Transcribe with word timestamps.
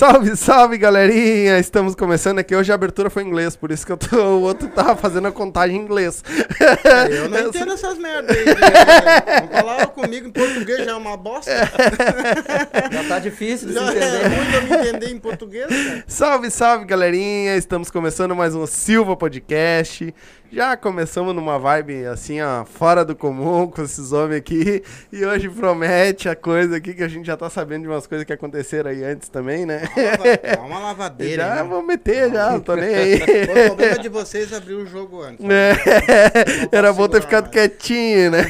Salve, 0.00 0.34
salve, 0.34 0.78
galerinha! 0.78 1.58
Estamos 1.58 1.94
começando 1.94 2.38
aqui. 2.38 2.56
Hoje 2.56 2.72
a 2.72 2.74
abertura 2.74 3.10
foi 3.10 3.22
em 3.22 3.26
inglês, 3.26 3.54
por 3.54 3.70
isso 3.70 3.84
que 3.84 3.92
eu 3.92 3.98
tô, 3.98 4.16
o 4.16 4.40
outro 4.40 4.66
tava 4.68 4.96
fazendo 4.96 5.28
a 5.28 5.30
contagem 5.30 5.76
em 5.76 5.78
inglês. 5.78 6.24
Eu 7.10 7.28
não 7.28 7.38
entendo 7.48 7.74
essas 7.74 7.98
merdas 7.98 8.34
aí. 8.34 8.46
né? 8.46 8.54
Vamos 9.50 9.60
falar 9.60 9.86
comigo 10.10 10.26
em 10.26 10.32
português 10.32 10.84
já 10.84 10.90
é 10.90 10.94
uma 10.94 11.16
bosta. 11.16 11.52
Já 12.90 13.04
tá 13.08 13.18
difícil 13.20 13.72
Já 13.72 13.80
é 13.80 13.90
entender. 13.90 14.26
ruim 14.26 14.54
eu 14.54 14.62
me 14.62 14.76
entender 14.88 15.10
em 15.10 15.18
português, 15.18 15.66
cara. 15.68 16.04
Salve, 16.08 16.50
salve, 16.50 16.84
galerinha! 16.84 17.56
Estamos 17.56 17.90
começando 17.92 18.34
mais 18.34 18.52
um 18.54 18.66
Silva 18.66 19.16
Podcast. 19.16 20.12
Já 20.52 20.76
começamos 20.76 21.32
numa 21.32 21.60
vibe 21.60 22.06
assim, 22.06 22.40
ó, 22.40 22.64
fora 22.64 23.04
do 23.04 23.14
comum 23.14 23.68
com 23.68 23.82
esses 23.84 24.10
homens 24.10 24.38
aqui. 24.38 24.82
E 25.12 25.24
hoje 25.24 25.48
promete 25.48 26.28
a 26.28 26.34
coisa 26.34 26.76
aqui 26.76 26.92
que 26.92 27.04
a 27.04 27.08
gente 27.08 27.24
já 27.24 27.36
tá 27.36 27.48
sabendo 27.48 27.82
de 27.82 27.88
umas 27.88 28.04
coisas 28.08 28.26
que 28.26 28.32
aconteceram 28.32 28.90
aí 28.90 29.04
antes 29.04 29.28
também, 29.28 29.64
né? 29.64 29.82
Dá 30.56 30.62
uma 30.62 30.80
lavadeira. 30.80 31.44
já 31.44 31.54
né? 31.54 31.62
vou 31.62 31.82
meter, 31.84 32.32
já, 32.32 32.58
tô 32.58 32.74
nem 32.74 32.88
aí. 32.96 33.22
O 33.22 33.66
problema 33.68 33.98
de 34.00 34.08
vocês 34.08 34.52
é 34.52 34.56
abrir 34.56 34.74
o 34.74 34.84
jogo 34.86 35.22
antes. 35.22 35.44
É, 35.48 36.76
era 36.76 36.92
bom 36.92 37.06
ter 37.06 37.20
ficado 37.20 37.44
mais. 37.44 37.52
quietinho, 37.54 38.32
né? 38.32 38.40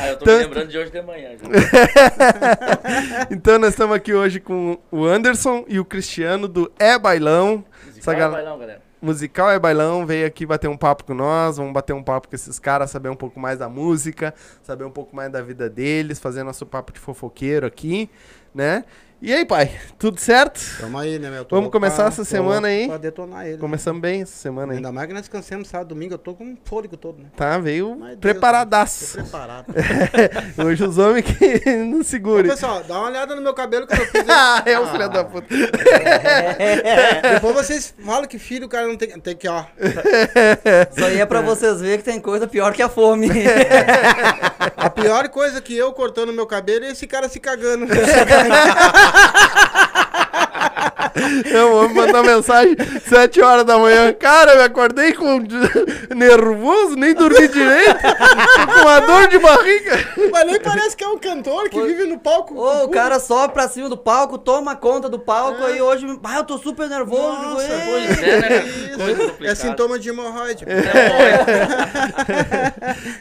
Ah, 0.00 0.08
eu 0.08 0.16
tô 0.16 0.24
Então- 0.24 0.38
me 0.38 0.44
lembrando 0.44 0.68
de 0.70 0.77
hoje 0.78 0.90
de 0.90 1.02
manhã. 1.02 1.30
Já. 1.36 1.44
Então 3.30 3.58
nós 3.58 3.70
estamos 3.70 3.94
aqui 3.94 4.12
hoje 4.14 4.40
com 4.40 4.78
o 4.90 5.04
Anderson 5.04 5.64
e 5.68 5.78
o 5.78 5.84
Cristiano 5.84 6.48
do 6.48 6.70
É 6.78 6.98
Bailão. 6.98 7.64
Musical 7.86 8.14
gal- 8.16 8.32
bailão, 8.32 8.58
galera. 8.58 8.82
Musical 9.00 9.50
É 9.50 9.58
Bailão 9.60 10.04
veio 10.04 10.26
aqui 10.26 10.44
bater 10.44 10.66
um 10.68 10.76
papo 10.76 11.04
com 11.04 11.14
nós, 11.14 11.56
vamos 11.56 11.72
bater 11.72 11.92
um 11.92 12.02
papo 12.02 12.28
com 12.28 12.34
esses 12.34 12.58
caras, 12.58 12.90
saber 12.90 13.08
um 13.08 13.14
pouco 13.14 13.38
mais 13.38 13.56
da 13.58 13.68
música, 13.68 14.34
saber 14.62 14.82
um 14.84 14.90
pouco 14.90 15.14
mais 15.14 15.30
da 15.30 15.40
vida 15.40 15.70
deles, 15.70 16.18
fazer 16.18 16.42
nosso 16.42 16.66
papo 16.66 16.92
de 16.92 16.98
fofoqueiro 16.98 17.64
aqui, 17.64 18.10
né? 18.52 18.84
E 19.20 19.32
aí, 19.32 19.44
pai, 19.44 19.68
tudo 19.98 20.20
certo? 20.20 20.60
Tamo 20.78 20.96
aí, 20.96 21.18
né, 21.18 21.28
meu? 21.28 21.44
Tô 21.44 21.56
Vamos 21.56 21.72
começar 21.72 21.96
pra- 22.04 22.06
essa 22.06 22.24
semana 22.24 22.68
aí? 22.68 22.86
Pra 22.86 22.98
detonar 22.98 23.44
ele. 23.46 23.54
né? 23.56 23.60
Começamos 23.60 24.00
bem 24.00 24.22
essa 24.22 24.36
semana 24.36 24.72
aí. 24.72 24.76
Ainda 24.76 24.92
mais 24.92 25.08
que 25.08 25.12
nós 25.12 25.22
descansamos 25.22 25.66
sábado, 25.66 25.88
domingo, 25.88 26.14
eu 26.14 26.18
tô 26.18 26.34
com 26.34 26.44
um 26.44 26.56
fôlego 26.64 26.96
todo, 26.96 27.18
né? 27.18 27.24
Tá, 27.36 27.58
veio 27.58 27.96
Mas 27.98 28.10
Deus, 28.10 28.20
preparadaço. 28.20 29.16
Tô 29.16 29.22
preparado. 29.24 29.74
Hoje 30.64 30.84
os 30.84 30.98
homens 30.98 31.24
que 31.24 31.66
não 31.84 31.98
Ô, 31.98 32.04
seguram. 32.04 32.48
pessoal, 32.48 32.84
dá 32.86 32.94
uma 32.96 33.08
olhada 33.08 33.34
no 33.34 33.42
meu 33.42 33.52
cabelo 33.54 33.88
que 33.88 33.94
eu 33.94 34.06
fiz. 34.06 34.24
Ah, 34.30 34.62
é 34.64 34.78
o 34.78 34.84
Ah. 34.84 34.86
filho 34.92 35.08
da 35.08 35.24
puta. 35.24 35.48
Depois 37.34 37.54
vocês 37.56 37.92
falam 37.98 38.24
que 38.24 38.38
filho 38.38 38.66
o 38.66 38.68
cara 38.68 38.86
não 38.86 38.96
tem, 38.96 39.08
tem 39.18 39.34
que, 39.36 39.48
ó. 39.48 39.64
Isso 40.96 41.04
aí 41.04 41.20
é 41.20 41.26
pra 41.26 41.40
vocês 41.40 41.80
verem 41.80 41.98
que 41.98 42.04
tem 42.04 42.20
coisa 42.20 42.46
pior 42.46 42.72
que 42.72 42.82
a 42.82 42.88
fome. 42.88 43.28
A 44.76 44.88
pior 44.88 45.28
coisa 45.28 45.60
que 45.60 45.76
eu 45.76 45.92
cortando 45.92 46.32
meu 46.32 46.46
cabelo 46.46 46.84
é 46.84 46.92
esse 46.92 47.04
cara 47.08 47.28
se 47.28 47.40
cagando. 47.40 47.84
Eu 51.44 51.70
vou 51.70 51.88
mandar 51.94 52.22
mensagem 52.22 52.76
7 53.06 53.40
horas 53.40 53.64
da 53.64 53.78
manhã. 53.78 54.12
Cara, 54.12 54.52
eu 54.52 54.58
me 54.58 54.64
acordei 54.64 55.12
com 55.12 55.40
nervoso, 56.14 56.96
nem 56.96 57.14
dormi 57.14 57.48
direito. 57.48 57.98
Com 58.66 58.80
uma 58.82 59.00
dor 59.00 59.28
de 59.28 59.38
barriga. 59.38 59.98
Mas 60.30 60.46
nem 60.46 60.60
parece 60.60 60.96
que 60.96 61.04
é 61.04 61.08
um 61.08 61.18
cantor 61.18 61.68
que 61.68 61.80
vive 61.82 62.04
no 62.04 62.18
palco. 62.18 62.54
Ô, 62.54 62.84
o 62.84 62.88
cara 62.88 63.18
sobe 63.18 63.54
pra 63.54 63.68
cima 63.68 63.88
do 63.88 63.96
palco, 63.96 64.38
toma 64.38 64.76
conta 64.76 65.08
do 65.08 65.18
palco, 65.18 65.64
aí 65.64 65.80
hoje. 65.80 66.06
Ah, 66.22 66.38
eu 66.38 66.44
tô 66.44 66.58
super 66.58 66.88
nervoso. 66.88 67.42
Nossa, 67.42 67.66
digo. 67.66 67.80
Pois 67.86 68.22
é, 68.22 68.40
né, 68.40 68.64
É 69.50 69.54
sintoma 69.54 69.98
de 69.98 70.10
hemorroide. 70.10 70.64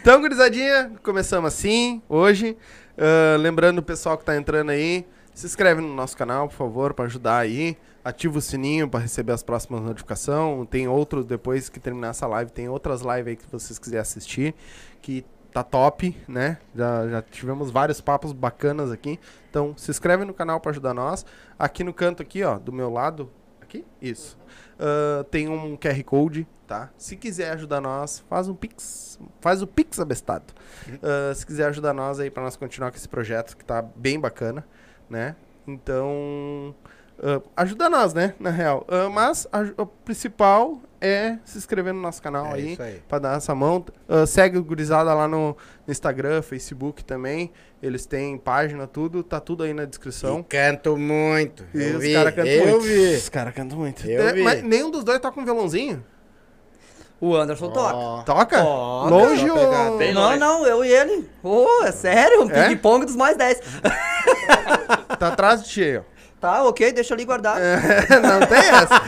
Então, 0.01 0.21
gurizadinha, 0.21 0.91
começamos 1.03 1.53
assim, 1.53 2.01
hoje. 2.07 2.57
Ah, 2.97 3.37
lembrando 3.37 3.79
o 3.79 3.83
pessoal 3.83 4.17
que 4.17 4.25
tá 4.25 4.35
entrando 4.35 4.71
aí, 4.71 5.05
se 5.37 5.45
inscreve 5.45 5.81
no 5.81 5.93
nosso 5.93 6.17
canal, 6.17 6.47
por 6.47 6.55
favor, 6.55 6.95
pra 6.95 7.05
ajudar 7.05 7.37
aí. 7.37 7.77
Ativa 8.03 8.39
o 8.39 8.41
sininho 8.41 8.89
pra 8.89 8.99
receber 8.99 9.33
as 9.33 9.43
próximas 9.43 9.83
notificações. 9.83 10.67
Tem 10.67 10.87
outros, 10.87 11.27
depois 11.27 11.69
que 11.69 11.79
terminar 11.79 12.09
essa 12.09 12.25
live, 12.25 12.51
tem 12.51 12.67
outras 12.67 13.01
lives 13.01 13.27
aí 13.27 13.35
que 13.35 13.45
vocês 13.51 13.77
quiserem 13.77 14.01
assistir, 14.01 14.55
que 14.99 15.23
tá 15.53 15.61
top, 15.61 16.17
né? 16.27 16.57
Já, 16.73 17.07
já 17.07 17.21
tivemos 17.21 17.69
vários 17.69 18.01
papos 18.01 18.33
bacanas 18.33 18.91
aqui. 18.91 19.19
Então, 19.47 19.75
se 19.77 19.91
inscreve 19.91 20.25
no 20.25 20.33
canal 20.33 20.59
pra 20.59 20.71
ajudar 20.71 20.95
nós. 20.95 21.23
Aqui 21.59 21.83
no 21.83 21.93
canto 21.93 22.23
aqui, 22.23 22.43
ó, 22.43 22.57
do 22.57 22.73
meu 22.73 22.89
lado, 22.89 23.29
aqui, 23.61 23.85
isso. 24.01 24.39
Ah, 24.79 25.23
tem 25.29 25.47
um 25.47 25.77
QR 25.77 26.03
Code, 26.03 26.47
tá? 26.65 26.89
Se 26.97 27.15
quiser 27.15 27.51
ajudar 27.51 27.79
nós, 27.79 28.23
faz 28.27 28.47
um 28.47 28.55
Pix. 28.55 29.19
Faz 29.39 29.61
o 29.61 29.67
Pix 29.67 29.99
abestado. 29.99 30.51
Ah, 31.03 31.31
se 31.35 31.45
quiser 31.45 31.67
ajudar 31.67 31.93
nós 31.93 32.19
aí 32.19 32.31
pra 32.31 32.41
nós 32.41 32.55
continuar 32.55 32.89
com 32.89 32.97
esse 32.97 33.07
projeto 33.07 33.55
que 33.55 33.63
tá 33.63 33.83
bem 33.83 34.19
bacana, 34.19 34.65
né? 35.09 35.35
Então, 35.67 36.73
ah, 37.21 37.41
ajuda 37.57 37.89
nós, 37.89 38.13
né? 38.13 38.33
Na 38.39 38.49
real. 38.49 38.85
Ah, 38.87 39.09
mas 39.09 39.47
a- 39.51 39.81
o 39.81 39.85
principal 39.85 40.79
é 41.01 41.37
se 41.43 41.57
inscrever 41.57 41.93
no 41.93 42.01
nosso 42.01 42.21
canal 42.21 42.47
É 42.47 42.53
aí. 42.53 42.77
aí. 42.79 43.01
Pra 43.07 43.19
dar 43.19 43.37
essa 43.37 43.53
mão. 43.53 43.83
Ah, 44.07 44.25
segue 44.25 44.57
o 44.57 44.63
Gurizada 44.63 45.13
lá 45.13 45.27
no, 45.27 45.55
no 45.85 45.91
Instagram, 45.91 46.41
Facebook 46.41 47.03
também. 47.03 47.51
Eles 47.83 48.05
têm 48.05 48.37
página, 48.37 48.87
tudo. 48.87 49.21
Tá 49.23 49.39
tudo 49.39 49.63
aí 49.63 49.73
na 49.73 49.85
descrição. 49.85 50.39
E 50.39 50.43
canto 50.43 50.97
muito. 50.97 51.63
E 51.73 51.83
Eu 51.83 51.97
os 51.97 52.01
vi, 52.03 52.13
caras 52.13 52.33
cantam 52.35 52.51
eu 52.53 52.67
muito. 52.71 52.81
vi. 52.85 53.15
Os 53.15 53.29
caras 53.29 53.53
cantam 53.53 53.77
muito. 53.77 54.07
Eu 54.09 54.27
É, 54.27 54.33
vi. 54.33 54.43
Mas 54.43 54.63
nenhum 54.63 54.89
dos 54.89 55.03
dois 55.03 55.19
toca 55.19 55.39
um 55.39 55.45
violãozinho? 55.45 56.03
O 57.19 57.35
Anderson 57.35 57.69
toca. 57.71 57.95
Ó, 57.95 58.21
Toca? 58.21 58.57
Toca. 58.61 59.09
Longe 59.09 59.47
Só 59.47 59.53
ou... 59.55 59.71
Não, 59.71 59.97
longe. 60.27 60.37
não, 60.39 60.65
eu 60.67 60.85
e 60.85 60.87
ele. 60.91 61.27
Ô, 61.43 61.83
é 61.83 61.91
sério? 61.91 62.43
Um 62.43 62.49
É? 62.51 62.67
ping-pong 62.69 63.05
dos 63.05 63.15
mais 63.15 63.35
10. 63.35 63.59
Tá 65.19 65.27
atrás 65.29 65.63
de 65.63 65.69
ti 65.69 65.97
ó. 65.97 66.17
Tá, 66.39 66.63
ok, 66.65 66.91
deixa 66.93 67.13
ali 67.15 67.25
guardado. 67.25 67.59
Não 67.59 68.47
tem 68.47 68.59
essa. 68.59 69.01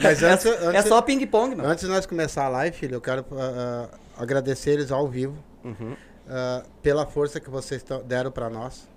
Mas 0.02 0.22
antes, 0.22 0.46
É 0.46 0.66
antes, 0.78 0.88
só 0.88 1.02
ping-pong, 1.02 1.54
mano. 1.54 1.68
antes 1.68 1.84
de 1.84 1.90
nós 1.90 2.06
começar 2.06 2.46
a 2.46 2.48
live, 2.48 2.74
filho, 2.74 2.94
eu 2.94 3.00
quero 3.02 3.24
ah, 3.32 3.88
agradecer 4.16 4.70
eles 4.70 4.90
ao 4.90 5.06
vivo 5.06 5.36
Uhum. 5.62 5.94
ah, 6.28 6.62
pela 6.82 7.04
força 7.04 7.38
que 7.38 7.50
vocês 7.50 7.84
deram 8.06 8.30
pra 8.30 8.48
nós. 8.48 8.88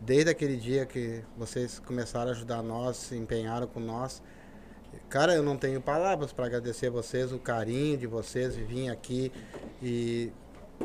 Desde 0.00 0.30
aquele 0.30 0.56
dia 0.56 0.86
que 0.86 1.22
vocês 1.36 1.80
começaram 1.80 2.28
a 2.28 2.32
ajudar 2.32 2.62
nós, 2.62 2.98
se 2.98 3.16
empenharam 3.16 3.66
com 3.66 3.80
nós. 3.80 4.22
Cara, 5.08 5.34
eu 5.34 5.42
não 5.42 5.56
tenho 5.56 5.80
palavras 5.80 6.32
para 6.32 6.46
agradecer 6.46 6.88
vocês, 6.88 7.32
o 7.32 7.38
carinho 7.38 7.96
de 7.96 8.06
vocês, 8.06 8.54
vir 8.54 8.90
aqui 8.90 9.32
e 9.82 10.30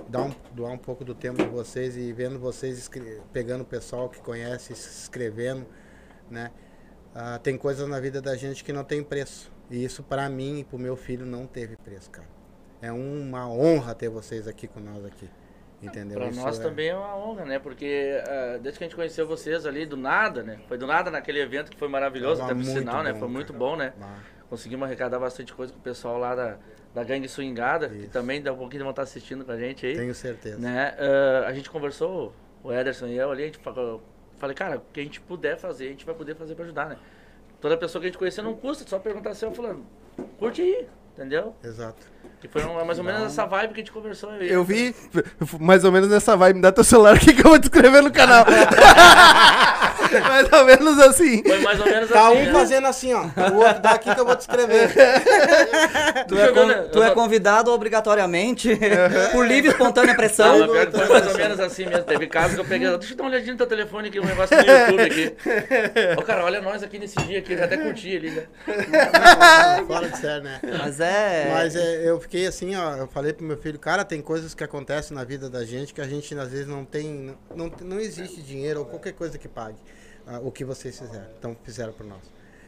dar 0.07 0.24
um, 0.24 0.31
doar 0.51 0.71
um 0.71 0.77
pouco 0.77 1.03
do 1.03 1.13
tempo 1.13 1.41
de 1.44 1.50
vocês 1.50 1.97
e 1.97 2.12
vendo 2.13 2.39
vocês 2.39 2.89
pegando 3.31 3.62
o 3.62 3.65
pessoal 3.65 4.09
que 4.09 4.19
conhece, 4.21 4.75
se 4.75 5.03
inscrevendo, 5.03 5.65
né? 6.30 6.51
Ah, 7.13 7.39
tem 7.39 7.57
coisas 7.57 7.88
na 7.88 8.00
vida 8.00 8.21
da 8.21 8.36
gente 8.36 8.63
que 8.63 8.71
não 8.71 8.83
tem 8.83 9.03
preço. 9.03 9.51
E 9.69 9.83
isso 9.83 10.03
para 10.03 10.30
mim 10.30 10.59
e 10.59 10.63
pro 10.63 10.77
meu 10.77 10.95
filho 10.95 11.25
não 11.25 11.45
teve 11.45 11.75
preço, 11.77 12.09
cara. 12.09 12.27
É 12.81 12.91
uma 12.91 13.50
honra 13.50 13.94
ter 13.94 14.09
vocês 14.09 14.47
aqui 14.47 14.68
com 14.68 14.80
nós 14.80 15.03
aqui. 15.06 15.30
Entendeu? 15.81 16.18
Pra 16.19 16.27
Isso 16.27 16.41
nós 16.41 16.59
é- 16.59 16.63
também 16.63 16.89
é 16.89 16.95
uma 16.95 17.15
honra, 17.15 17.45
né? 17.45 17.57
Porque 17.57 18.21
ah, 18.27 18.57
desde 18.62 18.77
que 18.77 18.83
a 18.83 18.88
gente 18.88 18.95
conheceu 18.95 19.25
vocês 19.25 19.65
ali, 19.65 19.86
do 19.86 19.95
nada, 19.95 20.44
né? 20.44 20.59
Foi 20.68 20.77
do 20.77 20.86
nada 20.86 21.09
naquele 21.09 21.39
evento 21.39 21.71
que 21.71 21.77
foi 21.77 21.88
maravilhoso, 21.88 22.41
até 22.41 22.53
por 22.53 22.63
sinal, 22.65 23.01
né? 23.03 23.13
Foi 23.13 23.27
muito 23.30 23.53
cara. 23.53 23.59
bom, 23.59 23.75
né? 23.77 23.94
Ah, 24.01 24.19
Conseguimos 24.50 24.86
arrecadar 24.86 25.19
bastante 25.19 25.53
coisa 25.53 25.71
com 25.71 25.80
o 25.80 25.81
pessoal 25.81 26.18
lá 26.18 26.36
da, 26.36 26.57
da 27.00 27.04
Gangue 27.06 27.28
Swingada, 27.28 27.90
que 27.90 27.96
Isso. 27.98 28.10
também 28.12 28.42
dá 28.42 28.51
um 28.54 28.57
pouquinho 28.57 28.81
de 28.81 28.88
vontade 28.88 29.07
assistindo 29.10 29.46
com 29.46 29.51
a 29.51 29.57
gente 29.57 29.86
aí. 29.86 29.96
tenho 29.96 30.13
certeza. 30.13 30.57
Né? 30.57 30.96
Ah, 31.00 31.46
a 31.48 31.54
gente 31.54 31.69
conversou, 31.69 32.34
o 32.63 32.72
Ederson 32.74 33.07
e 33.07 33.18
eu 33.18 33.31
ali, 33.31 33.44
a 33.44 33.46
gente 33.46 33.57
falou, 33.60 34.01
falei, 34.38 34.56
cara, 34.56 34.78
o 34.78 34.81
que 34.92 35.00
a 35.00 35.04
gente 35.04 35.22
puder 35.22 35.57
fazer, 35.57 35.86
a 35.86 35.90
gente 35.90 36.06
vai 36.06 36.13
poder 36.16 36.36
fazer 36.36 36.56
pra 36.56 36.66
ajudar, 36.66 36.86
né? 36.88 36.98
Toda 37.62 37.78
pessoa 37.78 38.01
que 38.01 38.07
a 38.07 38.10
gente 38.10 38.18
conhecer 38.18 38.42
não 38.42 38.54
custa, 38.54 38.84
só 38.88 39.00
perguntar 39.00 39.31
assim, 39.31 39.46
eu 39.46 39.54
falando, 39.54 39.84
curte 40.38 40.62
aí, 40.62 40.88
entendeu? 41.13 41.56
Exato. 41.63 42.07
Que 42.40 42.48
foi 42.48 42.63
uma- 42.63 42.86
mais 42.86 42.98
ou 42.98 43.04
menos 43.04 43.24
essa 43.24 43.46
vibe 43.46 43.74
que 43.74 43.81
a 43.81 43.84
gente 43.84 43.92
conversou. 43.92 44.34
e- 44.42 44.50
Eu 44.50 44.63
vi 44.63 44.96
mais 45.60 45.84
ou 45.84 45.92
menos 45.92 46.10
nessa 46.10 46.38
vibe. 46.38 46.56
Me 46.57 46.62
dá 46.62 46.72
teu 46.72 46.86
celular 46.86 47.16
aqui 47.16 47.34
que 47.34 47.42
eu 47.46 47.50
vou 47.50 47.60
te 47.60 47.63
escrever 47.66 48.01
no 48.01 48.12
canal. 48.12 48.46
mais 50.21 50.51
ou 50.51 50.65
menos 50.65 51.00
assim. 51.00 51.44
Foi 51.44 51.59
mais 51.59 51.79
ou 51.79 51.85
menos 51.85 52.09
Tá 52.09 52.27
assim. 52.29 52.38
um 52.38 52.45
né? 52.45 52.51
fazendo 52.51 52.88
assim, 52.88 53.13
ó. 53.13 53.23
O 53.51 53.56
outro 53.57 53.81
daqui 53.81 54.13
que 54.13 54.19
eu 54.19 54.25
vou 54.25 54.35
te 54.35 54.41
escrever. 54.41 54.89
Tu 56.27 56.38
é, 56.39 56.51
con- 56.51 56.89
tu 56.91 57.03
é 57.03 57.11
convidado 57.11 57.71
obrigatoriamente, 57.71 58.77
por 59.31 59.45
livre 59.47 59.69
e 59.69 59.71
espontânea 59.71 60.09
Não, 60.11 60.15
pressão. 60.17 60.59
que 60.67 60.91
foi 60.97 61.07
mais 61.07 61.27
ou 61.27 61.38
menos 61.38 61.59
assim 61.59 61.85
mesmo. 61.85 62.03
Teve 62.03 62.27
casos 62.27 62.56
que 62.56 62.61
eu 62.61 62.65
peguei. 62.65 62.88
Deixa 62.97 63.13
eu 63.13 63.17
dar 63.17 63.23
uma 63.23 63.29
olhadinha 63.29 63.51
no 63.53 63.57
teu 63.57 63.67
telefone 63.67 64.07
aqui, 64.09 64.19
um 64.19 64.25
negócio 64.25 64.56
no 64.57 64.63
YouTube 64.63 65.01
aqui. 65.01 65.35
Ô, 66.17 66.21
cara, 66.23 66.44
olha 66.45 66.62
nós 66.62 66.83
aqui 66.83 67.00
nesse 67.00 67.15
dia 67.23 67.39
aqui. 67.39 67.53
Eu 67.53 67.63
até 67.63 67.77
curti 67.77 68.15
ali, 68.15 68.31
né? 68.31 68.44
Fora 69.88 70.09
de 70.09 70.17
sério, 70.17 70.44
né? 70.44 70.59
Mas 70.79 71.00
é. 71.00 71.50
Mas 71.51 71.75
é, 71.75 72.09
eu 72.09 72.19
fiquei 72.19 72.45
assim, 72.47 72.75
ó, 72.75 72.95
eu 72.97 73.07
falei 73.07 73.33
pro 73.33 73.45
meu 73.45 73.57
filho, 73.57 73.79
cara, 73.79 74.03
tem 74.03 74.21
coisas 74.21 74.53
que 74.53 74.63
acontecem 74.63 75.15
na 75.15 75.23
vida 75.23 75.50
da 75.50 75.63
gente 75.65 75.94
que 75.94 76.01
a 76.01 76.07
gente 76.07 76.38
às 76.38 76.50
vezes 76.51 76.67
não 76.67 76.85
tem, 76.85 77.35
não, 77.55 77.71
não 77.81 78.00
existe 78.00 78.41
dinheiro 78.41 78.81
ou 78.81 78.85
qualquer 78.85 79.13
coisa 79.13 79.38
que 79.38 79.47
pague 79.47 79.77
ah, 80.29 80.39
o 80.43 80.51
que 80.51 80.63
vocês 80.63 80.97
fizeram, 80.97 81.25
então 81.39 81.57
fizeram 81.63 81.91
por 81.91 82.05
nós. 82.05 82.21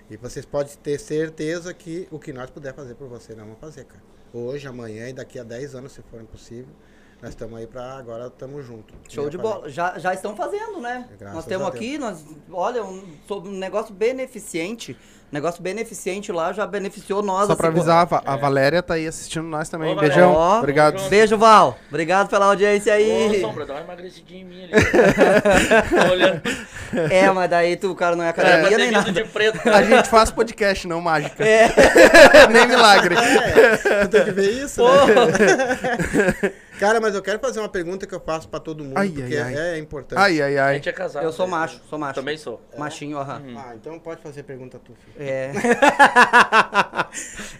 E 0.09 0.17
vocês 0.17 0.43
podem 0.45 0.75
ter 0.77 0.99
certeza 0.99 1.71
que 1.75 2.07
o 2.09 2.17
que 2.17 2.33
nós 2.33 2.49
puder 2.49 2.73
fazer 2.73 2.95
por 2.95 3.07
você, 3.07 3.35
nós 3.35 3.45
vamos 3.45 3.59
fazer, 3.59 3.85
cara. 3.85 4.01
Hoje, 4.33 4.67
amanhã 4.67 5.09
e 5.09 5.13
daqui 5.13 5.37
a 5.37 5.43
10 5.43 5.75
anos, 5.75 5.91
se 5.91 6.01
for 6.01 6.23
possível, 6.23 6.73
Nós 7.21 7.29
estamos 7.29 7.55
aí 7.59 7.67
pra 7.67 7.97
agora, 7.97 8.27
estamos 8.27 8.65
juntos. 8.65 8.95
Show 9.07 9.29
de 9.29 9.37
bola. 9.37 9.69
Já, 9.69 9.99
já 9.99 10.11
estão 10.11 10.35
fazendo, 10.35 10.81
né? 10.81 11.07
Graças 11.19 11.35
nós 11.35 11.45
temos 11.45 11.67
aqui, 11.67 11.95
nós, 11.99 12.25
olha, 12.51 12.83
um, 12.83 13.15
sobre 13.27 13.49
um 13.49 13.53
negócio 13.53 13.93
beneficente. 13.93 14.97
Negócio 15.31 15.63
beneficente 15.63 16.29
lá 16.31 16.51
já 16.51 16.67
beneficiou 16.67 17.23
nós. 17.23 17.47
Só 17.47 17.55
pra 17.55 17.69
assim, 17.69 17.77
avisar, 17.77 18.05
a, 18.11 18.33
a 18.33 18.35
Valéria 18.35 18.83
tá 18.83 18.95
aí 18.95 19.07
assistindo 19.07 19.45
nós 19.45 19.69
também. 19.69 19.95
Ô. 19.95 19.99
Beijão. 19.99 20.33
Ó, 20.33 20.57
Obrigado. 20.59 20.97
junto. 20.97 21.09
Beijo, 21.09 21.37
Val. 21.37 21.77
Obrigado 21.87 22.27
pela 22.29 22.47
audiência 22.47 22.91
Ô, 22.91 22.95
aí. 22.97 23.39
Sombra, 23.39 23.65
dá 23.65 23.75
uma 23.75 23.83
emagrecidinha 23.83 24.41
em 24.41 24.45
mim 24.45 24.63
ali. 24.63 24.71
É, 27.09 27.31
mas 27.31 27.49
daí 27.49 27.77
tu, 27.77 27.89
o 27.91 27.95
cara 27.95 28.17
não 28.17 28.25
é 28.25 28.33
pra 28.33 28.43
academia 28.43 28.69
ter 28.71 28.77
nem 28.77 28.91
nada. 28.91 29.09
de 29.13 29.23
preto. 29.23 29.61
A 29.69 29.81
gente 29.81 30.09
faz 30.09 30.29
podcast, 30.29 30.85
não 30.85 30.99
mágica. 30.99 31.41
É. 31.41 31.69
Nem 32.51 32.67
milagre. 32.67 33.15
É, 33.15 34.01
tu 34.01 34.09
tem 34.09 34.25
que 34.25 34.31
ver 34.31 34.51
isso, 34.51 34.81
Pô, 34.81 34.89
né? 34.89 36.51
Cara, 36.81 36.99
mas 36.99 37.13
eu 37.13 37.21
quero 37.21 37.37
fazer 37.37 37.59
uma 37.59 37.69
pergunta 37.69 38.07
que 38.07 38.15
eu 38.15 38.19
faço 38.19 38.49
pra 38.49 38.59
todo 38.59 38.83
mundo, 38.83 38.97
Ai, 38.97 39.07
porque 39.09 39.35
ai, 39.35 39.43
ai. 39.43 39.55
É, 39.55 39.75
é 39.75 39.77
importante. 39.77 40.17
Ai, 40.17 40.41
ai, 40.41 40.57
A 40.57 40.65
ai. 40.65 40.73
gente 40.77 40.89
é 40.89 40.91
casado. 40.91 41.23
eu 41.23 41.31
sou 41.31 41.45
né? 41.45 41.51
macho, 41.51 41.79
sou 41.87 41.99
macho. 41.99 42.15
Também 42.15 42.35
sou. 42.39 42.59
Machinho, 42.75 43.19
aham. 43.19 43.39
Ah, 43.55 43.73
então 43.75 43.99
pode 43.99 44.19
fazer 44.19 44.41
pergunta 44.41 44.81
tu, 44.83 44.91
filho. 44.95 45.13
É. 45.19 45.51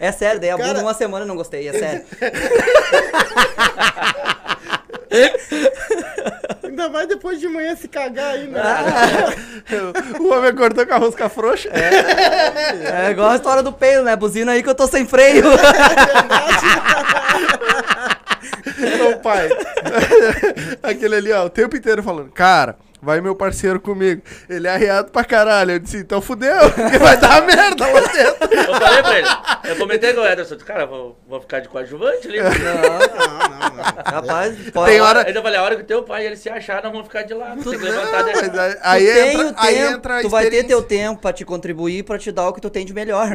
é 0.00 0.10
sério, 0.10 0.40
daí 0.40 0.50
a 0.50 0.56
Cara- 0.56 0.70
bunda 0.70 0.82
uma 0.82 0.92
semana 0.92 1.22
eu 1.24 1.28
não 1.28 1.36
gostei, 1.36 1.68
é 1.68 1.72
sério. 1.72 2.04
Ainda 6.64 6.88
vai 6.88 7.06
depois 7.06 7.38
de 7.38 7.46
manhã 7.46 7.76
se 7.76 7.86
cagar 7.86 8.34
ainda. 8.34 8.60
Ah. 9.72 10.18
O 10.20 10.32
homem 10.32 10.50
acordou 10.50 10.84
com 10.84 10.94
a 10.94 10.98
rosca 10.98 11.28
frouxa. 11.28 11.68
É 11.72 13.10
igual 13.12 13.30
a 13.30 13.36
história 13.36 13.62
do 13.62 13.72
peido, 13.72 14.02
né? 14.02 14.16
Buzina 14.16 14.50
aí 14.52 14.62
que 14.62 14.68
eu 14.68 14.74
tô 14.74 14.88
sem 14.88 15.06
freio. 15.06 15.44
Não, 18.98 19.18
pai. 19.18 19.48
Aquele 20.82 21.16
ali, 21.16 21.32
ó, 21.32 21.44
o 21.46 21.50
tempo 21.50 21.76
inteiro 21.76 22.02
falando, 22.02 22.30
cara, 22.30 22.76
vai 23.00 23.20
meu 23.20 23.34
parceiro 23.34 23.80
comigo. 23.80 24.22
Ele 24.48 24.66
é 24.66 24.70
arriado 24.70 25.10
pra 25.10 25.24
caralho. 25.24 25.72
Eu 25.72 25.78
disse, 25.78 25.96
então 25.98 26.20
fudeu, 26.20 26.70
porque 26.70 26.98
vai 26.98 27.16
dar 27.16 27.42
merda 27.46 27.86
lá 27.86 28.00
dentro. 28.00 28.48
Eu 28.58 28.74
falei 28.80 29.02
pra 29.02 29.18
ele. 29.18 29.28
Eu 29.64 29.76
comentei 29.76 30.12
com 30.12 30.20
o 30.20 30.26
Ederson. 30.26 30.54
disse, 30.54 30.66
Cara, 30.66 30.86
vou, 30.86 31.18
vou 31.28 31.40
ficar 31.40 31.60
de 31.60 31.68
coadjuvante 31.68 32.28
ali. 32.28 32.40
Não, 32.40 32.50
não, 32.50 33.76
não. 33.76 33.82
Rapaz, 34.04 34.56
pode. 34.72 34.90
Tem 34.92 35.00
hora- 35.00 35.26
Ainda 35.26 35.42
falei, 35.42 35.58
a 35.58 35.62
hora 35.62 35.76
que 35.76 35.82
o 35.82 35.86
teu 35.86 36.02
pai 36.02 36.22
e 36.24 36.26
ele 36.26 36.36
se 36.36 36.48
achar, 36.48 36.82
nós 36.82 36.92
vamos 36.92 37.06
ficar 37.06 37.22
de 37.22 37.34
lado. 37.34 37.62
Tem 37.62 37.78
que 37.78 37.84
levantar 37.84 38.22
Não, 38.24 38.62
aí, 38.62 38.76
aí 38.82 39.06
tem 39.06 39.30
entra, 39.32 39.46
o 39.46 39.54
aí 39.56 39.74
tempo, 39.74 39.92
entra 39.94 40.18
a 40.18 40.22
tu 40.22 40.28
vai 40.28 40.50
ter 40.50 40.64
teu 40.64 40.82
tempo 40.82 41.20
pra 41.20 41.32
te 41.32 41.44
contribuir, 41.44 42.02
pra 42.04 42.18
te 42.18 42.30
dar 42.32 42.48
o 42.48 42.52
que 42.52 42.60
tu 42.60 42.70
tem 42.70 42.84
de 42.86 42.92
melhor. 42.94 43.28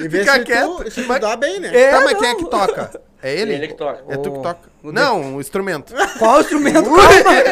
E 0.00 0.08
vê 0.08 0.20
Fica 0.20 0.34
se 0.34 0.40
quieto. 0.44 0.76
tu, 0.84 0.90
se 0.90 1.02
tu 1.02 1.08
Mas- 1.08 1.20
dá 1.20 1.36
bem, 1.36 1.60
né? 1.60 1.70
É, 1.72 1.90
tá, 1.90 2.00
mas 2.00 2.12
não. 2.12 2.20
quem 2.20 2.28
é 2.30 2.34
que 2.34 2.44
toca? 2.50 3.00
É 3.22 3.34
ele? 3.34 3.54
Ele 3.54 3.68
que 3.68 3.74
toca. 3.74 4.02
É 4.08 4.16
tu 4.16 4.32
que 4.32 4.42
toca. 4.42 4.60
o 4.82 4.92
Não, 4.92 5.36
o 5.36 5.40
instrumento. 5.40 5.92
Qual 6.18 6.38
o 6.38 6.40
instrumento? 6.40 6.84
Calma! 6.84 7.42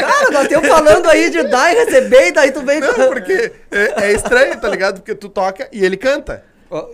Cara, 0.00 0.30
nós 0.30 0.42
estamos 0.44 0.68
falando 0.68 1.08
aí 1.08 1.30
de 1.30 1.42
dar 1.44 1.72
e 1.72 1.84
receber, 1.84 2.28
e 2.28 2.32
daí 2.32 2.50
tu 2.50 2.60
vem 2.62 2.80
Não, 2.80 2.92
porque 2.92 3.52
é, 3.70 4.04
é 4.06 4.12
estranho, 4.12 4.60
tá 4.60 4.68
ligado? 4.68 4.96
Porque 4.96 5.14
tu 5.14 5.28
toca 5.28 5.68
e 5.72 5.84
ele 5.84 5.96
canta. 5.96 6.44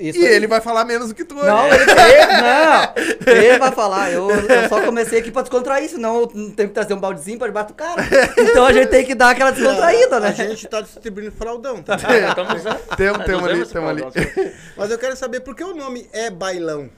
Isso 0.00 0.18
e 0.18 0.26
aí. 0.26 0.34
ele 0.34 0.48
vai 0.48 0.60
falar 0.60 0.84
menos 0.84 1.08
do 1.08 1.14
que 1.14 1.24
tu. 1.24 1.36
Não, 1.36 1.68
né? 1.68 1.76
ele, 1.76 1.82
ele- 1.82 2.26
não, 2.42 3.32
ele 3.32 3.58
vai 3.58 3.70
falar. 3.70 4.10
Eu, 4.10 4.28
eu 4.28 4.68
só 4.68 4.80
comecei 4.80 5.20
aqui 5.20 5.30
pra 5.30 5.42
descontrair, 5.42 5.88
senão 5.88 6.20
eu 6.20 6.26
tenho 6.26 6.68
que 6.68 6.74
trazer 6.74 6.94
um 6.94 6.98
baldezinho 7.00 7.38
pra 7.38 7.46
debaixo 7.46 7.68
do 7.68 7.74
cara. 7.74 8.02
Então 8.36 8.66
a 8.66 8.72
gente 8.72 8.88
tem 8.88 9.06
que 9.06 9.14
dar 9.14 9.30
aquela 9.30 9.52
descontraída, 9.52 10.18
né? 10.18 10.28
A 10.28 10.32
gente 10.32 10.66
tá 10.66 10.80
distribuindo 10.80 11.30
fraldão, 11.30 11.80
tá? 11.80 11.96
É, 12.12 12.26
tamo 12.34 12.56
usando. 12.56 12.80
Temos, 12.96 13.18
Nós 13.18 13.26
temos 13.26 13.44
ali, 13.48 13.62
usamos 13.62 14.12
temos 14.12 14.36
ali. 14.36 14.52
Mas 14.76 14.90
eu 14.90 14.98
quero 14.98 15.16
saber 15.16 15.40
por 15.40 15.54
que 15.54 15.62
o 15.62 15.74
nome 15.74 16.08
é 16.12 16.28
bailão 16.28 16.90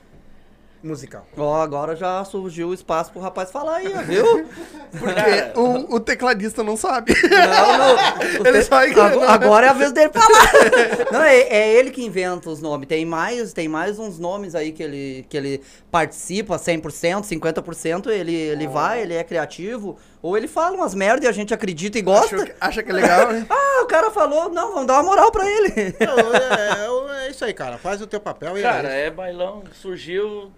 musical. 0.83 1.27
Ó, 1.37 1.61
agora 1.61 1.95
já 1.95 2.25
surgiu 2.25 2.69
o 2.69 2.75
espaço 2.75 3.13
pro 3.13 3.21
rapaz 3.21 3.51
falar 3.51 3.77
aí, 3.77 3.89
viu? 4.05 4.47
Porque 4.99 5.59
o, 5.59 5.97
o 5.97 6.01
tecladista 6.01 6.63
não 6.63 6.77
sabe. 6.77 7.15
Não, 7.23 7.79
não. 7.79 7.97
Ele 8.47 8.63
Te-. 8.65 9.01
Agora- 9.01 9.31
Agora 9.31 9.67
é 9.67 9.71
a 9.71 9.73
vez 9.73 9.93
dele 9.93 10.11
falar. 10.13 10.51
Não, 11.13 11.23
é, 11.23 11.39
é 11.41 11.75
ele 11.75 11.91
que 11.91 12.05
inventa 12.05 12.49
os 12.51 12.61
nomes. 12.61 12.87
Tem 12.89 13.05
mais, 13.05 13.53
tem 13.53 13.69
mais 13.69 13.99
uns 13.99 14.19
nomes 14.19 14.55
aí 14.55 14.73
que 14.73 14.83
ele, 14.83 15.27
que 15.29 15.37
ele 15.37 15.63
participa 15.91 16.57
100%, 16.57 17.23
50%. 17.23 18.07
Ele, 18.09 18.35
ele 18.35 18.67
vai, 18.69 19.03
ele 19.03 19.15
é 19.15 19.23
criativo. 19.25 19.99
Ou 20.23 20.37
ele 20.37 20.47
fala 20.49 20.77
umas 20.77 20.95
merda 20.95 21.25
e 21.27 21.29
a 21.29 21.33
gente 21.33 21.53
acredita 21.53 21.99
e 21.99 22.03
gosta. 22.03 22.37
Acha 22.37 22.45
que, 22.47 22.55
acha 22.61 22.83
que 22.83 22.91
é 22.91 22.95
legal, 22.95 23.33
né? 23.33 23.47
Ah, 23.51 23.83
o 23.83 23.87
cara 23.87 24.11
falou, 24.11 24.49
não, 24.51 24.71
vamos 24.73 24.87
dar 24.87 24.95
uma 24.95 25.03
moral 25.03 25.31
pra 25.33 25.45
ele. 25.51 25.95
Não, 26.01 26.35
é, 26.35 27.23
é- 27.23 27.27
é 27.27 27.31
isso 27.31 27.45
aí, 27.45 27.53
cara. 27.53 27.77
Faz 27.79 28.01
o 28.01 28.07
teu 28.07 28.21
papel 28.21 28.57
e 28.59 28.63
Cara, 28.63 28.89
é 28.93 29.07
é 29.07 29.11
bailão, 29.11 29.63
surgiu. 29.81 30.51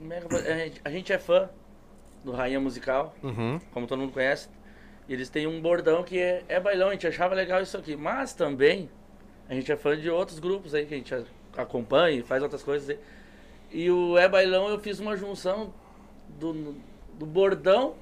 Mega- 0.00 0.36
A 0.36 0.56
gente, 0.58 0.80
a 0.84 0.90
gente 0.90 1.12
é 1.12 1.18
fã 1.18 1.48
do 2.24 2.32
Rainha 2.32 2.60
Musical, 2.60 3.14
Uhum. 3.22 3.60
como 3.72 3.86
todo 3.86 3.98
mundo 4.00 4.12
conhece. 4.12 4.48
Eles 5.08 5.28
têm 5.30 5.46
um 5.46 5.60
bordão 5.60 6.02
que 6.02 6.18
é, 6.18 6.44
é 6.48 6.60
bailão, 6.60 6.88
a 6.88 6.92
gente 6.92 7.06
achava 7.06 7.34
legal 7.34 7.62
isso 7.62 7.76
aqui. 7.76 7.96
Mas 7.96 8.34
também 8.34 8.90
a 9.48 9.54
gente 9.54 9.70
é 9.72 9.76
fã 9.76 9.96
de 9.96 10.10
outros 10.10 10.38
grupos 10.38 10.74
aí 10.74 10.84
que 10.86 10.94
a 10.94 10.96
gente 10.96 11.14
acompanha 11.56 12.18
e 12.18 12.22
faz 12.22 12.42
outras 12.42 12.62
coisas 12.62 12.90
aí. 12.90 12.98
E 13.70 13.90
o 13.90 14.16
É 14.18 14.28
Bailão 14.28 14.68
eu 14.68 14.78
fiz 14.78 14.98
uma 15.00 15.16
junção 15.16 15.72
do, 16.38 16.74
do 17.14 17.26
bordão 17.26 17.94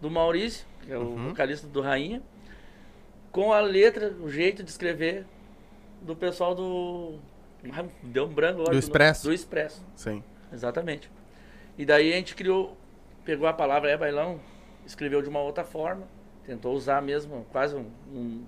do 0.00 0.10
Maurício, 0.10 0.66
que 0.82 0.92
é 0.92 0.98
o 0.98 1.02
Uhum. 1.02 1.28
vocalista 1.30 1.66
do 1.66 1.80
Rainha, 1.80 2.22
com 3.32 3.52
a 3.52 3.60
letra, 3.60 4.12
o 4.20 4.28
jeito 4.30 4.62
de 4.62 4.70
escrever 4.70 5.24
do 6.02 6.14
pessoal 6.14 6.54
do. 6.54 7.18
Deu 8.02 8.24
um 8.26 8.28
branco 8.32 8.60
agora. 8.60 8.72
Do 8.72 8.78
Expresso? 8.78 9.24
Do 9.28 9.32
Expresso, 9.32 9.82
Sim. 9.96 10.22
Exatamente. 10.54 11.10
E 11.76 11.84
daí 11.84 12.12
a 12.12 12.16
gente 12.16 12.34
criou, 12.34 12.76
pegou 13.24 13.46
a 13.46 13.52
palavra 13.52 13.90
é 13.90 13.96
bailão, 13.96 14.40
escreveu 14.86 15.20
de 15.20 15.28
uma 15.28 15.40
outra 15.40 15.64
forma, 15.64 16.06
tentou 16.46 16.74
usar 16.74 17.02
mesmo 17.02 17.44
quase 17.50 17.74
um- 17.74 17.90
um- 18.12 18.44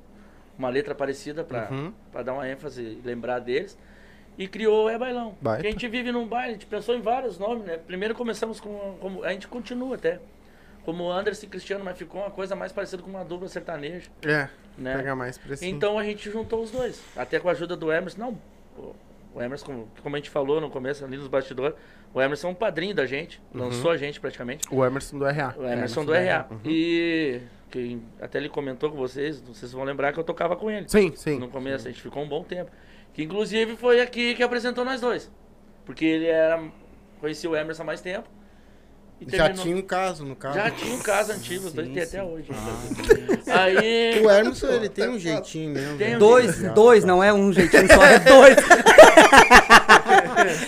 uma 0.58 0.68
letra 0.70 0.94
parecida 0.94 1.44
para 1.44 1.68
Uhum. 1.70 1.92
dar 2.24 2.32
uma 2.32 2.48
ênfase 2.48 2.82
e 2.82 3.02
lembrar 3.04 3.40
deles. 3.40 3.76
E 4.38 4.46
criou 4.46 4.88
É 4.90 4.98
Bailão. 4.98 5.34
Baita. 5.40 5.56
Porque 5.58 5.68
a 5.68 5.70
gente 5.70 5.88
vive 5.88 6.12
num 6.12 6.26
baile, 6.26 6.50
a 6.50 6.52
gente 6.52 6.66
pensou 6.66 6.94
em 6.94 7.00
vários 7.00 7.38
nomes, 7.38 7.64
né? 7.64 7.78
Primeiro 7.78 8.14
começamos 8.14 8.60
com. 8.60 8.96
como- 9.00 9.24
a 9.24 9.32
gente 9.32 9.48
continua 9.48 9.94
até. 9.96 10.20
Como 10.84 11.10
Anderson 11.10 11.46
e 11.46 11.48
Cristiano, 11.48 11.82
mas 11.84 11.96
ficou 11.98 12.20
uma 12.20 12.30
coisa 12.30 12.54
mais 12.54 12.70
parecida 12.70 13.02
com 13.02 13.08
uma 13.10 13.24
dupla 13.24 13.48
sertaneja. 13.48 14.08
É, 14.24 14.48
Né? 14.78 14.94
pega 14.96 15.16
mais 15.16 15.36
pra. 15.38 15.56
Então 15.62 15.98
a 15.98 16.04
gente 16.04 16.30
juntou 16.30 16.62
os 16.62 16.70
dois. 16.70 17.02
Até 17.16 17.40
com 17.40 17.48
a 17.48 17.52
ajuda 17.52 17.74
do 17.76 17.90
Emerson. 17.90 18.20
Não, 18.20 18.38
o- 19.36 19.42
Emerson, 19.42 19.86
como, 20.02 20.16
a 20.16 20.18
gente 20.18 20.30
falou 20.30 20.60
no 20.60 20.70
começo 20.70 21.04
ali 21.04 21.16
nos 21.16 21.28
bastidores, 21.28 21.76
o 22.14 22.20
Emerson 22.20 22.48
é 22.48 22.50
um 22.50 22.54
padrinho 22.54 22.94
da 22.94 23.06
gente, 23.06 23.40
lançou 23.54 23.90
a 23.90 23.96
gente 23.96 24.18
praticamente. 24.20 24.66
O 24.70 24.84
Emerson 24.84 25.18
do 25.18 25.24
RA. 25.24 25.54
O 25.56 25.64
Emerson 25.66 26.04
do 26.04 26.12
RA. 26.12 26.46
E 26.64 27.40
que 27.70 28.00
até 28.20 28.38
ele 28.38 28.48
comentou 28.48 28.90
com 28.90 28.96
vocês, 28.96 29.40
vocês 29.40 29.72
vão 29.72 29.84
lembrar 29.84 30.12
que 30.12 30.18
eu 30.18 30.24
tocava 30.24 30.56
com 30.56 30.70
ele. 30.70 30.88
Sim, 30.88 31.12
sim. 31.16 31.38
No 31.38 31.48
começo, 31.48 31.86
a 31.86 31.90
gente 31.90 32.00
ficou 32.02 32.22
um 32.22 32.28
bom 32.28 32.42
tempo. 32.42 32.70
Que 33.12 33.22
inclusive 33.22 33.76
foi 33.76 34.00
aqui 34.00 34.34
que 34.34 34.42
apresentou 34.42 34.84
nós 34.84 35.00
dois. 35.00 35.30
Porque 35.84 36.04
ele 36.04 36.26
era. 36.26 36.62
Conhecia 37.20 37.48
o 37.48 37.56
Emerson 37.56 37.82
há 37.82 37.86
mais 37.86 38.00
tempo. 38.00 38.28
E 39.18 39.24
Já 39.24 39.44
terminou- 39.44 39.64
tinha 39.64 39.76
um 39.76 39.82
caso, 39.82 40.24
no 40.26 40.36
caso. 40.36 40.56
já 40.58 40.70
tinha 40.70 40.94
um 40.94 40.98
caso 41.00 41.32
antigo, 41.32 41.66
os 41.66 41.72
dois 41.72 41.88
tem 41.88 42.02
até 42.02 42.22
hoje. 42.22 42.48
Aí. 43.48 44.20
O 44.22 44.30
Emerson, 44.30 44.66
ele 44.68 44.88
tem 44.90 45.08
um 45.08 45.18
jeitinho 45.18 45.70
mesmo. 45.72 45.96
Tem 45.96 46.10
né? 46.10 46.16
um 46.16 46.18
Dois, 46.18 46.62
dois, 46.74 47.02
não 47.04 47.22
é 47.24 47.32
um 47.32 47.50
jeitinho 47.52 47.86
só, 47.94 48.04
é 48.04 48.18
dois. 48.18 48.56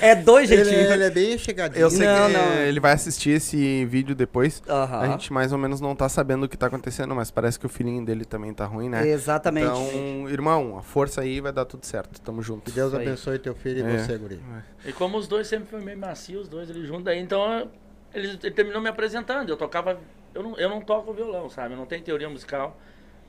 é 0.01 0.15
dois 0.15 0.51
Ele, 0.51 0.65
jeitinhos. 0.65 0.91
ele 0.93 1.05
é 1.05 1.11
bem 1.11 1.39
chegadinho. 1.39 1.81
Eu 1.83 1.91
sei 1.91 2.07
Não, 2.07 2.27
que 2.27 2.33
não. 2.33 2.55
ele 2.63 2.81
vai 2.81 2.93
assistir 2.93 3.31
esse 3.31 3.85
vídeo 3.85 4.15
depois. 4.15 4.63
A 4.67 5.07
gente 5.09 5.33
mais 5.33 5.53
ou 5.53 5.59
menos 5.59 5.81
não 5.81 5.95
tá 5.95 6.09
sabendo 6.09 6.45
o 6.45 6.49
que 6.49 6.57
tá 6.57 6.67
acontecendo, 6.67 7.15
mas 7.15 7.31
parece 7.31 7.59
que 7.59 7.67
o 7.67 7.69
filhinho 7.69 8.05
dele 8.05 8.25
também 8.25 8.53
tá 8.55 8.65
ruim, 8.65 8.89
né? 8.89 9.07
Exatamente. 9.09 9.67
Então, 9.67 10.29
irmão, 10.29 10.79
a 10.79 10.83
força 10.83 11.21
aí 11.21 11.41
vai 11.41 11.53
dar 11.53 11.65
tudo 11.65 11.85
certo. 11.85 12.21
Tamo 12.21 12.43
junto. 12.43 12.65
Que 12.65 12.71
Deus 12.73 12.89
Isso 12.93 13.01
aí. 13.01 13.07
abençoe 13.07 13.39
teu 13.39 13.55
filho 13.55 13.87
e 13.87 13.95
É. 13.95 13.99
você, 13.99 14.17
guri. 14.17 14.41
E 14.87 14.93
como 14.93 15.19
os 15.19 15.29
dois 15.29 15.47
sempre 15.47 15.69
foram 15.69 15.85
meio 15.85 15.99
macios, 15.99 16.43
os 16.45 16.49
dois 16.49 16.71
ali 16.71 16.87
juntos, 16.87 17.07
aí 17.09 17.19
então 17.21 17.69
ele, 18.15 18.39
ele 18.43 18.51
terminou 18.51 18.81
me 18.81 18.89
apresentando. 18.89 19.49
Eu 19.49 19.57
tocava. 19.57 20.01
Eu 20.35 20.43
não, 20.43 20.59
eu 20.59 20.69
não 20.69 20.81
toco 20.81 21.13
violão, 21.13 21.49
sabe? 21.49 21.75
Eu 21.75 21.79
não 21.79 21.87
tenho 21.87 22.03
teoria 22.03 22.29
musical. 22.29 22.77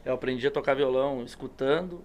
Eu 0.06 0.14
aprendi 0.14 0.48
a 0.48 0.52
tocar 0.52 0.76
violão 0.76 1.24
escutando, 1.24 2.02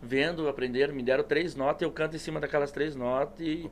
vendo, 0.00 0.48
aprender. 0.48 0.92
Me 0.92 1.02
deram 1.02 1.24
três 1.24 1.54
notas, 1.54 1.82
eu 1.82 1.90
canto 1.90 2.16
em 2.16 2.18
cima 2.18 2.40
daquelas 2.40 2.70
três 2.70 2.94
notas 2.94 3.40
e. 3.40 3.70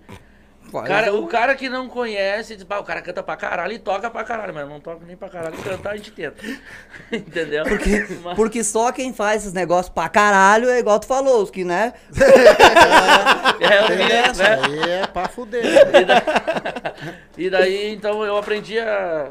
Cara, 0.86 1.12
o- 1.14 1.22
o 1.24 1.26
cara 1.28 1.54
que 1.54 1.68
não 1.68 1.88
conhece, 1.88 2.56
diz, 2.56 2.64
"Bah, 2.64 2.80
o 2.80 2.84
cara 2.84 3.00
canta 3.00 3.22
pra 3.22 3.36
caralho 3.36 3.72
e 3.74 3.78
toca 3.78 4.10
pra 4.10 4.24
caralho, 4.24 4.52
mas 4.52 4.68
não 4.68 4.80
toco 4.80 5.04
nem 5.06 5.16
pra 5.16 5.28
caralho, 5.28 5.56
cantar 5.58 5.90
a 5.92 5.96
gente 5.96 6.10
tenta. 6.10 6.36
Entendeu? 7.12 7.64
Porque, 7.64 8.06
Mas- 8.24 8.34
porque 8.36 8.64
só 8.64 8.90
quem 8.90 9.12
faz 9.12 9.42
esses 9.42 9.52
negócios 9.52 9.88
pra 9.94 10.08
caralho 10.08 10.68
é 10.68 10.78
igual 10.80 10.98
tu 10.98 11.06
falou, 11.06 11.42
os 11.42 11.50
que, 11.50 11.64
né? 11.64 11.92
É, 13.60 13.86
Tem 13.86 13.96
vi, 13.96 14.08
dessa, 14.08 14.42
né? 14.42 14.60
aí 14.64 14.90
é 14.90 15.06
pra 15.06 15.28
fuder. 15.28 15.62
né? 15.62 16.00
E, 16.00 16.04
da- 16.04 16.22
e 17.38 17.50
daí, 17.50 17.92
então, 17.94 18.24
eu 18.24 18.36
aprendi 18.36 18.78
a- 18.78 19.30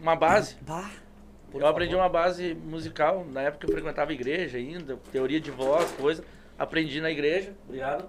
uma 0.00 0.16
base. 0.16 0.56
Bah, 0.62 0.90
eu 1.54 1.66
aprendi 1.66 1.92
favor. 1.92 2.04
uma 2.04 2.08
base 2.08 2.54
musical, 2.54 3.26
na 3.30 3.42
época 3.42 3.66
eu 3.66 3.72
frequentava 3.72 4.12
igreja 4.12 4.56
ainda, 4.58 4.98
teoria 5.12 5.40
de 5.40 5.50
voz, 5.50 5.90
coisa. 6.00 6.24
Aprendi 6.58 7.00
na 7.00 7.10
igreja, 7.10 7.52
obrigado. 7.66 8.06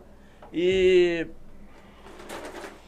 E 0.52 1.28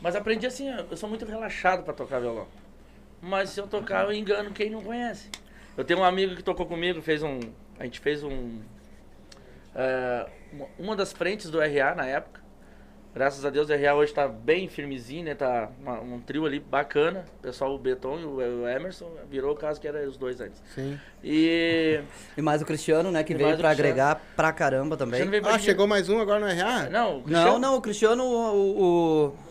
Mas 0.01 0.15
aprendi 0.15 0.45
assim, 0.47 0.67
eu 0.89 0.97
sou 0.97 1.07
muito 1.07 1.25
relaxado 1.25 1.83
pra 1.83 1.93
tocar 1.93 2.19
violão. 2.19 2.47
Mas 3.21 3.49
se 3.51 3.59
eu 3.59 3.67
tocar, 3.67 4.05
eu 4.05 4.13
engano 4.13 4.49
quem 4.51 4.69
não 4.69 4.81
conhece. 4.81 5.29
Eu 5.77 5.83
tenho 5.85 5.99
um 5.99 6.03
amigo 6.03 6.35
que 6.35 6.43
tocou 6.43 6.65
comigo, 6.65 7.01
fez 7.01 7.21
um. 7.21 7.39
A 7.79 7.83
gente 7.83 7.99
fez 7.99 8.23
um. 8.23 8.59
é, 9.75 10.25
uma- 10.77 10.95
das 10.95 11.13
frentes 11.13 11.49
do 11.49 11.59
RA 11.61 11.95
na 11.95 12.05
época. 12.05 12.41
Graças 13.13 13.43
a 13.45 13.49
Deus 13.49 13.69
o 13.69 13.73
RA 13.73 13.93
hoje 13.93 14.13
tá 14.13 14.25
bem 14.27 14.67
firmezinho, 14.69 15.25
né? 15.25 15.35
Tá 15.35 15.69
uma- 15.81 15.99
um 15.99 16.19
trio 16.21 16.45
ali 16.45 16.59
bacana. 16.59 17.25
O 17.39 17.41
pessoal, 17.41 17.75
o 17.75 17.77
Beton 17.77 18.19
e 18.19 18.23
o, 18.25 18.35
o 18.37 18.67
Emerson, 18.67 19.09
virou 19.29 19.51
o 19.53 19.55
caso 19.55 19.79
que 19.81 19.87
era 19.87 20.07
os 20.07 20.17
dois 20.17 20.39
antes. 20.41 20.61
Sim. 20.73 20.97
E. 21.23 22.01
E 22.37 22.41
mais 22.41 22.61
o 22.61 22.65
Cristiano, 22.65 23.11
né, 23.11 23.23
que 23.23 23.33
E 23.33 23.35
veio 23.35 23.49
Cristiano. 23.49 23.73
agregar 23.73 24.21
pra 24.35 24.51
caramba 24.53 24.95
também. 24.97 25.21
Ah, 25.45 25.59
chegou 25.59 25.85
mais 25.87 26.09
um 26.09 26.19
agora 26.19 26.39
no 26.39 26.47
RH? 26.47 26.89
Não, 26.89 27.09
o 27.11 27.13
Não, 27.17 27.23
Cristiano- 27.23 27.59
não, 27.59 27.75
o 27.75 27.81
Cristiano, 27.81 28.23
o. 28.23 28.81
o- 29.27 29.50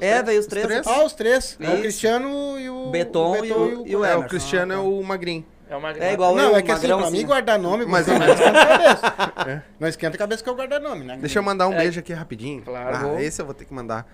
É, 0.00 0.10
três- 0.14 0.24
veio 0.26 0.40
os 0.40 0.46
três. 0.46 0.66
três? 0.66 0.86
Ah, 0.86 1.04
os 1.04 1.12
três. 1.12 1.56
É 1.60 1.70
o 1.70 1.78
Cristiano 1.80 2.58
e 2.58 2.68
o... 2.70 2.90
Beton 2.90 3.44
e 3.44 3.52
o- 3.52 3.86
e 3.86 3.96
o 3.96 4.04
É, 4.04 4.08
o 4.08 4.12
Emerson. 4.18 4.28
Cristiano 4.28 4.72
é 4.72 4.78
o 4.78 5.02
magrinho. 5.02 5.44
É 5.68 5.76
uma 5.76 5.92
É 5.92 6.12
igual 6.12 6.34
Não, 6.34 6.50
eu, 6.50 6.56
é 6.56 6.62
que 6.62 6.72
assim, 6.72 6.88
pra 6.88 6.96
assim, 6.96 7.12
mim 7.12 7.18
né? 7.20 7.24
guardar 7.26 7.56
nome, 7.58 7.86
mas 7.86 8.04
não 8.08 8.16
esquenta 8.16 8.60
a 8.60 8.66
cabeça. 8.66 9.64
Não 9.78 9.88
esquenta 9.88 10.16
a 10.16 10.18
cabeça 10.18 10.42
que 10.42 10.50
eu 10.50 10.54
guardar 10.56 10.80
nome, 10.80 11.04
né? 11.04 11.16
Deixa 11.20 11.38
eu 11.38 11.42
mandar 11.44 11.68
um 11.68 11.72
É. 11.74 11.76
beijo 11.78 12.00
aqui 12.00 12.12
rapidinho. 12.12 12.62
Claro. 12.62 13.12
Ah, 13.16 13.22
esse 13.22 13.40
eu 13.40 13.46
vou 13.46 13.54
ter 13.54 13.64
que 13.64 13.72
mandar. 13.72 14.04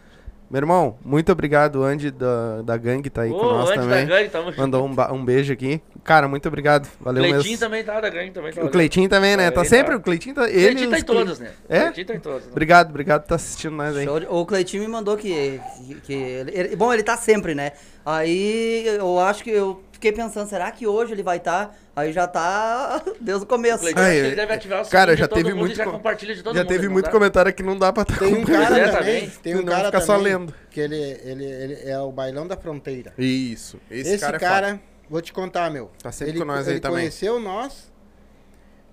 Meu 0.49 0.61
irmão, 0.61 0.97
muito 1.05 1.33
obrigado, 1.33 1.83
Andy 1.83 2.11
da, 2.12 2.62
da 2.62 2.76
gangue 2.76 3.11
tá 3.11 3.23
aí 3.23 3.33
Ô, 3.33 3.38
com 3.38 3.47
nós 3.47 3.71
antes 3.71 3.83
também. 3.83 4.07
da 4.07 4.17
gangue, 4.17 4.29
tamo 4.31 4.45
junto. 4.50 4.61
Mandou 4.61 4.87
um, 4.87 5.15
um 5.15 5.25
beijo 5.25 5.53
aqui. 5.53 5.83
Cara, 6.05 6.29
muito 6.29 6.47
obrigado. 6.47 6.88
Valeu 7.00 7.23
Cleitinho 7.25 7.43
mesmo. 7.45 7.59
também 7.59 7.83
tá 7.83 8.00
da 8.00 8.09
gangue 8.09 8.31
também. 8.31 8.53
Tá 8.53 8.65
O 8.65 8.69
Cleitinho 8.71 9.09
também, 9.09 9.37
né? 9.37 9.50
Tá 9.50 9.62
Ele 9.62 9.69
sempre 9.69 9.93
tá. 9.95 9.97
o 9.99 10.00
Cleitinho 10.00 10.35
tá. 10.37 10.43
O 10.43 10.49
Cleitinho 10.49 10.91
tá 10.91 10.99
em 11.00 11.03
todos, 11.03 11.38
né? 11.41 11.50
É? 11.69 11.79
O 11.79 11.81
Cleitinho 11.83 12.07
tá 12.07 12.15
em 12.15 12.21
todos. 12.21 12.43
né? 12.45 12.49
Obrigado, 12.53 12.91
obrigado 12.91 13.23
por 13.23 13.29
tá 13.29 13.35
assistindo 13.35 13.75
nós 13.75 13.97
aí. 13.97 14.07
O 14.09 14.47
Cleitinho 14.47 14.83
me 14.85 14.88
mandou 14.88 15.17
que, 15.17 15.61
que, 15.87 15.95
que 16.03 16.12
ele- 16.12 16.76
Bom, 16.76 16.93
ele 16.95 17.03
tá 17.03 17.17
sempre, 17.17 17.53
né? 17.55 17.73
Aí 18.05 18.87
eu 18.87 19.19
acho 19.19 19.43
que 19.43 19.50
eu 19.50 19.83
fiquei 19.97 20.12
pensando, 20.12 20.49
será 20.49 20.71
que 20.71 20.87
hoje 20.87 21.12
ele 21.12 21.23
vai 21.23 21.38
estar? 21.38 21.75
Aí 21.95 22.12
já 22.12 22.26
tá 22.26 23.03
desde 23.21 23.45
o 23.45 23.47
começo. 23.47 23.85
Ai. 23.97 24.17
ele 24.19 24.37
deve 24.37 24.53
ativar 24.53 24.83
o 24.83 24.88
Cara, 24.88 25.12
sininho 25.12 25.19
já 25.19 25.25
de 25.25 25.29
todo 25.31 25.37
teve 25.38 25.50
mundo 25.50 25.61
muito 25.61 25.73
e 25.73 25.76
já 25.76 25.85
co- 25.85 25.93
compartilha 25.93 26.35
de 26.35 26.43
todo 26.43 26.55
Já 26.55 26.61
mundo. 26.62 26.69
teve 26.69 26.87
não 26.87 26.93
muito 26.93 27.05
dá? 27.07 27.11
comentário 27.11 27.53
que 27.53 27.62
não 27.62 27.79
dá 27.79 27.93
pra 27.93 28.03
estar 28.03 28.19
Tem 28.19 28.35
um 28.35 28.45
cara 28.45 28.79
é, 28.79 28.88
também, 28.91 29.31
tem 29.43 29.55
um 29.55 29.59
Não 29.59 29.65
cara 29.67 29.87
fica 29.87 30.00
só 30.00 30.17
lendo. 30.17 30.55
que 30.71 30.81
ele, 30.81 30.97
ele, 31.25 31.45
ele 31.45 31.91
é 31.91 31.99
o 31.99 32.12
bailão 32.12 32.47
da 32.47 32.57
fronteira. 32.57 33.12
Isso. 33.19 33.81
Esse, 33.91 34.11
Esse, 34.15 34.25
cara, 34.25 34.38
cara, 34.38 34.67
é 34.69 34.71
foda. 34.73 34.83
vou 35.11 35.21
te 35.23 35.33
contar, 35.33 35.71
meu. 35.71 35.91
Tá 36.03 36.12
sempre 36.12 36.33
ele, 36.33 36.38
com 36.41 36.45
nós 36.45 36.67
aí 36.69 36.75
ele 36.75 36.81
também. 36.81 36.99
conheceu 36.99 37.41
nós, 37.41 37.91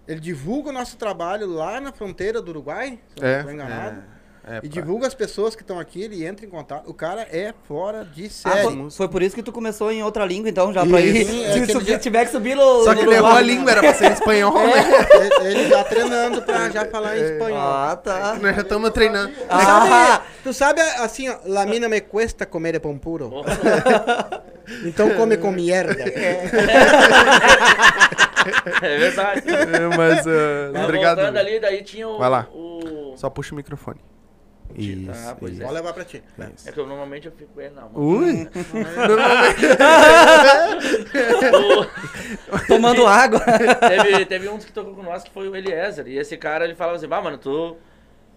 ele 0.08 0.20
divulga 0.20 0.70
o 0.70 0.74
nosso 0.74 0.98
trabalho 0.98 1.48
lá 1.48 1.80
na 1.80 1.92
fronteira 1.92 2.42
do 2.42 2.50
Uruguai, 2.50 3.00
se 3.16 3.24
eu 3.24 3.28
É, 3.28 3.32
não 3.32 3.40
estou 3.40 3.54
enganado. 3.54 4.00
É, 4.00 4.13
E 4.46 4.60
pra- 4.60 4.70
divulga 4.70 5.08
as 5.08 5.14
pessoas 5.14 5.56
que 5.56 5.62
estão 5.62 5.80
aqui, 5.80 6.02
ele 6.04 6.26
entra 6.26 6.46
em 6.46 6.50
contato. 6.50 6.90
O 6.90 6.94
cara 6.94 7.22
é 7.32 7.54
fora 7.66 8.04
de 8.04 8.26
Ah, 8.26 8.30
série. 8.30 8.64
foi, 8.64 8.92
foi 8.92 9.08
por 9.08 9.22
isso 9.24 9.34
que 9.36 9.42
tu 9.42 9.54
começou 9.54 9.90
em 9.90 10.04
outra 10.04 10.26
língua, 10.26 10.50
então, 10.50 10.74
já 10.74 10.86
pra 10.86 11.00
ir. 11.00 11.22
Isso, 11.22 11.80
é 11.80 11.82
se 11.96 11.98
tiver 12.00 12.26
que 12.26 12.32
subir 12.32 12.54
no. 12.56 12.84
Só 12.84 12.94
que 12.94 13.08
Uruguai. 13.08 13.38
a 13.38 13.42
língua, 13.42 13.72
era 13.72 13.80
pra 13.82 13.94
ser 13.94 14.10
em 14.10 14.14
espanhol, 14.14 14.54
né? 14.68 14.84
Ele- 15.46 15.70
já 15.70 15.84
treinando 15.86 16.42
pra 16.42 16.70
já 16.70 16.86
falar 16.86 17.18
em 17.18 17.22
espanhol. 17.24 17.58
Ah, 17.58 17.96
tá. 17.96 18.38
Nós 18.42 18.56
já 18.56 18.62
estamos 18.64 18.90
treinando. 18.90 19.34
Tu 19.34 19.48
sabe, 19.48 19.90
Ah, 19.94 20.22
tu 20.44 20.54
sabe 20.54 20.82
assim, 20.82 21.30
ó, 21.30 21.38
la 21.46 21.66
mina 21.66 21.88
me 21.88 22.02
cuesta 22.02 22.46
comer 22.46 22.80
pão 22.82 22.98
puro. 22.98 23.32
Então 24.86 25.10
come 25.18 25.36
com 25.36 25.52
merda. 25.52 26.04
É 28.82 28.98
verdade. 28.98 29.42
É, 29.50 29.98
Mas, 29.98 30.26
ah, 30.28 30.72
Mas 30.74 30.84
obrigado. 30.86 31.18
Voltando 31.18 31.38
ali, 31.38 31.60
daí 31.60 31.84
tinha 31.84 32.08
o... 32.08 32.18
Vai 32.18 32.30
lá. 32.30 32.48
o- 32.54 33.14
Só 33.18 33.30
puxa 33.30 33.54
o 33.54 33.56
microfone. 33.58 34.00
Isso. 34.76 35.12
Ah, 35.30 35.36
pois 35.40 35.54
isso, 35.54 35.62
é. 35.62 35.66
Pode 35.66 35.76
levar 35.76 35.94
pra 35.94 36.04
ti. 36.06 36.24
isso. 36.56 36.70
É 36.70 36.72
que 36.72 36.80
eu 36.80 36.88
normalmente 36.88 37.26
eu 37.28 37.32
fico... 37.32 37.60
É, 37.60 37.70
não, 37.70 37.90
mano. 37.90 38.00
Ui! 38.00 38.50
O- 42.52 42.68
tomando 42.68 43.06
água. 43.06 43.40
teve, 43.88 44.26
teve 44.26 44.50
um 44.50 44.58
que 44.58 44.72
tocou 44.72 44.96
com 44.96 45.04
nós 45.04 45.24
que 45.24 45.32
foi 45.32 45.48
o 45.48 45.56
Eliezer. 45.56 46.08
E 46.08 46.18
esse 46.18 46.38
cara, 46.38 46.66
ele 46.66 46.76
falava 46.76 46.98
assim, 46.98 47.08
bah, 47.08 47.22
mano, 47.22 47.38
tu, 47.38 47.78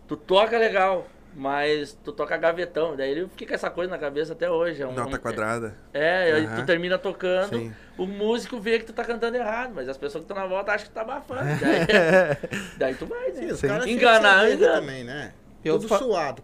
tu 0.06 0.16
toca 0.16 0.58
legal, 0.58 1.06
mas 1.34 1.92
tu 2.04 2.12
toca 2.12 2.36
gavetão. 2.36 2.96
Daí 2.96 3.10
ele 3.10 3.28
fica 3.36 3.48
com 3.50 3.54
essa 3.54 3.70
coisa 3.70 3.90
na 3.90 3.98
cabeça 3.98 4.32
até 4.32 4.50
hoje. 4.50 4.82
É 4.82 4.86
um, 4.86 4.92
Nota 4.92 5.18
quadrada. 5.18 5.74
É, 5.92 6.32
aí 6.32 6.46
Aham. 6.46 6.56
tu 6.56 6.66
termina 6.66 6.98
tocando, 6.98 7.58
Sim. 7.58 7.72
o 7.98 8.06
músico 8.06 8.58
vê 8.60 8.78
que 8.78 8.86
tu 8.86 8.92
tá 8.92 9.04
cantando 9.04 9.36
errado, 9.36 9.72
mas 9.74 9.88
as 9.88 9.96
pessoas 9.96 10.24
que 10.24 10.30
estão 10.30 10.42
na 10.42 10.48
volta 10.48 10.72
acham 10.72 10.86
que 10.88 10.92
tá 10.94 11.02
abafando. 11.02 11.40
Daí, 11.60 12.48
daí 12.78 12.94
tu 12.94 13.06
vai, 13.06 13.28
né? 13.28 13.34
Sim, 13.34 13.46
os 13.52 13.58
Sim. 13.60 13.90
Enganar, 13.90 14.50
engana. 14.50 14.80
também, 14.80 15.04
né? 15.04 15.32
Eu 15.68 15.78
Tudo 15.78 15.88
fa- 15.88 15.98
suado, 15.98 16.42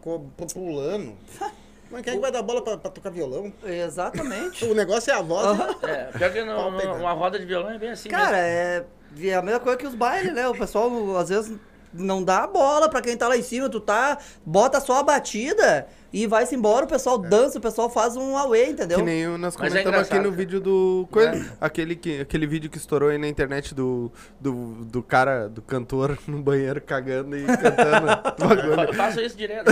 pulando. 0.53 1.15
Mas 1.91 2.03
quem 2.03 2.15
é 2.15 2.17
que 2.17 2.23
vai 2.23 2.33
dar 2.33 2.41
bola 2.43 2.63
pra, 2.63 2.79
pra 2.79 2.91
tocar 2.91 3.11
violão? 3.11 3.53
Exatamente. 3.65 4.65
O 4.67 4.75
negócio 4.75 5.11
é 5.13 5.15
a 5.15 5.21
voz. 5.23 5.59
né? 5.59 5.67
É, 5.83 6.05
pior 6.19 6.33
que 6.33 6.43
no, 6.43 6.55
Pau 6.57 6.71
no- 6.71 6.79
pegando. 6.79 7.01
uma 7.01 7.13
roda 7.13 7.39
de 7.39 7.45
violão 7.45 7.71
é 7.71 7.79
bem 7.79 7.91
assim 7.91 8.09
Cara, 8.09 8.39
é, 8.39 8.85
é 9.23 9.35
a 9.35 9.43
mesma 9.43 9.61
coisa 9.61 9.77
que 9.79 9.87
os 9.87 9.95
bailes, 9.95 10.33
né? 10.33 10.49
O 10.49 10.55
pessoal 10.55 10.91
às 11.19 11.29
vezes 11.29 11.55
não 11.93 12.23
dá 12.23 12.47
bola 12.47 12.89
pra 12.89 13.01
quem 13.01 13.17
tá 13.17 13.29
lá 13.29 13.37
em 13.37 13.43
cima, 13.43 13.69
tu 13.69 13.81
tá, 13.81 14.19
bota 14.45 14.81
só 14.81 15.01
a 15.01 15.03
batida 15.03 15.87
e 16.13 16.27
vai-se 16.27 16.55
embora, 16.55 16.85
o 16.85 16.89
pessoal 16.89 17.17
dança, 17.17 17.57
o 17.59 17.61
pessoal 17.61 17.89
faz 17.89 18.17
um 18.17 18.37
away, 18.37 18.71
entendeu? 18.71 18.99
Que 18.99 19.05
nem 19.05 19.27
nós 19.39 19.57
Mas 19.57 19.75
é 19.75 19.83
comentamos 19.83 20.07
aqui 20.09 20.17
no 20.19 20.25
cara. 20.25 20.37
vídeo 20.37 20.61
do. 20.61 21.09
coisa- 21.11 21.53
Aquele, 21.61 21.97
que, 21.97 22.21
aquele 22.21 22.47
vídeo 22.47 22.69
que 22.71 22.77
estourou 22.77 23.09
aí 23.09 23.17
na 23.17 23.27
internet 23.29 23.75
do, 23.75 24.13
do, 24.39 24.85
do 24.85 25.03
cara, 25.03 25.49
do 25.49 25.63
cantor 25.63 26.19
no 26.29 26.39
banheiro 26.43 26.81
cagando 26.83 27.35
e 27.37 27.45
cantando. 27.47 28.07
Eu 28.89 28.95
faço 28.95 29.21
isso 29.21 29.37
direto. 29.37 29.71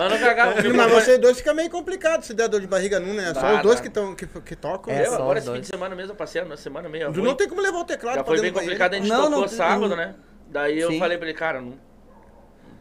Né? 0.00 0.08
Mas 0.10 0.20
não 0.20 0.28
cagar. 0.28 0.48
o 0.66 0.74
Mas 0.76 0.92
vocês 0.92 1.18
dois 1.18 1.36
fica 1.38 1.52
meio 1.54 1.70
complicado 1.70 2.22
se 2.22 2.34
der 2.34 2.48
dor 2.48 2.60
de 2.60 2.66
barriga 2.66 2.98
num, 3.00 3.14
né? 3.14 3.32
Só 3.34 3.40
Dá, 3.40 3.56
os 3.56 3.62
dois 3.62 3.76
dá. 3.76 3.82
que, 3.82 3.90
tão, 3.90 4.14
que, 4.14 4.26
que 4.26 4.56
tocam. 4.56 4.92
É, 4.92 5.02
Eu, 5.06 5.10
só 5.10 5.14
agora 5.16 5.38
esse 5.38 5.46
fim 5.46 5.52
dois. 5.52 5.62
de 5.62 5.68
semana 5.68 5.94
mesmo, 5.94 6.12
eu 6.12 6.16
passei 6.16 6.42
uma 6.42 6.56
semana 6.56 6.88
meio 6.88 7.06
Tu 7.12 7.16
ruim. 7.20 7.24
não 7.28 7.34
tem 7.34 7.48
como 7.48 7.60
levar 7.60 7.78
o 7.78 7.84
teclado 7.84 8.16
Já 8.16 8.24
pra 8.24 8.32
foi 8.34 8.40
bem 8.42 8.52
do 8.52 8.58
complicado, 8.58 8.94
a 8.94 8.96
gente 8.96 9.08
Não, 9.08 9.24
tocou 9.26 9.40
não- 9.42 9.48
sábado, 9.48 9.88
não- 9.90 9.96
né? 9.96 10.14
Daí 10.48 10.78
eu 10.80 10.90
Sim. 10.90 10.98
falei 10.98 11.16
pra 11.18 11.28
ele, 11.28 11.36
cara, 11.38 11.60
não. 11.60 11.74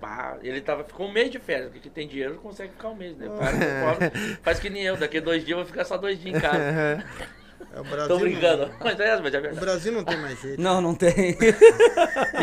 Bah, 0.01 0.37
ele 0.41 0.61
tava, 0.61 0.83
ficou 0.85 1.07
um 1.07 1.11
mês 1.11 1.29
de 1.29 1.39
férias, 1.39 1.65
porque 1.67 1.81
quem 1.81 1.91
tem 1.91 2.07
dinheiro 2.07 2.35
consegue 2.41 2.71
ficar 2.71 2.87
um 2.87 2.95
mês, 2.95 3.17
né? 3.17 3.27
Cara 3.37 3.57
é 3.57 3.85
pobre 3.85 4.37
faz 4.41 4.57
que 4.59 4.69
nem 4.69 4.83
eu, 4.83 4.95
daqui 4.95 5.19
dois 5.19 5.43
dias 5.43 5.51
eu 5.51 5.57
vou 5.57 5.65
ficar 5.65 5.83
só 5.83 5.97
dois 5.97 6.17
dias 6.21 6.35
em 6.37 6.39
casa. 6.39 7.03
É, 7.73 7.79
o 7.79 7.83
Brasil 7.83 8.07
Tô 8.07 8.19
brincando, 8.19 8.65
Não, 8.67 8.73
mas 8.81 8.99
é, 8.99 9.19
mas 9.21 9.33
é 9.33 9.37
o 9.37 9.41
verdade. 9.41 9.59
Brasil 9.59 9.91
não 9.91 10.03
tem 10.03 10.17
mais 10.17 10.39
jeito. 10.41 10.61
Não, 10.61 10.81
não 10.81 10.95
tem. 10.95 11.37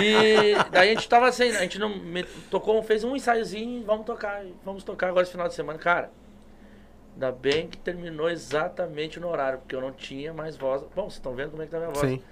E 0.02 0.54
daí 0.70 0.90
a 0.90 0.94
gente 0.94 1.08
tava 1.08 1.30
sem, 1.32 1.50
a 1.56 1.60
gente 1.60 1.78
não 1.78 1.88
me- 1.98 2.24
tocou, 2.50 2.82
fez 2.82 3.02
um 3.04 3.16
ensaiozinho, 3.16 3.84
vamos 3.84 4.04
tocar, 4.06 4.42
vamos 4.64 4.84
tocar 4.84 5.08
agora 5.08 5.22
esse 5.22 5.32
final 5.32 5.48
de 5.48 5.54
semana. 5.54 5.78
Cara, 5.78 6.10
ainda 7.14 7.32
bem 7.32 7.66
que 7.68 7.78
terminou 7.78 8.28
exatamente 8.30 9.18
no 9.18 9.28
horário, 9.28 9.58
porque 9.58 9.74
eu 9.74 9.80
não 9.80 9.92
tinha 9.92 10.32
mais 10.32 10.56
voz. 10.56 10.82
Bom, 10.94 11.02
vocês 11.04 11.14
estão 11.14 11.34
vendo 11.34 11.50
como 11.50 11.62
é 11.62 11.66
que 11.66 11.70
tá 11.72 11.78
a 11.78 11.80
minha 11.80 11.92
voz. 11.92 12.08
Sim. 12.08 12.22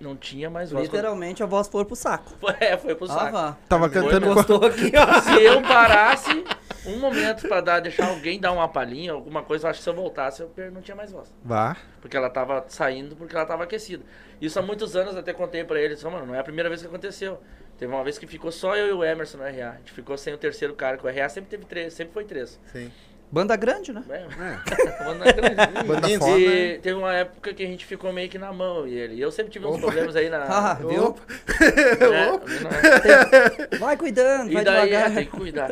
Não 0.00 0.16
tinha 0.16 0.50
mais 0.50 0.70
voz. 0.70 0.84
Literalmente 0.84 1.42
a 1.42 1.46
voz 1.46 1.68
foi 1.68 1.84
pro 1.84 1.96
saco. 1.96 2.32
Foi, 2.40 2.54
é, 2.60 2.76
foi 2.76 2.94
pro 2.94 3.06
Ah, 3.06 3.14
saco. 3.14 3.58
Tava 3.68 3.88
Foi, 3.88 4.02
cantando 4.02 4.26
com. 4.28 4.34
Gostou 4.34 4.64
aqui, 4.66 4.92
ó. 4.96 5.20
Se 5.22 5.42
eu 5.42 5.62
parasse 5.62 6.44
um 6.86 6.98
momento 6.98 7.48
pra 7.48 7.60
dar, 7.60 7.80
deixar 7.80 8.08
alguém 8.08 8.38
dar 8.38 8.52
uma 8.52 8.68
palhinha, 8.68 9.12
alguma 9.12 9.42
coisa, 9.42 9.66
eu 9.66 9.70
acho 9.70 9.78
que 9.78 9.84
se 9.84 9.90
eu 9.90 9.94
voltasse, 9.94 10.42
eu 10.42 10.72
não 10.72 10.80
tinha 10.80 10.96
mais 10.96 11.12
voz. 11.12 11.32
Vá. 11.42 11.76
Porque 12.00 12.16
ela 12.16 12.30
tava 12.30 12.64
saindo, 12.68 13.16
porque 13.16 13.34
ela 13.34 13.46
tava 13.46 13.64
aquecida. 13.64 14.04
Isso 14.40 14.58
há 14.58 14.62
muitos 14.62 14.94
anos 14.96 15.16
até 15.16 15.32
contei 15.32 15.64
pra 15.64 15.80
eles, 15.80 16.02
mano, 16.04 16.26
não 16.26 16.34
é 16.34 16.38
a 16.38 16.44
primeira 16.44 16.68
vez 16.68 16.80
que 16.80 16.86
aconteceu. 16.86 17.40
Teve 17.78 17.92
uma 17.92 18.04
vez 18.04 18.18
que 18.18 18.26
ficou 18.26 18.52
só 18.52 18.76
eu 18.76 18.88
e 18.88 18.92
o 18.92 19.04
Emerson 19.04 19.38
no 19.38 19.44
RA. 19.44 19.70
A 19.70 19.76
gente 19.78 19.92
ficou 19.92 20.16
sem 20.16 20.32
o 20.32 20.38
terceiro 20.38 20.74
cara, 20.74 20.96
que 20.96 21.06
o 21.06 21.10
RA 21.10 21.28
sempre 21.28 21.50
teve 21.50 21.64
três, 21.64 21.92
sempre 21.92 22.12
foi 22.12 22.24
três. 22.24 22.60
Sim. 22.72 22.90
Banda 23.34 23.56
grande, 23.56 23.92
né? 23.92 24.02
É, 24.08 24.14
É. 24.14 25.04
banda 25.04 25.32
grande. 25.32 25.56
Banda 25.88 26.08
foda. 26.20 26.38
E 26.38 26.78
teve 26.78 26.94
uma 26.96 27.12
época 27.12 27.52
que 27.52 27.64
a 27.64 27.66
gente 27.66 27.84
ficou 27.84 28.12
meio 28.12 28.28
que 28.28 28.38
na 28.38 28.52
mão, 28.52 28.86
e 28.86 28.94
ele. 28.94 29.14
E 29.16 29.20
eu 29.20 29.32
sempre 29.32 29.50
tive 29.50 29.66
uns 29.66 29.80
problemas 29.80 30.14
aí 30.14 30.30
na. 30.30 30.44
Ah, 30.46 30.74
viu? 30.74 31.04
Opa. 31.06 31.22
né? 32.10 32.30
Opa. 32.30 33.76
Vai 33.78 33.96
cuidando, 33.96 34.50
E 34.50 34.54
vai 34.54 34.64
daí, 34.64 34.76
é, 34.78 34.84
devagar. 34.86 35.14
tem 35.16 35.24
que 35.26 35.30
cuidar. 35.36 35.70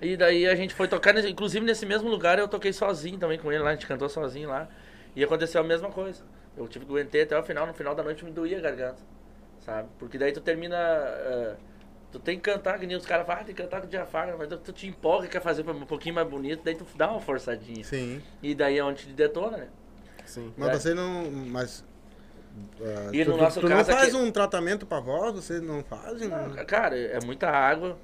e 0.00 0.16
daí 0.16 0.46
a 0.46 0.54
gente 0.54 0.72
foi 0.72 0.86
tocar, 0.86 1.12
nesse- 1.12 1.28
inclusive 1.30 1.66
nesse 1.66 1.84
mesmo 1.84 2.08
lugar 2.08 2.38
eu 2.38 2.46
toquei 2.46 2.72
sozinho 2.72 3.18
também 3.18 3.38
com 3.40 3.50
ele 3.50 3.62
lá, 3.64 3.70
a 3.70 3.72
gente 3.74 3.86
cantou 3.88 4.08
sozinho 4.08 4.48
lá. 4.48 4.68
E 5.16 5.24
aconteceu 5.24 5.60
a 5.60 5.64
mesma 5.64 5.90
coisa. 5.90 6.22
Eu 6.56 6.68
tive 6.68 6.84
que 6.84 6.90
aguentar 6.92 7.22
até 7.22 7.36
o 7.36 7.42
final, 7.42 7.66
no 7.66 7.74
final 7.74 7.92
da 7.94 8.02
noite 8.04 8.24
me 8.24 8.30
doía 8.30 8.58
a 8.58 8.60
garganta, 8.60 9.02
sabe? 9.64 9.88
Porque 9.98 10.16
daí 10.16 10.30
tu 10.32 10.40
termina. 10.40 10.76
eh, 10.78 11.54
tu 12.18 12.22
tem 12.22 12.36
que 12.36 12.42
cantar, 12.50 12.78
que 12.78 12.86
nem 12.86 12.96
os 12.96 13.04
caras 13.06 13.26
falam, 13.26 13.42
ah, 13.42 13.44
tem 13.44 13.54
que 13.54 13.62
cantar 13.62 13.80
com 13.80 13.86
diafragma, 13.88 14.36
mas 14.38 14.48
tu, 14.48 14.56
tu 14.58 14.72
te 14.72 14.86
empolga, 14.86 15.28
quer 15.28 15.40
fazer 15.42 15.68
um 15.68 15.86
pouquinho 15.86 16.14
mais 16.14 16.28
bonito, 16.28 16.62
daí 16.64 16.74
tu 16.74 16.86
dá 16.96 17.10
uma 17.10 17.20
forçadinha. 17.20 17.84
Sim. 17.84 18.22
E 18.42 18.54
daí 18.54 18.78
é 18.78 18.84
onde 18.84 19.06
te 19.06 19.12
detona, 19.12 19.56
né? 19.58 19.68
Sim. 20.24 20.52
Mas 20.56 20.68
É. 20.70 20.72
você 20.78 20.94
não. 20.94 21.30
Mas. 21.30 21.84
ah, 22.80 23.10
E 23.12 23.24
tu, 23.24 23.30
no 23.30 23.36
tu- 23.36 23.42
nosso 23.42 23.60
tu 23.60 23.68
caso 23.68 23.90
não 23.90 23.96
faz 23.96 24.14
aqui- 24.14 24.16
um 24.24 24.30
tratamento 24.30 24.86
pra 24.86 24.98
voz? 25.00 25.34
Vocês 25.34 25.60
não 25.62 25.82
fazem? 25.84 26.28
Não, 26.28 26.46
um- 26.48 26.64
cara, 26.66 26.96
é 26.98 27.18
muita 27.24 27.48
água. 27.50 27.98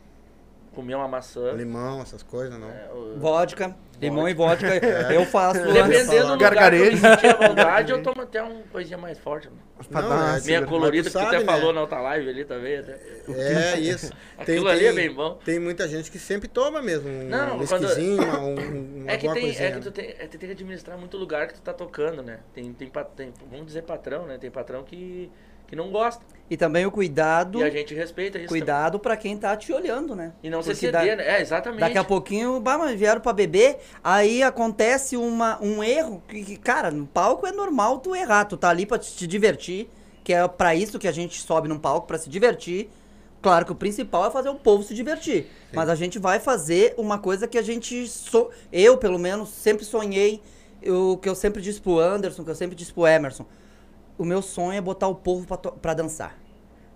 Comer 0.75 0.95
uma 0.95 1.09
maçã. 1.09 1.53
Limão, 1.53 2.01
essas 2.03 2.23
coisas, 2.23 2.59
não. 2.59 2.69
é, 2.69 2.89
o- 2.93 3.19
Vodka, 3.19 3.77
limão 4.01 4.29
e 4.29 4.35
vodka, 4.35 4.67
eu 5.13 5.25
faço. 5.27 5.61
Dependendo 5.63 6.27
do 6.27 6.33
lugar 6.33 6.39
que 6.39 6.57
eu 6.57 6.61
Gargarejo. 6.61 6.93
me 6.93 6.99
sentir 6.99 7.27
à 7.27 7.49
vontade, 7.49 7.93
eu 7.93 8.03
tomo 8.03 8.23
até 8.23 8.43
uma 8.43 8.63
coisinha 8.73 8.99
mais 8.99 9.19
forte. 9.19 9.49
Não, 9.91 10.01
uma 10.07 10.15
é- 10.15 10.31
Meia 10.33 10.41
segura- 10.41 10.67
colorida, 10.67 11.11
que 11.11 11.13
tu 11.13 11.19
até 11.19 11.39
né? 11.41 11.45
falou 11.45 11.73
na 11.73 11.81
outra 11.83 12.01
live 12.01 12.29
ali 12.31 12.45
também. 12.45 12.79
Até. 12.79 12.99
É 13.29 13.79
isso. 13.81 14.13
Aquilo 14.39 14.69
ali 14.69 14.87
é 14.87 14.93
bem 14.93 15.13
bom. 15.13 15.39
Tem 15.45 15.59
muita 15.59 15.87
gente 15.89 16.11
que 16.11 16.19
sempre 16.19 16.49
toma 16.49 16.81
mesmo 16.83 17.09
um 17.09 17.29
Não, 17.29 17.59
whiskyzinho, 17.59 18.23
uma- 18.23 18.39
um, 18.41 18.55
um, 18.55 19.05
É 19.09 19.17
que, 19.17 19.27
alguma 19.27 19.35
tem, 19.35 19.43
coisinha. 19.45 19.69
é 19.69 19.73
que 19.73 19.81
tu 19.81 19.91
tem, 19.91 20.09
é, 20.19 20.27
tu 20.27 20.39
tem 20.39 20.49
que 20.49 20.53
administrar 20.53 20.97
muito 20.99 21.17
lugar 21.17 21.49
que 21.49 21.55
tu 21.55 21.63
tá 21.63 21.73
tocando, 21.73 22.23
né? 22.23 22.41
Tem, 22.55 22.73
tem, 22.73 22.91
tem- 23.17 23.33
vamos 23.51 23.67
dizer 23.67 23.83
patrão, 23.83 24.27
né? 24.27 24.39
Tem 24.39 24.51
patrão 24.51 24.83
que, 24.85 25.31
que 25.67 25.77
não 25.77 25.91
gosta. 25.91 26.25
E 26.51 26.57
também 26.57 26.85
o 26.85 26.91
cuidado, 26.91 27.61
E 27.61 27.65
a 27.65 27.71
gente 27.71 27.95
respeita 27.95 28.39
isso. 28.39 28.49
cuidado 28.49 28.99
pra 28.99 29.17
quem 29.17 29.39
tá 29.39 29.57
te 29.57 29.73
olhando, 29.73 30.15
né? 30.15 30.33
E 30.43 30.51
não 30.51 30.63
se 30.63 30.75
ceder, 30.75 30.93
da- 30.93 31.17
né? 31.17 31.39
É, 31.39 31.41
exatamente. 31.41 31.81
Daqui 31.81 31.97
a 31.97 32.05
pouquinho, 32.05 32.61
bah, 32.61 32.77
mas 32.77 32.99
vieram 32.99 33.21
pra 33.23 33.33
beber, 33.33 33.79
aí 34.05 34.43
acontece 34.43 35.17
uma, 35.17 35.59
um 35.63 35.83
erro, 35.83 36.23
que, 36.29 36.45
que, 36.45 36.57
cara, 36.59 36.91
no 36.91 37.07
palco 37.07 37.47
é 37.47 37.53
normal 37.53 38.01
tu 38.01 38.15
errar, 38.15 38.45
tu 38.45 38.57
tá 38.59 38.69
ali 38.69 38.85
pra 38.85 38.99
te, 38.99 39.15
te 39.15 39.27
divertir, 39.27 39.89
que 40.23 40.33
é 40.35 40.47
pra 40.47 40.75
isso 40.75 40.99
que 40.99 41.09
a 41.09 41.13
gente 41.13 41.41
sobe 41.41 41.69
num 41.69 41.79
palco, 41.79 42.07
pra 42.07 42.19
se 42.19 42.29
divertir. 42.29 42.91
Claro 43.41 43.65
que 43.65 43.73
o 43.73 43.75
principal 43.75 44.27
é 44.27 44.31
fazer 44.31 44.51
o 44.51 44.55
povo 44.55 44.83
se 44.85 44.95
divertir, 44.95 45.47
mas 45.73 45.89
a 45.89 45.95
gente 45.95 46.19
vai 46.19 46.39
fazer 46.39 46.95
uma 46.99 47.19
coisa 47.19 47.49
que 47.49 47.57
a 47.59 47.63
gente, 47.63 48.07
so, 48.07 48.51
eu 48.71 48.99
pelo 48.99 49.19
menos, 49.19 49.49
sempre 49.49 49.85
sonhei, 49.87 50.41
o 50.87 51.17
que 51.17 51.29
eu 51.29 51.35
sempre 51.35 51.63
disse 51.63 51.81
pro 51.81 51.99
Anderson, 51.99 52.45
que 52.45 52.51
eu 52.51 52.55
sempre 52.55 52.77
disse 52.77 52.93
pro 52.93 53.07
Emerson, 53.07 53.45
o 54.23 54.27
meu 54.27 54.41
sonho 54.43 54.73
é 54.79 54.81
botar 54.81 55.09
o 55.09 55.15
povo 55.15 55.47
pra, 55.81 55.95
dançar, 55.95 56.39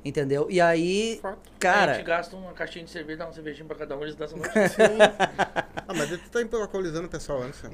entendeu? 0.05 0.47
E 0.51 0.61
aí, 0.61 1.21
A 1.23 1.35
cara... 1.59 1.95
gente 1.95 2.05
gasta 2.07 2.37
uma 2.37 2.53
caixinha 2.53 2.85
de 2.85 2.91
cerveja, 2.91 3.19
dá 3.19 3.29
um 3.29 3.33
cervejinho 3.33 3.67
pra 3.67 3.77
cada 3.77 3.97
um, 3.97 4.03
eles 4.03 4.15
dançam 4.15 4.39
no 4.39 4.45
Ah, 5.89 5.95
mas 5.95 6.09
tu 6.11 6.31
tá 6.31 6.57
alcoolizando 6.59 7.07
o 7.07 7.11
pessoal 7.11 7.43
antes. 7.43 7.62
né? 7.62 7.71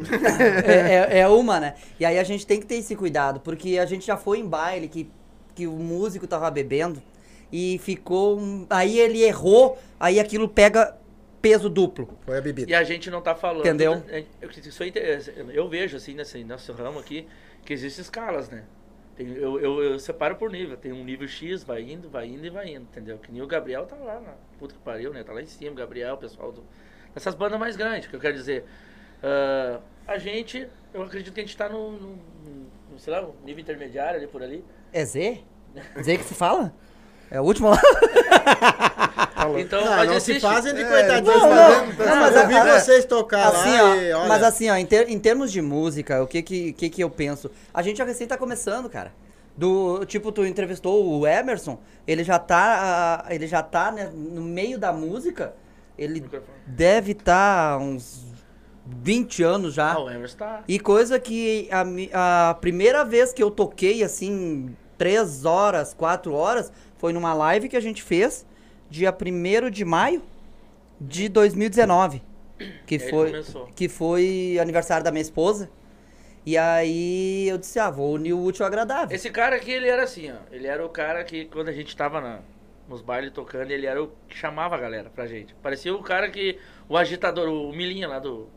é, 0.66 1.16
é- 1.16 1.18
é 1.20 1.28
uma, 1.28 1.60
né? 1.60 1.74
E 1.98 2.04
aí 2.04 2.18
a 2.18 2.24
gente 2.24 2.46
tem 2.46 2.58
que 2.60 2.66
ter 2.66 2.76
esse 2.76 2.94
cuidado, 2.96 3.40
porque 3.40 3.78
a 3.78 3.86
gente 3.86 4.06
já 4.06 4.16
foi 4.16 4.38
em 4.38 4.46
baile 4.46 4.88
que, 4.88 5.10
que 5.54 5.66
o 5.66 5.72
músico 5.72 6.26
tava 6.26 6.50
bebendo 6.50 7.02
e 7.50 7.78
ficou. 7.82 8.38
um- 8.38 8.66
Aí 8.70 8.98
ele 8.98 9.22
errou, 9.22 9.78
aí 10.00 10.18
aquilo 10.18 10.48
pega 10.48 10.96
peso 11.40 11.68
duplo. 11.68 12.16
Foi 12.24 12.38
a 12.38 12.40
bebida. 12.40 12.70
E 12.70 12.74
a 12.74 12.84
gente 12.84 13.10
não 13.10 13.20
tá 13.20 13.34
falando. 13.34 13.60
Entendeu? 13.66 13.96
né? 14.06 14.24
Eu, 14.40 14.48
isso 14.50 14.82
aí, 14.82 14.92
é- 14.94 15.20
eu 15.52 15.68
vejo, 15.68 15.96
assim, 15.96 16.14
nesse 16.14 16.42
nosso 16.44 16.72
ramo 16.72 16.98
aqui, 16.98 17.26
que 17.64 17.72
existem 17.72 18.02
escalas, 18.02 18.48
né? 18.48 18.62
Tem- 19.16 19.28
eu, 19.34 19.60
eu, 19.60 19.82
eu 19.82 19.98
separo 19.98 20.36
por 20.36 20.50
nível. 20.50 20.76
Tem 20.76 20.92
um 20.92 21.04
nível 21.04 21.28
X, 21.28 21.62
vai 21.64 21.82
indo, 21.82 22.08
vai 22.08 22.26
indo 22.26 22.46
e 22.46 22.50
vai 22.50 22.68
indo, 22.68 22.82
entendeu? 22.82 23.18
Que 23.18 23.30
nem 23.32 23.42
o 23.42 23.46
Gabriel 23.46 23.86
tá 23.86 23.96
lá, 23.96 24.20
na 24.20 24.32
puta 24.58 24.74
que 24.74 24.80
pariu, 24.80 25.12
né? 25.12 25.22
Tá 25.22 25.32
lá 25.32 25.42
em 25.42 25.46
cima, 25.46 25.72
o 25.72 25.74
Gabriel, 25.74 26.14
o 26.14 26.18
pessoal 26.18 26.50
do, 26.52 26.64
dessas 27.14 27.34
bandas 27.34 27.58
mais 27.60 27.76
grandes, 27.76 28.08
que 28.08 28.16
eu 28.16 28.20
quero 28.20 28.34
dizer. 28.34 28.64
Ah, 29.22 29.80
a 30.06 30.18
gente, 30.18 30.66
eu 30.92 31.02
acredito 31.02 31.32
que 31.34 31.40
a 31.40 31.44
gente 31.44 31.56
tá 31.56 31.68
no, 31.68 31.92
no- 31.92 32.18
no, 32.90 32.98
sei 32.98 33.12
lá, 33.12 33.26
nível 33.44 33.60
intermediário 33.62 34.18
ali 34.18 34.26
por 34.26 34.42
ali. 34.42 34.64
É 34.92 35.04
Z? 35.04 35.42
Z 36.02 36.18
que 36.18 36.24
se 36.24 36.34
fala? 36.34 36.74
É 37.30 37.40
o 37.40 37.44
último 37.44 37.70
lá? 37.70 37.78
Então, 39.58 39.84
Não, 39.84 39.90
mas 39.96 40.08
não 40.10 40.20
se 40.20 40.40
fazem 40.40 40.74
de 40.74 40.82
É, 40.82 40.88
coitadinhos 40.88 41.42
não, 41.42 41.86
não, 41.86 42.16
mas 42.20 42.36
eu 42.36 42.46
vi 42.48 42.54
a- 42.56 42.78
vocês 42.80 43.04
tocar 43.04 43.48
assim, 43.48 43.70
lá 43.76 43.84
ó, 43.90 43.94
e 43.96 44.12
olha... 44.12 44.28
mas 44.28 44.42
assim, 44.42 44.70
ó, 44.70 44.76
em, 44.76 44.86
ter- 44.86 45.08
em 45.08 45.18
termos 45.18 45.50
de 45.52 45.60
música, 45.62 46.22
o 46.22 46.26
que 46.26 46.42
que, 46.42 46.72
que 46.72 46.88
que 46.90 47.02
eu 47.02 47.10
penso? 47.10 47.50
A 47.72 47.82
gente 47.82 47.96
já 47.98 48.04
recém 48.04 48.26
tá 48.26 48.36
começando, 48.36 48.88
cara. 48.88 49.12
Do, 49.56 50.04
tipo, 50.06 50.32
tu 50.32 50.46
entrevistou 50.46 51.06
o 51.06 51.26
Emerson, 51.26 51.78
ele 52.06 52.24
já 52.24 52.38
tá, 52.38 53.24
ah, 53.28 53.34
ele 53.34 53.46
já 53.46 53.62
tá 53.62 53.92
né, 53.92 54.10
no 54.14 54.40
meio 54.40 54.78
da 54.78 54.92
música, 54.92 55.54
ele 55.98 56.24
deve 56.66 57.12
estar 57.12 57.76
uns 57.78 58.24
20 58.86 59.42
anos 59.42 59.74
já. 59.74 59.92
Ah, 59.92 59.98
o 60.02 60.10
Emerson 60.10 60.36
tá. 60.38 60.62
E 60.66 60.78
coisa 60.80 61.18
que 61.20 61.68
a, 62.12 62.50
a 62.50 62.54
primeira 62.54 63.04
vez 63.04 63.32
que 63.32 63.42
eu 63.42 63.50
toquei, 63.50 64.02
assim, 64.02 64.74
3 64.96 65.44
horas, 65.44 65.92
4 65.92 66.32
horas, 66.32 66.72
foi 66.96 67.12
numa 67.12 67.34
live 67.34 67.68
que 67.68 67.76
a 67.76 67.80
gente 67.80 68.02
fez, 68.02 68.46
dia 68.92 69.10
1 69.10 69.70
de 69.70 69.84
maio 69.84 70.22
de 71.00 71.28
2019. 71.28 72.22
Que 72.86 72.96
ele 72.96 73.10
foi, 73.10 73.30
começou. 73.30 73.66
que 73.74 73.88
foi 73.88 74.58
aniversário 74.60 75.02
da 75.02 75.10
minha 75.10 75.22
esposa. 75.22 75.68
E 76.44 76.58
aí 76.58 77.48
eu 77.48 77.56
disse, 77.56 77.78
ah, 77.78 77.90
vou 77.90 78.14
unir 78.14 78.34
o 78.34 78.44
útil 78.44 78.64
ao 78.64 78.68
agradável. 78.68 79.14
Esse 79.14 79.30
cara 79.30 79.56
aqui, 79.56 79.70
ele 79.72 79.88
era 79.88 80.02
assim, 80.02 80.30
ó. 80.30 80.36
Ele 80.50 80.66
era 80.66 80.84
o 80.84 80.88
cara 80.88 81.24
que, 81.24 81.46
quando 81.46 81.68
a 81.68 81.72
gente 81.72 81.96
tava 81.96 82.20
na, 82.20 82.40
nos 82.88 83.00
bailes 83.00 83.32
tocando, 83.32 83.70
ele 83.70 83.86
era 83.86 84.02
o 84.02 84.12
que 84.28 84.36
chamava 84.36 84.76
a 84.76 84.78
galera 84.78 85.08
pra 85.08 85.26
gente. 85.26 85.54
Parecia 85.54 85.94
o 85.94 86.02
cara 86.02 86.30
que. 86.30 86.58
O 86.88 86.96
agitador, 86.96 87.48
o 87.48 87.72
Milinha 87.72 88.06
lá 88.08 88.18
do. 88.18 88.48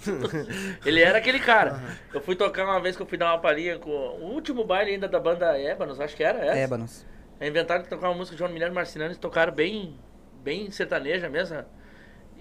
ele 0.84 1.00
era 1.00 1.18
aquele 1.18 1.38
cara. 1.38 1.80
Eu 2.12 2.20
fui 2.20 2.34
tocar 2.34 2.64
uma 2.64 2.80
vez 2.80 2.96
que 2.96 3.02
eu 3.02 3.06
fui 3.06 3.18
dar 3.18 3.32
uma 3.32 3.40
palhinha 3.40 3.78
com 3.78 3.90
o 3.90 4.32
último 4.32 4.64
baile 4.64 4.92
ainda 4.92 5.08
da 5.08 5.20
banda 5.20 5.58
Ébanos, 5.58 6.00
acho 6.00 6.16
que 6.16 6.24
era 6.24 6.38
essa. 6.44 6.58
Ébanos. 6.58 7.06
Inventaram 7.40 7.82
de 7.82 7.88
tocar 7.88 8.08
uma 8.08 8.16
música 8.16 8.36
de 8.36 8.38
João 8.38 8.54
e 8.54 8.70
Marcinano, 8.70 9.10
eles 9.10 9.18
tocaram 9.18 9.52
bem, 9.52 9.98
bem 10.42 10.70
sertaneja 10.70 11.28
mesmo. 11.28 11.64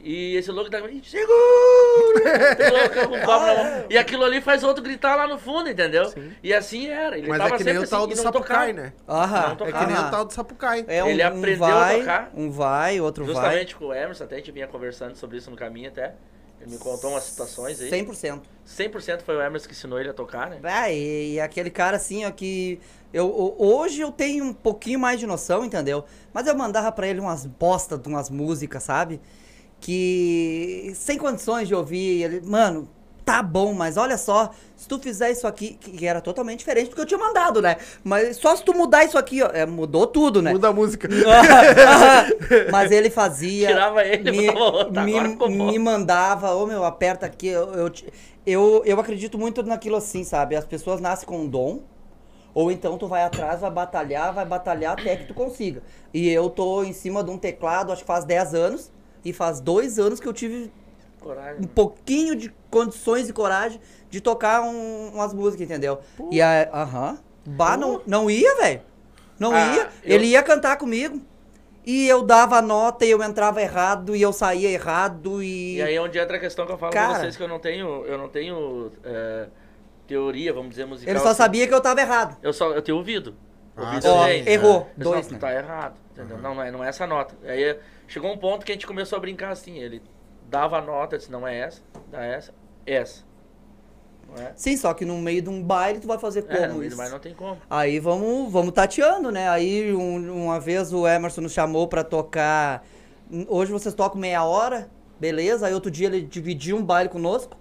E 0.04 0.36
esse 0.36 0.52
louco 0.52 0.70
tava. 0.70 0.88
Segura! 1.04 1.26
Copo 3.26 3.46
na 3.46 3.56
mão. 3.56 3.86
E 3.90 3.98
aquilo 3.98 4.24
ali 4.24 4.42
faz 4.42 4.64
outro 4.64 4.84
gritar 4.84 5.16
lá 5.16 5.28
no 5.28 5.40
fundo, 5.40 5.70
entendeu? 5.70 6.14
E 6.44 6.54
assim 6.54 6.88
era. 6.88 7.18
Ele 7.18 7.28
Mas 7.28 7.40
tava 7.40 7.56
é 7.56 7.58
que 7.58 7.64
nem 7.64 7.74
sempre 7.74 7.88
o 7.88 7.90
tal 7.90 8.00
assim, 8.02 8.08
do 8.08 8.14
e 8.14 8.18
não 8.18 8.24
Sapucai, 8.24 8.74
tocava. 8.74 8.88
né? 8.88 8.94
Aham. 9.08 9.58
É 9.60 9.72
que 9.72 9.86
nem 9.86 9.98
o 9.98 10.12
tal 10.12 10.26
do 10.26 10.34
Sapucai. 10.34 10.86
É 10.88 11.04
um, 11.04 11.08
Ele 11.08 11.24
um 11.24 11.28
aprendeu 11.28 11.66
a 11.66 11.80
vai, 11.80 12.00
tocar. 12.00 12.32
Um 12.36 12.52
vai, 12.52 13.02
outro 13.02 13.26
Justamente 13.26 13.76
com 13.76 13.86
o 13.86 13.94
Emerson, 13.94 14.24
até 14.24 14.36
a 14.36 14.38
gente 14.38 14.52
vinha 14.52 14.68
conversando 14.68 15.16
sobre 15.16 15.38
isso 15.38 15.50
no 15.50 15.58
caminho 15.58 15.90
até. 15.90 16.14
Me 16.70 16.78
contou 16.78 17.12
umas 17.12 17.24
situações 17.24 17.80
aí. 17.80 17.90
100%. 17.90 18.42
100% 18.68 19.22
foi 19.22 19.38
o 19.38 19.42
Emerson 19.42 19.68
que 19.68 19.74
ensinou 19.74 20.00
ele 20.00 20.10
a 20.10 20.14
tocar, 20.14 20.50
né? 20.50 20.60
Ah, 20.64 20.92
e, 20.92 21.34
e 21.34 21.40
aquele 21.40 21.70
cara 21.70 21.98
assim, 21.98 22.26
ó, 22.26 22.32
que. 22.32 22.80
Eu, 23.14 23.56
hoje 23.58 24.02
eu 24.02 24.12
tenho 24.12 24.44
um 24.44 24.54
pouquinho 24.54 25.00
mais 25.00 25.20
de 25.20 25.26
noção, 25.26 25.64
entendeu? 25.64 26.04
Mas 26.34 26.46
eu 26.46 26.56
mandava 26.56 26.92
pra 26.92 27.08
ele 27.08 27.22
umas 27.22 27.46
bosta 27.46 27.98
de 27.98 28.08
umas 28.10 28.30
músicas, 28.30 28.84
sabe? 28.84 29.22
Que. 29.80 30.92
Sem 30.96 31.18
condições 31.18 31.68
de 31.70 31.74
ouvir. 31.74 32.24
Ele, 32.24 32.42
mano, 32.42 32.90
tá 33.28 33.44
bom, 33.44 33.74
mas 33.74 33.98
olha 33.98 34.18
só, 34.18 34.52
se 34.74 34.88
tu 34.88 34.98
fizer 34.98 35.30
isso 35.30 35.46
aqui, 35.46 35.74
que 35.74 36.08
era 36.08 36.22
totalmente 36.22 36.60
diferente 36.60 36.90
do 36.90 36.96
que 36.96 37.02
eu 37.02 37.06
tinha 37.06 37.20
mandado, 37.20 37.62
né? 37.62 37.76
Mas 38.02 38.38
só 38.38 38.56
se 38.56 38.64
tu 38.64 38.74
mudar 38.74 39.04
isso 39.04 39.18
aqui, 39.18 39.44
ó, 39.44 39.50
é, 39.54 39.66
mudou 39.66 40.08
tudo, 40.08 40.42
né? 40.42 40.54
Muda 40.54 40.70
a 40.70 40.74
música. 40.74 41.10
Mas 42.72 42.90
ele 42.90 43.10
fazia. 43.10 43.68
Tirava 43.68 44.06
ele, 44.06 44.32
me, 44.32 44.48
botava 44.48 44.64
outra, 44.64 45.04
me, 45.50 45.72
me 45.72 45.78
mandava, 45.78 46.56
ô 46.56 46.66
meu, 46.66 46.86
aperta 46.86 47.26
aqui. 47.26 47.50
Eu, 47.50 47.74
eu, 47.74 47.92
eu, 48.46 48.82
eu 48.86 48.98
acredito 48.98 49.38
muito 49.38 49.62
naquilo 49.62 49.98
assim, 49.98 50.24
sabe? 50.24 50.56
As 50.56 50.64
pessoas 50.64 51.02
nascem 51.02 51.28
com 51.28 51.40
um 51.40 51.50
dom. 51.50 51.82
Ou 52.54 52.72
então 52.72 52.98
tu 52.98 53.10
vai 53.10 53.24
atrás, 53.24 53.60
vai 53.60 53.70
batalhar, 53.70 54.34
vai 54.34 54.46
batalhar 54.46 54.94
até 54.94 55.18
que 55.18 55.26
tu 55.26 55.34
consiga. 55.34 55.84
E 56.14 56.30
eu 56.30 56.50
tô 56.50 56.82
em 56.82 56.94
cima 56.94 57.22
de 57.22 57.30
um 57.30 57.38
teclado, 57.38 57.92
acho 57.92 58.04
que 58.04 58.08
faz 58.08 58.24
10 58.24 58.54
anos. 58.54 58.90
E 59.26 59.34
faz 59.34 59.60
dois 59.60 60.00
anos 60.00 60.22
que 60.22 60.28
eu 60.28 60.34
tive 60.34 60.72
Coragem. 61.20 61.62
um 61.62 61.68
pouquinho 61.68 62.36
de 62.36 62.54
condições 62.70 63.28
e 63.30 63.34
coragem 63.34 63.80
de 64.10 64.22
tocar 64.22 64.62
um- 64.62 65.10
umas 65.14 65.34
músicas, 65.34 65.66
entendeu? 65.70 66.00
E 66.32 66.42
a. 66.42 66.70
Aham. 66.74 67.18
Bah, 67.46 67.78
não, 67.78 68.02
não 68.06 68.30
ia, 68.30 68.56
velho. 68.58 68.82
Não 69.40 69.54
Ah, 69.54 69.76
ia. 69.76 69.90
eu- 70.04 70.16
Ele 70.16 70.28
ia 70.28 70.44
cantar 70.44 70.78
comigo. 70.78 71.22
E 71.86 72.06
eu 72.10 72.22
dava 72.22 72.58
a 72.58 72.62
nota 72.62 73.06
e 73.06 73.10
eu 73.12 73.24
entrava 73.24 73.62
errado 73.62 74.14
e 74.14 74.22
eu 74.22 74.34
saía 74.34 74.70
errado 74.70 75.42
e. 75.42 75.76
E 75.78 75.82
aí 75.82 75.96
é 75.96 76.02
onde 76.02 76.18
entra 76.20 76.36
a 76.36 76.40
questão 76.40 76.66
que 76.66 76.72
eu 76.74 76.78
falo 76.78 76.92
Cara. 76.92 77.12
pra 77.14 77.20
vocês 77.22 77.38
que 77.38 77.44
eu 77.44 77.48
não 77.48 77.60
tenho, 77.60 78.06
eu 78.06 78.18
não 78.18 78.28
tenho 78.28 78.92
é, 79.06 79.48
teoria, 80.06 80.52
vamos 80.52 80.72
dizer, 80.72 80.86
musical. 80.86 81.10
ele 81.14 81.20
só 81.20 81.30
assim. 81.30 81.38
sabia 81.38 81.66
que 81.68 81.74
eu 81.74 81.80
tava 81.82 82.02
errado. 82.02 82.36
Eu 82.44 82.52
só 82.52 82.72
eu 82.74 82.82
tenho 82.82 82.98
ouvido. 82.98 83.36
Ah, 83.78 83.84
Ouvido 83.90 84.08
Ó, 84.10 84.28
errou. 84.28 84.80
Só, 84.98 85.04
Dois, 85.12 85.30
né? 85.30 85.38
Tá 85.38 85.54
errado, 85.54 85.96
entendeu? 86.12 86.38
Não, 86.40 86.56
não 86.56 86.64
é, 86.64 86.72
não 86.72 86.84
é 86.84 86.90
essa 86.90 87.06
nota. 87.08 87.36
Aí 87.46 87.78
chegou 88.08 88.34
um 88.34 88.38
ponto 88.38 88.66
que 88.66 88.72
a 88.72 88.76
gente 88.76 88.88
começou 88.88 89.16
a 89.18 89.20
brincar 89.22 89.52
assim, 89.52 89.78
ele 89.78 90.02
dava 90.48 90.78
a 90.78 90.82
nota, 90.82 91.18
disse, 91.18 91.32
não 91.32 91.48
é 91.48 91.58
essa, 91.60 91.82
dá 92.12 92.24
essa, 92.24 92.54
essa. 92.86 93.26
É? 94.38 94.52
Sim, 94.58 94.76
só 94.76 94.94
que 94.94 95.06
no 95.06 95.18
meio 95.20 95.42
de 95.42 95.50
um 95.50 95.64
baile 95.64 96.00
tu 96.02 96.08
vai 96.08 96.20
fazer 96.20 96.42
como 96.42 96.58
É, 96.58 96.68
não, 96.68 96.84
isso? 96.84 96.98
mas 96.98 97.10
não 97.10 97.18
tem 97.20 97.34
como. 97.34 97.58
Aí 97.70 97.98
vamos, 97.98 98.52
vamos 98.52 98.74
tateando, 98.74 99.32
né? 99.32 99.48
Aí 99.48 99.94
um- 99.96 100.46
uma 100.48 100.60
vez 100.60 100.92
o 100.92 101.08
Emerson 101.08 101.40
nos 101.42 101.54
chamou 101.54 101.88
pra 101.88 102.04
tocar. 102.04 102.84
Hoje 103.48 103.72
vocês 103.72 103.96
tocam 103.96 104.20
meia 104.20 104.44
hora, 104.44 104.90
beleza? 105.18 105.66
Aí 105.68 105.74
outro 105.74 105.90
dia 105.90 106.08
ele 106.08 106.22
dividiu 106.22 106.76
um 106.76 106.84
baile 106.84 107.08
conosco. 107.10 107.56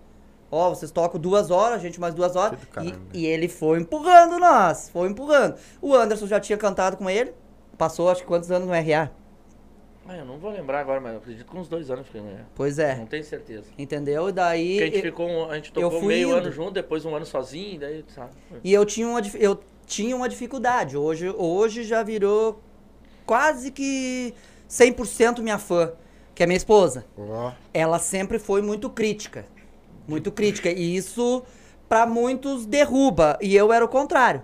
Ó, 0.50 0.70
vocês 0.70 0.90
tocam 0.90 1.20
duas 1.20 1.50
horas, 1.52 1.76
a 1.76 1.82
gente 1.82 2.00
mais 2.00 2.14
duas 2.14 2.34
horas. 2.34 2.58
Né? 2.76 2.92
E, 3.12 3.20
e 3.20 3.26
ele 3.26 3.46
foi 3.48 3.78
empurrando 3.78 4.36
nós, 4.40 4.88
foi 4.90 5.08
empurrando. 5.08 5.54
O 5.80 5.94
Anderson 5.94 6.26
já 6.26 6.40
tinha 6.40 6.58
cantado 6.58 6.96
com 6.96 7.08
ele. 7.08 7.32
Passou 7.78 8.10
acho 8.10 8.22
que 8.22 8.26
quantos 8.26 8.50
anos 8.50 8.66
no 8.66 8.74
RA? 8.74 9.10
Ah, 10.08 10.16
eu 10.16 10.24
não 10.24 10.38
vou 10.38 10.50
lembrar 10.52 10.80
agora, 10.80 11.00
mas 11.00 11.12
eu 11.12 11.18
acredito 11.18 11.50
que 11.50 11.56
uns 11.56 11.68
dois 11.68 11.90
anos 11.90 12.06
fiquei, 12.06 12.20
né? 12.20 12.44
Pois 12.54 12.78
Não 12.78 12.84
é. 12.84 13.06
tenho 13.06 13.24
certeza. 13.24 13.64
Entendeu? 13.76 14.28
E 14.28 14.32
daí. 14.32 14.68
Porque 14.72 14.82
a 14.82 14.86
gente 14.86 14.96
eu- 14.96 15.02
ficou, 15.02 15.28
um- 15.28 15.50
a 15.50 15.54
gente 15.56 15.72
tocou 15.72 16.02
meio 16.02 16.28
indo. 16.28 16.36
ano 16.36 16.52
junto, 16.52 16.70
depois 16.72 17.04
um 17.04 17.14
ano 17.14 17.26
sozinho, 17.26 17.80
daí, 17.80 18.04
sabe? 18.08 18.30
E 18.62 18.72
eu 18.72 18.84
tinha 18.84 19.06
uma, 19.08 19.20
eu 19.34 19.58
tinha 19.84 20.14
uma 20.16 20.28
dificuldade. 20.28 20.96
Hoje, 20.96 21.28
hoje 21.36 21.82
já 21.82 22.02
virou 22.02 22.60
quase 23.26 23.70
que 23.72 24.32
100% 24.68 25.42
minha 25.42 25.58
fã. 25.58 25.92
que 26.34 26.42
é 26.42 26.46
minha 26.46 26.56
esposa. 26.58 27.06
Ela 27.72 27.98
sempre 27.98 28.38
foi 28.38 28.60
muito 28.60 28.90
crítica. 28.90 29.46
Muito 30.06 30.30
crítica. 30.30 30.68
E 30.70 30.94
isso, 30.94 31.42
pra 31.88 32.04
muitos, 32.06 32.66
derruba. 32.66 33.38
E 33.40 33.56
eu 33.56 33.72
era 33.72 33.82
o 33.82 33.88
contrário. 33.88 34.42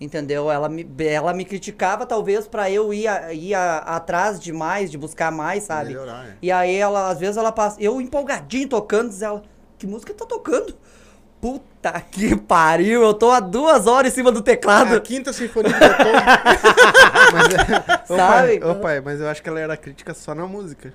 Entendeu? 0.00 0.50
Ela 0.50 0.66
me, 0.68 0.86
ela 1.00 1.34
me 1.34 1.44
criticava, 1.44 2.06
talvez, 2.06 2.46
pra 2.48 2.70
eu 2.70 2.92
ir, 2.94 3.06
a- 3.06 3.34
ir 3.34 3.52
a- 3.54 3.78
atrás 3.80 4.40
de 4.40 4.50
mais, 4.52 4.90
de 4.90 4.96
buscar 4.96 5.30
mais, 5.30 5.64
sabe? 5.64 5.88
Melhorar, 5.90 6.24
né? 6.24 6.36
E 6.40 6.50
aí, 6.50 6.74
ela, 6.74 7.10
às 7.10 7.18
vezes, 7.20 7.36
ela 7.36 7.52
passa. 7.52 7.76
Eu 7.82 8.00
empolgadinho 8.00 8.66
tocando, 8.68 9.10
diz 9.10 9.20
ela: 9.20 9.42
Que 9.78 9.86
música 9.86 10.14
tá 10.14 10.24
tocando? 10.24 10.74
Puta 11.38 11.92
que 12.02 12.34
pariu, 12.36 13.02
eu 13.02 13.14
tô 13.14 13.30
há 13.30 13.40
duas 13.40 13.86
horas 13.86 14.12
em 14.12 14.14
cima 14.14 14.30
do 14.32 14.42
teclado. 14.42 14.94
A 14.96 15.00
quinta 15.00 15.32
sinfonia 15.32 15.72
de 15.72 15.78
Beethoven. 15.78 16.20
Ô, 18.08 18.16
Sabe? 18.16 18.58
pai, 18.60 18.70
ô, 18.70 18.74
pai, 18.76 19.00
mas 19.00 19.20
eu 19.20 19.28
acho 19.28 19.42
que 19.42 19.48
ela 19.48 19.60
era 19.60 19.76
crítica 19.76 20.12
só 20.14 20.34
na 20.34 20.46
música. 20.46 20.92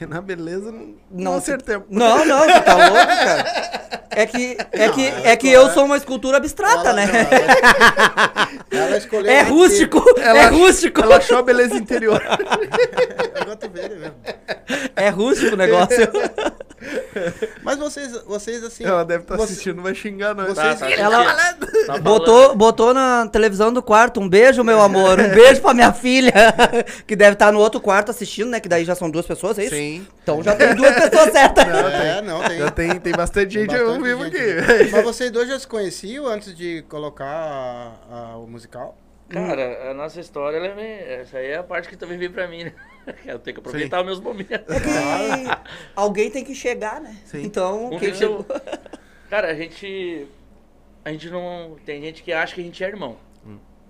Porque 0.00 0.14
na 0.14 0.22
beleza 0.22 0.72
não, 0.72 0.78
não 0.80 0.94
Não, 1.10 1.34
acertei. 1.34 1.76
Não, 1.90 2.24
não, 2.24 2.38
você 2.40 2.60
tá 2.62 2.74
louco, 2.74 3.06
cara. 3.06 4.00
É 4.08 4.24
que, 4.24 4.56
é 4.72 4.86
Não, 4.86 4.94
que, 4.94 5.06
ela- 5.06 5.28
é 5.28 5.36
que 5.36 5.48
eu 5.50 5.68
sou 5.72 5.84
uma 5.84 5.98
escultura 5.98 6.38
abstrata, 6.38 6.88
Ela- 6.88 6.94
né? 6.94 7.06
não, 8.72 8.78
ela- 8.78 8.86
Ela 8.88 8.96
escolheu. 8.96 9.30
É 9.30 9.42
rústico, 9.42 10.02
Ela 10.18 10.38
é 10.38 10.46
rústico. 10.46 11.02
Ela 11.02 11.18
achou 11.18 11.36
a 11.36 11.42
beleza 11.42 11.74
interior. 11.76 12.18
Agora 12.26 13.56
tu 13.56 13.68
vê, 13.68 13.88
né? 13.90 14.10
É 14.96 15.10
rústico 15.10 15.52
o 15.52 15.58
negócio. 15.58 16.08
Mas 17.62 17.78
vocês, 17.78 18.12
vocês 18.26 18.64
assim. 18.64 18.84
ela 18.84 19.04
deve 19.04 19.22
estar 19.24 19.36
vocês- 19.36 19.50
assistindo, 19.50 19.82
vai 19.82 19.94
xingar. 19.94 20.34
Vocês- 20.34 20.56
Tá, 20.56 20.74
tá 20.76 20.90
Ela- 20.90 21.22
assistindo. 21.32 21.66
Tá 21.70 21.86
falando. 21.86 22.02
Botou, 22.02 22.56
botou 22.56 22.94
na 22.94 23.26
televisão 23.28 23.72
do 23.72 23.82
quarto. 23.82 24.20
Um 24.20 24.28
beijo, 24.28 24.64
meu 24.64 24.80
amor. 24.80 25.18
Um 25.20 25.28
beijo 25.28 25.60
pra 25.60 25.74
minha 25.74 25.92
filha. 25.92 26.32
Que 27.06 27.14
deve 27.16 27.32
estar 27.34 27.52
no 27.52 27.58
outro 27.58 27.80
quarto 27.80 28.10
assistindo, 28.10 28.48
né? 28.50 28.60
Que 28.60 28.68
daí 28.68 28.84
já 28.84 28.94
são 28.94 29.10
duas 29.10 29.26
pessoas, 29.26 29.58
é 29.58 29.64
isso? 29.64 29.74
Sim. 29.74 30.06
Então 30.22 30.42
já 30.42 30.54
tem 30.54 30.74
duas 30.74 30.94
pessoas 30.94 31.30
certas. 31.32 31.64
É, 31.66 32.22
não, 32.22 32.42
tem. 32.42 32.58
Já 32.58 32.70
tem, 32.70 33.00
tem 33.00 33.12
bastante 33.12 33.52
gente 33.54 33.68
bastante 33.68 33.90
ao 33.96 34.00
vivo 34.02 34.24
gente. 34.24 34.36
aqui. 34.36 34.90
Mas 34.92 35.04
vocês 35.04 35.30
dois 35.30 35.48
já 35.48 35.58
se 35.58 35.66
conheciam 35.66 36.26
antes 36.26 36.54
de 36.54 36.82
colocar 36.88 37.26
a- 37.26 37.92
a- 38.32 38.36
o 38.36 38.46
musical? 38.46 38.96
Cara, 39.30 39.90
a 39.90 39.94
nossa 39.94 40.20
história, 40.20 40.56
ela 40.56 40.66
é 40.66 40.74
meio... 40.74 41.20
essa 41.20 41.38
aí 41.38 41.46
é 41.46 41.56
a 41.56 41.62
parte 41.62 41.88
que 41.88 41.96
também 41.96 42.18
veio 42.18 42.32
pra 42.32 42.48
mim, 42.48 42.64
né? 42.64 42.72
Eu 43.24 43.38
tenho 43.38 43.54
que 43.54 43.60
aproveitar 43.60 44.00
os 44.00 44.06
meus 44.06 44.20
momentos. 44.20 44.52
É 44.52 44.80
que 44.80 45.62
alguém 45.96 46.30
tem 46.30 46.44
que 46.44 46.54
chegar, 46.54 47.00
né? 47.00 47.16
Sim. 47.24 47.42
Então, 47.42 47.86
Um 47.92 47.98
quem 47.98 48.12
chegou. 48.14 48.44
Cara, 49.30 49.48
a 49.50 49.54
gente. 49.54 50.26
A 51.04 51.10
gente 51.12 51.30
não. 51.30 51.76
Tem 51.86 52.00
gente 52.02 52.22
que 52.22 52.32
acha 52.32 52.54
que 52.54 52.60
a 52.60 52.64
gente 52.64 52.82
é 52.84 52.88
irmão. 52.88 53.16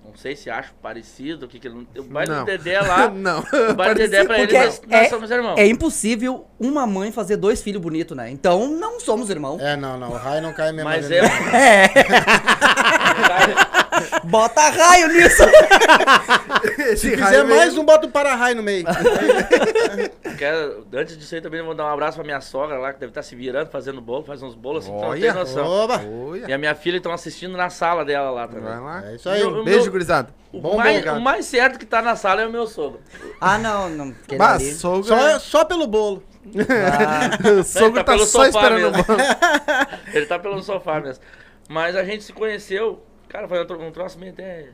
Não 0.02 0.16
sei 0.16 0.34
se 0.34 0.50
acha 0.50 0.72
parecido, 0.82 1.46
o 1.46 1.48
que 1.48 1.60
que. 1.60 1.68
O 1.68 1.84
baile 2.02 2.32
Não. 2.32 2.40
do 2.40 2.46
Dedé 2.46 2.80
lá. 2.80 3.08
Não. 3.14 3.40
O 3.70 3.74
baile 3.74 3.94
do 3.94 3.98
Dedé 3.98 4.24
pra 4.24 4.38
ele, 4.38 4.46
Porque 4.48 4.58
nós, 4.64 4.82
nós 4.88 5.02
é- 5.02 5.08
somos 5.08 5.30
irmãos. 5.30 5.56
É 5.58 5.66
impossível 5.66 6.46
uma 6.58 6.84
mãe 6.86 7.12
fazer 7.12 7.36
dois 7.36 7.62
filhos 7.62 7.80
bonitos, 7.80 8.16
né? 8.16 8.28
Então 8.30 8.66
não 8.66 8.98
somos 8.98 9.30
irmãos. 9.30 9.60
É, 9.62 9.76
não, 9.76 9.96
não. 9.98 10.10
O 10.10 10.16
raio 10.16 10.42
não 10.42 10.52
cai 10.52 10.72
mesmo. 10.72 10.88
Mas 10.90 11.08
é. 11.10 11.20
É. 11.20 11.90
Bota 14.24 14.60
raio 14.68 15.08
nisso. 15.08 15.42
Se 16.96 17.14
veio- 17.16 17.46
mais 17.48 17.76
um, 17.76 17.84
bota 17.84 18.06
o 18.06 18.10
para-raio 18.10 18.56
no 18.56 18.62
meio. 18.62 18.84
Quero, 20.38 20.86
antes 20.92 21.16
disso 21.18 21.34
aí 21.34 21.40
também 21.40 21.62
vou 21.62 21.74
dar 21.74 21.84
um 21.84 21.88
abraço 21.92 22.16
pra 22.16 22.24
minha 22.24 22.40
sogra 22.40 22.78
lá, 22.78 22.92
que 22.92 23.00
deve 23.00 23.10
estar 23.10 23.22
se 23.22 23.34
virando, 23.36 23.68
fazendo 23.70 24.00
bolo, 24.00 24.24
faz 24.24 24.42
uns 24.42 24.54
bolos 24.54 24.84
assim, 24.84 24.92
que 24.92 24.98
tu 24.98 25.04
não 25.04 25.12
tem 25.12 25.22
Olha. 25.30 25.34
noção. 25.34 25.66
Oba! 25.66 26.00
Olha. 26.04 26.46
E 26.48 26.52
a 26.52 26.58
minha 26.58 26.74
filha 26.74 26.96
estão 26.96 27.12
assistindo 27.12 27.56
na 27.56 27.70
sala 27.70 28.04
dela 28.04 28.30
lá 28.30 28.46
também. 28.48 28.64
Vai 28.64 28.80
lá. 28.80 29.04
É 29.10 29.14
isso 29.16 29.28
aí. 29.28 29.40
Meu- 29.40 29.64
Beijo, 29.64 29.82
meu- 29.82 29.92
gurizada. 29.92 30.34
O, 30.52 30.60
Bom, 30.60 30.76
mais, 30.76 31.04
bom, 31.04 31.12
o 31.16 31.20
mais 31.20 31.46
certo 31.46 31.78
que 31.78 31.86
tá 31.86 32.02
na 32.02 32.16
sala 32.16 32.42
é 32.42 32.46
o 32.46 32.50
meu 32.50 32.66
sogro. 32.66 33.00
Ah, 33.40 33.56
não, 33.56 33.88
não. 33.88 34.08
aquele 34.24 34.38
Bah, 34.38 34.54
ali. 34.54 34.72
sogra. 34.74 35.04
Só, 35.32 35.38
só 35.38 35.64
pelo 35.64 35.86
bolo. 35.86 36.24
Ah, 36.68 37.38
o 37.60 37.62
sogro 37.64 37.94
tá 38.02 38.04
tá 38.04 38.12
pelo 38.14 38.26
só 38.26 38.44
sofá 38.46 38.48
esperando 38.48 38.88
o 38.88 38.90
mesmo. 38.90 39.04
bolo. 39.04 39.18
Ele 40.12 40.26
tá 40.26 40.38
pelo 40.38 40.62
sofá 40.62 41.00
mesmo. 41.00 41.22
Mas 41.68 41.94
a 41.94 42.02
gente 42.02 42.24
se 42.24 42.32
conheceu, 42.32 43.00
cara, 43.30 43.48
foi 43.48 43.62
um 43.62 43.66
tro- 43.66 43.90
troço 43.92 44.18
meio 44.18 44.32
até. 44.32 44.68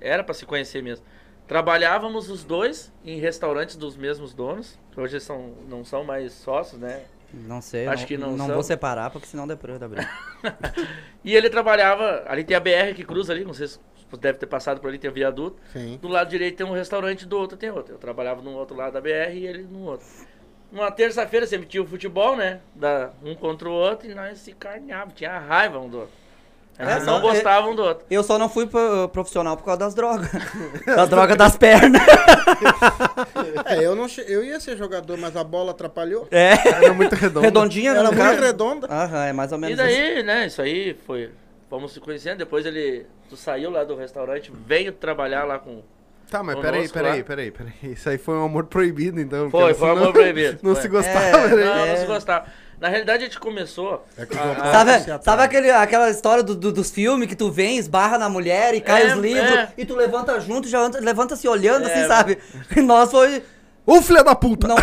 Era 0.00 0.24
pra 0.24 0.34
se 0.34 0.44
conhecer 0.44 0.82
mesmo. 0.82 1.04
Trabalhávamos 1.46 2.28
os 2.28 2.42
dois 2.42 2.92
em 3.04 3.20
restaurantes 3.20 3.76
dos 3.76 3.96
mesmos 3.96 4.34
donos, 4.34 4.78
que 4.90 5.00
hoje 5.00 5.20
são, 5.20 5.54
não 5.68 5.84
são 5.84 6.02
mais 6.02 6.32
sócios, 6.32 6.80
né? 6.80 7.04
não 7.32 7.60
sei. 7.60 7.86
Acho 7.86 8.02
não, 8.02 8.06
que 8.08 8.16
não 8.16 8.30
não 8.36 8.46
são. 8.46 8.54
vou 8.54 8.62
separar, 8.62 9.10
porque 9.10 9.26
senão 9.26 9.46
depois 9.46 9.78
da 9.78 9.86
briga. 9.88 10.08
E 11.24 11.34
ele 11.34 11.50
trabalhava, 11.50 12.24
ali 12.26 12.44
tem 12.44 12.56
a 12.56 12.60
BR 12.60 12.94
que 12.94 13.04
cruza 13.04 13.32
ali, 13.32 13.44
não 13.44 13.52
sei 13.52 13.66
se 13.68 13.78
você 14.08 14.20
deve 14.20 14.38
ter 14.38 14.46
passado 14.46 14.80
por 14.80 14.88
ali, 14.88 14.98
tem 14.98 15.10
o 15.10 15.12
viaduto. 15.12 15.56
Sim. 15.72 15.98
Do 16.00 16.06
lado 16.08 16.28
direito 16.30 16.56
tem 16.56 16.66
um 16.66 16.72
restaurante, 16.72 17.26
do 17.26 17.36
outro 17.36 17.56
tem 17.56 17.70
outro. 17.70 17.94
Eu 17.94 17.98
trabalhava 17.98 18.40
no 18.42 18.52
outro 18.52 18.76
lado 18.76 18.92
da 18.92 19.00
BR 19.00 19.32
e 19.34 19.46
ele 19.46 19.62
no 19.64 19.84
outro. 19.86 20.06
Uma 20.72 20.90
terça-feira 20.90 21.46
sempre 21.46 21.66
tinha 21.66 21.82
o 21.82 21.86
futebol, 21.86 22.36
né? 22.36 22.60
Da, 22.74 23.10
um 23.24 23.34
contra 23.34 23.68
o 23.68 23.72
outro 23.72 24.08
e 24.10 24.14
nós 24.14 24.38
se 24.38 24.52
carneávamos, 24.52 25.14
tinha 25.14 25.36
raiva 25.38 25.78
um 25.78 25.88
do 25.88 25.98
outro. 26.00 26.14
Nós 26.78 27.02
É, 27.02 27.06
não 27.06 27.14
só- 27.14 27.20
gostavam 27.20 27.74
do 27.74 27.82
outro. 27.82 28.04
Eu 28.10 28.22
só 28.22 28.38
não 28.38 28.48
fui 28.48 28.66
pro- 28.66 29.08
profissional 29.08 29.56
por 29.56 29.64
causa 29.64 29.78
das 29.80 29.94
drogas. 29.94 30.28
das 30.84 31.08
drogas 31.08 31.36
das 31.36 31.56
pernas. 31.56 32.02
É, 33.66 33.84
eu, 33.84 33.94
não 33.96 34.06
eu 34.26 34.44
ia 34.44 34.60
ser 34.60 34.76
jogador, 34.76 35.16
mas 35.18 35.36
a 35.36 35.42
bola 35.44 35.70
atrapalhou. 35.72 36.26
É. 36.30 36.52
Era 36.68 36.92
muito 36.94 37.14
redondo. 37.14 37.40
Redondinha, 37.44 37.90
Era 37.90 38.02
no 38.02 38.12
muito 38.12 38.18
caso. 38.18 38.40
redonda. 38.40 38.86
Aham, 38.90 39.24
é 39.26 39.32
mais 39.32 39.52
ou 39.52 39.58
E 39.58 39.60
menos 39.60 39.78
isso. 39.78 39.86
daí, 39.88 40.22
né, 40.22 40.46
isso 40.46 40.62
aí 40.62 40.96
foi. 41.06 41.30
Fomos 41.68 41.92
se 41.92 42.00
conhecendo, 42.00 42.38
depois 42.38 42.64
ele. 42.64 43.06
Tu 43.28 43.36
saiu 43.36 43.70
lá 43.70 43.82
do 43.82 43.96
restaurante, 43.96 44.52
veio 44.66 44.92
trabalhar 44.92 45.44
lá 45.44 45.58
com. 45.58 45.82
Tá, 46.30 46.42
mas 46.42 46.58
peraí, 46.58 46.88
peraí, 46.88 47.22
peraí, 47.24 47.50
peraí. 47.50 47.72
Isso 47.82 48.08
aí 48.08 48.18
foi 48.18 48.34
um 48.36 48.44
amor 48.44 48.64
proibido, 48.66 49.20
então. 49.20 49.50
Foi, 49.50 49.74
foi 49.74 49.88
um 49.88 49.92
amor 49.92 50.12
proibido, 50.12 50.58
Não 50.62 50.74
foi. 50.74 50.82
se 50.82 50.88
gostava, 50.88 51.18
É, 51.38 51.48
né? 51.56 51.64
Não, 51.64 51.74
É. 51.84 51.90
não 51.90 51.96
se 51.96 52.06
gostava. 52.06 52.46
Na 52.80 52.88
realidade 52.88 53.22
a 53.24 53.26
gente 53.26 53.38
começou. 53.40 54.04
É 54.18 54.26
que 54.26 54.36
a- 54.36 54.42
eu 54.44 54.52
a-. 54.52 54.72
Sabe, 54.72 55.24
sabe 55.24 55.42
aquele, 55.42 55.70
aquela 55.70 56.10
história 56.10 56.42
do- 56.42 56.54
do- 56.54 56.72
dos 56.72 56.90
filmes 56.90 57.26
que 57.26 57.34
tu 57.34 57.50
vem, 57.50 57.78
esbarra 57.78 58.18
na 58.18 58.28
mulher 58.28 58.74
e 58.74 58.80
cai 58.80 59.04
É, 59.08 59.14
os 59.14 59.18
livros 59.20 59.50
é. 59.50 59.68
e 59.78 59.84
tu 59.86 59.94
levanta 59.96 60.38
junto 60.40 60.68
e 60.68 60.70
já 60.70 60.86
levanta 61.00 61.36
se 61.36 61.48
olhando 61.48 61.88
É. 61.88 61.92
assim, 61.94 62.06
sabe? 62.06 62.38
E 62.76 62.80
nós 62.82 63.10
foi. 63.10 63.42
Ô, 63.86 64.02
filha 64.02 64.24
da 64.24 64.34
puta! 64.34 64.66
Não, 64.66 64.74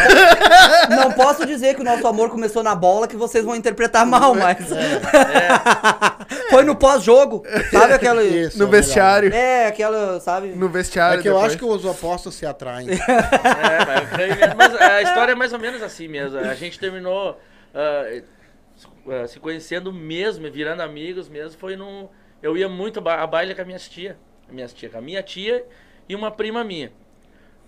não 0.90 1.12
posso 1.12 1.46
dizer 1.46 1.76
que 1.76 1.82
o 1.82 1.84
nosso 1.84 2.08
amor 2.08 2.30
começou 2.30 2.64
na 2.64 2.74
bola 2.74 3.06
que 3.06 3.18
vocês 3.18 3.44
vão 3.44 3.54
interpretar 3.54 4.06
mal, 4.06 4.34
mas. 4.34 4.58
foi 6.50 6.64
no 6.64 6.76
pós-jogo, 6.76 7.44
sabe 7.72 7.94
aquela. 7.94 8.24
Isso, 8.24 8.58
no 8.58 8.64
é 8.66 8.68
melhor. 8.68 8.82
vestiário. 8.82 9.34
É, 9.34 9.68
aquela, 9.68 10.20
sabe? 10.20 10.48
No 10.50 10.70
vestiário. 10.70 11.20
É 11.20 11.22
que 11.22 11.28
eu 11.28 11.34
depois. 11.34 11.52
acho 11.52 11.58
que 11.60 11.66
os 11.66 11.86
opostos 11.86 12.36
se 12.36 12.46
atraem. 12.46 12.88
É, 12.92 14.56
mas. 14.56 14.56
Mas 14.56 14.82
a 14.82 15.02
história 15.02 15.32
é 15.34 15.36
mais 15.36 15.54
ou 15.54 15.60
menos 15.60 15.82
assim 15.82 16.08
mesmo. 16.08 16.40
A 16.40 16.54
gente 16.56 16.80
terminou 16.80 17.38
ah, 17.74 19.28
se 19.28 19.40
conhecendo 19.40 19.92
mesmo, 19.94 20.50
virando 20.52 20.82
amigos 20.82 21.30
mesmo. 21.30 21.60
Foi 21.60 21.76
num. 21.76 22.08
Eu 22.42 22.58
ia 22.58 22.68
muito 22.68 23.00
a 23.08 23.28
baile 23.28 23.56
com 23.56 23.62
a 23.62 23.66
minha 23.66 23.80
tia. 23.80 24.18
A 24.50 24.52
minha 24.54 24.68
tia, 24.68 24.90
com 24.90 24.98
a 24.98 25.02
minha 25.02 25.24
tia 25.24 25.66
e 26.08 26.16
uma 26.16 26.30
prima 26.32 26.64
minha. 26.64 26.92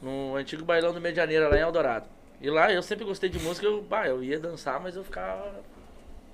No 0.02 0.36
antigo 0.36 0.64
bailão 0.64 0.94
do 0.94 1.00
Medianeira, 1.02 1.48
lá 1.48 1.58
em 1.58 1.62
Eldorado. 1.62 2.08
E 2.42 2.50
lá 2.50 2.72
eu 2.72 2.84
sempre 2.84 3.06
gostei 3.06 3.30
de 3.30 3.40
música, 3.40 3.66
eu, 3.66 3.82
bah, 3.82 4.08
eu 4.08 4.22
ia 4.24 4.38
dançar, 4.40 4.80
mas 4.80 4.96
eu 4.96 5.04
ficava 5.04 5.64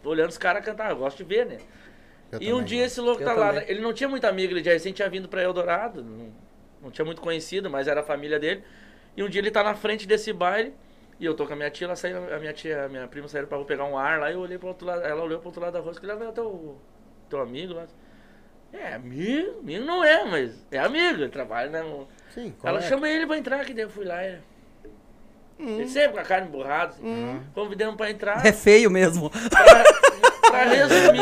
olhando 0.03 0.29
os 0.29 0.37
caras 0.37 0.65
cantar. 0.65 0.89
Eu 0.89 0.97
gosto 0.97 1.17
de 1.17 1.23
ver, 1.23 1.45
né? 1.45 1.57
Eu 2.31 2.41
E 2.41 2.53
um 2.53 2.57
também 2.57 2.65
dia 2.65 2.83
gosto. 2.83 2.91
esse 2.93 3.01
louco 3.01 3.21
Eu 3.21 3.25
tá 3.27 3.33
lá, 3.33 3.47
também. 3.49 3.61
né? 3.61 3.65
ele 3.71 3.81
não 3.81 3.93
tinha 3.93 4.09
muito 4.09 4.25
amigo, 4.25 4.53
ele 4.53 4.63
já 4.63 4.71
recém 4.71 4.91
tinha 4.93 5.09
vindo 5.09 5.27
pra 5.29 5.43
Eldorado, 5.43 6.03
não, 6.03 6.33
não 6.81 6.91
tinha 6.91 7.05
muito 7.05 7.21
conhecido, 7.21 7.69
mas 7.69 7.87
era 7.87 7.99
a 8.01 8.03
família 8.03 8.39
dele. 8.39 8.63
E 9.15 9.21
um 9.21 9.29
dia 9.29 9.41
ele 9.41 9.51
tá 9.51 9.63
na 9.63 9.75
frente 9.75 10.07
desse 10.07 10.33
baile, 10.33 10.73
e 11.21 11.25
eu 11.25 11.35
tô 11.35 11.45
com 11.45 11.53
a 11.53 11.55
minha 11.55 11.69
tia, 11.69 11.85
ela 11.85 11.95
saiu, 11.95 12.17
a 12.33 12.39
minha 12.39 12.51
tia, 12.51 12.85
a 12.85 12.89
minha 12.89 13.07
prima 13.07 13.27
saíram 13.27 13.47
pra 13.47 13.63
pegar 13.63 13.85
um 13.85 13.95
ar 13.97 14.19
lá, 14.19 14.31
e 14.31 14.33
eu 14.33 14.39
olhei 14.39 14.57
pro 14.57 14.69
outro 14.69 14.87
lado, 14.87 15.03
ela 15.03 15.21
olhou 15.23 15.37
pro 15.39 15.49
outro 15.49 15.61
lado 15.61 15.73
da 15.73 15.79
rua, 15.79 15.93
que 15.93 16.03
ela 16.09 16.25
é 16.25 16.31
teu, 16.31 16.77
teu 17.29 17.39
amigo 17.39 17.75
lá. 17.75 17.85
É, 18.73 18.95
amigo? 18.95 19.59
Amigo 19.59 19.85
não 19.85 20.03
é, 20.03 20.25
mas 20.25 20.65
é 20.71 20.79
amigo, 20.79 21.21
ele 21.21 21.29
trabalha, 21.29 21.69
né? 21.69 21.83
Sim, 22.33 22.53
Ela 22.63 22.73
correto. 22.79 22.89
chama 22.89 23.07
ele 23.07 23.27
pra 23.27 23.37
entrar, 23.37 23.63
que 23.63 23.73
daí 23.73 23.83
eu 23.83 23.89
fui 23.89 24.03
lá, 24.03 24.25
ele... 24.25 24.39
Ele 25.59 25.87
sempre 25.87 26.13
com 26.13 26.19
a 26.19 26.23
carne 26.23 26.47
borrada, 26.49 26.93
assim. 26.93 27.39
convidamos 27.53 27.95
pra 27.95 28.09
entrar, 28.09 28.43
É 28.43 28.51
feio 28.51 28.89
mesmo. 28.89 29.29
pra, 29.29 29.83
pra 30.49 30.63
resumir... 30.63 31.21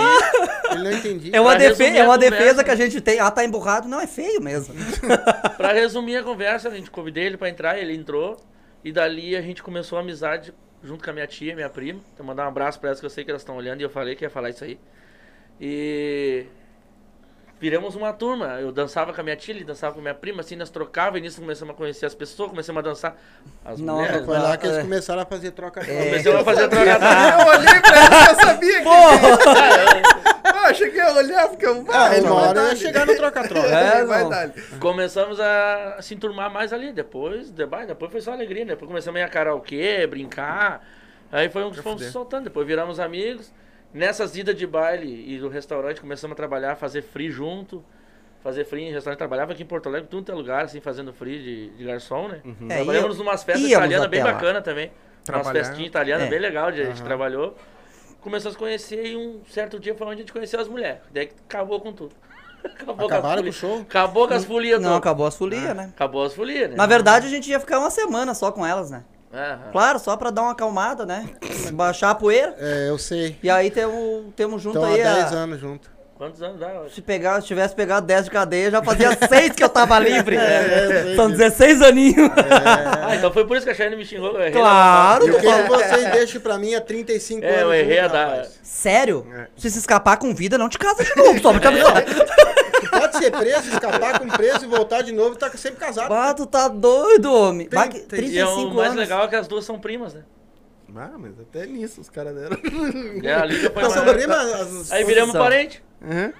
Ele 0.71 0.83
não 0.83 0.91
entendia. 0.91 1.35
É 1.35 1.41
uma, 1.41 1.49
Pra 1.49 1.59
defe 1.59 1.83
resumir 1.83 1.99
é 1.99 2.03
uma 2.05 2.17
defesa 2.17 2.63
que 2.63 2.71
a 2.71 2.75
gente 2.75 3.01
tem. 3.01 3.19
Ah, 3.19 3.29
tá 3.31 3.43
emburrado. 3.43 3.89
Não, 3.89 3.99
é 3.99 4.07
feio 4.07 4.39
mesmo. 4.41 4.73
Pra 5.57 5.73
resumir 5.73 6.17
a 6.17 6.23
conversa, 6.23 6.69
a 6.69 6.71
gente 6.71 6.89
convidei 6.91 7.25
ele 7.25 7.35
pra 7.37 7.49
entrar, 7.49 7.77
ele 7.77 7.93
entrou. 7.93 8.37
E 8.83 8.91
dali 8.91 9.35
a 9.35 9.41
gente 9.41 9.61
começou 9.61 9.97
a 9.97 10.01
amizade 10.01 10.53
junto 10.83 11.03
com 11.03 11.09
a 11.09 11.13
minha 11.13 11.27
tia, 11.27 11.53
minha 11.55 11.69
prima. 11.69 11.99
Então 12.13 12.25
mandar 12.25 12.45
um 12.45 12.47
abraço 12.47 12.79
pra 12.79 12.89
elas 12.89 12.99
que 12.99 13.05
eu 13.05 13.09
sei 13.09 13.23
que 13.23 13.29
elas 13.31 13.41
estão 13.41 13.55
olhando 13.57 13.81
e 13.81 13.83
eu 13.83 13.89
falei 13.89 14.15
que 14.15 14.23
ia 14.23 14.29
falar 14.29 14.49
isso 14.49 14.63
aí. 14.63 14.79
E 15.59 16.45
viramos 17.59 17.93
uma 17.95 18.13
turma. 18.13 18.57
Eu 18.61 18.71
dançava 18.71 19.11
com 19.13 19.19
a 19.19 19.23
minha 19.23 19.35
tia, 19.35 19.53
ele 19.53 19.65
dançava 19.65 19.93
com 19.93 19.99
a 19.99 20.01
minha 20.03 20.13
prima, 20.15 20.39
assim, 20.39 20.55
nós 20.55 20.69
trocávamos 20.69 21.19
e 21.19 21.21
nisso 21.23 21.41
começamos 21.41 21.73
a 21.75 21.77
conhecer 21.77 22.05
as 22.05 22.15
pessoas, 22.15 22.49
começamos 22.49 22.79
a 22.79 22.83
dançar 22.83 23.17
as 23.65 23.79
Nossa, 23.81 24.01
mulheres. 24.01 24.25
Foi 24.25 24.37
lá 24.37 24.55
que 24.57 24.65
eles 24.65 24.77
É. 24.77 24.81
começaram 24.81 25.21
a 25.21 25.25
fazer 25.25 25.51
troca 25.51 25.81
É. 25.81 26.05
Começamos 26.05 26.39
a 26.39 26.43
fazer 26.45 26.67
troca 26.69 26.85
Eu 27.41 27.47
olhei 27.47 27.81
pra 27.81 27.97
ele 27.97 28.15
e 28.15 28.25
já 28.25 28.35
sabia 28.35 28.77
que. 28.77 28.83
Pô! 28.85 30.18
Achei 30.69 30.89
que 30.91 30.97
ia 30.97 31.11
olhar, 31.13 31.47
porque 31.49 31.65
eu... 31.65 31.85
Ah, 31.89 32.09
vai, 32.09 32.21
uma 32.21 32.29
vai 32.35 32.47
hora 32.49 32.61
ia 32.69 32.75
chegar 32.75 33.05
no 33.05 33.15
troca-troca. 33.15 33.67
É, 33.67 33.99
É, 33.99 34.03
vai 34.05 34.29
dar. 34.29 34.51
Começamos 34.79 35.39
a 35.39 35.97
se 36.01 36.13
enturmar 36.13 36.51
mais 36.51 36.71
ali. 36.73 36.91
Depois, 36.91 37.49
depois, 37.51 37.87
depois 37.87 38.11
foi 38.11 38.21
só 38.21 38.31
alegria, 38.33 38.63
né? 38.65 38.71
Depois 38.73 38.87
começamos 38.87 39.17
a 39.19 39.21
ir 39.21 39.25
a 39.25 39.29
karaokê, 39.29 40.05
brincar. 40.07 40.85
Aí 41.31 41.49
foi 41.49 41.63
um 41.63 41.71
que 41.71 41.81
fomos 41.81 42.03
se 42.03 42.11
soltando. 42.11 42.45
Depois 42.45 42.65
viramos 42.67 42.99
amigos. 42.99 43.51
Nessas 43.93 44.35
idas 44.37 44.55
de 44.55 44.67
baile 44.67 45.25
e 45.33 45.39
do 45.39 45.49
restaurante, 45.49 45.99
começamos 45.99 46.33
a 46.33 46.35
trabalhar, 46.35 46.75
fazer 46.75 47.01
free 47.01 47.31
junto. 47.31 47.83
Fazer 48.43 48.63
free 48.63 48.83
em 48.83 48.91
restaurante. 48.93 49.17
Trabalhava 49.17 49.51
aqui 49.51 49.63
em 49.63 49.65
Porto 49.65 49.89
Alegre, 49.89 50.07
tudo 50.09 50.31
é 50.31 50.35
lugar, 50.35 50.63
assim, 50.65 50.79
fazendo 50.79 51.11
free 51.11 51.39
de, 51.41 51.69
de 51.77 51.83
garçom, 51.83 52.27
né? 52.27 52.41
É, 52.69 52.75
Trabalhamos 52.77 53.17
ia- 53.17 53.23
numas 53.23 53.43
festas 53.43 53.69
italianas 53.69 54.07
bem 54.07 54.23
lá. 54.23 54.31
bacana 54.33 54.61
também. 54.61 54.87
Umas 54.87 55.25
Trabalhar. 55.25 55.65
festinhas 55.65 55.89
italianas 55.89 56.27
É. 56.27 56.29
bem 56.29 56.39
legal, 56.39 56.71
de- 56.71 56.81
a 56.81 56.85
gente 56.85 57.01
trabalhou. 57.03 57.57
Começou 58.21 58.49
a 58.49 58.51
se 58.51 58.57
conhecer 58.57 59.05
e 59.05 59.15
um 59.15 59.41
certo 59.49 59.79
dia 59.79 59.95
foi 59.95 60.05
onde 60.07 60.15
a 60.15 60.19
gente 60.19 60.33
conheceu 60.33 60.59
as 60.59 60.67
mulheres. 60.67 60.99
Daí 61.13 61.29
acabou 61.47 61.79
com 61.79 61.93
tudo. 61.93 62.13
Acabou 62.63 63.05
Acabaram 63.05 63.41
com 63.41 63.47
o 63.47 63.49
as 63.49 63.55
show? 63.55 63.69
folias. 63.69 63.87
Acabou 63.87 64.27
com 64.27 64.33
as 64.33 64.45
folias 64.45 64.81
Não, 64.81 64.89
todas. 64.89 64.97
acabou 64.97 65.25
as 65.27 65.35
folias, 65.35 65.75
né? 65.75 65.89
Acabou 65.95 66.23
as 66.25 66.33
folias, 66.33 66.69
né? 66.69 66.75
Na 66.75 66.85
verdade, 66.85 67.27
a 67.27 67.29
gente 67.29 67.49
ia 67.49 67.59
ficar 67.59 67.79
uma 67.79 67.89
semana 67.89 68.33
só 68.33 68.51
com 68.51 68.65
elas, 68.65 68.89
né? 68.91 69.03
Aham. 69.33 69.71
Claro, 69.71 69.99
só 69.99 70.17
pra 70.17 70.31
dar 70.31 70.41
uma 70.41 70.51
acalmada, 70.51 71.05
né? 71.05 71.29
Baixar 71.73 72.09
a 72.09 72.15
poeira. 72.15 72.55
É, 72.59 72.89
eu 72.89 72.97
sei. 72.97 73.37
E 73.41 73.49
aí 73.49 73.69
temos, 73.71 74.33
temos 74.35 74.61
junto 74.61 74.83
há 74.83 74.87
aí. 74.87 75.01
a- 75.01 75.13
10 75.13 75.33
anos 75.33 75.59
junto. 75.59 75.89
Quantos 76.19 76.41
anos 76.43 76.59
dá? 76.59 76.81
hoje? 76.81 76.95
Se, 76.95 77.01
pegar, 77.01 77.39
se 77.41 77.47
tivesse 77.47 77.73
pegado 77.73 78.05
10 78.05 78.25
de 78.25 78.31
cadeia, 78.31 78.69
já 78.69 78.83
fazia 78.83 79.15
6 79.25 79.53
que 79.53 79.63
eu 79.63 79.69
tava 79.69 79.97
livre. 79.99 80.35
É, 80.35 80.83
eu 80.83 81.03
sei 81.05 81.15
São 81.15 81.27
disso. 81.27 81.37
16 81.39 81.81
aninhos. 81.81 82.29
Ah, 83.01 83.15
então 83.15 83.31
foi 83.31 83.47
por 83.47 83.55
isso 83.55 83.65
que 83.65 83.71
a 83.71 83.73
Cheyenne 83.75 83.95
me 83.95 84.05
xingou. 84.05 84.31
eu 84.33 84.41
errei 84.41 84.51
Claro. 84.51 85.25
E 85.27 85.31
o 85.31 85.39
que 85.39 85.47
que 85.63 85.69
vocês 85.69 86.11
deixam 86.11 86.41
pra 86.41 86.57
mim 86.57 86.75
há 86.75 86.81
35 86.81 87.45
É, 87.45 87.47
anos? 87.47 87.61
eu 87.61 87.73
errei 87.73 87.99
a 87.99 88.03
junto, 88.03 88.11
da- 88.13 88.25
rapaz? 88.25 88.59
Sério? 88.61 89.25
É. 89.33 89.47
Se 89.55 89.71
se 89.71 89.79
escapar 89.79 90.17
com 90.17 90.35
vida, 90.35 90.57
não 90.57 90.67
te 90.67 90.77
casa 90.77 91.05
de 91.05 91.15
novo, 91.15 91.39
só 91.41 91.51
pra 91.53 91.61
te 91.61 91.67
avisar. 91.67 92.03
Pode 92.91 93.17
ser 93.17 93.31
preso, 93.31 93.69
escapar 93.69 94.19
com 94.19 94.27
preso 94.27 94.65
e 94.65 94.67
voltar 94.67 95.01
de 95.01 95.13
novo 95.13 95.35
e 95.35 95.37
tá 95.37 95.49
sempre 95.55 95.79
casado. 95.79 96.13
Ah, 96.13 96.33
tu 96.33 96.45
tá 96.45 96.67
doido, 96.67 97.33
homem. 97.33 97.65
Tem- 97.67 97.79
Vai 97.79 97.87
que- 97.87 97.99
tem- 98.01 98.19
E 98.25 98.39
é 98.39 98.43
35 98.43 98.71
o 98.71 98.75
mais 98.75 98.87
anos. 98.91 98.99
legal 98.99 99.23
é 99.23 99.27
que 99.29 99.35
as 99.37 99.47
duas 99.47 99.63
são 99.63 99.79
primas, 99.79 100.13
né? 100.13 100.23
Ah, 100.97 101.11
mas 101.17 101.39
até 101.39 101.65
nisso 101.65 102.01
os 102.01 102.09
caras 102.09 102.35
deram. 102.35 102.57
É, 103.23 103.33
a 103.35 103.45
Lívia 103.45 103.69
foi 103.69 103.83
são 103.89 104.03
maior. 104.03 104.15
primas, 104.17 104.53
as- 104.53 104.91
Aí 104.91 105.03
viramos 105.05 105.33
parente. 105.33 105.81
Uhum. 106.01 106.33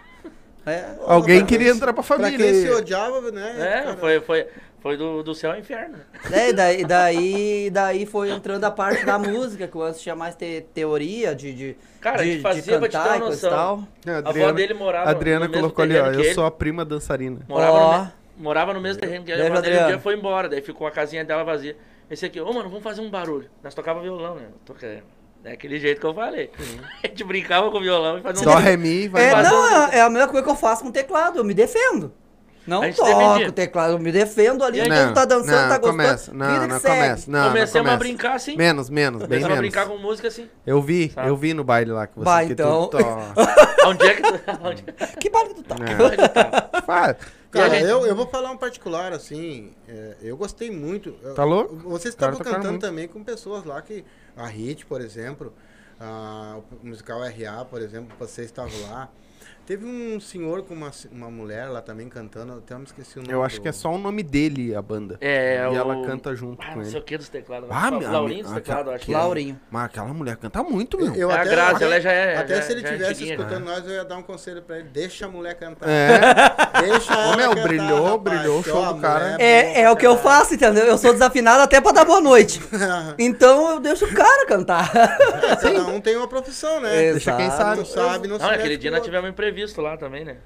É. 0.66 0.86
Alguém 1.06 1.40
pra 1.40 1.48
queria 1.48 1.70
entrar 1.72 1.94
pra 1.94 2.04
Pra 2.04 2.18
família. 2.18 2.38
quem 2.38 2.54
se 2.62 2.70
odiava, 2.70 3.32
né? 3.32 3.86
É, 3.88 3.96
foi, 3.96 4.20
foi, 4.20 4.48
foi 4.82 4.98
do, 4.98 5.24
do 5.24 5.34
céu 5.34 5.52
ao 5.52 5.58
inferno. 5.58 5.98
É, 6.32 6.50
e 6.50 6.54
daí, 6.54 6.86
daí, 6.86 7.70
daí 7.72 8.06
foi 8.06 8.30
entrando 8.30 8.66
a 8.66 8.72
parte 8.72 9.04
da 9.06 9.18
música, 9.18 9.68
que 9.68 9.78
o 9.78 9.82
antes 9.82 10.02
tinha 10.02 10.16
mais 10.16 10.36
te- 10.36 10.66
teoria 10.74 11.34
de, 11.34 11.54
de, 11.54 11.78
Cara, 12.00 12.22
a 12.22 12.24
de, 12.24 12.34
gente 12.34 12.42
fazia, 12.42 12.78
pra 12.78 12.88
te 12.88 12.92
ter 12.92 12.98
cantar 12.98 13.08
uma 13.10 13.16
e 13.18 13.20
coisa 13.22 13.48
e 13.48 13.50
noção. 13.50 13.88
tal. 14.06 14.14
A 14.14 14.16
A 14.16 14.20
avó 14.20 14.30
Adriana, 14.30 14.54
dele 14.54 14.74
morava 14.76 15.08
a 15.08 15.12
Adriana 15.12 15.46
no 15.46 15.52
mesmo 15.52 15.62
colocou 15.64 15.84
ali, 15.84 15.98
ó. 15.98 16.08
Eu 16.12 16.20
ele. 16.20 16.34
sou 16.34 16.46
a 16.46 16.52
prima 16.52 16.86
dançarina. 16.86 17.40
Morava, 17.48 17.78
Ó. 17.78 17.98
no, 18.04 18.12
morava 18.38 18.74
no 18.74 18.82
mesmo 18.82 19.02
terreno 19.02 19.26
que 19.26 19.32
A 19.32 19.36
avó 19.36 19.44
dele 19.46 19.56
um 19.56 19.58
Adriana. 19.58 19.88
dia 19.88 20.00
foi 20.00 20.14
embora, 20.16 20.48
daí 20.50 20.62
ficou 20.62 20.86
a 20.86 20.92
casinha 20.92 21.26
dela 21.26 21.44
vazia. 21.44 21.76
Esse 22.12 22.26
aqui, 22.26 22.40
ô 22.40 22.52
mano, 22.54 22.70
vamos 22.70 22.84
fazer 22.84 23.02
um 23.02 23.10
barulho. 23.10 23.50
Nós 23.64 23.74
tocava 23.74 24.02
violão, 24.02 24.36
né? 24.36 24.48
É 25.44 25.54
aquele 25.54 25.80
jeito 25.80 26.00
que 26.00 26.06
eu 26.06 26.14
falei. 26.14 26.52
A 27.04 27.08
gente 27.08 27.24
brincava 27.24 27.72
com 27.72 27.78
o 27.78 27.82
violão 27.82 28.18
e 28.18 28.22
fazia 28.22 28.42
um 28.48 28.52
Só 28.52 28.58
remi, 28.58 29.08
vai 29.08 29.30
É, 29.30 29.42
não, 29.44 29.88
é, 29.88 29.98
é 29.98 30.02
a 30.02 30.10
mesma 30.10 30.28
coisa 30.28 30.44
que 30.44 30.50
eu 30.52 30.56
faço 30.56 30.84
com 30.84 30.92
teclado, 30.92 31.38
eu 31.38 31.44
me 31.44 31.54
defendo. 31.54 32.12
Não 32.68 32.82
toco 32.94 33.48
o 33.48 33.52
teclado, 33.52 33.94
eu 33.94 34.00
me 34.00 34.12
defendo 34.12 34.64
ali, 34.64 34.78
E 34.78 34.82
aí, 34.82 34.88
quando 34.90 35.14
tá 35.16 35.26
dançando, 35.26 35.52
não, 35.62 35.70
tá 35.70 35.78
gostando. 35.80 35.92
começa. 35.92 36.34
Não, 36.34 36.48
vida 36.48 36.60
que 36.60 36.68
não 36.68 36.80
começa. 36.80 37.32
Não, 37.32 37.44
não 37.44 37.52
começa. 37.52 37.80
a 37.80 37.98
brincar 37.98 38.36
assim. 38.36 38.56
Menos, 38.56 38.90
menos, 38.92 39.22
bem 39.22 39.28
Começamos 39.40 39.46
a 39.46 39.62
menos. 39.62 39.74
brincar 39.74 39.88
com 39.88 39.98
música 39.98 40.28
assim. 40.28 40.48
Eu 40.68 40.80
vi, 40.82 41.10
Sabe? 41.10 41.30
eu 41.30 41.36
vi 41.36 41.54
no 41.56 41.64
baile 41.64 41.92
lá 41.92 42.06
que 42.06 42.16
você 42.16 42.26
Vai, 42.26 42.46
que 42.46 42.54
então. 42.54 42.88
tu 42.88 42.98
Onde 43.88 44.06
é 44.06 44.14
que 44.14 44.22
tu. 44.22 44.40
Onde... 44.62 44.84
Que 45.20 45.30
baile 45.32 45.50
que 45.50 45.56
tu 45.56 45.64
tá? 45.64 45.76
É. 46.78 46.82
Fala. 46.82 47.18
Cara, 47.52 47.68
E 47.68 47.72
a 47.72 47.80
gente- 47.80 47.90
eu, 47.90 48.06
eu 48.06 48.16
vou 48.16 48.28
falar 48.28 48.52
um 48.52 48.58
particular, 48.58 49.12
assim, 49.12 49.72
é, 49.88 50.18
eu 50.22 50.38
gostei 50.38 50.70
muito. 50.70 51.14
Tá 51.36 51.44
louco? 51.44 51.76
Vocês 51.78 52.14
estavam 52.14 52.38
tocaram 52.38 52.58
cantando 52.58 52.78
também 52.78 53.08
com 53.08 53.24
pessoas 53.24 53.66
lá 53.66 53.82
que. 53.82 54.06
A 54.40 54.48
Hit, 54.48 54.86
por 54.86 55.02
exemplo, 55.02 55.54
a- 56.00 56.60
o 56.82 56.88
musical 56.88 57.22
RA, 57.24 57.66
por 57.66 57.82
exemplo, 57.82 58.16
vocês 58.18 58.48
estavam 58.48 58.80
lá. 58.90 59.10
Teve 59.70 59.86
um 59.86 60.20
senhor 60.20 60.64
com 60.64 60.74
uma, 60.74 60.90
uma 61.12 61.30
mulher 61.30 61.68
lá 61.70 61.80
também 61.80 62.10
cantando, 62.10 62.54
até 62.54 62.74
eu 62.74 62.80
me 62.80 62.86
esqueci 62.86 63.20
o 63.20 63.22
nome. 63.22 63.32
Eu 63.32 63.44
acho 63.44 63.58
do- 63.58 63.62
que 63.62 63.68
é 63.68 63.72
só 63.72 63.92
o 63.94 64.00
nome 64.00 64.24
dele, 64.24 64.74
a 64.74 64.82
banda. 64.82 65.16
É, 65.22 65.64
E 65.64 65.68
o... 65.68 65.76
ela 65.76 66.08
canta 66.08 66.36
junto 66.36 66.60
ah, 66.64 66.72
com 66.72 66.78
não 66.80 66.84
sei 66.86 66.94
ele. 66.94 67.00
o 67.02 67.04
que 67.04 67.16
dos 67.20 67.30
teclados. 67.30 67.70
Ah, 67.72 67.92
meu 67.92 68.12
Laurinho 68.12 68.42
dos 68.42 68.52
amigo, 68.52 68.66
teclados, 68.66 68.82
aquela- 68.82 68.96
acho 68.96 69.06
que 69.06 69.14
é. 69.14 69.18
Laurinho. 69.18 69.60
Mas 69.70 69.86
aquela 69.86 70.08
mulher 70.12 70.38
canta 70.38 70.64
muito, 70.64 70.98
meu. 70.98 71.14
Eu 71.14 71.30
É 71.30 71.36
a 71.36 71.42
até, 71.42 71.50
Grazi, 71.52 71.76
até- 71.76 71.86
ela 71.86 72.02
já 72.02 72.12
é- 72.12 72.38
Até 72.38 72.56
já- 72.56 72.62
se 72.64 72.72
ele 72.72 72.82
já 72.82 72.88
é 72.88 72.92
tivesse 72.94 73.12
antiguinha, 73.12 73.36
escutando 73.36 73.64
nós, 73.66 73.86
eu 73.86 73.92
ia 73.92 74.04
dar 74.06 74.18
um 74.18 74.24
conselho 74.24 74.62
pra 74.64 74.80
ele: 74.80 74.90
deixa 74.90 75.26
a 75.28 75.30
mulher 75.30 75.54
cantar. 75.54 75.88
É. 75.88 76.10
Deixa 76.90 77.14
ela 77.14 77.34
Ô, 77.34 77.38
meu, 77.38 77.50
cantar, 77.50 77.64
brilhou, 77.68 78.04
rapaz, 78.18 78.22
brilhou 78.40 78.60
o 78.60 78.64
show 78.64 78.94
do 78.94 79.02
cara. 79.02 79.36
É, 79.38 79.82
é 79.82 79.92
o 79.92 79.96
que 79.98 80.08
eu 80.08 80.18
faço, 80.18 80.56
entendeu? 80.56 80.86
Eu 80.86 80.98
sou 80.98 81.12
desafinado 81.12 81.62
até 81.62 81.80
pra 81.80 81.92
dar 81.92 82.06
boa 82.06 82.22
noite. 82.22 82.60
Então 83.20 83.70
eu 83.72 83.80
deixo 83.80 84.06
o 84.06 84.14
cara 84.16 84.48
cantar. 84.48 84.90
É, 84.96 85.56
Cada 85.58 85.86
um 85.88 86.00
tem 86.02 86.16
uma 86.16 86.28
profissão, 86.28 86.80
né? 86.82 87.12
Deixa 87.12 87.36
quem 87.36 87.52
sabe. 87.52 87.78
Não 87.78 87.86
sabe, 87.86 88.28
não 88.28 88.38
Não, 88.40 88.50
aquele 88.50 88.78
dia 88.78 88.90
nós 88.90 89.04
tivemos 89.04 89.28
um 89.28 89.30
imprevisto 89.30 89.59
lá 89.82 89.98
também, 89.98 90.24
né? 90.26 90.38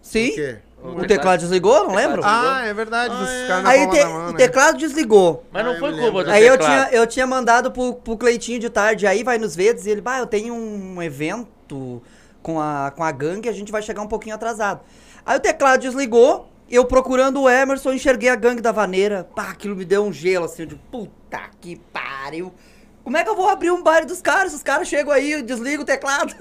Sim. 0.00 0.30
O 0.30 0.34
quê? 0.34 0.56
O 0.82 1.06
teclado 1.06 1.38
desligou, 1.40 1.84
não 1.86 1.94
lembro? 1.94 2.22
Ah, 2.24 2.62
é 2.66 2.74
verdade. 2.74 3.14
Ah, 3.16 3.62
é. 3.62 3.66
Aí 3.68 3.88
te- 3.88 4.04
mão, 4.04 4.28
o 4.28 4.32
né? 4.32 4.36
teclado 4.36 4.76
desligou. 4.78 5.44
Mas 5.52 5.62
Ah, 5.62 5.64
não 5.66 5.72
eu 5.74 5.78
foi 5.78 5.90
culpa 5.90 6.04
lembro. 6.06 6.24
do 6.24 6.30
Aí 6.32 6.44
eu 6.44 6.58
teclado. 6.58 6.86
tinha, 6.88 6.98
eu 7.00 7.06
tinha 7.06 7.26
mandado 7.26 7.70
pro, 7.70 7.94
pro 7.94 8.16
Cleitinho 8.16 8.58
de 8.58 8.68
tarde, 8.68 9.06
aí 9.06 9.22
vai 9.22 9.38
nos 9.38 9.54
Verdes 9.54 9.86
e 9.86 9.90
ele, 9.90 10.00
bah, 10.00 10.18
eu 10.18 10.26
tenho 10.26 10.52
um 10.54 11.00
evento 11.00 12.02
com 12.42 12.60
a, 12.60 12.92
com 12.96 13.04
a 13.04 13.12
gangue, 13.12 13.48
a 13.48 13.52
gente 13.52 13.70
vai 13.70 13.80
chegar 13.80 14.02
um 14.02 14.08
pouquinho 14.08 14.34
atrasado. 14.34 14.80
Aí 15.24 15.36
o 15.36 15.40
teclado 15.40 15.80
desligou, 15.80 16.48
eu 16.68 16.84
procurando 16.84 17.40
o 17.42 17.48
Emerson, 17.48 17.92
enxerguei 17.92 18.28
a 18.28 18.34
gangue 18.34 18.60
da 18.60 18.72
vaneira. 18.72 19.28
Pá, 19.36 19.50
aquilo 19.50 19.76
me 19.76 19.84
deu 19.84 20.02
um 20.04 20.12
gelo 20.12 20.46
assim, 20.46 20.66
de 20.66 20.74
puta 20.74 21.42
que 21.60 21.76
pariu. 21.92 22.52
Como 23.04 23.16
é 23.16 23.24
que 23.24 23.28
eu 23.30 23.34
vou 23.36 23.48
abrir 23.48 23.70
um 23.70 23.82
baile 23.82 24.06
dos 24.06 24.20
caras? 24.22 24.54
Os 24.54 24.62
caras 24.62 24.86
chegam 24.88 25.12
aí 25.12 25.34
e 25.34 25.42
desligam 25.42 25.82
o 25.82 25.84
teclado. 25.86 26.34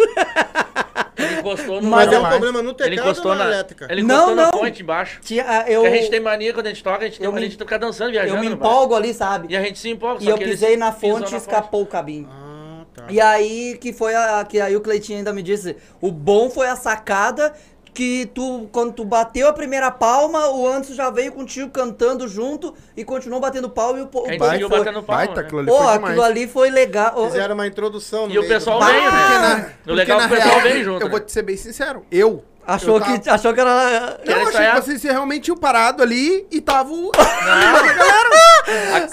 Ele 1.17 1.39
encostou 1.39 1.81
no. 1.81 1.89
Mas 1.89 2.11
é 2.11 2.19
um 2.19 2.27
problema 2.29 2.61
no 2.61 2.69
ele 2.69 2.75
teclado 2.77 2.99
encostou 3.09 3.31
ou 3.31 3.37
na 3.37 3.43
na 3.45 3.49
elétrica? 3.51 3.87
Ele 3.89 4.03
Não, 4.03 4.15
encostou 4.15 4.35
na 4.35 4.43
não. 4.43 4.51
fonte 4.59 4.81
embaixo. 4.81 5.19
Tinha, 5.23 5.45
ah, 5.47 5.65
eu, 5.69 5.81
Porque 5.81 5.95
a 5.95 5.99
gente 5.99 6.09
tem 6.11 6.19
mania 6.19 6.53
quando 6.53 6.65
a 6.67 6.69
gente 6.69 6.83
toca, 6.83 6.99
a 6.99 7.07
gente, 7.07 7.17
tem, 7.17 7.25
eu 7.25 7.31
a 7.31 7.35
me- 7.35 7.41
gente 7.41 7.57
fica 7.57 7.77
dançando, 7.79 8.11
viajando. 8.11 8.35
eu 8.35 8.41
me 8.41 8.49
bar. 8.49 8.55
empolgo 8.55 8.95
ali, 8.95 9.13
sabe? 9.13 9.47
E 9.53 9.57
a 9.57 9.61
gente 9.61 9.77
se 9.79 9.89
empolga. 9.89 10.21
E 10.21 10.25
só 10.25 10.31
eu 10.31 10.37
pisei 10.37 10.77
na 10.77 10.91
fonte 10.91 11.33
e 11.33 11.37
escapou 11.37 11.81
o 11.81 11.85
cabinho. 11.85 12.29
Ah, 12.31 12.85
tá. 12.93 13.05
E 13.09 13.19
aí 13.19 13.77
que 13.79 13.91
foi 13.93 14.15
a 14.15 14.43
que 14.47 14.59
aí 14.59 14.75
o 14.75 14.81
Cleitinho 14.81 15.17
ainda 15.19 15.33
me 15.33 15.43
disse, 15.43 15.75
o 15.99 16.11
bom 16.11 16.49
foi 16.49 16.67
a 16.67 16.75
sacada 16.75 17.53
que 17.93 18.25
tu 18.33 18.69
quando 18.71 18.93
tu 18.93 19.03
bateu 19.05 19.47
a 19.47 19.53
primeira 19.53 19.91
palma, 19.91 20.47
o 20.49 20.67
Anderson 20.67 20.93
já 20.93 21.09
veio 21.09 21.31
contigo 21.31 21.69
cantando 21.69 22.27
junto 22.27 22.73
e 22.95 23.03
continuou 23.03 23.39
batendo 23.41 23.69
palma 23.69 23.99
e 23.99 24.01
o, 24.03 24.07
povo 24.07 24.27
seguiu 24.27 24.69
foi. 24.69 24.79
batendo 24.79 25.03
palma, 25.03 25.17
Baita, 25.25 25.35
né? 25.35 25.41
aquilo 25.41 25.59
ali 25.59 25.67
Pô, 25.69 25.77
foi 25.77 25.93
aquilo 25.93 26.23
ali 26.23 26.47
foi 26.47 26.69
legal. 26.69 27.25
Fizeram 27.27 27.53
uma 27.55 27.67
introdução 27.67 28.27
no 28.27 28.33
E 28.33 28.37
o 28.37 28.41
meio 28.41 28.43
do 28.43 28.47
pessoal 28.47 28.79
baile. 28.79 28.99
veio, 28.99 29.11
né? 29.11 29.39
na, 29.39 29.55
O 29.57 29.57
porque 29.83 29.91
legal 29.93 30.21
é 30.21 30.25
o 30.25 30.29
pessoal 30.29 30.49
real, 30.59 30.61
vem 30.61 30.83
junto, 30.83 31.01
Eu 31.01 31.05
né? 31.07 31.11
vou 31.11 31.19
te 31.19 31.31
ser 31.31 31.41
bem 31.41 31.57
sincero. 31.57 32.05
Eu. 32.11 32.43
achou 32.65 32.95
eu 32.95 33.01
tava- 33.01 33.19
que 33.19 33.29
achou 33.29 33.53
que 33.53 33.59
era 33.59 34.19
Não, 34.25 34.47
achei 34.47 34.69
que 34.69 34.75
vocês 34.81 35.03
realmente 35.03 35.43
tinham 35.45 35.57
parado 35.57 36.01
ali 36.03 36.47
e 36.51 36.61
tava 36.61 36.91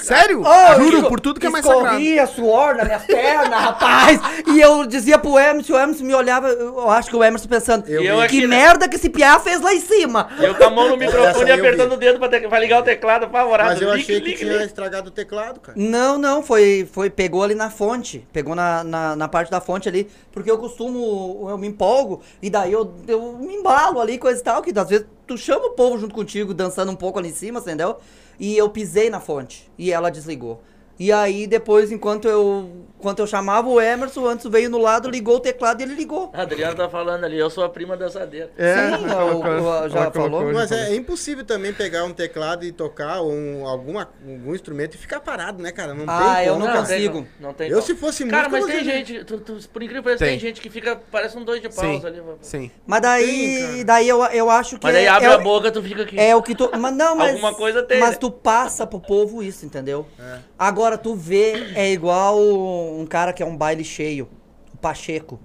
Sério? 0.03 0.43
Ô, 0.43 0.75
Juro, 0.77 0.97
esco- 0.99 1.09
por 1.09 1.21
tudo 1.21 1.41
que 1.41 1.47
é 1.47 1.51
mais 1.51 1.65
sagrado. 1.65 1.87
Escorria 1.87 2.27
suor 2.27 2.75
nas 2.77 2.87
minhas 2.87 3.05
pernas, 3.05 3.61
rapaz. 3.61 4.21
E 4.47 4.61
eu 4.61 4.87
dizia 4.87 5.19
pro 5.19 5.39
Emerson, 5.39 5.75
o 5.75 5.79
Emerson 5.79 6.05
me 6.05 6.15
olhava, 6.15 6.49
eu 6.49 6.91
acho 6.91 7.11
que 7.11 7.17
o 7.17 7.23
Emerson 7.25 7.49
pensando, 7.49 7.89
Eu 7.89 8.03
eu 8.03 8.21
aqui, 8.21 8.41
que 8.41 8.47
né? 8.47 8.57
merda 8.57 8.89
que 8.89 8.97
esse 8.97 9.09
piá 9.09 9.39
fez 9.41 9.61
lá 9.61 9.75
em 9.75 9.81
cima. 9.81 10.29
E 10.39 10.45
eu 10.45 10.55
com 10.55 10.65
a 10.65 10.71
mão 10.71 10.89
no 10.89 10.97
microfone 10.97 11.51
eu 11.51 11.57
apertando 11.57 11.93
o 11.93 11.97
dedo 11.97 12.19
pra, 12.19 12.29
te- 12.29 12.49
pra 12.49 12.59
ligar 12.59 12.81
o 12.81 12.85
teclado 12.85 13.25
apavorado. 13.25 13.71
Mas 13.71 13.81
eu 13.83 13.91
achei 13.91 14.21
que 14.21 14.27
ligue, 14.31 14.39
tinha 14.39 14.65
estragado 14.65 15.09
o 15.09 15.13
teclado, 15.13 15.61
cara. 15.61 15.79
Não, 15.79 16.19
não, 16.19 16.43
foi, 16.43 16.89
foi, 16.93 17.11
pegou 17.11 17.43
ali 17.43 17.55
na 17.55 17.71
fonte, 17.71 18.27
pegou 18.33 18.55
na, 18.55 18.85
na, 18.85 19.17
na 19.17 19.29
parte 19.29 19.51
da 19.51 19.61
fonte 19.61 19.89
ali, 19.89 20.09
porque 20.33 20.51
eu 20.51 20.59
costumo, 20.59 21.47
eu 21.51 21.59
me 21.59 21.67
empolgo, 21.67 22.21
e 22.43 22.51
daí 22.51 22.73
eu, 22.73 22.93
eu 23.07 23.33
me 23.41 23.55
embalo 23.55 24.01
ali, 24.01 24.19
coisa 24.19 24.41
e 24.41 24.45
tal, 24.45 24.63
que 24.63 24.77
às 24.79 24.89
vezes 24.89 25.07
tu 25.27 25.37
chama 25.37 25.67
o 25.67 25.71
povo 25.71 25.99
junto 25.99 26.15
contigo, 26.15 26.55
dançando 26.55 26.91
um 26.93 26.97
pouco 26.97 27.19
ali 27.19 27.29
em 27.29 27.35
cima, 27.35 27.61
entendeu? 27.61 27.97
E 28.39 28.57
eu 28.57 28.69
pisei 28.71 29.11
na 29.11 29.21
fonte, 29.21 29.71
e 29.77 29.91
ela 29.93 30.11
desligou. 30.11 30.63
E 30.99 31.13
aí 31.13 31.47
depois, 31.47 31.93
enquanto 31.93 32.27
eu, 32.27 32.71
enquanto 32.99 33.21
eu 33.21 33.27
chamava 33.27 33.69
o 33.69 33.81
Emerson, 33.81 34.21
o 34.23 34.29
Anderson 34.29 34.51
veio 34.51 34.69
no 34.69 34.79
lado, 34.79 35.09
ligou 35.09 35.37
o 35.37 35.41
teclado 35.41 35.81
e 35.81 35.85
ele 35.85 35.95
ligou. 35.95 36.31
A 36.35 36.43
Adriano 36.43 36.75
tá 36.75 36.89
falando 36.89 37.25
ali, 37.25 37.39
eu 37.39 37.49
sou 37.49 37.63
a 37.65 37.69
prima 37.69 37.97
dançadeira. 37.97 38.51
É, 38.59 38.75
Sim, 38.75 39.05
o- 39.07 39.85
o- 39.85 39.89
já 39.89 40.11
falou. 40.11 40.53
Mas 40.53 40.73
é, 40.73 40.95
impossível 40.95 41.45
também 41.45 41.73
pegar 41.73 42.05
um 42.05 42.13
teclado 42.13 42.65
e 42.65 42.73
tocar 42.73 43.21
ou 43.21 43.33
um, 43.33 43.67
alguma, 43.67 44.09
algum 44.27 44.55
instrumento 44.55 44.95
e 44.95 44.99
ficar 44.99 45.21
parado, 45.21 45.63
né, 45.63 45.71
cara? 45.71 45.95
Não 45.95 46.05
Ah, 46.09 46.37
tem 46.37 46.47
eu 46.47 46.55
como. 46.55 46.67
não 46.67 46.77
consigo. 46.77 47.13
como, 47.15 47.29
Não 47.41 47.53
tem 47.55 47.69
Eu, 47.69 47.75
como. 47.77 47.87
se 47.87 47.95
fosse 47.95 48.27
Cara, 48.27 48.49
músico, 48.49 48.67
mas 48.69 48.77
tem 48.77 48.85
gente, 48.85 49.25
tu- 49.25 49.39
tu- 49.41 49.69
por 49.69 49.83
incrível 49.83 50.03
que 50.03 50.09
pareça, 50.09 50.25
tem. 50.25 50.39
Tem. 50.39 50.39
gente 50.41 50.61
que 50.61 50.69
fica, 50.69 51.01
parece 51.11 51.37
um 51.39 51.45
dois 51.45 51.61
de 51.63 51.73
Sim, 51.73 51.81
paus 51.81 52.05
ali. 52.05 52.21
sim. 52.41 52.71
Mas 52.87 53.01
daí, 53.01 53.59
cara. 53.61 53.85
daí 53.85 54.09
eu, 54.09 54.25
eu 54.25 54.51
acho 54.51 54.79
que 54.79 54.85
Mas 54.87 54.97
aí 54.97 55.05
é, 55.05 55.09
abre 55.09 55.29
é, 55.29 55.33
a 55.35 55.39
boca, 55.39 55.71
tu 55.71 55.83
fica 55.83 56.03
aqui. 56.03 56.19
É 56.19 56.35
o 56.35 56.43
que 56.43 56.55
tu. 56.55 56.71
Mas 56.79 56.95
não, 56.95 57.15
mas. 57.17 57.31
Alguma 57.31 57.55
coisa 57.55 57.83
tem, 57.83 58.01
Mas 58.01 58.11
né? 58.11 58.17
tu 58.17 58.31
passa 58.31 58.87
pro 58.87 59.01
povo 59.01 59.43
isso, 59.43 59.65
entendeu? 59.65 60.07
É. 60.19 60.39
Agora 60.59 60.99
tu 60.99 61.15
vê, 61.15 61.73
é 61.75 61.91
igual 61.93 62.39
um 62.89 63.07
cara 63.07 63.33
que 63.33 63.43
é 63.43 63.47
um 63.47 63.57
baile 63.57 63.85
cheio, 63.85 64.29
o 64.73 64.77
Pacheco. 64.79 65.39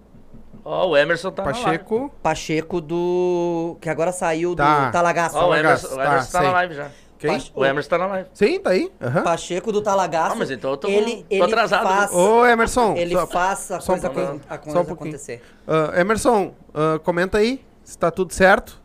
Ó, 0.65 0.89
o 0.89 0.97
Emerson 0.97 1.31
tá 1.31 1.43
na 1.43 1.51
live. 1.51 1.63
Pacheco. 1.65 2.11
Pacheco 2.21 2.79
do. 2.81 3.77
Que 3.81 3.89
agora 3.89 4.11
saiu 4.11 4.55
Tá. 4.55 4.85
do 4.87 4.91
Talagaço. 4.93 5.37
Ó, 5.37 5.49
o 5.49 5.55
Emerson, 5.55 5.87
o 5.87 5.95
tá, 5.97 6.05
Emerson 6.05 6.31
tá, 6.31 6.37
sei. 6.39 6.47
na 6.47 6.53
live 6.53 6.73
já. 6.75 6.89
Quem? 7.19 7.31
Pache- 7.31 7.51
O 7.55 7.65
Emerson 7.65 7.89
tá 7.89 7.97
na 7.97 8.05
live. 8.07 8.29
Sim, 8.33 8.59
tá 8.59 8.69
aí. 8.71 8.91
Aham. 9.01 9.23
Pacheco 9.23 9.71
do 9.71 9.81
Talagaço. 9.81 10.33
Ah, 10.33 10.35
mas 10.35 10.51
então 10.51 10.71
eu 10.71 10.77
tô- 10.77 10.87
ele, 10.89 11.17
tô 11.23 11.25
ele 11.29 11.43
atrasado, 11.43 11.83
Faz, 11.87 12.13
Ô, 12.13 12.45
Emerson. 12.45 12.95
ele 12.95 13.13
só- 13.15 13.27
faz 13.27 13.71
a 13.71 13.79
só 13.79 13.93
um 13.93 13.99
coisa, 13.99 14.09
pouquinho. 14.09 14.41
a 14.49 14.57
coisa 14.57 14.71
Só 14.77 14.81
um 14.81 14.85
pouquinho. 14.85 15.09
acontecer. 15.09 15.41
Ah, 15.67 15.99
Emerson, 16.01 16.53
ah, 16.73 16.99
comenta 17.03 17.37
aí 17.37 17.63
se 17.83 17.97
tá 17.97 18.09
tudo 18.11 18.33
certo. 18.33 18.81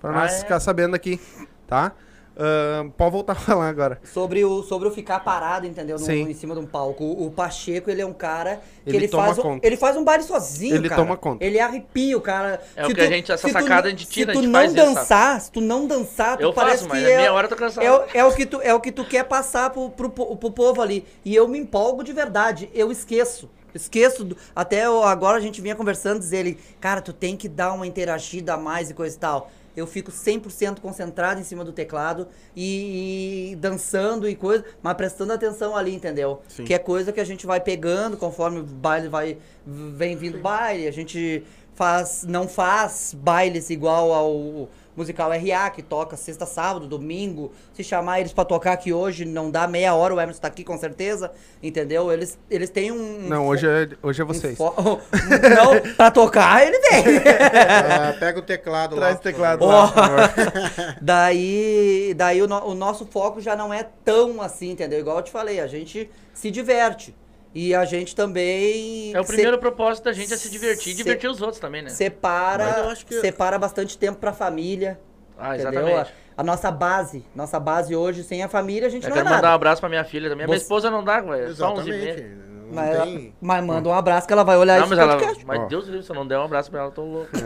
Pra 0.00 0.10
Ah, 0.10 0.12
nós 0.12 0.32
é? 0.34 0.38
ficar 0.40 0.60
sabendo 0.60 0.94
aqui, 0.94 1.18
tá? 1.66 1.92
Ah, 2.36 2.84
pode 2.96 3.12
voltar 3.12 3.32
a 3.32 3.36
falar 3.36 3.68
agora. 3.68 4.00
Sobre 4.04 4.44
o, 4.44 4.62
sobre 4.62 4.88
o 4.88 4.90
ficar 4.90 5.20
parado, 5.20 5.66
entendeu? 5.66 5.98
No- 5.98 6.04
Sim. 6.04 6.28
em 6.28 6.34
cima 6.34 6.54
de 6.54 6.60
um 6.60 6.66
palco. 6.66 7.04
O, 7.04 7.26
o 7.26 7.30
Pacheco, 7.30 7.90
ele 7.90 8.02
é 8.02 8.06
um 8.06 8.12
cara 8.12 8.60
que 8.84 8.90
Ele 8.90 8.96
ele, 8.98 9.08
toma 9.08 9.26
faz. 9.26 9.38
Um, 9.38 9.42
conta. 9.42 9.66
ele 9.66 9.76
faz 9.76 9.96
um 9.96 10.02
baile 10.04 10.24
sozinho, 10.24 10.74
Ele 10.74 10.88
cara. 10.88 11.02
toma 11.02 11.16
conta. 11.16 11.44
Ele 11.44 11.60
arrepia 11.60 12.16
o 12.16 12.20
cara. 12.20 12.60
É 12.74 12.84
o 12.84 12.88
Se 12.88 12.94
que 12.94 13.00
a 13.00 13.06
gente- 13.06 13.30
essa 13.32 13.46
tu 13.48 13.52
sacada 13.52 13.82
não- 13.82 13.86
a 13.86 13.90
gente 13.90 14.06
tira, 14.08 14.32
Se 14.34 14.40
tu 14.40 14.44
não 14.46 14.52
faz 14.52 14.72
isso, 14.74 14.84
dançar, 14.84 15.40
se 15.40 15.50
tu 15.52 15.60
não 15.60 15.86
dançar, 15.86 16.36
tu 16.36 16.42
Eu 16.42 16.52
parece 16.52 16.78
faço, 16.78 16.88
mas 16.88 17.02
que 17.04 17.08
é 17.08 17.12
é, 17.12 17.16
meia 17.18 17.32
hora 17.32 17.44
eu 17.46 17.50
tô 17.50 17.56
cansado. 17.56 17.84
é, 17.84 18.18
é 18.18 18.24
o 18.24 18.32
que 18.34 18.46
tu, 18.46 18.60
é 18.60 18.74
o 18.74 18.80
que 18.80 18.90
tu 18.90 19.04
quer 19.04 19.24
passar 19.24 19.70
pro, 19.70 19.90
pro, 19.90 20.10
pro 20.10 20.50
povo 20.50 20.82
ali. 20.82 21.04
E 21.24 21.34
eu 21.34 21.46
me 21.46 21.58
empolgo 21.58 22.02
de 22.02 22.12
verdade. 22.12 22.68
Eu 22.74 22.90
esqueço. 22.90 23.48
Esqueço. 23.74 24.24
do- 24.24 24.36
até 24.54 24.86
eu- 24.86 25.02
agora 25.02 25.36
a 25.36 25.40
gente 25.40 25.60
vinha 25.60 25.74
conversando, 25.74 26.18
dizer 26.20 26.38
ele, 26.38 26.58
cara, 26.80 27.00
tu 27.00 27.12
tem 27.12 27.36
que 27.36 27.48
dar 27.48 27.72
uma 27.72 27.86
interagida 27.86 28.54
a 28.54 28.56
mais 28.56 28.90
e 28.90 28.94
coisa 28.94 29.16
e 29.16 29.18
tal. 29.18 29.50
Eu 29.76 29.86
fico 29.86 30.10
100% 30.10 30.80
concentrado 30.80 31.40
em 31.40 31.44
cima 31.44 31.64
do 31.64 31.72
teclado 31.72 32.28
e, 32.54 33.52
e 33.52 33.56
dançando 33.56 34.28
e 34.28 34.36
coisa, 34.36 34.64
mas 34.82 34.94
prestando 34.94 35.32
atenção 35.32 35.76
ali, 35.76 35.94
entendeu? 35.94 36.42
Sim. 36.48 36.64
Que 36.64 36.74
é 36.74 36.78
coisa 36.78 37.12
que 37.12 37.20
a 37.20 37.24
gente 37.24 37.46
vai 37.46 37.60
pegando 37.60 38.16
conforme 38.16 38.60
o 38.60 38.64
baile 38.64 39.08
vai 39.08 39.38
vem 39.66 40.16
vindo 40.16 40.38
baile, 40.38 40.86
a 40.86 40.92
gente 40.92 41.42
faz 41.74 42.24
não 42.26 42.46
faz 42.46 43.14
bailes 43.18 43.70
igual 43.70 44.12
ao 44.12 44.68
musical 44.96 45.30
RA 45.30 45.70
que 45.70 45.82
toca 45.82 46.16
sexta, 46.16 46.46
sábado, 46.46 46.86
domingo. 46.86 47.52
Se 47.72 47.82
chamar 47.84 48.20
eles 48.20 48.32
pra 48.32 48.44
tocar 48.44 48.72
aqui 48.72 48.92
hoje 48.92 49.24
não 49.24 49.50
dá 49.50 49.66
meia 49.66 49.94
hora, 49.94 50.14
o 50.14 50.20
Emerson 50.20 50.40
tá 50.40 50.48
aqui 50.48 50.62
com 50.64 50.76
certeza, 50.78 51.30
entendeu? 51.62 52.12
Eles 52.12 52.38
eles 52.50 52.70
têm 52.70 52.92
um 52.92 53.28
Não, 53.28 53.46
hoje 53.48 53.66
é, 53.66 53.88
hoje 54.02 54.20
é 54.22 54.24
um 54.24 54.28
vocês. 54.28 54.56
fo- 54.56 54.74
não, 54.78 55.94
pra 55.96 56.10
tocar 56.10 56.66
ele 56.66 56.78
vem. 56.78 57.18
Ah, 57.18 58.14
pega 58.18 58.38
o 58.38 58.42
teclado 58.42 58.96
Traz 58.96 59.14
lá. 59.14 59.20
o 59.20 59.22
teclado 59.22 59.64
lá, 59.64 59.88
favor. 59.88 60.30
daí 61.00 62.14
daí 62.16 62.42
o, 62.42 62.46
no- 62.48 62.64
o 62.66 62.74
nosso 62.74 63.06
foco 63.06 63.40
já 63.40 63.56
não 63.56 63.72
é 63.72 63.86
tão 64.04 64.40
assim, 64.40 64.70
entendeu? 64.72 64.98
Igual 65.00 65.18
eu 65.18 65.22
te 65.22 65.30
falei, 65.30 65.60
a 65.60 65.66
gente 65.66 66.10
se 66.32 66.50
diverte. 66.50 67.14
E 67.54 67.74
a 67.74 67.84
gente 67.84 68.16
também 68.16 69.14
É 69.14 69.20
o 69.20 69.22
se- 69.22 69.28
primeiro 69.32 69.58
propósito 69.58 70.04
da 70.04 70.12
gente 70.12 70.32
é 70.34 70.36
se 70.36 70.50
divertir 70.50 70.88
e 70.92 70.96
se- 70.96 70.96
divertir 71.02 71.30
os 71.30 71.40
outros 71.40 71.60
também, 71.60 71.82
né? 71.82 71.88
separa, 71.90 72.94
que- 73.06 73.20
separa 73.20 73.58
bastante 73.58 73.96
tempo 73.96 74.18
pra 74.18 74.32
família. 74.32 74.98
Ah, 75.38 75.54
entendeu? 75.56 75.72
exatamente. 75.82 76.10
A, 76.36 76.40
a 76.40 76.44
nossa 76.44 76.70
base, 76.70 77.24
nossa 77.34 77.60
base 77.60 77.94
hoje 77.94 78.24
sem 78.24 78.42
a 78.42 78.48
família 78.48 78.88
a 78.88 78.90
gente 78.90 79.04
Eu 79.04 79.10
não 79.10 79.16
é 79.16 79.20
quero 79.20 79.26
mandar 79.26 79.38
um 79.38 79.42
nada. 79.42 79.54
abraço 79.54 79.80
pra 79.80 79.88
minha 79.88 80.04
filha 80.04 80.28
também. 80.28 80.44
A 80.44 80.48
minha 80.48 80.58
Você- 80.58 80.64
esposa 80.64 80.90
não 80.90 81.04
dá, 81.04 81.20
velho. 81.20 81.50
é 81.50 81.54
Só 81.54 81.72
11 81.72 81.88
e 81.90 81.92
Exatamente. 81.94 82.22
meia. 82.22 82.44
Não 82.64 82.72
Mas, 82.82 82.94
ela- 82.96 83.20
mas 83.42 83.64
manda 83.64 83.88
um 83.88 83.92
abraço 83.92 84.26
que 84.26 84.32
ela 84.32 84.42
vai 84.42 84.56
olhar 84.56 84.78
Não, 84.80 84.86
esse 84.86 84.96
mas 84.96 84.98
ela. 84.98 85.18
Mas. 85.46 85.68
Deus 85.68 85.86
livre, 85.86 86.02
se 86.02 86.10
eu 86.10 86.16
não 86.16 86.26
der 86.26 86.38
um 86.38 86.44
abraço 86.44 86.70
pra 86.70 86.80
ela, 86.80 86.88
eu 86.88 86.92
tô 86.94 87.02
louco. 87.04 87.28
Não, 87.34 87.42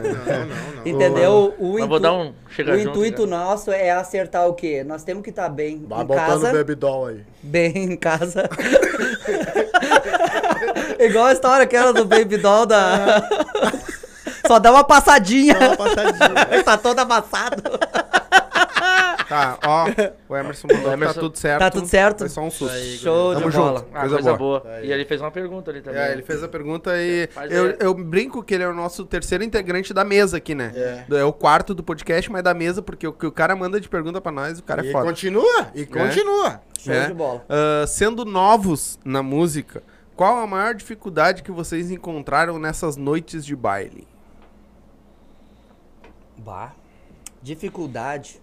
não, 0.47 0.73
não. 0.77 0.87
Entendeu? 0.87 1.55
O, 1.59 1.73
Mas 1.73 1.79
intu- 1.81 1.89
vou 1.89 2.01
dar 2.01 2.13
um 2.15 2.33
chega 2.49 2.73
o 2.73 2.79
junto, 2.79 2.91
intuito 2.91 3.27
né? 3.27 3.37
nosso 3.37 3.71
é 3.73 3.91
acertar 3.91 4.47
o 4.47 4.55
quê? 4.55 4.85
Nós 4.85 5.03
temos 5.03 5.23
que 5.25 5.31
estar 5.31 5.49
bem 5.49 5.85
Vai 5.87 6.03
em 6.03 6.07
botando 6.07 6.27
casa. 6.27 6.51
o 6.51 6.53
baby 6.55 6.75
doll 6.77 7.07
aí. 7.09 7.21
Bem 7.43 7.77
em 7.77 7.97
casa. 7.97 8.49
Igual 10.99 11.27
a 11.27 11.33
história 11.33 11.67
que 11.67 11.77
era 11.77 11.93
do 11.93 12.05
Baby 12.05 12.37
Doll 12.39 12.67
da. 12.67 13.23
Só 14.47 14.59
dá 14.59 14.71
uma 14.71 14.85
passadinha. 14.85 15.55
Dá 15.55 15.67
uma 15.69 15.77
passadinha. 15.77 16.63
tá 16.65 16.77
todo 16.79 16.99
amassado. 16.99 17.63
Tá, 19.29 19.59
ó. 19.67 19.85
O 20.27 20.35
Emerson 20.35 20.69
mandou 20.69 20.85
que 20.85 20.89
tá 20.89 20.93
Emerson- 20.95 21.21
tudo 21.21 21.37
certo. 21.37 21.59
Tá 21.59 21.71
tudo 21.71 21.87
certo? 21.87 22.19
Foi 22.21 22.29
só 22.31 22.41
um 22.41 22.51
susto. 22.51 22.75
Show 22.99 23.35
Tamo 23.35 23.51
de 23.51 23.57
bola. 23.59 23.79
junto. 23.81 23.91
Ah, 23.93 24.01
Coisa 24.01 24.15
coisa, 24.15 24.35
boa. 24.39 24.61
boa. 24.61 24.81
E 24.83 24.91
ele 24.91 25.05
fez 25.05 25.21
uma 25.21 25.31
pergunta 25.31 25.71
ali 25.71 25.83
também. 25.83 26.01
É, 26.01 26.13
ele 26.13 26.23
fez 26.23 26.43
a 26.43 26.49
pergunta 26.49 26.93
e 26.97 27.29
Mas 27.37 27.53
eu, 27.53 27.67
é- 27.71 27.77
eu 27.81 27.93
brinco 27.93 28.43
que 28.43 28.55
ele 28.55 28.63
é 28.65 28.69
o 28.69 28.73
nosso 28.73 29.05
terceiro 29.05 29.45
integrante 29.45 29.93
da 29.93 30.03
mesa 30.03 30.39
aqui, 30.39 30.55
né? 30.55 30.73
É. 30.75 31.05
É 31.19 31.25
o 31.25 31.33
quarto 31.33 31.75
do 31.75 31.83
podcast, 31.83 32.33
mas 32.33 32.43
da 32.43 32.55
mesa, 32.55 32.81
porque 32.81 33.07
o 33.07 33.13
que 33.13 33.27
o 33.27 33.33
cara 33.33 33.55
manda 33.55 33.79
de 33.79 33.87
pergunta 33.87 34.19
pra 34.19 34.33
nós, 34.33 34.61
o 34.61 34.63
cara 34.63 34.83
é 34.83 34.89
E 34.89 34.93
foda. 34.93 35.05
continua, 35.05 35.67
e 35.75 35.85
continua. 35.85 36.63
Show 36.83 36.95
É. 36.95 37.07
de 37.09 37.13
bola. 37.13 37.45
Ah, 37.51 37.87
sendo 37.87 38.25
novos 38.25 38.99
na 39.05 39.23
música, 39.23 39.83
qual 40.19 40.39
a 40.39 40.47
maior 40.49 40.75
dificuldade 40.75 41.45
que 41.45 41.53
vocês 41.53 41.93
encontraram 41.93 42.59
nessas 42.59 42.97
noites 42.97 43.45
de 43.47 43.55
baile? 43.55 44.05
Bah. 46.37 46.73
Dificuldade. 47.41 48.41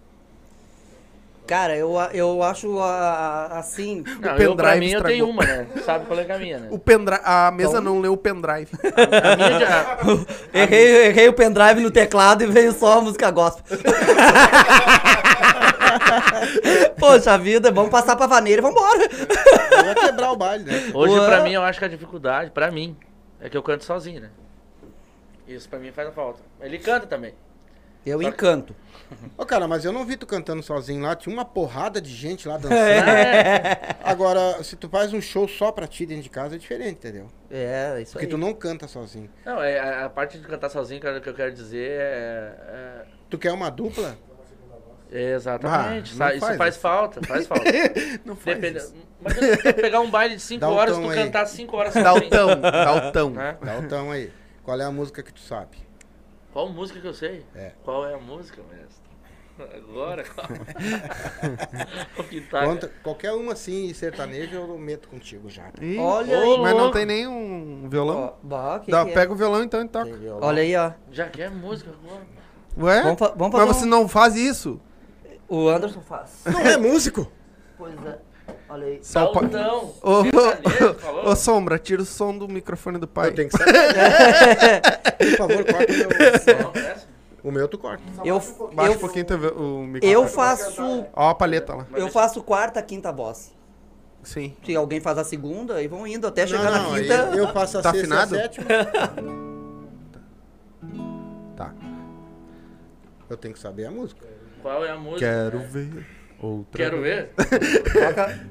Cara, 1.46 1.76
eu, 1.76 1.92
eu 2.12 2.42
acho 2.42 2.78
a- 2.80 3.58
assim. 3.58 4.02
Não, 4.20 4.34
O 4.36 4.42
eu, 4.42 4.56
pra 4.56 4.70
pendrive 4.72 4.80
mim, 4.80 4.86
eu 4.92 4.96
estragou. 4.98 5.06
tenho 5.08 5.28
uma, 5.28 5.44
né? 5.44 5.66
Sabe 5.84 6.06
qual 6.06 6.18
é 6.18 6.24
que 6.24 6.32
é 6.32 6.34
a 6.34 6.38
minha, 6.38 6.58
né? 6.58 6.68
O 6.72 6.78
pendrive, 6.78 7.20
a 7.24 7.50
mesa 7.52 7.68
Então- 7.78 7.82
não 7.82 8.00
leu 8.00 8.14
o 8.14 8.16
pendrive. 8.16 8.70
A 8.82 9.36
minha 9.36 9.60
já... 9.60 9.98
Errei, 10.58 11.06
errei 11.08 11.28
o 11.28 11.32
pendrive 11.34 11.80
no 11.80 11.90
teclado 11.90 12.42
e 12.42 12.46
veio 12.46 12.72
só 12.72 12.98
a 12.98 13.02
música 13.02 13.30
gospel. 13.30 13.78
Poxa 16.98 17.36
vida, 17.38 17.70
vamos 17.70 17.90
passar 17.90 18.16
pra 18.16 18.26
vaneira 18.26 18.60
e 18.60 18.62
vambora. 18.62 19.08
Vai 19.70 19.94
quebrar 19.94 20.32
o 20.32 20.36
baile, 20.36 20.64
né? 20.64 20.90
Hoje, 20.94 21.18
Ué. 21.18 21.26
pra 21.26 21.40
mim, 21.42 21.52
eu 21.52 21.62
acho 21.62 21.78
que 21.78 21.84
a 21.84 21.88
dificuldade, 21.88 22.50
pra 22.50 22.70
mim, 22.70 22.96
é 23.40 23.48
que 23.48 23.56
eu 23.56 23.62
canto 23.62 23.84
sozinho, 23.84 24.20
né? 24.20 24.30
Isso 25.46 25.68
pra 25.68 25.78
mim 25.78 25.92
faz 25.92 26.12
falta. 26.14 26.40
Ele 26.60 26.78
canta 26.78 27.06
também. 27.06 27.34
Eu 28.04 28.22
encanto. 28.22 28.74
Ô, 29.36 29.44
cara, 29.44 29.66
mas 29.66 29.84
eu 29.84 29.92
não 29.92 30.04
vi 30.04 30.16
tu 30.16 30.26
cantando 30.26 30.62
sozinho 30.62 31.02
lá. 31.02 31.16
Tinha 31.16 31.32
uma 31.32 31.44
porrada 31.44 32.00
de 32.00 32.10
gente 32.10 32.46
lá 32.46 32.56
dançando. 32.56 32.78
É. 32.78 33.96
Agora, 34.02 34.62
se 34.62 34.76
tu 34.76 34.88
faz 34.88 35.12
um 35.12 35.20
show 35.20 35.48
só 35.48 35.72
pra 35.72 35.88
ti 35.88 36.06
dentro 36.06 36.22
de 36.22 36.30
casa, 36.30 36.54
é 36.54 36.58
diferente, 36.58 36.92
entendeu? 36.92 37.26
É, 37.50 38.00
isso 38.00 38.12
Porque 38.12 38.26
aí. 38.26 38.30
tu 38.30 38.38
não 38.38 38.54
canta 38.54 38.86
sozinho. 38.86 39.28
Não, 39.44 39.60
é, 39.60 39.78
a, 39.78 40.06
a 40.06 40.08
parte 40.10 40.38
de 40.38 40.46
cantar 40.46 40.70
sozinho, 40.70 41.00
cara, 41.00 41.20
que 41.20 41.28
eu 41.28 41.34
quero 41.34 41.52
dizer 41.52 41.98
é... 42.00 43.04
Tu 43.28 43.38
quer 43.38 43.52
uma 43.52 43.70
dupla? 43.70 44.16
É- 45.10 45.32
exatamente. 45.34 46.12
Ah, 46.22 46.34
isso 46.34 46.40
faz 46.46 46.56
faz, 46.58 46.76
falta, 46.76 47.22
faz 47.26 47.46
falta. 47.48 47.64
Não 48.24 48.36
faz 48.36 48.58
Depende... 48.58 48.78
isso. 48.78 48.94
Imagina 49.20 49.72
pegar 49.74 50.00
um 50.00 50.10
baile 50.10 50.36
de 50.36 50.42
5 50.42 50.60
Dá 50.60 50.68
um 50.68 50.74
horas, 50.74 50.96
tu 50.96 51.08
aí. 51.10 51.16
cantar 51.24 51.46
5 51.46 51.76
horas 51.76 51.94
Dá 51.94 52.14
o 52.14 52.20
tão, 52.28 52.60
dá 52.60 53.08
o 53.08 53.12
tão. 53.12 53.30
Né? 53.30 53.56
Dá 53.62 53.78
o 53.78 53.88
tom 53.88 54.10
aí. 54.12 54.30
Qual 54.62 54.78
é 54.80 54.84
a 54.84 54.90
música 54.90 55.22
que 55.22 55.32
tu 55.32 55.40
sabe? 55.40 55.78
Qual 56.52 56.68
música 56.68 57.00
que 57.00 57.06
eu 57.06 57.14
sei? 57.14 57.44
É. 57.54 57.72
Qual 57.84 58.06
é 58.06 58.14
a 58.14 58.18
música, 58.18 58.60
mestre? 58.70 59.06
Agora. 59.76 60.22
Conta, 62.64 62.90
qualquer 63.02 63.32
uma 63.32 63.52
assim, 63.52 63.92
sertaneja, 63.94 64.56
eu 64.56 64.78
meto 64.78 65.08
contigo 65.08 65.48
já. 65.48 65.70
Ih, 65.80 65.98
Olha 65.98 66.38
aí. 66.38 66.58
mas 66.60 66.74
não 66.76 66.90
tem 66.90 67.06
nenhum 67.06 67.88
violão? 67.88 68.18
Ó, 68.18 68.32
bah, 68.46 68.80
que 68.80 68.90
Dá, 68.90 69.04
que 69.04 69.10
é? 69.10 69.14
pega 69.14 69.32
o 69.32 69.36
violão 69.36 69.62
então 69.62 69.82
e 69.82 69.88
toca. 69.88 70.10
Olha 70.40 70.62
aí, 70.62 70.76
ó. 70.76 70.92
Já 71.10 71.28
quer 71.28 71.50
música 71.50 71.90
agora? 71.90 72.22
Ué? 72.78 73.02
Vamos 73.02 73.18
vamos 73.36 73.58
mas 73.58 73.68
você 73.68 73.84
um- 73.86 73.88
não 73.88 74.06
faz 74.08 74.36
isso. 74.36 74.80
O 75.48 75.68
Anderson 75.68 76.00
faz. 76.00 76.42
Não 76.44 76.60
é 76.60 76.76
músico? 76.76 77.30
Pois 77.78 77.94
é. 78.04 78.18
Olha 78.68 78.86
aí. 78.86 79.00
Só 79.02 79.26
pa-. 79.32 79.40
Ô, 80.02 80.24
falou? 80.24 81.24
ô, 81.26 81.30
ô, 81.30 81.36
Sombra, 81.36 81.78
tira 81.78 82.02
o 82.02 82.04
som 82.04 82.36
do 82.36 82.48
microfone 82.48 82.98
do 82.98 83.06
pai. 83.08 83.28
Eu 83.28 83.34
tenho 83.34 83.48
que 83.48 83.56
saber. 83.56 83.72
Por 85.18 85.36
favor, 85.36 85.64
corta 85.64 85.92
o 85.92 85.96
meu. 85.96 86.08
Não? 86.62 87.06
O 87.44 87.50
meu 87.52 87.68
tu 87.68 87.78
corta. 87.78 88.02
Eu, 88.24 88.40
Baixa 88.74 88.92
eu, 88.92 88.96
um 88.96 88.98
pouquinho 88.98 89.24
o 89.56 89.82
microfone. 89.86 90.12
eu 90.12 90.26
faço. 90.26 91.06
Ó 91.12 91.28
a 91.30 91.34
palheta 91.34 91.74
lá. 91.74 91.86
Eu 91.94 92.08
faço 92.08 92.42
quarta, 92.42 92.82
quinta 92.82 93.12
voz. 93.12 93.54
Sim. 94.22 94.56
Se 94.64 94.74
alguém 94.74 95.00
faz 95.00 95.16
a 95.18 95.22
segunda, 95.24 95.80
e 95.80 95.86
vão 95.86 96.04
indo 96.04 96.26
até 96.26 96.42
Não, 96.42 96.48
chegar 96.48 96.70
não, 96.72 96.90
na 96.90 96.96
aí 96.96 97.02
quinta. 97.02 97.14
eu 97.36 97.48
faço 97.52 97.78
a 97.78 97.82
Tá 97.82 97.92
sexta 97.92 98.14
e 98.14 98.18
a 98.18 98.26
sétima. 98.26 98.66
Tá. 101.56 101.72
Eu 103.30 103.36
tenho 103.36 103.54
que 103.54 103.60
saber 103.60 103.86
a 103.86 103.90
música. 103.90 104.26
Qual 104.66 104.84
é 104.84 104.90
a 104.90 104.96
música? 104.96 105.20
Quero 105.20 105.60
ver 105.60 106.06
outra. 106.40 106.84
Quero 106.84 107.00
ver? 107.00 107.30
Toca. 107.92 108.46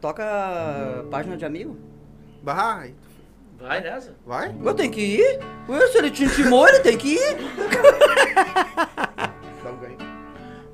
Toca 0.00 1.04
página 1.10 1.36
de 1.36 1.44
amigo? 1.44 1.76
Vai. 2.42 2.94
Vai 3.58 3.82
nessa. 3.82 4.14
Vai? 4.24 4.56
Eu 4.64 4.72
tenho 4.72 4.90
que 4.90 5.18
ir? 5.18 5.38
Ué, 5.68 5.86
se 5.88 5.98
ele 5.98 6.10
te 6.10 6.24
intimou, 6.24 6.66
ele 6.66 6.78
tem 6.78 6.96
que 6.96 7.16
ir. 7.16 7.36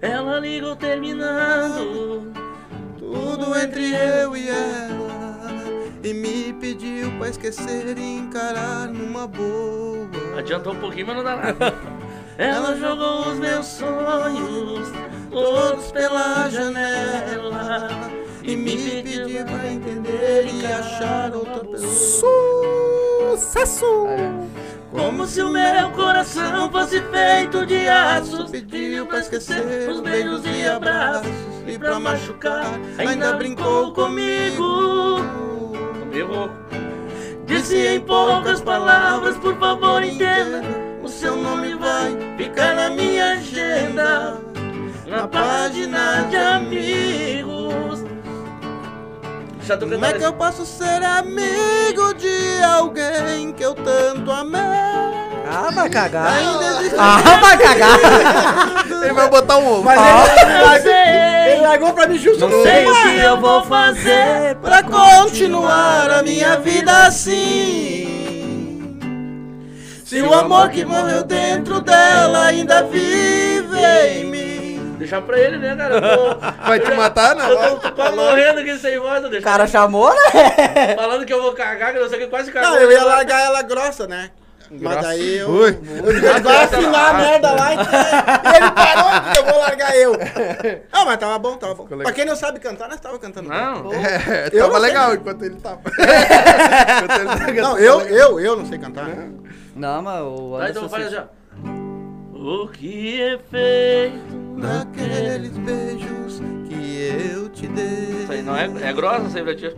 Ela 0.00 0.38
ligou 0.38 0.76
terminando. 0.76 2.32
Tudo 2.96 3.58
entre 3.58 3.92
eu 3.92 4.36
e 4.36 4.48
ela. 4.48 5.66
E 6.00 6.14
me 6.14 6.52
pediu 6.60 7.10
pra 7.18 7.28
esquecer 7.28 7.98
e 7.98 8.18
encarar 8.18 8.86
numa 8.86 9.26
boa. 9.26 10.08
Adiantou 10.38 10.74
um 10.74 10.78
pouquinho, 10.78 11.08
mas 11.08 11.16
não 11.16 11.24
dá 11.24 11.34
nada. 11.34 11.74
Ela 12.38 12.76
jogou 12.76 13.32
os 13.32 13.38
meus 13.38 13.66
sonhos 13.66 14.92
todos 15.30 15.90
pela 15.90 16.48
janela 16.50 17.88
E 18.42 18.54
me 18.54 18.76
pediu 18.76 19.44
pra 19.44 19.66
entender 19.66 20.46
e 20.52 20.66
achar 20.66 21.34
outra 21.34 21.64
pessoa. 21.64 23.36
Sucesso! 23.36 24.06
Como 24.90 25.26
se 25.26 25.42
o 25.42 25.50
meu 25.50 25.90
coração 25.90 26.70
fosse 26.70 27.02
feito 27.02 27.66
de 27.66 27.88
aços. 27.88 28.50
Pediu 28.50 29.06
pra 29.06 29.18
esquecer 29.18 29.88
os 29.90 30.00
beijos 30.00 30.42
e 30.46 30.66
abraços 30.66 31.30
e 31.66 31.78
pra 31.78 31.98
machucar 31.98 32.66
ainda 32.98 33.32
brincou 33.34 33.92
comigo. 33.92 35.20
Errou. 36.12 36.50
Disse 37.44 37.76
em 37.76 38.00
poucas 38.00 38.60
palavras, 38.60 39.36
por 39.36 39.56
favor 39.58 40.02
entenda, 40.02 40.62
o 41.06 41.08
seu 41.08 41.36
nome 41.36 41.76
vai 41.76 42.16
ficar 42.36 42.74
na 42.74 42.90
minha 42.90 43.34
agenda, 43.34 44.38
na 45.06 45.28
página 45.28 46.26
de 46.28 46.36
amigos. 46.36 48.04
Como 49.78 50.04
é 50.04 50.12
que 50.14 50.24
eu 50.24 50.32
posso 50.32 50.66
ser 50.66 51.04
amigo 51.04 52.12
de 52.14 52.60
alguém 52.64 53.52
que 53.52 53.64
eu 53.64 53.74
tanto 53.74 54.32
amei? 54.32 54.60
Ah, 55.48 55.70
vai 55.72 55.88
cagar. 55.88 56.26
Ainda 56.26 56.64
existe 56.80 56.96
Ah, 56.98 57.38
vai 57.40 57.56
cagar. 57.56 57.98
Ele 59.04 59.12
vai 59.12 59.30
botar 59.30 59.58
um 59.58 59.74
ovo. 59.74 59.84
Mas 59.84 60.00
ele, 60.00 60.80
sei, 60.82 61.52
ele 61.52 61.60
largou 61.60 61.92
pra 61.92 62.08
mim 62.08 62.18
justo 62.18 62.48
não 62.48 62.62
sei 62.64 62.84
o 62.84 63.02
que 63.02 63.18
eu 63.18 63.40
vou 63.40 63.64
fazer 63.64 64.56
pra 64.56 64.82
continuar 64.82 66.10
a 66.10 66.22
minha 66.24 66.58
vida 66.58 67.06
assim. 67.06 68.15
Se 70.06 70.22
o 70.22 70.32
amor 70.32 70.70
que 70.70 70.84
morreu 70.84 71.24
dentro 71.24 71.80
dela 71.80 72.44
ainda 72.46 72.84
vive 72.84 73.76
em 74.14 74.24
mim. 74.24 74.94
Deixar 74.98 75.20
pra 75.20 75.36
ele, 75.36 75.58
né, 75.58 75.74
cara? 75.74 76.00
Tô- 76.00 76.36
Vai 76.64 76.78
te 76.78 76.94
matar, 76.94 77.34
não? 77.34 77.50
Eu 77.50 77.76
tô 77.80 77.90
quase 77.90 78.14
morrendo 78.14 78.60
aqui 78.60 78.78
sem 78.78 79.00
voz, 79.00 79.24
O 79.24 79.42
cara 79.42 79.66
chamou, 79.66 80.08
né? 80.14 80.94
Falando 80.94 81.26
que 81.26 81.32
eu 81.32 81.42
vou 81.42 81.52
cagar, 81.54 81.90
que 81.90 81.98
eu 81.98 82.02
não 82.04 82.08
sei 82.08 82.18
o 82.18 82.22
que 82.22 82.28
quase 82.28 82.52
cagou. 82.52 82.70
Não, 82.70 82.76
eu 82.78 82.92
ia 82.92 83.02
largar 83.02 83.46
ela 83.46 83.62
grossa, 83.62 84.06
né? 84.06 84.30
Mas 84.70 85.02
daí 85.02 85.38
eu. 85.38 85.48
Ui. 85.50 85.76
Eu 86.04 86.50
afinar 86.50 87.10
a 87.10 87.14
merda 87.14 87.50
lá 87.50 87.72
e 87.72 87.76
e 87.76 88.56
ele 88.56 88.70
parou 88.70 89.10
e 89.34 89.38
eu 89.38 89.44
vou 89.44 89.58
largar 89.58 89.96
eu. 89.96 90.12
Ah, 90.92 91.04
mas 91.04 91.16
tava 91.18 91.38
bom, 91.40 91.56
tava 91.56 91.74
bom. 91.74 91.84
Pra 91.84 92.12
quem 92.12 92.24
não 92.24 92.36
sabe 92.36 92.60
cantar, 92.60 92.88
nós 92.88 93.00
tava 93.00 93.18
cantando. 93.18 93.48
bem. 93.48 93.58
Não, 93.58 93.92
É, 93.92 94.50
tava 94.50 94.66
não 94.68 94.70
sei. 94.72 94.80
legal 94.80 95.14
enquanto 95.14 95.44
ele 95.44 95.56
tava. 95.56 95.80
enquanto 95.90 97.20
ele 97.20 97.28
tava 97.28 97.52
Não, 97.52 97.78
eu, 97.78 98.00
eu, 98.02 98.40
eu 98.40 98.56
não 98.56 98.66
sei 98.66 98.78
cantar. 98.78 99.08
Não, 99.76 100.00
mas 100.02 100.22
o 100.22 100.50
Vai, 100.52 100.70
Anderson 100.70 100.86
então 100.86 100.88
faz 100.88 101.08
Silva- 101.08 101.22
assim. 101.22 101.30
O 102.38 102.68
que 102.68 103.20
é 103.20 103.38
feito 103.50 104.36
Naqueles 104.56 105.56
beijos 105.58 106.40
que 106.68 107.32
eu 107.34 107.48
te 107.50 107.66
dei. 107.66 108.22
Isso 108.22 108.32
aí 108.32 108.42
não 108.42 108.56
é, 108.56 108.70
é 108.82 108.92
grossa, 108.92 109.26
isso 109.26 109.36
aí 109.36 109.42
pra 109.44 109.54
ti. 109.54 109.76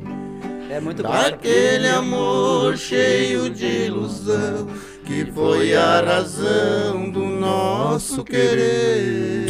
É 0.71 0.79
muito 0.81 1.03
bom. 1.03 1.11
Daquele 1.11 1.89
amor 1.89 2.77
cheio 2.77 3.51
de 3.51 3.87
ilusão 3.87 4.69
que 5.05 5.25
foi 5.33 5.75
a 5.75 6.01
razão 6.03 7.11
do 7.11 7.25
nosso 7.25 8.23
querer. 8.23 9.47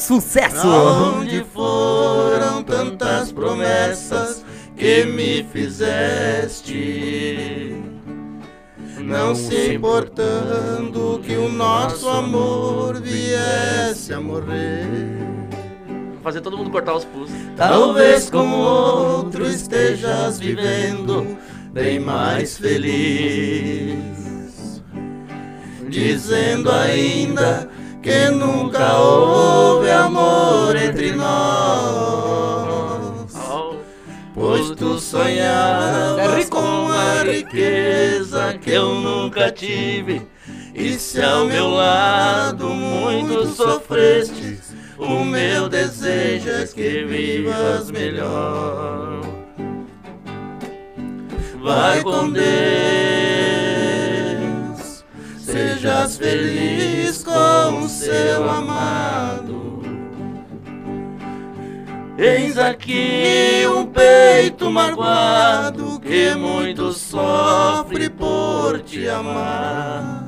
Sucesso! 0.00 0.66
Onde 0.66 1.44
foram 1.44 2.62
tantas 2.64 3.30
promessas 3.30 4.44
que 4.76 5.04
me 5.04 5.44
fizeste? 5.44 6.74
Não 9.04 9.34
se 9.34 9.74
importando 9.74 11.20
que 11.24 11.34
o 11.34 11.48
nosso 11.48 12.08
amor 12.08 13.00
viesse 13.00 14.12
a 14.12 14.20
morrer. 14.20 14.86
Vou 15.86 16.22
fazer 16.22 16.40
todo 16.40 16.56
mundo 16.56 16.70
cortar 16.70 16.94
os 16.94 17.04
pulsos. 17.04 17.34
Talvez 17.56 18.30
com 18.30 18.50
outro 18.50 19.46
estejas 19.46 20.38
vivendo 20.38 21.36
bem 21.72 21.98
mais 21.98 22.58
feliz. 22.58 24.00
Dizendo 25.88 26.70
ainda 26.70 27.68
que 28.02 28.30
nunca 28.30 28.96
houve 28.98 29.90
amor 29.90 30.76
entre 30.76 31.12
nós. 31.12 32.30
Pois 34.34 34.70
tu 34.70 34.98
sonhavas 34.98 36.48
com 36.48 36.79
riqueza 37.24 38.58
que 38.60 38.70
eu 38.70 38.94
nunca 38.94 39.50
tive. 39.50 40.22
E 40.74 40.94
se 40.94 41.20
ao 41.20 41.44
meu 41.46 41.68
lado 41.68 42.68
muito 42.68 43.46
sofreste, 43.48 44.58
o 44.98 45.24
meu 45.24 45.68
desejo 45.68 46.48
é 46.48 46.66
que 46.66 47.04
vivas 47.04 47.90
melhor. 47.90 49.20
Vai 51.62 52.02
com 52.02 52.30
Deus, 52.30 52.44
sejas 55.38 56.16
feliz 56.16 57.22
com 57.22 57.84
o 57.84 57.88
seu 57.88 58.48
amado. 58.48 59.82
Eis 62.16 62.58
aqui 62.58 63.66
um 63.66 63.86
peito 63.86 64.70
magoado 64.70 65.89
que 66.10 66.34
muito 66.34 66.92
sofre 66.92 68.10
por 68.10 68.80
te 68.80 69.08
amar. 69.08 70.26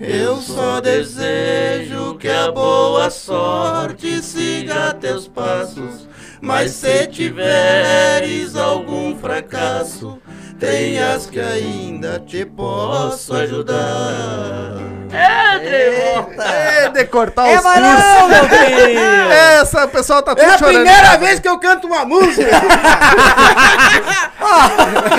Eu 0.00 0.36
só 0.36 0.80
desejo 0.80 2.14
que 2.14 2.28
a 2.28 2.52
boa 2.52 3.10
sorte 3.10 4.22
siga 4.22 4.94
teus 4.94 5.26
passos. 5.26 6.08
Mas 6.40 6.70
se 6.70 7.08
tiveres 7.08 8.54
algum 8.54 9.16
fracasso, 9.16 10.16
tenhas 10.60 11.26
que 11.26 11.40
ainda 11.40 12.20
te 12.20 12.44
posso 12.44 13.34
ajudar. 13.34 15.01
É, 15.12 15.58
tremor! 15.58 16.30
É, 16.44 16.88
de 16.88 17.04
cortar 17.06 17.48
É 17.48 17.56
os 17.56 17.62
pulsos. 17.62 18.28
meu 18.28 18.48
filho! 18.48 19.00
É, 19.32 19.54
essa, 19.60 19.84
o 19.84 19.88
pessoal 19.88 20.22
tá 20.22 20.34
tudo 20.34 20.44
É 20.44 20.54
a 20.54 20.58
chorando. 20.58 20.74
primeira 20.84 21.16
vez 21.18 21.40
que 21.40 21.48
eu 21.48 21.58
canto 21.58 21.86
uma 21.86 22.04
música. 22.04 22.50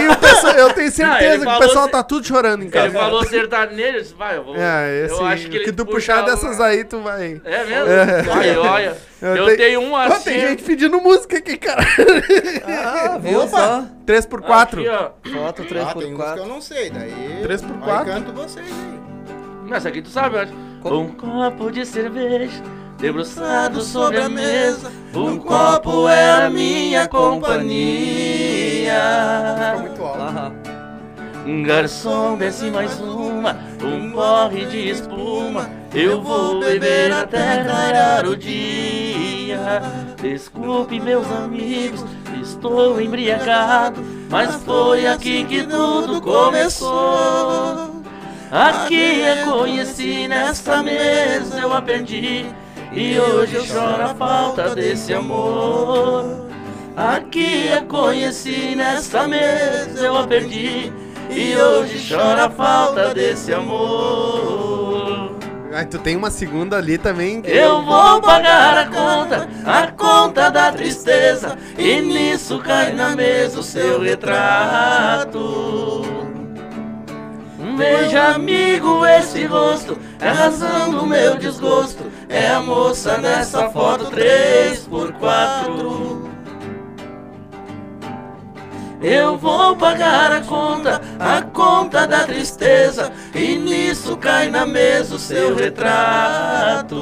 E 0.03 0.07
o 0.07 0.15
pessoal, 0.17 0.53
eu 0.53 0.73
tenho 0.73 0.87
Não, 0.87 0.93
certeza 0.93 1.33
ele 1.35 1.45
que 1.45 1.51
o 1.51 1.59
pessoal 1.59 1.85
se- 1.85 1.91
tá 1.91 2.03
tudo 2.03 2.27
chorando 2.27 2.61
em 2.61 2.65
Ele 2.65 2.71
casa. 2.71 2.91
falou 2.91 3.23
sertanejo, 3.25 3.97
eu 4.11 4.17
vai, 4.17 4.37
eu 4.37 4.43
vou. 4.43 4.55
É, 4.55 5.05
esse, 5.05 5.13
eu 5.13 5.25
acho 5.25 5.49
que 5.49 5.55
ele 5.57 5.65
que 5.65 5.71
tu 5.71 5.85
puxa 5.85 5.95
puxar 5.95 6.17
uma- 6.23 6.29
dessas 6.29 6.59
aí, 6.61 6.83
tu 6.83 6.99
vai... 7.01 7.41
É 7.45 7.63
mesmo? 7.63 7.91
É. 7.91 8.25
Olha, 8.29 8.61
olha. 8.61 8.97
Eu, 9.21 9.45
tenho- 9.45 9.57
tenho 9.57 9.81
um 9.81 9.93
Ó, 9.93 9.97
assim. 10.01 10.23
tem 10.25 10.39
gente 10.41 10.63
pedindo 10.63 10.99
música 10.99 11.37
aqui, 11.37 11.57
cara. 11.57 11.81
Ah, 12.67 13.17
viu 13.19 13.41
Opa! 13.43 13.57
só? 13.57 13.83
3 14.05 14.25
por 14.25 14.41
4 14.41 14.81
Aqui, 14.81 14.89
ó. 14.89 14.97
Foto 14.99 15.61
Ah, 15.61 15.65
tem 15.65 15.81
uns 15.81 15.93
que 15.93 15.99
3x4. 15.99 16.37
eu 16.37 16.45
não 16.45 16.61
sei, 16.61 16.89
daí. 16.89 17.39
Três 17.43 17.61
por 17.61 17.71
aí 17.75 17.81
quatro. 17.81 18.05
canto 18.13 18.33
vocês 18.33 18.65
aí. 18.65 19.02
Não, 19.73 19.77
essa 19.77 19.89
aqui 19.89 20.03
tu 20.03 20.09
sabe. 20.09 20.37
Como? 20.83 20.99
Um 20.99 21.09
copo 21.13 21.71
de 21.71 21.83
cerveja 21.83 22.61
debruçado 22.99 23.81
sobre 23.81 24.21
a 24.21 24.29
mesa. 24.29 24.91
Um 25.15 25.39
copo 25.39 26.07
é 26.07 26.45
a 26.45 26.49
minha 26.49 27.07
companhia. 27.07 28.93
muito 29.79 30.03
alto. 30.03 30.53
Um 31.47 31.63
garçom 31.63 32.37
desce 32.37 32.69
mais 32.69 33.01
uma, 33.01 33.57
um 33.83 34.11
porre 34.11 34.65
de 34.67 34.89
espuma. 34.89 35.67
Eu 35.91 36.21
vou 36.21 36.59
beber 36.59 37.11
até 37.11 37.63
clarear 37.63 38.27
o 38.27 38.37
dia. 38.37 39.81
Desculpe, 40.21 40.99
meus 40.99 41.25
amigos, 41.31 42.05
estou 42.39 43.01
embriagado. 43.01 43.99
Mas 44.29 44.53
foi 44.57 45.07
aqui 45.07 45.43
que 45.45 45.63
tudo 45.63 46.21
começou. 46.21 48.02
Aqui 48.53 49.19
eu 49.19 49.51
conheci, 49.51 50.27
nesta 50.27 50.83
mesa 50.83 51.59
eu 51.59 51.73
aprendi. 51.73 52.45
E 52.91 53.19
hoje 53.19 53.55
eu 53.55 53.65
choro 53.65 54.03
a 54.03 54.13
falta 54.13 54.75
desse 54.75 55.11
amor. 55.11 56.51
Aqui 56.95 57.65
eu 57.75 57.83
conheci, 57.85 58.75
nesta 58.75 59.27
mesa 59.27 60.05
eu 60.05 60.15
aprendi. 60.15 60.93
E 61.31 61.55
hoje 61.55 61.97
choro 61.97 62.39
a 62.39 62.47
falta 62.47 63.11
desse 63.11 63.51
amor. 63.51 65.31
Ai, 65.73 65.87
tu 65.87 65.97
tem 65.97 66.15
uma 66.15 66.29
segunda 66.29 66.77
ali 66.77 66.99
também. 66.99 67.41
Eu 67.45 67.81
vou 67.81 68.21
pagar 68.21 68.77
a 68.77 68.85
conta, 68.85 69.49
a 69.65 69.87
conta 69.87 70.51
da 70.51 70.71
tristeza. 70.71 71.57
E 71.75 71.99
nisso 72.01 72.59
cai 72.59 72.93
na 72.93 73.15
mesa 73.15 73.61
o 73.61 73.63
seu 73.63 73.99
retrato. 73.99 76.03
Veja, 77.75 78.35
amigo, 78.35 79.05
esse 79.05 79.45
rosto 79.45 79.97
é 80.19 80.29
a 80.29 80.33
razão 80.33 80.91
do 80.91 81.05
meu 81.05 81.37
desgosto. 81.37 82.03
É 82.29 82.49
a 82.49 82.61
moça 82.61 83.17
nessa 83.17 83.69
foto 83.69 84.05
3 84.11 84.87
por 84.87 85.11
4 85.13 86.29
Eu 89.01 89.37
vou 89.37 89.75
pagar 89.75 90.31
a 90.31 90.41
conta, 90.41 91.01
a 91.19 91.41
conta 91.41 92.05
da 92.07 92.23
tristeza. 92.25 93.11
E 93.33 93.55
nisso 93.55 94.15
cai 94.17 94.49
na 94.49 94.65
mesa 94.65 95.15
o 95.15 95.19
seu 95.19 95.55
retrato. 95.55 96.97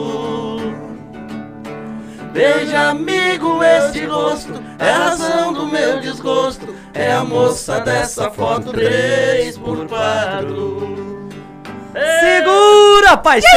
Veja, 2.33 2.89
amigo, 2.89 3.61
esse 3.61 4.05
rosto 4.05 4.53
é 4.79 4.89
a 4.89 4.97
razão 4.97 5.51
do 5.51 5.67
meu 5.67 5.99
desgosto. 5.99 6.73
É 6.93 7.11
a 7.11 7.23
moça 7.23 7.79
dessa 7.81 8.29
foto 8.31 8.71
3 8.71 9.57
por 9.57 9.87
4 9.87 11.29
Segura, 11.93 13.17
paixão! 13.17 13.49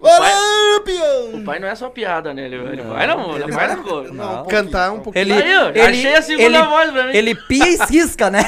Olá, 0.00 0.80
peão! 0.84 1.40
O 1.40 1.44
pai 1.44 1.58
não 1.58 1.68
é 1.68 1.74
só 1.74 1.88
piada, 1.88 2.32
né? 2.34 2.44
Ele, 2.44 2.56
ele 2.56 2.82
vai 2.82 3.06
não, 3.06 3.36
ele 3.36 3.52
vai 3.52 3.68
na 3.68 3.76
cor. 3.76 4.12
Não. 4.12 4.44
Cantar 4.46 4.92
um 4.92 5.00
pouquinho. 5.00 5.22
Ele, 5.22 5.32
Aí, 5.32 5.56
ó, 5.56 5.68
ele, 5.68 5.80
achei 5.80 6.14
a 6.14 6.22
segunda 6.22 6.58
ele, 6.58 6.62
voz 6.62 6.90
pra 6.90 7.06
mim. 7.06 7.16
Ele 7.16 7.34
pia 7.34 7.68
e 7.68 7.78
cisca, 7.86 8.30
né? 8.30 8.42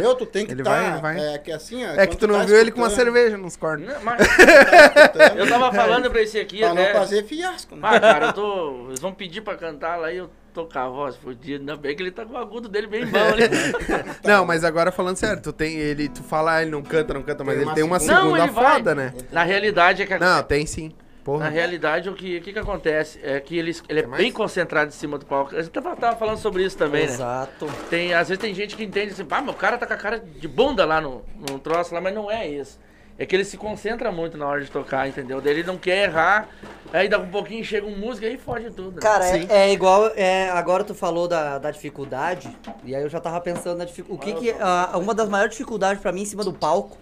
Meu, 0.00 0.14
tu 0.14 0.26
tem 0.26 0.46
que 0.46 0.52
Ele 0.52 0.62
tá, 0.62 0.70
vai, 0.70 0.90
ele 0.92 1.00
vai. 1.00 1.34
É 1.34 1.38
que 1.38 1.52
assim, 1.52 1.84
ó, 1.84 1.88
É 1.94 2.06
que 2.06 2.16
tu 2.16 2.26
não 2.26 2.36
tá 2.38 2.44
viu 2.44 2.56
ele 2.56 2.70
com 2.70 2.80
uma 2.80 2.90
cerveja 2.90 3.36
nos 3.36 3.56
cornos. 3.56 3.86
Não, 3.88 4.02
mas 4.02 4.18
eu 5.36 5.48
tava 5.48 5.72
falando 5.72 6.10
pra 6.10 6.22
esse 6.22 6.38
aqui 6.38 6.58
Pra 6.60 6.74
não 6.74 6.82
até. 6.82 6.92
fazer 6.94 7.24
fiasco, 7.24 7.74
né? 7.76 7.82
Ah, 7.84 8.00
cara, 8.00 8.26
eu 8.26 8.32
tô. 8.32 8.86
Eles 8.88 9.00
vão 9.00 9.12
pedir 9.12 9.40
pra 9.42 9.56
cantar 9.56 9.96
lá 9.96 10.12
e 10.12 10.16
eu 10.18 10.30
tô 10.54 10.66
com 10.66 10.78
a 10.78 10.88
voz 10.88 11.16
fodida. 11.16 11.58
Ainda 11.60 11.76
bem 11.76 11.94
que 11.94 12.02
ele 12.02 12.10
tá 12.10 12.24
com 12.24 12.34
o 12.34 12.38
agudo 12.38 12.68
dele 12.68 12.86
bem 12.86 13.06
bom 13.06 13.18
ali. 13.18 13.44
Não, 14.24 14.44
mas 14.44 14.64
agora 14.64 14.90
falando 14.90 15.16
sério, 15.16 15.40
tu 15.42 15.52
tem 15.52 15.76
ele, 15.76 16.08
tu 16.08 16.22
fala, 16.22 16.56
ah, 16.56 16.62
ele 16.62 16.70
não 16.70 16.82
canta, 16.82 17.14
não 17.14 17.22
canta, 17.22 17.44
mas 17.44 17.54
Tem 17.54 17.62
ele 17.62 17.68
uma 17.70 17.74
tem 17.74 17.84
uma 17.84 17.98
segunda. 18.00 18.20
Não, 18.22 18.32
segunda 18.34 18.52
vai. 18.52 18.72
foda, 18.74 18.94
né? 18.94 19.14
Na 19.32 19.42
realidade 19.44 20.02
é 20.02 20.06
que 20.06 20.14
a- 20.14 20.18
Não, 20.18 20.42
tem 20.42 20.66
sim. 20.66 20.92
Na 21.32 21.44
Porra. 21.44 21.48
realidade, 21.50 22.08
o 22.08 22.14
que, 22.14 22.38
o 22.38 22.40
que 22.42 22.52
que 22.52 22.58
acontece 22.58 23.20
é 23.22 23.38
que 23.40 23.56
ele, 23.58 23.76
ele 23.88 23.98
é 23.98 24.02
Quer 24.02 24.08
mais? 24.08 24.22
bem 24.22 24.32
concentrado 24.32 24.88
em 24.88 24.92
cima 24.92 25.18
do 25.18 25.26
palco. 25.26 25.54
A 25.54 25.60
gente 25.62 25.70
tava, 25.72 25.94
tava 25.96 26.16
falando 26.16 26.38
sobre 26.38 26.64
isso 26.64 26.76
também, 26.76 27.06
né? 27.06 27.12
Exato. 27.12 27.66
Tem, 27.90 28.14
às 28.14 28.28
vezes 28.28 28.40
tem 28.40 28.54
gente 28.54 28.74
que 28.76 28.84
entende 28.84 29.12
assim, 29.12 29.24
pá, 29.24 29.40
o 29.40 29.52
cara 29.54 29.76
tá 29.76 29.86
com 29.86 29.92
a 29.92 29.96
cara 29.96 30.18
de 30.18 30.48
bunda 30.48 30.84
lá 30.86 31.00
no, 31.00 31.22
no 31.50 31.58
troço 31.58 31.94
lá, 31.94 32.00
mas 32.00 32.14
não 32.14 32.30
é 32.30 32.48
isso. 32.48 32.78
É 33.20 33.26
que 33.26 33.34
ele 33.34 33.44
se 33.44 33.56
concentra 33.56 34.12
muito 34.12 34.38
na 34.38 34.46
hora 34.46 34.60
de 34.64 34.70
tocar, 34.70 35.08
entendeu? 35.08 35.40
Daí 35.40 35.52
ele 35.52 35.64
não 35.64 35.76
quer 35.76 36.04
errar, 36.04 36.48
aí 36.92 37.08
dá 37.08 37.18
um 37.18 37.28
pouquinho, 37.28 37.64
chega 37.64 37.84
um 37.84 37.98
músico 37.98 38.24
e 38.24 38.28
aí 38.28 38.38
foge 38.38 38.70
tudo. 38.70 38.92
né? 38.92 39.02
Cara, 39.02 39.26
é, 39.26 39.46
é 39.50 39.72
igual. 39.72 40.12
É, 40.14 40.48
agora 40.50 40.84
tu 40.84 40.94
falou 40.94 41.26
da, 41.26 41.58
da 41.58 41.70
dificuldade, 41.72 42.48
e 42.84 42.94
aí 42.94 43.02
eu 43.02 43.08
já 43.08 43.18
tava 43.20 43.40
pensando 43.40 43.78
na 43.78 43.84
dificuldade. 43.84 44.30
O 44.30 44.34
que 44.34 44.40
que. 44.52 44.56
ah, 44.60 44.92
uma 44.94 45.12
das 45.14 45.28
maiores 45.28 45.50
dificuldades 45.50 46.00
pra 46.00 46.12
mim 46.12 46.22
em 46.22 46.26
cima 46.26 46.44
do 46.44 46.52
palco 46.52 46.96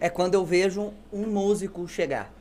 é 0.00 0.10
quando 0.10 0.34
eu 0.34 0.44
vejo 0.44 0.92
um 1.12 1.22
músico 1.26 1.86
chegar. 1.86 2.32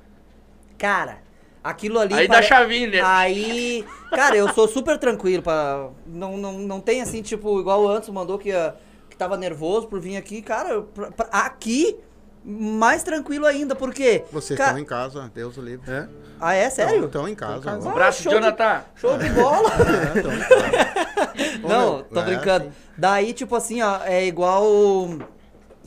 Cara, 0.79 1.19
aquilo 1.63 1.99
ali. 1.99 2.13
Aí 2.13 2.27
dá 2.27 2.41
chavinha, 2.41 2.87
né? 2.89 3.01
Aí. 3.03 3.85
Cara, 4.11 4.35
eu 4.35 4.47
sou 4.53 4.67
super 4.67 4.97
tranquilo 4.97 5.43
pra. 5.43 5.89
Não, 6.05 6.37
não, 6.37 6.53
não 6.59 6.79
tem 6.79 7.01
assim, 7.01 7.21
tipo, 7.21 7.59
igual 7.59 7.83
o 7.83 7.87
Antes 7.89 8.09
mandou 8.09 8.37
que, 8.37 8.51
ah, 8.51 8.73
que 9.09 9.15
tava 9.17 9.37
nervoso 9.37 9.87
por 9.87 9.99
vir 9.99 10.17
aqui. 10.17 10.41
Cara, 10.41 10.81
pra- 10.81 11.11
pra- 11.11 11.27
aqui. 11.31 11.97
Mais 12.41 13.03
tranquilo 13.03 13.45
ainda, 13.45 13.75
porque. 13.75 14.23
Vocês 14.31 14.57
Ca- 14.57 14.67
estão 14.67 14.79
em 14.79 14.85
casa, 14.85 15.29
Deus 15.35 15.57
o 15.57 15.61
livre. 15.61 15.91
É? 15.91 16.07
Ah, 16.39 16.53
é? 16.55 16.69
Sério? 16.69 17.05
Estão 17.05 17.27
em 17.27 17.35
casa. 17.35 17.57
Em 17.57 17.61
casa. 17.61 17.85
ó. 17.85 17.89
Ah, 17.89 17.91
Abraço, 17.91 18.23
show 18.23 18.31
de- 18.31 18.39
Jonathan. 18.39 18.81
Show 18.95 19.17
de 19.17 19.29
bola! 19.31 19.69
É. 19.75 21.59
Ô, 21.63 21.67
Não, 21.67 22.03
tô 22.03 22.19
é 22.21 22.23
brincando. 22.23 22.67
assim. 22.67 22.75
Daí, 22.97 23.33
tipo 23.33 23.53
assim, 23.57 23.81
ó, 23.81 23.99
é 24.05 24.25
igual. 24.25 24.63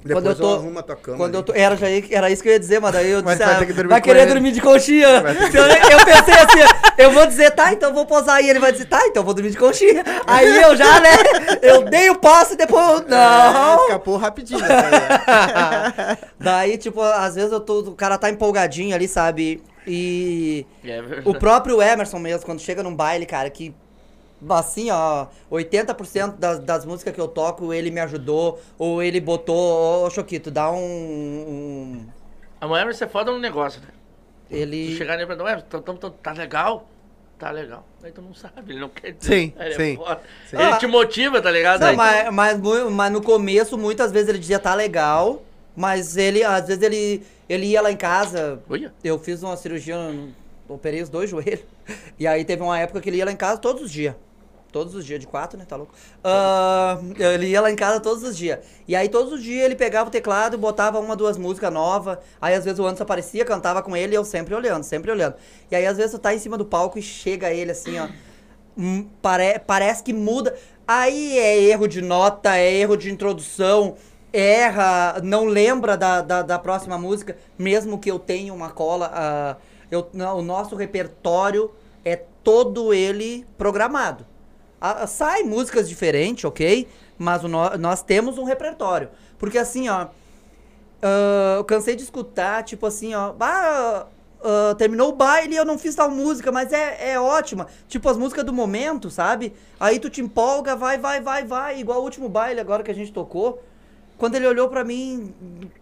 Depois 0.05 0.25
quando 0.25 0.27
eu 0.27 0.35
tô. 0.49 0.55
arrumo 0.55 0.79
a 0.79 0.83
tua 0.83 0.97
cama 0.97 1.17
quando 1.17 1.35
eu 1.37 1.43
tô. 1.43 1.53
Era, 1.55 1.77
já, 1.77 1.87
era 2.11 2.31
isso 2.31 2.43
que 2.43 2.49
eu 2.49 2.53
ia 2.53 2.59
dizer, 2.59 2.81
mas 2.81 2.93
daí 2.93 3.11
eu 3.11 3.23
Mas 3.23 3.37
disse. 3.39 3.47
vai 3.47 3.55
ah, 3.55 3.59
ter 3.61 3.67
que 3.67 3.73
dormir 3.73 3.91
vai 3.91 4.01
querer 4.01 4.23
ele. 4.23 4.33
dormir 4.33 4.53
de 4.53 4.61
conchinha. 4.61 5.07
Eu, 5.07 5.99
eu 5.99 6.05
pensei 6.05 6.35
assim, 6.35 6.75
eu 6.99 7.11
vou 7.13 7.27
dizer, 7.27 7.51
tá, 7.53 7.73
então 7.73 7.91
eu 7.91 7.95
vou 7.95 8.05
posar. 8.07 8.43
E 8.43 8.51
ele 8.51 8.59
vai 8.59 8.73
dizer, 8.73 8.87
tá, 8.87 8.99
então 9.07 9.21
eu 9.21 9.25
vou 9.25 9.33
dormir 9.35 9.51
de 9.51 9.57
conchinha. 9.59 10.03
Aí 10.27 10.63
eu 10.63 10.77
já, 10.77 11.01
né? 11.01 11.11
Eu 11.63 11.83
dei 11.85 12.11
o 12.11 12.17
passo 12.19 12.55
e 12.55 12.57
depois. 12.57 12.85
eu- 12.85 12.99
É, 13.07 13.11
Não! 13.11 13.83
escapou 13.85 14.17
rapidinho. 14.17 14.61
né? 14.61 14.69
Daí, 16.39 16.77
tipo, 16.79 17.01
às 17.01 17.35
vezes 17.35 17.53
eu 17.53 17.61
tô. 17.61 17.81
O 17.81 17.95
cara 17.95 18.19
tá 18.19 18.29
empolgadinho 18.31 18.95
ali, 18.95 19.07
sabe? 19.09 19.63
E. 19.87 20.67
É. 20.85 21.01
O 21.25 21.35
próprio 21.35 21.81
Emerson 21.83 22.19
mesmo, 22.19 22.45
quando 22.47 22.61
chega 22.61 22.83
num 22.83 22.95
baile, 22.95 23.27
cara, 23.27 23.49
que 23.51 23.75
assim, 24.51 24.91
ó, 24.91 25.27
80% 25.51 26.37
das, 26.37 26.59
das 26.59 26.85
músicas 26.85 27.15
que 27.15 27.21
eu 27.21 27.29
toco, 27.29 27.73
ele 27.73 27.91
me 27.91 28.01
ajudou, 28.01 28.61
ou 28.79 29.03
ele 29.03 29.21
botou, 29.21 30.05
ô 30.07 30.11
Choquito, 30.11 30.51
dá 30.51 30.71
um. 30.71 30.77
um- 30.77 32.07
A 32.61 32.67
mulher 32.67 32.85
vai 32.85 32.95
ser 32.95 33.09
foda 33.09 33.31
no 33.33 33.39
negócio, 33.39 33.81
né? 33.81 33.89
Tu 34.49 34.57
ele. 34.57 34.97
chegar 34.97 35.17
nele 35.17 35.33
e 35.33 35.37
falar, 35.37 35.45
ué, 35.57 35.63
tá, 36.23 36.33
legal? 36.33 36.89
Tá 37.39 37.51
legal. 37.51 37.85
Aí 38.05 38.13
tu 38.13 38.23
não 38.23 38.33
sabe, 38.35 38.73
ele 38.73 38.79
não 38.81 38.89
quer 38.89 39.13
dizer. 39.13 39.35
Sim, 39.35 39.53
Ele 39.59 39.69
é 39.75 39.77
sim, 39.77 39.97
foda. 39.97 40.21
sim. 40.49 40.57
Ele 40.57 40.63
Ah. 40.65 40.77
te 40.77 40.87
motiva, 40.87 41.43
tá 41.43 41.51
ligado? 41.51 41.81
Não, 41.81 41.91
tu- 41.91 41.97
mas, 41.97 42.31
mas, 42.33 42.61
mas 42.91 43.13
no 43.13 43.21
começo, 43.23 43.77
muitas 43.77 44.13
vezes 44.13 44.29
ele 44.29 44.39
dizia 44.39 44.59
tá 44.61 44.75
legal, 44.75 45.43
mas 45.75 46.17
ele, 46.17 46.45
às 46.45 46.67
vezes 46.69 46.83
ele, 46.83 47.23
ele 47.49 47.67
ia 47.67 47.83
lá 47.83 47.91
em 47.91 47.97
casa, 47.97 48.61
Olha. 48.71 48.93
eu 49.03 49.19
fiz 49.19 49.43
uma 49.43 49.57
cirurgia, 49.57 49.97
operei 50.69 51.03
os 51.03 51.09
dois 51.09 51.29
joelhos, 51.31 51.65
e 52.17 52.27
aí 52.29 52.45
teve 52.45 52.63
uma 52.63 52.79
época 52.79 53.01
que 53.01 53.09
ele 53.11 53.17
ia 53.17 53.25
lá 53.25 53.33
em 53.33 53.37
casa 53.37 53.59
todos 53.59 53.83
os 53.83 53.91
dias. 53.91 54.15
Todos 54.73 54.95
os 54.95 55.05
dias, 55.05 55.21
de 55.21 55.27
quatro, 55.27 55.59
né? 55.59 55.67
Tá 55.69 55.77
louco? 55.77 55.95
Ah, 56.25 56.99
ele 57.19 57.49
ia 57.49 57.61
lá 57.61 57.71
em 57.71 57.77
casa 57.77 58.01
todos 58.01 58.23
os 58.23 58.37
dias. 58.37 58.59
E 58.89 58.97
aí, 58.97 59.09
todos 59.09 59.33
os 59.33 59.43
dias, 59.43 59.65
ele 59.67 59.77
pegava 59.77 60.09
o 60.09 60.11
teclado, 60.11 60.57
botava 60.59 60.99
uma, 60.99 61.15
duas 61.15 61.37
músicas 61.37 61.73
novas. 61.73 62.19
Aí, 62.41 62.55
às 62.55 62.65
vezes, 62.65 62.81
o 62.81 62.85
Anderson 62.87 63.05
aparecia, 63.05 63.45
cantava 63.45 63.83
com 63.83 63.95
ele 63.97 64.15
e 64.15 64.17
eu 64.17 64.25
sempre 64.25 64.55
olhando, 64.55 64.83
sempre 64.85 65.11
olhando. 65.11 65.35
E 65.71 65.77
aí, 65.77 65.87
às 65.87 65.97
vezes, 65.99 66.13
tu 66.13 66.19
tá 66.19 66.35
em 66.35 66.39
cima 66.39 66.57
do 66.57 66.65
palco 66.65 66.99
e 66.99 67.03
chega 67.03 67.51
ele 67.53 67.71
assim, 67.73 67.99
ó. 67.99 68.09
hum, 68.77 69.09
pare- 69.21 69.59
parece 69.61 70.03
que 70.03 70.13
muda. 70.13 70.55
Aí 70.87 71.39
é 71.39 71.61
erro 71.63 71.87
de 71.87 72.01
nota, 72.03 72.57
é 72.57 72.73
erro 72.73 72.97
de 72.97 73.11
introdução, 73.11 73.97
erra, 74.33 75.21
não 75.23 75.45
lembra 75.45 75.97
da, 75.97 76.21
da, 76.23 76.43
da 76.43 76.59
próxima 76.59 76.99
música, 76.99 77.37
mesmo 77.59 77.99
que 77.99 78.11
eu 78.11 78.19
tenha 78.19 78.53
uma 78.53 78.71
cola. 78.71 79.11
ah, 79.15 79.57
eu, 79.91 80.09
não, 80.13 80.39
o 80.39 80.43
nosso 80.43 80.75
repertório 80.75 81.71
é 82.05 82.17
todo 82.17 82.93
ele 82.95 83.47
programado. 83.59 84.27
Ah, 84.85 85.07
sai 85.07 85.43
músicas 85.45 85.89
diferentes, 85.89 86.45
ok? 86.45 86.89
Mas 87.19 87.45
o 87.45 87.49
nó- 87.49 87.77
nós 87.79 88.03
temos 88.03 88.37
um 88.39 88.45
repertório. 88.45 89.09
Porque 89.39 89.59
assim, 89.59 89.89
ó. 89.89 90.09
ah, 91.03 91.55
eu 91.59 91.65
cansei 91.65 91.97
de 91.97 92.03
escutar, 92.03 92.63
tipo 92.65 92.87
assim, 92.87 93.15
ó. 93.15 93.35
Ah, 93.41 94.07
terminou 94.77 95.11
o 95.11 95.13
baile 95.17 95.55
e 95.55 95.57
eu 95.57 95.65
não 95.65 95.79
fiz 95.79 95.95
tal 95.95 96.11
música, 96.11 96.51
mas 96.51 96.73
é, 96.73 97.13
é 97.13 97.21
ótima. 97.21 97.69
Tipo 97.89 98.09
as 98.09 98.17
músicas 98.17 98.45
do 98.45 98.53
momento, 98.53 99.09
sabe? 99.11 99.53
Aí 99.79 100.01
tu 100.01 100.11
te 100.11 100.21
empolga, 100.21 100.75
vai, 100.75 100.99
vai, 100.99 101.21
vai, 101.21 101.45
vai. 101.45 101.79
Igual 101.81 102.01
o 102.01 102.05
último 102.05 102.29
baile 102.29 102.59
agora 102.61 102.83
que 102.83 102.91
a 102.91 102.95
gente 102.95 103.13
tocou. 103.13 103.63
Quando 104.23 104.37
ele 104.37 104.47
olhou 104.47 104.69
pra 104.69 104.85
mim, 104.85 105.35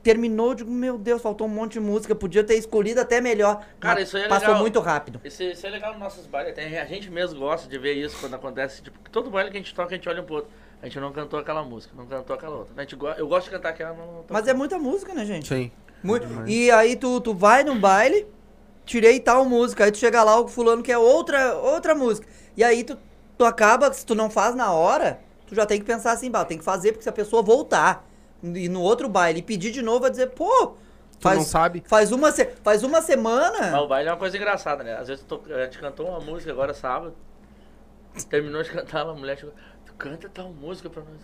terminou, 0.02 0.52
eu 0.52 0.54
digo, 0.54 0.70
meu 0.70 0.96
Deus, 0.96 1.20
faltou 1.20 1.46
um 1.46 1.50
monte 1.50 1.72
de 1.72 1.80
música, 1.80 2.14
podia 2.14 2.42
ter 2.42 2.54
escolhido 2.54 2.98
até 2.98 3.20
melhor. 3.20 3.62
Cara, 3.78 4.00
isso 4.00 4.16
aí 4.16 4.22
é 4.22 4.28
Passou 4.28 4.48
legal. 4.48 4.62
muito 4.62 4.80
rápido. 4.80 5.20
Isso, 5.22 5.42
isso 5.42 5.66
é 5.66 5.68
legal 5.68 5.90
nos 5.90 6.00
nossos 6.00 6.24
bailes. 6.26 6.52
Até 6.52 6.80
a 6.80 6.86
gente 6.86 7.10
mesmo 7.10 7.38
gosta 7.38 7.68
de 7.68 7.76
ver 7.76 7.92
isso 7.92 8.16
quando 8.18 8.32
acontece. 8.32 8.80
Tipo, 8.80 8.98
todo 9.10 9.28
baile 9.28 9.50
que 9.50 9.58
a 9.58 9.60
gente 9.60 9.74
toca, 9.74 9.90
a 9.92 9.94
gente 9.94 10.08
olha 10.08 10.22
um 10.22 10.24
pro 10.24 10.36
outro. 10.36 10.50
A 10.80 10.86
gente 10.86 10.98
não 10.98 11.12
cantou 11.12 11.38
aquela 11.38 11.62
música, 11.62 11.92
não 11.94 12.06
cantou 12.06 12.34
aquela 12.34 12.56
outra. 12.56 12.72
A 12.78 12.80
gente 12.80 12.96
go- 12.96 13.08
eu 13.08 13.28
gosto 13.28 13.44
de 13.44 13.50
cantar 13.50 13.68
aquela, 13.68 13.92
não, 13.92 14.06
não 14.06 14.24
Mas 14.30 14.48
é 14.48 14.54
muita 14.54 14.78
música, 14.78 15.12
né, 15.12 15.26
gente? 15.26 15.46
Sim. 15.46 15.70
Muito. 16.02 16.26
E 16.48 16.70
aí 16.70 16.96
tu, 16.96 17.20
tu 17.20 17.34
vai 17.34 17.62
num 17.62 17.78
baile, 17.78 18.26
tirei 18.86 19.20
tal 19.20 19.44
música, 19.44 19.84
aí 19.84 19.92
tu 19.92 19.98
chega 19.98 20.22
lá, 20.22 20.40
o 20.40 20.48
fulano 20.48 20.82
quer 20.82 20.96
outra, 20.96 21.56
outra 21.56 21.94
música. 21.94 22.26
E 22.56 22.64
aí 22.64 22.84
tu, 22.84 22.96
tu 23.36 23.44
acaba, 23.44 23.92
se 23.92 24.06
tu 24.06 24.14
não 24.14 24.30
faz 24.30 24.54
na 24.54 24.72
hora, 24.72 25.20
tu 25.46 25.54
já 25.54 25.66
tem 25.66 25.78
que 25.78 25.84
pensar 25.84 26.12
assim, 26.12 26.30
bah, 26.30 26.46
tem 26.46 26.56
que 26.56 26.64
fazer, 26.64 26.92
porque 26.92 27.02
se 27.02 27.08
a 27.10 27.12
pessoa 27.12 27.42
voltar 27.42 28.08
e 28.42 28.68
no 28.68 28.80
outro 28.82 29.08
baile 29.08 29.40
e 29.40 29.42
pedir 29.42 29.70
de 29.70 29.82
novo, 29.82 30.00
vai 30.00 30.10
dizer, 30.10 30.28
pô, 30.28 30.74
faz, 31.20 31.38
não 31.38 31.44
sabe? 31.44 31.82
Faz 31.86 32.10
uma, 32.12 32.30
se- 32.32 32.48
faz 32.62 32.82
uma 32.82 32.98
Mas 32.98 33.04
semana. 33.04 33.80
o 33.80 33.88
baile 33.88 34.08
é 34.08 34.12
uma 34.12 34.18
coisa 34.18 34.36
engraçada, 34.36 34.82
né? 34.82 34.96
Às 34.96 35.08
vezes 35.08 35.24
eu 35.28 35.38
tô- 35.38 35.52
a 35.54 35.64
gente 35.64 35.78
cantou 35.78 36.08
uma 36.08 36.20
música 36.20 36.50
agora 36.50 36.72
sábado. 36.74 37.14
Terminou 38.28 38.62
de 38.62 38.70
cantar, 38.70 39.02
a 39.08 39.14
mulher 39.14 39.38
chegou. 39.38 39.54
Tu 39.86 39.94
canta 39.94 40.28
tal 40.28 40.50
música 40.52 40.90
pra 40.90 41.02
nós. 41.02 41.20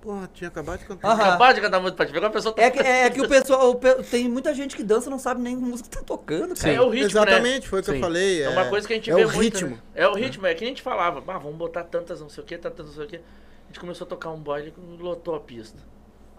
Pô, 0.00 0.14
tinha 0.32 0.48
acabado 0.48 0.78
de 0.78 0.86
cantar. 0.86 1.08
Aham. 1.08 1.22
Acabou 1.24 1.52
de 1.52 1.60
cantar 1.60 1.80
música 1.80 1.96
pra 1.96 2.06
te 2.06 2.12
ver 2.12 2.24
a 2.24 2.30
pessoa 2.30 2.54
tá. 2.54 2.62
É 2.62 2.70
que, 2.70 2.78
é 2.78 3.10
que 3.10 3.20
o 3.20 3.28
pessoal, 3.28 3.70
o 3.70 3.74
pe- 3.74 4.02
tem 4.04 4.28
muita 4.28 4.54
gente 4.54 4.74
que 4.74 4.82
dança 4.82 5.08
e 5.08 5.10
não 5.10 5.18
sabe 5.18 5.42
nem 5.42 5.56
que 5.56 5.62
música 5.62 5.90
tá 5.90 6.02
tocando, 6.02 6.54
cara. 6.54 6.72
É 6.72 6.80
o 6.80 6.88
ritmo, 6.88 7.20
né? 7.20 7.26
Exatamente, 7.26 7.68
foi 7.68 7.80
o 7.80 7.82
que 7.82 7.90
Sim. 7.90 7.96
eu 7.96 8.00
falei. 8.00 8.42
É 8.42 8.48
uma 8.48 8.66
coisa 8.66 8.86
que 8.86 8.92
a 8.94 8.96
gente 8.96 9.10
é 9.10 9.14
vê 9.14 9.24
o 9.24 9.32
muito, 9.32 9.40
ritmo. 9.58 9.70
né? 9.76 9.78
É 9.94 10.08
o 10.08 10.14
ritmo, 10.14 10.46
é 10.46 10.54
que 10.54 10.64
a 10.64 10.68
gente 10.68 10.80
falava, 10.80 11.18
ah, 11.26 11.38
vamos 11.38 11.56
botar 11.58 11.84
tantas 11.84 12.20
não 12.20 12.30
sei 12.30 12.42
o 12.42 12.46
que, 12.46 12.56
tantas 12.56 12.86
não 12.86 12.92
sei 12.94 13.04
o 13.04 13.08
que. 13.08 13.16
A 13.16 13.66
gente 13.66 13.80
começou 13.80 14.06
a 14.06 14.08
tocar 14.08 14.30
um 14.30 14.38
baile 14.40 14.70
que 14.70 14.80
lotou 15.02 15.34
a 15.34 15.40
pista. 15.40 15.78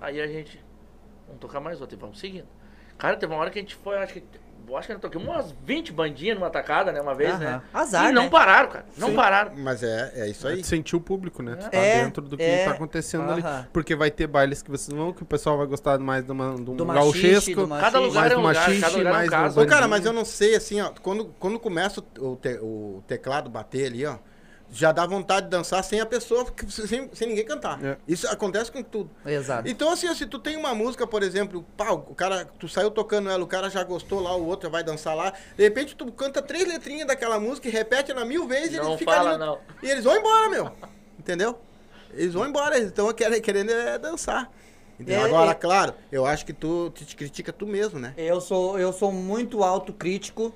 Aí 0.01 0.19
a 0.19 0.27
gente, 0.27 0.59
vamos 1.27 1.39
tocar 1.39 1.59
mais 1.59 1.79
outra 1.79 1.95
e 1.95 1.99
vamos 1.99 2.19
seguindo. 2.19 2.47
Cara, 2.97 3.15
teve 3.15 3.31
uma 3.33 3.39
hora 3.41 3.49
que 3.51 3.59
a 3.59 3.61
gente 3.61 3.75
foi, 3.75 3.97
acho 3.97 4.13
que, 4.13 4.23
eu 4.67 4.77
acho 4.77 4.87
que 4.87 4.93
eu 4.93 4.99
toquei 4.99 5.19
umas 5.21 5.51
20 5.63 5.91
bandinhas 5.91 6.37
numa 6.37 6.49
tacada, 6.49 6.91
né, 6.91 7.01
uma 7.01 7.13
vez, 7.15 7.37
né? 7.39 7.61
Azar, 7.73 8.09
E 8.09 8.11
não 8.11 8.23
né? 8.25 8.29
pararam, 8.29 8.69
cara, 8.69 8.85
não 8.97 9.09
Sim. 9.09 9.15
pararam. 9.15 9.51
Mas 9.55 9.81
é, 9.83 10.11
é 10.15 10.29
isso 10.29 10.47
aí. 10.47 10.63
Sentir 10.63 10.95
o 10.95 11.01
público, 11.01 11.41
né? 11.43 11.55
Tu 11.55 11.69
tá 11.69 11.77
É, 11.77 12.03
dentro 12.03 12.21
do 12.23 12.37
que 12.37 12.43
é. 12.43 12.65
tá 12.65 12.71
acontecendo 12.71 13.31
ali. 13.31 13.41
Aham. 13.41 13.67
Porque 13.73 13.95
vai 13.95 14.09
ter 14.11 14.27
bailes 14.27 14.61
que 14.61 14.69
vocês 14.71 14.95
vão, 14.95 15.11
que 15.13 15.23
o 15.23 15.25
pessoal 15.25 15.57
vai 15.57 15.65
gostar 15.67 15.97
mais 15.99 16.23
de, 16.23 16.31
uma, 16.31 16.55
de 16.55 16.69
um 16.69 16.75
Do 16.75 16.85
gauchesco. 16.85 17.55
do 17.55 17.67
Cada 17.67 17.99
lugar 17.99 18.21
mais 18.21 18.31
é 18.31 18.35
do 18.35 18.39
um 18.41 18.47
lugar, 18.47 18.79
cada 18.79 18.97
lugar 18.97 19.05
é 19.05 19.09
um 19.09 19.13
mais 19.13 19.27
do 19.27 19.31
caso. 19.31 19.61
Ô, 19.61 19.65
cara, 19.65 19.87
mas 19.87 20.05
eu 20.05 20.13
não 20.13 20.25
sei, 20.25 20.55
assim, 20.55 20.79
ó, 20.81 20.91
quando, 21.01 21.25
quando 21.39 21.59
começa 21.59 22.03
o, 22.19 22.35
te- 22.35 22.59
o 22.61 23.03
teclado 23.07 23.49
bater 23.49 23.87
ali, 23.87 24.05
ó, 24.05 24.17
já 24.71 24.91
dá 24.93 25.05
vontade 25.05 25.47
de 25.47 25.51
dançar 25.51 25.83
sem 25.83 25.99
a 25.99 26.05
pessoa, 26.05 26.45
sem, 26.69 27.09
sem 27.13 27.27
ninguém 27.27 27.43
cantar. 27.45 27.83
É. 27.83 27.97
Isso 28.07 28.25
acontece 28.29 28.71
com 28.71 28.81
tudo. 28.81 29.09
Exato. 29.25 29.67
Então, 29.69 29.91
assim, 29.91 30.13
se 30.15 30.25
tu 30.25 30.39
tem 30.39 30.55
uma 30.55 30.73
música, 30.73 31.05
por 31.05 31.21
exemplo, 31.21 31.65
pá, 31.75 31.91
o 31.91 32.15
cara, 32.15 32.45
tu 32.57 32.69
saiu 32.69 32.89
tocando 32.89 33.29
ela, 33.29 33.43
o 33.43 33.47
cara 33.47 33.69
já 33.69 33.83
gostou 33.83 34.21
lá, 34.21 34.33
o 34.35 34.45
outro 34.45 34.69
vai 34.69 34.83
dançar 34.83 35.15
lá, 35.15 35.33
de 35.57 35.63
repente 35.63 35.95
tu 35.95 36.09
canta 36.11 36.41
três 36.41 36.65
letrinhas 36.67 37.05
daquela 37.05 37.39
música 37.39 37.67
e 37.67 37.71
repete 37.71 38.11
ela 38.11 38.23
mil 38.23 38.47
vezes 38.47 38.73
e 38.75 38.77
Não 38.77 38.87
eles 38.89 38.99
ficam 38.99 39.13
fala, 39.13 39.29
ali 39.31 39.39
no- 39.39 39.45
não. 39.45 39.59
E 39.83 39.89
eles 39.89 40.03
vão 40.05 40.15
embora, 40.17 40.49
meu. 40.49 40.71
Entendeu? 41.19 41.59
Eles 42.13 42.33
vão 42.33 42.47
embora, 42.47 42.77
eles 42.77 42.89
estão 42.89 43.11
querendo, 43.13 43.71
é 43.71 43.97
dançar. 43.99 44.49
É, 45.07 45.15
Agora, 45.17 45.51
é- 45.51 45.55
claro, 45.55 45.93
eu 46.11 46.25
acho 46.25 46.45
que 46.45 46.53
tu 46.53 46.91
te, 46.93 47.05
te 47.05 47.15
critica 47.15 47.51
tu 47.51 47.65
mesmo, 47.65 47.99
né? 47.99 48.13
Eu 48.15 48.39
sou, 48.39 48.77
eu 48.79 48.93
sou 48.93 49.11
muito 49.11 49.63
autocrítico 49.63 50.53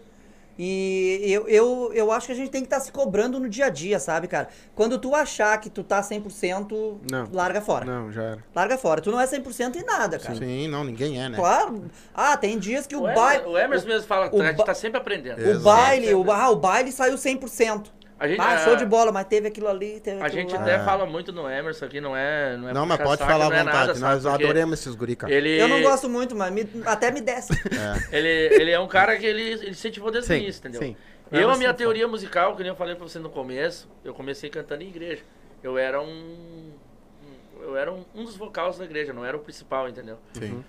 e 0.58 1.22
eu, 1.26 1.48
eu, 1.48 1.92
eu 1.94 2.12
acho 2.12 2.28
que 2.28 2.32
a 2.34 2.36
gente 2.36 2.50
tem 2.50 2.62
que 2.62 2.68
estar 2.68 2.80
se 2.80 2.92
cobrando 2.92 3.40
no 3.40 3.50
dia 3.50 3.66
a 3.66 3.70
dia, 3.70 4.00
sabe, 4.00 4.28
cara? 4.28 4.48
Quando 4.74 4.98
tu 4.98 5.14
achar 5.14 5.60
que 5.60 5.70
tu 5.70 5.84
tá 5.84 6.02
100%, 6.02 6.98
Não. 7.12 7.30
larga 7.32 7.60
fora. 7.62 7.86
Não, 7.86 8.12
já 8.12 8.24
era. 8.24 8.44
Larga 8.56 8.78
fora. 8.78 9.02
Tu 9.02 9.12
não 9.12 9.20
é 9.20 9.26
100% 9.26 9.76
em 9.76 9.84
nada, 9.84 10.18
cara. 10.18 10.36
Sim, 10.36 10.68
não, 10.68 10.84
ninguém 10.84 11.22
é, 11.22 11.28
né? 11.28 11.38
Claro. 11.38 11.86
Ah, 12.14 12.38
tem 12.38 12.58
dias 12.58 12.88
que 12.88 12.96
o, 12.96 13.00
O, 13.00 13.14
baile... 13.14 13.44
Emerson, 13.44 13.50
o 13.50 13.58
Emerson 13.58 13.88
mesmo 13.88 14.08
fala, 14.08 14.30
o 14.34 14.42
a 14.42 14.46
gente 14.48 14.64
tá 14.64 14.74
sempre 14.74 14.98
aprendendo. 14.98 15.40
O 15.40 15.50
Exato. 15.50 15.64
baile, 15.64 16.14
o, 16.14 16.32
ah, 16.32 16.50
o 16.50 16.56
baile 16.56 16.92
saiu 16.92 17.16
100%. 17.16 17.88
A 18.26 18.28
gente, 18.28 18.42
Ah, 18.42 18.56
a- 18.56 18.58
show 18.58 18.76
de 18.76 18.86
bola, 18.86 19.12
mas 19.12 19.26
teve 19.28 19.48
aquilo 19.48 19.68
ali, 19.68 20.00
teve 20.00 20.22
A 20.22 20.26
aquilo 20.26 20.42
gente 20.42 20.54
lá. 20.56 20.62
até 20.62 20.76
É. 20.76 20.80
fala 20.84 21.06
muito 21.06 21.32
no 21.32 21.50
Emerson 21.50 21.86
aqui, 21.86 22.02
não 22.02 22.16
é. 22.18 22.58
Não, 22.58 22.70
é 22.70 22.74
Não, 22.74 22.86
mas 22.86 22.98
puxar 22.98 23.08
pode 23.10 23.20
saco, 23.20 23.32
falar 23.32 23.46
à 23.46 23.50
não 23.50 23.56
é 23.56 23.60
vontade. 23.64 23.78
nada, 23.88 24.00
Nós 24.00 24.24
sabe? 24.24 24.34
Porque 24.34 24.44
adoramos 24.46 24.80
esses 24.80 24.96
guri, 24.96 25.16
cara. 25.16 25.34
Ele, 25.34 25.58
Eu 25.62 25.68
não 25.68 25.82
gosto 25.82 26.10
muito, 26.10 26.36
mas 26.36 26.52
me- 26.52 26.68
até 26.86 27.12
me 27.12 27.22
desce. 27.22 27.54
É. 28.12 28.18
Ele, 28.18 28.30
ele 28.56 28.72
é 28.72 28.80
um 28.80 28.88
cara 28.88 29.16
que 29.18 29.26
ele, 29.26 29.42
ele 29.42 29.70
incentivou 29.70 30.12
desde 30.12 30.32
o 30.32 30.36
Sim, 30.36 30.44
início, 30.44 30.60
entendeu? 30.60 30.82
sim. 30.82 30.96
Eu, 31.32 31.50
a 31.50 31.58
minha 31.58 31.74
teoria 31.74 32.08
musical, 32.08 32.56
que 32.56 32.62
nem 32.64 32.70
eu 32.72 32.76
falei 32.76 32.96
pra 32.96 33.08
você 33.08 33.18
no 33.20 33.30
começo, 33.30 33.90
eu 34.04 34.14
comecei 34.14 34.50
cantando 34.50 34.84
em 34.84 34.88
igreja. 34.88 35.22
Eu 35.64 35.78
era 35.78 36.00
um. 36.02 36.06
um- 36.06 36.72
Eu 37.64 37.76
era 37.78 37.92
um, 37.92 38.06
um 38.14 38.24
dos 38.24 38.36
vocais 38.38 38.78
da 38.78 38.86
igreja, 38.86 39.12
não 39.12 39.26
era 39.26 39.36
o 39.36 39.40
principal, 39.40 39.90
entendeu? 39.90 40.18
Sim, 40.34 40.64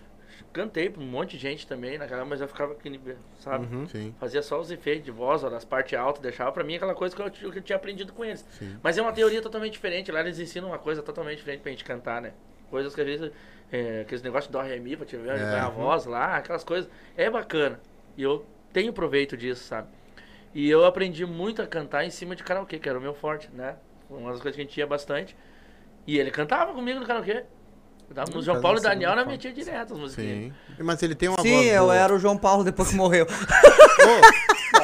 Cantei 0.57 0.89
pra 0.89 1.03
um 1.03 1.07
monte 1.07 1.33
de 1.33 1.39
gente 1.39 1.67
também 1.67 1.99
naquela, 1.99 2.25
mas 2.25 2.41
eu 2.41 2.49
ficava 2.49 2.73
aqui, 2.73 2.99
sabe? 3.41 3.67
Uhum. 3.75 3.87
sim. 3.87 4.15
Fazia 4.19 4.41
só 4.41 4.59
os 4.59 4.71
efeitos 4.71 5.05
de 5.05 5.11
voz, 5.11 5.45
ó, 5.45 5.51
das 5.51 5.67
partes 5.67 5.99
altas, 5.99 6.23
deixava 6.23 6.51
pra 6.51 6.65
mim 6.65 6.77
aquela 6.77 6.95
coisa 6.95 7.15
que 7.15 7.21
eu, 7.21 7.31
que 7.31 7.59
eu 7.59 7.63
tinha 7.63 7.77
aprendido 7.77 8.11
com 8.15 8.25
eles. 8.25 8.41
Sim. 8.59 8.79
Mas 8.83 8.97
é 8.97 9.03
uma 9.03 9.13
teoria 9.13 9.43
totalmente 9.43 9.73
diferente. 9.75 10.11
Lá 10.11 10.21
eles 10.21 10.39
ensinam 10.39 10.69
uma 10.69 10.79
coisa 10.79 11.03
totalmente 11.03 11.37
diferente 11.37 11.61
pra 11.61 11.71
gente 11.71 11.85
cantar, 11.85 12.23
né? 12.23 12.33
Coisas 12.71 12.95
que 12.95 13.01
às 13.03 13.07
vezes. 13.07 13.31
É, 13.71 14.01
aqueles 14.01 14.23
negócios 14.23 14.47
de 14.47 14.53
dó, 14.53 14.63
ré, 14.63 14.79
mi, 14.79 14.97
pra 14.97 15.05
te 15.05 15.17
ver 15.19 15.37
É. 15.37 15.59
a 15.59 15.69
voz 15.69 16.07
lá, 16.07 16.37
aquelas 16.37 16.65
coisas. 16.65 16.89
É 17.17 17.29
bacana. 17.29 17.79
E 18.17 18.23
eu 18.23 18.47
tenho 18.73 18.95
proveito 18.95 19.37
disso, 19.37 19.63
sabe? 19.65 19.89
E 20.55 20.71
eu 20.71 20.87
aprendi 20.87 21.27
muito 21.27 21.61
a 21.61 21.67
cantar 21.67 22.05
em 22.07 22.11
cima 22.11 22.35
de 22.35 22.43
karaokê, 22.43 22.79
que 22.79 22.89
era 22.89 22.99
o 22.99 23.03
meu 23.03 23.13
forte, 23.13 23.51
né? 23.53 23.77
Uma 24.09 24.31
das 24.33 24.41
coisas 24.41 24.57
que 24.57 24.63
a 24.63 24.65
gente 24.65 24.79
ia 24.79 24.87
bastante. 24.87 25.37
E 26.07 26.19
ele 26.19 26.31
cantava 26.31 26.73
comigo 26.73 26.99
no 26.99 27.05
karaokê. 27.07 27.45
Eu 28.09 28.15
dava- 28.15 28.31
O 28.35 28.39
Hum, 28.39 28.43
João 28.43 28.61
Paulo 28.61 28.79
e 28.79 28.83
Daniel 28.83 29.11
na 29.11 29.17
forma. 29.19 29.33
metia 29.33 29.53
direto 29.53 29.95
as 29.95 29.99
musiquinhas. 29.99 30.39
Sim. 30.39 30.53
Mas 30.79 31.03
ele 31.03 31.15
tem 31.15 31.29
uma 31.29 31.41
Sim, 31.43 31.55
voz 31.57 31.67
eu 31.67 31.83
boa. 31.85 31.95
era 31.97 32.15
o 32.15 32.19
João 32.19 32.37
Paulo 32.39 32.63
depois 32.65 32.89
que 32.91 32.95
morreu. 32.95 33.27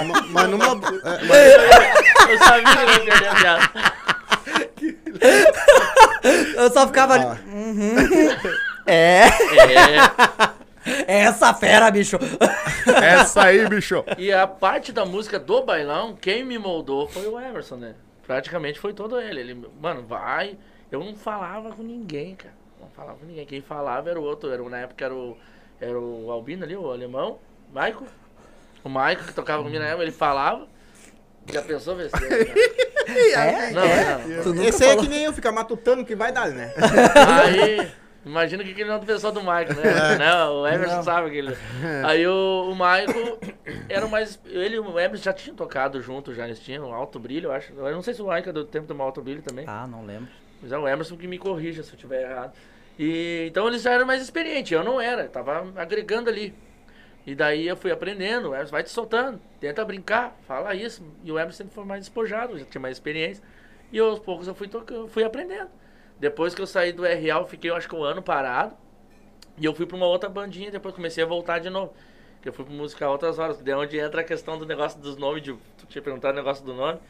Ma- 0.06 0.22
mas 0.28 0.48
numa... 0.48 0.64
é, 1.04 1.24
mas- 1.24 2.30
Eu 2.30 2.38
sabia 2.38 2.86
que 2.86 3.00
ele 3.00 3.10
ia 3.10 3.34
piada. 3.34 3.70
Eu 6.56 6.70
só 6.72 6.86
ficava 6.86 7.14
ali. 7.14 7.24
Ah. 7.24 7.38
Uhum. 7.46 7.94
É, 8.86 9.24
É. 10.84 11.02
é 11.06 11.20
essa 11.20 11.54
fera, 11.54 11.88
bicho. 11.92 12.18
Essa 13.00 13.44
aí, 13.44 13.68
bicho. 13.68 14.04
E 14.18 14.32
a 14.32 14.46
parte 14.48 14.90
da 14.92 15.04
música 15.04 15.38
do 15.38 15.62
bailão, 15.62 16.16
quem 16.20 16.42
me 16.44 16.58
moldou 16.58 17.06
foi 17.08 17.26
o 17.28 17.38
Emerson, 17.38 17.76
né? 17.76 17.94
Praticamente 18.26 18.80
foi 18.80 18.92
todo 18.92 19.20
ele. 19.20 19.40
Ele, 19.40 19.68
mano, 19.80 20.02
vai. 20.02 20.58
Eu 20.90 20.98
não 21.04 21.14
falava 21.14 21.70
com 21.70 21.82
ninguém, 21.84 22.34
cara. 22.34 22.54
Não 22.82 22.90
falava 22.90 23.18
com 23.18 23.26
ninguém. 23.26 23.46
Quem 23.46 23.60
falava 23.62 24.10
era 24.10 24.20
o 24.20 24.24
outro. 24.24 24.50
Era, 24.50 24.62
na 24.68 24.78
época 24.78 25.04
era 25.04 25.14
o, 25.14 25.36
era 25.80 25.98
o 25.98 26.30
Albino 26.30 26.64
ali, 26.64 26.76
o 26.76 26.90
alemão, 26.90 27.38
Maico. 27.72 28.04
O 28.84 28.88
Maico 28.88 29.24
que 29.24 29.32
tocava 29.32 29.62
comigo 29.62 29.78
na 29.78 29.88
época, 29.88 30.02
ele 30.02 30.12
falava. 30.12 30.66
Já 31.52 31.62
pensou 31.62 31.96
ver 31.96 32.10
se. 32.10 32.16
É? 33.04 33.70
Não, 33.72 33.82
é. 33.82 34.18
não. 34.44 34.54
Nunca 34.54 34.68
Esse 34.68 34.84
aí 34.84 34.90
é 34.90 34.96
que 34.96 35.08
nem 35.08 35.24
eu, 35.24 35.32
ficar 35.32 35.50
matutando 35.50 36.04
que 36.04 36.14
vai 36.14 36.32
dar, 36.32 36.48
né? 36.50 36.72
Aí, 37.42 37.90
imagina 38.24 38.62
que 38.62 38.70
aquele 38.70 38.88
não 38.88 38.96
é 38.96 38.98
do 39.00 39.04
pessoal 39.06 39.32
do 39.32 39.40
Michael, 39.40 39.74
né? 39.74 40.18
né? 40.18 40.44
O 40.44 40.66
Emerson 40.66 40.96
Não. 40.96 41.02
sabe 41.02 41.26
aquele. 41.26 41.56
Aí 42.04 42.24
o, 42.26 42.70
o 42.70 42.74
Michael 42.74 43.38
era 43.88 44.06
o 44.06 44.08
mais. 44.08 44.40
Ele 44.46 44.76
e 44.76 44.78
o 44.78 44.98
Emerson 44.98 45.24
já 45.24 45.32
tinham 45.32 45.56
tocado 45.56 46.00
junto, 46.00 46.32
já 46.32 46.44
eles 46.44 46.60
tinham 46.60 46.88
um 46.88 46.94
alto 46.94 47.18
brilho, 47.18 47.48
eu 47.48 47.52
acho. 47.52 47.72
Eu 47.72 47.92
não 47.92 48.02
sei 48.02 48.14
se 48.14 48.22
o 48.22 48.26
Michael 48.26 48.50
é 48.50 48.52
do 48.52 48.64
tempo 48.64 48.94
do 48.94 49.02
alto 49.02 49.20
brilho 49.20 49.42
também. 49.42 49.64
Ah, 49.66 49.86
não 49.86 50.06
lembro. 50.06 50.28
Mas 50.62 50.70
é 50.70 50.78
o 50.78 50.86
Emerson 50.86 51.16
que 51.16 51.26
me 51.26 51.38
corrija 51.38 51.82
se 51.82 51.90
eu 51.90 51.96
estiver 51.96 52.22
errado. 52.30 52.52
E, 53.02 53.46
então 53.48 53.66
eles 53.66 53.82
já 53.82 53.90
eram 53.90 54.06
mais 54.06 54.22
experientes, 54.22 54.70
eu 54.70 54.84
não 54.84 55.00
era, 55.00 55.26
tava 55.26 55.72
agregando 55.74 56.30
ali. 56.30 56.54
E 57.26 57.34
daí 57.34 57.66
eu 57.66 57.76
fui 57.76 57.90
aprendendo, 57.90 58.50
o 58.50 58.54
Emerson 58.54 58.70
vai 58.70 58.84
te 58.84 58.90
soltando, 58.90 59.40
tenta 59.58 59.84
brincar, 59.84 60.36
fala 60.46 60.72
isso. 60.72 61.02
E 61.24 61.32
o 61.32 61.36
Emerson 61.36 61.58
sempre 61.58 61.74
foi 61.74 61.84
mais 61.84 62.02
despojado, 62.02 62.56
já 62.56 62.64
tinha 62.64 62.80
mais 62.80 62.96
experiência. 62.96 63.42
E 63.90 63.98
aos 63.98 64.20
poucos 64.20 64.46
eu 64.46 64.54
fui, 64.54 64.68
tocando, 64.68 65.08
fui 65.08 65.24
aprendendo. 65.24 65.68
Depois 66.20 66.54
que 66.54 66.62
eu 66.62 66.66
saí 66.66 66.92
do 66.92 67.04
RL, 67.04 67.40
eu 67.40 67.46
fiquei 67.46 67.72
eu 67.72 67.74
acho 67.74 67.88
que 67.88 67.94
um 67.96 68.04
ano 68.04 68.22
parado. 68.22 68.76
E 69.58 69.64
eu 69.64 69.74
fui 69.74 69.84
pra 69.84 69.96
uma 69.96 70.06
outra 70.06 70.28
bandinha, 70.28 70.70
depois 70.70 70.94
comecei 70.94 71.24
a 71.24 71.26
voltar 71.26 71.58
de 71.58 71.70
novo. 71.70 71.92
Que 72.40 72.50
eu 72.50 72.52
fui 72.52 72.64
pro 72.64 72.72
musical 72.72 73.10
outras 73.10 73.36
horas, 73.36 73.60
é 73.66 73.76
onde 73.76 73.98
entra 73.98 74.20
a 74.20 74.24
questão 74.24 74.56
do 74.56 74.64
negócio 74.64 75.00
dos 75.00 75.16
nomes, 75.16 75.42
de, 75.42 75.52
tu 75.76 75.86
tinha 75.88 76.02
perguntado 76.02 76.34
o 76.34 76.36
negócio 76.36 76.64
do 76.64 76.72
nome. 76.72 77.00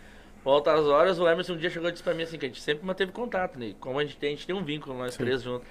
Às 0.44 0.86
horas, 0.86 1.20
o 1.20 1.28
Emerson 1.28 1.52
um 1.52 1.56
dia 1.56 1.68
chegou 1.68 1.88
e 1.88 1.92
disse 1.92 2.02
pra 2.02 2.14
mim 2.14 2.22
assim, 2.22 2.38
que 2.38 2.46
a 2.46 2.48
gente 2.48 2.60
sempre 2.60 2.84
manteve 2.84 3.12
contato, 3.12 3.58
né? 3.58 3.74
Como 3.78 3.98
a 3.98 4.02
gente 4.02 4.16
tem, 4.16 4.28
a 4.28 4.32
gente 4.32 4.46
tem 4.46 4.56
um 4.56 4.64
vínculo, 4.64 4.96
nós 4.96 5.16
três 5.16 5.42
juntos. 5.42 5.68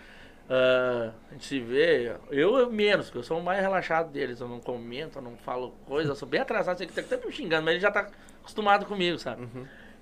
Ah, 0.54 1.12
a 1.30 1.34
gente 1.34 1.46
se 1.46 1.60
vê, 1.62 2.14
eu, 2.30 2.58
eu 2.58 2.70
menos, 2.70 3.06
porque 3.06 3.20
eu 3.20 3.24
sou 3.24 3.40
o 3.40 3.44
mais 3.44 3.62
relaxado 3.62 4.12
deles, 4.12 4.42
eu 4.42 4.50
não 4.50 4.60
comento, 4.60 5.18
eu 5.20 5.22
não 5.22 5.38
falo 5.38 5.74
coisa, 5.86 6.12
eu 6.12 6.16
sou 6.16 6.28
bem 6.28 6.42
atrasado, 6.42 6.78
sei 6.78 6.88
que 6.88 7.02
tá 7.02 7.16
me 7.26 7.32
xingando, 7.32 7.64
mas 7.64 7.76
ele 7.76 7.80
já 7.82 7.90
tá 7.90 8.10
acostumado 8.42 8.86
comigo, 8.86 9.18
sabe? 9.18 9.48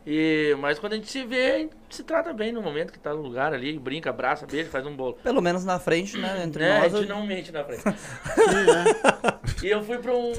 E, 0.08 0.56
mas 0.60 0.80
quando 0.80 0.94
a 0.94 0.96
gente 0.96 1.08
se 1.12 1.24
vê, 1.24 1.52
a 1.52 1.58
gente 1.60 1.76
se 1.92 2.04
trata 2.04 2.34
bem 2.34 2.52
no 2.52 2.64
momento 2.64 2.92
que 2.92 2.98
tá 2.98 3.14
no 3.14 3.22
lugar 3.22 3.54
ali, 3.54 3.78
brinca, 3.78 4.10
abraça, 4.10 4.48
beija, 4.48 4.72
faz 4.72 4.88
um 4.88 4.96
bolo. 4.96 5.20
Pelo 5.22 5.40
menos 5.40 5.64
na 5.64 5.78
frente, 5.78 6.18
né? 6.18 6.42
Entre 6.44 6.64
Né? 6.64 6.80
nós. 6.80 6.94
A 6.96 6.98
eu- 6.98 7.02
gente 7.02 7.10
não 7.10 7.24
mente 7.28 7.52
na 7.52 7.64
frente. 7.64 7.84
e 9.62 9.68
eu 9.70 9.84
fui 9.84 10.00
para 10.00 10.14
um, 10.16 10.32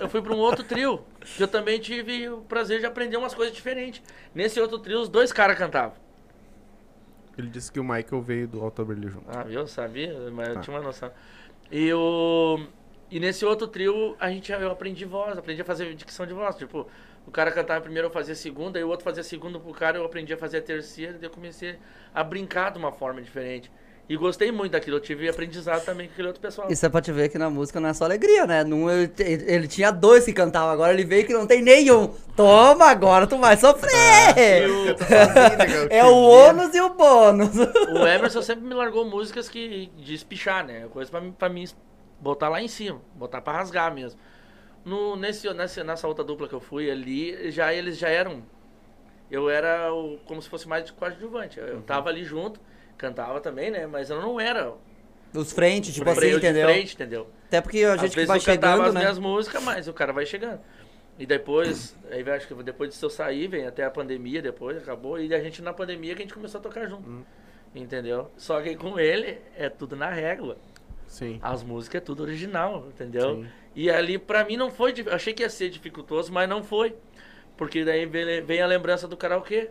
eu 0.00 0.08
fui 0.08 0.22
para 0.22 0.32
um 0.32 0.38
outro 0.38 0.64
trio, 0.64 1.04
que 1.36 1.42
eu 1.42 1.48
também 1.48 1.78
tive 1.78 2.28
o 2.30 2.38
prazer 2.42 2.80
de 2.80 2.86
aprender 2.86 3.18
umas 3.18 3.34
coisas 3.34 3.54
diferentes. 3.54 4.00
Nesse 4.34 4.58
outro 4.60 4.78
trio, 4.78 5.00
os 5.00 5.08
dois 5.10 5.30
caras 5.32 5.58
cantavam. 5.58 5.92
Ele 7.38 7.48
disse 7.48 7.70
que 7.70 7.78
o 7.78 7.84
Michael 7.84 8.20
veio 8.20 8.48
do 8.48 8.60
Alto 8.60 8.84
Brilho 8.84 9.08
junto. 9.10 9.24
Ah, 9.28 9.44
viu? 9.44 9.60
Eu 9.60 9.66
sabia, 9.68 10.12
mas 10.32 10.48
eu 10.48 10.54
Tá. 10.54 10.60
tinha 10.60 10.76
uma 10.76 10.82
noção. 10.82 11.10
E, 11.70 11.92
o, 11.92 12.58
e 13.10 13.20
nesse 13.20 13.44
outro 13.44 13.68
trio, 13.68 14.16
a 14.18 14.28
gente, 14.28 14.50
eu 14.50 14.70
aprendi 14.70 15.04
voz, 15.04 15.38
aprendi 15.38 15.62
a 15.62 15.64
fazer 15.64 15.94
dicção 15.94 16.26
de 16.26 16.34
voz. 16.34 16.56
Tipo, 16.56 16.88
o 17.26 17.30
cara 17.30 17.52
cantava 17.52 17.80
primeiro, 17.80 18.08
eu 18.08 18.12
fazia 18.12 18.34
segunda, 18.34 18.78
e 18.80 18.82
o 18.82 18.88
outro 18.88 19.04
fazia 19.04 19.22
segunda 19.22 19.60
pro 19.60 19.72
cara, 19.72 19.98
eu 19.98 20.04
aprendi 20.04 20.32
a 20.32 20.36
fazer 20.36 20.58
a 20.58 20.62
terceira, 20.62 21.16
e 21.20 21.24
eu 21.24 21.30
comecei 21.30 21.78
a 22.12 22.24
brincar 22.24 22.72
de 22.72 22.78
uma 22.78 22.90
forma 22.90 23.22
diferente. 23.22 23.70
E 24.08 24.16
gostei 24.16 24.50
muito 24.50 24.72
daquilo, 24.72 24.96
eu 24.96 25.00
tive 25.00 25.28
aprendizado 25.28 25.84
também 25.84 26.06
com 26.06 26.14
aquele 26.14 26.28
outro 26.28 26.40
pessoal. 26.40 26.66
Isso 26.70 26.86
é 26.86 26.88
pra 26.88 27.02
te 27.02 27.12
ver 27.12 27.28
que 27.28 27.36
na 27.36 27.50
música 27.50 27.78
não 27.78 27.90
é 27.90 27.92
só 27.94 28.04
alegria, 28.06 28.46
né? 28.46 28.64
Num, 28.64 28.88
ele, 28.90 29.12
ele 29.18 29.68
tinha 29.68 29.90
dois 29.90 30.24
que 30.24 30.32
cantavam, 30.32 30.70
agora 30.70 30.94
ele 30.94 31.04
veio 31.04 31.26
que 31.26 31.32
não 31.34 31.46
tem 31.46 31.60
nenhum. 31.60 32.08
Toma, 32.34 32.86
agora 32.86 33.26
tu 33.26 33.36
vai 33.36 33.56
sofrer! 33.58 34.66
o, 34.70 34.96
É 35.90 36.04
o 36.04 36.14
ônus 36.14 36.74
e 36.74 36.80
o 36.80 36.90
bônus. 36.94 37.50
o 37.56 38.06
Emerson 38.06 38.40
sempre 38.40 38.64
me 38.64 38.74
largou 38.74 39.04
músicas 39.04 39.46
que 39.48 39.90
de 39.98 40.14
espichar, 40.14 40.64
né? 40.66 40.86
Coisa 40.90 41.10
pra, 41.10 41.20
mim- 41.20 41.32
pra 41.32 41.48
mim 41.50 41.66
botar 42.18 42.48
lá 42.48 42.62
em 42.62 42.68
cima, 42.68 43.00
botar 43.14 43.40
pra 43.42 43.54
rasgar 43.54 43.92
mesmo. 43.94 44.18
No, 44.86 45.16
nesse, 45.16 45.52
nessa, 45.52 45.84
nessa 45.84 46.08
outra 46.08 46.24
dupla 46.24 46.48
que 46.48 46.54
eu 46.54 46.60
fui 46.60 46.90
ali, 46.90 47.50
já 47.50 47.74
eles 47.74 47.98
já 47.98 48.08
eram. 48.08 48.42
Eu 49.30 49.50
era 49.50 49.92
o, 49.92 50.16
como 50.24 50.40
se 50.40 50.48
fosse 50.48 50.66
mais 50.66 50.84
de 50.86 50.92
coadjuvante. 50.94 51.58
Eu 51.60 51.82
tava 51.82 52.08
ali 52.08 52.24
junto, 52.24 52.58
cantava 52.98 53.40
também, 53.40 53.70
né? 53.70 53.86
Mas 53.86 54.10
eu 54.10 54.20
não 54.20 54.38
era 54.38 54.74
Os 55.32 55.52
frentes, 55.52 55.94
tipo 55.94 56.08
assim, 56.10 56.20
de 56.30 56.36
entendeu? 56.36 56.68
frente, 56.68 56.94
entendeu? 56.94 57.26
Até 57.46 57.60
porque 57.60 57.82
a 57.84 57.94
Às 57.94 58.00
gente 58.02 58.10
que 58.10 58.16
vezes 58.16 58.28
vai 58.28 58.38
eu 58.38 58.42
cantava 58.42 58.72
chegando, 58.72 58.88
as 58.88 58.94
né? 58.94 59.00
minhas 59.00 59.18
músicas, 59.18 59.62
mas 59.62 59.88
o 59.88 59.92
cara 59.92 60.12
vai 60.12 60.26
chegando. 60.26 60.60
E 61.18 61.24
depois, 61.24 61.96
aí 62.10 62.20
eu 62.26 62.32
acho 62.34 62.46
que 62.46 62.54
depois 62.62 62.90
disso 62.90 63.06
eu 63.06 63.10
saí, 63.10 63.46
vem 63.46 63.66
até 63.66 63.84
a 63.84 63.90
pandemia 63.90 64.42
depois, 64.42 64.76
acabou. 64.76 65.18
E 65.18 65.32
a 65.34 65.40
gente 65.40 65.62
na 65.62 65.72
pandemia 65.72 66.14
que 66.14 66.22
a 66.22 66.24
gente 66.24 66.34
começou 66.34 66.58
a 66.58 66.62
tocar 66.62 66.86
junto. 66.86 67.08
Hum. 67.08 67.22
Entendeu? 67.74 68.30
Só 68.36 68.60
que 68.60 68.74
com 68.76 68.98
ele 68.98 69.38
é 69.56 69.68
tudo 69.68 69.94
na 69.94 70.10
régua. 70.10 70.56
Sim. 71.06 71.38
As 71.42 71.62
músicas 71.62 72.02
é 72.02 72.04
tudo 72.04 72.22
original, 72.22 72.86
entendeu? 72.88 73.36
Sim. 73.36 73.46
E 73.74 73.90
ali 73.90 74.18
pra 74.18 74.44
mim 74.44 74.56
não 74.56 74.70
foi, 74.70 74.94
achei 75.10 75.32
que 75.32 75.42
ia 75.42 75.50
ser 75.50 75.70
dificultoso, 75.70 76.32
mas 76.32 76.48
não 76.48 76.62
foi. 76.62 76.96
Porque 77.56 77.84
daí 77.84 78.06
vem, 78.06 78.42
vem 78.42 78.62
a 78.62 78.66
lembrança 78.66 79.06
do 79.08 79.16
karaokê. 79.16 79.70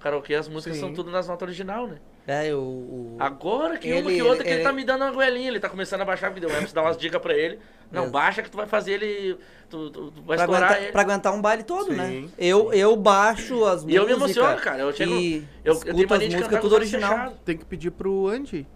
Karaokê, 0.00 0.34
as 0.34 0.48
músicas 0.48 0.76
Sim. 0.76 0.82
são 0.82 0.94
tudo 0.94 1.10
nas 1.10 1.26
notas 1.28 1.46
original, 1.48 1.86
né? 1.88 1.98
É, 2.30 2.54
o. 2.54 2.58
o- 2.58 3.16
Agora 3.18 3.78
que 3.78 3.90
uma 3.90 3.96
Ele- 4.00 4.16
que 4.16 4.22
outra 4.22 4.44
que 4.44 4.50
ele 4.50 4.56
ele- 4.56 4.62
tá 4.64 4.70
me 4.70 4.84
dando 4.84 5.00
uma 5.02 5.10
goelinha, 5.10 5.48
ele 5.48 5.58
tá 5.58 5.68
começando 5.70 6.02
a 6.02 6.04
baixar, 6.04 6.26
porque 6.30 6.40
deu 6.46 6.50
Emerson 6.54 6.74
dá 6.74 6.82
umas 6.82 6.98
dicas 6.98 7.20
pra 7.22 7.34
ele. 7.34 7.58
Não, 7.90 8.02
Mesmo. 8.02 8.12
baixa 8.12 8.42
que 8.42 8.50
tu 8.50 8.56
vai 8.58 8.66
fazer 8.66 8.92
ele. 8.92 9.38
Tu, 9.70 9.90
tu- 9.90 10.10
tu 10.10 10.22
vai 10.22 10.36
Pra 10.36 10.44
estourar 10.44 10.62
aguentar, 10.64 10.82
ele. 10.82 10.92
pra 10.92 11.00
aguentar 11.00 11.32
um 11.34 11.40
baile 11.40 11.62
todo, 11.62 11.86
Sim, 11.86 11.96
né? 11.96 12.28
Eu, 12.38 12.70
eu 12.74 12.94
baixo 12.96 13.64
as 13.64 13.82
músicas. 13.82 13.92
E 13.92 13.96
eu 13.96 14.06
me 14.06 14.12
emociono, 14.12 14.60
cara. 14.60 14.78
Eu 14.82 14.92
chego. 14.92 15.10
e 15.14 15.36
eu, 15.36 15.42
eu 15.64 15.72
escuto 15.72 15.94
tenho 15.94 16.04
as 16.04 16.10
mania 16.10 16.28
de 16.28 16.34
músicas 16.36 16.48
cantar 16.48 16.60
tudo 16.60 16.74
original. 16.74 17.10
fechados. 17.12 17.34
Tem 17.46 17.56
que 17.56 17.64
pedir 17.64 17.90
pro 17.92 18.28
Andy. 18.28 18.66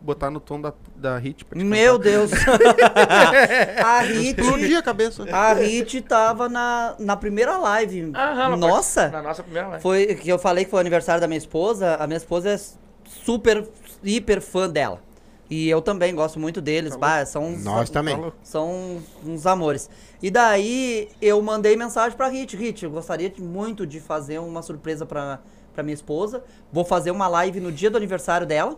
Botar 0.00 0.30
no 0.30 0.38
tom 0.40 0.60
da, 0.60 0.72
da 0.94 1.18
hit 1.18 1.44
Meu 1.54 1.98
Deus. 1.98 2.30
a 3.84 4.00
Hit. 4.00 4.40
Explodir 4.40 4.78
a 4.78 4.82
cabeça. 4.82 5.24
A 5.32 5.52
Hit 5.54 6.00
tava 6.02 6.48
na, 6.48 6.94
na 6.98 7.16
primeira 7.16 7.56
live. 7.58 8.12
Aham, 8.14 8.56
Nossa! 8.56 9.08
Na 9.08 9.22
nossa 9.22 9.42
primeira 9.42 9.68
live. 9.68 9.82
Foi 9.82 10.14
que 10.14 10.28
eu 10.28 10.38
falei 10.38 10.64
que 10.64 10.70
foi 10.70 10.78
o 10.78 10.80
aniversário 10.80 11.20
da 11.20 11.26
minha 11.26 11.38
esposa. 11.38 11.96
A 11.96 12.06
minha 12.06 12.16
esposa 12.18 12.50
é 12.50 12.60
super, 13.04 13.66
hiper 14.02 14.40
fã 14.40 14.68
dela. 14.68 15.00
E 15.48 15.68
eu 15.68 15.80
também 15.80 16.12
gosto 16.14 16.40
muito 16.40 16.60
deles. 16.60 16.96
Bah, 16.96 17.24
são 17.24 17.44
uns, 17.46 17.62
Nós 17.64 17.88
também. 17.88 18.16
Falou. 18.16 18.32
são 18.42 18.98
uns 19.24 19.46
amores. 19.46 19.88
E 20.20 20.28
daí 20.30 21.08
eu 21.22 21.40
mandei 21.40 21.76
mensagem 21.76 22.16
pra 22.16 22.26
Hit. 22.28 22.56
Hit, 22.56 22.84
eu 22.84 22.90
gostaria 22.90 23.30
de- 23.30 23.40
muito 23.40 23.86
de 23.86 24.00
fazer 24.00 24.40
uma 24.40 24.60
surpresa 24.60 25.06
pra, 25.06 25.38
pra 25.72 25.84
minha 25.84 25.94
esposa. 25.94 26.42
Vou 26.72 26.84
fazer 26.84 27.12
uma 27.12 27.28
live 27.28 27.60
no 27.60 27.70
dia 27.70 27.88
do 27.90 27.96
aniversário 27.96 28.44
dela. 28.46 28.76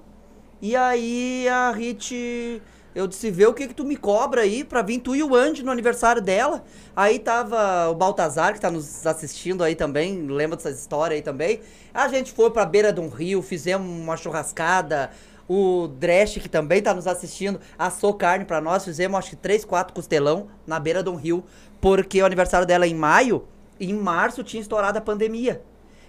E 0.61 0.75
aí 0.75 1.49
a 1.49 1.71
Hit. 1.71 2.63
Eu 2.95 3.07
disse, 3.07 3.31
vê 3.31 3.47
o 3.47 3.55
que 3.55 3.69
que 3.69 3.75
tu 3.75 3.85
me 3.85 3.95
cobra 3.95 4.41
aí 4.41 4.65
pra 4.65 4.83
vir 4.83 4.99
tu 4.99 5.15
e 5.15 5.23
o 5.23 5.37
Andy 5.37 5.63
no 5.63 5.71
aniversário 5.71 6.21
dela. 6.21 6.65
Aí 6.97 7.21
tava 7.21 7.89
o 7.91 7.95
Baltazar, 7.95 8.55
que 8.55 8.61
tá 8.61 8.71
nos 8.71 9.07
assistindo 9.07 9.63
aí 9.63 9.77
também, 9.77 10.27
lembra 10.27 10.57
dessa 10.57 10.71
história 10.71 11.15
aí 11.15 11.23
também. 11.23 11.61
A 11.95 12.09
gente 12.09 12.33
foi 12.33 12.51
pra 12.51 12.67
beira 12.67 12.93
de 12.93 13.01
um 13.01 13.09
rio, 13.09 13.41
fizemos 13.41 13.87
uma 13.87 14.17
churrascada. 14.17 15.11
O 15.49 15.87
Dresch, 15.87 16.41
que 16.41 16.49
também 16.49 16.83
tá 16.83 16.93
nos 16.93 17.07
assistindo, 17.07 17.61
assou 17.79 18.15
carne 18.15 18.45
pra 18.45 18.61
nós. 18.61 18.85
Fizemos 18.85 19.17
acho 19.17 19.31
que 19.31 19.37
3, 19.37 19.65
4 19.65 19.95
costelão 19.95 20.49
na 20.67 20.81
beira 20.81 21.03
de 21.03 21.09
um 21.09 21.15
rio. 21.15 21.45
Porque 21.81 22.21
o 22.21 22.27
aniversário 22.27 22.67
dela 22.67 22.85
é 22.85 22.89
em 22.89 22.95
maio, 22.95 23.47
em 23.79 23.95
março 23.95 24.43
tinha 24.43 24.61
estourado 24.61 24.99
a 24.99 25.01
pandemia. 25.01 25.63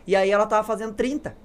E 0.08 0.16
aí 0.16 0.32
ela 0.32 0.48
tava 0.48 0.66
fazendo 0.66 0.94
30. 0.96 1.36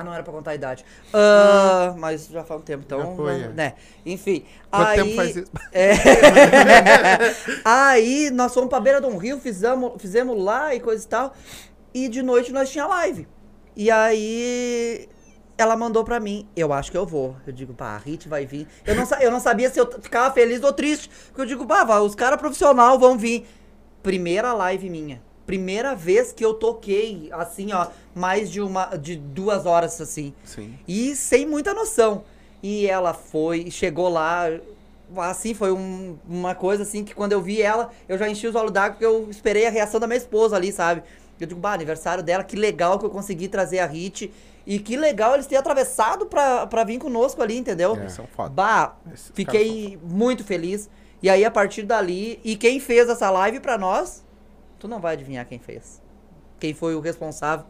Ah, 0.00 0.04
não 0.04 0.12
era 0.14 0.22
pra 0.22 0.32
contar 0.32 0.50
a 0.52 0.54
idade. 0.54 0.84
Ah, 1.12 1.94
mas 1.96 2.28
já 2.28 2.44
faz 2.44 2.60
um 2.60 2.64
tempo, 2.64 2.84
então. 2.86 3.00
Já 3.00 3.06
foi, 3.16 3.38
não- 3.38 3.44
é. 3.44 3.48
né? 3.48 3.74
Enfim. 4.04 4.44
Quanto 4.70 4.86
aí, 4.88 4.96
tempo 5.02 5.16
faz 5.16 5.36
isso? 5.36 5.50
é. 5.72 5.92
aí 7.64 8.30
nós 8.30 8.52
fomos 8.52 8.68
pra 8.68 8.80
beira 8.80 9.00
de 9.00 9.06
um 9.06 9.16
rio, 9.16 9.40
fizemos, 9.40 9.92
fizemos 10.00 10.42
lá 10.42 10.74
e 10.74 10.80
coisa 10.80 11.04
e 11.04 11.08
tal. 11.08 11.34
E 11.94 12.08
de 12.08 12.22
noite 12.22 12.52
nós 12.52 12.70
tinha 12.70 12.86
live. 12.86 13.26
E 13.74 13.90
aí 13.90 15.08
ela 15.58 15.76
mandou 15.76 16.04
pra 16.04 16.20
mim, 16.20 16.46
eu 16.54 16.72
acho 16.72 16.90
que 16.90 16.96
eu 16.98 17.06
vou. 17.06 17.36
Eu 17.46 17.52
digo, 17.52 17.72
pá, 17.72 17.94
a 17.94 17.98
Hit 17.98 18.28
vai 18.28 18.44
vir. 18.44 18.66
Eu 18.86 18.94
não, 18.94 19.04
eu 19.20 19.30
não 19.30 19.40
sabia 19.40 19.70
se 19.70 19.78
eu 19.80 19.90
ficava 20.00 20.32
feliz 20.34 20.62
ou 20.62 20.72
triste. 20.72 21.08
Porque 21.28 21.40
eu 21.40 21.46
digo, 21.46 21.66
pá, 21.66 21.98
os 22.00 22.14
caras 22.14 22.38
profissional 22.38 22.98
vão 22.98 23.16
vir. 23.16 23.46
Primeira 24.02 24.52
live 24.52 24.88
minha. 24.90 25.22
Primeira 25.46 25.94
vez 25.94 26.32
que 26.32 26.44
eu 26.44 26.54
toquei, 26.54 27.28
assim, 27.32 27.72
ó, 27.72 27.86
mais 28.14 28.50
de 28.50 28.60
uma, 28.60 28.96
de 28.96 29.16
duas 29.16 29.64
horas, 29.64 30.00
assim. 30.00 30.34
Sim. 30.44 30.74
E 30.88 31.14
sem 31.14 31.46
muita 31.46 31.72
noção. 31.72 32.24
E 32.62 32.86
ela 32.86 33.14
foi, 33.14 33.70
chegou 33.70 34.08
lá, 34.08 34.46
assim, 35.18 35.54
foi 35.54 35.70
um- 35.72 36.16
uma 36.28 36.54
coisa 36.54 36.82
assim 36.82 37.04
que 37.04 37.14
quando 37.14 37.32
eu 37.32 37.40
vi 37.40 37.62
ela, 37.62 37.90
eu 38.08 38.18
já 38.18 38.28
enchi 38.28 38.46
os 38.46 38.54
olhos 38.56 38.72
d'água 38.72 38.92
porque 38.92 39.04
eu 39.06 39.28
esperei 39.30 39.66
a 39.66 39.70
reação 39.70 40.00
da 40.00 40.06
minha 40.06 40.16
esposa 40.16 40.56
ali, 40.56 40.72
sabe? 40.72 41.02
Eu 41.38 41.46
digo, 41.46 41.60
bah, 41.60 41.72
aniversário 41.74 42.24
dela, 42.24 42.42
que 42.42 42.56
legal 42.56 42.98
que 42.98 43.04
eu 43.04 43.10
consegui 43.10 43.46
trazer 43.46 43.78
a 43.78 43.86
Hit. 43.86 44.32
E 44.66 44.80
que 44.80 44.96
legal 44.96 45.34
eles 45.34 45.46
terem 45.46 45.60
atravessado 45.60 46.26
pra, 46.26 46.66
pra 46.66 46.82
vir 46.82 46.98
conosco 46.98 47.40
ali, 47.40 47.56
entendeu? 47.56 47.94
Eles 47.94 48.12
são 48.12 48.26
foda. 48.26 48.48
Bah, 48.50 48.96
Esses 49.14 49.30
fiquei 49.32 49.96
muito 50.02 50.42
feliz. 50.42 50.90
E 51.22 51.30
aí, 51.30 51.44
a 51.44 51.50
partir 51.52 51.82
dali, 51.84 52.40
e 52.42 52.56
quem 52.56 52.80
fez 52.80 53.08
essa 53.08 53.30
live 53.30 53.60
pra 53.60 53.78
nós, 53.78 54.24
tu 54.78 54.86
não 54.88 55.00
vai 55.00 55.14
adivinhar 55.14 55.46
quem 55.46 55.58
fez. 55.58 56.02
Quem 56.60 56.72
foi 56.74 56.94
o 56.94 57.00
responsável 57.00 57.66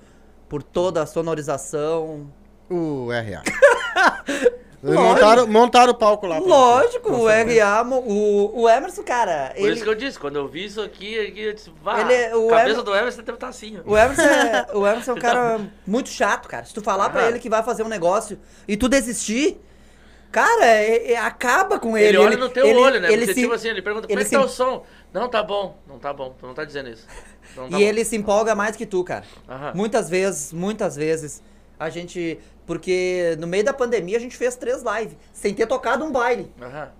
por 0.48 0.62
toda 0.62 1.02
a 1.02 1.06
sonorização, 1.06 2.30
O 2.70 3.08
RA. 3.10 3.42
Montaram, 4.82 5.46
montaram 5.48 5.92
o 5.92 5.96
palco 5.96 6.26
lá. 6.26 6.38
pra 6.40 6.46
Lógico, 6.48 7.10
o 7.10 7.26
RA, 7.26 7.82
o, 7.82 8.60
o 8.62 8.68
Emerson, 8.68 9.02
cara, 9.02 9.52
Por 9.56 9.64
ele, 9.64 9.72
isso 9.72 9.82
que 9.82 9.88
eu 9.88 9.94
disse, 9.96 10.18
quando 10.18 10.36
eu 10.36 10.46
vi 10.46 10.64
isso 10.66 10.80
aqui, 10.80 11.18
aqui 11.18 11.40
eu 11.42 11.54
disse, 11.54 11.72
vá, 11.82 12.00
Ele 12.02 12.12
é- 12.12 12.36
o 12.36 12.46
a 12.48 12.50
cabeça 12.58 12.70
Emer- 12.74 12.84
do 12.84 12.94
Emerson 12.94 13.22
deve 13.22 13.32
estar 13.32 13.48
assim, 13.48 13.78
ó. 13.84 13.90
o 13.90 13.96
Emerson 13.98 14.22
é, 14.22 14.66
o 14.76 14.86
Emerson 14.86 15.10
é 15.10 15.14
um 15.14 15.18
cara 15.18 15.60
muito 15.84 16.08
chato, 16.10 16.46
cara. 16.46 16.64
Se 16.64 16.72
tu 16.74 16.82
falar 16.82 17.10
pra 17.10 17.22
Ah. 17.22 17.28
ele 17.28 17.38
que 17.40 17.48
vai 17.48 17.62
fazer 17.64 17.82
um 17.82 17.88
negócio 17.88 18.38
e 18.68 18.76
tu 18.76 18.88
desistir, 18.88 19.60
cara, 20.32 20.64
é- 20.66 21.12
é- 21.12 21.16
acaba 21.16 21.78
com 21.78 21.96
ele. 21.96 22.08
Ele, 22.08 22.16
olha 22.18 22.36
no 22.36 22.48
teu 22.48 22.66
ele- 22.66 22.78
olho, 22.78 23.00
né? 23.00 23.08
Ele 23.12 23.18
Porque, 23.26 23.34
se, 23.34 23.40
tipo 23.42 23.54
assim, 23.54 23.68
ele 23.68 23.82
pergunta, 23.82 24.06
como 24.06 24.18
ele 24.18 24.26
é 24.26 24.28
que 24.28 24.34
tá 24.36 24.40
se- 24.40 24.46
o 24.46 24.48
som? 24.48 24.84
Não, 25.12 25.28
tá 25.28 25.42
bom. 25.42 25.78
Não 25.86 25.98
tá 25.98 26.12
bom. 26.12 26.34
Tu 26.38 26.46
não 26.46 26.54
tá 26.54 26.64
dizendo 26.64 26.88
isso. 26.90 27.06
Não 27.56 27.68
tá 27.68 27.76
e 27.76 27.80
bom. 27.82 27.88
ele 27.88 28.04
se 28.04 28.16
empolga 28.16 28.54
mais 28.54 28.76
que 28.76 28.84
tu, 28.86 29.02
cara. 29.02 29.24
Aham. 29.48 29.72
Muitas 29.74 30.10
vezes, 30.10 30.52
muitas 30.52 30.96
vezes, 30.96 31.42
a 31.78 31.88
gente... 31.90 32.38
Porque 32.66 33.36
no 33.38 33.46
meio 33.46 33.64
da 33.64 33.72
pandemia 33.72 34.16
a 34.16 34.20
gente 34.20 34.36
fez 34.36 34.56
três 34.56 34.82
lives, 34.82 35.16
sem 35.32 35.54
ter 35.54 35.66
tocado 35.66 36.04
um 36.04 36.10
baile. 36.10 36.52
Aham. 36.60 36.90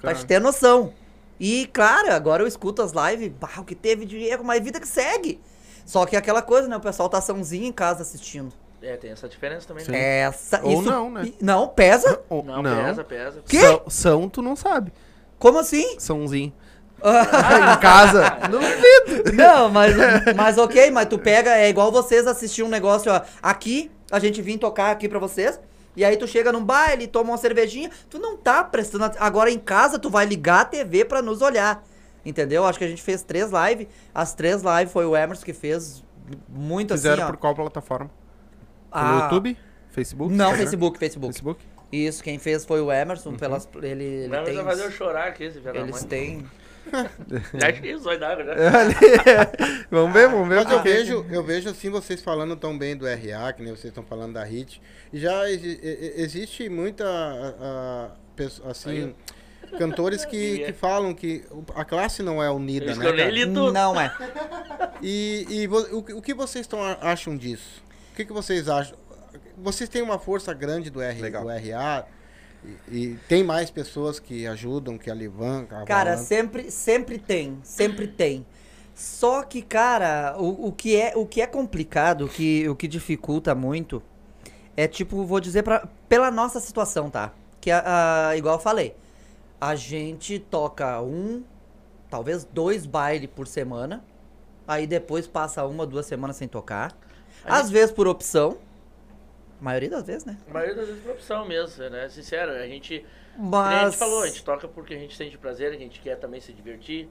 Pra 0.00 0.14
te 0.14 0.26
ter 0.26 0.40
noção. 0.40 0.92
E, 1.38 1.66
claro, 1.72 2.10
agora 2.12 2.42
eu 2.42 2.46
escuto 2.46 2.82
as 2.82 2.92
lives, 2.92 3.30
bah, 3.38 3.58
o 3.58 3.64
que 3.64 3.74
teve 3.74 4.04
de 4.04 4.16
erro, 4.24 4.42
mas 4.44 4.62
vida 4.62 4.80
que 4.80 4.88
segue. 4.88 5.40
Só 5.84 6.04
que 6.06 6.16
é 6.16 6.18
aquela 6.18 6.42
coisa, 6.42 6.66
né? 6.66 6.76
O 6.76 6.80
pessoal 6.80 7.08
tá 7.08 7.20
sãozinho 7.20 7.66
em 7.66 7.72
casa 7.72 8.02
assistindo. 8.02 8.52
É, 8.86 8.96
tem 8.96 9.10
essa 9.10 9.28
diferença 9.28 9.66
também, 9.66 9.84
né? 9.88 10.18
Essa, 10.20 10.60
Ou 10.62 10.72
isso, 10.72 10.82
não, 10.82 11.10
né? 11.10 11.32
Não, 11.40 11.66
pesa? 11.68 12.20
Ou- 12.30 12.44
Não, 12.44 12.62
pesa, 12.62 13.02
pesa. 13.04 13.42
Quê? 13.48 13.60
São, 13.60 13.82
são, 13.88 14.28
tu 14.28 14.40
não 14.42 14.54
sabe. 14.54 14.92
Como 15.38 15.58
assim? 15.58 15.98
Sãozinho. 15.98 16.52
em 17.02 17.80
casa. 17.80 18.38
Não 18.50 18.58
duvido. 18.58 19.32
Não, 19.34 19.68
mas, 19.68 19.94
mas 20.34 20.56
ok, 20.56 20.90
mas 20.90 21.06
tu 21.08 21.18
pega, 21.18 21.50
é 21.56 21.68
igual 21.68 21.92
vocês 21.92 22.26
assistir 22.26 22.62
um 22.62 22.68
negócio, 22.68 23.12
ó, 23.12 23.20
aqui, 23.42 23.90
a 24.10 24.18
gente 24.18 24.40
vir 24.40 24.56
tocar 24.58 24.90
aqui 24.92 25.06
pra 25.08 25.18
vocês, 25.18 25.60
e 25.94 26.02
aí 26.04 26.16
tu 26.16 26.26
chega 26.26 26.50
num 26.50 26.64
baile, 26.64 27.06
toma 27.06 27.32
uma 27.32 27.36
cervejinha, 27.38 27.90
tu 28.08 28.18
não 28.18 28.34
tá 28.36 28.64
prestando 28.64 29.04
at- 29.04 29.16
Agora 29.20 29.50
em 29.50 29.58
casa 29.58 29.98
tu 29.98 30.08
vai 30.08 30.24
ligar 30.24 30.60
a 30.60 30.64
TV 30.64 31.04
pra 31.04 31.20
nos 31.20 31.42
olhar, 31.42 31.84
entendeu? 32.24 32.64
Acho 32.64 32.78
que 32.78 32.84
a 32.86 32.88
gente 32.88 33.02
fez 33.02 33.22
três 33.22 33.50
lives, 33.50 33.88
as 34.14 34.32
três 34.34 34.62
lives 34.62 34.90
foi 34.92 35.04
o 35.04 35.14
Emerson 35.14 35.44
que 35.44 35.52
fez, 35.52 36.02
muito 36.48 36.94
Fizeram 36.94 37.14
assim, 37.14 37.22
ó. 37.24 37.26
por 37.26 37.36
qual 37.36 37.54
plataforma? 37.54 38.10
Pelo 39.00 39.06
Ah, 39.18 39.20
YouTube? 39.24 39.56
Facebook? 39.90 40.30
Não, 40.32 40.44
Instagram? 40.46 40.56
Facebook, 40.64 40.98
Facebook. 40.98 41.32
Facebook? 41.34 41.64
Isso, 41.92 42.22
quem 42.22 42.38
fez 42.38 42.64
foi 42.64 42.80
o 42.80 42.92
Emerson, 42.92 43.34
pelas, 43.34 43.68
ele, 43.82 44.04
ele 44.04 44.28
Vai 44.28 44.44
tem... 44.44 44.62
fazer 44.64 44.84
eu 44.84 44.90
chorar 44.90 45.28
aqui, 45.28 45.44
esse 45.44 45.60
velho 45.60 45.80
Eles 45.80 46.04
têm... 46.04 46.44
Já 47.58 47.72
que 47.72 47.88
isso 47.90 48.04
vai 48.04 48.16
dar, 48.18 48.36
né? 48.36 48.54
vamos 49.90 50.12
ver, 50.12 50.28
vamos 50.28 50.48
ver. 50.48 50.56
Mas 50.56 50.66
o 50.66 50.72
eu 50.74 50.82
vejo, 50.82 51.26
eu 51.30 51.42
vejo 51.42 51.68
assim 51.68 51.90
vocês 51.90 52.22
falando 52.22 52.54
tão 52.56 52.76
bem 52.78 52.96
do 52.96 53.04
RA, 53.06 53.52
que 53.52 53.62
nem 53.62 53.72
vocês 53.72 53.86
estão 53.86 54.04
falando 54.04 54.34
da 54.34 54.42
HIT. 54.44 54.80
E 55.12 55.18
já 55.18 55.50
exi- 55.50 55.80
existe 56.16 56.68
muita, 56.68 57.04
assim, 58.70 59.14
cantores 59.78 60.24
que, 60.24 60.58
que 60.66 60.72
falam 60.72 61.12
que 61.12 61.44
o- 61.50 61.64
a 61.74 61.84
classe 61.84 62.22
não 62.22 62.40
é 62.42 62.48
unida, 62.50 62.92
Isso 62.92 63.00
né? 63.00 63.06
Não 63.72 64.00
é. 64.00 64.12
E, 65.02 65.46
e 65.50 65.68
o, 65.68 66.02
que- 66.02 66.12
o 66.14 66.22
que 66.22 66.34
vocês 66.34 66.66
tão, 66.68 66.80
a- 66.82 66.98
acham 67.00 67.36
disso? 67.36 67.82
O 68.16 68.18
que, 68.18 68.24
que 68.24 68.32
vocês 68.32 68.66
acham? 68.66 68.96
Vocês 69.58 69.90
têm 69.90 70.00
uma 70.00 70.18
força 70.18 70.54
grande 70.54 70.88
do, 70.88 71.02
R, 71.02 71.20
Legal. 71.20 71.42
do 71.44 71.50
RA 71.50 72.06
e, 72.64 72.96
e 72.96 73.18
tem 73.28 73.44
mais 73.44 73.70
pessoas 73.70 74.18
que 74.18 74.46
ajudam, 74.46 74.96
que 74.96 75.10
alavancam? 75.10 75.84
Cara, 75.84 76.16
sempre, 76.16 76.70
sempre 76.70 77.18
tem, 77.18 77.58
sempre 77.62 78.08
tem. 78.08 78.46
Só 78.94 79.42
que, 79.42 79.60
cara, 79.60 80.34
o, 80.38 80.68
o, 80.68 80.72
que, 80.72 80.96
é, 80.96 81.12
o 81.14 81.26
que 81.26 81.42
é 81.42 81.46
complicado, 81.46 82.24
o 82.24 82.28
que, 82.30 82.66
o 82.66 82.74
que 82.74 82.88
dificulta 82.88 83.54
muito, 83.54 84.02
é 84.74 84.88
tipo, 84.88 85.26
vou 85.26 85.38
dizer 85.38 85.62
pra, 85.62 85.86
pela 86.08 86.30
nossa 86.30 86.58
situação, 86.58 87.10
tá? 87.10 87.34
Que, 87.60 87.70
a, 87.70 88.28
a- 88.30 88.36
igual 88.38 88.54
eu 88.54 88.60
falei, 88.62 88.96
a 89.60 89.74
gente 89.74 90.38
toca 90.38 91.02
um, 91.02 91.44
talvez 92.08 92.44
dois 92.50 92.86
bailes 92.86 93.28
por 93.28 93.46
semana, 93.46 94.02
aí 94.66 94.86
depois 94.86 95.26
passa 95.26 95.66
uma, 95.66 95.86
duas 95.86 96.06
semanas 96.06 96.36
sem 96.36 96.48
tocar. 96.48 96.96
A 97.46 97.58
Às 97.58 97.70
vezes 97.70 97.90
por 97.92 98.06
opção, 98.08 98.58
a 99.60 99.64
maioria 99.64 99.90
das 99.90 100.04
vezes, 100.04 100.24
né? 100.24 100.36
A 100.48 100.52
maioria 100.52 100.74
das 100.74 100.86
vezes 100.86 101.02
por 101.02 101.12
opção 101.12 101.46
mesmo, 101.46 101.84
né? 101.90 102.08
Sincero, 102.08 102.52
a 102.52 102.66
gente. 102.66 103.04
Mas... 103.38 103.74
A 103.82 103.84
gente 103.90 103.96
falou, 103.98 104.22
a 104.22 104.26
gente 104.26 104.44
toca 104.44 104.66
porque 104.68 104.94
a 104.94 104.98
gente 104.98 105.16
sente 105.16 105.36
prazer, 105.38 105.70
a 105.72 105.76
gente 105.76 106.00
quer 106.00 106.16
também 106.16 106.40
se 106.40 106.52
divertir. 106.52 107.08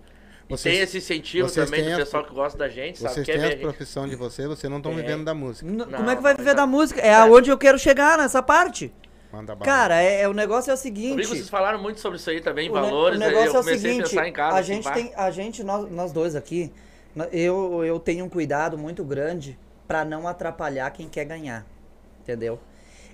E 0.47 0.55
Vocês- 0.55 0.75
tem 0.75 0.83
esse 0.83 0.97
incentivo 0.99 1.51
também 1.51 1.83
do 1.85 1.93
a- 1.93 1.97
pessoal 1.97 2.23
que 2.23 2.33
gosta 2.33 2.57
da 2.57 2.67
gente, 2.69 2.99
sabe? 2.99 3.13
Vocês 3.15 3.25
têm 3.25 3.35
a 3.35 3.47
a 3.47 3.49
gente. 3.51 3.61
profissão 3.61 4.07
de 4.07 4.15
vocês, 4.15 4.47
vocês 4.47 4.69
não 4.69 4.77
estão 4.77 4.93
Tem. 4.93 5.01
vivendo 5.01 5.23
da 5.25 5.33
música. 5.33 5.65
N- 5.67 5.77
Não, 5.77 5.85
Como 5.87 6.09
é 6.09 6.15
que 6.15 6.21
vai 6.21 6.35
viver 6.35 6.49
já- 6.51 6.55
da 6.55 6.67
música? 6.67 7.01
É 7.01 7.13
aonde 7.15 7.49
eu 7.49 7.57
quero 7.57 7.79
chegar 7.79 8.17
nessa 8.17 8.43
parte. 8.43 8.93
Manda 9.31 9.53
bala. 9.55 9.65
Cara, 9.65 10.01
é, 10.01 10.21
é- 10.21 10.27
o 10.29 10.33
negócio 10.33 10.69
é 10.69 10.73
o 10.73 10.75
Eu 10.75 10.77
seguinte. 10.77 11.21
que 11.21 11.27
vocês 11.27 11.49
falaram 11.49 11.79
muito 11.81 11.99
sobre 11.99 12.17
isso 12.19 12.29
aí 12.29 12.41
também, 12.41 12.69
o 12.69 12.73
ne- 12.75 12.79
valores, 12.79 13.19
o 13.19 13.23
aí 13.23 13.27
eu 13.29 13.35
negócio 13.35 13.55
é 13.55 13.57
o 13.57 13.59
a 13.59 13.63
seguinte, 13.63 14.15
em 14.19 14.33
casa. 14.33 14.55
a 14.55 14.59
assim, 14.59 14.73
gente 14.73 14.83
pá. 14.83 14.91
tem, 14.93 15.11
a 15.15 15.31
gente, 15.31 15.63
nós, 15.63 15.89
nós 15.91 16.11
dois 16.11 16.35
aqui, 16.35 16.71
eu, 17.31 17.83
eu 17.83 17.99
tenho 17.99 18.23
um 18.25 18.29
cuidado 18.29 18.77
muito 18.77 19.03
grande 19.03 19.57
pra 19.87 20.03
não 20.05 20.27
atrapalhar 20.27 20.89
quem 20.91 21.07
quer 21.07 21.25
ganhar, 21.25 21.65
entendeu? 22.21 22.59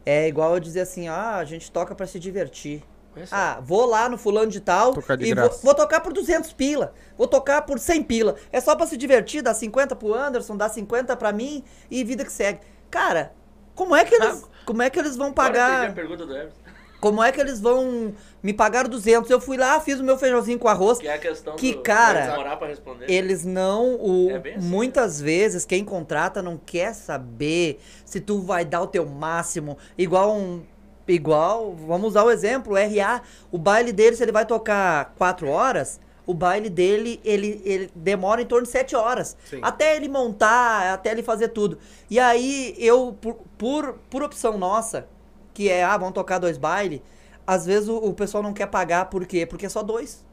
É 0.06 0.28
igual 0.28 0.54
eu 0.54 0.60
dizer 0.60 0.82
assim, 0.82 1.08
ah, 1.08 1.36
a 1.38 1.46
gente 1.46 1.72
toca 1.72 1.94
pra 1.94 2.08
se 2.08 2.20
divertir. 2.20 2.84
Essa- 3.16 3.36
Ah, 3.36 3.60
vou 3.62 3.86
lá 3.86 4.08
no 4.08 4.18
fulano 4.18 4.50
de 4.50 4.62
tal 4.62 4.94
Tocar 4.94 5.18
de 5.18 5.26
e 5.26 5.34
vou, 5.34 5.44
graça. 5.44 5.60
vou 5.64 5.76
tocar 5.76 6.00
por 6.00 6.14
200 6.14 6.54
pila, 6.54 6.94
vou 7.18 7.28
tocar 7.28 7.62
por 7.64 7.78
100 7.78 8.02
pila. 8.04 8.36
É 8.52 8.62
só 8.62 8.74
pra 8.76 8.88
se 8.88 8.96
divertir, 8.96 9.42
dá 9.42 9.54
50 9.54 9.96
pro 9.98 10.14
Anderson, 10.14 10.56
dá 10.56 10.70
50 10.70 11.16
pra 11.18 11.32
mim 11.34 11.62
e 11.90 12.04
vida 12.06 12.24
que 12.24 12.32
segue. 12.32 12.62
Cara, 12.90 13.34
como 13.76 13.94
é 13.96 14.06
que 14.06 14.16
eles, 14.16 14.46
como 14.66 14.82
é 14.82 14.90
que 14.90 14.98
eles 14.98 15.18
vão 15.18 15.28
Agora 15.28 15.48
eu 15.50 15.52
entendi 15.52 15.78
pagar? 15.78 15.90
a 15.90 15.94
pergunta 15.94 16.26
do 16.26 16.34
Emerson. 16.36 16.61
Como 17.02 17.22
é 17.22 17.32
que 17.32 17.42
eles 17.42 17.60
vão 17.60 18.14
me 18.44 18.54
pagar 18.54 18.88
200? 18.88 19.30
Eu 19.32 19.42
fui 19.42 19.58
lá, 19.58 19.80
fiz 19.80 20.00
o 20.00 20.04
meu 20.04 20.20
feijãozinho 20.20 20.60
com 20.60 20.68
arroz. 20.68 21.00
Que 21.00 21.08
é 21.08 21.16
a 21.16 21.18
questão 21.18 21.56
Que 21.56 21.74
do, 21.74 21.82
cara, 21.82 22.20
vai 22.20 22.30
demorar 22.30 22.58
pra 22.58 22.68
responder. 22.68 23.12
Eles 23.12 23.44
não. 23.44 23.96
O, 23.96 24.30
É 24.30 24.38
bem 24.38 24.56
assim, 24.56 24.68
muitas 24.68 25.20
vezes 25.20 25.66
quem 25.66 25.84
contrata 25.84 26.44
não 26.44 26.58
quer 26.64 26.94
saber 26.94 27.82
se 28.06 28.22
tu 28.22 28.40
vai 28.40 28.64
dar 28.64 28.82
o 28.82 28.88
teu 28.88 29.04
máximo. 29.06 29.80
Igual 29.98 30.38
um. 30.38 30.62
Igual, 31.08 31.74
vamos 31.74 32.10
usar 32.10 32.24
o 32.24 32.30
exemplo, 32.30 32.74
o 32.74 32.76
RA. 32.76 33.24
O 33.52 33.58
baile 33.58 33.92
dele, 33.92 34.16
se 34.16 34.24
ele 34.24 34.32
vai 34.32 34.46
tocar 34.46 35.16
4 35.18 35.50
horas, 35.50 36.00
o 36.26 36.36
baile 36.36 36.70
dele, 36.70 37.20
ele, 37.26 37.62
ele 37.66 37.92
demora 37.96 38.44
em 38.44 38.46
torno 38.46 38.66
de 38.66 38.72
7 38.72 38.96
horas. 38.96 39.36
Sim. 39.50 39.60
Até 39.64 39.96
ele 39.96 40.08
montar, 40.08 40.94
até 40.94 41.12
ele 41.12 41.24
fazer 41.24 41.48
tudo. 41.50 41.80
E 42.10 42.20
aí, 42.20 42.76
eu, 42.78 43.18
por, 43.20 43.38
por, 43.58 44.00
por 44.10 44.22
opção 44.22 44.58
nossa, 44.58 45.08
que 45.54 45.70
é, 45.70 45.84
ah, 45.84 45.98
vamos 45.98 46.14
tocar 46.14 46.40
dois 46.40 46.58
bailes, 46.58 47.02
às 47.46 47.66
vezes 47.66 47.90
o, 47.90 47.98
o 47.98 48.14
pessoal 48.14 48.44
não 48.44 48.54
quer 48.54 48.68
pagar, 48.68 49.06
por 49.06 49.26
quê? 49.26 49.46
Porque 49.46 49.66
é 49.66 49.70
só 49.70 49.84
dois. 49.84 50.26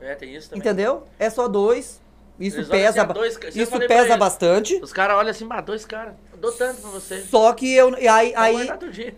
É, 0.00 0.14
tem 0.14 0.34
isso 0.34 0.50
também. 0.50 0.60
Entendeu? 0.60 1.04
É 1.18 1.30
só 1.30 1.46
dois. 1.48 2.00
Isso 2.40 2.56
Eles 2.56 2.68
pesa, 2.68 2.88
assim, 3.02 3.10
ah, 3.10 3.12
dois 3.12 3.38
isso 3.54 3.78
pesa 3.86 4.16
bastante. 4.16 4.80
Os 4.82 4.92
caras 4.92 5.16
olham 5.16 5.30
assim, 5.30 5.46
bah, 5.46 5.60
dois 5.60 5.84
caras. 5.84 6.14
Dou 6.38 6.50
tanto 6.50 6.80
pra 6.80 6.90
você. 6.90 7.22
Só 7.22 7.52
que 7.52 7.72
eu 7.72 7.96
e 7.98 8.08
aí 8.08 8.32
aí, 8.34 8.68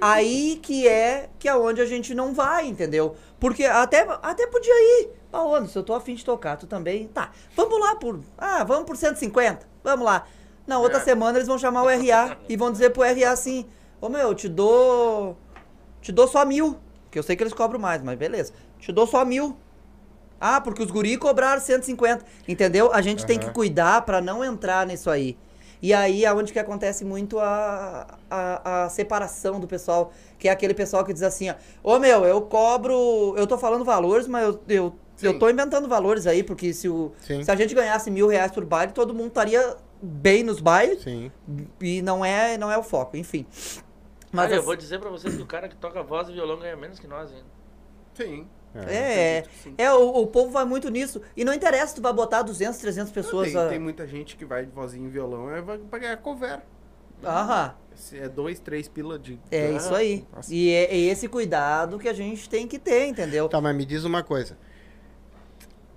aí 0.00 0.56
que 0.62 0.86
é 0.86 1.30
que 1.38 1.48
é 1.48 1.56
onde 1.56 1.80
a 1.80 1.86
gente 1.86 2.14
não 2.14 2.34
vai, 2.34 2.66
entendeu? 2.66 3.16
Porque 3.40 3.64
até 3.64 4.06
até 4.20 4.46
podia 4.48 4.74
ir. 4.74 5.10
Paola, 5.30 5.66
se 5.66 5.78
eu 5.78 5.82
tô 5.82 5.94
afim 5.94 6.14
de 6.14 6.24
tocar, 6.24 6.56
tu 6.58 6.66
também. 6.66 7.08
Tá. 7.08 7.30
Vamos 7.56 7.80
lá 7.80 7.94
por 7.96 8.20
Ah, 8.36 8.62
vamos 8.62 8.84
por 8.84 8.96
150. 8.96 9.66
Vamos 9.82 10.04
lá. 10.04 10.26
Na 10.66 10.78
outra 10.78 10.98
É. 10.98 11.02
semana 11.02 11.38
eles 11.38 11.48
vão 11.48 11.58
chamar 11.58 11.82
o 11.82 11.88
RA 11.88 12.36
e 12.48 12.56
vão 12.56 12.70
dizer 12.70 12.90
pro 12.90 13.02
RA 13.02 13.30
assim: 13.30 13.64
"Ô 14.04 14.08
meu, 14.08 14.28
eu 14.28 14.34
te 14.34 14.48
dou 14.48 15.36
te 16.02 16.12
dou 16.12 16.28
só 16.28 16.44
mil, 16.44 16.76
que 17.10 17.18
eu 17.18 17.22
sei 17.22 17.34
que 17.34 17.42
eles 17.42 17.54
cobram 17.54 17.80
mais, 17.80 18.02
mas 18.02 18.18
beleza. 18.18 18.52
Te 18.78 18.92
dou 18.92 19.06
só 19.06 19.24
mil. 19.24 19.56
Ah, 20.38 20.60
porque 20.60 20.82
os 20.82 20.90
guri 20.90 21.16
cobraram 21.16 21.58
150. 21.58 22.22
Entendeu? 22.46 22.92
A 22.92 23.00
gente 23.00 23.24
tem 23.24 23.38
que 23.38 23.50
cuidar 23.50 24.02
pra 24.02 24.20
não 24.20 24.44
entrar 24.44 24.86
nisso 24.86 25.08
aí. 25.08 25.38
E 25.80 25.94
aí 25.94 26.24
é 26.24 26.32
onde 26.34 26.52
que 26.52 26.58
acontece 26.58 27.04
muito 27.04 27.38
a, 27.38 28.18
a, 28.30 28.84
a 28.84 28.88
separação 28.90 29.58
do 29.58 29.66
pessoal, 29.66 30.12
que 30.38 30.48
é 30.48 30.50
aquele 30.50 30.74
pessoal 30.74 31.04
que 31.04 31.12
diz 31.12 31.22
assim, 31.22 31.48
ó, 31.50 31.54
ô 31.82 31.98
meu, 31.98 32.26
eu 32.26 32.42
cobro, 32.42 33.34
eu 33.36 33.46
tô 33.46 33.56
falando 33.56 33.84
valores, 33.84 34.26
mas 34.26 34.44
eu, 34.44 34.60
eu, 34.68 34.94
eu 35.22 35.38
tô 35.38 35.48
inventando 35.48 35.88
valores 35.88 36.26
aí, 36.26 36.42
porque 36.42 36.72
se, 36.72 36.88
o, 36.88 37.12
Sim. 37.20 37.42
se 37.42 37.50
a 37.50 37.56
gente 37.56 37.74
ganhasse 37.74 38.10
mil 38.10 38.28
reais 38.28 38.52
por 38.52 38.64
baile, 38.64 38.92
todo 38.92 39.14
mundo 39.14 39.28
estaria 39.28 39.76
bem 40.00 40.42
nos 40.42 40.60
bailes, 40.60 41.02
Sim. 41.02 41.30
e 41.80 42.02
não 42.02 42.24
é, 42.24 42.58
não 42.58 42.70
é 42.70 42.76
o 42.76 42.82
foco, 42.82 43.16
enfim. 43.16 43.46
Mas 44.34 44.46
Olha, 44.46 44.54
eu 44.54 44.58
assim- 44.58 44.66
vou 44.66 44.76
dizer 44.76 44.98
pra 44.98 45.08
vocês 45.10 45.36
que 45.36 45.42
o 45.42 45.46
cara 45.46 45.68
que 45.68 45.76
toca 45.76 46.02
voz 46.02 46.28
e 46.28 46.32
violão 46.32 46.58
ganha 46.58 46.76
menos 46.76 46.98
que 46.98 47.06
nós 47.06 47.30
ainda. 47.30 47.44
Sim. 48.14 48.46
É, 48.74 49.44
sim. 49.62 49.72
é 49.78 49.92
o, 49.92 50.08
o 50.22 50.26
povo 50.26 50.50
vai 50.50 50.64
muito 50.64 50.90
nisso. 50.90 51.22
E 51.36 51.44
não 51.44 51.54
interessa 51.54 51.88
se 51.88 51.94
tu 51.94 52.02
vai 52.02 52.12
botar 52.12 52.42
200, 52.42 52.76
300 52.80 53.12
pessoas. 53.12 53.52
tem, 53.52 53.60
a- 53.60 53.68
tem 53.68 53.78
muita 53.78 54.04
gente 54.06 54.36
que 54.36 54.44
vai 54.44 54.64
de 54.66 54.72
vozinho 54.72 55.06
e 55.06 55.10
violão 55.10 55.48
é 55.54 55.62
vai 55.62 55.78
pra 55.78 55.98
ganhar 56.00 56.16
cover. 56.16 56.60
Aham, 57.22 57.72
é 58.12 58.28
dois, 58.28 58.58
três 58.58 58.88
pila 58.88 59.16
de. 59.18 59.38
é 59.50 59.68
Ah, 59.68 59.70
isso 59.70 59.94
aí. 59.94 60.26
nossa. 60.34 60.52
E 60.52 60.70
é, 60.70 60.84
é 60.92 60.96
esse 60.98 61.28
cuidado 61.28 61.98
que 62.00 62.08
a 62.08 62.12
gente 62.12 62.48
tem 62.50 62.66
que 62.66 62.78
ter, 62.78 63.06
entendeu? 63.06 63.48
Tá, 63.48 63.60
mas 63.60 63.74
me 63.76 63.84
diz 63.86 64.02
uma 64.04 64.22
coisa. 64.24 64.58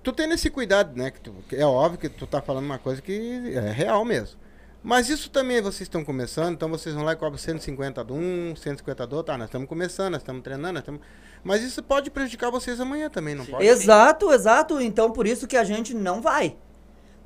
Tu 0.02 0.12
tendo 0.12 0.32
esse 0.34 0.48
cuidado, 0.48 0.96
né? 0.96 1.10
Que 1.10 1.20
tu- 1.20 1.34
que 1.48 1.56
é 1.56 1.66
óbvio 1.66 1.98
que 1.98 2.08
tu 2.08 2.26
tá 2.26 2.40
falando 2.40 2.64
uma 2.64 2.78
coisa 2.78 3.02
que 3.02 3.52
é 3.54 3.60
real 3.72 4.04
mesmo. 4.04 4.38
Mas 4.82 5.08
isso 5.08 5.30
também 5.30 5.60
vocês 5.60 5.82
estão 5.82 6.04
começando, 6.04 6.54
então 6.54 6.68
vocês 6.68 6.94
vão 6.94 7.04
lá 7.04 7.12
e 7.12 7.16
cobram 7.16 7.36
150 7.36 8.04
de 8.04 8.12
um, 8.12 8.54
150 8.54 9.06
do 9.06 9.16
outro. 9.16 9.34
Ah, 9.34 9.38
nós 9.38 9.48
estamos 9.48 9.68
começando, 9.68 10.12
nós 10.12 10.22
estamos 10.22 10.42
treinando, 10.42 10.74
nós 10.74 10.82
estamos. 10.82 11.00
Mas 11.42 11.62
isso 11.62 11.82
pode 11.82 12.10
prejudicar 12.10 12.50
vocês 12.50 12.80
amanhã 12.80 13.10
também, 13.10 13.34
não 13.34 13.44
Sim. 13.44 13.52
pode? 13.52 13.66
Exato, 13.66 14.32
exato. 14.32 14.80
Então 14.80 15.10
por 15.10 15.26
isso 15.26 15.46
que 15.46 15.56
a 15.56 15.64
gente 15.64 15.94
não 15.94 16.20
vai. 16.20 16.56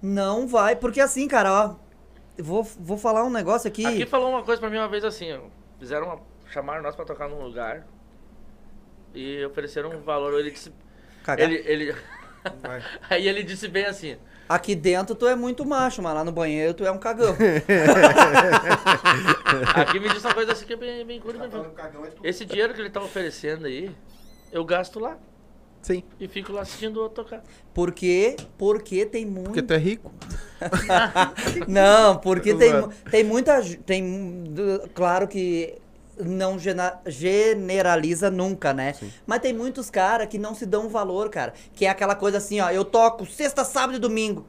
Não 0.01 0.49
vai, 0.49 0.77
porque 0.77 1.01
assim, 1.01 1.29
cara, 1.29 1.53
ó. 1.53 1.77
Vou, 2.39 2.63
vou 2.63 2.97
falar 2.97 3.25
um 3.25 3.31
negócio 3.31 3.69
aqui. 3.69 3.85
Aqui 3.85 4.07
falou 4.07 4.31
uma 4.31 4.43
coisa 4.43 4.59
pra 4.59 4.71
mim 4.71 4.79
uma 4.79 4.89
vez 4.89 5.05
assim, 5.05 5.33
ó. 5.33 5.41
Fizeram 5.79 6.07
uma. 6.07 6.21
Chamaram 6.51 6.83
nós 6.83 6.97
pra 6.97 7.05
tocar 7.05 7.29
num 7.29 7.43
lugar. 7.43 7.87
E 9.15 9.45
ofereceram 9.45 9.91
um 9.91 10.01
valor. 10.01 10.41
Ele 10.41 10.51
disse. 10.51 10.73
Cagar. 11.23 11.51
Ele, 11.51 11.63
ele, 11.67 11.95
Vai. 12.61 12.83
aí 13.09 13.29
ele 13.29 13.43
disse 13.43 13.69
bem 13.69 13.85
assim. 13.85 14.17
Aqui 14.55 14.75
dentro 14.75 15.15
tu 15.15 15.27
é 15.27 15.35
muito 15.35 15.65
macho, 15.65 16.03
mas 16.03 16.15
lá 16.15 16.23
no 16.23 16.31
banheiro 16.31 16.75
tu 16.75 16.85
é 16.85 16.91
um 16.91 16.99
cagão. 16.99 17.35
Aqui 19.75 19.99
me 19.99 20.09
disse 20.11 20.27
uma 20.27 20.35
coisa 20.35 20.53
assim 20.53 20.67
que 20.67 20.75
é 20.75 20.77
bem, 20.77 21.07
bem 21.07 21.19
curta. 21.21 21.49
bem- 21.49 21.63
Esse 22.23 22.45
dinheiro 22.45 22.75
que 22.75 22.81
ele 22.81 22.91
tá 22.91 23.01
oferecendo 23.01 23.67
aí, 23.67 23.91
eu 24.53 24.63
gasto 24.65 25.01
lá. 25.01 25.17
Sim. 25.81 26.03
E 26.21 26.29
fico 26.29 26.53
lá 26.53 26.61
assistindo 26.63 26.99
o 26.99 27.03
outro 27.03 27.25
tocar. 27.25 27.43
Por 27.75 27.93
quê? 27.93 28.37
Porque 28.59 29.05
tem 29.07 29.25
muito. 29.27 29.47
Porque 29.47 29.63
tu 29.63 29.73
é 29.73 29.79
rico. 29.79 30.13
Não, 31.67 32.19
porque 32.19 32.55
tem, 32.55 32.73
tem 33.11 33.25
muita. 33.25 33.61
Tem, 33.85 34.53
claro 34.95 35.27
que 35.27 35.75
não 36.25 36.59
gena- 36.59 36.99
generaliza 37.07 38.31
nunca, 38.31 38.73
né? 38.73 38.95
Mas 39.27 39.41
tem 39.41 39.53
muitos 39.53 39.91
caras 39.91 40.27
que 40.29 40.39
não 40.39 40.55
se 40.55 40.67
dão 40.67 40.89
valor, 40.89 41.29
cara. 41.31 41.53
Que 41.75 41.87
é 41.87 41.89
aquela 41.91 42.15
coisa 42.15 42.39
assim, 42.39 42.61
ó, 42.61 42.71
eu 42.71 42.85
toco 42.85 43.27
sexta, 43.27 43.65
sábado 43.65 43.97
e 43.97 43.99
domingo. 43.99 44.47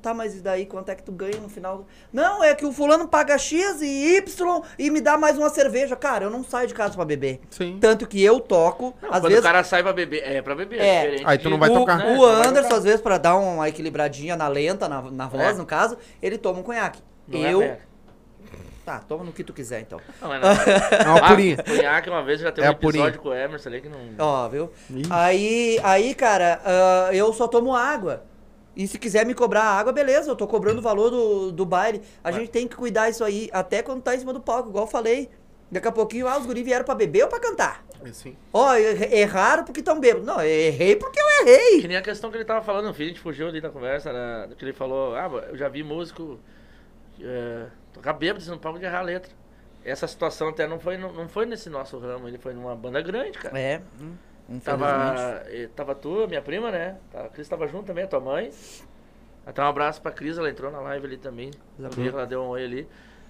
Tá, 0.00 0.14
mas 0.14 0.36
e 0.36 0.40
daí 0.40 0.64
quanto 0.64 0.90
é 0.90 0.94
que 0.94 1.02
tu 1.02 1.10
ganha 1.10 1.40
no 1.40 1.48
final? 1.48 1.84
Não, 2.12 2.42
é 2.42 2.54
que 2.54 2.64
o 2.64 2.70
fulano 2.72 3.08
paga 3.08 3.36
X 3.36 3.82
e 3.82 4.16
Y 4.18 4.62
e 4.78 4.90
me 4.92 5.00
dá 5.00 5.18
mais 5.18 5.36
uma 5.36 5.50
cerveja. 5.50 5.96
Cara, 5.96 6.24
eu 6.24 6.30
não 6.30 6.44
saio 6.44 6.68
de 6.68 6.72
casa 6.74 6.94
pra 6.94 7.04
beber. 7.04 7.40
Sim. 7.50 7.78
Tanto 7.80 8.06
que 8.06 8.22
eu 8.22 8.38
toco, 8.38 8.94
Não, 9.02 9.08
às 9.10 9.16
quando 9.18 9.24
vezes. 9.30 9.40
o 9.40 9.42
cara 9.42 9.64
sai 9.64 9.82
pra 9.82 9.92
beber, 9.92 10.22
é 10.24 10.40
pra 10.40 10.54
beber. 10.54 10.78
É. 10.80 11.00
diferente 11.00 11.24
Aí 11.26 11.36
tu 11.38 11.50
não 11.50 11.58
vai 11.58 11.68
o, 11.68 11.74
tocar. 11.74 11.98
né? 11.98 12.12
o 12.12 12.16
Tu 12.16 12.20
vai 12.26 12.46
Anderson, 12.46 12.74
às 12.76 12.84
vezes, 12.84 13.00
pra 13.00 13.18
dar 13.18 13.34
uma 13.36 13.68
equilibradinha 13.68 14.36
na 14.36 14.46
lenta, 14.46 14.88
na, 14.88 15.02
na 15.02 15.26
voz, 15.26 15.56
É. 15.56 15.58
no 15.58 15.66
caso, 15.66 15.98
ele 16.22 16.38
toma 16.38 16.60
um 16.60 16.62
conhaque. 16.62 17.02
Não 17.26 17.44
é 17.44 17.52
eu. 17.52 17.58
ruim. 17.58 17.72
Tá, 18.88 19.00
toma 19.00 19.22
no 19.22 19.32
que 19.32 19.44
tu 19.44 19.52
quiser, 19.52 19.80
então. 19.82 20.00
Não, 20.22 20.32
é 20.32 20.38
não. 20.40 20.48
É 20.48 21.08
uma 21.08 21.18
Ah, 21.18 21.28
purinha. 21.28 21.56
Cunhaque 21.62 22.08
uma 22.08 22.22
vez 22.22 22.40
já 22.40 22.50
tem 22.50 22.64
É 22.64 22.68
um 22.68 22.70
a 22.70 22.74
purinha. 22.74 23.04
episódio 23.04 23.20
com 23.22 23.28
o 23.28 23.34
Emerson 23.34 23.68
ali 23.68 23.80
que 23.82 23.88
não. 23.90 23.98
Ó, 24.18 24.48
viu? 24.48 24.72
Ih. 24.88 25.02
Aí, 25.10 25.78
aí, 25.82 26.14
cara, 26.14 26.58
ah, 26.64 27.10
eu 27.12 27.30
só 27.34 27.46
tomo 27.46 27.74
água. 27.74 28.24
E 28.74 28.86
se 28.88 28.98
quiser 28.98 29.26
me 29.26 29.34
cobrar 29.34 29.62
água, 29.64 29.92
beleza, 29.92 30.30
eu 30.30 30.36
tô 30.36 30.46
cobrando 30.46 30.78
o 30.78 30.82
valor 30.82 31.10
do, 31.10 31.52
do 31.52 31.66
baile. 31.66 32.00
A 32.24 32.32
gente 32.32 32.48
tem 32.48 32.66
que 32.66 32.76
cuidar 32.76 33.10
isso 33.10 33.22
aí, 33.24 33.50
até 33.52 33.82
quando 33.82 34.00
tá 34.00 34.14
em 34.14 34.20
cima 34.20 34.32
do 34.32 34.40
palco, 34.40 34.70
igual 34.70 34.84
eu 34.84 34.90
falei. 34.90 35.28
Daqui 35.70 35.86
a 35.88 35.92
pouquinho, 35.92 36.26
ah, 36.26 36.38
os 36.38 36.46
guri 36.46 36.62
vieram 36.62 36.84
pra 36.86 36.94
beber 36.94 37.24
ou 37.24 37.28
pra 37.28 37.38
cantar? 37.40 37.84
Sim. 38.12 38.34
Ó, 38.54 38.72
er- 38.74 39.12
erraram 39.12 39.64
porque 39.64 39.82
tão 39.82 40.00
bêbados. 40.00 40.26
Não, 40.26 40.40
eu 40.40 40.48
errei 40.48 40.96
porque 40.96 41.20
eu 41.20 41.46
errei. 41.46 41.82
Que 41.82 41.88
nem 41.88 41.96
a 41.98 42.02
questão 42.02 42.30
que 42.30 42.38
ele 42.38 42.44
tava 42.46 42.64
falando, 42.64 42.94
filho, 42.94 43.06
a 43.06 43.08
gente 43.12 43.20
fugiu 43.20 43.48
ali 43.48 43.60
da 43.60 43.68
conversa, 43.68 44.10
né, 44.12 44.48
que 44.56 44.64
ele 44.64 44.72
falou, 44.72 45.14
ah, 45.14 45.28
eu 45.50 45.56
já 45.58 45.68
vi 45.68 45.82
músico 45.82 46.38
é, 47.20 47.66
tocar 47.92 48.12
bêbado 48.12 48.44
no 48.50 48.58
palco 48.58 48.78
de 48.78 48.84
errar 48.84 49.00
a 49.00 49.02
letra. 49.02 49.32
Essa 49.84 50.06
situação 50.06 50.48
até 50.48 50.66
não 50.66 50.78
foi, 50.78 50.96
não, 50.96 51.12
não 51.12 51.28
foi 51.28 51.46
nesse 51.46 51.70
nosso 51.70 51.98
ramo, 51.98 52.28
ele 52.28 52.38
foi 52.38 52.52
numa 52.52 52.74
banda 52.74 53.00
grande, 53.00 53.38
cara. 53.38 53.58
É. 53.58 53.80
Tava, 54.64 55.42
eh, 55.46 55.68
tava 55.76 55.94
tu, 55.94 56.26
minha 56.26 56.40
prima, 56.42 56.70
né? 56.70 56.96
A 57.14 57.28
Cris 57.28 57.48
tava 57.48 57.66
junto 57.66 57.86
também, 57.86 58.04
a 58.04 58.06
tua 58.06 58.20
mãe. 58.20 58.50
Até 59.46 59.62
um 59.62 59.66
abraço 59.66 60.00
pra 60.00 60.10
Cris, 60.10 60.36
ela 60.38 60.48
entrou 60.48 60.70
na 60.70 60.80
live 60.80 61.06
ali 61.06 61.16
também. 61.16 61.50
Ela 61.78 62.26
deu 62.26 62.42
um 62.42 62.48
oi 62.48 62.64
ali. 62.64 62.88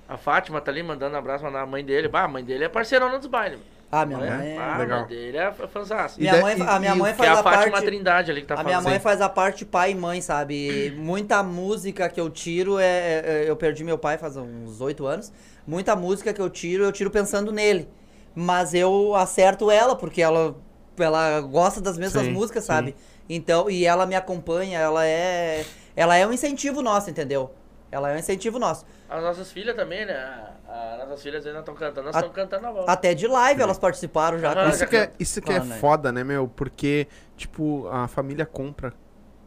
A 0.08 0.16
Fátima 0.16 0.60
tá 0.60 0.70
ali 0.70 0.82
mandando 0.82 1.14
um 1.14 1.18
abraço 1.18 1.44
mandar 1.44 1.62
a 1.62 1.66
mãe 1.66 1.84
dele. 1.84 2.08
Bah, 2.08 2.24
a 2.24 2.28
mãe 2.28 2.44
dele 2.44 2.64
é 2.64 2.68
parceirona 2.68 3.18
dos 3.18 3.26
bailes. 3.26 3.60
Ah, 3.90 4.04
minha 4.04 4.18
né? 4.18 4.36
mãe. 4.36 4.58
Ah, 4.58 4.74
a 4.74 4.78
Legal. 4.78 5.06
dele 5.06 5.36
é 5.38 5.50
fanzaça. 5.52 6.20
Minha 6.20 6.36
E 6.36 6.42
mãe, 6.42 6.58
da- 6.58 6.76
a 6.76 6.78
minha 6.78 6.94
mãe 6.94 7.10
é 7.10 7.14
faz 7.14 7.38
a 7.38 7.42
parte. 7.42 7.82
Trindade 7.84 8.30
ali 8.30 8.42
que 8.42 8.46
tá 8.46 8.54
A 8.56 8.62
minha 8.62 8.80
mãe 8.82 8.94
Sim. 8.94 9.00
faz 9.00 9.20
a 9.22 9.28
parte 9.28 9.64
pai 9.64 9.92
e 9.92 9.94
mãe, 9.94 10.20
sabe? 10.20 10.94
Muita 10.98 11.42
música 11.42 12.08
que 12.08 12.20
eu 12.20 12.28
tiro 12.28 12.78
é, 12.78 12.84
é- 12.86 13.44
Eu 13.48 13.56
perdi 13.56 13.82
meu 13.84 13.96
pai 13.96 14.18
faz 14.18 14.36
uns 14.36 14.80
oito 14.82 15.06
anos. 15.06 15.32
Muita 15.66 15.96
música 15.96 16.32
que 16.34 16.40
eu 16.40 16.50
tiro, 16.50 16.84
eu 16.84 16.92
tiro 16.92 17.10
pensando 17.10 17.50
nele. 17.50 17.88
Mas 18.34 18.74
eu 18.74 19.14
acerto 19.14 19.70
ela, 19.70 19.96
porque 19.96 20.20
ela, 20.20 20.54
ela 20.98 21.40
gosta 21.40 21.80
das 21.80 21.96
mesmas 21.96 22.24
Sim, 22.26 22.32
músicas, 22.32 22.64
sim. 22.64 22.68
sabe? 22.68 22.94
Então, 23.28 23.70
e 23.70 23.84
ela 23.86 24.04
me 24.06 24.14
acompanha, 24.14 24.78
ela 24.78 25.06
é. 25.06 25.64
Ela 25.96 26.16
é 26.16 26.26
um 26.26 26.32
incentivo 26.32 26.82
nosso, 26.82 27.08
entendeu? 27.10 27.50
Ela 27.90 28.10
é 28.10 28.16
um 28.16 28.18
incentivo 28.18 28.58
nosso. 28.58 28.84
As 29.08 29.22
nossas 29.22 29.50
filhas 29.50 29.74
também, 29.74 30.04
né? 30.04 30.46
As 30.68 30.98
nossas 31.08 31.22
filhas 31.22 31.46
ainda 31.46 31.60
estão 31.60 31.74
cantando, 31.74 32.02
nós 32.06 32.14
A- 32.16 32.18
estamos 32.18 32.36
cantando 32.36 32.66
a 32.66 32.70
volta. 32.72 32.92
Até 32.92 33.14
de 33.14 33.26
live 33.26 33.62
elas 33.62 33.78
participaram 33.78 34.38
já. 34.38 34.52
Ah, 34.52 34.68
Isso 34.68 34.86
que 34.86 34.96
é, 34.96 35.12
isso 35.18 35.40
que 35.40 35.50
é 35.50 35.56
Falando 35.56 35.72
aí. 35.72 35.80
foda, 35.80 36.12
né, 36.12 36.22
meu? 36.22 36.46
Porque, 36.48 37.06
tipo, 37.36 37.88
a 37.88 38.06
família 38.06 38.44
compra, 38.44 38.92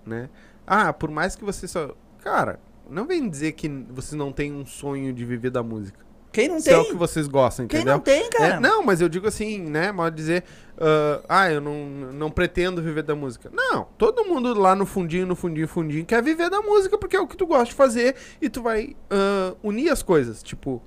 né? 0.06 0.30
Ah, 0.66 0.92
por 0.92 1.12
mais 1.12 1.36
que 1.36 1.44
você 1.44 1.68
só. 1.68 1.94
Cara, 2.24 2.60
não 2.90 3.06
vem 3.06 3.30
dizer 3.30 3.52
que 3.54 3.68
vocês 3.90 4.14
não 4.14 4.32
têm 4.32 4.52
um 4.54 4.66
sonho 4.66 5.14
de 5.14 5.24
viver 5.26 5.50
da 5.52 5.62
música. 5.62 6.00
Quem 6.32 6.48
não 6.48 6.60
Se 6.60 6.70
é 6.70 6.78
o 6.78 6.84
que 6.84 6.90
tem? 6.90 6.98
vocês 6.98 7.28
gostam, 7.28 7.68
Quem 7.68 7.80
entendeu? 7.80 7.96
não 7.96 8.02
tem, 8.02 8.30
cara? 8.30 8.56
É, 8.56 8.60
não, 8.60 8.82
mas 8.84 9.02
eu 9.02 9.10
digo 9.10 9.28
assim, 9.28 9.60
né? 9.60 9.92
Mal 9.92 10.10
dizer, 10.10 10.44
ah, 10.80 11.22
ah, 11.28 11.52
eu 11.52 11.60
não, 11.60 11.74
não 12.14 12.32
pretendo 12.32 12.82
viver 12.82 13.04
da 13.04 13.14
música. 13.16 13.50
Não, 13.54 13.88
todo 13.98 14.24
mundo 14.24 14.54
lá 14.58 14.74
no 14.76 14.86
fundinho, 14.86 15.28
no 15.28 15.36
fundinho, 15.36 15.68
fundinho 15.68 16.06
quer 16.06 16.24
viver 16.24 16.50
da 16.50 16.62
música 16.62 16.98
porque 16.98 17.16
é 17.16 17.20
o 17.20 17.28
que 17.28 17.36
tu 17.36 17.46
gosta 17.46 17.66
de 17.66 17.74
fazer 17.74 18.16
e 18.42 18.50
tu 18.50 18.62
vai 18.62 18.96
ah, 19.10 19.54
unir 19.62 19.90
as 19.90 20.02
coisas. 20.02 20.42
Tipo, 20.42 20.82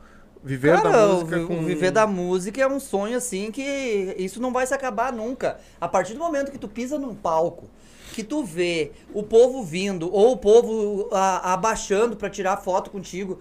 Viver 0.47 0.76
Cara, 0.76 0.90
da 0.90 1.07
música 1.09 1.40
com... 1.47 1.59
o 1.61 1.62
viver 1.64 1.90
da 1.90 2.07
música 2.07 2.61
é 2.61 2.66
um 2.66 2.78
sonho 2.78 3.16
assim 3.16 3.51
que 3.51 4.14
isso 4.18 4.42
não 4.42 4.53
vai 4.53 4.66
se 4.66 4.74
acabar 4.74 5.11
nunca. 5.11 5.57
A 5.80 5.88
partir 5.88 6.12
do 6.12 6.18
momento 6.18 6.53
que 6.53 6.59
tu 6.59 6.68
pisa 6.68 6.99
num 6.99 7.14
palco, 7.14 7.70
que 8.12 8.22
tu 8.22 8.45
vê 8.45 8.92
o 9.14 9.22
povo 9.22 9.62
vindo 9.64 10.12
ou 10.12 10.32
o 10.32 10.36
povo 10.36 11.09
a- 11.12 11.55
abaixando 11.55 12.14
pra 12.14 12.28
tirar 12.28 12.59
foto 12.59 12.90
contigo, 12.90 13.38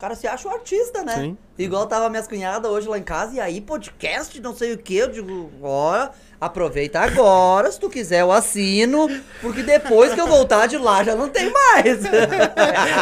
cara 0.00 0.14
se 0.14 0.26
acha 0.26 0.48
um 0.48 0.52
artista, 0.52 1.04
né? 1.04 1.14
Sim. 1.14 1.36
Igual 1.58 1.86
tava 1.86 2.08
minhas 2.08 2.26
cunhadas 2.26 2.70
hoje 2.70 2.88
lá 2.88 2.96
em 2.96 3.02
casa, 3.02 3.34
e 3.34 3.40
aí 3.40 3.60
podcast, 3.60 4.40
não 4.40 4.56
sei 4.56 4.72
o 4.72 4.78
que, 4.78 4.96
eu 4.96 5.10
digo, 5.10 5.50
ó, 5.62 6.08
aproveita 6.40 7.00
agora, 7.00 7.70
se 7.70 7.78
tu 7.78 7.90
quiser 7.90 8.22
eu 8.22 8.32
assino, 8.32 9.06
porque 9.42 9.62
depois 9.62 10.14
que 10.14 10.20
eu 10.20 10.26
voltar 10.26 10.66
de 10.66 10.78
lá 10.78 11.04
já 11.04 11.14
não 11.14 11.28
tem 11.28 11.52
mais. 11.52 12.00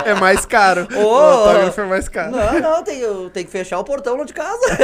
É 0.04 0.14
mais 0.14 0.44
caro. 0.44 0.88
Ô, 0.92 1.04
o 1.04 1.14
autógrafo 1.14 1.80
é 1.82 1.86
mais 1.86 2.08
caro. 2.08 2.32
Não, 2.32 2.60
não, 2.60 2.82
tem, 2.82 2.98
eu 2.98 3.30
tenho 3.30 3.46
que 3.46 3.52
fechar 3.52 3.78
o 3.78 3.84
portão 3.84 4.16
lá 4.16 4.24
de 4.24 4.34
casa. 4.34 4.66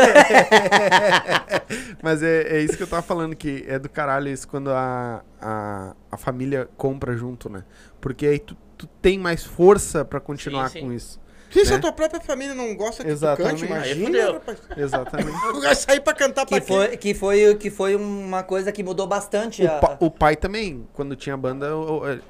Mas 2.00 2.22
é, 2.22 2.42
é 2.42 2.60
isso 2.60 2.76
que 2.76 2.82
eu 2.84 2.86
tava 2.86 3.02
falando, 3.02 3.34
que 3.34 3.64
é 3.66 3.76
do 3.76 3.88
caralho 3.88 4.28
isso 4.28 4.46
quando 4.46 4.70
a, 4.70 5.20
a, 5.40 5.96
a 6.12 6.16
família 6.16 6.68
compra 6.76 7.16
junto, 7.16 7.50
né? 7.50 7.64
Porque 8.00 8.24
aí 8.24 8.38
tu, 8.38 8.56
tu 8.78 8.86
tem 9.02 9.18
mais 9.18 9.42
força 9.42 10.04
pra 10.04 10.20
continuar 10.20 10.68
Sim, 10.68 10.78
sim. 10.78 10.86
com 10.86 10.92
isso. 10.92 11.23
Se 11.62 11.70
Né? 11.70 11.76
a 11.76 11.78
tua 11.80 11.92
própria 11.92 12.20
família 12.20 12.54
não 12.54 12.74
gosta 12.74 13.04
que 13.04 13.10
Exatamente. 13.10 13.64
tu 13.64 13.68
cante, 13.68 13.72
imagina, 13.72 14.06
fudeu. 14.06 14.32
rapaz. 14.34 14.58
Exatamente. 14.76 15.38
Vai 15.62 15.74
sair 15.74 16.00
pra 16.00 16.12
cantar 16.12 16.46
pra 16.46 16.60
Que 16.60 16.66
quê? 16.66 16.72
foi, 16.72 16.96
que, 16.96 17.14
foi, 17.14 17.54
que 17.54 17.70
foi 17.70 17.96
uma 17.96 18.42
coisa 18.42 18.72
que 18.72 18.82
mudou 18.82 19.06
bastante. 19.06 19.62
O, 19.62 19.66
a- 19.70 19.78
pa- 19.78 19.96
o 20.00 20.10
pai 20.10 20.34
também, 20.36 20.86
quando 20.92 21.14
tinha 21.16 21.36
banda, 21.36 21.68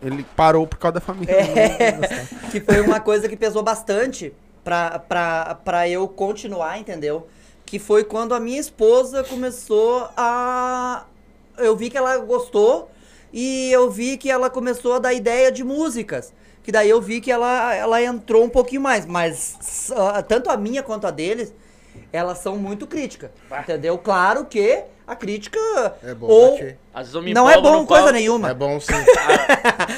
ele 0.03 0.25
parou 0.37 0.67
por 0.67 0.79
causa 0.79 0.95
da 0.95 1.01
família. 1.01 1.35
É. 1.35 2.51
Que 2.51 2.61
foi 2.61 2.81
uma 2.81 3.01
coisa 3.01 3.29
que 3.29 3.37
pesou 3.37 3.63
bastante 3.63 4.33
pra, 4.63 4.99
pra, 4.99 5.55
pra 5.65 5.89
eu 5.89 6.07
continuar, 6.07 6.79
entendeu? 6.79 7.27
Que 7.67 7.79
foi 7.79 8.05
quando 8.05 8.35
a 8.35 8.41
minha 8.41 8.61
esposa 8.61 9.25
começou 9.25 10.09
a. 10.17 11.05
Eu 11.57 11.75
vi 11.77 11.89
que 11.89 11.97
ela 11.97 12.19
gostou 12.19 12.91
e 13.33 13.71
eu 13.73 13.91
vi 13.91 14.17
que 14.17 14.31
ela 14.31 14.51
começou 14.51 14.95
a 14.95 14.99
dar 14.99 15.13
ideia 15.15 15.51
de 15.51 15.65
músicas. 15.65 16.33
Que 16.65 16.73
daí 16.73 16.89
eu 16.91 17.01
vi 17.01 17.21
que 17.21 17.31
ela, 17.31 17.75
ela 17.75 18.03
entrou 18.03 18.43
um 18.43 18.49
pouquinho 18.49 18.81
mais. 18.81 19.05
Mas 19.07 19.93
ah, 19.95 20.23
tanto 20.23 20.51
a 20.51 20.57
minha 20.57 20.83
quanto 20.83 21.07
a 21.07 21.11
deles, 21.11 21.55
elas 22.13 22.39
são 22.39 22.57
muito 22.57 22.87
críticas. 22.87 23.31
Entendeu? 23.61 23.97
Claro 23.99 24.47
que 24.47 24.83
a 25.07 25.15
crítica. 25.15 25.59
É 26.03 26.15
bom 26.15 26.27
ou. 26.27 26.59
Às 26.95 27.01
vezes 27.03 27.15
eu 27.15 27.23
me 27.23 27.35
não 27.35 27.51
é 27.51 27.61
bom 27.61 27.85
coisa 27.85 28.05
palco. 28.05 28.19
nenhuma. 28.19 28.51
É 28.51 28.55
bom 28.55 28.81
sim. 28.81 28.95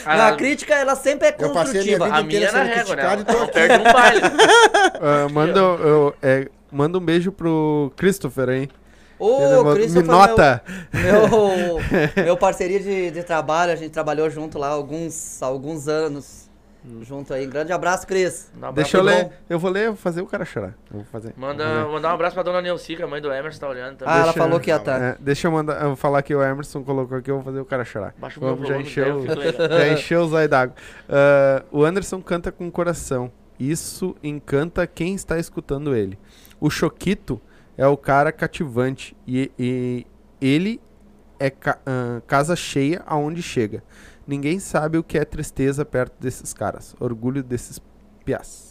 A, 0.04 0.16
Não, 0.16 0.24
a, 0.24 0.28
a 0.28 0.36
crítica, 0.36 0.74
ela 0.74 0.96
sempre 0.96 1.28
é 1.28 1.36
Eu 1.38 1.52
passei 1.52 1.80
a 1.80 1.84
minha 1.84 1.98
construtiva. 1.98 2.04
vida 2.04 2.16
a 2.16 2.22
minha 2.22 2.46
é 2.46 2.50
sendo 2.50 2.64
régua, 2.64 2.96
né? 2.96 3.48
perde 3.52 3.74
um 3.88 3.92
baile. 3.92 4.20
Ah, 4.98 5.28
manda, 5.30 5.60
eu- 5.60 6.14
é, 6.22 6.48
manda 6.72 6.96
um 6.98 7.00
beijo 7.00 7.30
pro 7.30 7.92
Christopher, 7.96 8.48
hein? 8.48 8.68
Ô, 9.18 9.62
mo- 9.62 9.74
Christopher, 9.74 10.02
me 10.02 10.08
nota. 10.08 10.62
Meu, 10.92 11.28
meu, 11.28 11.78
meu 12.24 12.36
parceria 12.36 12.80
de, 12.80 13.10
de 13.10 13.22
trabalho, 13.22 13.72
a 13.72 13.76
gente 13.76 13.90
trabalhou 13.90 14.28
junto 14.30 14.58
lá 14.58 14.68
alguns, 14.68 15.40
alguns 15.42 15.86
anos. 15.86 16.45
Junto 17.02 17.34
aí. 17.34 17.46
Grande 17.46 17.72
abraço, 17.72 18.06
Cris. 18.06 18.50
Um 18.56 18.72
Deixa 18.72 18.96
eu 18.96 19.00
abraço. 19.00 19.18
ler. 19.24 19.32
Eu 19.48 19.58
vou 19.58 19.70
ler, 19.70 19.88
vou 19.88 19.96
fazer 19.96 20.20
o 20.20 20.26
cara 20.26 20.44
chorar. 20.44 20.74
Eu 20.90 20.98
vou 20.98 21.04
fazer. 21.04 21.34
Manda, 21.36 21.64
Vou 21.64 21.74
fazer. 21.82 21.92
mandar 21.92 22.10
um 22.10 22.14
abraço 22.14 22.34
pra 22.34 22.42
dona 22.42 22.62
Neucica, 22.62 23.06
mãe 23.06 23.20
do 23.20 23.32
Emerson, 23.32 23.58
tá 23.60 23.68
olhando 23.68 23.96
também. 23.98 24.14
Ah, 24.14 24.16
ela 24.18 24.24
Deixa- 24.26 24.38
falou 24.38 24.60
que 24.60 24.70
ia 24.70 24.76
estar. 24.76 25.00
É, 25.02 25.16
deixa 25.18 25.46
eu 25.48 25.52
mandar, 25.52 25.80
eu 25.82 25.88
vou 25.88 25.96
falar 25.96 26.22
que 26.22 26.34
o 26.34 26.42
Emerson 26.42 26.82
colocou 26.84 27.18
aqui, 27.18 27.30
eu 27.30 27.36
vou 27.36 27.44
fazer 27.44 27.60
o 27.60 27.64
cara 27.64 27.84
chorar. 27.84 28.14
Baixa 28.18 28.38
o 28.38 28.44
meu 28.44 28.54
Vamos, 28.54 28.68
já 28.68 28.78
encheu, 28.80 29.18
legal. 29.20 29.36
já 29.78 29.88
encheu 29.88 30.20
os 30.22 30.32
olhos 30.32 30.48
d'água. 30.50 30.74
Ah, 31.08 31.64
o 31.72 31.84
Anderson 31.84 32.20
canta 32.22 32.52
com 32.52 32.70
coração. 32.70 33.30
Isso 33.58 34.14
encanta 34.22 34.86
quem 34.86 35.14
está 35.14 35.38
escutando 35.38 35.94
ele. 35.96 36.18
O 36.60 36.68
Choquito 36.70 37.40
é 37.76 37.86
o 37.86 37.96
cara 37.96 38.30
cativante 38.30 39.16
e, 39.26 39.50
e 39.58 40.06
ele 40.40 40.80
é 41.38 41.50
ca- 41.50 41.78
ah, 41.84 42.20
casa 42.26 42.54
cheia 42.54 43.02
aonde 43.06 43.42
chega. 43.42 43.82
Ninguém 44.26 44.58
sabe 44.58 44.98
o 44.98 45.04
que 45.04 45.16
é 45.18 45.24
tristeza 45.24 45.84
perto 45.84 46.14
desses 46.20 46.52
caras. 46.52 46.94
Orgulho 46.98 47.42
desses 47.42 47.80
piás. 48.24 48.66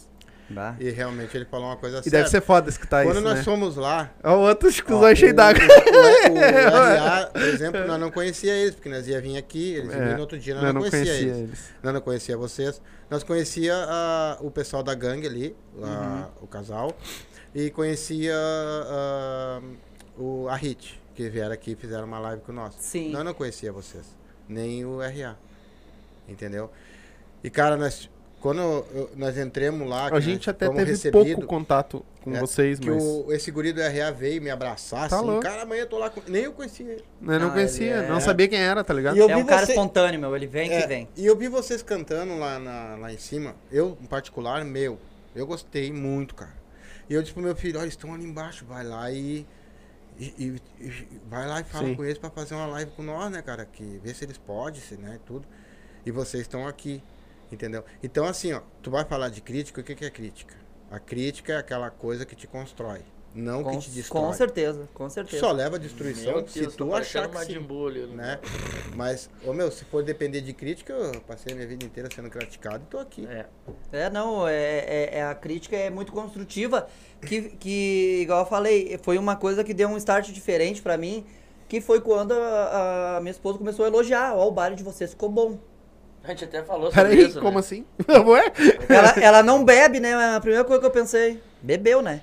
Bah. 0.48 0.76
E 0.78 0.90
realmente 0.90 1.36
ele 1.36 1.44
falou 1.44 1.66
uma 1.66 1.76
coisa 1.76 1.98
E 1.98 2.02
deve 2.02 2.10
certa. 2.10 2.30
ser 2.30 2.40
foda 2.40 2.68
escutar 2.68 3.02
Quando 3.04 3.16
isso, 3.16 3.24
nós 3.24 3.38
né? 3.38 3.42
fomos 3.42 3.74
lá, 3.74 4.12
Ó, 4.22 4.36
o 4.36 4.40
outro 4.42 4.68
com 4.84 4.94
os 4.94 5.00
Ó, 5.00 5.04
olhos 5.06 5.18
cheios 5.18 5.32
o- 5.32 5.36
d'água. 5.36 5.60
O, 5.64 6.28
o, 6.30 6.34
o 6.36 6.98
RA, 6.98 7.26
por 7.32 7.42
exemplo, 7.42 7.84
nós 7.84 7.98
não 7.98 8.12
conhecia 8.12 8.52
eles, 8.54 8.74
porque 8.76 8.88
nós 8.88 9.08
ia 9.08 9.20
vir 9.20 9.36
aqui, 9.36 9.72
eles 9.74 9.92
iam 9.92 10.02
É, 10.02 10.06
vir 10.10 10.14
no 10.14 10.20
outro 10.20 10.38
dia, 10.38 10.54
nós 10.54 10.62
não, 10.62 10.72
não 10.74 10.80
conhecia, 10.82 11.00
conhecia 11.04 11.26
eles. 11.28 11.38
eles. 11.48 11.70
Nós 11.82 11.94
não 11.94 12.00
conhecia 12.00 12.36
vocês. 12.36 12.80
Nós 13.10 13.24
conhecia 13.24 13.74
ah, 13.88 14.36
o 14.40 14.48
pessoal 14.48 14.84
da 14.84 14.94
gangue 14.94 15.26
ali, 15.26 15.56
ah, 15.82 16.28
o 16.40 16.46
casal, 16.46 16.96
e 17.52 17.68
conhecia 17.70 18.32
ah, 18.36 19.60
o, 20.16 20.46
a 20.48 20.54
Hit, 20.54 21.02
que 21.14 21.28
vieram 21.28 21.52
aqui 21.54 21.72
e 21.72 21.74
fizeram 21.76 22.04
uma 22.04 22.20
live 22.20 22.42
com 22.42 22.52
nós. 22.52 22.74
Sim. 22.78 23.10
Nós 23.10 23.24
não 23.24 23.34
conhecia 23.34 23.72
vocês, 23.72 24.04
nem 24.48 24.84
o 24.84 24.98
RA, 25.00 25.36
entendeu? 26.28 26.70
E, 27.42 27.50
cara, 27.50 27.76
nós, 27.76 28.08
quando 28.40 28.60
eu- 28.60 29.10
nós 29.16 29.36
entramos 29.38 29.88
lá... 29.88 30.10
que 30.10 30.16
A 30.16 30.20
gente 30.20 30.46
nós 30.46 30.48
até 30.48 30.68
teve 30.68 30.84
recebido, 30.90 31.12
pouco 31.36 31.46
contato 31.46 32.04
com 32.22 32.34
é, 32.34 32.40
vocês, 32.40 32.78
que 32.78 32.90
mas 32.90 33.02
o, 33.02 33.32
esse 33.32 33.50
guri 33.50 33.72
do 33.72 33.80
RA 33.80 34.10
veio 34.10 34.42
me 34.42 34.50
abraçar, 34.50 35.08
Tá 35.08 35.16
assim, 35.16 35.26
louco. 35.26 35.42
cara, 35.42 35.62
amanhã 35.62 35.82
eu 35.82 35.86
tô 35.88 35.98
lá 35.98 36.10
com... 36.10 36.20
Nem 36.28 36.44
eu 36.44 36.52
conhecia 36.52 36.86
ele. 36.92 37.04
eu 37.22 37.40
não 37.40 37.48
Ah, 37.48 37.52
conhecia, 37.52 37.96
ele 37.98 38.06
é- 38.06 38.08
não 38.08 38.20
sabia 38.20 38.48
quem 38.48 38.58
era, 38.58 38.82
tá 38.82 38.92
ligado? 38.92 39.16
E 39.16 39.20
eu 39.20 39.30
É 39.30 39.34
vi 39.36 39.42
um 39.42 39.46
cara 39.46 39.64
você- 39.64 39.72
espontâneo, 39.72 40.18
meu. 40.20 40.34
Ele 40.34 40.46
vem 40.46 40.72
É, 40.72 40.80
que 40.82 40.86
vem. 40.88 41.08
E 41.16 41.24
eu 41.24 41.36
vi 41.36 41.48
vocês 41.48 41.82
cantando 41.82 42.36
lá, 42.38 42.58
na- 42.58 42.96
lá 42.96 43.12
em 43.12 43.18
cima. 43.18 43.54
Eu, 43.70 43.96
em 44.00 44.06
particular, 44.06 44.64
meu. 44.64 44.98
Eu 45.34 45.46
gostei 45.46 45.92
muito, 45.92 46.34
cara. 46.34 46.54
E 47.08 47.14
eu 47.14 47.22
disse 47.22 47.32
pro 47.34 47.42
meu 47.42 47.54
filho, 47.54 47.76
olha, 47.78 47.84
eles 47.84 47.92
estão 47.94 48.12
ali 48.12 48.24
embaixo, 48.24 48.64
vai 48.64 48.82
lá 48.84 49.10
e. 49.12 49.46
e- 50.18 50.34
e- 50.78 50.84
e- 50.86 51.20
vai 51.28 51.46
lá 51.46 51.60
e 51.60 51.64
fala 51.64 51.86
Sim. 51.88 51.94
com 51.94 52.04
eles 52.04 52.18
pra 52.18 52.30
fazer 52.30 52.54
uma 52.54 52.66
live 52.66 52.90
com 52.92 53.02
nós, 53.02 53.30
né, 53.30 53.42
cara? 53.42 53.64
Que 53.66 54.00
vê 54.02 54.12
se 54.14 54.24
eles 54.24 54.38
podem, 54.38 54.80
se, 54.80 54.96
né, 54.96 55.18
tudo. 55.26 55.46
E 56.04 56.10
vocês 56.10 56.42
estão 56.42 56.66
aqui, 56.66 57.02
entendeu? 57.50 57.84
Então, 58.02 58.24
assim, 58.24 58.52
ó, 58.52 58.60
tu 58.82 58.90
vai 58.90 59.04
falar 59.04 59.28
de 59.28 59.40
crítica, 59.40 59.80
o 59.80 59.84
que, 59.84 59.94
que 59.94 60.04
é 60.04 60.10
crítica? 60.10 60.54
A 60.90 60.98
crítica 61.00 61.52
é 61.54 61.56
aquela 61.56 61.90
coisa 61.90 62.24
que 62.24 62.36
te 62.36 62.46
constrói, 62.46 63.00
não 63.36 63.62
Com, 63.62 63.72
que 63.72 63.78
te 63.84 63.90
destrói. 63.90 64.22
com 64.22 64.32
certeza, 64.32 64.88
com 64.94 65.10
certeza. 65.10 65.40
Só 65.40 65.52
leva 65.52 65.78
destruição 65.78 66.36
Meu 66.36 66.48
se 66.48 66.60
Deus, 66.60 66.74
tu 66.74 66.94
achar 66.94 67.28
que 67.28 67.44
sim 67.44 67.60
Buu 67.60 67.88
ali, 67.88 68.06
né? 68.06 68.38
Mas, 68.94 69.28
ô 69.44 69.52
meu, 69.52 69.70
se 69.70 69.84
for 69.84 70.02
depender 70.02 70.40
de 70.40 70.52
crítica, 70.52 70.92
eu 70.92 71.20
passei 71.20 71.52
a 71.52 71.54
minha 71.56 71.66
vida 71.68 71.84
inteira 71.84 72.08
sendo 72.14 72.30
criticado 72.30 72.82
e 72.84 72.90
tô 72.90 72.98
aqui. 72.98 73.26
É. 73.26 73.46
É, 73.92 74.10
não, 74.10 74.48
é, 74.48 74.54
é- 74.54 75.10
é- 75.18 75.22
a 75.24 75.34
crítica 75.34 75.76
é 75.76 75.90
muito 75.90 76.12
construtiva, 76.12 76.88
que, 77.20 77.42
que, 77.42 78.20
igual 78.22 78.40
eu 78.40 78.46
falei, 78.46 78.98
foi 79.02 79.18
uma 79.18 79.36
coisa 79.36 79.62
que 79.62 79.74
deu 79.74 79.88
um 79.88 79.96
start 79.96 80.30
diferente 80.32 80.80
pra 80.80 80.96
mim, 80.96 81.24
que 81.68 81.80
foi 81.80 82.00
quando 82.00 82.32
a, 82.32 83.16
a 83.16 83.20
minha 83.20 83.32
esposa 83.32 83.58
começou 83.58 83.84
a 83.84 83.88
elogiar, 83.88 84.34
ó, 84.34 84.48
o 84.48 84.50
baile 84.50 84.76
de 84.76 84.82
vocês 84.82 85.10
ficou 85.10 85.28
bom. 85.28 85.58
A 86.24 86.28
gente 86.28 86.44
até 86.44 86.62
falou 86.62 86.90
sobre 86.90 87.10
Peraí, 87.10 87.26
isso, 87.28 87.38
como 87.40 87.52
né? 87.54 87.60
assim? 87.60 87.84
Ué? 88.26 88.52
Ela, 88.88 89.10
ela 89.20 89.42
não 89.42 89.64
bebe, 89.64 90.00
né, 90.00 90.14
a 90.14 90.40
primeira 90.40 90.64
coisa 90.64 90.80
que 90.80 90.86
eu 90.86 90.90
pensei, 90.90 91.40
bebeu, 91.62 92.02
né? 92.02 92.20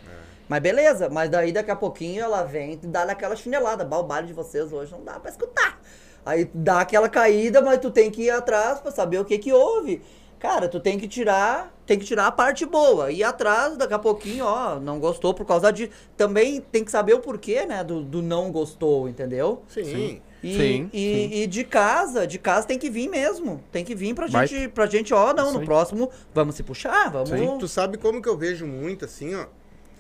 Mas 0.47 0.61
beleza, 0.61 1.09
mas 1.09 1.29
daí 1.29 1.51
daqui 1.51 1.71
a 1.71 1.75
pouquinho 1.75 2.21
ela 2.23 2.43
vem 2.43 2.73
e 2.73 2.75
dá 2.87 3.03
aquela 3.03 3.35
chinelada, 3.35 3.83
bah, 3.85 3.99
o 3.99 4.03
baile 4.03 4.27
de 4.27 4.33
vocês 4.33 4.71
hoje 4.71 4.91
não 4.91 5.03
dá 5.03 5.19
pra 5.19 5.29
escutar. 5.31 5.79
Aí 6.25 6.49
dá 6.53 6.81
aquela 6.81 7.09
caída, 7.09 7.61
mas 7.61 7.79
tu 7.79 7.91
tem 7.91 8.09
que 8.09 8.23
ir 8.23 8.29
atrás 8.29 8.79
pra 8.79 8.91
saber 8.91 9.19
o 9.19 9.25
que 9.25 9.37
que 9.37 9.51
houve. 9.51 10.01
Cara, 10.39 10.67
tu 10.67 10.77
tem 10.77 10.99
que 10.99 11.07
tirar, 11.07 11.73
tem 11.85 11.97
que 11.97 12.03
tirar 12.03 12.27
a 12.27 12.31
parte 12.31 12.65
boa. 12.65 13.09
Ir 13.09 13.23
atrás, 13.23 13.77
daqui 13.77 13.93
a 13.93 13.99
pouquinho, 13.99 14.45
ó, 14.45 14.77
não 14.77 14.99
gostou 14.99 15.33
por 15.33 15.45
causa 15.45 15.71
de. 15.71 15.89
Também 16.17 16.59
tem 16.59 16.83
que 16.83 16.91
saber 16.91 17.13
o 17.13 17.19
porquê, 17.19 17.65
né? 17.65 17.81
Do, 17.81 18.01
do 18.03 18.21
não 18.21 18.51
gostou, 18.51 19.07
entendeu? 19.07 19.63
Sim. 19.69 20.21
E, 20.43 20.57
Sim, 20.57 20.89
e, 20.91 20.99
sim. 20.99 21.29
e 21.43 21.47
de 21.47 21.63
casa, 21.63 22.27
de 22.27 22.37
casa 22.37 22.67
tem 22.67 22.77
que 22.77 22.89
vir 22.89 23.07
mesmo. 23.07 23.63
Tem 23.71 23.85
que 23.85 23.95
vir 23.95 24.13
pra 24.13 24.27
Vai. 24.27 24.45
gente, 24.45 24.67
pra 24.67 24.85
gente, 24.85 25.13
ó, 25.13 25.33
não, 25.33 25.53
no 25.53 25.63
próximo 25.63 26.09
vamos 26.33 26.55
se 26.55 26.63
puxar, 26.63 27.09
vamos. 27.09 27.29
Sim. 27.29 27.57
Tu 27.57 27.67
sabe 27.69 27.97
como 27.97 28.21
que 28.21 28.27
eu 28.27 28.37
vejo 28.37 28.67
muito 28.67 29.05
assim, 29.05 29.33
ó? 29.35 29.45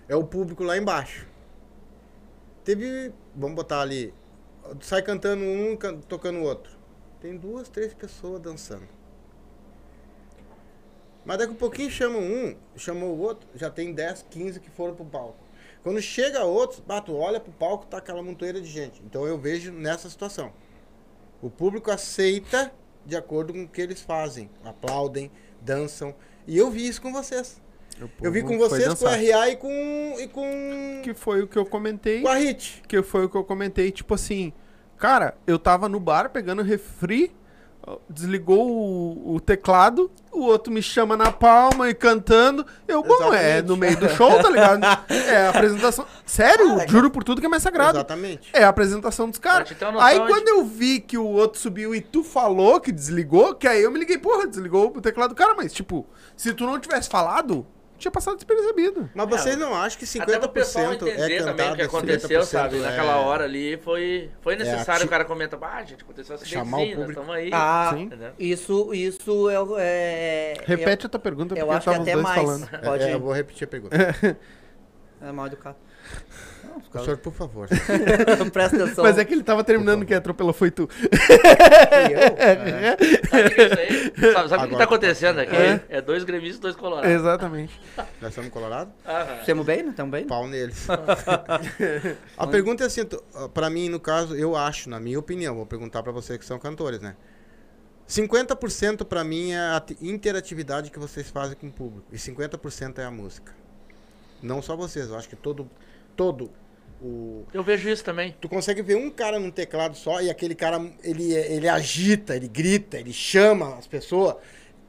É 0.07 0.15
o 0.15 0.23
público 0.23 0.63
lá 0.63 0.77
embaixo. 0.77 1.27
Teve, 2.63 3.11
vamos 3.35 3.55
botar 3.55 3.81
ali, 3.81 4.13
sai 4.81 5.01
cantando 5.01 5.43
um, 5.43 5.75
can- 5.75 5.99
tocando 6.01 6.39
o 6.39 6.43
outro. 6.43 6.71
Tem 7.19 7.35
duas, 7.37 7.69
três 7.69 7.93
pessoas 7.93 8.41
dançando. 8.41 8.87
Mas 11.25 11.37
daqui 11.37 11.53
a 11.53 11.57
pouquinho 11.57 11.89
chama 11.89 12.17
um, 12.19 12.55
chama 12.75 13.05
o 13.05 13.17
outro, 13.19 13.47
já 13.55 13.69
tem 13.69 13.93
10, 13.93 14.25
15 14.29 14.59
que 14.59 14.69
foram 14.69 14.93
pro 14.93 15.05
palco. 15.05 15.37
Quando 15.81 16.01
chega 16.01 16.43
outros, 16.43 16.79
bah, 16.81 17.01
tu 17.01 17.15
olha 17.15 17.39
pro 17.39 17.51
palco, 17.53 17.85
tá 17.85 17.97
aquela 17.97 18.21
montoeira 18.21 18.59
de 18.61 18.67
gente. 18.67 19.01
Então 19.03 19.25
eu 19.25 19.37
vejo 19.37 19.71
nessa 19.71 20.09
situação. 20.09 20.51
O 21.41 21.49
público 21.49 21.91
aceita 21.91 22.73
de 23.05 23.15
acordo 23.15 23.53
com 23.53 23.63
o 23.63 23.67
que 23.67 23.81
eles 23.81 24.01
fazem. 24.01 24.49
Aplaudem, 24.63 25.29
dançam. 25.61 26.13
E 26.47 26.57
eu 26.57 26.69
vi 26.69 26.87
isso 26.87 27.01
com 27.01 27.11
vocês. 27.11 27.61
Eu 28.21 28.31
vi 28.31 28.41
com 28.43 28.57
vocês, 28.57 28.83
com 28.83 28.89
o 28.91 28.93
dançar. 28.93 29.19
RA 29.19 29.49
e 29.49 29.55
com. 29.55 30.15
e 30.19 30.27
com. 30.27 31.01
Que 31.03 31.13
foi 31.13 31.43
o 31.43 31.47
que 31.47 31.57
eu 31.57 31.65
comentei. 31.65 32.21
com 32.21 32.27
a 32.29 32.35
Hit. 32.35 32.81
Que 32.87 33.01
foi 33.01 33.25
o 33.25 33.29
que 33.29 33.35
eu 33.37 33.43
comentei, 33.43 33.91
tipo 33.91 34.13
assim. 34.13 34.51
Cara, 34.97 35.35
eu 35.45 35.59
tava 35.59 35.89
no 35.89 35.99
bar 35.99 36.29
pegando 36.29 36.61
refri. 36.61 37.31
desligou 38.09 38.65
o, 38.71 39.35
o 39.35 39.39
teclado, 39.41 40.09
o 40.31 40.43
outro 40.43 40.71
me 40.71 40.81
chama 40.81 41.17
na 41.17 41.29
palma 41.31 41.89
e 41.89 41.93
cantando. 41.93 42.65
Eu, 42.87 43.03
bom, 43.03 43.33
é 43.33 43.57
Exatamente. 43.57 43.67
no 43.67 43.75
meio 43.77 43.97
do 43.99 44.07
show, 44.09 44.41
tá 44.41 44.49
ligado? 44.49 44.81
É 45.11 45.47
a 45.47 45.49
apresentação. 45.49 46.05
Sério, 46.25 46.79
juro 46.87 47.11
por 47.11 47.23
tudo 47.25 47.41
que 47.41 47.45
é 47.47 47.49
mais 47.49 47.61
sagrado. 47.63 47.97
Exatamente. 47.97 48.49
É 48.53 48.63
a 48.63 48.69
apresentação 48.69 49.29
dos 49.29 49.39
caras. 49.39 49.69
Aí 49.99 50.19
de- 50.19 50.27
quando 50.27 50.47
eu 50.47 50.63
vi 50.63 51.01
que 51.01 51.17
o 51.17 51.25
outro 51.27 51.59
subiu 51.59 51.93
e 51.93 51.99
tu 51.99 52.23
falou 52.23 52.79
que 52.79 52.91
desligou, 52.91 53.53
que 53.55 53.67
aí 53.67 53.83
eu 53.83 53.91
me 53.91 53.99
liguei, 53.99 54.17
porra, 54.17 54.47
desligou 54.47 54.87
o 54.95 55.01
teclado 55.01 55.31
do 55.31 55.35
cara, 55.35 55.53
mas 55.53 55.73
tipo, 55.73 56.05
se 56.37 56.53
tu 56.53 56.65
não 56.65 56.79
tivesse 56.79 57.09
falado, 57.09 57.65
tinha 58.03 58.11
passado 58.11 58.35
despercebido. 58.35 59.09
Mas 59.15 59.29
vocês 59.29 59.57
não 59.57 59.73
acham 59.75 59.97
que 59.99 60.05
50% 60.05 60.21
Até 60.21 60.39
pro 60.39 60.49
pessoal 60.49 60.91
é 60.91 60.95
entender 60.95 61.37
cantado, 61.39 61.45
também 61.57 61.71
o 61.71 61.75
que 61.75 61.81
aconteceu, 61.81 62.41
50% 62.41 62.45
sabe? 62.45 62.77
é- 62.77 62.81
Naquela 62.81 63.15
hora 63.17 63.43
ali 63.45 63.77
foi, 63.77 64.29
foi 64.41 64.55
necessário 64.55 65.01
ati- 65.01 65.05
o 65.05 65.09
cara 65.09 65.25
comentar, 65.25 65.59
ah, 65.63 65.83
gente, 65.83 66.03
aconteceu 66.03 66.35
um 66.35 66.45
Chamar 66.45 66.77
o 66.77 66.81
nós 66.81 66.89
público. 66.89 67.11
estamos 67.11 67.35
aí. 67.35 67.49
Ah, 67.51 67.91
Sim. 67.93 68.11
Isso, 68.37 68.93
isso 68.93 69.49
é. 69.49 69.55
é 69.79 70.53
Repete 70.65 71.05
a 71.05 71.09
tua 71.09 71.19
pergunta, 71.19 71.53
eu, 71.53 71.65
porque 71.65 71.71
eu 71.71 71.77
acho 71.77 71.89
que 71.89 71.95
até 72.11 72.15
mais. 72.15 72.41
falando. 72.41 72.69
É, 72.71 72.77
Pode 72.77 73.03
é, 73.03 73.13
eu 73.13 73.19
vou 73.19 73.33
repetir 73.33 73.65
a 73.65 73.67
pergunta. 73.67 73.95
É 75.21 75.31
mal 75.31 75.47
educado. 75.47 75.77
Não, 76.83 76.89
O 76.89 76.91
caras- 76.91 77.05
senhor, 77.05 77.17
por 77.17 77.33
favor. 77.33 77.67
Presta 78.53 78.75
atenção. 78.83 79.03
Mas 79.03 79.17
é 79.17 79.25
que 79.25 79.33
ele 79.33 79.43
tava 79.43 79.63
terminando 79.63 80.05
que 80.05 80.13
atropelou 80.13 80.53
foi 80.53 80.69
tu. 80.71 80.87
Fui 80.87 81.07
eu? 82.13 82.19
Sabe 83.27 83.49
o 83.49 83.55
que 83.55 83.61
é? 83.61 84.31
Sabe, 84.33 84.49
sabe 84.49 84.65
o 84.65 84.69
que 84.69 84.75
tá 84.77 84.83
acontecendo 84.83 85.39
aqui? 85.39 85.55
É. 85.55 85.81
É 85.89 86.01
dois 86.01 86.23
gremistas 86.23 86.57
e 86.57 86.61
dois 86.61 86.75
colorados. 86.75 87.09
Exatamente. 87.09 87.79
Nós 88.21 88.29
estamos 88.29 88.51
colorados? 88.51 88.93
Estamos 89.39 89.65
bem, 89.65 89.83
né? 89.83 89.89
Estamos 89.89 90.11
bem? 90.11 90.25
Pau 90.27 90.47
neles. 90.47 90.85
a 92.37 92.47
pergunta 92.47 92.83
é 92.83 92.87
assim, 92.87 93.01
pra 93.53 93.69
mim, 93.69 93.89
no 93.89 93.99
caso, 93.99 94.35
eu 94.35 94.55
acho, 94.55 94.89
na 94.89 94.99
minha 94.99 95.17
opinião, 95.19 95.55
vou 95.55 95.65
perguntar 95.65 96.03
pra 96.03 96.11
vocês 96.11 96.37
que 96.37 96.45
são 96.45 96.59
cantores, 96.59 97.01
né? 97.01 97.15
50% 98.07 99.05
pra 99.05 99.23
mim 99.23 99.51
é 99.51 99.57
a 99.59 99.77
ati- 99.77 99.97
interatividade 100.01 100.91
que 100.91 100.99
vocês 100.99 101.29
fazem 101.29 101.55
com 101.55 101.67
o 101.67 101.71
público. 101.71 102.05
E 102.11 102.17
50% 102.17 102.99
é 102.99 103.05
a 103.05 103.11
música. 103.11 103.53
Não 104.41 104.61
só 104.61 104.75
vocês, 104.75 105.09
eu 105.09 105.15
acho 105.17 105.29
que 105.29 105.35
todo. 105.35 105.69
Todo 106.15 106.51
o. 107.03 107.45
Eu 107.53 107.63
vejo 107.63 107.89
isso 107.89 108.03
também. 108.03 108.35
Tu 108.39 108.47
consegue 108.47 108.81
ver 108.81 108.95
um 108.95 109.09
cara 109.09 109.39
num 109.39 109.51
teclado 109.51 109.95
só 109.95 110.21
e 110.21 110.29
aquele 110.29 110.55
cara, 110.55 110.79
ele, 111.03 111.33
ele 111.33 111.67
agita, 111.67 112.35
ele 112.35 112.47
grita, 112.47 112.97
ele 112.97 113.13
chama 113.13 113.75
as 113.75 113.87
pessoas. 113.87 114.35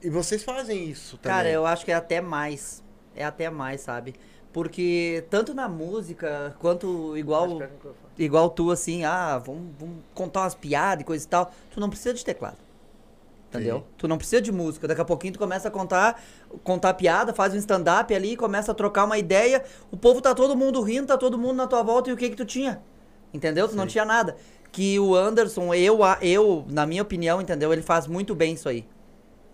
E 0.02 0.08
vocês 0.08 0.42
fazem 0.42 0.88
isso 0.88 1.16
também. 1.18 1.36
Cara, 1.36 1.50
eu 1.50 1.66
acho 1.66 1.84
que 1.84 1.90
é 1.90 1.94
até 1.94 2.20
mais. 2.20 2.82
É 3.16 3.24
até 3.24 3.48
mais, 3.50 3.80
sabe? 3.80 4.14
Porque 4.52 5.24
tanto 5.30 5.52
na 5.52 5.68
música 5.68 6.54
quanto 6.60 7.16
igual 7.16 7.60
igual 8.16 8.50
tu 8.50 8.70
assim, 8.70 9.04
ah, 9.04 9.38
vamos, 9.38 9.74
vamos 9.78 9.96
contar 10.14 10.42
umas 10.42 10.54
piadas 10.54 11.02
e 11.02 11.04
coisa 11.04 11.24
e 11.24 11.28
tal, 11.28 11.52
tu 11.72 11.80
não 11.80 11.90
precisa 11.90 12.14
de 12.14 12.24
teclado. 12.24 12.58
Entendeu? 13.54 13.78
Sim. 13.78 13.84
Tu 13.98 14.08
não 14.08 14.18
precisa 14.18 14.42
de 14.42 14.50
música. 14.50 14.88
Daqui 14.88 15.00
a 15.00 15.04
pouquinho 15.04 15.32
tu 15.32 15.38
começa 15.38 15.68
a 15.68 15.70
contar, 15.70 16.20
contar 16.64 16.94
piada, 16.94 17.32
faz 17.32 17.54
um 17.54 17.56
stand-up 17.56 18.12
ali, 18.12 18.36
começa 18.36 18.72
a 18.72 18.74
trocar 18.74 19.04
uma 19.04 19.16
ideia. 19.16 19.62
O 19.90 19.96
povo 19.96 20.20
tá 20.20 20.34
todo 20.34 20.56
mundo 20.56 20.80
rindo, 20.82 21.06
tá 21.06 21.16
todo 21.16 21.38
mundo 21.38 21.54
na 21.54 21.66
tua 21.66 21.82
volta 21.82 22.10
e 22.10 22.12
o 22.12 22.16
que 22.16 22.30
que 22.30 22.36
tu 22.36 22.44
tinha? 22.44 22.82
Entendeu? 23.32 23.68
Tu 23.68 23.76
não 23.76 23.86
tinha 23.86 24.04
nada. 24.04 24.36
Que 24.72 24.98
o 24.98 25.14
Anderson, 25.14 25.72
eu, 25.72 26.00
eu, 26.20 26.64
na 26.68 26.84
minha 26.84 27.02
opinião, 27.02 27.40
entendeu? 27.40 27.72
Ele 27.72 27.82
faz 27.82 28.06
muito 28.06 28.34
bem 28.34 28.54
isso 28.54 28.68
aí. 28.68 28.84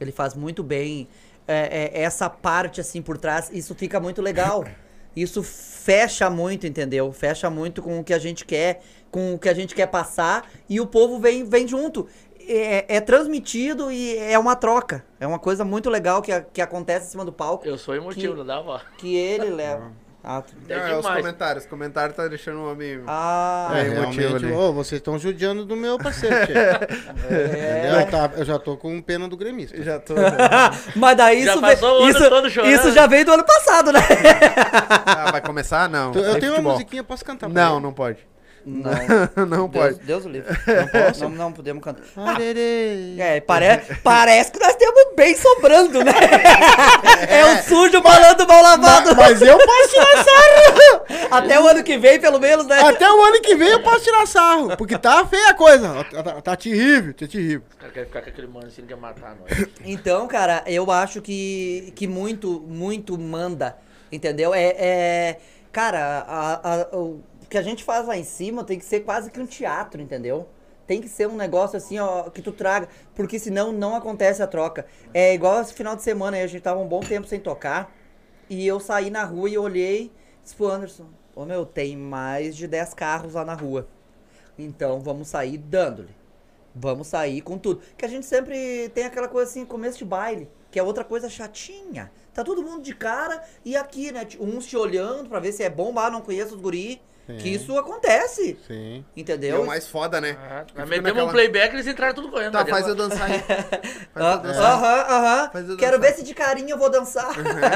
Ele 0.01 0.12
faz 0.12 0.34
muito 0.34 0.62
bem 0.62 1.07
é, 1.46 1.90
é, 1.94 2.03
essa 2.03 2.30
parte 2.30 2.80
assim 2.80 3.03
por 3.03 3.18
trás. 3.18 3.51
Isso 3.53 3.74
fica 3.74 4.01
muito 4.01 4.22
legal. 4.22 4.64
Isso 5.14 5.42
fecha 5.42 6.30
muito, 6.30 6.68
entendeu? 6.68 7.12
Fecha 7.12 7.51
muito 7.51 7.82
com 7.82 7.98
o 7.98 8.05
que 8.05 8.14
a 8.14 8.18
gente 8.18 8.44
quer, 8.46 8.80
com 9.11 9.34
o 9.34 9.38
que 9.40 9.48
a 9.48 9.55
gente 9.55 9.74
quer 9.74 9.88
passar 9.88 10.48
e 10.68 10.80
o 10.80 10.86
povo 10.86 11.18
vem, 11.18 11.42
vem 11.42 11.66
junto. 11.66 12.07
É, 12.53 12.85
é 12.97 13.01
transmitido 13.01 13.91
e 13.93 14.17
é 14.18 14.39
uma 14.39 14.57
troca. 14.57 15.05
É 15.21 15.27
uma 15.27 15.39
coisa 15.39 15.64
muito 15.64 15.89
legal 15.91 16.21
que, 16.22 16.33
a- 16.33 16.41
que 16.41 16.61
acontece 16.61 17.07
em 17.07 17.11
cima 17.11 17.25
do 17.25 17.33
palco. 17.33 17.67
Eu 17.67 17.79
sou 17.79 17.95
emotivo, 17.95 18.33
Que- 18.33 18.39
não 18.39 18.47
dá. 18.47 18.81
Que 18.99 19.14
ele 19.17 19.51
leva. 19.55 19.93
Ah, 20.22 20.43
tu- 20.43 20.53
É 20.68 20.91
é 20.93 20.97
os 20.99 21.07
comentários. 21.07 21.64
Os 21.64 21.71
comentários 21.71 22.14
tá 22.14 22.29
deixando 22.29 22.59
o 22.59 22.71
homem. 22.71 23.01
ah, 23.07 23.71
É, 23.75 23.81
É, 23.81 23.87
emotivo 23.87 24.37
ali. 24.37 24.53
ô, 24.53 24.71
vocês 24.71 24.99
estão 25.01 25.18
judiando 25.18 25.64
do 25.64 25.75
meu 25.75 25.97
parceiro, 25.97 26.35
é. 26.53 26.89
Entendeu? 27.25 28.07
Tá- 28.11 28.31
eu 28.37 28.45
já 28.45 28.59
tô 28.59 28.77
com 28.77 29.01
pena 29.01 29.27
do 29.29 29.35
gremista. 29.37 29.83
Já 29.83 29.99
tô. 29.99 30.14
Mas 30.95 31.17
daí 31.17 31.43
Já 31.45 31.53
isso, 31.55 31.61
veio, 31.63 32.09
isso, 32.11 32.67
isso 32.67 32.93
já 32.93 33.07
veio 33.07 33.25
do 33.25 33.33
ano 33.33 33.45
passado, 33.45 33.93
né? 33.93 34.01
Ah, 35.07 35.31
vai 35.31 35.41
começar? 35.41 35.89
Não. 35.89 36.13
Eu 36.13 36.39
tenho 36.39 36.53
uma 36.53 36.57
futebol. 36.57 36.72
musiquinha, 36.72 37.03
posso 37.05 37.25
cantar 37.25 37.49
Não, 37.49 37.81
não 37.81 37.93
pode. 37.93 38.18
Não, 38.64 39.46
não 39.46 39.68
Deus, 39.68 39.95
pode. 39.95 40.07
Deus 40.07 40.24
o 40.24 40.28
livre. 40.28 40.54
Não 40.66 40.88
posso? 40.88 41.22
Não, 41.24 41.30
não 41.30 41.53
podemos 41.53 41.82
cantar. 41.82 42.03
Arerê. 42.16 43.16
É, 43.18 43.41
pare, 43.41 43.66
parece 44.03 44.53
que 44.53 44.58
nós 44.61 44.74
temos 44.76 45.14
bem 45.16 45.34
sobrando, 45.37 46.04
né? 46.04 46.12
É, 47.28 47.45
o 47.45 47.62
sujo 47.62 48.03
falando 48.03 48.46
mal 48.46 48.62
lavado. 48.62 49.14
Mas 49.16 49.41
eu 49.42 49.57
posso 49.58 49.88
tirar 49.91 50.24
sarro! 50.24 51.04
Até 51.30 51.61
o 51.61 51.66
ano 51.68 51.82
que 51.82 51.96
vem, 51.99 52.18
pelo 52.20 52.38
menos, 52.41 52.66
né? 52.66 52.80
Até 52.80 53.11
o 53.11 53.22
ano 53.22 53.41
que 53.41 53.54
vem 53.54 53.68
eu 53.68 53.82
posso 53.82 54.03
tirar 54.04 54.26
sarro. 54.26 54.76
Porque 54.76 54.99
tá 54.99 55.24
feia 55.26 55.50
a 55.50 55.54
coisa. 55.54 56.04
Tá, 56.04 56.22
tá, 56.22 56.41
tá 56.42 56.57
terrível, 56.57 57.12
tá 57.14 57.26
terrível. 57.26 57.62
Os 57.70 57.76
caras 57.76 57.92
querem 57.95 58.07
ficar 58.08 58.22
com 58.22 58.28
aquele 58.30 58.46
mano 58.46 58.66
assim, 58.66 58.82
quer 58.82 58.96
matar 58.96 59.37
nós. 59.37 59.66
Então, 59.84 60.26
cara, 60.26 60.62
eu 60.66 60.91
acho 60.91 61.20
que, 61.22 61.92
que 61.95 62.07
muito, 62.07 62.61
muito 62.66 63.18
manda, 63.18 63.76
entendeu? 64.11 64.53
É, 64.54 64.74
é 64.78 65.37
cara, 65.72 66.24
a- 66.26 66.61
a- 66.92 66.96
o 66.96 67.20
que 67.51 67.59
a 67.59 67.63
gente 67.63 67.83
faz 67.83 68.07
lá 68.07 68.17
em 68.17 68.22
cima 68.22 68.63
tem 68.63 68.79
que 68.79 68.85
ser 68.85 69.01
quase 69.01 69.31
que 69.31 69.41
um 69.41 69.47
teatro, 69.47 70.01
entendeu? 70.01 70.49
Tem 70.87 71.01
que 71.01 71.09
ser 71.09 71.29
um 71.29 71.37
negócio 71.37 71.77
assim, 71.77 71.99
ó, 71.99 72.31
que 72.31 72.41
tu 72.41 72.53
traga, 72.53 72.89
porque 73.14 73.39
senão 73.39 73.72
não 73.72 73.97
acontece 73.97 74.41
a 74.41 74.47
troca. 74.47 74.87
É 75.13 75.35
igual 75.35 75.61
esse 75.61 75.75
final 75.75 75.97
de 75.97 76.03
semana 76.03 76.37
aí, 76.37 76.43
a 76.45 76.47
gente 76.47 76.63
tava 76.63 76.81
um 76.81 76.87
bom 76.87 77.01
tempo 77.01 77.27
sem 77.27 77.41
tocar, 77.41 77.93
e 78.49 78.67
eu 78.67 78.79
saí 78.79 79.11
na 79.11 79.25
rua 79.25 79.51
e 79.51 79.59
olhei, 79.59 80.13
disse 80.43 80.55
pro 80.55 80.68
Anderson, 80.68 81.07
ô 81.35 81.45
meu, 81.45 81.67
tem 81.67 81.97
mais 81.97 82.57
de 82.57 82.68
10 82.68 82.95
carros 82.95 83.35
lá 83.35 83.45
na 83.45 83.55
rua. 83.55 83.89
Então 84.57 85.01
vamos 85.01 85.29
sair 85.29 85.59
dando-lhe. 85.59 86.14
Vamos 86.75 87.09
sair 87.09 87.41
com 87.41 87.59
tudo. 87.59 87.83
Que 87.97 88.05
a 88.05 88.09
gente 88.09 88.27
sempre 88.27 88.89
tem 88.95 89.05
aquela 89.05 89.27
coisa 89.27 89.51
assim, 89.51 89.64
começo 89.64 89.99
de 89.99 90.05
baile, 90.05 90.49
que 90.71 90.79
é 90.79 90.83
outra 90.83 91.03
coisa 91.03 91.29
chatinha. 91.29 92.13
Tá 92.33 92.45
todo 92.45 92.63
mundo 92.63 92.83
de 92.83 92.95
cara 92.95 93.43
e 93.64 93.77
aqui, 93.77 94.13
né? 94.13 94.27
Uns 94.39 94.67
te 94.67 94.77
olhando 94.77 95.29
pra 95.29 95.41
ver 95.41 95.53
se 95.53 95.64
é 95.64 95.71
bom, 95.71 95.93
ah, 95.99 96.11
não 96.11 96.21
conheço 96.21 96.55
os 96.55 96.61
guri. 96.61 97.01
Que 97.36 97.42
Sim. 97.42 97.50
isso 97.52 97.78
acontece. 97.78 98.58
Sim. 98.66 99.04
E 99.16 99.20
Entendeu? 99.20 99.62
o 99.62 99.66
mais 99.66 99.86
foda, 99.88 100.20
né? 100.20 100.36
Ah, 100.40 100.64
Que 100.64 100.72
fica 100.72 100.86
metemos 100.86 101.11
um 101.11 101.14
naquela- 101.26 101.32
playback 101.32 101.72
e 101.72 101.76
eles 101.76 101.86
entraram 101.86 102.14
tudo 102.14 102.30
correndo. 102.30 102.52
Tá, 102.52 102.64
pra 102.64 102.74
faz 102.74 102.86
eu 102.88 102.94
dançar 102.94 103.30
aí. 103.30 103.42
Ah. 104.14 104.42
Aham, 104.44 105.50
aham. 105.54 105.76
Quero 105.76 106.00
ver 106.00 106.14
se 106.14 106.22
de 106.22 106.34
carinho 106.34 106.70
eu 106.70 106.78
vou 106.78 106.90
dançar. 106.90 107.30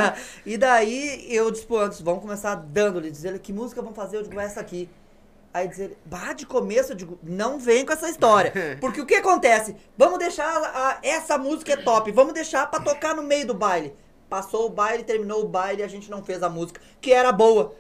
e 0.44 0.56
daí 0.56 1.26
eu 1.35 1.51
disse 1.51 1.64
pro 1.66 1.78
Anderson, 1.78 2.05
vamos 2.05 2.20
começar 2.22 2.55
dando-lhe, 2.56 3.10
dizer 3.10 3.28
ele 3.28 3.39
que 3.39 3.52
música 3.52 3.81
vamos 3.81 3.97
fazer, 3.97 4.16
eu 4.18 4.22
digo 4.22 4.39
essa 4.40 4.60
aqui. 4.60 4.89
Aí 5.52 5.68
dizer, 5.68 5.85
ele, 5.85 5.98
bah, 6.05 6.32
de 6.32 6.44
começo 6.44 6.93
eu 6.93 6.97
digo, 6.97 7.18
não 7.22 7.59
vem 7.60 7.86
com 7.86 7.93
essa 7.93 8.09
história. 8.09 8.52
Porque 8.81 9.01
o 9.01 9.06
que 9.06 9.14
acontece? 9.14 9.76
Vamos 9.97 10.18
deixar, 10.18 10.44
a- 10.52 10.98
essa 11.02 11.39
música 11.39 11.72
é 11.72 11.76
top, 11.76 12.10
vamos 12.10 12.35
deixar 12.35 12.68
pra 12.68 12.81
tocar 12.81 13.14
no 13.14 13.22
meio 13.22 13.47
do 13.47 13.55
baile. 13.55 13.94
Passou 14.28 14.66
o 14.66 14.70
baile, 14.70 15.05
terminou 15.05 15.43
o 15.44 15.48
baile 15.48 15.82
e 15.82 15.85
a 15.85 15.89
gente 15.89 16.10
não 16.10 16.24
fez 16.24 16.43
a 16.43 16.48
música, 16.48 16.81
que 17.01 17.12
era 17.12 17.31
boa. 17.31 17.72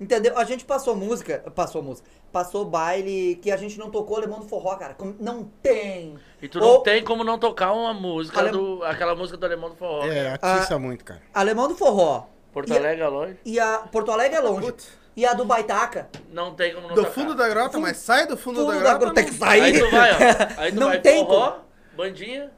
Entendeu? 0.00 0.38
A 0.38 0.44
gente 0.44 0.64
passou 0.64 0.94
música, 0.94 1.42
passou 1.54 1.82
música, 1.82 2.08
passou 2.32 2.64
baile 2.64 3.36
que 3.42 3.50
a 3.50 3.56
gente 3.56 3.78
não 3.78 3.90
tocou 3.90 4.16
Alemão 4.16 4.38
do 4.40 4.46
Forró, 4.46 4.76
cara. 4.76 4.94
Como- 4.94 5.16
Não 5.18 5.44
tem. 5.62 6.16
E 6.40 6.48
tu 6.48 6.60
não 6.60 6.66
Ou- 6.68 6.80
tem 6.80 7.02
como 7.02 7.24
não 7.24 7.38
tocar 7.38 7.72
uma 7.72 7.92
música, 7.92 8.38
Ale- 8.38 8.50
do, 8.52 8.82
aquela 8.84 9.14
música 9.16 9.36
do 9.36 9.44
Alemão 9.44 9.70
do 9.70 9.76
Forró. 9.76 10.06
É, 10.06 10.34
atiça 10.40 10.78
muito, 10.78 11.04
cara. 11.04 11.20
Alemão 11.34 11.66
do 11.68 11.74
Forró. 11.74 12.26
Porto 12.52 12.72
Alegre 12.72 13.02
é 13.02 13.08
longe. 13.08 13.36
E 13.44 13.58
a 13.60 13.78
Porto 13.78 14.10
Alegre 14.10 14.36
é 14.38 14.40
longe. 14.40 14.66
Putz. 14.66 14.88
E 15.16 15.26
a 15.26 15.32
do 15.34 15.44
Baitaca. 15.44 16.08
Não 16.32 16.54
tem 16.54 16.72
como 16.74 16.86
não 16.88 16.94
Do 16.94 17.02
tocar. 17.02 17.12
fundo 17.14 17.34
da 17.34 17.48
grota, 17.48 17.78
mas 17.78 17.96
sai 17.96 18.26
do 18.26 18.36
fundo, 18.36 18.60
Fundo 18.60 18.68
da 18.68 18.74
da 18.74 18.80
grota. 18.80 18.98
grota 18.98 19.14
tem 19.16 19.24
que 19.24 19.32
não- 19.32 19.38
sair. 19.38 19.60
Aí 19.62 19.78
tu 19.80 19.90
vai, 19.90 20.10
ó. 20.12 20.16
Aí 20.62 20.72
tu 20.72 20.78
Não 20.80 20.86
vai 20.88 21.00
tem 21.00 21.24
forró, 21.26 21.58
bandinha 21.96 22.40
Gauchesco. 22.40 22.57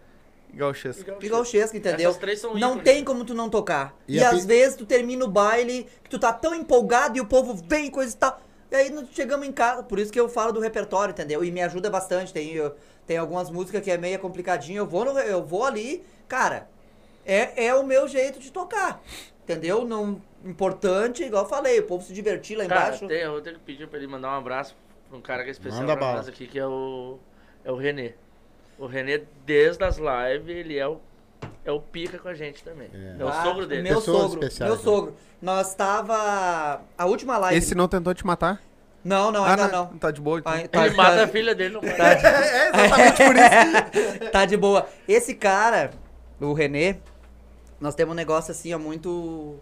E 0.53 0.57
gauchesco. 0.57 1.11
Igual 1.25 1.43
o 1.43 1.45
Chesca, 1.45 1.77
entendeu? 1.77 2.11
Essas 2.11 2.21
três 2.21 2.41
são 2.41 2.55
não 2.55 2.71
ícones. 2.73 2.85
tem 2.85 3.05
como 3.05 3.25
tu 3.25 3.35
não 3.35 3.49
tocar. 3.49 3.95
E 4.09 4.17
E, 4.19 4.25
a 4.25 4.31
às 4.31 4.41
pi- 4.43 4.47
vezes 4.47 4.77
tu 4.77 4.85
termina 4.87 5.25
o 5.25 5.29
baile, 5.29 5.87
que 6.05 6.11
tu 6.11 6.19
tá 6.19 6.33
tão 6.33 6.55
empolgado 6.55 7.17
e 7.17 7.21
o 7.21 7.27
povo 7.27 7.55
vem, 7.55 7.91
coisa 7.91 8.15
e 8.15 8.19
tal. 8.19 8.41
E 8.71 8.75
aí 8.77 8.91
nós 8.91 9.07
chegamos 9.13 9.47
em 9.47 9.53
casa. 9.53 9.83
Por 9.83 9.99
isso 9.99 10.13
que 10.13 10.19
eu 10.21 10.29
falo 10.29 10.53
do 10.53 10.61
repertório, 10.61 11.13
entendeu? 11.13 11.43
E 11.45 11.51
me 11.51 11.61
ajuda 11.63 11.89
bastante. 11.91 12.33
Tem, 12.33 12.53
eu- 12.53 12.75
tem 13.07 13.17
algumas 13.17 13.51
músicas 13.51 13.83
que 13.83 13.91
é 13.91 13.97
meio 13.99 14.19
complicadinho. 14.19 14.79
Eu 14.79 14.87
vou, 14.87 15.05
no- 15.05 15.19
eu 15.19 15.43
vou 15.45 15.65
ali, 15.65 16.05
cara. 16.29 16.69
É, 17.27 17.67
é 17.67 17.75
o 17.75 17.85
meu 17.85 18.07
jeito 18.09 18.39
de 18.39 18.51
tocar. 18.51 19.03
Entendeu? 19.45 19.85
Não, 19.85 20.21
importante, 20.45 21.25
igual 21.25 21.43
eu 21.45 21.49
falei, 21.49 21.81
o 21.81 21.83
povo 21.85 22.05
se 22.05 22.13
divertir 22.13 22.57
lá 22.57 22.67
Cara, 22.67 22.81
embaixo. 22.89 23.07
tem, 23.09 23.23
eu 23.23 23.33
vou 23.33 23.41
ter 23.41 23.55
que 23.55 23.61
pedir 23.61 23.89
pra 23.89 23.99
ele 23.99 24.07
mandar 24.07 24.29
um 24.33 24.39
abraço 24.39 24.77
pra 25.09 25.19
um 25.19 25.21
cara 25.21 25.43
que 25.43 25.49
é 25.49 25.53
especial 25.53 25.81
Manda 25.81 25.97
pra 25.97 26.07
bala. 26.07 26.17
nós 26.19 26.29
aqui, 26.29 26.47
que 26.47 26.59
é 26.59 26.67
o, 26.67 27.19
é 27.65 27.73
o 27.73 27.77
Renê. 27.77 28.13
O 28.81 28.87
Renê, 28.87 29.23
desde 29.45 29.85
as 29.85 29.99
lives, 29.99 30.49
ele 30.49 30.77
é 30.79 30.89
o, 30.89 30.99
é 31.65 31.71
o 31.71 31.79
pica 31.81 32.19
com 32.19 32.29
a 32.29 32.35
gente 32.35 32.65
também. 32.65 32.89
É, 33.19 33.23
o 33.23 33.29
Ah, 33.29 33.43
sogro 33.43 33.67
dele. 33.67 33.83
Meu 33.83 33.97
Pessoas 33.97 34.23
sogro, 34.23 34.39
especiais, 34.41 34.71
meu 34.73 34.79
né? 34.79 34.85
sogro. 34.85 35.17
Nós 35.43 35.75
tava. 35.75 36.81
A 36.97 37.07
última 37.07 37.37
live. 37.39 37.59
Esse 37.59 37.75
não 37.75 37.87
tentou 37.87 38.15
te 38.15 38.27
matar? 38.27 38.61
Não, 39.05 39.31
não, 39.31 39.45
Ah, 39.45 39.51
ainda 39.51 39.69
não. 39.69 39.85
não. 39.91 39.99
Tá 39.99 40.11
de 40.11 40.21
boa. 40.21 40.39
então. 40.41 40.53
Tá- 40.69 40.87
Ele 40.87 40.95
mata 40.97 41.17
tá- 41.17 41.25
a 41.25 41.29
filha 41.29 41.55
dele, 41.55 41.75
não 41.75 41.81
mata. 41.85 41.97
tá 41.97 42.15
de- 42.15 42.27
É 42.27 42.69
exatamente 42.69 43.23
por 43.25 43.37
isso. 43.37 44.31
tá 44.33 44.45
de 44.47 44.57
boa. 44.57 44.89
Esse 45.07 45.35
cara, 45.35 45.91
o 46.41 46.53
Renê, 46.55 46.97
nós 47.81 47.95
temos 47.95 48.13
um 48.13 48.17
negócio 48.17 48.51
assim, 48.51 48.73
ó, 48.75 48.79
muito. 48.79 49.57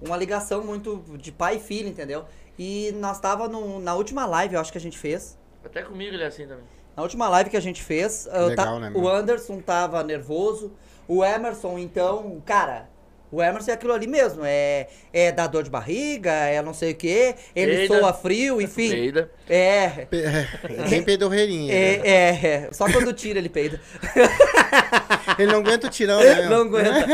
Uma 0.00 0.16
ligação 0.16 0.62
muito 0.62 1.02
de 1.18 1.32
pai 1.32 1.56
e 1.56 1.60
filho, 1.60 1.88
entendeu? 1.88 2.24
E 2.58 2.92
nós 2.96 3.18
tava 3.20 3.48
no- 3.48 3.80
na 3.80 3.94
última 3.94 4.26
live, 4.26 4.54
eu 4.54 4.60
acho 4.60 4.70
que 4.72 4.78
a 4.78 4.80
gente 4.80 4.98
fez. 4.98 5.38
Até 5.64 5.82
comigo 5.82 6.14
ele 6.14 6.22
é 6.22 6.26
assim 6.26 6.46
também. 6.46 6.64
Na 6.96 7.02
última 7.02 7.28
live 7.28 7.50
que 7.50 7.56
a 7.56 7.60
gente 7.60 7.82
fez, 7.82 8.26
eu 8.32 8.46
Legal, 8.46 8.64
ta- 8.66 8.80
né, 8.80 8.92
o? 8.94 9.08
Anderson 9.08 9.60
tava 9.60 10.02
nervoso. 10.02 10.72
O 11.06 11.24
Emerson, 11.24 11.78
então, 11.78 12.42
cara, 12.44 12.88
o 13.30 13.42
Emerson 13.42 13.70
é 13.70 13.74
aquilo 13.74 13.92
ali 13.92 14.06
mesmo. 14.06 14.40
É, 14.44 14.88
é 15.12 15.30
da 15.30 15.46
dor 15.46 15.62
de 15.62 15.68
barriga, 15.70 16.32
é 16.32 16.60
não 16.62 16.72
sei 16.72 16.92
o 16.92 16.94
quê. 16.96 17.34
Ele 17.54 17.76
Peida. 17.86 17.98
soa 18.00 18.12
frio, 18.14 18.60
enfim. 18.62 18.88
Peida. 18.90 19.30
É. 19.48 19.88
Pe- 20.06 20.22
É 20.24 20.88
bem 20.88 21.02
peidorreirinho. 21.02 21.68
né? 21.68 21.74
É, 21.74 22.00
é, 22.08 22.46
é. 22.46 22.68
Só 22.72 22.90
quando 22.90 23.12
tira 23.12 23.38
ele 23.38 23.48
peida. 23.50 23.78
Ele 25.38 25.52
não 25.52 25.58
aguenta 25.58 25.86
o 25.86 25.90
tirão, 25.90 26.18
né? 26.18 26.48
Não 26.48 26.62
aguenta. 26.62 27.04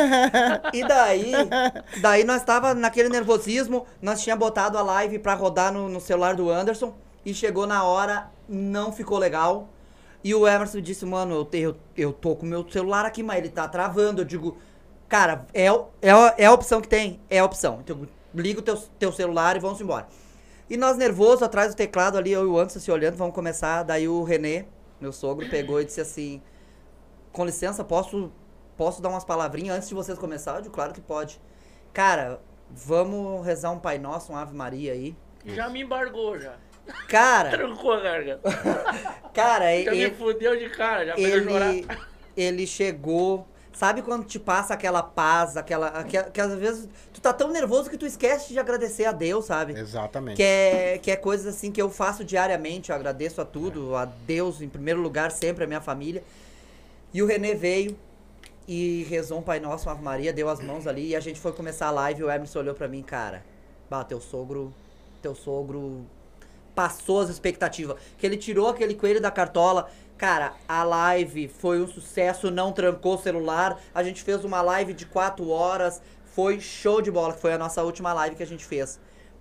E 0.72 0.86
daí, 0.86 1.32
daí 2.00 2.22
nós 2.24 2.44
tava 2.44 2.72
naquele 2.74 3.08
nervosismo, 3.08 3.84
nós 4.00 4.22
tinha 4.22 4.36
botado 4.36 4.78
a 4.78 4.82
live 4.82 5.18
pra 5.18 5.34
rodar 5.34 5.72
no, 5.72 5.88
no 5.88 6.00
celular 6.00 6.36
do 6.36 6.48
Anderson 6.50 6.94
e 7.24 7.34
chegou 7.34 7.66
na 7.66 7.82
hora, 7.84 8.30
não 8.52 8.92
ficou 8.92 9.18
legal. 9.18 9.68
E 10.22 10.34
o 10.34 10.46
Emerson 10.46 10.80
disse, 10.80 11.04
mano, 11.04 11.34
eu, 11.34 11.44
te- 11.44 11.58
eu, 11.58 11.76
eu 11.96 12.12
tô 12.12 12.36
com 12.36 12.46
meu 12.46 12.68
celular 12.70 13.04
aqui, 13.04 13.22
mas 13.22 13.38
ele 13.38 13.48
tá 13.48 13.66
travando. 13.66 14.20
Eu 14.20 14.24
digo, 14.24 14.56
cara, 15.08 15.46
é, 15.52 15.66
é, 15.66 16.10
é 16.38 16.46
a 16.46 16.52
opção 16.52 16.80
que 16.80 16.86
tem, 16.88 17.20
é 17.28 17.38
a 17.40 17.44
opção. 17.44 17.80
Então, 17.80 18.06
liga 18.34 18.60
o 18.60 18.62
teu, 18.62 18.76
teu 18.98 19.10
celular 19.12 19.56
e 19.56 19.58
vamos 19.58 19.80
embora. 19.80 20.06
E 20.70 20.76
nós 20.76 20.96
nervosos, 20.96 21.42
atrás 21.42 21.74
do 21.74 21.76
teclado 21.76 22.16
ali, 22.16 22.30
eu 22.32 22.44
e 22.44 22.46
o 22.46 22.58
Anderson 22.58 22.78
se 22.78 22.90
olhando, 22.90 23.16
vamos 23.16 23.34
começar. 23.34 23.82
Daí 23.82 24.06
o 24.08 24.22
Renê, 24.22 24.64
meu 25.00 25.12
sogro, 25.12 25.48
pegou 25.48 25.80
e 25.80 25.84
disse 25.84 26.00
assim, 26.00 26.40
com 27.32 27.44
licença, 27.44 27.82
posso, 27.82 28.30
posso 28.76 29.02
dar 29.02 29.08
umas 29.08 29.24
palavrinhas 29.24 29.76
antes 29.76 29.88
de 29.88 29.94
vocês 29.94 30.18
começarem? 30.18 30.58
Eu 30.58 30.62
digo, 30.62 30.74
claro 30.74 30.92
que 30.92 31.00
pode. 31.00 31.40
Cara, 31.92 32.40
vamos 32.70 33.44
rezar 33.44 33.70
um 33.72 33.78
Pai 33.78 33.98
Nosso, 33.98 34.32
um 34.32 34.36
Ave 34.36 34.54
Maria 34.54 34.92
aí. 34.92 35.16
Já 35.44 35.68
me 35.68 35.82
embargou, 35.82 36.38
já. 36.38 36.54
Cara, 37.08 37.50
Trancou 37.56 37.92
a 37.92 38.00
garganta. 38.00 38.50
cara, 39.32 39.82
Já 39.82 39.90
me 39.90 39.98
ele, 39.98 40.14
fudeu 40.14 40.58
de 40.58 40.68
cara, 40.70 41.06
já 41.06 41.16
chorar. 41.16 41.74
ele, 41.74 41.86
ele 42.36 42.66
chegou... 42.66 43.46
Sabe 43.74 44.02
quando 44.02 44.26
te 44.26 44.38
passa 44.38 44.74
aquela 44.74 45.02
paz, 45.02 45.56
aquela, 45.56 45.86
aquela... 45.88 46.30
Que 46.30 46.40
às 46.40 46.54
vezes 46.54 46.88
tu 47.10 47.22
tá 47.22 47.32
tão 47.32 47.50
nervoso 47.50 47.88
que 47.88 47.96
tu 47.96 48.04
esquece 48.04 48.52
de 48.52 48.58
agradecer 48.58 49.06
a 49.06 49.12
Deus, 49.12 49.46
sabe? 49.46 49.72
Exatamente. 49.72 50.36
Que 50.36 50.42
é, 50.42 50.98
que 50.98 51.10
é 51.10 51.16
coisas 51.16 51.46
assim 51.46 51.72
que 51.72 51.80
eu 51.80 51.88
faço 51.88 52.22
diariamente, 52.22 52.90
eu 52.90 52.96
agradeço 52.96 53.40
a 53.40 53.46
tudo, 53.46 53.96
a 53.96 54.04
Deus 54.04 54.60
em 54.60 54.68
primeiro 54.68 55.00
lugar, 55.00 55.30
sempre 55.30 55.64
a 55.64 55.66
minha 55.66 55.80
família. 55.80 56.22
E 57.14 57.22
o 57.22 57.26
Renê 57.26 57.54
veio 57.54 57.96
e 58.68 59.04
rezou 59.08 59.38
um 59.38 59.42
Pai 59.42 59.58
Nosso, 59.58 59.88
uma 59.88 59.92
Ave 59.92 60.02
Maria, 60.02 60.32
deu 60.34 60.50
as 60.50 60.60
mãos 60.60 60.86
ali 60.86 61.08
e 61.08 61.16
a 61.16 61.20
gente 61.20 61.40
foi 61.40 61.52
começar 61.52 61.86
a 61.88 61.90
live 61.90 62.20
e 62.20 62.24
o 62.24 62.30
Emerson 62.30 62.58
olhou 62.58 62.74
pra 62.74 62.86
mim, 62.88 63.02
cara, 63.02 63.42
bah, 63.88 64.04
teu 64.04 64.20
sogro, 64.20 64.72
teu 65.22 65.34
sogro 65.34 66.04
passou 66.74 67.20
as 67.20 67.28
expectativas. 67.28 67.96
Que 68.18 68.26
ele 68.26 68.36
tirou 68.36 68.68
aquele 68.68 68.94
coelho 68.94 69.20
da 69.20 69.30
cartola. 69.30 69.88
Cara, 70.16 70.54
a 70.68 70.84
live 70.84 71.48
foi 71.48 71.80
um 71.80 71.86
sucesso, 71.86 72.50
não 72.50 72.72
trancou 72.72 73.14
o 73.14 73.18
celular. 73.18 73.80
A 73.94 74.02
gente 74.02 74.22
fez 74.22 74.44
uma 74.44 74.62
live 74.62 74.92
de 74.92 75.06
4 75.06 75.48
horas. 75.48 76.00
Foi 76.24 76.60
show 76.60 77.02
de 77.02 77.10
bola, 77.10 77.34
foi 77.34 77.52
a 77.52 77.58
nossa 77.58 77.82
última 77.82 78.12
live 78.12 78.36
que 78.36 78.42
a 78.42 78.46
gente 78.46 78.64
fez. 78.64 78.98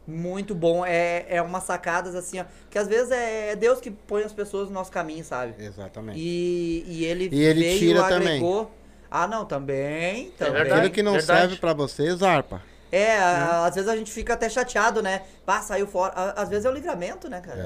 Muito 0.07 0.55
bom. 0.55 0.85
É, 0.85 1.25
é 1.29 1.41
umas 1.41 1.63
sacadas 1.63 2.15
assim, 2.15 2.39
ó. 2.39 2.45
Que 2.69 2.77
às 2.77 2.87
vezes 2.87 3.11
é 3.11 3.55
Deus 3.55 3.79
que 3.79 3.91
põe 3.91 4.23
as 4.23 4.33
pessoas 4.33 4.67
no 4.67 4.73
nosso 4.73 4.91
caminho, 4.91 5.23
sabe? 5.23 5.53
Exatamente. 5.63 6.19
E, 6.19 6.83
e 6.87 7.05
ele 7.05 7.29
E 7.31 7.43
ele 7.43 7.61
veio, 7.61 7.79
tira 7.79 8.05
agregou. 8.05 8.71
Ah, 9.09 9.27
não, 9.27 9.45
também. 9.45 10.31
também. 10.31 10.53
verdade. 10.53 10.79
Aquilo 10.79 10.93
que 10.93 11.03
não 11.03 11.11
verdade. 11.13 11.41
serve 11.41 11.57
pra 11.57 11.73
você, 11.73 12.15
zarpa. 12.15 12.61
É, 12.91 13.17
a- 13.17 13.65
às 13.65 13.75
vezes 13.75 13.89
a 13.89 13.95
gente 13.95 14.11
fica 14.11 14.33
até 14.33 14.49
chateado, 14.49 15.01
né? 15.01 15.21
Pá, 15.45 15.61
saiu 15.61 15.87
fora. 15.87 16.13
A- 16.13 16.41
Às 16.41 16.49
vezes 16.49 16.65
é 16.65 16.69
o 16.69 16.73
livramento, 16.73 17.29
né, 17.29 17.39
cara? 17.39 17.59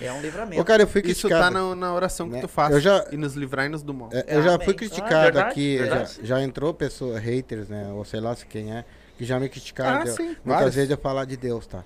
É. 0.00 0.06
É 0.06 0.12
um 0.12 0.20
livramento. 0.22 0.62
Ô, 0.62 0.64
cara, 0.64 0.82
eu 0.82 0.86
fui 0.86 1.02
Isso 1.02 1.28
criticado. 1.28 1.42
tá 1.44 1.50
na, 1.50 1.74
na 1.74 1.92
oração 1.94 2.26
que 2.28 2.36
né? 2.36 2.40
tu 2.40 2.48
faz. 2.48 2.72
Eu 2.72 2.80
já- 2.80 3.06
E 3.12 3.16
nos 3.18 3.34
livrar 3.34 3.66
e 3.66 3.68
nos 3.68 3.82
do 3.82 3.92
mal. 3.92 4.08
É, 4.12 4.24
eu 4.36 4.42
já 4.42 4.58
fui 4.58 4.72
Ah, 4.72 4.76
criticado 4.76 5.22
verdade, 5.24 5.48
aqui, 5.50 5.76
já, 5.78 5.84
verdade. 5.84 6.18
já 6.22 6.42
entrou 6.42 6.72
pessoas, 6.72 7.22
haters, 7.22 7.68
né? 7.68 7.90
Ou 7.92 8.04
sei 8.04 8.18
lá 8.20 8.34
se 8.34 8.46
quem 8.46 8.72
é, 8.72 8.84
que 9.18 9.24
já 9.26 9.38
me 9.38 9.48
criticaram. 9.50 10.00
Ah, 10.00 10.04
de- 10.04 10.12
sim, 10.12 10.22
muitas 10.26 10.40
vários. 10.44 10.74
vezes 10.74 10.90
eu 10.90 10.96
falar 10.98 11.26
de 11.26 11.36
Deus, 11.36 11.66
tá? 11.66 11.84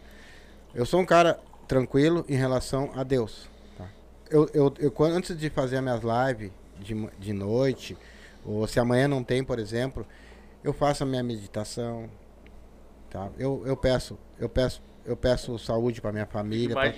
Eu 0.73 0.87
sou 0.87 1.01
um 1.01 1.07
cara 1.07 1.41
tranquilo 1.67 2.25
em 2.29 2.37
relação 2.37 2.91
a 2.95 3.03
Deus, 3.03 3.49
tá? 3.77 3.87
Eu, 4.31 4.49
eu, 4.55 4.73
eu 4.79 4.91
quando- 4.93 5.15
antes 5.15 5.37
de 5.37 5.51
fazer 5.51 5.79
as 5.79 5.83
minhas 5.83 6.01
lives 6.03 6.53
de, 6.79 6.95
ma- 6.95 7.11
de 7.19 7.33
noite, 7.33 7.99
ou 8.45 8.65
se 8.69 8.79
amanhã 8.79 9.09
não 9.09 9.25
tem, 9.25 9.43
por 9.43 9.59
exemplo, 9.59 10.07
eu 10.63 10.73
faço 10.73 11.03
a 11.03 11.07
minha 11.07 11.23
meditação, 11.23 12.09
tá? 13.11 13.29
Eu, 13.39 13.63
eu 13.67 13.77
peço, 13.77 14.19
eu 14.39 14.49
peço, 14.49 14.83
eu 15.05 15.17
peço 15.17 15.59
saúde 15.59 16.01
para 16.01 16.13
minha 16.13 16.27
família, 16.27 16.75
pra- 16.75 16.93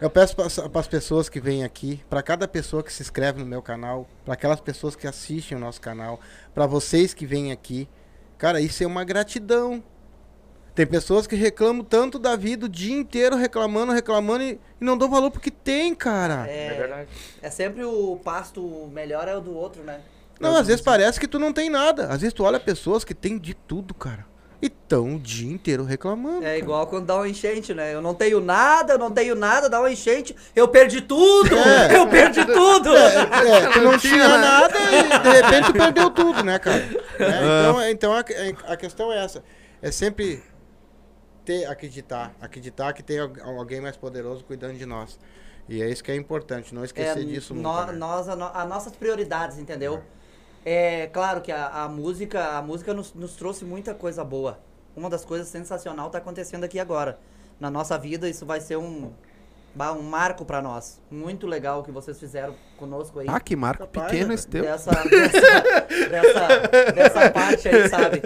eu 0.00 0.10
peço 0.10 0.34
para 0.36 0.80
as 0.80 0.88
pessoas 0.88 1.28
que 1.28 1.40
vêm 1.40 1.64
aqui, 1.64 2.02
para 2.08 2.22
cada 2.22 2.48
pessoa 2.48 2.82
que 2.82 2.92
se 2.92 3.02
inscreve 3.02 3.38
no 3.40 3.46
meu 3.46 3.60
canal, 3.62 4.08
para 4.24 4.34
aquelas 4.34 4.60
pessoas 4.60 4.96
que 4.96 5.06
assistem 5.06 5.56
o 5.56 5.60
nosso 5.60 5.80
canal, 5.80 6.20
para 6.54 6.66
vocês 6.66 7.12
que 7.14 7.26
vêm 7.26 7.52
aqui. 7.52 7.88
Cara, 8.38 8.60
isso 8.60 8.82
é 8.82 8.86
uma 8.86 9.04
gratidão. 9.04 9.82
Tem 10.74 10.86
pessoas 10.86 11.26
que 11.26 11.34
reclamam 11.34 11.82
tanto 11.84 12.20
da 12.20 12.36
vida 12.36 12.66
o 12.66 12.68
dia 12.68 12.94
inteiro, 12.96 13.34
reclamando, 13.34 13.92
reclamando 13.92 14.44
e, 14.44 14.60
e 14.80 14.84
não 14.84 14.96
dão 14.96 15.10
valor 15.10 15.28
porque 15.28 15.50
tem, 15.50 15.92
cara. 15.92 16.46
É 16.48 16.66
É, 16.66 16.74
verdade. 16.74 17.08
é 17.42 17.50
sempre 17.50 17.82
o 17.84 18.16
pasto 18.22 18.88
melhor 18.92 19.26
é 19.26 19.36
o 19.36 19.40
do 19.40 19.52
outro, 19.52 19.82
né? 19.82 20.00
Não, 20.38 20.54
às 20.54 20.68
vezes 20.68 20.80
parece 20.80 21.18
que 21.18 21.26
tu 21.26 21.36
não 21.36 21.52
tem 21.52 21.68
nada. 21.68 22.04
Às 22.06 22.20
vezes 22.20 22.32
tu 22.32 22.44
olha 22.44 22.60
pessoas 22.60 23.02
que 23.02 23.12
têm 23.12 23.36
de 23.36 23.54
tudo, 23.54 23.92
cara. 23.92 24.24
E 24.60 24.68
tão 24.68 25.14
o 25.14 25.18
dia 25.20 25.48
inteiro 25.52 25.84
reclamando. 25.84 26.44
É 26.44 26.58
igual 26.58 26.86
quando 26.88 27.06
dá 27.06 27.14
uma 27.14 27.28
enchente, 27.28 27.72
né? 27.72 27.94
Eu 27.94 28.02
não 28.02 28.12
tenho 28.12 28.40
nada, 28.40 28.94
eu 28.94 28.98
não 28.98 29.10
tenho 29.10 29.36
nada, 29.36 29.68
dá 29.68 29.78
uma 29.78 29.90
enchente, 29.92 30.34
eu 30.56 30.66
perdi 30.66 31.00
tudo! 31.00 31.54
É. 31.56 31.96
Eu 31.96 32.08
perdi 32.08 32.44
tudo! 32.44 32.96
É, 32.96 33.70
tu 33.72 33.80
não 33.82 33.96
tinha 33.96 34.14
tinha 34.14 34.28
nada 34.38 34.74
e 34.76 35.18
de 35.22 35.28
repente 35.42 35.66
tu 35.66 35.72
perdeu 35.74 36.10
tudo, 36.10 36.42
né, 36.42 36.58
cara? 36.58 36.78
Né? 36.78 36.98
Então, 37.18 37.82
então 37.90 38.12
a, 38.12 38.72
a 38.72 38.76
questão 38.76 39.12
é 39.12 39.24
essa. 39.24 39.44
É 39.80 39.92
sempre 39.92 40.42
ter, 41.44 41.64
acreditar. 41.66 42.34
Acreditar 42.40 42.92
que 42.92 43.02
tem 43.02 43.18
al- 43.20 43.30
alguém 43.58 43.80
mais 43.80 43.96
poderoso 43.96 44.44
cuidando 44.44 44.74
de 44.76 44.84
nós. 44.86 45.18
E 45.68 45.80
é 45.82 45.88
isso 45.88 46.02
que 46.02 46.10
é 46.10 46.16
importante, 46.16 46.74
não 46.74 46.82
esquecer 46.84 47.20
É, 47.20 47.24
disso 47.24 47.54
nunca. 47.54 47.86
né? 47.86 47.92
nós, 47.92 48.28
a 48.28 48.34
no- 48.34 48.50
as 48.52 48.68
nossas 48.68 48.92
prioridades, 48.96 49.58
entendeu? 49.58 50.02
É 50.70 51.06
claro 51.06 51.40
que 51.40 51.50
a, 51.50 51.66
a 51.84 51.88
música, 51.88 52.58
a 52.58 52.60
música 52.62 52.92
nos, 52.92 53.14
nos 53.14 53.32
trouxe 53.34 53.64
muita 53.64 53.94
coisa 53.94 54.22
boa. 54.22 54.58
Uma 54.94 55.08
das 55.08 55.24
coisas 55.24 55.48
sensacional 55.48 56.10
tá 56.10 56.18
acontecendo 56.18 56.64
aqui 56.64 56.78
agora. 56.78 57.18
Na 57.58 57.70
nossa 57.70 57.96
vida, 57.96 58.28
isso 58.28 58.44
vai 58.44 58.60
ser 58.60 58.76
um, 58.76 59.10
um 59.96 60.02
marco 60.02 60.44
pra 60.44 60.60
nós. 60.60 61.00
Muito 61.10 61.46
legal 61.46 61.80
o 61.80 61.84
que 61.84 61.90
vocês 61.90 62.18
fizeram 62.20 62.54
conosco 62.76 63.18
aí. 63.18 63.26
Ah, 63.30 63.40
que 63.40 63.56
marco 63.56 63.86
Capaz, 63.86 64.10
pequeno 64.10 64.28
né? 64.28 64.34
esse 64.34 64.46
teu. 64.46 64.62
dessa, 64.62 64.90
dessa, 64.90 66.08
dessa, 66.10 66.92
dessa 66.92 67.30
parte 67.30 67.68
aí, 67.68 67.88
sabe? 67.88 68.22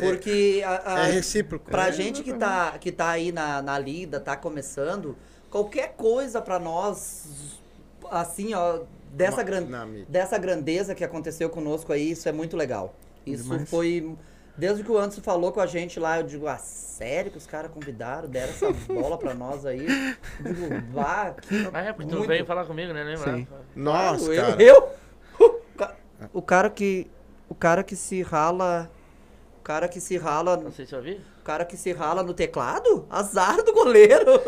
Porque 0.00 0.62
a, 0.64 0.94
a, 0.94 1.08
É 1.08 1.12
recíproco. 1.12 1.70
pra 1.70 1.88
É, 1.88 1.92
gente 1.92 2.22
que 2.22 2.32
tá, 2.32 2.78
que 2.80 2.90
tá 2.90 3.10
aí 3.10 3.32
na, 3.32 3.60
na 3.60 3.78
lida, 3.78 4.18
tá 4.18 4.34
começando, 4.34 5.14
qualquer 5.50 5.92
coisa 5.94 6.40
pra 6.40 6.58
nós, 6.58 7.60
assim, 8.10 8.54
ó, 8.54 8.80
dessa, 9.16 9.42
gran, 9.42 9.64
dessa 10.08 10.38
grandeza 10.38 10.94
que 10.94 11.02
aconteceu 11.04 11.48
conosco 11.50 11.92
aí, 11.92 12.10
isso 12.10 12.28
é 12.28 12.32
muito 12.32 12.56
legal. 12.56 12.94
Isso 13.24 13.44
Demais. 13.44 13.68
foi. 13.70 14.16
Desde 14.56 14.82
que 14.82 14.90
o 14.90 14.96
Anderson 14.96 15.20
falou 15.20 15.52
com 15.52 15.60
a 15.60 15.66
gente 15.66 16.00
lá, 16.00 16.18
eu 16.18 16.22
digo, 16.22 16.46
ah, 16.46 16.56
sério 16.56 17.30
que 17.30 17.36
os 17.36 17.46
caras 17.46 17.70
convidaram, 17.70 18.26
deram 18.28 18.48
essa 18.50 18.72
bola 18.88 19.18
pra 19.18 19.34
nós 19.34 19.66
aí? 19.66 19.86
Eu 20.44 20.54
digo, 20.54 20.82
vá, 20.92 21.32
que. 21.32 21.68
Ah, 21.74 21.80
é, 21.82 21.92
porque 21.92 22.08
tu 22.10 22.16
muito- 22.16 22.28
veio 22.28 22.46
falar 22.46 22.64
comigo, 22.64 22.92
né? 22.92 23.02
Lembra? 23.04 23.34
Sim. 23.36 23.46
Nossa, 23.74 24.24
Claro, 24.32 24.50
cara. 24.52 24.62
Eu? 24.62 24.74
eu? 24.74 24.96
O 25.74 25.78
ca- 25.78 25.94
O 26.32 26.42
cara 26.42 26.70
que. 26.70 27.10
O 27.48 27.54
cara 27.54 27.82
que 27.84 27.94
se 27.96 28.22
rala. 28.22 28.90
O 29.58 29.62
cara 29.62 29.88
que 29.88 30.00
se 30.00 30.16
rala. 30.16 30.56
Não 30.56 30.72
sei 30.72 30.86
se 30.86 30.94
eu 30.94 31.02
vi. 31.02 31.20
O 31.40 31.44
cara 31.44 31.64
que 31.64 31.76
se 31.76 31.92
rala 31.92 32.22
no 32.22 32.32
teclado? 32.32 33.04
Azar 33.10 33.62
do 33.62 33.72
goleiro. 33.74 34.40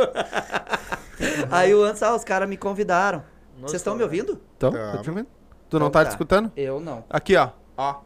Aí 1.50 1.74
o 1.74 1.82
antes, 1.82 2.02
ah, 2.02 2.14
os 2.14 2.24
caras 2.24 2.48
me 2.48 2.56
convidaram. 2.56 3.22
Vocês 3.60 3.80
estão 3.80 3.94
me 3.96 4.02
Instagram. 4.04 4.22
ouvindo? 4.24 4.42
Então, 4.56 4.72
Tá. 4.72 4.92
tô 4.92 5.02
te 5.02 5.10
ouvindo. 5.10 5.26
Tu 5.68 5.78
não 5.78 5.86
Então 5.86 5.90
tá, 5.90 6.04
tá. 6.04 6.08
discutando? 6.08 6.52
Eu 6.56 6.80
não. 6.80 7.04
Aqui, 7.10 7.36
ó. 7.36 7.50
Ó. 7.76 8.00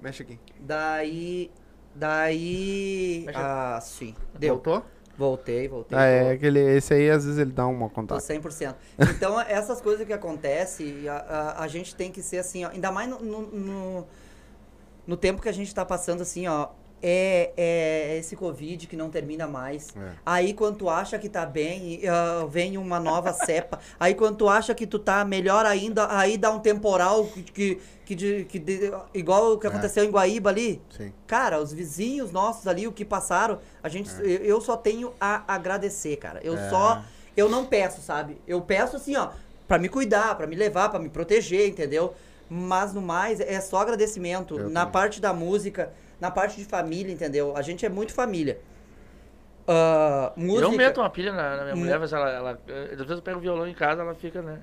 Mexe 0.00 0.22
aqui. 0.22 0.38
Daí. 0.60 1.50
Daí. 1.94 3.22
Mas 3.26 3.36
Ah, 3.36 3.78
sim. 3.82 4.14
Deu. 4.38 4.54
Voltou? 4.54 4.84
Voltei, 5.16 5.68
voltei. 5.68 5.96
Ah, 5.96 6.04
é, 6.04 6.30
aquele, 6.32 6.58
esse 6.58 6.94
aí 6.94 7.10
às 7.10 7.24
vezes 7.24 7.38
ele 7.38 7.52
dá 7.52 7.66
uma 7.66 7.88
Tô 7.88 7.94
contada. 7.94 8.20
100%. 8.20 8.74
Então, 8.98 9.38
essas 9.42 9.80
coisas 9.80 10.06
que 10.06 10.12
acontecem, 10.12 11.06
a, 11.08 11.16
a, 11.18 11.62
a 11.64 11.68
gente 11.68 11.94
tem 11.94 12.10
que 12.10 12.22
ser 12.22 12.38
assim, 12.38 12.64
ó, 12.64 12.70
ainda 12.70 12.90
mais 12.90 13.08
no, 13.08 13.18
no, 13.20 13.42
no, 13.42 14.06
no 15.06 15.16
tempo 15.16 15.42
que 15.42 15.48
a 15.48 15.52
gente 15.52 15.72
tá 15.74 15.84
passando, 15.84 16.22
assim, 16.22 16.46
ó. 16.48 16.68
É, 17.02 17.52
é 17.56 18.16
esse 18.18 18.36
Covid 18.36 18.86
que 18.86 18.96
não 18.96 19.10
termina 19.10 19.46
mais. 19.46 19.88
É. 19.96 20.10
Aí 20.24 20.54
quando 20.54 20.76
tu 20.76 20.88
acha 20.88 21.18
que 21.18 21.28
tá 21.28 21.44
bem, 21.44 22.00
ah, 22.08 22.46
vem 22.48 22.78
uma 22.78 23.00
nova 23.00 23.32
cepa. 23.44 23.78
Aí 23.98 24.14
quando 24.14 24.36
tu 24.36 24.48
acha 24.48 24.74
que 24.74 24.86
tu 24.86 24.98
tá 24.98 25.24
melhor 25.24 25.66
ainda, 25.66 26.06
aí 26.16 26.38
dá 26.38 26.50
um 26.50 26.60
temporal 26.60 27.24
que, 27.26 27.42
que, 27.42 27.80
que, 28.04 28.14
de- 28.14 28.44
que 28.44 28.58
de- 28.58 28.92
igual 29.12 29.52
o 29.52 29.58
que 29.58 29.66
É. 29.66 29.70
aconteceu 29.70 30.04
em 30.04 30.10
Guaíba 30.10 30.50
ali. 30.50 30.80
Sim. 30.96 31.12
Cara, 31.26 31.60
os 31.60 31.72
vizinhos 31.72 32.30
nossos 32.30 32.66
ali, 32.66 32.86
o 32.86 32.92
que 32.92 33.04
passaram, 33.04 33.58
a 33.82 33.88
gente, 33.88 34.10
eu, 34.20 34.28
eu 34.44 34.60
só 34.60 34.76
tenho 34.76 35.12
a 35.20 35.42
agradecer, 35.52 36.16
cara. 36.16 36.40
Eu 36.42 36.56
É. 36.56 36.70
só, 36.70 37.02
eu 37.36 37.48
não 37.48 37.64
peço, 37.66 38.00
sabe? 38.00 38.38
Eu 38.46 38.60
peço 38.60 38.96
assim, 38.96 39.16
ó, 39.16 39.30
pra 39.66 39.78
me 39.78 39.88
cuidar, 39.88 40.36
pra 40.36 40.46
me 40.46 40.54
levar, 40.54 40.88
pra 40.90 40.98
me 41.00 41.08
proteger, 41.08 41.68
entendeu? 41.68 42.14
Mas 42.54 42.92
no 42.92 43.00
mais, 43.00 43.40
é 43.40 43.58
só 43.62 43.78
agradecimento. 43.78 44.58
Eu 44.58 44.68
na 44.68 44.80
também. 44.80 44.92
parte 44.92 45.20
da 45.22 45.32
música, 45.32 45.90
na 46.22 46.30
parte 46.30 46.56
de 46.56 46.64
família, 46.64 47.12
entendeu? 47.12 47.52
A 47.56 47.62
gente 47.62 47.84
é 47.84 47.88
muito 47.88 48.12
família. 48.14 48.60
Ah, 49.66 50.32
música. 50.36 50.66
Eu 50.66 50.72
meto 50.72 51.00
uma 51.00 51.10
pilha 51.10 51.32
na, 51.32 51.56
na 51.56 51.62
minha 51.64 51.74
Mu- 51.74 51.80
mulher, 51.82 51.98
mas 51.98 52.12
ela, 52.12 52.30
ela. 52.30 52.50
Às 52.52 52.96
vezes 52.98 53.10
eu 53.10 53.22
pego 53.22 53.38
o 53.38 53.40
violão 53.40 53.66
em 53.66 53.74
casa, 53.74 54.02
ela 54.02 54.14
fica, 54.14 54.40
né? 54.40 54.60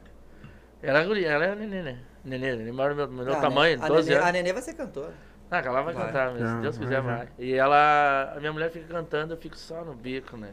Ela 0.81 0.99
é 1.02 1.06
guria, 1.06 1.27
ela 1.30 1.45
é 1.45 1.56
nenê, 1.56 1.81
né? 1.81 1.99
Nenê, 2.23 2.56
nenê 2.56 2.72
maior 2.72 2.91
do 2.95 2.95
meu, 2.95 3.26
meu 3.26 3.34
Ah, 3.34 3.41
tamanho, 3.41 3.77
a 3.84 3.88
12 3.90 4.07
Nenê, 4.10 4.19
a 4.19 4.23
anos. 4.23 4.34
Nenê 4.34 4.53
vai 4.53 4.61
ser 4.61 4.73
cantora. 4.73 5.14
Ah, 5.52 5.57
ela 5.60 5.81
vai, 5.81 5.94
Vai. 5.94 6.06
cantar 6.06 6.30
Ah, 6.30 6.56
se 6.56 6.61
Deus 6.61 6.77
quiser 6.77 7.02
vai. 7.02 7.18
vai. 7.18 7.27
E 7.38 7.53
ela. 7.53 8.34
A 8.36 8.40
minha 8.40 8.53
mulher 8.53 8.72
fica 8.72 8.88
cantando, 8.88 9.34
eu 9.34 9.38
fico 9.38 9.57
só 9.57 9.84
no 9.84 9.94
bico, 9.94 10.38
né? 10.38 10.52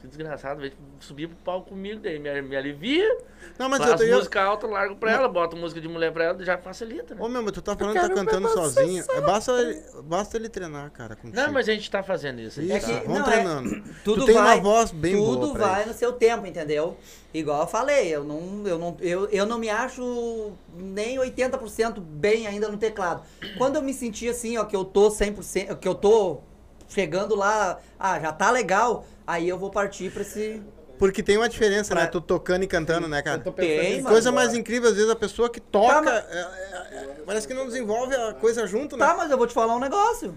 Que 0.00 0.06
desgraçado, 0.06 0.60
veio 0.60 0.72
subir 1.00 1.28
pro 1.28 1.36
palco 1.38 1.70
comigo, 1.70 2.00
daí 2.00 2.18
me, 2.18 2.42
me 2.42 2.56
alivia. 2.56 3.18
Não, 3.58 3.68
mas 3.68 3.80
eu 3.80 3.86
Faço 3.88 4.04
tenho. 4.04 4.16
música 4.16 4.42
alta, 4.42 4.66
eu 4.66 4.70
largo 4.70 4.96
pra 4.96 5.12
ela, 5.12 5.28
boto 5.28 5.56
música 5.56 5.80
de 5.80 5.88
mulher 5.88 6.12
pra 6.12 6.24
ela, 6.24 6.44
já 6.44 6.56
facilita, 6.58 7.14
né? 7.14 7.20
Ô, 7.22 7.28
meu, 7.28 7.42
mas 7.42 7.52
tu 7.52 7.62
tá 7.62 7.76
falando 7.76 7.94
que 7.94 8.00
tá 8.00 8.08
cantando 8.14 8.48
sozinho. 8.48 9.04
É, 9.10 9.20
basta, 9.20 9.52
ele, 9.52 9.82
basta 10.04 10.36
ele 10.36 10.48
treinar, 10.48 10.90
cara. 10.90 11.16
Contigo. 11.16 11.40
Não, 11.40 11.52
mas 11.52 11.68
a 11.68 11.72
gente 11.72 11.90
tá 11.90 12.02
fazendo 12.02 12.40
isso. 12.40 12.60
a 12.60 12.62
gente 12.62 12.76
Isso, 12.76 12.90
É 12.90 12.94
tá- 12.94 13.00
que- 13.00 13.06
vamos 13.06 13.20
não, 13.22 13.28
é- 13.28 13.32
treinando. 13.32 13.82
Tudo 14.04 14.20
tu 14.22 14.26
tem 14.26 14.34
vai, 14.34 14.56
uma 14.58 14.62
voz 14.62 14.90
bem 14.90 15.14
tudo 15.16 15.38
boa. 15.40 15.52
pra 15.54 15.66
vai 15.66 15.80
isso. 15.80 15.88
no 15.88 15.94
seu 15.94 16.12
tempo, 16.12 16.46
entendeu? 16.46 16.96
Igual 17.34 17.60
eu 17.62 17.66
falei, 17.66 18.08
eu 18.14 18.24
não, 18.24 18.66
eu 18.66 18.78
não, 18.78 18.96
eu, 19.00 19.26
eu 19.28 19.44
não 19.46 19.58
me 19.58 19.68
acho 19.68 20.52
nem 20.76 21.18
80% 21.18 22.00
bem 22.00 22.46
ainda 22.46 22.68
no 22.68 22.78
teclado. 22.78 23.22
Quando 23.58 23.76
eu 23.76 23.82
me 23.82 23.92
senti 23.92 24.28
assim, 24.28 24.56
ó, 24.56 24.64
que 24.64 24.74
eu 24.76 24.84
tô 24.84 25.10
100%, 25.10 25.76
que 25.76 25.86
eu 25.86 25.94
tô 25.94 26.40
chegando 26.88 27.34
lá, 27.34 27.78
ah, 27.98 28.18
já 28.18 28.32
tá 28.32 28.50
legal, 28.50 29.04
aí 29.26 29.48
eu 29.48 29.58
vou 29.58 29.70
partir 29.70 30.10
pra 30.12 30.22
esse... 30.22 30.62
Porque 30.98 31.22
tem 31.22 31.36
uma 31.36 31.48
diferença, 31.48 31.94
Pra- 31.94 32.04
né? 32.04 32.08
Tu 32.08 32.20
tocando 32.20 32.64
e 32.64 32.66
cantando, 32.66 33.06
né, 33.06 33.22
cara? 33.22 33.38
Tem. 33.38 34.02
Coisa 34.02 34.30
agora. 34.30 34.44
mais 34.46 34.58
incrível, 34.58 34.88
às 34.90 34.96
vezes, 34.96 35.08
a 35.08 35.14
pessoa 35.14 35.48
que 35.48 35.60
toca. 35.60 35.94
Tá, 35.94 36.02
mas- 36.02 36.24
é- 36.24 36.40
é- 36.40 36.96
é- 36.96 37.16
parece 37.24 37.46
que 37.46 37.54
não 37.54 37.66
desenvolve 37.66 38.16
a 38.16 38.34
coisa 38.34 38.66
junto, 38.66 38.96
né? 38.96 39.06
Tá, 39.06 39.14
mas 39.16 39.30
eu 39.30 39.38
vou 39.38 39.46
te 39.46 39.54
falar 39.54 39.76
um 39.76 39.78
negócio. 39.78 40.36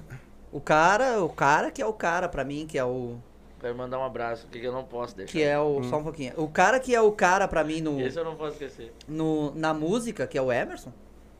O 0.52 0.62
cara, 0.62 1.24
o 1.24 1.30
cara 1.30 1.72
que 1.72 1.82
é 1.82 1.86
o 1.86 1.94
cara 1.94 2.30
pra 2.30 2.44
mim, 2.44 2.68
que 2.68 2.78
é 2.78 2.86
o... 2.86 3.16
Quero 3.60 3.76
mandar 3.76 3.98
um 3.98 4.04
abraço, 4.04 4.48
que 4.48 4.64
eu 4.64 4.72
não 4.72 4.84
posso 4.84 5.16
deixar. 5.16 5.32
Que 5.32 5.42
é 5.42 5.60
o... 5.60 5.84
Só 5.84 5.98
um 5.98 6.04
pouquinho. 6.04 6.34
O 6.38 6.48
cara 6.48 6.80
que 6.80 6.94
é 6.94 7.02
o 7.02 7.12
cara 7.12 7.48
pra 7.48 7.64
mim 7.64 7.82
no, 7.82 8.00
Esse 8.00 8.20
eu 8.20 8.26
não 8.26 8.36
posso 8.36 8.52
esquecer. 8.54 8.94
no, 9.08 9.56
na 9.56 9.74
música, 9.74 10.28
que 10.28 10.38
é 10.38 10.42
o 10.42 10.52
Emerson, 10.52 10.92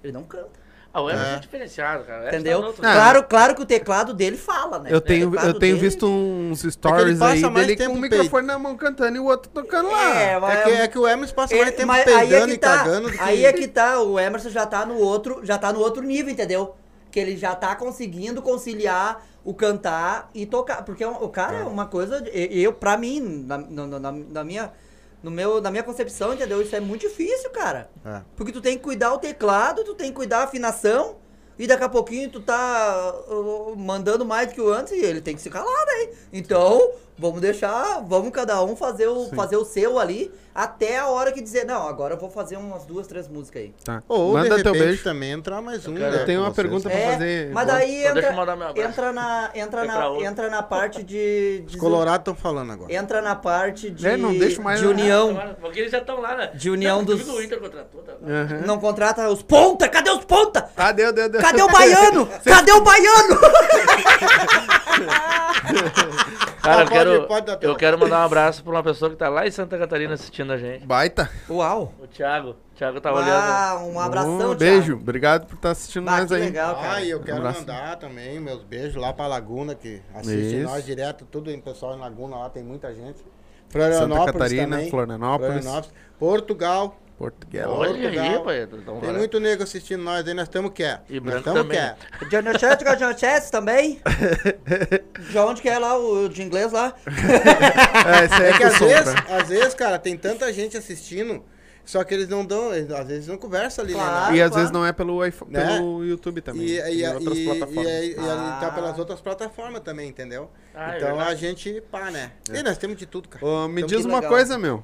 ele 0.04 0.14
não 0.14 0.24
canta. 0.24 0.50
Ah, 0.94 1.02
o 1.02 1.10
Emerson 1.10 1.32
É. 1.32 1.36
é, 1.36 1.40
diferenciado, 1.40 2.04
cara. 2.04 2.18
O 2.18 2.22
Emerson 2.24 2.36
Entendeu? 2.38 2.74
tá. 2.74 2.82
Claro, 2.94 3.24
claro 3.24 3.56
que 3.56 3.62
o 3.62 3.66
teclado 3.66 4.14
dele 4.14 4.36
fala, 4.38 4.80
né? 4.80 4.90
Eu 4.92 5.00
tenho, 5.00 5.34
eu 5.36 5.54
tenho 5.54 5.76
dele- 5.76 5.80
visto 5.80 6.06
uns 6.06 6.64
ele 6.64 6.72
stories 6.74 7.18
passa 7.20 7.34
aí 7.34 7.42
mais 7.50 7.66
dele 7.68 7.78
tempo 7.78 7.92
com 7.92 7.98
o 7.98 8.02
microfone 8.02 8.46
na 8.48 8.60
mão 8.60 8.76
cantando 8.76 9.16
e 9.16 9.20
o 9.20 9.26
outro 9.26 9.50
tocando 9.54 9.90
lá. 9.90 10.16
É, 10.20 10.40
mas... 10.40 10.60
É 10.60 10.64
que, 10.64 10.70
é 10.72 10.88
que 10.90 11.00
o 11.00 11.08
Emerson 11.08 11.34
passa 11.36 11.56
mais 11.56 11.76
tempo 11.76 11.92
aí 11.94 12.02
é 12.02 12.04
peidando 12.04 12.48
que 12.48 12.54
e 12.54 12.58
tá, 12.58 12.78
cagando 12.78 13.08
do 13.10 13.14
que... 13.18 13.24
Aí 13.24 13.46
é 13.46 13.54
que 13.54 13.68
tá, 13.70 14.02
o 14.02 14.20
Emerson 14.20 14.50
já 14.50 14.66
tá 14.66 14.86
no 14.86 14.98
outro, 14.98 15.40
já 15.46 15.58
tá 15.58 15.72
no 15.72 15.80
outro 15.80 16.04
nível, 16.04 16.32
entendeu? 16.32 16.76
Que 17.10 17.20
ele 17.22 17.38
já 17.38 17.56
tá 17.56 17.74
conseguindo 17.76 18.42
conciliar 18.42 19.26
o 19.46 19.54
cantar 19.54 20.30
e 20.36 20.46
tocar. 20.46 20.84
Porque 20.84 21.04
o 21.06 21.30
cara 21.30 21.58
é 21.60 21.64
uma 21.64 21.86
coisa. 21.86 22.24
Eu, 22.34 22.72
pra 22.74 22.98
mim, 22.98 23.46
na, 23.48 23.58
na, 23.58 24.00
na- 24.00 24.12
na 24.12 24.44
minha. 24.44 24.72
No 25.22 25.30
meu, 25.30 25.62
na 25.62 25.70
minha 25.70 25.84
concepção, 25.84 26.34
entendeu? 26.34 26.62
Isso 26.62 26.76
é 26.76 26.80
muito 26.80 27.02
difícil, 27.02 27.50
cara. 27.52 27.90
É. 28.04 28.22
Porque 28.36 28.52
tu 28.52 28.62
tem 28.62 28.78
que 28.78 28.84
cuidar 28.84 29.14
o 29.14 29.20
teclado, 29.20 29.84
tu 29.84 29.94
tem 29.94 30.10
que 30.10 30.16
cuidar 30.16 30.40
a 30.40 30.44
afinação, 30.44 31.18
e 31.60 31.68
daqui 31.68 31.84
a 31.84 31.90
pouquinho 31.90 32.30
tu 32.30 32.42
tá 32.42 33.14
uh, 33.28 33.76
mandando 33.76 34.26
mais 34.26 34.48
do 34.48 34.54
que 34.56 34.62
o 34.62 34.74
antes 34.74 34.94
e 34.94 35.00
ele 35.00 35.22
tem 35.22 35.36
que 35.36 35.42
se 35.42 35.50
calar, 35.50 35.86
né? 35.86 36.10
Então, 36.34 36.92
vamos 37.22 37.40
deixar, 37.40 38.02
vamos 38.06 38.32
cada 38.32 38.62
um 38.64 38.76
fazer 38.76 39.08
o, 39.08 39.30
fazer 39.36 39.56
o 39.58 39.64
seu 39.64 40.00
ali, 40.00 40.32
até 40.54 40.98
a 41.00 41.08
hora 41.08 41.32
que 41.32 41.40
dizer, 41.40 41.66
não, 41.66 41.88
agora 41.88 42.16
eu 42.16 42.20
vou 42.20 42.30
fazer 42.30 42.58
umas 42.58 42.84
duas, 42.84 43.06
três 43.08 43.28
músicas 43.28 43.62
aí. 43.62 43.74
Tá. 43.86 44.02
Ou, 44.10 44.34
Manda 44.34 44.58
de 44.58 44.64
teu 44.64 44.74
repente, 44.74 44.88
beijo. 44.90 45.04
também 45.04 45.32
entrar 45.32 45.62
mais 45.62 45.88
um, 45.88 45.94
quero- 45.96 46.12
né, 46.16 46.22
Eu 46.22 46.26
tenho 46.26 46.40
uma 46.42 46.48
vocês. 46.48 46.56
pergunta 46.56 46.90
pra 46.90 47.00
É, 47.00 47.12
fazer. 47.14 47.52
mas 47.54 47.68
daí 47.68 48.04
eu 48.04 48.10
entra, 48.18 48.34
entra 48.76 49.14
na, 49.14 49.50
entra 49.56 49.86
na, 49.86 50.18
entra 50.26 50.50
na 50.50 50.64
parte 50.64 51.04
de, 51.04 51.64
Os 51.66 51.72
de 51.74 51.78
colorados 51.78 52.20
estão 52.22 52.36
falando 52.36 52.72
agora. 52.74 52.92
entra 52.94 53.22
na 53.22 53.36
parte 53.36 53.90
de, 53.92 54.06
É, 54.08 54.18
não 54.18 54.36
deixa 54.38 54.62
mais 54.62 54.80
de 54.80 54.88
união. 54.88 55.40
Porque 55.62 55.80
eles 55.80 55.92
já 55.92 56.00
estão 56.00 56.20
lá, 56.20 56.36
né? 56.36 56.52
De 56.56 56.70
união 56.72 56.98
Não, 56.98 57.06
dos- 57.06 57.30
O 57.30 57.42
Inter 57.42 57.60
contratou, 57.60 58.02
tá? 58.02 58.14
Aham. 58.26 58.64
Não 58.66 58.80
contrata 58.80 59.30
os 59.30 59.42
ponta, 59.44 59.88
cadê 59.88 60.10
os 60.10 60.26
ponta? 60.26 60.70
Ah, 60.76 60.92
deu, 60.92 61.14
deu, 61.14 61.30
deu. 61.30 61.40
Cadê 61.40 61.62
o 61.62 61.70
baiano? 61.70 62.28
Cadê 62.44 62.72
o 62.74 62.82
baiano? 62.82 63.40
Cara, 66.62 66.84
eu 66.84 66.88
quero, 66.88 67.28
eu 67.62 67.76
quero 67.76 67.98
mandar 68.00 68.20
um 68.22 68.26
abraço 68.26 68.64
pra 68.64 68.72
uma 68.74 68.84
pessoa 68.84 69.10
que 69.10 69.18
tá 69.18 69.28
lá 69.30 69.48
em 69.48 69.52
Santa 69.52 69.78
Catarina 69.78 70.14
assistindo 70.14 70.54
a 70.54 70.58
gente. 70.58 70.86
Baita. 70.86 71.30
Uau. 71.50 71.94
O 72.00 72.06
Thiago. 72.08 72.50
O 72.52 72.76
Thiago 72.76 73.02
tá 73.02 73.12
olhando. 73.12 73.30
Ah, 73.32 73.82
um 73.84 74.00
abração, 74.00 74.52
Um 74.52 74.56
beijo. 74.56 74.86
Thiago. 74.88 75.02
Obrigado 75.02 75.48
por 75.48 75.56
estar 75.56 75.72
assistindo 75.72 76.06
Bah, 76.06 76.20
nós 76.20 76.32
aí. 76.32 76.42
legal, 76.42 76.76
cara. 76.76 76.94
Ah, 76.94 77.02
e 77.02 77.10
eu 77.10 77.20
quero 77.20 77.38
abraço. 77.38 77.60
mandar 77.62 77.96
também 77.98 78.40
meus 78.40 78.64
beijos 78.64 78.96
lá 78.96 79.12
pra 79.12 79.26
Laguna, 79.28 79.74
que 79.74 80.02
assiste 80.14 80.58
Isso. 80.62 80.70
nós 80.70 80.86
direto, 80.86 81.26
tudo 81.26 81.50
em 81.52 81.60
pessoal 81.60 81.96
em 81.96 82.00
Laguna 82.00 82.38
lá, 82.38 82.50
tem 82.50 82.64
muita 82.64 82.94
gente. 82.94 83.24
Florianópolis 83.70 84.26
Catarina, 84.34 84.76
também. 84.78 84.90
Florianópolis. 84.90 85.66
Portugal. 86.20 86.96
Portugal. 87.22 87.72
Olha 87.72 87.92
Portugal. 87.94 88.26
aí, 88.26 88.44
pai. 88.44 88.64
Então, 88.64 89.00
Tem 89.00 89.14
muito 89.14 89.40
nego 89.40 89.64
assistindo 89.64 90.02
nós 90.04 90.28
aí, 90.28 90.34
nós 90.34 90.48
estamos 90.48 90.72
quer. 90.74 91.04
E 91.10 91.20
nós 91.20 91.24
branco 91.42 91.54
também. 91.54 91.78
Chess, 91.78 92.84
com 92.84 92.96
Johnny 92.96 93.20
Chess 93.20 93.50
também. 93.52 94.02
De 95.32 95.38
onde 95.38 95.62
que 95.62 95.70
é 95.70 95.78
lá 95.78 95.98
o 95.98 96.28
de 96.28 96.42
inglês 96.42 96.72
lá? 96.72 96.94
É, 97.06 98.26
esse 98.26 98.34
aí 98.34 98.44
É 98.44 98.50
é 98.50 98.58
que 98.58 98.64
às 98.64 98.80
vezes, 98.80 99.06
sombra. 99.14 99.26
às 99.38 99.48
vezes, 99.50 99.74
cara, 99.76 100.00
tem 100.00 100.18
tanta 100.18 100.52
gente 100.52 100.76
assistindo, 100.78 101.44
só 101.86 102.04
que 102.04 102.14
eles 102.14 102.28
não 102.28 102.44
dão, 102.46 102.74
eles- 102.74 102.92
às 102.92 103.08
vezes 103.08 103.28
não 103.28 103.38
conversam 103.38 103.84
ali, 103.86 103.94
Claro. 103.94 104.32
né? 104.32 104.38
E 104.38 104.42
às 104.42 104.50
claro. 104.50 104.54
vezes 104.62 104.72
não 104.72 104.86
é 104.86 104.92
pelo, 104.92 105.26
iPhone, 105.26 105.52
Né? 105.52 105.66
pelo 105.76 106.04
YouTube 106.04 106.42
também. 106.42 106.64
E, 106.66 106.80
e, 106.80 107.04
em 107.04 107.14
outras 107.14 107.38
e, 107.38 107.46
plataformas. 107.46 107.86
e, 107.86 107.90
e, 107.90 108.12
e 108.14 108.20
Ah. 108.20 108.58
tá 108.62 108.72
pelas 108.72 108.98
outras 109.00 109.22
plataformas 109.22 109.82
também, 109.82 110.10
entendeu? 110.10 110.50
Ah, 110.74 110.94
é 110.94 110.98
então 110.98 111.10
a 111.10 111.14
verdade. 111.16 111.40
gente, 111.42 111.82
pá, 111.92 112.10
né? 112.10 112.32
E 112.52 112.64
nós 112.64 112.78
temos 112.78 112.98
de 112.98 113.06
tudo, 113.06 113.30
cara. 113.30 113.46
Ô, 113.46 113.68
me 113.68 113.82
Então, 113.82 113.88
diz 113.90 114.02
que 114.02 114.08
uma 114.12 114.18
legal. 114.20 114.32
coisa, 114.32 114.58
meu. 114.58 114.84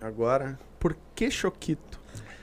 Agora, 0.00 0.58
por 0.86 0.96
que 1.16 1.30
Choquito? 1.30 1.98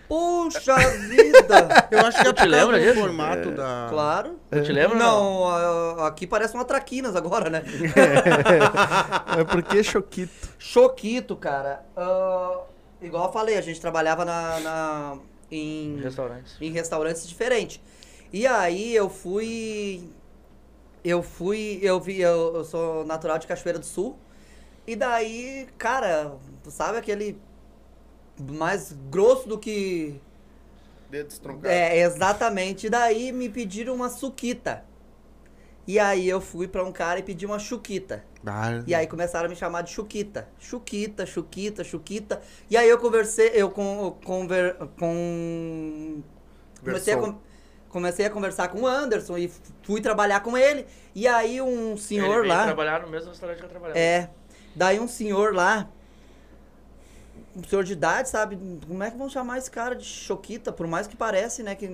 Puxa 0.10 0.76
vida! 0.76 1.88
Eu 1.90 2.00
acho 2.00 2.22
que 2.22 2.28
é 2.28 2.34
por 2.34 2.36
causa 2.36 2.50
lembra 2.52 2.78
do 2.78 2.84
disso? 2.84 3.00
formato 3.00 3.52
da... 3.52 3.88
Claro. 3.90 4.40
Tu 4.52 4.62
te 4.64 4.72
lembra? 4.74 4.98
Não, 5.00 5.48
a- 5.48 6.08
aqui 6.08 6.28
parece 6.28 6.54
uma 6.54 6.66
traquinas 6.66 7.16
agora, 7.16 7.50
né? 7.50 7.64
É 9.40 9.44
por 9.46 9.64
que 9.64 9.82
Choquito? 9.82 10.50
Choquito, 10.60 11.36
cara. 11.38 11.84
Ah, 11.96 12.60
igual 13.02 13.28
eu 13.28 13.32
falei, 13.32 13.58
a 13.58 13.62
gente 13.62 13.80
trabalhava 13.80 14.26
na, 14.26 14.60
na- 14.60 15.18
em, 15.50 16.00
Restaurantes. 16.04 16.56
em 16.60 16.72
restaurantes 16.72 17.26
diferentes. 17.28 17.80
E 18.32 18.46
aí 18.46 18.94
eu 18.94 19.10
fui. 19.10 20.04
Eu 21.04 21.24
fui. 21.24 21.80
Eu 21.82 22.00
vi. 22.00 22.20
Eu, 22.20 22.56
eu 22.56 22.64
sou 22.66 23.06
natural 23.06 23.38
de 23.40 23.48
Cachoeira 23.48 23.80
do 23.80 23.86
Sul. 23.86 24.18
E 24.86 24.96
daí, 24.98 25.68
cara, 25.78 26.34
tu 26.64 26.70
sabe 26.72 26.98
aquele. 26.98 27.40
Mais 28.40 28.94
grosso 29.10 29.48
do 29.48 29.58
que. 29.58 30.20
Dedos 31.10 31.38
truncados. 31.38 31.70
É, 31.70 32.00
exatamente. 32.00 32.88
E 32.88 32.90
daí 32.90 33.32
me 33.32 33.50
pediram 33.50 33.94
uma 33.96 34.10
suquita. 34.10 34.84
E 35.86 36.00
aí 36.00 36.28
eu 36.28 36.40
fui 36.40 36.68
pra 36.68 36.84
um 36.84 36.92
cara 36.92 37.20
e 37.20 37.24
pedi 37.24 37.46
uma 37.46 37.60
chuquita. 37.60 38.24
Ah, 38.46 38.82
E 38.88 38.96
aí 38.96 39.06
começaram 39.08 39.46
a 39.46 39.50
me 39.50 39.56
chamar 39.56 39.84
de 39.84 39.92
Chuquita. 39.92 40.50
Chuquita, 40.60 41.26
Chuquita, 41.26 41.84
Chuquita. 41.84 42.42
E 42.70 42.76
aí 42.76 42.90
eu 42.90 42.98
conversei, 42.98 43.52
eu 43.54 43.70
com. 43.70 44.18
Conver, 44.24 44.76
com 45.00 46.22
comecei, 46.84 47.14
a, 47.14 47.36
comecei 47.90 48.26
a 48.26 48.30
conversar 48.30 48.68
com 48.70 48.82
o 48.82 48.88
Anderson 48.88 49.38
e 49.38 49.52
fui 49.84 50.02
trabalhar 50.02 50.42
com 50.42 50.58
ele. 50.58 50.86
E 51.16 51.28
aí 51.28 51.62
um 51.62 51.92
Ele 51.92 51.98
senhor 51.98 52.42
veio 52.42 52.54
lá. 52.54 52.64
trabalhar 52.66 53.02
no 53.02 53.10
mesmo 53.10 53.30
restaurante 53.30 53.60
que 53.60 53.66
eu 53.66 53.70
trabalhava. 53.70 54.00
É. 54.00 54.30
Daí 54.76 55.00
um 55.00 55.08
senhor 55.08 55.54
lá. 55.54 55.90
Um 57.56 57.64
senhor 57.64 57.84
de 57.84 57.94
idade, 57.94 58.30
sabe? 58.30 58.58
Como 58.88 59.04
é 59.04 59.12
que 59.12 59.18
vão 59.18 59.30
chamar 59.30 59.58
esse 59.60 59.70
cara 59.70 59.96
de 59.96 60.06
Choquita? 60.06 60.72
Por 60.72 60.88
mais 60.88 61.06
que 61.08 61.16
parece, 61.16 61.62
né? 61.64 61.76
Que 61.76 61.86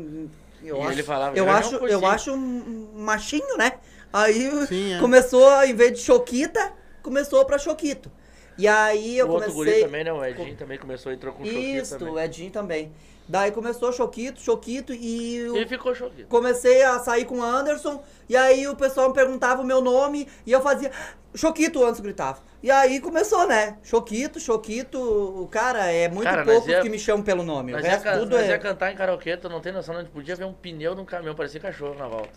eu 0.64 0.78
E 0.78 0.82
acho, 0.82 0.92
ele 0.92 1.04
falava, 1.04 1.36
eu 1.38 1.44
"Ele 1.44 1.50
é 1.50 1.54
um 1.54 1.56
acho, 1.56 1.76
eu 1.76 1.80
coisinho." 1.80 2.06
acho 2.06 2.34
um 2.34 2.90
machinho, 2.96 3.58
né? 3.58 3.74
Aí 4.12 4.50
Sim, 4.68 4.94
é. 4.94 5.00
começou, 5.00 5.64
em 5.64 5.74
vez 5.74 5.94
de 5.94 6.00
Choquita, 6.00 6.72
começou 7.02 7.44
pra 7.46 7.58
Choquito. 7.58 8.12
E 8.58 8.68
aí 8.68 9.18
eu 9.18 9.28
o 9.28 9.32
outro 9.32 9.52
guri 9.54 9.70
comecei. 9.72 9.86
também, 9.86 10.04
né? 10.04 10.12
O 10.14 10.24
Edinho 10.24 10.56
também 10.56 10.78
começou, 10.78 11.12
entrou 11.12 11.34
com 11.34 11.44
o 11.44 11.46
Choquito 11.46 11.62
Isso, 11.84 11.98
o 12.06 12.20
Edinho 12.20 12.52
também. 12.52 12.92
Daí 13.30 13.52
começou 13.52 13.94
Choquito, 13.94 14.42
Choquito 14.42 14.92
e 14.92 15.36
eu 15.38 15.56
Ele 15.56 15.68
ficou 15.68 15.94
Choquito. 15.94 16.28
comecei 16.28 16.82
a 16.82 16.98
sair 16.98 17.26
com 17.26 17.38
o 17.38 17.44
Anderson. 17.44 18.04
E 18.28 18.36
aí 18.36 18.68
o 18.68 18.76
pessoal 18.76 19.08
me 19.10 19.14
perguntava 19.14 19.62
o 19.62 19.66
meu 19.66 19.82
nome 19.82 20.28
e 20.48 20.52
eu 20.52 20.60
fazia 20.62 20.92
Choquito, 21.36 21.80
o 21.80 21.84
Anderson 21.84 22.02
gritava. 22.02 22.40
E 22.64 22.72
aí 22.72 23.00
começou, 23.00 23.48
né? 23.48 23.78
Choquito, 23.84 24.40
Choquito. 24.40 25.00
O 25.00 25.48
cara, 25.48 25.86
é 25.92 26.10
muito 26.10 26.24
Cara, 26.24 26.44
nós 26.44 26.54
poucos 26.56 26.70
ia- 26.72 26.82
que 26.82 26.90
me 26.90 26.98
chamam 26.98 27.24
pelo 27.24 27.44
nome. 27.44 27.72
Nós 27.72 27.86
ia, 27.86 27.92
resto 27.92 28.12
tudo 28.20 28.36
nós 28.36 28.48
ia 28.48 28.56
é. 28.56 28.58
cantar 28.58 28.92
em 28.92 28.96
karaokê, 28.96 29.38
tu 29.38 29.48
não 29.48 29.62
tem 29.62 29.72
noção, 29.72 29.96
gente 30.00 30.10
podia 30.10 30.36
ver 30.36 30.46
um 30.46 30.54
pneu 30.54 30.96
de 30.96 31.02
um 31.02 31.06
caminhão, 31.06 31.36
parecia 31.36 31.62
cachorro 31.62 31.94
na 31.94 32.08
volta. 32.08 32.32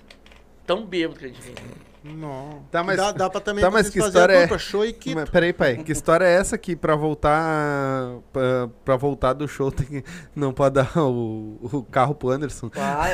Tão 0.66 0.84
bêbado 0.84 1.18
que 1.18 1.24
a 1.24 1.28
gente 1.28 1.40
vinha. 1.40 1.56
Não. 2.04 2.64
Tá, 2.70 2.82
mas- 2.82 2.96
dá, 2.96 3.12
dá 3.12 3.30
pra 3.30 3.40
também 3.40 3.62
tá, 3.62 3.70
mas 3.70 3.88
que 3.88 3.98
fazer 4.00 4.08
história 4.08 4.32
é- 4.34 4.58
show 4.58 4.84
e 4.84 4.92
Quito. 4.92 5.14
Mas, 5.14 5.30
peraí, 5.30 5.52
pai. 5.52 5.76
Que 5.76 5.92
história 5.92 6.24
é 6.24 6.32
essa 6.34 6.58
que 6.58 6.74
pra 6.74 6.96
voltar 6.96 8.18
pra, 8.32 8.68
pra 8.84 8.96
voltar 8.96 9.32
do 9.34 9.46
show 9.46 9.70
tem 9.70 9.86
que, 9.86 10.04
não 10.34 10.52
pode 10.52 10.74
dar 10.74 10.90
o, 10.98 11.58
o 11.62 11.82
carro 11.84 12.14
pro 12.14 12.30
Anderson? 12.30 12.70
Ah, 12.76 13.06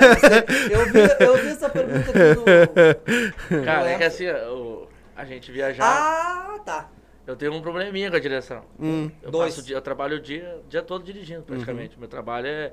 eu, 0.70 0.78
eu, 0.80 0.86
vi, 0.92 1.24
eu 1.24 1.36
vi 1.42 1.48
essa 1.48 1.68
pergunta 1.68 2.10
aqui 2.10 3.54
no. 3.58 3.64
Cara, 3.64 3.82
no 3.82 3.88
é 3.88 3.98
que 3.98 4.04
assim, 4.04 4.28
o- 4.30 4.88
a 5.16 5.24
gente 5.24 5.50
viajar. 5.52 5.84
Ah, 5.84 6.58
tá. 6.64 6.88
Eu 7.26 7.36
tenho 7.36 7.52
um 7.52 7.60
probleminha 7.60 8.10
com 8.10 8.16
a 8.16 8.20
direção. 8.20 8.62
Hum. 8.80 9.10
Eu, 9.22 9.30
Dois. 9.30 9.50
passo 9.50 9.60
o 9.60 9.64
dia- 9.66 9.76
eu 9.76 9.82
trabalho 9.82 10.16
o 10.16 10.20
dia, 10.20 10.60
o 10.64 10.68
dia 10.68 10.80
todo 10.82 11.04
dirigindo, 11.04 11.42
praticamente. 11.42 11.98
Meu 11.98 12.08
trabalho 12.08 12.46
é, 12.46 12.72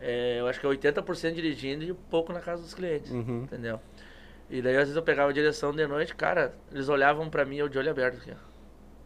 é, 0.00 0.40
eu 0.40 0.46
acho 0.46 0.58
que 0.58 0.64
é 0.64 0.70
80% 0.70 1.34
dirigindo 1.34 1.84
e 1.84 1.92
pouco 1.92 2.32
na 2.32 2.40
casa 2.40 2.62
dos 2.62 2.72
clientes, 2.72 3.10
Uhum. 3.10 3.42
entendeu? 3.42 3.78
E 4.50 4.60
daí, 4.60 4.74
às 4.74 4.80
vezes, 4.82 4.96
eu 4.96 5.02
pegava 5.02 5.30
a 5.30 5.32
direção 5.32 5.72
de 5.72 5.86
noite, 5.86 6.14
cara, 6.14 6.54
eles 6.72 6.88
olhavam 6.88 7.30
pra 7.30 7.44
mim, 7.44 7.56
eu 7.56 7.68
de 7.68 7.78
olho 7.78 7.90
aberto 7.90 8.16
aqui, 8.18 8.32
ó. 8.32 8.50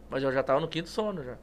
Mas 0.09 0.23
eu 0.23 0.31
já 0.31 0.41
tava 0.41 0.59
no 0.59 0.67
quinto 0.67 0.89
sono, 0.89 1.23
já. 1.23 1.37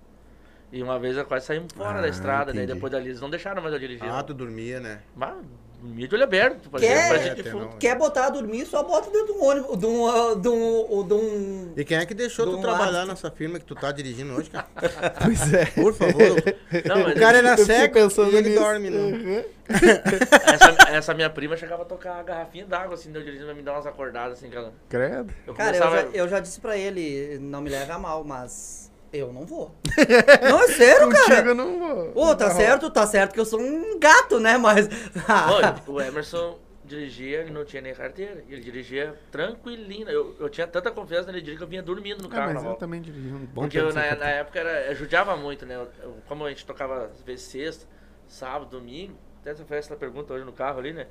E 0.73 0.83
uma 0.83 0.99
vez 0.99 1.17
eu 1.17 1.25
quase 1.25 1.47
saímos 1.47 1.73
fora 1.73 1.99
Ah, 1.99 2.03
da 2.03 2.09
estrada, 2.09 2.53
daí 2.53 2.63
entendi. 2.65 2.75
depois 2.75 2.91
dali 2.91 3.09
eles 3.09 3.21
não 3.21 3.31
deixaram 3.31 3.63
mais 3.63 3.73
eu 3.75 3.79
dirigir. 3.81 4.09
Ah, 4.11 4.23
tu 4.23 4.35
dormia, 4.35 4.81
né? 4.81 5.03
Mas, 5.15 5.37
dormia 5.83 6.09
de 6.09 6.15
olho 6.15 6.25
aberto, 6.25 6.71
Quer- 6.79 7.09
parecia 7.09 7.51
É, 7.51 7.53
não. 7.53 7.69
Quer 7.73 7.97
botar 7.99 8.27
a 8.27 8.31
dormir, 8.31 8.65
só 8.67 8.83
bota 8.83 9.11
dentro 9.11 9.27
de 9.27 9.33
um 9.41 9.45
ônibus, 9.45 9.79
de 9.79 9.87
um. 9.87 10.07
ah, 10.07 10.35
De 10.35 10.49
um, 10.49 11.07
de 11.07 11.15
um 11.15 11.73
E 11.77 11.85
quem 11.85 11.97
é 11.99 12.07
que 12.07 12.15
deixou 12.15 12.47
Do 12.47 12.57
tu 12.57 12.61
trabalhar 12.63 13.05
nessa 13.07 13.31
firma 13.31 13.59
que 13.59 13.65
tu 13.65 13.75
tá 13.75 13.91
dirigindo 13.93 14.33
hoje, 14.35 14.49
cara? 14.51 14.67
Pois 15.23 15.53
é. 15.53 15.67
Por 15.67 15.93
favor. 15.95 16.43
Não, 16.87 17.03
mas 17.03 17.17
o 17.17 17.19
cara 17.21 17.39
é 17.39 17.43
na 17.43 17.51
Eu 17.53 17.59
fiquei 17.59 17.75
seca 17.77 17.95
pensando 18.01 18.33
e 18.33 18.37
ele 18.37 18.49
nisso. 18.51 18.61
dorme, 18.63 18.91
não. 18.91 19.09
Uhum. 19.11 19.45
essa, 19.69 20.91
essa 20.91 21.15
minha 21.15 21.31
prima 21.31 21.57
chegava 21.57 21.83
a 21.83 21.87
tocar 21.87 22.19
a 22.19 22.23
garrafinha 22.23 22.65
d'água, 22.67 22.95
assim, 22.95 23.11
deu 23.11 23.23
dirigindo, 23.23 23.47
pra 23.47 23.55
me 23.55 23.63
dar 23.63 23.73
umas 23.73 23.87
acordadas, 23.87 24.39
assim, 24.39 24.49
que 24.51 24.57
ela... 24.57 24.73
Credo. 24.89 25.33
Eu 25.47 25.55
Cara, 25.55 25.77
eu 25.77 25.81
já, 25.83 26.03
eu 26.15 26.29
já 26.29 26.41
disse 26.41 26.61
pra 26.61 26.77
ele, 26.77 27.39
não 27.41 27.61
me 27.61 27.71
leve 27.71 27.91
a 27.93 27.99
mal, 27.99 28.25
mas 28.25 28.82
eu 29.13 29.33
não 29.33 29.45
vou. 29.45 29.75
não, 30.51 30.61
é 30.63 30.69
sério, 30.69 31.09
Contigo 31.09 31.27
cara. 31.29 31.49
eu 31.49 31.55
não 31.55 31.79
vou. 31.79 32.13
Pô, 32.13 32.35
tá 32.35 32.49
Não. 32.49 32.57
certo, 32.57 32.91
tá 32.91 33.07
certo 33.07 33.33
que 33.35 33.41
eu 33.41 33.45
sou 33.45 33.61
um 33.61 33.99
gato, 33.99 34.41
né? 34.41 34.57
Mas. 34.59 34.89
Olha, 35.51 35.75
o 35.87 36.01
Emerson 36.01 36.59
dirigia, 36.85 37.41
ele 37.41 37.51
não 37.51 37.65
tinha 37.65 37.81
nem 37.83 37.95
carteira. 37.95 38.45
Ele 38.49 38.61
dirigia 38.61 39.15
tranquilinho. 39.31 40.09
Eu, 40.09 40.37
eu 40.41 40.49
tinha 40.49 40.67
tanta 40.67 40.91
confiança 40.91 41.27
nele 41.29 41.41
dirigir 41.41 41.59
que 41.59 41.65
eu 41.65 41.69
vinha 41.69 41.83
dormindo 41.83 42.23
no 42.23 42.29
Ah, 42.29 42.31
carro 42.31 42.47
na 42.49 42.55
mas 42.55 42.63
eu 42.63 42.69
volta. 42.69 42.81
também 42.81 43.01
dirigi 43.01 43.29
um 43.33 43.47
bom 43.47 43.63
Porque 43.63 43.79
eu, 43.79 43.93
na, 43.93 44.15
na 44.17 44.29
época 44.29 44.59
era, 44.61 44.87
eu 44.91 44.95
judiava 44.95 45.37
muito, 45.37 45.65
né? 45.67 45.77
Eu- 45.77 45.89
eu- 46.03 46.17
como 46.29 46.45
a 46.45 46.49
gente 46.51 46.65
tocava 46.67 47.05
às 47.07 47.23
vezes 47.23 47.47
sexta, 47.47 47.87
sábado, 48.29 48.71
domingo, 48.71 49.15
até 49.41 49.55
você 49.55 49.65
fez 49.65 49.87
essa 49.87 49.97
pergunta 49.97 50.33
hoje 50.35 50.45
no 50.45 50.53
carro 50.53 50.79
ali, 50.81 50.93
né? 50.93 51.07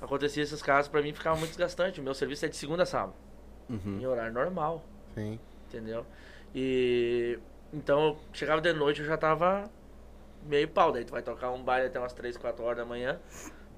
Acontecia 0.00 0.42
esses 0.42 0.60
casos, 0.62 0.88
pra 0.90 1.00
mim 1.00 1.12
ficava 1.12 1.36
muito 1.36 1.50
desgastante. 1.50 2.00
O 2.00 2.02
meu 2.02 2.12
serviço 2.14 2.44
é 2.44 2.48
de 2.48 2.56
segunda 2.56 2.82
a 2.82 2.86
sábado, 2.86 3.14
Uhum. 3.70 3.98
em 4.00 4.06
horário 4.06 4.32
normal, 4.32 4.84
Sim. 5.14 5.38
entendeu? 5.68 6.04
E 6.54 7.38
então 7.72 8.08
eu 8.08 8.18
chegava 8.32 8.60
de 8.60 8.72
noite 8.72 9.00
eu 9.00 9.06
já 9.06 9.16
tava 9.16 9.70
meio 10.46 10.68
pau. 10.68 10.92
Daí 10.92 11.04
tu 11.04 11.12
vai 11.12 11.22
tocar 11.22 11.50
um 11.50 11.62
baile 11.62 11.86
até 11.86 11.98
umas 11.98 12.12
3, 12.12 12.36
4 12.36 12.64
horas 12.64 12.78
da 12.78 12.84
manhã. 12.84 13.18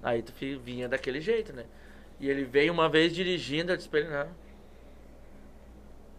Aí 0.02 0.22
tu 0.22 0.32
vinha 0.62 0.88
daquele 0.88 1.20
jeito, 1.20 1.52
né? 1.52 1.64
E 2.20 2.28
ele 2.28 2.44
veio 2.44 2.72
uma 2.72 2.88
vez 2.88 3.12
dirigindo, 3.14 3.72
eu 3.72 3.76
disse 3.76 3.88
pra 3.88 4.01
ele, 4.01 4.09
não. 4.09 4.28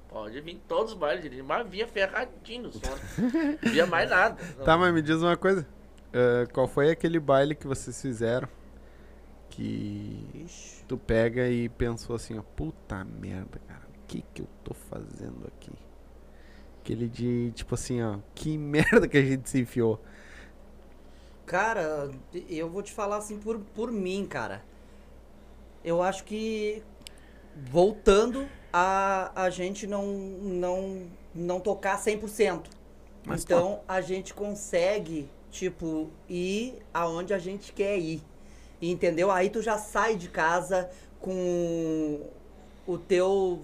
Pode 0.09 0.39
vir 0.41 0.61
todos 0.67 0.93
os 0.93 0.97
bailes 0.97 1.21
dirigindo, 1.21 1.47
mas 1.47 1.67
vinha 1.67 1.87
ferradinho 1.87 2.63
no 2.63 2.71
sono. 2.71 2.97
Não 3.61 3.71
via 3.71 3.85
mais 3.85 4.09
nada. 4.09 4.41
Não. 4.57 4.65
Tá, 4.65 4.77
mas 4.77 4.93
me 4.93 5.01
diz 5.01 5.21
uma 5.21 5.37
coisa. 5.37 5.67
Ah, 6.13 6.47
qual 6.53 6.67
foi 6.67 6.89
aquele 6.89 7.19
baile 7.19 7.53
que 7.53 7.67
vocês 7.67 8.01
fizeram 8.01 8.47
que 9.49 10.45
tu 10.87 10.97
pega 10.97 11.49
e 11.49 11.67
pensou 11.67 12.15
assim, 12.15 12.37
ó, 12.37 12.41
puta 12.41 13.03
merda, 13.03 13.59
cara, 13.67 13.81
o 13.89 14.07
que 14.07 14.23
que 14.33 14.41
eu 14.41 14.47
tô 14.63 14.73
fazendo 14.73 15.45
aqui? 15.47 15.71
Aquele 16.85 17.09
de, 17.09 17.51
tipo 17.55 17.73
assim, 17.73 17.99
ó, 18.03 18.19
que 18.35 18.55
merda 18.59 19.07
que 19.07 19.17
a 19.17 19.21
gente 19.23 19.49
se 19.49 19.59
enfiou. 19.59 19.99
Cara, 21.43 22.11
eu 22.47 22.69
vou 22.69 22.83
te 22.83 22.91
falar 22.91 23.17
assim 23.17 23.39
por, 23.39 23.59
por 23.73 23.91
mim, 23.91 24.23
cara. 24.29 24.63
Eu 25.83 26.03
acho 26.03 26.23
que 26.25 26.83
voltando 27.55 28.47
a, 28.71 29.31
a 29.35 29.49
gente 29.49 29.87
não, 29.87 30.05
não, 30.05 31.07
não 31.33 31.59
tocar 31.59 31.99
100%. 31.99 32.67
Mas 33.25 33.43
então 33.43 33.81
a 33.87 33.99
gente 33.99 34.31
consegue, 34.31 35.27
tipo, 35.49 36.11
ir 36.29 36.75
aonde 36.93 37.33
a 37.33 37.39
gente 37.39 37.73
quer 37.73 37.97
ir. 37.97 38.21
Entendeu? 38.79 39.31
Aí 39.31 39.49
tu 39.49 39.59
já 39.59 39.79
sai 39.79 40.15
de 40.15 40.29
casa 40.29 40.87
com 41.19 42.21
o 42.85 42.95
teu 42.99 43.59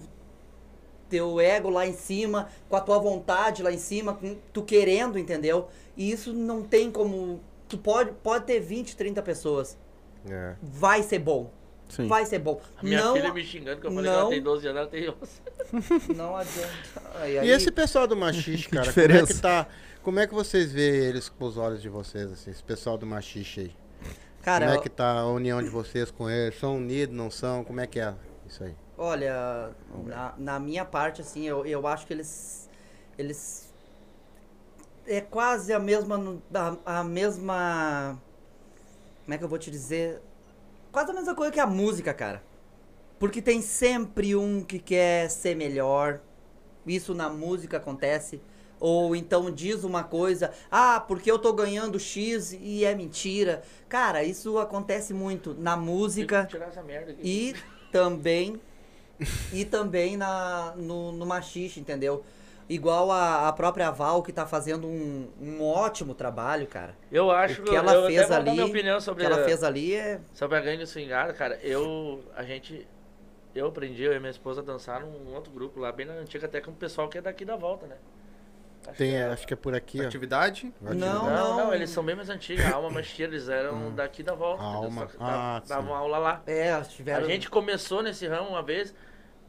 teu 1.12 1.38
ego 1.38 1.68
lá 1.68 1.86
em 1.86 1.92
cima, 1.92 2.48
com 2.68 2.74
a 2.76 2.80
tua 2.80 2.98
vontade 2.98 3.62
lá 3.62 3.70
em 3.70 3.76
cima, 3.78 4.14
com 4.14 4.34
tu 4.52 4.62
querendo, 4.62 5.18
entendeu? 5.18 5.68
E 5.94 6.10
isso 6.10 6.32
não 6.32 6.62
tem 6.62 6.90
como 6.90 7.40
tu 7.68 7.76
pode 7.76 8.12
pode 8.22 8.46
ter 8.46 8.60
20, 8.60 8.96
30 8.96 9.20
pessoas. 9.22 9.76
É. 10.28 10.54
Vai 10.62 11.02
ser 11.02 11.18
bom. 11.18 11.50
Sim. 11.90 12.06
Vai 12.08 12.24
ser 12.24 12.38
bom. 12.38 12.58
A 12.78 12.82
minha 12.82 13.02
não, 13.04 13.12
filha 13.14 13.32
me 13.34 13.44
xingando 13.44 13.78
que 13.80 13.86
eu 13.86 13.90
falei 13.92 14.10
que 14.10 14.16
não- 14.16 14.20
ela 14.22 14.30
tem 14.30 14.42
12 14.42 14.66
anos, 14.66 14.80
ela 14.80 14.88
tem 14.88 15.10
11. 15.10 16.12
não 16.16 16.34
adianta. 16.36 16.72
Aí- 17.16 17.34
E 17.34 17.38
aí- 17.40 17.50
esse 17.50 17.70
pessoal 17.70 18.06
do 18.06 18.16
machixe, 18.16 18.66
cara, 18.70 18.90
como 18.90 19.12
é 19.12 19.26
que 19.26 19.34
tá? 19.34 19.66
Como 20.02 20.18
é 20.18 20.26
que 20.26 20.32
vocês 20.34 20.72
veem 20.72 20.94
eles 20.96 21.28
com 21.28 21.44
os 21.44 21.58
olhos 21.58 21.82
de 21.82 21.88
vocês, 21.90 22.32
assim, 22.32 22.50
esse 22.50 22.62
pessoal 22.64 22.96
do 22.96 23.04
machixe 23.06 23.60
aí? 23.60 23.72
cara, 24.42 24.66
como 24.66 24.78
é 24.78 24.82
que 24.82 24.88
tá 24.88 25.20
a 25.20 25.26
união 25.28 25.62
de 25.62 25.68
vocês 25.68 26.10
com 26.10 26.28
eles? 26.30 26.58
São 26.58 26.76
unidos, 26.78 27.14
não 27.14 27.30
são? 27.30 27.62
Como 27.62 27.78
é 27.80 27.86
que 27.86 28.00
é 28.00 28.14
isso 28.48 28.64
aí? 28.64 28.74
Olha, 28.96 29.70
na, 30.04 30.34
na 30.36 30.58
minha 30.60 30.84
parte, 30.84 31.20
assim, 31.20 31.46
eu, 31.46 31.64
eu 31.64 31.86
acho 31.86 32.06
que 32.06 32.12
eles. 32.12 32.68
Eles. 33.18 33.72
É 35.06 35.20
quase 35.20 35.72
a 35.72 35.78
mesma. 35.78 36.40
A, 36.54 37.00
a 37.00 37.04
mesma. 37.04 38.20
Como 39.24 39.34
é 39.34 39.38
que 39.38 39.44
eu 39.44 39.48
vou 39.48 39.58
te 39.58 39.70
dizer? 39.70 40.20
Quase 40.90 41.10
a 41.10 41.14
mesma 41.14 41.34
coisa 41.34 41.52
que 41.52 41.60
a 41.60 41.66
música, 41.66 42.12
cara. 42.12 42.42
Porque 43.18 43.40
tem 43.40 43.62
sempre 43.62 44.36
um 44.36 44.62
que 44.62 44.78
quer 44.78 45.30
ser 45.30 45.56
melhor. 45.56 46.20
Isso 46.86 47.14
na 47.14 47.28
música 47.28 47.76
acontece. 47.78 48.42
Ou 48.78 49.14
então 49.14 49.48
diz 49.48 49.84
uma 49.84 50.02
coisa, 50.02 50.52
ah, 50.68 50.98
porque 50.98 51.30
eu 51.30 51.38
tô 51.38 51.52
ganhando 51.52 52.00
X 52.00 52.52
e 52.52 52.84
é 52.84 52.92
mentira. 52.96 53.62
Cara, 53.88 54.24
isso 54.24 54.58
acontece 54.58 55.14
muito 55.14 55.54
na 55.54 55.76
música. 55.76 56.46
Tirar 56.46 56.66
essa 56.66 56.82
merda 56.82 57.12
aqui. 57.12 57.20
E 57.22 57.54
também 57.92 58.60
e 59.52 59.64
também 59.64 60.16
na, 60.16 60.72
no, 60.76 61.12
no 61.12 61.26
machixe, 61.26 61.80
entendeu? 61.80 62.24
Igual 62.68 63.10
a, 63.10 63.48
a 63.48 63.52
própria 63.52 63.90
Val, 63.90 64.22
que 64.22 64.32
tá 64.32 64.46
fazendo 64.46 64.86
um, 64.86 65.28
um 65.40 65.62
ótimo 65.62 66.14
trabalho, 66.14 66.66
cara. 66.66 66.94
Eu 67.10 67.30
acho 67.30 67.60
O 67.60 67.64
que 67.64 67.74
ela 67.74 67.92
eu 67.92 68.06
fez 68.06 68.28
dar 68.28 68.36
ali, 68.38 68.50
minha 68.52 68.64
opinião 68.64 68.96
O 68.98 69.00
sobre 69.00 69.24
que 69.26 69.30
ela 69.32 69.42
a- 69.42 69.44
fez 69.44 69.62
ali 69.64 69.94
é. 69.94 70.20
Sobre 70.32 70.56
a 70.56 70.60
gangue 70.60 70.86
swingada, 70.86 71.32
cara, 71.34 71.58
eu. 71.62 72.22
A 72.36 72.42
gente. 72.44 72.86
Eu 73.54 73.66
aprendi, 73.66 74.02
eu 74.02 74.14
e 74.14 74.18
minha 74.18 74.30
esposa 74.30 74.62
a 74.62 74.64
dançar 74.64 75.00
num 75.00 75.34
outro 75.34 75.52
grupo 75.52 75.78
lá, 75.80 75.92
bem 75.92 76.06
na 76.06 76.14
antiga, 76.14 76.46
até 76.46 76.60
com 76.60 76.70
o 76.70 76.74
pessoal 76.74 77.08
que 77.08 77.18
é 77.18 77.20
daqui 77.20 77.44
da 77.44 77.56
volta, 77.56 77.86
né? 77.86 77.96
Acho 78.86 78.96
Tem, 78.96 79.10
que 79.10 79.16
é- 79.16 79.24
acho 79.26 79.46
que 79.46 79.52
é 79.52 79.56
por 79.56 79.74
aqui. 79.74 80.00
Atividade? 80.04 80.72
Não, 80.80 80.90
atividade. 80.92 81.20
Não, 81.20 81.30
não, 81.56 81.56
não. 81.66 81.74
eles 81.74 81.90
são 81.90 82.02
bem 82.02 82.14
mais 82.16 82.30
antigos. 82.30 82.64
A 82.64 82.76
Alma 82.76 82.88
Machia, 82.90 83.26
eles 83.26 83.48
eram 83.50 83.92
daqui 83.94 84.22
da 84.22 84.34
volta. 84.34 84.62
entendeu? 84.62 84.82
Alma. 84.84 85.00
Só 85.02 85.06
que 85.08 85.16
Ah, 85.20 85.60
da- 85.68 85.74
davam 85.74 85.92
sim. 85.92 85.98
aula 86.00 86.18
lá. 86.18 86.42
É, 86.46 86.80
tiveram. 86.82 87.26
A 87.26 87.28
gente 87.28 87.50
começou 87.50 88.02
nesse 88.02 88.26
ramo 88.26 88.48
uma 88.48 88.62
vez. 88.62 88.94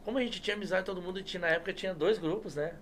Como 0.06 0.18
a 0.18 0.22
gente 0.22 0.42
tinha 0.42 0.56
amizade 0.56 0.86
todo 0.86 1.02
mundo, 1.02 1.20
e 1.20 1.24
tinha, 1.24 1.42
na 1.42 1.48
época 1.48 1.74
tinha 1.74 1.94
dois 1.94 2.18
grupos, 2.18 2.56
né? 2.56 2.74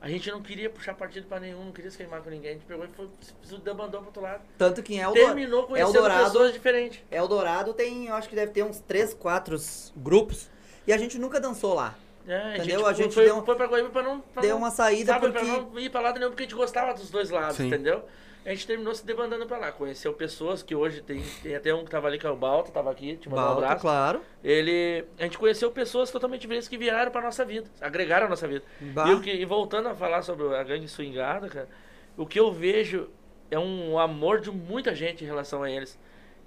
A 0.00 0.08
gente 0.08 0.30
não 0.30 0.42
queria 0.42 0.68
puxar 0.68 0.94
partido 0.94 1.26
pra 1.26 1.40
nenhum, 1.40 1.64
não 1.64 1.72
queria 1.72 1.90
se 1.90 1.96
queimar 1.96 2.20
com 2.22 2.28
ninguém. 2.30 2.50
A 2.50 2.54
gente 2.54 2.66
pegou 2.66 2.84
e 2.84 2.88
foi, 2.88 3.08
se 3.42 3.56
debandou 3.58 4.00
pro 4.00 4.08
outro 4.08 4.22
lado. 4.22 4.42
Tanto 4.58 4.82
que 4.82 4.94
em 4.94 4.98
Eldorado, 4.98 5.26
Terminou 5.34 5.62
conhecendo 5.66 5.96
Eldorado- 5.96 6.24
pessoas 6.24 6.52
diferentes. 6.52 7.00
Eldorado 7.10 7.72
tem, 7.72 8.06
eu 8.08 8.14
acho 8.14 8.28
que 8.28 8.34
deve 8.36 8.52
ter 8.52 8.62
uns 8.62 8.78
3, 8.80 9.14
4 9.14 9.56
grupos. 9.96 10.48
E 10.86 10.92
a 10.92 10.98
gente 10.98 11.18
nunca 11.18 11.40
dançou 11.40 11.74
lá. 11.74 11.94
É, 12.28 12.56
Entendeu? 12.58 12.84
A 12.86 12.90
A 12.90 12.92
gente, 12.92 13.04
gente 13.04 13.14
foi, 13.14 13.24
deu- 13.24 13.44
foi 13.44 13.54
pra 13.54 13.66
Guaíba 13.66 13.88
pra 13.88 14.02
não. 14.02 14.20
Pra 14.20 14.42
Deu 14.42 14.50
não 14.50 14.58
uma 14.58 14.70
saída 14.70 15.12
sabe, 15.14 15.26
porque. 15.30 15.38
pra 15.38 15.48
não 15.62 15.78
ir 15.78 15.90
pra 15.90 16.00
lado 16.00 16.18
nenhum, 16.18 16.30
porque 16.30 16.42
a 16.42 16.46
gente 16.46 16.56
gostava 16.56 16.92
dos 16.92 17.08
dois 17.08 17.30
lados, 17.30 17.56
Sim. 17.56 17.68
entendeu? 17.68 18.04
A 18.46 18.50
gente 18.50 18.64
terminou 18.64 18.94
se 18.94 19.04
debandando 19.04 19.44
pra 19.44 19.58
lá. 19.58 19.72
Conheceu 19.72 20.14
pessoas 20.14 20.62
que 20.62 20.72
hoje 20.72 21.02
tem, 21.02 21.20
tem 21.42 21.56
até 21.56 21.74
um 21.74 21.84
que 21.84 21.90
tava 21.90 22.06
ali, 22.06 22.16
que 22.16 22.26
é 22.26 22.30
o 22.30 22.36
Balta, 22.36 22.70
tava 22.70 22.92
aqui, 22.92 23.16
te 23.16 23.28
mandou 23.28 23.44
um 23.44 23.48
Balta, 23.48 23.64
abraço. 23.64 23.80
claro. 23.82 24.20
Ele. 24.44 25.04
A 25.18 25.24
gente 25.24 25.36
conheceu 25.36 25.68
pessoas 25.72 26.12
totalmente 26.12 26.42
diferentes 26.42 26.68
que 26.68 26.78
vieram 26.78 27.10
pra 27.10 27.20
nossa 27.20 27.44
vida, 27.44 27.68
agregaram 27.80 28.26
a 28.26 28.28
nossa 28.28 28.46
vida. 28.46 28.64
Bah. 28.80 29.08
E, 29.08 29.14
o 29.14 29.20
que, 29.20 29.32
e 29.32 29.44
voltando 29.44 29.88
a 29.88 29.94
falar 29.96 30.22
sobre 30.22 30.54
a 30.54 30.62
gangue 30.62 30.86
swingada, 30.86 31.48
cara, 31.48 31.68
o 32.16 32.24
que 32.24 32.38
eu 32.38 32.52
vejo 32.52 33.10
é 33.50 33.58
um 33.58 33.98
amor 33.98 34.40
de 34.40 34.50
muita 34.52 34.94
gente 34.94 35.24
em 35.24 35.26
relação 35.26 35.64
a 35.64 35.70
eles. 35.70 35.98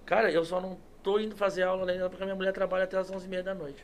Cara, 0.06 0.32
eu 0.32 0.46
só 0.46 0.62
não 0.62 0.80
tô 1.04 1.20
indo 1.20 1.36
fazer 1.36 1.64
aula 1.64 1.92
ainda 1.92 2.10
porque 2.10 2.24
a 2.24 2.26
minha 2.26 2.36
mulher 2.36 2.54
trabalha 2.54 2.86
até 2.86 2.98
as 2.98 3.12
11h30 3.12 3.42
da 3.44 3.54
noite. 3.54 3.84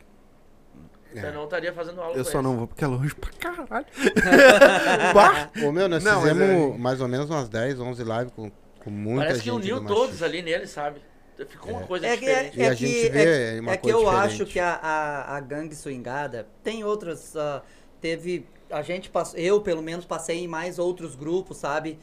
Senão 1.22 1.40
eu 1.42 1.44
estaria 1.46 1.74
fazendo 1.74 2.02
aula 2.02 2.16
Eu 2.18 2.24
com 2.24 2.32
só 2.32 2.38
eles. 2.40 2.44
não 2.44 2.58
vou 2.58 2.68
porque 2.68 2.84
é 2.84 2.88
longe 2.88 3.16
pra 3.16 3.30
caralho. 3.32 3.86
Bah! 5.14 5.50
Ô, 5.66 5.72
meu, 5.72 5.88
nós 5.90 6.04
Não, 6.04 6.22
mas 6.22 6.30
fizemos 6.32 6.76
é- 6.76 6.78
mais 6.78 7.02
ou 7.02 7.08
menos 7.08 7.30
umas 7.30 7.50
10, 7.50 7.80
11 7.80 8.04
lives 8.04 8.32
com, 8.36 8.52
com 8.84 8.90
muita 8.90 9.22
Parece 9.26 9.40
que 9.40 9.46
gente. 9.50 9.56
uniu 9.62 9.80
do 9.80 9.88
todos 9.88 10.06
Machista. 10.06 10.26
ali 10.26 10.42
nele, 10.42 10.68
sabe? 10.68 11.02
Ficou 11.50 11.72
uma 11.74 11.86
coisa 11.86 12.08
É 12.08 12.16
que, 12.16 12.26
é, 12.26 12.44
diferente. 12.50 12.60
E 12.60 12.64
a 12.64 12.66
é 12.72 12.76
gente 12.76 12.94
que, 12.94 13.10
vê 13.10 13.58
é, 13.58 13.60
uma 13.60 13.72
é 13.74 13.78
que 13.78 13.82
coisa 13.84 13.98
eu 13.98 14.06
diferente. 14.06 14.26
acho 14.34 14.46
que 14.46 14.60
a, 14.60 14.74
a, 14.76 15.36
a 15.36 15.40
gangue 15.42 15.76
swingada 15.76 16.48
tem 16.64 16.84
outras. 16.86 17.36
ah, 17.36 17.62
teve. 18.00 18.48
A 18.72 18.82
gente 18.82 19.10
passou. 19.10 19.38
Eu, 19.38 19.60
pelo 19.62 19.82
menos, 19.82 20.06
passei 20.06 20.40
em 20.44 20.48
mais 20.48 20.80
outros 20.80 21.14
grupos, 21.16 21.58
sabe? 21.58 22.00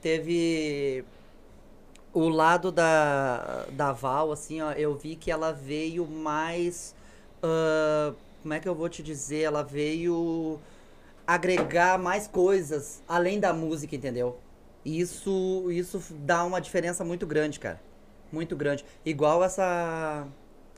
Teve. 0.00 1.04
O 2.12 2.28
lado 2.28 2.70
da, 2.72 3.66
da 3.72 3.92
Val, 3.92 4.32
assim, 4.32 4.62
ó, 4.62 4.70
eu 4.72 4.94
vi 4.94 5.16
que 5.16 5.30
ela 5.32 5.52
veio 5.52 6.06
mais. 6.06 6.94
ah, 7.42 8.12
como 8.46 8.54
é 8.54 8.60
que 8.60 8.68
eu 8.68 8.76
vou 8.76 8.88
te 8.88 9.02
dizer? 9.02 9.40
Ela 9.40 9.64
veio 9.64 10.60
agregar 11.26 11.98
mais 11.98 12.28
coisas 12.28 13.02
além 13.08 13.40
da 13.40 13.52
música, 13.52 13.96
entendeu? 13.96 14.38
Isso, 14.84 15.66
isso 15.72 16.00
dá 16.20 16.44
uma 16.44 16.60
diferença 16.60 17.02
muito 17.02 17.26
grande, 17.26 17.58
cara. 17.58 17.80
Muito 18.30 18.54
grande. 18.54 18.84
Igual 19.04 19.42
essa. 19.42 20.28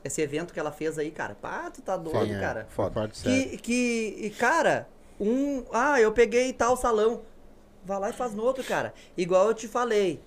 Esse 0.03 0.19
evento 0.19 0.51
que 0.51 0.59
ela 0.59 0.71
fez 0.71 0.97
aí, 0.97 1.11
cara. 1.11 1.35
Pá, 1.39 1.69
tu 1.69 1.83
tá 1.83 1.95
doido, 1.95 2.25
Sim, 2.25 2.33
é, 2.33 2.39
cara. 2.39 2.67
séria. 3.13 3.49
Que, 3.49 3.57
que, 3.57 4.15
e, 4.17 4.29
cara, 4.31 4.89
um. 5.19 5.63
Ah, 5.71 6.01
eu 6.01 6.11
peguei 6.11 6.51
tal 6.51 6.75
salão. 6.75 7.21
Vai 7.85 7.99
lá 7.99 8.09
e 8.09 8.13
faz 8.13 8.33
no 8.33 8.41
outro, 8.43 8.63
cara. 8.63 8.95
Igual 9.15 9.47
eu 9.47 9.53
te 9.53 9.67
falei. 9.67 10.19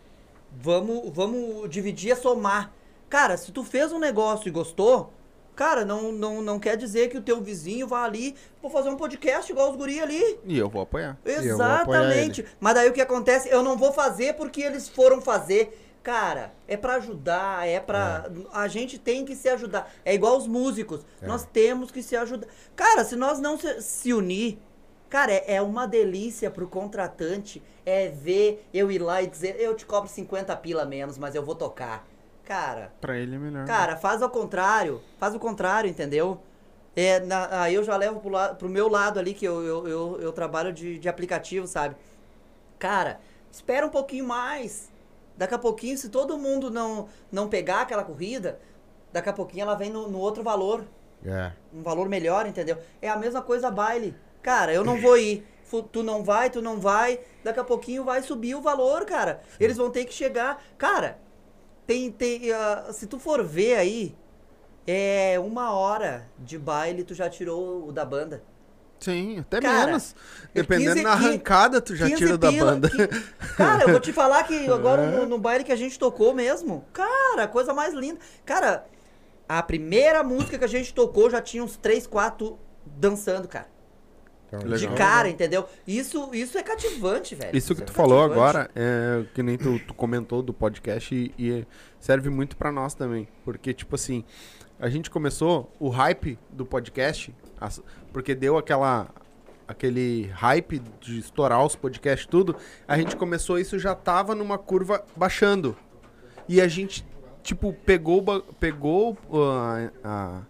Vamos, 0.53 1.11
vamos 1.13 1.69
dividir 1.69 2.13
a 2.13 2.17
somar. 2.17 2.73
Cara, 3.11 3.37
se 3.37 3.51
tu 3.51 3.65
fez 3.65 3.91
um 3.91 3.99
negócio 3.99 4.47
e 4.47 4.53
gostou, 4.53 5.13
cara, 5.55 5.85
não, 5.85 6.13
não, 6.13 6.41
não 6.43 6.59
quer 6.59 6.77
dizer 6.77 7.09
que 7.09 7.19
o 7.19 7.23
teu 7.23 7.41
vizinho 7.41 7.87
vá 7.87 8.05
ali, 8.05 8.35
vou 8.61 8.71
fazer 8.71 8.89
um 8.89 8.97
podcast 8.97 9.51
igual 9.51 9.71
os 9.71 9.77
guri 9.77 10.01
ali. 10.01 10.39
E 10.45 10.59
eu 10.59 10.69
vou 10.69 10.83
apoiar. 10.83 11.19
E 11.25 11.31
eu 11.31 11.57
vou 11.57 11.67
apoiar 11.67 12.03
Exatamente. 12.05 12.45
Mas 12.61 12.75
daí 12.75 12.89
o 12.89 12.93
que 12.93 13.01
acontece? 13.01 13.49
Eu 13.49 13.63
não 13.63 13.77
vou 13.77 13.93
fazer 13.93 14.35
porque 14.35 14.63
eles 14.63 14.89
foram 14.89 15.21
fazer. 15.21 15.79
Cara, 16.03 16.53
é 16.67 16.77
pra 16.77 16.97
ajudar, 16.97 17.67
é 17.69 17.79
pra. 17.79 18.29
A 18.53 18.67
gente 18.67 18.99
tem 18.99 19.25
que 19.25 19.37
se 19.37 19.49
ajudar. 19.49 19.93
É 20.05 20.13
igual 20.13 20.37
os 20.37 20.49
músicos. 20.49 21.07
É. 21.21 21.27
Nós 21.27 21.45
temos 21.45 21.93
que 21.93 22.03
se 22.03 22.17
ajudar. 22.17 22.49
Cara, 22.75 23.05
se 23.05 23.15
nós 23.15 23.39
não 23.39 23.57
se, 23.57 23.81
se 23.81 24.13
unir, 24.13 24.59
cara, 25.09 25.33
é, 25.33 25.55
é 25.55 25.63
uma 25.63 25.87
delícia 25.87 26.51
pro 26.51 26.67
contratante. 26.67 27.63
É 27.87 28.09
ver 28.09 28.67
eu 28.73 28.91
ir 28.91 29.01
lá 29.01 29.23
e 29.23 29.27
dizer, 29.27 29.57
eu 29.61 29.75
te 29.75 29.85
cobro 29.85 30.09
50 30.09 30.57
pila 30.57 30.85
menos, 30.85 31.19
mas 31.19 31.35
eu 31.35 31.45
vou 31.45 31.55
tocar. 31.55 32.07
Cara, 32.53 32.93
Pra 33.01 33.17
ele 33.17 33.35
é 33.35 33.39
melhor. 33.39 33.67
Cara, 33.67 33.97
faz 33.97 34.21
ao 34.23 34.29
contrário. 34.29 35.01
Faz 35.19 35.35
o 35.35 35.39
contrário, 35.39 35.89
entendeu? 35.89 36.41
É, 36.95 37.19
na- 37.21 37.63
aí 37.63 37.75
eu 37.75 37.83
já 37.83 37.97
levo 37.97 38.21
pro, 38.21 38.29
la- 38.31 38.55
pro 38.55 38.69
meu 38.69 38.89
lado 38.89 39.19
ali, 39.19 39.33
que 39.33 39.45
eu, 39.47 39.63
eu, 39.63 39.89
eu, 39.89 40.19
eu 40.21 40.33
trabalho 40.33 40.73
de, 40.73 40.99
de 40.99 41.09
aplicativo, 41.09 41.67
sabe? 41.67 41.97
Cara, 42.79 43.21
espera 43.51 43.87
um 43.87 43.91
pouquinho 43.91 44.27
mais. 44.27 44.91
Daqui 45.37 45.55
a 45.55 45.59
pouquinho, 45.59 45.97
se 45.97 46.11
todo 46.11 46.37
mundo 46.39 46.71
não, 46.71 47.09
não 47.31 47.49
pegar 47.49 47.81
aquela 47.81 48.05
corrida, 48.05 48.61
daqui 49.13 49.31
a 49.31 49.33
pouquinho 49.33 49.63
ela 49.63 49.75
vem 49.75 49.91
no, 49.91 50.09
no 50.09 50.19
outro 50.19 50.43
valor. 50.43 50.85
É. 51.25 51.53
Um 51.73 51.83
valor 51.83 52.09
melhor, 52.09 52.47
entendeu? 52.47 52.77
É 53.01 53.09
a 53.09 53.17
mesma 53.17 53.41
coisa 53.41 53.71
baile. 53.71 54.15
Cara, 54.43 54.75
eu 54.75 54.85
não 54.85 55.01
vou 55.01 55.17
ir. 55.17 55.47
Tu 55.91 56.03
não 56.03 56.23
vai, 56.23 56.51
tu 56.51 56.61
não 56.61 56.79
vai. 56.79 57.19
Daqui 57.43 57.59
a 57.61 57.65
pouquinho 57.65 58.05
vai 58.05 58.21
subir 58.21 58.55
o 58.55 58.61
valor, 58.61 59.07
cara. 59.07 59.41
Eles 59.59 59.79
vão 59.79 59.89
ter 59.89 60.05
que 60.05 60.13
chegar. 60.13 60.63
Cara, 60.77 61.17
tem, 61.87 62.11
tem, 62.11 62.53
ah, 62.53 62.89
se 62.93 63.07
tu 63.07 63.19
for 63.19 63.43
ver 63.45 63.77
aí, 63.77 64.17
é 64.87 65.39
uma 65.39 65.73
hora 65.73 66.29
de 66.39 66.59
baile 66.59 67.05
tu 67.05 67.15
já 67.15 67.29
tirou 67.29 67.89
o 67.89 67.93
da 67.93 68.05
banda. 68.05 68.43
Sim, 69.01 69.41
até 69.41 69.61
Cara, 69.61 69.87
menos. 69.87 70.15
é 70.55 70.61
Dependendo 70.61 70.93
15 70.95 71.03
da 71.03 71.13
arrancada, 71.13 71.81
tu 71.81 71.97
já 71.97 72.07
15 72.07 72.17
tira 72.19 72.39
da 72.39 72.49
pila, 72.49 72.73
banda. 72.73 72.89
que- 72.89 73.09
cara, 73.57 73.83
eu 73.83 73.89
vou 73.91 73.99
te 74.01 74.13
falar 74.13 74.45
que 74.45 74.55
agora 74.71 75.11
no, 75.11 75.27
no 75.27 75.39
baile 75.39 75.65
que 75.65 75.73
a 75.73 75.77
gente 75.77 75.99
tocou 75.99 76.33
mesmo, 76.33 76.85
cara, 76.93 77.49
coisa 77.49 77.75
mais 77.75 77.93
linda. 77.95 78.21
Cara, 78.45 78.87
a 79.49 79.61
primeira 79.61 80.23
música 80.23 80.57
que 80.57 80.65
a 80.65 80.69
gente 80.69 80.95
tocou 80.95 81.29
já 81.29 81.43
tinha 81.43 81.65
uns 81.65 81.77
3, 81.77 82.07
4 82.07 82.57
dançando, 82.87 83.49
cara. 83.49 83.67
Legal. 84.59 84.79
De 84.79 84.89
cara, 84.89 85.29
entendeu? 85.29 85.67
Isso, 85.87 86.31
isso 86.35 86.59
é 86.59 86.63
cativante, 86.63 87.35
velho. 87.35 87.57
Isso 87.57 87.75
que 87.75 87.83
é 87.83 87.85
tu 87.85 87.93
falou 87.93 88.29
cativante. 88.29 88.41
agora, 88.41 88.71
é 88.75 89.25
que 89.35 89.43
nem 89.43 89.57
tu, 89.57 89.79
tu 89.87 89.95
comentou 89.95 90.43
do 90.43 90.53
podcast 90.53 91.15
e, 91.15 91.33
e 91.39 91.67
serve 91.99 92.29
muito 92.31 92.57
pra 92.57 92.71
nós 92.73 92.95
também. 92.95 93.29
Porque, 93.45 93.73
tipo 93.73 93.95
assim, 93.95 94.25
a 94.79 94.89
gente 94.89 95.11
começou 95.11 95.71
o 95.79 95.89
hype 95.89 96.39
do 96.51 96.67
podcast, 96.67 97.35
as- 97.61 97.83
porque 98.13 98.35
deu 98.35 98.57
aquela 98.59 99.09
aquele 99.67 100.27
hype 100.35 100.83
de 101.01 101.19
estourar 101.21 101.65
os 101.65 101.75
podcasts 101.75 102.27
tudo, 102.27 102.55
a 102.87 102.99
gente 102.99 103.17
começou 103.17 103.59
isso 103.59 103.79
já 103.79 103.95
tava 103.95 104.35
numa 104.35 104.59
curva 104.59 105.03
baixando. 105.17 105.75
E 106.47 106.61
a 106.61 106.69
gente, 106.69 107.07
tipo, 107.43 107.73
pegou, 107.73 108.23
pegou 108.61 109.13
uh, 109.31 109.91
a, 110.05 110.43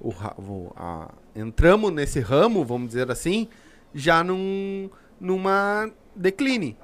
o, 0.00 0.72
a- 0.76 1.12
entramos 1.34 1.92
nesse 1.92 2.20
ramo, 2.20 2.64
vamos 2.64 2.88
dizer 2.88 3.10
assim, 3.10 3.48
já 3.94 4.22
num, 4.22 4.90
numa 5.20 5.90
decline, 6.14 6.76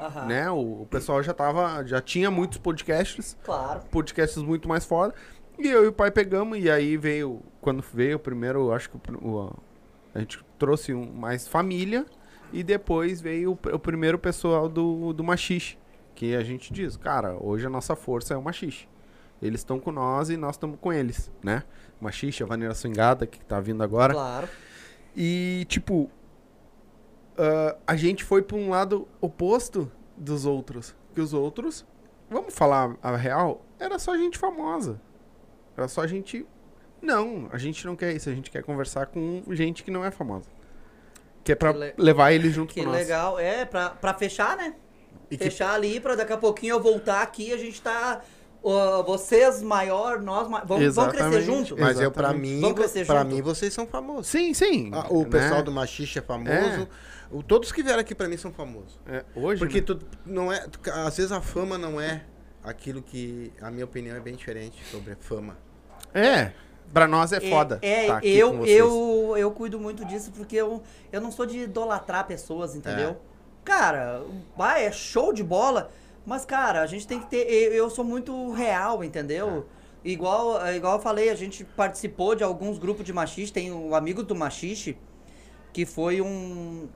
Aham. 0.00 0.26
né? 0.26 0.50
O, 0.50 0.82
o 0.82 0.86
pessoal 0.90 1.22
já 1.22 1.32
tava, 1.32 1.84
já 1.86 2.00
tinha 2.00 2.30
muitos 2.30 2.58
podcasts, 2.58 3.36
Claro. 3.44 3.80
podcasts 3.90 4.42
muito 4.42 4.68
mais 4.68 4.84
foda. 4.84 5.14
E 5.58 5.66
eu 5.68 5.84
e 5.84 5.88
o 5.88 5.92
pai 5.92 6.10
pegamos, 6.10 6.58
e 6.58 6.70
aí 6.70 6.96
veio, 6.96 7.40
quando 7.60 7.82
veio 7.94 8.16
o 8.16 8.20
primeiro, 8.20 8.70
acho 8.72 8.90
que 8.90 8.96
o, 9.22 9.50
a 10.14 10.18
gente 10.18 10.44
trouxe 10.58 10.92
um, 10.92 11.10
mais 11.12 11.48
família, 11.48 12.04
e 12.52 12.62
depois 12.62 13.20
veio 13.20 13.52
o, 13.52 13.74
o 13.74 13.78
primeiro 13.78 14.18
pessoal 14.18 14.68
do, 14.68 15.12
do 15.12 15.24
Machixe, 15.24 15.78
que 16.14 16.34
a 16.36 16.42
gente 16.44 16.72
diz, 16.72 16.96
cara, 16.96 17.36
hoje 17.40 17.66
a 17.66 17.70
nossa 17.70 17.96
força 17.96 18.34
é 18.34 18.36
o 18.36 18.42
Machixe. 18.42 18.86
Eles 19.42 19.60
estão 19.60 19.78
com 19.78 19.90
nós 19.92 20.30
e 20.30 20.36
nós 20.36 20.54
estamos 20.54 20.78
com 20.80 20.90
eles, 20.92 21.30
né? 21.42 21.62
Machixe, 22.00 22.42
a 22.42 22.46
Vaneira 22.46 22.74
Swingada, 22.74 23.26
que 23.26 23.38
tá 23.44 23.58
vindo 23.60 23.82
agora. 23.82 24.12
Claro. 24.12 24.48
E, 25.16 25.64
tipo, 25.68 26.10
ah, 27.38 27.76
a 27.86 27.96
gente 27.96 28.24
foi 28.24 28.42
pra 28.42 28.56
um 28.56 28.70
lado 28.70 29.06
oposto 29.20 29.90
dos 30.16 30.44
outros. 30.46 30.94
Que 31.14 31.20
os 31.20 31.32
outros, 31.32 31.86
vamos 32.28 32.54
falar 32.54 32.96
a 33.02 33.16
real, 33.16 33.64
era 33.78 33.98
só 33.98 34.16
gente 34.16 34.36
famosa. 34.36 35.00
Era 35.76 35.88
só 35.88 36.06
gente. 36.06 36.46
Não, 37.00 37.48
a 37.52 37.58
gente 37.58 37.86
não 37.86 37.94
quer 37.96 38.12
isso. 38.14 38.28
A 38.28 38.34
gente 38.34 38.50
quer 38.50 38.62
conversar 38.62 39.06
com 39.06 39.42
gente 39.50 39.82
que 39.84 39.90
não 39.90 40.04
é 40.04 40.10
famosa. 40.10 40.48
Que 41.44 41.52
é 41.52 41.54
pra 41.54 41.72
Que 41.72 41.78
le- 41.78 41.94
levar 41.98 42.32
eles 42.32 42.52
junto 42.54 42.74
Que 42.74 42.80
com 42.80 42.86
nós. 42.90 42.96
legal. 42.98 43.38
É, 43.38 43.64
pra, 43.64 43.90
pra 43.90 44.12
fechar, 44.14 44.56
né? 44.56 44.74
E 45.30 45.36
que- 45.36 45.44
Fechar 45.44 45.74
ali 45.74 46.00
pra 46.00 46.14
daqui 46.14 46.32
a 46.32 46.36
pouquinho 46.36 46.74
eu 46.74 46.80
voltar 46.82 47.22
aqui 47.22 47.52
a 47.52 47.56
gente 47.56 47.80
tá. 47.80 48.22
Vocês 49.04 49.62
maior, 49.62 50.20
nós 50.20 50.48
maior. 50.48 50.66
Vamos, 50.66 50.94
vamos 50.94 51.12
crescer 51.12 51.38
Exatamente. 51.38 51.68
junto? 51.68 51.80
Mas 51.80 52.00
eu, 52.00 52.10
pra 52.10 52.32
mim, 52.32 52.60
pra 53.06 53.22
junto? 53.22 53.34
mim, 53.34 53.42
vocês 53.42 53.72
são 53.72 53.86
famosos. 53.86 54.26
Sim, 54.26 54.52
sim. 54.54 54.90
Ah, 54.92 55.06
o 55.10 55.22
né? 55.22 55.28
pessoal 55.30 55.62
do 55.62 55.70
Machixe 55.70 56.18
é 56.18 56.22
famoso. 56.22 56.88
O- 57.30 57.42
todos 57.42 57.70
que 57.72 57.82
vieram 57.82 58.00
aqui 58.00 58.14
pra 58.14 58.28
mim 58.28 58.36
são 58.36 58.52
famosos. 58.52 58.98
É, 59.06 59.24
hoje. 59.34 59.58
Porque 59.58 59.80
né? 59.80 59.86
tu 59.86 59.98
não 60.24 60.52
é. 60.52 60.66
tu- 60.66 60.80
às 60.90 61.16
vezes 61.16 61.32
a 61.32 61.40
fama 61.40 61.78
não 61.78 62.00
é 62.00 62.24
aquilo 62.62 63.00
que. 63.02 63.52
A 63.60 63.70
minha 63.70 63.84
opinião 63.84 64.16
é 64.16 64.20
bem 64.20 64.34
diferente 64.34 64.82
sobre 64.90 65.12
a 65.12 65.16
fama. 65.16 65.56
É, 66.14 66.52
pra 66.92 67.06
nós 67.06 67.32
é 67.32 67.40
foda. 67.40 67.78
É, 67.82 68.06
tá 68.06 68.16
aqui 68.18 68.36
eu, 68.36 68.50
com 68.52 68.58
vocês. 68.58 68.78
eu, 68.78 69.34
eu 69.36 69.50
cuido 69.50 69.78
muito 69.78 70.04
disso 70.04 70.32
porque 70.32 70.56
eu, 70.56 70.82
eu 71.12 71.20
não 71.20 71.30
sou 71.30 71.46
de 71.46 71.58
idolatrar 71.60 72.26
pessoas, 72.26 72.74
entendeu? 72.74 73.10
É. 73.10 73.16
Cara, 73.64 74.22
vai, 74.56 74.86
é 74.86 74.92
show 74.92 75.32
de 75.32 75.42
bola, 75.42 75.90
mas, 76.26 76.44
cara, 76.44 76.82
a 76.82 76.86
gente 76.86 77.06
tem 77.06 77.20
que 77.20 77.26
ter. 77.26 77.46
Eu, 77.72 77.88
sou 77.88 78.04
muito 78.04 78.50
real, 78.50 79.04
entendeu? 79.04 79.64
Igual, 80.04 80.58
igual 80.74 80.96
eu 80.96 81.00
falei, 81.00 81.30
a 81.30 81.36
gente 81.36 81.64
participou 81.64 82.34
de 82.34 82.42
alguns 82.42 82.78
grupos 82.78 83.04
de 83.04 83.12
machixe, 83.12 83.52
tem 83.52 83.70
o 83.70 83.94
amigo 83.94 84.24
do 84.24 84.34
machixe, 84.34 84.98
que 85.72 85.86
foi 85.86 86.20
um. 86.20 86.88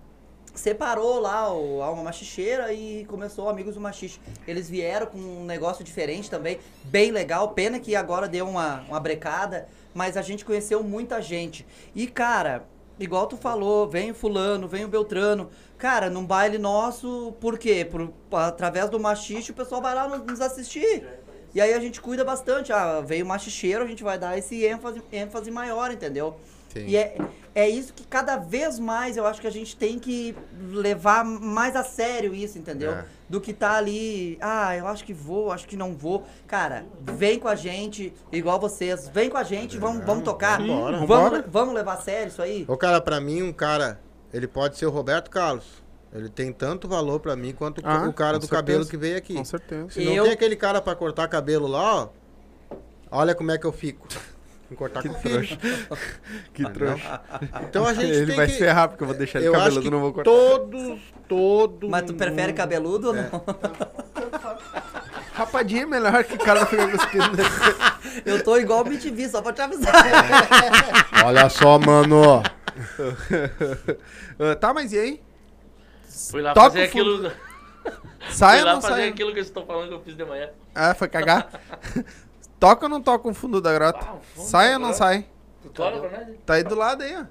Separou 0.52 1.20
lá 1.20 1.54
o, 1.54 1.80
a 1.80 1.92
uma 1.92 2.02
machicheira 2.02 2.72
e 2.72 3.04
começou 3.04 3.48
Amigos 3.48 3.74
do 3.76 3.80
Machixe. 3.80 4.18
Eles 4.48 4.68
vieram 4.68 5.06
com 5.06 5.18
um 5.18 5.44
negócio 5.44 5.84
diferente 5.84 6.28
também, 6.28 6.58
bem 6.82 7.12
legal. 7.12 7.50
Pena 7.50 7.78
que 7.78 7.94
agora 7.94 8.28
deu 8.28 8.48
uma, 8.48 8.80
uma 8.88 8.98
brecada, 8.98 9.68
mas 9.94 10.16
a 10.16 10.22
gente 10.22 10.44
conheceu 10.44 10.82
muita 10.82 11.22
gente. 11.22 11.64
E, 11.94 12.08
cara, 12.08 12.66
igual 12.98 13.28
tu 13.28 13.36
falou, 13.36 13.88
vem 13.88 14.10
o 14.10 14.14
fulano, 14.14 14.66
vem 14.66 14.84
o 14.84 14.88
Beltrano. 14.88 15.50
Cara, 15.80 16.10
num 16.10 16.26
baile 16.26 16.58
nosso, 16.58 17.34
por 17.40 17.58
quê? 17.58 17.88
Por, 17.90 18.12
através 18.32 18.90
do 18.90 19.00
machixe, 19.00 19.50
o 19.50 19.54
pessoal 19.54 19.80
vai 19.80 19.94
lá 19.94 20.06
nos, 20.06 20.26
nos 20.26 20.40
assistir. 20.42 21.08
E 21.54 21.60
aí 21.60 21.72
a 21.72 21.80
gente 21.80 22.02
cuida 22.02 22.22
bastante. 22.22 22.70
Ah, 22.70 23.00
veio 23.00 23.24
o 23.24 23.28
machicheiro, 23.28 23.82
a 23.82 23.86
gente 23.86 24.04
vai 24.04 24.18
dar 24.18 24.36
esse 24.36 24.62
ênfase, 24.62 25.02
ênfase 25.10 25.50
maior, 25.50 25.90
entendeu? 25.90 26.36
Sim. 26.68 26.84
E 26.86 26.98
é, 26.98 27.16
é 27.54 27.66
isso 27.66 27.94
que 27.94 28.06
cada 28.06 28.36
vez 28.36 28.78
mais 28.78 29.16
eu 29.16 29.26
acho 29.26 29.40
que 29.40 29.46
a 29.46 29.50
gente 29.50 29.74
tem 29.74 29.98
que 29.98 30.36
levar 30.70 31.24
mais 31.24 31.74
a 31.74 31.82
sério 31.82 32.34
isso, 32.34 32.58
entendeu? 32.58 32.92
É. 32.92 33.04
Do 33.26 33.40
que 33.40 33.54
tá 33.54 33.72
ali, 33.72 34.36
ah, 34.38 34.76
eu 34.76 34.86
acho 34.86 35.02
que 35.02 35.14
vou, 35.14 35.50
acho 35.50 35.66
que 35.66 35.76
não 35.76 35.94
vou. 35.94 36.26
Cara, 36.46 36.84
vem 37.00 37.38
com 37.38 37.48
a 37.48 37.54
gente, 37.54 38.12
igual 38.30 38.60
vocês, 38.60 39.08
vem 39.08 39.30
com 39.30 39.38
a 39.38 39.44
gente, 39.44 39.78
vamos, 39.78 40.04
vamos 40.04 40.24
tocar. 40.24 40.58
Vamos, 40.58 41.08
Vambora. 41.08 41.44
vamos 41.48 41.74
levar 41.74 41.94
a 41.94 42.00
sério 42.02 42.28
isso 42.28 42.42
aí? 42.42 42.66
Ô, 42.68 42.76
cara, 42.76 43.00
pra 43.00 43.18
mim, 43.18 43.42
um 43.42 43.52
cara, 43.52 43.98
ele 44.32 44.46
pode 44.46 44.78
ser 44.78 44.86
o 44.86 44.90
Roberto 44.90 45.30
Carlos. 45.30 45.64
Ele 46.12 46.28
tem 46.28 46.52
tanto 46.52 46.88
valor 46.88 47.20
pra 47.20 47.36
mim 47.36 47.52
quanto 47.52 47.78
o- 47.78 47.82
Ah, 47.84 48.08
o 48.08 48.12
cara 48.12 48.38
do 48.38 48.42
certeza. 48.42 48.62
cabelo 48.62 48.86
que 48.86 48.96
veio 48.96 49.16
aqui. 49.16 49.34
Com 49.34 49.44
certeza. 49.44 49.90
Se 49.90 50.04
não 50.04 50.12
Eu- 50.12 50.24
tem 50.24 50.32
aquele 50.32 50.56
cara 50.56 50.80
pra 50.82 50.94
cortar 50.96 51.28
cabelo 51.28 51.68
lá, 51.68 52.02
ó, 52.04 52.08
olha 53.12 53.32
como 53.34 53.50
é 53.52 53.58
que 53.58 53.66
eu 53.66 53.72
fico. 53.72 54.08
Em 54.70 54.74
cortar 54.74 55.02
Que 55.02 55.08
com 55.08 55.14
trouxa. 55.20 55.58
Que 56.54 56.68
trouxa. 56.70 57.20
Então 57.68 57.84
a 57.86 57.92
gente 57.94 58.12
Ele 58.12 58.26
tem 58.26 58.36
vai 58.36 58.46
que... 58.46 58.52
se 58.52 58.58
ferrar 58.58 58.88
porque 58.88 59.02
eu 59.02 59.08
vou 59.08 59.16
deixar 59.16 59.38
ele 59.40 59.48
acho 59.48 59.56
cabeludo, 59.58 59.82
que 59.82 59.90
não 59.90 60.00
vou 60.00 60.12
cortar. 60.12 60.30
todos, 60.30 61.00
todos... 61.28 61.90
Mas 61.90 62.04
tu 62.04 62.14
prefere 62.14 62.52
cabeludo 62.52 63.08
ou 63.08 63.14
não? 63.14 63.30
Rapadinha 65.34 65.82
é 65.82 65.86
melhor 65.86 66.22
que 66.24 66.34
o 66.34 66.38
cara 66.38 66.66
fica 66.66 66.86
cuspindo. 66.88 67.38
Eu 68.26 68.42
tô 68.44 68.56
igual 68.58 68.80
o 68.80 68.84
BTV, 68.84 69.28
só 69.28 69.40
pra 69.40 69.52
te 69.52 69.62
avisar. 69.62 69.92
Olha 71.24 71.48
só, 71.48 71.78
mano. 71.78 72.42
Ah, 74.38 74.54
tá, 74.56 74.72
mas 74.74 74.92
e 74.92 74.98
aí? 74.98 75.22
Fui 76.30 76.42
lá 76.42 76.52
Toca 76.54 76.70
fazer 76.70 76.84
aquilo. 76.84 77.30
Sai 78.30 78.58
fui 78.58 78.60
ou 78.60 78.66
lá 78.66 78.74
não 78.74 78.82
fazer 78.82 78.94
sai? 78.94 79.08
aquilo 79.08 79.32
que 79.32 79.38
eu 79.38 79.42
estou 79.42 79.64
falando 79.64 79.88
que 79.88 79.94
eu 79.94 80.00
fiz 80.02 80.16
de 80.16 80.24
manhã. 80.24 80.50
Ah, 80.74 80.94
foi 80.94 81.08
cagar? 81.08 81.48
toca 82.60 82.84
ou 82.84 82.90
não 82.90 83.00
toca 83.00 83.28
o 83.28 83.32
fundo 83.34 83.60
da 83.60 83.72
grota? 83.72 83.98
Ah, 84.02 84.16
fundo 84.34 84.46
sai 84.46 84.68
da 84.68 84.74
ou 84.74 84.78
não 84.80 84.88
grota. 84.88 84.98
sai? 85.04 85.26
Tu 85.62 85.68
toca 85.70 85.98
pra 85.98 86.18
nós? 86.26 86.36
Tá 86.44 86.54
aí 86.54 86.62
do 86.64 86.74
lado 86.74 87.02
aí, 87.02 87.16
ó. 87.16 87.24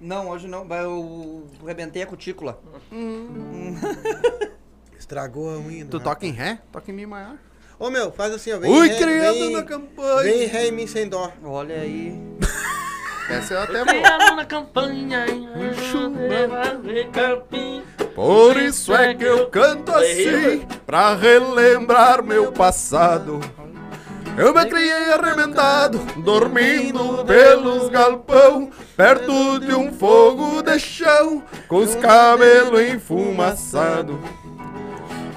Não, 0.00 0.28
hoje 0.28 0.46
não, 0.46 0.64
mas 0.64 0.84
eu 0.84 1.48
rebentei 1.66 2.02
a 2.02 2.06
cutícula. 2.06 2.60
Estragou 4.96 5.50
a 5.50 5.58
unha. 5.58 5.84
Tu 5.86 5.98
toca 5.98 6.24
em 6.24 6.30
ré? 6.32 6.60
Toca 6.70 6.90
em 6.90 6.94
mi 6.94 7.04
maior. 7.06 7.36
Ô, 7.78 7.90
meu, 7.90 8.12
faz 8.12 8.32
assim, 8.32 8.52
ó. 8.52 8.58
Vem 8.58 8.70
Ui, 8.70 8.88
ré, 8.88 8.96
criando 8.96 9.38
vem, 9.38 9.52
na 9.52 9.62
campanha. 9.64 10.22
Vem 10.22 10.46
ré 10.46 10.68
em 10.68 10.72
mim 10.72 10.86
sem 10.86 11.08
dó. 11.08 11.32
Olha 11.44 11.80
aí. 11.80 12.16
Essa 13.28 13.54
eu 13.54 13.62
até 13.62 13.84
vou. 13.84 14.36
na 14.36 14.44
campanha 14.44 15.26
Capim. 17.12 17.82
Por 18.14 18.56
isso 18.56 18.94
é 18.94 19.14
que 19.14 19.24
eu 19.24 19.48
canto 19.48 19.92
assim, 19.92 20.66
pra 20.86 21.14
relembrar 21.14 22.22
meu 22.22 22.50
passado. 22.52 23.40
Eu 24.36 24.54
me 24.54 24.64
criei 24.66 25.12
arrebentado, 25.12 25.98
dormindo 26.24 27.24
pelos 27.24 27.88
galpão, 27.88 28.70
perto 28.96 29.58
de 29.58 29.74
um 29.74 29.92
fogo 29.92 30.62
de 30.62 30.78
chão, 30.78 31.42
com 31.66 31.78
os 31.78 31.94
cabelos 31.96 32.80
enfumaçados. 32.80 34.16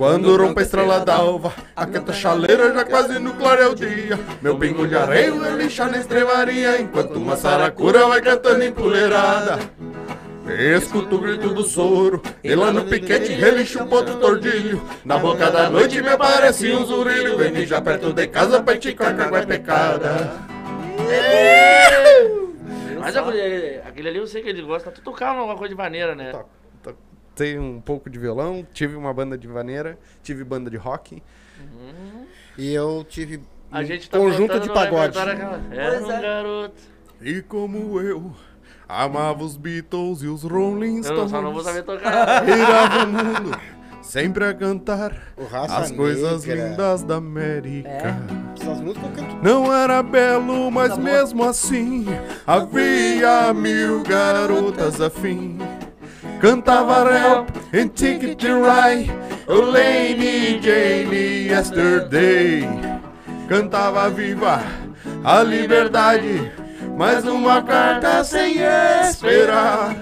Quando 0.02 0.36
rompe 0.36 0.62
a 0.62 0.64
estrela 0.64 1.06
d'alva, 1.06 1.54
a 1.76 1.86
canta 1.86 2.12
chaleira 2.12 2.74
já 2.74 2.84
quase 2.84 3.20
no 3.20 3.36
clareio 3.36 3.76
dia. 3.76 4.20
Meu 4.42 4.58
pingo 4.58 4.88
de 4.88 4.96
areia 4.96 5.30
lixa 5.52 5.86
na 5.86 6.00
estrevaria, 6.00 6.82
enquanto 6.82 7.18
uma 7.18 7.38
saracura 7.38 8.08
vai 8.08 8.20
cantando 8.20 8.64
empoleirada. 8.64 9.60
Escuto 10.76 11.18
o 11.18 11.20
grito 11.20 11.54
do 11.54 11.62
soro, 11.62 12.20
e 12.44 12.56
lá 12.56 12.72
no 12.72 12.86
piquete 12.86 13.32
relincha 13.34 13.84
um 13.84 13.88
ponto 13.88 14.16
tordilho. 14.16 14.82
Na 15.06 15.20
boca 15.20 15.52
da 15.52 15.70
noite 15.70 16.02
me 16.02 16.10
aparece 16.10 16.72
um 16.72 16.84
zurilho, 16.84 17.38
vem 17.38 17.52
mijar 17.52 17.84
perto 17.84 18.12
de 18.12 18.26
casa 18.26 18.60
pra 18.60 18.74
esticar 18.74 19.16
que 19.16 19.22
é 19.22 19.46
pecada. 19.46 20.32
Mas 23.00 23.16
aquele, 23.16 24.10
ali 24.10 24.18
eu 24.18 24.26
sei 24.26 24.42
que 24.42 24.50
ele 24.50 24.64
gosta. 24.64 24.90
Tu 24.90 25.02
tocava 25.02 25.38
alguma 25.42 25.56
coisa 25.56 25.76
de 25.76 25.78
maneira, 25.78 26.16
né? 26.16 26.32
Toco. 26.32 26.61
Tenho 27.36 27.62
um 27.62 27.82
pouco 27.82 28.10
de 28.10 28.20
violão, 28.20 28.66
tive 28.74 28.96
uma 28.96 29.14
banda 29.14 29.38
de 29.38 29.48
vaneira, 29.48 29.98
tive 30.22 30.44
banda 30.44 30.70
de 30.70 30.78
rock. 30.78 31.22
E 32.58 32.74
eu 32.74 33.06
tive 33.08 33.42
A 33.72 33.80
um 33.80 33.84
gente 33.86 34.10
tá 34.10 34.18
conjunto 34.18 34.60
de 34.60 34.70
pagode. 34.72 35.18
Era 35.18 35.92
Pois 35.92 36.04
um 36.04 36.12
é. 36.12 36.22
garoto. 36.22 36.82
E 37.22 37.42
como 37.44 38.00
eu 38.02 38.32
amava 38.90 39.44
os 39.44 39.56
Beatles 39.56 40.22
e 40.24 40.28
os 40.28 40.44
Rolling 40.44 40.98
Eu 40.98 41.04
Stones. 41.04 41.32
só 41.32 41.42
não 41.42 41.54
vou 41.54 41.64
saber 41.64 41.84
tocar. 41.84 42.44
Girava 42.46 43.06
o 43.06 43.08
mundo, 43.08 43.58
sempre 44.02 44.44
a 44.46 44.54
cantar 44.54 45.34
as 45.70 45.92
coisas 45.92 46.44
Negra. 46.46 46.70
lindas 46.70 47.04
da 47.04 47.16
América. 47.16 47.90
É. 47.90 48.16
Eu. 48.66 49.42
Não 49.42 49.74
era 49.74 50.04
belo, 50.04 50.70
mas 50.70 50.90
Tá 50.90 50.98
mesmo 50.98 51.44
assim 51.44 52.06
havia 52.46 53.54
mil 53.54 54.04
garotas 54.04 55.00
afim. 55.00 55.58
Cantava 56.40 57.04
rap 57.04 57.52
em 57.74 57.88
Ticket 57.88 58.38
to 58.40 58.48
Ride, 58.48 59.12
o 59.48 59.62
Lady 59.62 60.62
Jane 60.62 61.48
Yesterday. 61.48 62.68
Cantava 63.48 64.10
viva 64.10 64.62
a 65.24 65.42
liberdade, 65.42 66.52
mais 66.98 67.26
uma 67.26 67.62
carta 67.64 68.24
sem 68.24 68.58
esperar. 69.02 69.96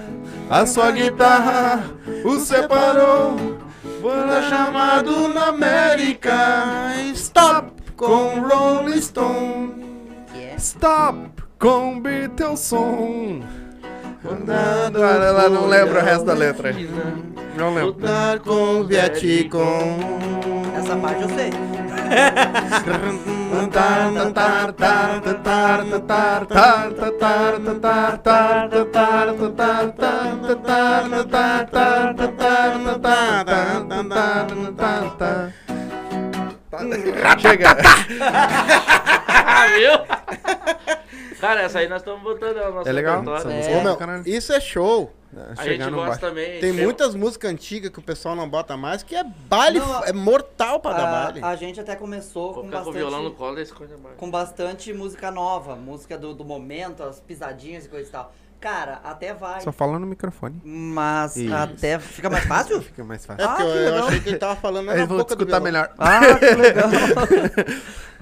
A 0.50 0.66
sua 0.66 0.90
guitarra 0.90 1.84
o 2.24 2.38
separou, 2.38 3.58
foi 4.00 4.42
chamado 4.48 5.28
na 5.28 5.46
América. 5.46 6.92
Stop 7.14 7.72
com 7.96 8.40
Rolling 8.40 9.00
Stone. 9.00 9.74
Stop 10.58 11.30
com 11.58 12.00
Beatleson. 12.00 13.59
Andando, 14.24 15.02
ela 15.02 15.48
não 15.48 15.66
lembra 15.66 16.00
o 16.00 16.04
resto 16.04 16.24
da 16.24 16.34
letra. 16.34 16.74
Não 17.56 17.74
lembro. 17.74 17.92
Lutar 17.92 18.38
com 18.40 18.84
Vietcong. 18.84 19.98
Essa 20.76 20.96
parte 20.96 21.22
eu 21.22 21.28
sei. 21.30 21.50
Chega. 37.40 37.76
Ah, 39.52 39.66
viu? 39.66 39.92
Cara, 41.40 41.62
essa 41.62 41.78
aí 41.78 41.88
nós 41.88 42.02
estamos 42.02 42.22
botando 42.22 42.56
no 42.56 42.74
nosso 42.74 42.88
É 42.88 42.92
legal? 42.92 43.20
repertório. 43.20 43.58
Essa 43.58 43.70
É. 43.70 43.76
Ô, 43.78 43.82
meu, 43.82 44.22
isso 44.26 44.52
é 44.52 44.60
show. 44.60 45.12
A 45.56 45.62
Chegar 45.62 45.84
gente 45.84 45.90
no 45.92 45.96
gosta 45.98 46.08
baixo. 46.08 46.20
também. 46.20 46.60
Tem 46.60 46.72
muitas 46.72 47.14
músicas 47.14 47.52
antigas 47.52 47.90
que 47.90 47.98
o 48.00 48.02
pessoal 48.02 48.34
não 48.34 48.48
bota 48.48 48.76
mais, 48.76 49.04
que 49.04 49.14
é 49.14 49.22
baile, 49.22 49.78
Não, 49.78 50.04
é 50.04 50.12
mortal 50.12 50.80
pra 50.80 50.92
dar 50.92 51.06
A, 51.08 51.24
baile. 51.24 51.40
a 51.44 51.54
gente 51.54 51.78
até 51.80 51.94
começou 51.94 52.52
com 52.52 52.68
com 52.68 52.90
o 52.90 52.92
violão 52.92 53.22
no 53.22 53.30
bastante, 53.30 53.70
colo 53.70 53.78
coisa 53.78 53.96
mais. 53.96 54.16
com 54.16 54.28
bastante 54.30 54.92
música 54.92 55.30
nova, 55.30 55.76
música 55.76 56.18
do, 56.18 56.34
do 56.34 56.44
momento, 56.44 57.04
as 57.04 57.20
pisadinhas 57.20 57.86
e 57.86 57.88
coisa 57.88 58.08
e 58.08 58.10
tal. 58.12 58.32
Cara, 58.60 59.00
até 59.02 59.32
vai. 59.32 59.62
Só 59.62 59.72
fala 59.72 59.98
no 59.98 60.06
microfone. 60.06 60.60
Mas 60.64 61.34
Isso. 61.36 61.54
até 61.54 61.98
fica 61.98 62.28
mais 62.28 62.44
fácil? 62.44 62.82
Fica 62.82 63.02
mais 63.02 63.24
É 63.24 63.26
fácil. 63.26 63.48
porque 63.48 63.62
Ah, 63.62 63.66
eu, 63.66 63.72
que 63.72 63.78
eu 63.78 63.84
legal. 63.92 64.08
achei 64.08 64.20
que 64.20 64.28
ele 64.28 64.38
tava 64.38 64.56
falando 64.56 64.90
Aí 64.90 64.98
na 64.98 65.06
vão 65.06 65.16
boca 65.16 65.34
do 65.34 65.42
escutar 65.44 65.60
melhor. 65.60 65.90
Ah, 65.98 66.20
que 66.38 66.44
legal. 66.56 66.90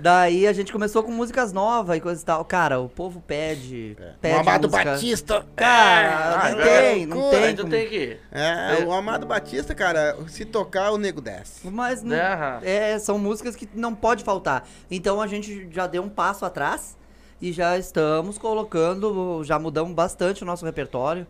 Daí 0.01 0.47
a 0.47 0.53
gente 0.53 0.73
começou 0.73 1.03
com 1.03 1.11
músicas 1.11 1.53
novas 1.53 1.97
e 1.97 2.01
coisa 2.01 2.23
e 2.23 2.25
tal. 2.25 2.45
Cara, 2.45 2.79
o 2.79 2.89
povo 2.89 3.21
pede. 3.21 3.97
pede 4.21 4.37
O 4.37 4.39
Amado 4.41 4.69
música. 4.69 4.91
Batista. 4.93 5.47
Cara, 5.57 6.41
Ah, 6.41 6.51
não 6.53 6.61
é. 6.61 6.65
tem, 6.93 7.07
não 7.07 7.25
Aí 7.25 7.31
tem. 7.31 7.45
Aí 7.45 7.57
como- 7.57 7.71
tem 7.71 7.89
que. 7.89 8.17
É, 8.31 8.85
o 8.85 8.93
Amado 8.93 9.27
Batista, 9.27 9.75
cara, 9.75 10.17
se 10.29 10.45
tocar, 10.45 10.93
o 10.93 10.99
nego 10.99 11.21
desce. 11.21 11.67
Mas 11.69 12.03
não- 12.05 12.15
é, 12.63 12.97
são 13.01 13.19
músicas 13.19 13.57
que 13.57 13.69
não 13.75 13.93
pode 13.95 14.23
faltar. 14.23 14.65
Então 14.89 15.21
a 15.21 15.27
gente 15.27 15.69
já 15.73 15.87
deu 15.89 16.03
um 16.05 16.09
passo 16.09 16.45
atrás 16.45 16.97
e 17.41 17.53
já 17.53 17.79
estamos 17.79 18.39
colocando, 18.39 19.43
já 19.45 19.59
mudamos 19.59 19.93
bastante 19.95 20.43
o 20.43 20.47
nosso 20.47 20.65
repertório 20.65 21.27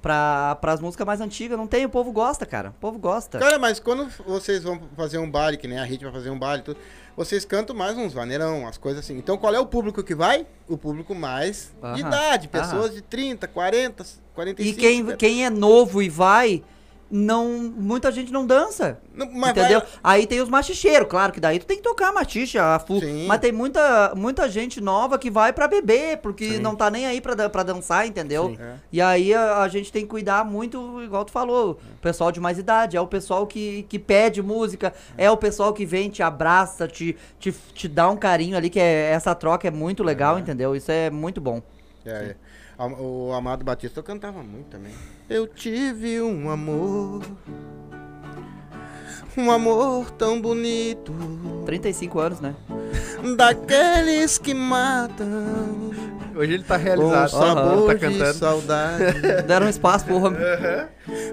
para 0.00 0.58
as 0.62 0.80
músicas 0.80 1.06
mais 1.06 1.20
antigas. 1.20 1.56
Não 1.56 1.66
tem, 1.66 1.84
o 1.84 1.88
povo 1.88 2.10
gosta, 2.10 2.44
cara. 2.44 2.70
O 2.70 2.80
povo 2.80 2.98
gosta. 2.98 3.38
Cara, 3.38 3.58
mas 3.58 3.78
quando 3.78 4.08
vocês 4.26 4.62
vão 4.64 4.80
fazer 4.96 5.18
um 5.18 5.30
baile, 5.30 5.56
que 5.56 5.68
nem 5.68 5.78
a 5.78 5.84
Hit 5.84 6.02
vai 6.02 6.12
fazer 6.12 6.30
um 6.30 6.38
baile, 6.38 6.62
tudo, 6.62 6.78
vocês 7.16 7.44
cantam 7.44 7.74
mais 7.74 7.96
uns 7.96 8.12
vaneirão, 8.12 8.66
as 8.66 8.76
coisas 8.76 9.04
assim. 9.04 9.16
Então 9.16 9.38
qual 9.38 9.54
é 9.54 9.60
o 9.60 9.66
público 9.66 10.02
que 10.02 10.14
vai? 10.14 10.46
O 10.68 10.76
público 10.76 11.14
mais 11.14 11.72
de 11.80 11.86
Aham, 11.86 11.98
idade, 11.98 12.48
pessoas 12.48 12.86
aham. 12.86 12.94
de 12.94 13.02
30, 13.02 13.46
40, 13.46 14.04
45. 14.34 14.78
E 14.78 14.80
quem, 14.80 15.04
cara. 15.04 15.16
quem 15.16 15.44
é 15.44 15.50
novo 15.50 16.02
e 16.02 16.08
vai, 16.08 16.64
não 17.14 17.70
muita 17.76 18.10
gente 18.10 18.32
não 18.32 18.46
dança. 18.46 18.98
Não, 19.14 19.30
mas 19.30 19.50
entendeu? 19.50 19.80
vai- 19.80 19.88
Aí 20.02 20.26
tem 20.26 20.40
os 20.40 20.48
machicheiros, 20.48 21.06
claro 21.06 21.30
que 21.30 21.38
daí 21.38 21.58
tu 21.58 21.66
tem 21.66 21.76
que 21.76 21.82
tocar 21.82 22.10
machixa, 22.10 22.62
a 22.74 22.78
fu, 22.78 22.98
Sim. 23.00 23.26
mas 23.26 23.38
tem 23.38 23.52
muita, 23.52 24.14
muita 24.16 24.48
gente 24.48 24.80
nova 24.80 25.18
que 25.18 25.30
vai 25.30 25.52
pra 25.52 25.68
beber, 25.68 26.16
porque 26.18 26.52
Sim. 26.52 26.58
não 26.60 26.74
tá 26.74 26.90
nem 26.90 27.06
aí 27.06 27.20
pra, 27.20 27.34
dan- 27.34 27.50
pra 27.50 27.62
dançar, 27.62 28.06
entendeu? 28.06 28.56
É. 28.58 28.74
E 28.90 29.00
aí 29.02 29.34
a, 29.34 29.58
a 29.58 29.68
gente 29.68 29.92
tem 29.92 30.02
que 30.04 30.08
cuidar 30.08 30.42
muito, 30.46 31.02
igual 31.02 31.22
tu 31.26 31.32
falou, 31.32 31.72
o 31.72 32.00
pessoal 32.00 32.32
de 32.32 32.40
mais 32.40 32.56
idade, 32.58 32.96
é 32.96 33.00
o 33.00 33.06
pessoal 33.06 33.46
que, 33.46 33.82
que 33.90 33.98
pede 33.98 34.40
música, 34.40 34.94
é 35.18 35.30
o 35.30 35.36
pessoal 35.36 35.74
que 35.74 35.84
vem, 35.84 36.08
te 36.08 36.22
abraça, 36.22 36.88
te, 36.88 37.14
te, 37.38 37.52
te 37.74 37.88
dá 37.88 38.08
um 38.08 38.16
carinho 38.16 38.56
ali, 38.56 38.70
que 38.70 38.80
é, 38.80 39.10
essa 39.10 39.34
troca 39.34 39.68
é 39.68 39.70
muito 39.70 40.02
legal, 40.02 40.38
entendeu? 40.38 40.74
Isso 40.74 40.90
é 40.90 41.10
muito 41.10 41.40
bom. 41.42 41.60
É, 42.06 42.10
é. 42.10 42.36
O 42.86 43.32
Amado 43.32 43.64
Batista 43.64 44.00
eu 44.00 44.04
cantava 44.04 44.42
muito 44.42 44.66
também. 44.66 44.92
Eu 45.28 45.46
tive 45.46 46.20
um 46.20 46.50
amor. 46.50 47.22
Um 49.36 49.50
amor 49.50 50.10
tão 50.12 50.40
bonito. 50.40 51.12
35 51.64 52.18
anos, 52.18 52.40
né? 52.40 52.54
Daqueles 53.36 54.36
que 54.38 54.52
matam. 54.52 55.90
Hoje 56.34 56.54
ele 56.54 56.64
tá 56.64 56.78
Com 56.78 56.84
realizado. 56.84 57.28
sabor 57.30 57.86
tá 57.86 57.94
de 57.94 58.00
cantando. 58.00 58.34
saudade. 58.34 59.20
Deram 59.46 59.68
espaço 59.68 60.04
pro 60.04 60.16
homem. 60.16 60.40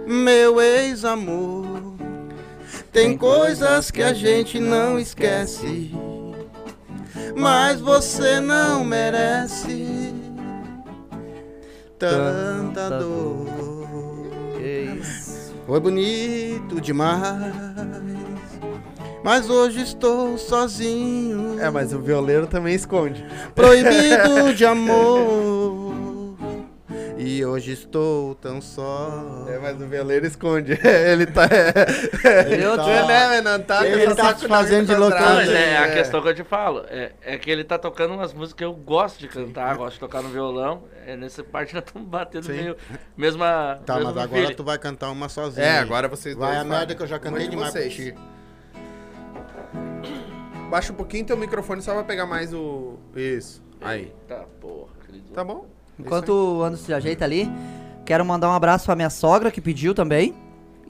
Meu 0.05 0.61
ex-amor. 0.61 1.65
Tem 2.91 3.17
coisas 3.17 3.91
que 3.91 4.01
a 4.03 4.13
gente 4.13 4.59
não 4.59 4.99
esquece. 4.99 5.91
Mas 7.35 7.79
você 7.79 8.39
não 8.39 8.83
merece 8.83 10.13
tanta 11.99 12.89
dor. 12.99 13.45
Que 14.57 14.97
isso. 14.99 15.53
Foi 15.67 15.79
bonito 15.79 16.79
demais. 16.81 17.21
Mas 19.23 19.49
hoje 19.49 19.81
estou 19.81 20.37
sozinho. 20.37 21.59
É, 21.59 21.69
mas 21.69 21.93
o 21.93 21.99
violeiro 21.99 22.47
também 22.47 22.73
esconde. 22.73 23.25
Proibido 23.53 24.53
de 24.55 24.65
amor. 24.65 26.08
E 27.21 27.43
hoje 27.43 27.73
estou 27.73 28.33
tão 28.35 28.61
só. 28.61 29.45
É, 29.49 29.59
mas 29.59 29.81
o 29.81 29.85
violeiro 29.85 30.25
esconde. 30.25 30.79
ele 30.81 31.25
tá. 31.25 31.49
Eu 32.49 32.77
tá- 32.77 32.83
te- 32.85 32.89
É, 32.89 33.05
né, 33.29 33.41
não 33.41 33.59
tá 33.61 33.85
Ele 33.85 34.15
tá 34.15 34.23
na 34.23 34.35
fazendo 34.37 34.87
de. 34.87 34.95
Não, 34.95 35.09
mas 35.09 35.49
é, 35.49 35.77
a 35.77 35.87
é. 35.87 35.95
questão 35.95 36.21
que 36.21 36.29
eu 36.29 36.33
te 36.33 36.45
falo. 36.45 36.85
É, 36.87 37.11
é 37.21 37.37
que 37.37 37.51
ele 37.51 37.65
tá 37.65 37.77
tocando 37.77 38.13
umas 38.13 38.33
músicas 38.33 38.53
que 38.53 38.63
eu 38.63 38.71
gosto 38.73 39.19
de 39.19 39.27
cantar, 39.27 39.75
gosto 39.75 39.95
de 39.95 39.99
tocar 39.99 40.21
no 40.21 40.29
violão. 40.29 40.85
É, 41.05 41.17
nessa 41.17 41.43
parte 41.43 41.73
nós 41.75 41.83
estamos 41.85 42.07
batendo 42.07 42.45
Sim. 42.45 42.53
meio. 42.53 42.77
Mesma. 43.17 43.81
Tá, 43.85 43.95
mesmo 43.95 44.13
mas 44.13 44.23
agora 44.23 44.41
feeling. 44.41 44.55
tu 44.55 44.63
vai 44.63 44.77
cantar 44.77 45.11
uma 45.11 45.27
sozinha. 45.27 45.65
É, 45.65 45.79
agora 45.79 46.07
vocês 46.07 46.37
Vai 46.37 46.53
dois 46.55 46.61
a 46.61 46.63
merda 46.63 46.95
que 46.95 47.03
eu 47.03 47.07
já 47.07 47.19
cantei 47.19 47.43
de 47.43 47.49
demais 47.49 47.73
pra 47.73 47.81
vocês. 47.81 47.93
ti. 47.95 48.15
Baixa 50.69 50.93
um 50.93 50.95
pouquinho 50.95 51.25
teu 51.25 51.35
microfone 51.35 51.81
só 51.81 51.93
pra 51.95 52.03
pegar 52.05 52.25
mais 52.25 52.53
o. 52.53 52.97
Isso. 53.13 53.61
Aí. 53.81 54.13
Tá, 54.25 54.45
porra, 54.61 54.91
querido. 55.05 55.31
Tá 55.33 55.43
bom? 55.43 55.65
Enquanto 55.99 56.29
o 56.29 56.63
Anderson 56.63 56.85
se 56.85 56.93
ajeita 56.93 57.25
ali, 57.25 57.49
quero 58.05 58.25
mandar 58.25 58.49
um 58.49 58.53
abraço 58.53 58.85
pra 58.85 58.95
minha 58.95 59.09
sogra 59.09 59.51
que 59.51 59.59
pediu 59.61 59.93
também. 59.93 60.33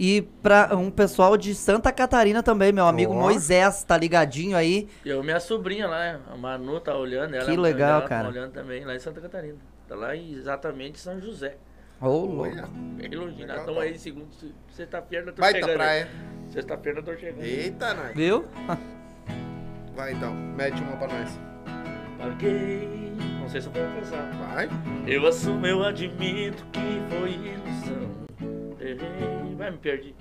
E 0.02 0.22
pra 0.42 0.70
um 0.78 0.90
pessoal 0.90 1.36
de 1.36 1.54
Santa 1.54 1.92
Catarina 1.92 2.42
também, 2.42 2.72
meu 2.72 2.86
amigo 2.88 3.12
Ó. 3.12 3.20
Moisés, 3.20 3.84
tá 3.84 3.98
ligadinho 3.98 4.56
aí. 4.56 4.88
E 5.04 5.10
eu, 5.10 5.22
minha 5.22 5.42
sobrinha 5.42 5.88
lá, 5.88 5.98
né? 6.00 6.20
a 6.32 6.38
Manu 6.38 6.80
tá 6.80 6.96
olhando. 6.96 7.36
Ela, 7.36 7.46
Que 7.46 7.58
legal, 7.58 8.00
ela 8.00 8.08
cara. 8.08 8.24
Tá 8.24 8.30
olhando 8.30 8.52
também 8.54 8.86
lá 8.86 8.96
em 8.96 9.00
Santa 9.00 9.20
Catarina. 9.20 9.58
Tá 9.90 9.96
lá 9.96 10.16
em 10.16 10.32
exatamente 10.32 11.00
São 11.00 11.20
José. 11.20 11.58
Ô, 12.00 12.08
louco. 12.20 12.44
Olha. 12.44 12.66
Bem 12.96 13.10
longe. 13.14 13.32
Nós 13.32 13.40
Legal, 13.40 13.58
estamos 13.58 13.76
tá. 13.76 13.82
aí, 13.84 14.00
segundo. 14.00 14.28
Sexta-feira 14.72 15.26
nós 15.26 15.36
Vai 15.36 15.52
estamos 15.52 15.68
da 15.68 15.68
chegando. 15.74 15.78
praia. 15.78 16.08
Sexta-feira 16.54 17.02
nós 17.02 17.18
estamos 17.18 17.20
chegando. 17.20 17.44
Eita, 17.44 17.94
nós. 17.94 18.16
Viu? 18.16 18.46
Vai 19.98 20.14
então, 20.14 20.34
mete 20.34 20.82
uma 20.82 20.96
pra 20.96 21.08
nós. 21.10 21.40
Paguei. 22.18 23.18
Não 23.50 23.54
sei 23.54 23.62
se 23.62 23.68
eu 23.68 23.74
vou 23.74 23.84
alcançar. 23.84 24.32
Vai. 24.54 24.70
Eu 25.08 25.26
assumo, 25.26 25.66
eu 25.66 25.84
admito 25.84 26.64
que 26.72 27.02
foi 27.10 27.32
ilusão. 27.32 28.12
Errei, 28.80 29.56
vai, 29.58 29.72
me 29.72 29.78
perdi. 29.80 30.16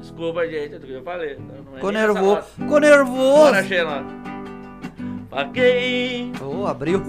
Desculpa, 0.00 0.44
gente, 0.48 0.74
é 0.74 0.78
do 0.80 0.84
que 0.84 0.92
eu 0.92 1.04
falei. 1.04 1.38
Não, 1.38 1.72
é 1.72 1.74
Ficou 1.76 1.92
nervoso. 1.92 2.48
Ficou 2.58 2.80
nervoso. 2.80 3.44
Bora, 3.44 3.62
Sheila. 3.62 4.04
Paguei. 5.30 6.32
Ô, 6.42 6.66
abriu. 6.66 7.00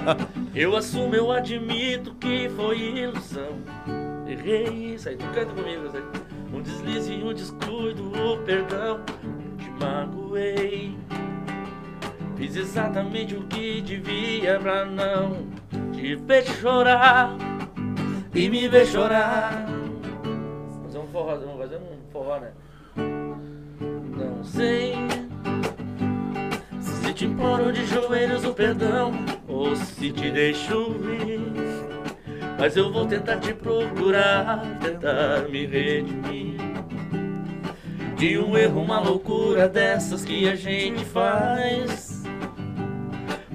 Eu 0.54 0.74
assumo, 0.76 1.14
eu 1.14 1.30
admito 1.30 2.14
que 2.14 2.48
foi 2.56 2.78
ilusão. 2.78 3.58
Errei, 4.26 4.94
isso 4.94 5.10
aí, 5.10 5.16
tu 5.16 5.26
canta 5.26 5.52
comigo, 5.52 5.90
aí. 5.94 6.02
Um 6.54 6.62
deslize 6.62 7.12
e 7.12 7.22
um 7.22 7.34
descuido, 7.34 8.10
o 8.18 8.38
perdão. 8.44 9.00
Te 9.58 9.70
magoei. 9.78 10.96
Fiz 12.36 12.56
exatamente 12.56 13.34
o 13.34 13.42
que 13.44 13.80
devia 13.80 14.58
pra 14.58 14.84
não 14.84 15.46
te 15.92 16.16
ver 16.16 16.44
chorar 16.44 17.36
e 18.34 18.48
me 18.48 18.66
ver 18.68 18.86
chorar. 18.86 19.66
Fazer 20.82 20.98
um 20.98 21.06
forró, 21.06 21.36
vamos 21.36 21.58
fazer 21.58 21.76
um 21.76 22.10
forró, 22.12 22.40
né? 22.40 22.52
Não 24.16 24.42
sei 24.42 24.94
se 26.80 27.12
te 27.14 27.26
imploro 27.26 27.72
de 27.72 27.86
joelhos 27.86 28.44
o 28.44 28.52
perdão 28.52 29.12
ou 29.46 29.76
se 29.76 30.10
te 30.10 30.30
deixo 30.30 30.96
ir. 31.20 31.40
Mas 32.58 32.76
eu 32.76 32.92
vou 32.92 33.06
tentar 33.06 33.38
te 33.38 33.52
procurar, 33.54 34.62
tentar 34.80 35.48
me 35.48 35.66
redimir. 35.66 36.56
De 38.16 38.38
um 38.38 38.56
erro, 38.56 38.82
uma 38.82 39.00
loucura 39.00 39.68
dessas 39.68 40.24
que 40.24 40.48
a 40.48 40.54
gente 40.54 41.04
faz. 41.04 42.11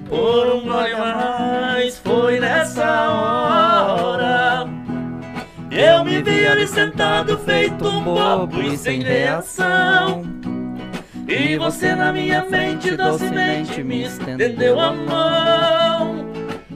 Por 0.08 0.46
um 0.54 0.60
gole 0.62 0.96
mais, 0.96 1.98
foi 1.98 2.40
nessa 2.40 3.10
hora. 3.10 4.66
Eu 5.70 6.04
me 6.04 6.22
vi 6.22 6.46
ali 6.46 6.66
sentado, 6.66 7.38
feito 7.38 7.86
um 7.86 8.02
bobo 8.02 8.60
e 8.62 8.76
sem 8.76 9.02
reação. 9.02 10.22
E 11.28 11.58
você 11.58 11.94
na 11.94 12.10
minha 12.10 12.42
frente 12.44 12.96
docemente 12.96 13.84
me 13.84 14.04
estendeu 14.04 14.80
a 14.80 14.92
mão 14.92 16.26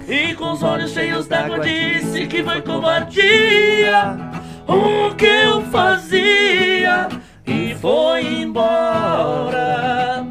E 0.07 0.35
com 0.35 0.53
os 0.53 0.63
olhos 0.63 0.93
cheios 0.93 1.27
d'água 1.27 1.61
disse 1.61 2.27
que 2.27 2.43
foi 2.43 2.61
covardia 2.61 4.15
O 4.69 5.15
que 5.15 5.25
eu 5.25 5.63
fazia 5.63 7.09
e 7.47 7.75
foi 7.77 8.43
embora 8.43 10.22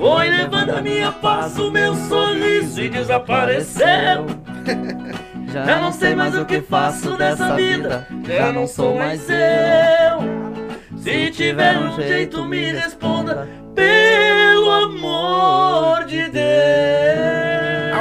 Foi 0.00 0.30
levando 0.30 0.70
a 0.70 0.80
minha 0.80 1.12
paz, 1.12 1.58
o 1.58 1.70
meu 1.70 1.94
sorriso 1.94 2.80
e 2.80 2.88
desapareceu. 2.88 4.26
Já 5.52 5.78
não 5.78 5.92
sei 5.92 6.14
mais 6.14 6.34
o 6.34 6.46
que 6.46 6.62
faço 6.62 7.18
dessa 7.18 7.54
vida. 7.54 8.08
Já 8.26 8.50
não 8.50 8.66
sou 8.66 8.96
mais 8.96 9.28
eu. 9.28 10.96
se 10.96 11.30
tiver 11.32 11.78
um 11.78 11.94
jeito, 11.96 12.46
me 12.46 12.72
responda, 12.72 13.46
pelo 13.74 14.70
amor 14.70 16.06
de 16.06 16.30
Deus. 16.30 17.49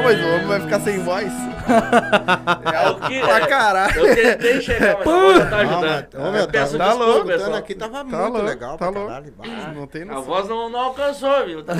Ah, 0.09 0.13
mas 0.17 0.25
o 0.25 0.27
homem 0.35 0.47
vai 0.47 0.61
ficar 0.61 0.79
sem 0.81 0.99
voz. 1.03 1.31
É 1.69 2.89
o 2.89 2.99
que 3.01 3.19
pra 3.19 3.37
é. 3.41 3.45
caralho. 3.47 3.99
Eu 3.99 4.15
tentei 4.15 4.61
chegar, 4.61 4.97
mas 5.05 5.49
tá 5.49 5.57
ajudando. 5.57 6.31
meu, 6.31 6.47
peço 6.47 6.77
tá 6.77 6.87
desculpa, 6.87 6.93
louco, 7.11 7.27
pessoal. 7.27 7.53
aqui 7.55 7.75
tava 7.75 7.97
Tá 7.97 8.03
muito 8.03 8.17
louco, 8.17 8.41
legal 8.41 8.71
tá 8.71 8.77
pra 8.77 8.89
louco. 8.89 9.07
caralho. 9.07 9.33
Bah. 9.37 9.71
Não 9.75 9.85
tem 9.87 10.01
A 10.01 10.05
noção. 10.05 10.23
voz 10.23 10.47
não, 10.49 10.69
não 10.69 10.79
alcançou, 10.79 11.45
viu? 11.45 11.63
Tá- 11.63 11.73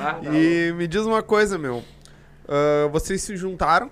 Ah, 0.00 0.18
E 0.32 0.72
me 0.76 0.86
diz 0.86 1.02
uma 1.02 1.22
coisa, 1.22 1.58
meu. 1.58 1.82
Ah, 2.48 2.88
vocês 2.90 3.22
se 3.22 3.36
juntaram 3.36 3.90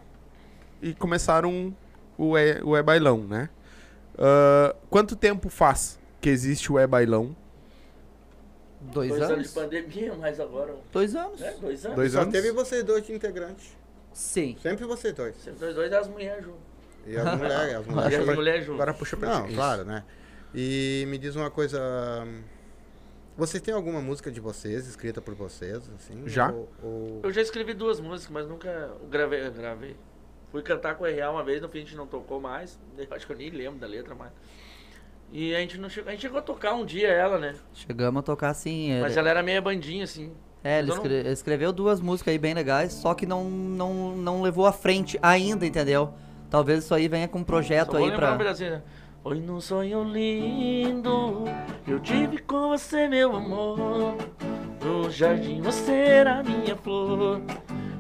e 0.83 0.95
começaram 0.95 1.75
o 2.17 2.37
E, 2.37 2.61
o 2.63 2.77
e 2.77 2.83
Bailão, 2.83 3.19
né? 3.19 3.49
Ah, 4.19 4.75
quanto 4.91 5.15
tempo 5.17 5.49
faz 5.49 5.99
que 6.21 6.29
existe 6.29 6.73
o 6.73 6.79
E 6.79 6.87
Bailão? 6.87 7.37
Dois, 8.93 9.09
Dois 9.11 9.23
anos 9.23 9.29
de 9.29 9.35
anos? 9.35 9.53
pandemia, 9.53 10.15
mas 10.15 10.41
agora. 10.41 10.75
Dois 10.93 11.15
anos. 11.15 11.41
Né? 11.41 11.55
Dois 11.61 11.85
anos. 11.85 11.97
Dois 11.97 12.13
Só 12.13 12.21
anos? 12.23 12.33
teve 12.33 12.53
vocês 12.53 12.83
dois 12.85 13.07
de 13.07 13.13
integrantes. 13.13 13.77
Sim. 14.13 14.57
Sempre 14.63 14.85
vocês 14.87 15.15
dois. 15.15 15.37
Sempre 15.37 15.61
dois, 15.61 15.75
dois 15.75 15.93
e 15.93 15.95
as 15.95 16.09
mulheres 16.09 16.45
juntas. 16.45 16.61
E 17.07 17.17
as 17.17 17.25
mulheres, 17.39 17.75
as 17.77 17.87
E 17.87 17.91
mulheres. 17.91 18.29
as 18.29 18.35
mulheres 18.37 18.61
juntas. 18.67 18.81
Agora 18.81 18.95
puxa 18.95 19.17
pra 19.17 19.29
Não, 19.41 19.47
ti. 19.49 19.55
claro, 19.55 19.85
né? 19.85 20.05
E 20.55 21.05
me 21.09 21.19
diz 21.19 21.37
uma 21.37 21.51
coisa. 21.51 21.79
Vocês 23.37 23.63
têm 23.63 23.73
alguma 23.73 24.01
música 24.01 24.31
de 24.33 24.41
vocês, 24.41 24.87
escrita 24.89 25.21
por 25.21 25.35
vocês, 25.35 25.79
assim? 25.95 26.27
Já. 26.27 26.51
Ou, 26.51 26.69
ou- 26.83 27.21
Eu 27.23 27.31
já 27.33 27.41
escrevi 27.41 27.73
duas 27.73 28.01
músicas, 28.01 28.33
mas 28.33 28.49
nunca 28.49 28.91
gravei. 29.09 29.49
gravei. 29.51 29.97
Fui 30.51 30.63
cantar 30.63 30.97
com 30.97 31.05
o 31.05 31.07
Real 31.07 31.35
uma 31.35 31.45
vez, 31.45 31.61
no 31.63 31.69
fim 31.69 31.79
a 31.79 31.81
gente 31.83 31.95
não 31.95 32.07
tocou 32.07 32.41
mais. 32.41 32.79
Eu 32.97 33.07
Acho 33.11 33.27
que 33.27 33.33
eu 33.33 33.37
nem 33.37 33.51
lembro 33.51 33.79
da 33.79 33.87
letra 33.87 34.15
mais. 34.15 34.33
E 35.33 35.55
a 35.55 35.61
gente 35.61 35.79
não 35.79 35.89
chegou. 35.89 36.09
A 36.09 36.13
gente 36.13 36.23
chegou 36.23 36.39
a 36.39 36.43
tocar 36.43 36.75
um 36.75 36.85
dia 36.85 37.09
ela, 37.09 37.39
né? 37.39 37.55
Chegamos 37.75 38.21
a 38.21 38.23
tocar 38.23 38.49
assim. 38.51 38.91
Ele, 38.93 39.03
Mas 39.03 39.17
ela 39.17 39.29
era 39.29 39.43
meia 39.43 39.61
bandinha, 39.61 40.05
assim. 40.05 40.33
é, 40.65 40.79
ele 40.79 40.89
não- 40.89 41.05
escreveu 41.33 41.73
duas 41.73 42.01
músicas 42.01 42.33
aí 42.33 42.39
bem 42.39 42.55
legais, 42.55 42.93
só 42.93 43.15
que 43.15 43.27
não, 43.27 43.45
não, 43.45 44.17
não 44.17 44.43
levou 44.43 44.67
à 44.67 44.73
frente 44.73 45.19
ainda, 45.23 45.67
entendeu? 45.67 46.15
Talvez 46.51 46.85
isso 46.85 46.95
aí 46.95 47.09
venha 47.09 47.29
com 47.29 47.41
um 47.41 47.45
projeto 47.45 47.93
Só 47.93 47.99
aí 47.99 48.11
pra. 48.11 48.35
um 48.35 48.39
né? 48.39 48.83
Foi 49.23 49.41
num 49.41 49.61
sonho 49.61 50.03
lindo, 50.05 51.45
eu 51.87 52.01
tive 52.01 52.39
com 52.39 52.69
você, 52.69 53.07
meu 53.09 53.37
amor. 53.37 54.17
No 54.83 55.11
jardim 55.11 55.61
você 55.61 55.93
era 55.93 56.43
minha 56.43 56.75
flor, 56.77 57.43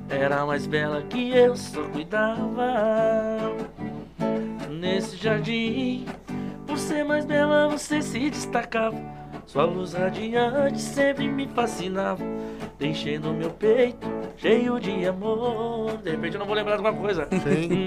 era 0.08 0.46
mais 0.46 0.66
bela 0.66 1.02
que 1.02 1.30
eu 1.36 1.54
só 1.56 1.82
cuidava. 1.82 2.64
Nesse 4.70 5.16
jardim, 5.16 6.06
por 6.68 6.78
ser 6.78 7.02
mais 7.02 7.24
bela, 7.24 7.66
você 7.66 8.02
se 8.02 8.28
destacava. 8.28 8.94
Sua 9.46 9.64
luz 9.64 9.94
radiante 9.94 10.78
sempre 10.78 11.26
me 11.26 11.48
fascinava, 11.48 12.22
deixando 12.78 13.32
meu 13.32 13.50
peito 13.50 14.06
cheio 14.36 14.78
de 14.78 15.06
amor. 15.06 15.96
De 15.96 16.10
repente 16.10 16.34
eu 16.34 16.40
não 16.40 16.46
vou 16.46 16.54
lembrar 16.54 16.76
de 16.76 16.86
alguma 16.86 17.02
coisa. 17.02 17.26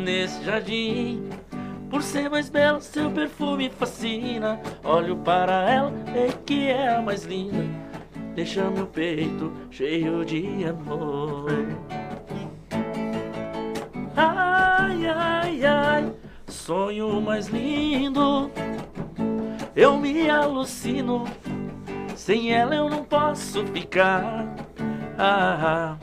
Nesse 0.04 0.44
jardim, 0.44 1.30
por 1.92 2.02
ser 2.02 2.28
mais 2.28 2.50
bela, 2.50 2.82
seu 2.82 3.12
perfume 3.12 3.70
fascina. 3.70 4.60
Olho 4.84 5.16
para 5.18 5.70
ela, 5.70 5.94
é 6.16 6.30
que 6.44 6.68
é 6.68 6.96
a 6.96 7.02
mais 7.04 7.24
linda, 7.24 7.64
deixa 8.34 8.68
meu 8.72 8.88
peito 8.88 9.54
cheio 9.70 10.26
de 10.26 10.66
amor. 10.66 11.46
Ai, 14.18 15.06
ai, 15.06 15.66
ai, 15.66 16.14
sonho 16.52 17.22
mais 17.22 17.48
lindo. 17.48 18.52
Eu 19.76 19.98
me 19.98 20.30
alucino, 20.30 21.24
sem 22.16 22.54
ela 22.54 22.76
eu 22.76 22.90
não 22.90 23.04
posso 23.04 23.66
ficar. 23.68 24.46
Ah, 25.18 25.98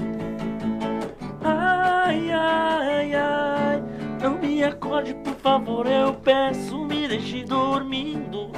ai, 1.42 2.30
ai, 2.32 3.14
ai, 3.14 3.82
não 4.22 4.38
me 4.38 4.64
acorde, 4.64 5.14
por 5.14 5.34
favor, 5.34 5.86
eu 5.86 6.14
peço, 6.14 6.84
me 6.84 7.06
deixe 7.06 7.44
dormindo. 7.44 8.50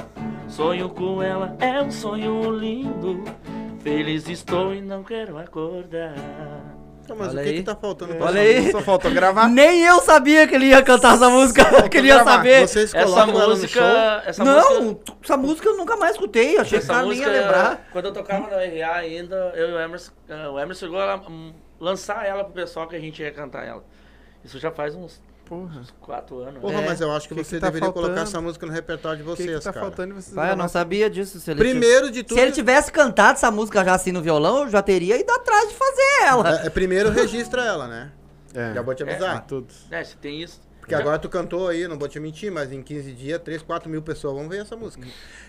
Sonho 0.47 0.89
com 0.89 1.21
ela, 1.21 1.55
é 1.59 1.81
um 1.81 1.91
sonho 1.91 2.51
lindo. 2.51 3.23
Feliz 3.79 4.29
estou 4.29 4.73
e 4.73 4.81
não 4.81 5.03
quero 5.03 5.37
acordar. 5.37 6.80
Mas 7.15 7.29
Olha 7.29 7.41
o 7.41 7.43
que 7.43 7.49
aí. 7.49 7.55
que 7.57 7.63
tá 7.63 7.75
faltando 7.75 8.15
pra 8.15 8.25
Olha 8.27 8.39
essa 8.39 8.59
aí. 8.59 8.71
Só 8.71 8.81
faltou 8.81 9.11
gravar. 9.11 9.47
Nem 9.49 9.83
eu 9.83 9.99
sabia 10.01 10.47
que 10.47 10.55
ele 10.55 10.67
ia 10.67 10.81
cantar 10.81 11.15
essa 11.15 11.29
música, 11.29 11.89
que 11.89 11.97
ele 11.97 12.07
ia 12.07 12.15
gravar. 12.15 12.31
saber. 12.37 12.67
Vocês 12.67 12.93
Essa 12.93 12.97
ela 12.97 13.25
música, 13.25 14.23
essa 14.25 14.43
não, 14.43 14.81
música, 14.83 15.13
essa 15.23 15.37
música 15.37 15.67
eu 15.69 15.77
nunca 15.77 15.95
mais 15.97 16.11
escutei. 16.13 16.57
Achei 16.57 16.79
que 16.79 16.83
essa 16.83 16.93
cara 16.93 17.05
nem 17.07 17.17
ia 17.17 17.27
música, 17.27 17.41
lembrar. 17.41 17.87
quando 17.91 18.05
eu 18.05 18.13
tocava 18.13 18.47
na 18.49 18.57
RA 18.57 18.95
ainda, 18.95 19.35
eu 19.55 19.69
e 19.69 19.73
o 19.73 19.79
Emerson, 19.79 20.11
eh, 20.29 20.47
o 20.47 20.59
Emerson 20.59 20.85
chegou 20.85 20.99
a 20.99 21.15
hum, 21.17 21.53
lançar 21.79 22.25
ela 22.25 22.43
pro 22.43 22.53
pessoal 22.53 22.87
que 22.87 22.95
a 22.95 22.99
gente 22.99 23.21
ia 23.21 23.31
cantar 23.31 23.65
ela. 23.67 23.83
Isso 24.43 24.57
já 24.59 24.71
faz 24.71 24.95
uns 24.95 25.21
Porra. 25.51 25.81
quatro 25.99 26.39
anos. 26.39 26.61
Porra, 26.61 26.81
É. 26.81 26.85
mas 26.85 27.01
eu 27.01 27.11
acho 27.11 27.27
que, 27.27 27.35
Que 27.35 27.41
que 27.41 27.47
você 27.47 27.59
tá 27.59 27.67
deveria 27.67 27.87
faltando? 27.87 28.05
colocar 28.05 28.21
essa 28.21 28.39
música 28.39 28.65
no 28.65 28.71
repertório 28.71 29.17
de 29.21 29.29
O 29.29 29.35
que, 29.35 29.43
vocês, 29.43 29.57
que 29.57 29.63
tá 29.65 29.73
cara. 29.73 29.85
faltando 29.85 30.13
vocês 30.15 30.33
Vai, 30.33 30.51
eu 30.51 30.55
não 30.55 30.69
sabia 30.69 31.09
disso. 31.09 31.41
Se 31.41 31.51
ele 31.51 31.59
Primeiro 31.59 32.09
de 32.09 32.23
tudo, 32.23 32.37
Se 32.37 32.41
ele 32.41 32.53
tivesse 32.53 32.89
cantado 32.89 33.33
essa 33.33 33.51
música 33.51 33.83
já 33.83 33.93
assim 33.93 34.13
no 34.13 34.21
violão, 34.21 34.63
eu 34.63 34.69
já 34.69 34.81
teria 34.81 35.19
ido 35.19 35.29
atrás 35.29 35.67
de 35.67 35.75
fazer 35.75 36.23
ela. 36.25 36.61
é, 36.61 36.67
é, 36.67 36.69
primeiro 36.69 37.09
registra 37.09 37.65
ela, 37.65 37.85
né? 37.85 38.11
É. 38.53 38.73
Já 38.75 38.81
vou 38.81 38.95
te 38.95 39.03
Ah, 39.03 39.07
avisar. 39.11 39.45
tudo. 39.45 39.67
É, 39.91 40.01
se 40.05 40.15
tem 40.15 40.41
isso. 40.41 40.61
Porque 40.79 40.95
agora 40.95 41.19
tu 41.19 41.27
cantou 41.27 41.67
aí, 41.67 41.85
não 41.85 41.99
vou 41.99 42.07
te 42.07 42.17
mentir, 42.19 42.49
mas 42.49 42.71
em 42.71 42.81
15 42.81 43.11
dias, 43.11 43.39
3, 43.43 43.61
4 43.61 43.89
mil 43.89 44.01
pessoas 44.01 44.33
vão 44.33 44.47
ver 44.47 44.61
essa 44.61 44.77
música. 44.77 45.05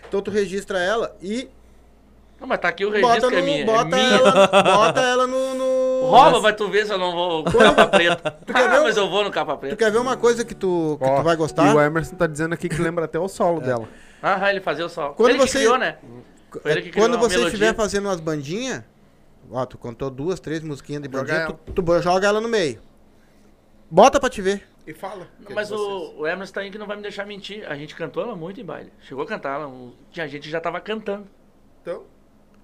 Então 0.08 0.20
tu 0.20 0.32
registra 0.32 0.80
ela 0.80 1.16
e 1.22 1.48
Não, 2.42 2.48
mas 2.48 2.58
tá 2.60 2.68
aqui 2.68 2.84
o 2.84 2.90
registro 2.90 3.20
bota, 3.20 3.28
que 3.28 3.36
é 3.36 3.40
no, 3.40 3.46
minha. 3.46 3.64
bota, 3.64 3.96
é 3.96 4.00
minha. 4.02 4.16
ela, 4.18 4.62
bota 4.62 5.00
ela 5.00 5.26
no... 5.28 5.54
no- 5.54 6.10
Rouba, 6.10 6.40
vai 6.40 6.52
tu 6.54 6.68
ver 6.68 6.84
se 6.84 6.92
eu 6.92 6.98
não 6.98 7.12
vou 7.12 7.44
com 7.44 7.52
capa 7.52 7.86
preta. 7.86 8.36
quer 8.44 8.52
ver 8.68 8.76
Ah, 8.76 8.80
um- 8.80 8.82
mas 8.82 8.96
eu 8.96 9.08
vou 9.08 9.22
no 9.24 9.30
capa 9.30 9.54
Tu 9.56 9.60
preta. 9.60 9.76
quer 9.76 9.90
ver 9.92 9.98
uma 9.98 10.16
coisa 10.16 10.44
que 10.44 10.54
tu, 10.54 10.98
que 11.00 11.08
Ó, 11.08 11.16
tu 11.18 11.22
vai 11.22 11.34
E 11.34 11.36
gostar? 11.36 11.74
o 11.74 11.80
Emerson 11.80 12.16
tá 12.16 12.26
dizendo 12.26 12.52
aqui 12.52 12.68
que 12.68 12.82
lembra 12.82 13.04
até 13.04 13.18
o 13.18 13.28
solo 13.28 13.60
dela. 13.60 13.88
Ah, 14.20 14.50
ele 14.50 14.60
fazia 14.60 14.84
o 14.84 14.88
sol. 14.88 15.14
Quando 15.14 15.30
ele 15.30 15.38
você- 15.38 15.58
criou, 15.58 15.78
né? 15.78 15.96
Ele 16.64 16.82
que 16.82 16.90
criou 16.90 17.06
Quando 17.06 17.14
a 17.14 17.18
você 17.20 17.36
melodia. 17.36 17.54
estiver 17.54 17.74
fazendo 17.74 18.06
umas 18.08 18.18
bandinhas, 18.20 18.82
ó, 19.50 19.64
tu 19.64 19.78
contou 19.78 20.10
duas, 20.10 20.40
três 20.40 20.60
musiquinhas 20.62 21.00
de 21.00 21.08
bandinha, 21.08 21.46
tu, 21.46 21.72
tu 21.82 22.00
joga 22.02 22.26
ela 22.26 22.40
no 22.40 22.48
meio. 22.48 22.80
Bota 23.90 24.18
pra 24.18 24.28
te 24.28 24.42
ver. 24.42 24.66
E 24.86 24.92
fala. 24.92 25.28
Não, 25.38 25.54
Mas 25.54 25.70
o, 25.70 26.14
o 26.18 26.26
Emerson 26.26 26.54
tá 26.54 26.60
aí 26.62 26.70
que 26.70 26.76
não 26.78 26.86
vai 26.88 26.96
me 26.96 27.02
deixar 27.02 27.24
mentir. 27.24 27.64
A 27.70 27.76
gente 27.76 27.94
cantou 27.94 28.22
ela 28.22 28.34
muito 28.34 28.60
em 28.60 28.64
baile. 28.64 28.92
Chegou 29.02 29.22
a 29.22 29.26
cantar 29.26 29.54
ela. 29.54 29.68
um- 29.68 29.92
Tinha 30.10 30.26
gente 30.26 30.42
que 30.42 30.50
já 30.50 30.60
tava 30.60 30.80
cantando. 30.80 31.26
Então, 31.80 32.02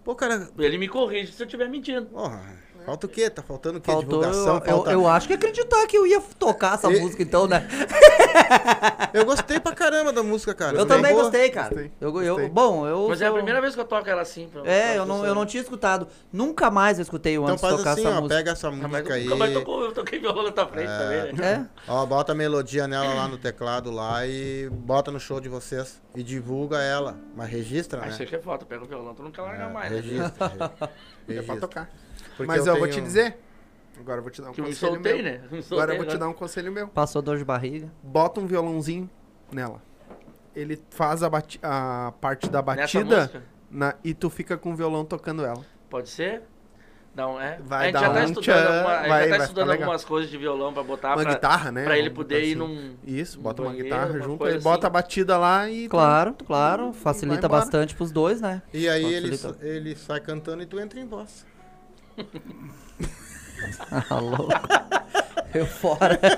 Pô, 0.08 0.14
cara, 0.16 0.50
Ele 0.58 0.78
me 0.78 0.88
corrige 0.88 1.32
se 1.34 1.42
eu 1.42 1.44
estiver 1.46 1.68
mentindo. 1.68 2.06
porra, 2.06 2.56
falta 2.88 3.06
o 3.06 3.08
quê? 3.10 3.28
Tá 3.28 3.42
faltando 3.42 3.78
o 3.78 3.80
quê? 3.80 3.90
Faltou, 3.90 4.20
Divulgação, 4.20 4.54
eu, 4.56 4.60
falta... 4.64 4.90
eu, 4.92 5.00
eu 5.02 5.08
acho 5.08 5.26
que 5.28 5.34
acreditar 5.34 5.86
que 5.86 5.96
eu 5.96 6.06
ia 6.06 6.20
tocar 6.38 6.74
essa 6.74 6.90
E- 6.90 7.00
música 7.00 7.22
então, 7.22 7.46
né? 7.46 7.66
Eu 9.12 9.24
gostei 9.24 9.58
pra 9.58 9.72
caramba 9.74 10.12
da 10.12 10.22
música, 10.22 10.54
cara. 10.54 10.76
Eu 10.76 10.84
Bem 10.86 10.96
também 10.96 11.12
boa. 11.12 11.24
gostei, 11.24 11.50
cara. 11.50 11.68
Gostei, 11.70 11.92
Eu, 12.00 12.22
eu, 12.22 12.34
gostei. 12.34 12.48
bom, 12.50 12.86
eu. 12.86 13.06
Mas 13.08 13.20
é 13.20 13.24
a 13.24 13.28
sou- 13.28 13.36
primeira 13.36 13.60
vez 13.60 13.74
que 13.74 13.80
eu 13.80 13.84
toco 13.84 14.08
ela 14.08 14.22
assim. 14.22 14.48
pra- 14.48 14.62
É, 14.66 14.86
pra 14.88 14.94
eu 14.96 15.06
não, 15.06 15.24
eu 15.24 15.34
não 15.34 15.46
tinha 15.46 15.62
escutado. 15.62 16.06
Nunca 16.32 16.70
mais 16.70 16.98
eu 16.98 17.02
escutei 17.02 17.38
o 17.38 17.42
Então 17.42 17.52
antes 17.54 17.60
faz 17.62 17.76
tocar 17.76 17.92
assim, 17.92 18.00
essa 18.06 18.10
ó, 18.10 18.20
música. 18.20 18.36
pega 18.36 18.50
essa 18.52 18.70
mas 18.70 18.90
música 18.90 19.14
aí. 19.14 19.24
nunca 19.24 19.36
mais 19.36 19.52
tocou, 19.54 19.84
eu 19.84 19.92
toquei 19.92 20.18
violão 20.18 20.44
na 20.44 20.52
tua 20.52 20.66
frente 20.66 20.88
também, 20.88 21.32
né? 21.34 21.68
É? 21.86 21.90
Ó, 21.92 22.06
bota 22.06 22.32
a 22.32 22.34
melodia 22.34 22.86
nela 22.86 23.14
lá 23.14 23.28
no 23.28 23.38
teclado 23.38 23.90
lá 23.90 24.26
e 24.26 24.68
bota 24.70 25.10
no 25.10 25.18
show 25.18 25.40
de 25.40 25.48
vocês. 25.48 26.00
E 26.14 26.22
divulga 26.22 26.78
ela. 26.80 27.16
Mas 27.36 27.48
registra, 27.50 28.02
Aí 28.02 28.10
né? 28.10 28.16
você 28.16 28.26
que 28.26 28.36
é 28.36 28.38
foda, 28.40 28.64
pega 28.66 28.84
o 28.84 28.86
violão, 28.86 29.14
tu 29.14 29.22
nunca 29.22 29.42
larga 29.42 29.64
É, 29.64 29.68
mais. 29.72 29.90
né? 29.90 29.96
registra. 30.00 30.46
re- 30.48 30.54
é 30.54 30.68
pra 30.68 31.34
registra. 31.34 31.56
tocar. 31.56 31.90
Porque 32.38 32.46
Mas 32.46 32.66
eu, 32.66 32.74
vou 32.76 32.88
tenho- 32.88 32.94
te 32.94 33.00
dizer. 33.02 33.36
Agora 34.00 34.18
eu 34.18 34.22
vou 34.22 34.30
te 34.30 34.40
dar 34.40 34.50
um 34.50 34.52
Que 34.52 34.60
eu 34.60 34.64
me 34.64 34.70
conselho 34.70 34.92
soltei, 34.94 35.12
meu. 35.14 35.22
né? 35.24 35.40
Me 35.50 35.60
soltei 35.62 35.78
Agora 35.78 35.92
eu 35.92 35.96
vou 35.98 36.06
te 36.06 36.16
dar 36.16 36.28
um 36.28 36.32
conselho 36.32 36.72
meu. 36.72 36.88
Passou 36.88 37.20
dor 37.20 37.36
de 37.36 37.44
barriga. 37.44 37.92
Bota 38.02 38.40
um 38.40 38.46
violãozinho 38.46 39.10
nela. 39.52 39.82
Ele 40.54 40.80
faz 40.90 41.22
a, 41.22 41.28
bati- 41.28 41.58
a 41.62 42.12
parte 42.20 42.48
da 42.48 42.62
batida 42.62 43.42
na- 43.70 43.94
e 44.02 44.14
tu 44.14 44.30
fica 44.30 44.56
com 44.56 44.72
o 44.72 44.76
violão 44.76 45.04
tocando 45.04 45.44
ela. 45.44 45.64
Pode 45.90 46.08
ser? 46.08 46.42
Não, 47.14 47.40
é. 47.40 47.58
Vai 47.64 47.80
a 47.80 47.84
gente 47.86 47.92
dar 47.94 48.00
já 48.00 48.06
tá 48.12 48.20
um 48.20 48.24
estudando, 48.24 48.42
tchan, 48.44 48.54
alguma- 48.76 48.92
a 48.94 48.98
gente 49.00 49.08
vai- 49.08 49.28
já 49.28 49.36
tá 49.38 49.42
estudando 49.44 49.68
legal. 49.68 49.82
algumas 49.82 50.04
coisas 50.04 50.30
de 50.30 50.38
violão 50.38 50.72
pra 50.72 50.82
botar 50.84 51.08
uma 51.16 51.22
pra, 51.22 51.34
guitarra, 51.34 51.72
né? 51.72 51.84
pra 51.84 51.98
ele 51.98 52.10
poder 52.10 52.34
botar 52.36 52.46
ir 52.46 52.50
assim. 52.50 52.54
num. 52.54 52.94
Isso, 53.04 53.40
bota 53.40 53.62
uma 53.62 53.68
banheiro, 53.70 53.88
guitarra 53.88 54.10
uma 54.12 54.20
junto, 54.22 54.38
coisa 54.38 54.56
aí 54.56 54.62
bota 54.62 54.86
a 54.86 54.88
assim. 54.88 54.92
batida 54.92 55.36
lá 55.38 55.68
e. 55.68 55.88
Claro, 55.88 56.34
claro. 56.46 56.92
vai 56.92 56.92
Facilita 56.92 57.48
bastante 57.48 57.96
pros 57.96 58.12
dois, 58.12 58.40
né? 58.40 58.62
E 58.72 58.88
aí 58.88 59.12
ele, 59.12 59.36
ele 59.60 59.96
sai 59.96 60.20
cantando 60.20 60.62
e 60.62 60.66
tu 60.66 60.78
entra 60.78 61.00
em 61.00 61.06
voz. 61.06 61.44
Ah, 64.10 64.18
louco. 64.20 64.52
Eu 65.54 65.66
fora. 65.66 66.18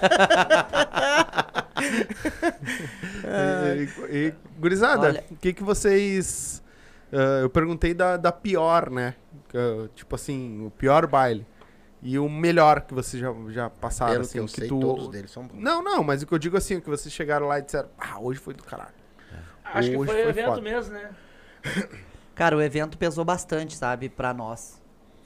E, 3.25 3.85
e- 4.13 4.27
e, 4.29 4.35
gurizada, 4.59 5.25
o 5.31 5.37
que 5.37 5.53
que 5.53 5.63
vocês... 5.63 6.63
ah, 7.13 7.41
eu 7.43 7.51
perguntei 7.51 7.95
da, 7.95 8.17
da 8.17 8.33
pior, 8.33 8.91
né? 8.91 9.15
Que, 9.49 9.89
tipo 9.95 10.15
assim, 10.15 10.65
o 10.67 10.71
pior 10.71 11.07
baile. 11.07 11.47
E 12.03 12.19
o 12.19 12.29
melhor 12.29 12.81
que 12.83 12.95
vocês 12.95 13.21
já, 13.21 13.31
já 13.51 13.69
passaram, 13.69 14.13
Pelo 14.13 14.23
assim, 14.25 14.33
que 14.33 14.39
eu 14.41 14.47
que 14.47 14.53
sei, 14.53 14.69
tu... 14.69 14.81
todos 14.81 15.09
deles 15.09 15.31
são 15.31 15.47
bons. 15.47 15.59
Não, 15.61 15.83
não, 15.83 16.03
mas 16.03 16.23
o 16.23 16.27
que 16.27 16.33
eu 16.33 16.39
digo 16.39 16.57
assim, 16.57 16.81
que 16.81 16.89
vocês 16.89 17.13
chegaram 17.13 17.47
lá 17.47 17.59
e 17.59 17.63
disseram, 17.63 17.89
ah, 17.99 18.19
hoje 18.19 18.41
foi 18.41 18.55
do 18.55 18.63
caralho. 18.65 18.95
Acho 19.65 19.91
que 19.91 19.97
Hoje 19.97 20.11
foi 20.13 20.23
foi 20.23 20.31
evento 20.31 20.47
foda. 20.47 20.61
mesmo, 20.63 20.95
né? 20.95 21.11
Cara, 22.35 22.57
o 22.57 22.63
evento 22.63 22.97
pesou 22.97 23.25
bastante, 23.25 23.77
sabe, 23.77 24.09
pra 24.09 24.33
nós. 24.33 24.80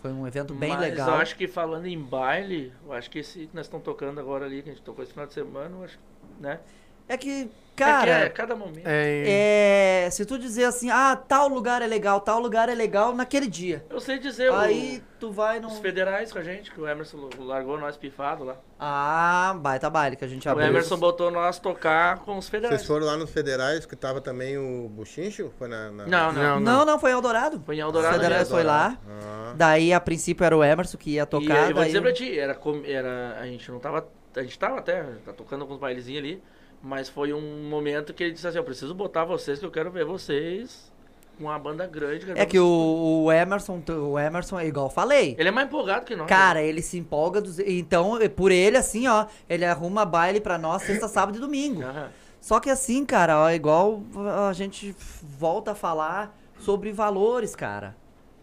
Foi 0.04 0.12
um 0.12 0.26
evento 0.26 0.52
bem 0.52 0.68
Mas 0.68 0.80
legal. 0.80 1.08
eu 1.08 1.14
acho 1.14 1.34
que 1.34 1.48
falando 1.48 1.86
em 1.86 1.98
baile, 1.98 2.74
eu 2.84 2.92
acho 2.92 3.10
que 3.10 3.20
esse 3.20 3.46
que 3.46 3.56
nós 3.56 3.64
estamos 3.64 3.82
tocando 3.82 4.20
agora 4.20 4.44
ali, 4.44 4.60
que 4.62 4.68
a 4.68 4.72
gente 4.74 4.84
tocou 4.84 5.02
esse 5.02 5.12
final 5.12 5.26
de 5.26 5.32
semana, 5.32 5.74
eu 5.74 5.82
acho, 5.82 5.98
né? 6.38 6.60
É 7.08 7.16
que, 7.16 7.30
é 7.30 7.44
que 7.44 7.50
cara, 7.76 8.10
é 8.10 8.28
cada 8.30 8.54
momento. 8.56 8.86
É, 8.86 10.04
é, 10.06 10.10
se 10.10 10.24
tu 10.24 10.38
dizer 10.38 10.64
assim, 10.64 10.88
ah, 10.90 11.16
tal 11.16 11.48
lugar 11.48 11.82
é 11.82 11.86
legal, 11.86 12.20
tal 12.20 12.38
lugar 12.40 12.68
é 12.68 12.74
legal 12.74 13.14
naquele 13.14 13.46
dia. 13.46 13.84
Eu 13.90 14.00
sei 14.00 14.18
dizer, 14.18 14.50
o- 14.50 14.54
Aí 14.54 15.02
tu 15.20 15.30
vai 15.32 15.58
num. 15.60 15.68
os 15.68 15.78
federais 15.80 16.32
com 16.32 16.38
a 16.38 16.42
gente, 16.42 16.70
que 16.70 16.80
o 16.80 16.88
Emerson 16.88 17.28
largou 17.40 17.78
nós 17.78 17.96
pifado 17.96 18.44
lá. 18.44 18.56
Ah, 18.78 19.54
baita 19.58 19.90
baile 19.90 20.16
que 20.16 20.24
a 20.24 20.28
gente 20.28 20.46
O 20.48 20.50
abriu. 20.52 20.66
Emerson 20.68 20.96
botou 20.96 21.30
nós 21.30 21.58
tocar 21.58 22.18
com 22.20 22.38
os 22.38 22.48
federais. 22.48 22.76
Vocês 22.80 22.86
foram 22.88 23.06
lá 23.06 23.16
nos 23.16 23.30
federais, 23.30 23.84
que 23.84 23.96
tava 23.96 24.20
também 24.20 24.56
o 24.56 24.88
Buchincho? 24.88 25.52
Foi 25.58 25.68
na... 25.68 25.90
na- 25.90 26.06
Não, 26.06 26.32
não. 26.32 26.42
Não, 26.42 26.60
Não, 26.60 26.84
não, 26.86 26.98
foi 26.98 27.10
em 27.10 27.14
Eldorado. 27.14 27.60
Foi 27.66 27.74
em 27.76 27.78
Os 27.80 27.84
Eldorado. 27.86 28.14
federais 28.14 28.38
mesmo. 28.42 28.54
foi 28.54 28.62
lá. 28.64 28.96
Ah. 29.08 29.52
Daí, 29.56 29.92
a 29.92 30.00
princípio, 30.00 30.44
era 30.44 30.56
o 30.56 30.62
Emerson 30.64 30.96
que 30.96 31.10
ia 31.10 31.22
E 31.22 31.26
tocar. 31.26 31.56
eu 31.58 31.64
vou 31.66 31.74
daí- 31.74 31.86
dizer 31.86 32.00
pra 32.00 32.12
ti, 32.12 32.38
era, 32.38 32.54
com- 32.54 32.82
era, 32.84 33.36
a 33.40 33.46
gente 33.46 33.70
não 33.70 33.78
tava. 33.78 34.06
A 34.36 34.42
gente 34.42 34.58
tava 34.58 34.78
até, 34.80 35.02
tá 35.24 35.32
tocando 35.32 35.60
alguns 35.62 35.78
bailezinhos 35.78 36.18
ali, 36.20 36.42
mas 36.84 37.08
foi 37.08 37.32
um 37.32 37.66
momento 37.68 38.12
que 38.12 38.22
ele 38.22 38.32
disse 38.34 38.46
assim, 38.46 38.58
eu 38.58 38.64
preciso 38.64 38.94
botar 38.94 39.24
vocês, 39.24 39.58
que 39.58 39.64
eu 39.64 39.70
quero 39.70 39.90
ver 39.90 40.04
vocês 40.04 40.92
com 41.38 41.44
uma 41.44 41.58
banda 41.58 41.86
grande. 41.86 42.26
É 42.36 42.44
que 42.44 42.58
o, 42.58 43.24
o 43.24 43.32
Emerson, 43.32 43.82
o 43.88 44.18
Emerson, 44.18 44.60
igual 44.60 44.86
eu 44.86 44.90
falei. 44.90 45.34
Ele 45.38 45.48
é 45.48 45.52
mais 45.52 45.66
empolgado 45.66 46.04
que 46.04 46.14
nós. 46.14 46.28
Cara, 46.28 46.62
ele 46.62 46.82
se 46.82 46.98
empolga. 46.98 47.40
Dos... 47.40 47.58
Então, 47.58 48.18
por 48.36 48.52
ele, 48.52 48.76
assim, 48.76 49.08
ó, 49.08 49.26
ele 49.48 49.64
arruma 49.64 50.04
baile 50.04 50.40
pra 50.40 50.58
nós 50.58 50.82
sexta, 50.82 51.08
sábado 51.08 51.38
e 51.38 51.40
domingo. 51.40 51.80
né? 51.80 52.10
Só 52.38 52.60
que 52.60 52.68
assim, 52.68 53.06
cara, 53.06 53.40
ó, 53.40 53.50
igual 53.50 54.02
a 54.46 54.52
gente 54.52 54.94
volta 55.22 55.72
a 55.72 55.74
falar 55.74 56.36
sobre 56.58 56.92
valores, 56.92 57.56
cara. 57.56 57.96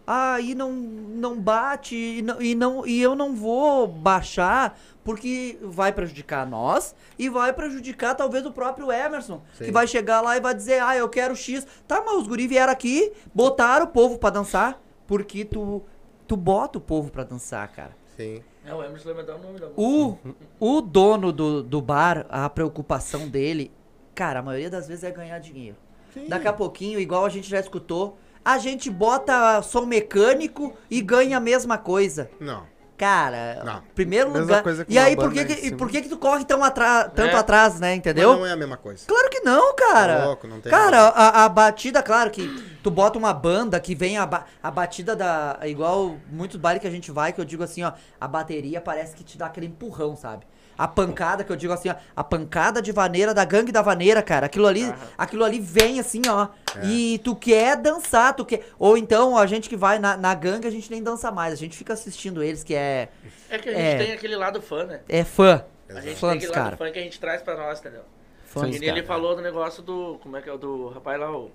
Aí 0.06 0.54
não, 0.54 0.72
não 0.72 1.40
bate 1.40 1.94
e 1.94 2.22
não, 2.22 2.42
e 2.42 2.54
não 2.54 2.86
e 2.86 3.00
eu 3.00 3.14
não 3.14 3.34
vou 3.34 3.86
baixar 3.86 4.78
porque 5.04 5.58
vai 5.62 5.92
prejudicar 5.92 6.46
nós 6.46 6.94
e 7.18 7.28
vai 7.28 7.52
prejudicar 7.52 8.14
talvez 8.14 8.44
o 8.46 8.52
próprio 8.52 8.90
Emerson, 8.90 9.42
Sim. 9.56 9.66
que 9.66 9.70
vai 9.70 9.86
chegar 9.86 10.20
lá 10.20 10.36
e 10.36 10.40
vai 10.40 10.54
dizer: 10.54 10.82
"Ah, 10.82 10.96
eu 10.96 11.08
quero 11.08 11.34
X". 11.36 11.66
Tá, 11.86 12.02
mas 12.04 12.16
os 12.16 12.26
guri 12.26 12.46
vieram 12.46 12.72
aqui, 12.72 13.12
botaram 13.34 13.86
o 13.86 13.88
povo 13.88 14.18
pra 14.18 14.30
dançar, 14.30 14.80
porque 15.06 15.44
tu 15.44 15.82
tu 16.26 16.36
bota 16.36 16.78
o 16.78 16.80
povo 16.80 17.10
pra 17.10 17.24
dançar, 17.24 17.68
cara. 17.68 17.96
Sim. 18.16 18.42
É, 18.64 18.72
o 18.74 18.82
Emerson 18.82 19.08
lembra 19.08 19.36
o 19.36 19.38
nome 19.38 19.58
da. 19.58 19.68
O, 19.76 20.16
o 20.60 20.80
dono 20.80 21.32
do, 21.32 21.62
do 21.62 21.80
bar, 21.80 22.26
a 22.28 22.48
preocupação 22.48 23.28
dele, 23.28 23.72
cara, 24.14 24.40
a 24.40 24.42
maioria 24.42 24.70
das 24.70 24.86
vezes 24.86 25.02
é 25.04 25.10
ganhar 25.10 25.38
dinheiro. 25.40 25.76
Sim. 26.14 26.28
Daqui 26.28 26.46
a 26.46 26.52
pouquinho, 26.52 27.00
igual 27.00 27.24
a 27.24 27.28
gente 27.28 27.48
já 27.48 27.58
escutou, 27.58 28.16
a 28.44 28.58
gente 28.58 28.90
bota 28.90 29.60
som 29.62 29.86
mecânico 29.86 30.74
e 30.90 31.00
ganha 31.00 31.36
a 31.36 31.40
mesma 31.40 31.78
coisa. 31.78 32.30
Não. 32.40 32.70
Cara, 32.98 33.62
Não. 33.64 33.82
primeiro 33.96 34.28
Mesma 34.28 34.42
lugar. 34.42 34.62
coisa 34.62 34.84
que 34.84 34.92
E 34.92 34.96
aí, 34.96 35.16
por 35.16 35.32
que, 35.32 35.44
que, 35.44 35.74
por 35.74 35.90
que, 35.90 36.02
que 36.02 36.08
tu 36.08 36.16
corre 36.16 36.44
tão 36.44 36.62
atra- 36.62 37.08
tanto 37.08 37.34
É. 37.34 37.38
atrás, 37.38 37.80
né? 37.80 37.88
Mas 37.90 37.98
Entendeu? 37.98 38.36
não 38.36 38.46
é 38.46 38.52
a 38.52 38.56
mesma 38.56 38.76
coisa. 38.76 39.04
Claro 39.08 39.28
que 39.28 39.40
não, 39.40 39.74
cara. 39.74 40.18
Tá 40.20 40.24
louco, 40.26 40.46
não 40.46 40.60
tem 40.60 40.70
cara, 40.70 41.08
a, 41.08 41.44
a 41.44 41.48
batida, 41.48 42.00
claro 42.00 42.30
que 42.30 42.46
tu 42.80 42.92
bota 42.92 43.18
uma 43.18 43.32
banda 43.34 43.80
que 43.80 43.92
vem 43.96 44.18
a, 44.18 44.24
ba- 44.26 44.44
a 44.62 44.70
batida 44.70 45.16
da. 45.16 45.58
Igual 45.64 46.14
muitos 46.30 46.58
bailes 46.58 46.80
que 46.80 46.86
a 46.86 46.90
gente 46.92 47.10
vai, 47.10 47.32
que 47.32 47.40
eu 47.40 47.44
digo 47.44 47.64
assim, 47.64 47.82
ó, 47.82 47.92
a 48.20 48.28
bateria 48.28 48.80
parece 48.80 49.16
que 49.16 49.24
te 49.24 49.36
dá 49.36 49.46
aquele 49.46 49.66
empurrão, 49.66 50.14
sabe? 50.14 50.46
A 50.76 50.88
pancada, 50.88 51.44
que 51.44 51.52
eu 51.52 51.56
digo 51.56 51.72
assim, 51.72 51.88
ó, 51.90 51.94
a 52.16 52.24
pancada 52.24 52.80
de 52.82 52.90
vaneira 52.92 53.32
da 53.34 53.44
gangue 53.44 53.70
da 53.70 53.82
vaneira, 53.82 54.22
cara. 54.22 54.46
Aquilo 54.46 54.66
ali, 54.66 54.84
Aham. 54.84 54.96
aquilo 55.18 55.44
ali 55.44 55.60
vem 55.60 56.00
assim, 56.00 56.22
ó. 56.28 56.48
É. 56.76 56.86
E 56.86 57.18
tu 57.18 57.36
quer 57.36 57.76
dançar, 57.76 58.34
tu 58.34 58.44
quer. 58.44 58.66
Ou 58.78 58.96
então 58.96 59.36
a 59.36 59.46
gente 59.46 59.68
que 59.68 59.76
vai 59.76 59.98
na, 59.98 60.16
na 60.16 60.34
gangue, 60.34 60.66
a 60.66 60.70
gente 60.70 60.90
nem 60.90 61.02
dança 61.02 61.30
mais. 61.30 61.52
A 61.52 61.56
gente 61.56 61.76
fica 61.76 61.92
assistindo 61.92 62.42
eles, 62.42 62.64
que 62.64 62.74
é. 62.74 63.08
É 63.50 63.58
que 63.58 63.68
a 63.68 63.72
gente 63.72 63.82
É. 63.82 63.98
tem 63.98 64.12
aquele 64.12 64.34
lado 64.36 64.60
fã, 64.62 64.84
né? 64.84 65.00
É 65.08 65.22
fã. 65.24 65.64
A 65.88 66.00
gente 66.00 66.16
Fã 66.18 66.30
tem 66.30 66.38
dos 66.38 66.48
aquele 66.48 66.58
lado 66.58 66.64
cara. 66.64 66.76
fã 66.78 66.90
que 66.90 66.98
a 66.98 67.02
gente 67.02 67.20
traz 67.20 67.42
pra 67.42 67.54
nós, 67.56 67.78
entendeu? 67.80 68.02
Fã 68.46 68.66
e 68.66 68.74
ele 68.76 68.86
cara. 68.86 69.04
falou 69.04 69.36
do 69.36 69.42
negócio 69.42 69.82
do. 69.82 70.18
Como 70.22 70.36
é 70.36 70.42
que 70.42 70.48
é 70.48 70.52
o 70.52 70.58
do 70.58 70.88
rapaz 70.88 71.20
lá, 71.20 71.30
o. 71.30 71.50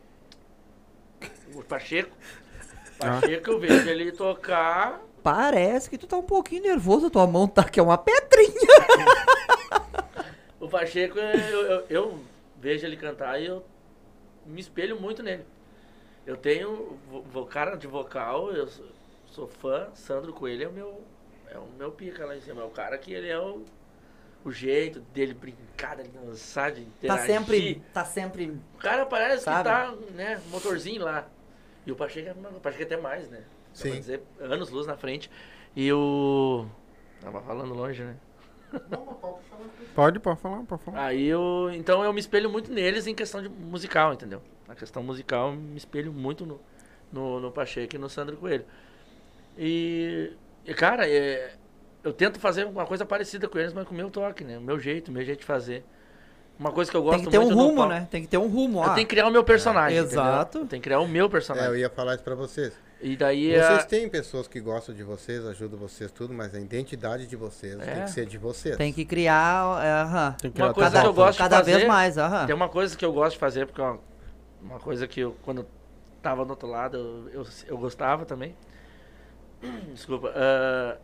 O 1.55 1.63
Pacheco. 1.63 2.15
Ah. 2.99 3.19
Pacheco, 3.21 3.49
eu 3.51 3.59
vejo 3.59 3.89
ele 3.89 4.11
tocar. 4.11 5.01
Parece 5.27 5.89
que 5.89 5.97
tu 5.97 6.07
tá 6.07 6.15
um 6.15 6.23
pouquinho 6.23 6.63
nervoso, 6.63 7.09
tua 7.09 7.27
mão 7.27 7.49
tá 7.49 7.65
que 7.65 7.81
é 7.81 7.83
uma 7.83 7.97
pedrinha. 7.97 8.53
O 10.57 10.69
Pacheco, 10.69 11.19
eu, 11.19 11.65
eu, 11.65 11.85
eu 11.89 12.19
vejo 12.57 12.85
ele 12.85 12.95
cantar 12.95 13.39
e 13.39 13.45
eu 13.45 13.63
me 14.45 14.59
espelho 14.61 14.99
muito 14.99 15.21
nele. 15.21 15.45
Eu 16.25 16.37
tenho 16.37 16.97
vo, 17.09 17.45
cara 17.45 17.75
de 17.75 17.87
vocal, 17.87 18.51
eu 18.53 18.67
sou, 18.67 18.85
sou 19.27 19.47
fã, 19.47 19.89
Sandro 19.93 20.31
Coelho 20.33 20.63
é 20.63 20.67
o 20.67 20.71
meu. 20.71 21.01
É 21.51 21.57
o 21.57 21.67
meu 21.77 21.91
pica 21.91 22.25
lá 22.25 22.35
em 22.35 22.41
cima. 22.41 22.61
É 22.61 22.65
o 22.65 22.69
cara 22.69 22.97
que 22.97 23.11
ele 23.13 23.27
é 23.29 23.37
o, 23.39 23.63
o 24.45 24.51
jeito 24.51 24.99
dele 25.13 25.33
brincar, 25.33 25.97
de 25.97 26.07
dançar, 26.09 26.71
de 26.71 26.81
Tá 26.81 26.87
interagir. 26.97 27.25
sempre. 27.27 27.83
Tá 27.93 28.05
sempre. 28.05 28.57
O 28.75 28.77
cara 28.79 29.05
parece 29.05 29.43
Sabe? 29.43 29.57
que 29.57 29.63
tá, 29.63 29.93
né, 30.15 30.41
motorzinho 30.49 31.03
lá. 31.03 31.27
E 31.85 31.91
o 31.91 31.95
Pacheco, 31.95 32.29
é- 32.29 32.49
o 32.49 32.59
Pacheco 32.61 32.83
é 32.83 32.85
até 32.85 32.97
mais, 32.97 33.29
né? 33.29 33.43
Sim. 33.81 33.91
dizer, 33.99 34.21
anos 34.39 34.69
luz 34.69 34.87
na 34.87 34.97
frente. 34.97 35.29
E 35.75 35.91
o. 35.93 36.65
Tava 37.21 37.41
falando 37.41 37.73
longe, 37.73 38.03
né? 38.03 38.15
Pode, 39.95 40.19
pode 40.19 40.39
falar, 40.39 40.63
pode 40.63 40.83
falar. 40.83 41.05
Aí 41.05 41.25
eu. 41.27 41.69
Então 41.73 42.03
eu 42.03 42.13
me 42.13 42.19
espelho 42.19 42.49
muito 42.49 42.71
neles 42.71 43.07
em 43.07 43.15
questão 43.15 43.41
de 43.41 43.49
musical, 43.49 44.13
entendeu? 44.13 44.41
Na 44.67 44.75
questão 44.75 45.01
musical, 45.01 45.49
eu 45.49 45.55
me 45.55 45.77
espelho 45.77 46.11
muito 46.11 46.45
no, 46.45 46.59
no, 47.11 47.39
no 47.39 47.51
Pacheco 47.51 47.95
e 47.95 47.99
no 47.99 48.09
Sandro 48.09 48.37
Coelho. 48.37 48.65
E. 49.57 50.33
e, 50.65 50.73
cara, 50.73 51.07
é, 51.09 51.53
eu 52.03 52.13
tento 52.13 52.39
fazer 52.39 52.65
uma 52.65 52.85
coisa 52.85 53.05
parecida 53.05 53.47
com 53.47 53.57
eles, 53.57 53.73
mas 53.73 53.87
com 53.87 53.93
o 53.93 53.97
meu 53.97 54.09
toque, 54.09 54.43
né? 54.43 54.57
O 54.57 54.61
meu 54.61 54.79
jeito, 54.79 55.09
o 55.09 55.11
meu 55.11 55.23
jeito 55.23 55.39
de 55.39 55.45
fazer. 55.45 55.83
Uma 56.59 56.71
coisa 56.71 56.89
que 56.89 56.97
eu 56.97 57.03
gosto 57.03 57.17
Tem 57.17 57.25
que 57.25 57.31
ter 57.31 57.37
um 57.37 57.45
muito 57.45 57.55
rumo, 57.55 57.85
né? 57.85 58.07
Tem 58.09 58.21
que 58.23 58.27
ter 58.27 58.37
um 58.39 58.47
rumo, 58.47 58.79
ó. 58.79 58.87
Eu 58.87 58.93
tenho 58.95 59.05
que 59.07 59.11
criar 59.11 59.27
o 59.27 59.31
meu 59.31 59.43
personagem. 59.43 59.99
entendeu? 59.99 60.21
Exato. 60.23 60.59
Tenho 60.65 60.81
que 60.81 60.89
criar 60.89 60.99
o 60.99 61.07
meu 61.07 61.25
É, 61.25 61.27
eu 61.27 61.29
personagem. 61.29 61.79
ia 61.79 61.89
falar 61.89 62.15
isso 62.15 62.23
pra 62.23 62.33
vocês. 62.33 62.73
E 63.01 63.15
daí. 63.15 63.51
Vocês 63.51 63.79
a- 63.79 63.83
têm 63.85 64.09
pessoas 64.09 64.47
que 64.47 64.59
gostam 64.59 64.93
de 64.95 65.03
vocês, 65.03 65.45
ajudam 65.45 65.77
vocês, 65.77 66.11
tudo, 66.11 66.33
mas 66.33 66.55
a 66.55 66.59
identidade 66.59 67.27
de 67.27 67.35
vocês 67.35 67.79
É. 67.79 67.93
tem 67.93 68.03
que 68.05 68.09
ser 68.11 68.25
de 68.25 68.37
vocês. 68.37 68.75
Tem 68.75 68.91
que 68.91 69.05
criar. 69.05 69.83
é, 69.83 69.91
Aham. 70.01 70.35
Tem 70.41 70.51
que 70.51 70.61
Uma 70.61 70.73
criar 70.73 70.73
coisa 70.73 70.91
tua 70.91 71.01
que 71.01 71.07
eu 71.07 71.13
gosto 71.13 71.31
de 71.33 71.37
Cada 71.37 71.61
vez 71.61 71.77
fazer- 71.77 71.87
mais, 71.87 72.17
aham. 72.17 72.45
Tem 72.47 72.55
uma 72.55 72.69
coisa 72.69 72.97
que 72.97 73.05
eu 73.05 73.13
gosto 73.13 73.33
de 73.33 73.39
fazer, 73.39 73.65
porque 73.67 73.79
é 73.81 73.83
uma, 73.83 73.99
uma 74.61 74.79
coisa 74.79 75.07
que 75.07 75.19
eu, 75.19 75.35
quando 75.43 75.59
eu 75.61 75.67
tava 76.23 76.43
do 76.43 76.49
outro 76.49 76.67
lado, 76.67 76.97
eu, 76.97 77.41
eu, 77.41 77.47
eu 77.67 77.77
gostava 77.77 78.25
também. 78.25 78.55
Desculpa. 79.93 80.31
ah, 80.35 80.97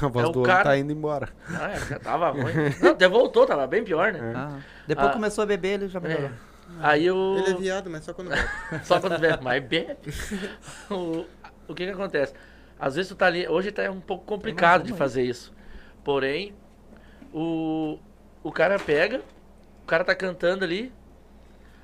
A 0.00 0.08
voz 0.08 0.24
É 0.26 0.28
o 0.28 0.32
do 0.32 0.42
cara- 0.42 0.64
tá 0.64 0.76
indo 0.78 0.92
embora. 0.92 1.28
ah, 1.48 1.70
é, 1.72 1.76
já 1.80 1.98
tava 1.98 2.30
ruim. 2.30 2.52
Não, 2.80 2.92
até 2.92 3.08
voltou, 3.08 3.44
tava 3.46 3.66
bem 3.66 3.82
pior, 3.84 4.12
né? 4.12 4.62
Depois 4.86 5.08
Ah. 5.08 5.12
começou 5.12 5.42
a 5.42 5.46
beber, 5.46 5.74
ele 5.74 5.88
já 5.88 5.98
melhorou. 6.00 6.30
Aí 6.78 7.06
eu. 7.06 7.36
Ele 7.38 7.50
é 7.50 7.54
viado, 7.54 7.90
mas 7.90 8.04
só 8.04 8.12
quando 8.12 8.28
bebe. 8.28 8.48
Só 8.84 9.00
quando 9.00 9.18
bebe, 9.18 9.42
mas 9.42 9.62
bebe. 9.64 9.98
o, 10.90 11.26
o 11.68 11.74
que 11.74 11.84
que 11.84 11.90
acontece? 11.90 12.34
Às 12.78 12.94
vezes 12.94 13.10
tu 13.10 13.14
tá 13.14 13.26
ali, 13.26 13.46
hoje 13.48 13.70
tá 13.70 13.90
um 13.90 14.00
pouco 14.00 14.24
complicado 14.24 14.84
de 14.84 14.94
fazer 14.94 15.22
isso. 15.22 15.52
Porém, 16.02 16.54
o, 17.32 17.98
o 18.42 18.50
cara 18.50 18.78
pega, 18.78 19.20
o 19.82 19.86
cara 19.86 20.02
tá 20.04 20.14
cantando 20.14 20.64
ali, 20.64 20.90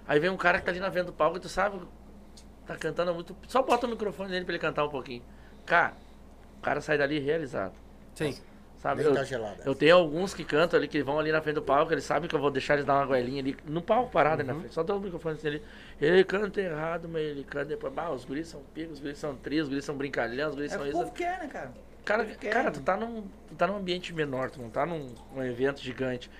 aí 0.08 0.18
vem 0.18 0.30
um 0.30 0.36
cara 0.36 0.58
que 0.58 0.64
tá 0.64 0.70
ali 0.70 0.80
na 0.80 0.88
venda 0.88 1.06
do 1.06 1.12
palco 1.12 1.36
e 1.36 1.40
tu 1.40 1.48
sabe, 1.48 1.78
tá 2.66 2.76
cantando 2.76 3.12
muito, 3.12 3.36
só 3.46 3.62
bota 3.62 3.86
o 3.86 3.90
microfone 3.90 4.30
nele 4.30 4.46
pra 4.46 4.54
ele 4.54 4.62
cantar 4.62 4.84
um 4.84 4.88
pouquinho. 4.88 5.22
Cara, 5.66 5.94
o 6.58 6.62
cara 6.62 6.80
sai 6.80 6.96
dali 6.96 7.18
realizado. 7.18 7.74
Sim. 8.14 8.34
Sabe? 8.86 9.02
Nem 9.02 9.10
Eu, 9.10 9.16
tá 9.16 9.24
gelada. 9.24 9.62
eu 9.64 9.74
tenho 9.74 9.96
alguns 9.96 10.32
que 10.32 10.44
cantam 10.44 10.78
ali, 10.78 10.86
que 10.86 11.02
vão 11.02 11.18
ali 11.18 11.32
na 11.32 11.42
frente 11.42 11.56
do 11.56 11.62
palco, 11.62 11.92
eles 11.92 12.04
sabem 12.04 12.28
que 12.28 12.34
eu 12.36 12.40
vou 12.40 12.50
deixar 12.52 12.74
eles 12.74 12.84
dar 12.84 12.94
uma 12.94 13.06
goelinha 13.06 13.40
ali, 13.42 13.56
no 13.64 13.82
palco 13.82 14.10
parado 14.12 14.42
ali 14.42 14.48
na 14.48 14.54
frente. 14.54 14.72
Só 14.74 14.82
dou 14.84 14.98
o 14.98 15.00
microfone 15.00 15.34
assim 15.36 15.48
ali. 15.48 15.62
Ele 16.00 16.22
canta 16.22 16.60
errado, 16.60 17.08
mas 17.08 17.22
ele 17.22 17.42
canta 17.42 17.64
depois. 17.66 17.92
Bah, 17.92 18.10
os 18.10 18.24
guris 18.24 18.46
são 18.46 18.60
picos, 18.72 18.94
os 18.94 19.00
guris 19.00 19.18
são 19.18 19.34
trios, 19.34 19.64
os 19.64 19.68
guris 19.70 19.84
são 19.84 19.96
brincalhão, 19.96 20.50
os 20.50 20.54
guris 20.54 20.72
É 20.72 20.76
são 20.76 20.82
o 20.82 20.84
que 20.84 20.90
o 20.90 20.92
isso. 20.92 21.02
povo 21.02 21.12
quer, 21.14 21.38
né, 21.40 21.48
cara? 21.48 21.72
Cara, 22.04 22.24
quer, 22.24 22.52
cara, 22.52 22.64
né? 22.66 22.70
tu 22.70 22.80
tá, 22.80 22.96
num, 22.96 23.22
tu 23.48 23.54
tá 23.56 23.66
num 23.66 23.76
ambiente 23.76 24.14
menor, 24.14 24.50
tu 24.50 24.62
não 24.62 24.70
tá 24.70 24.86
num, 24.86 25.12
num 25.34 25.42
evento 25.42 25.80
gigante. 25.80 26.30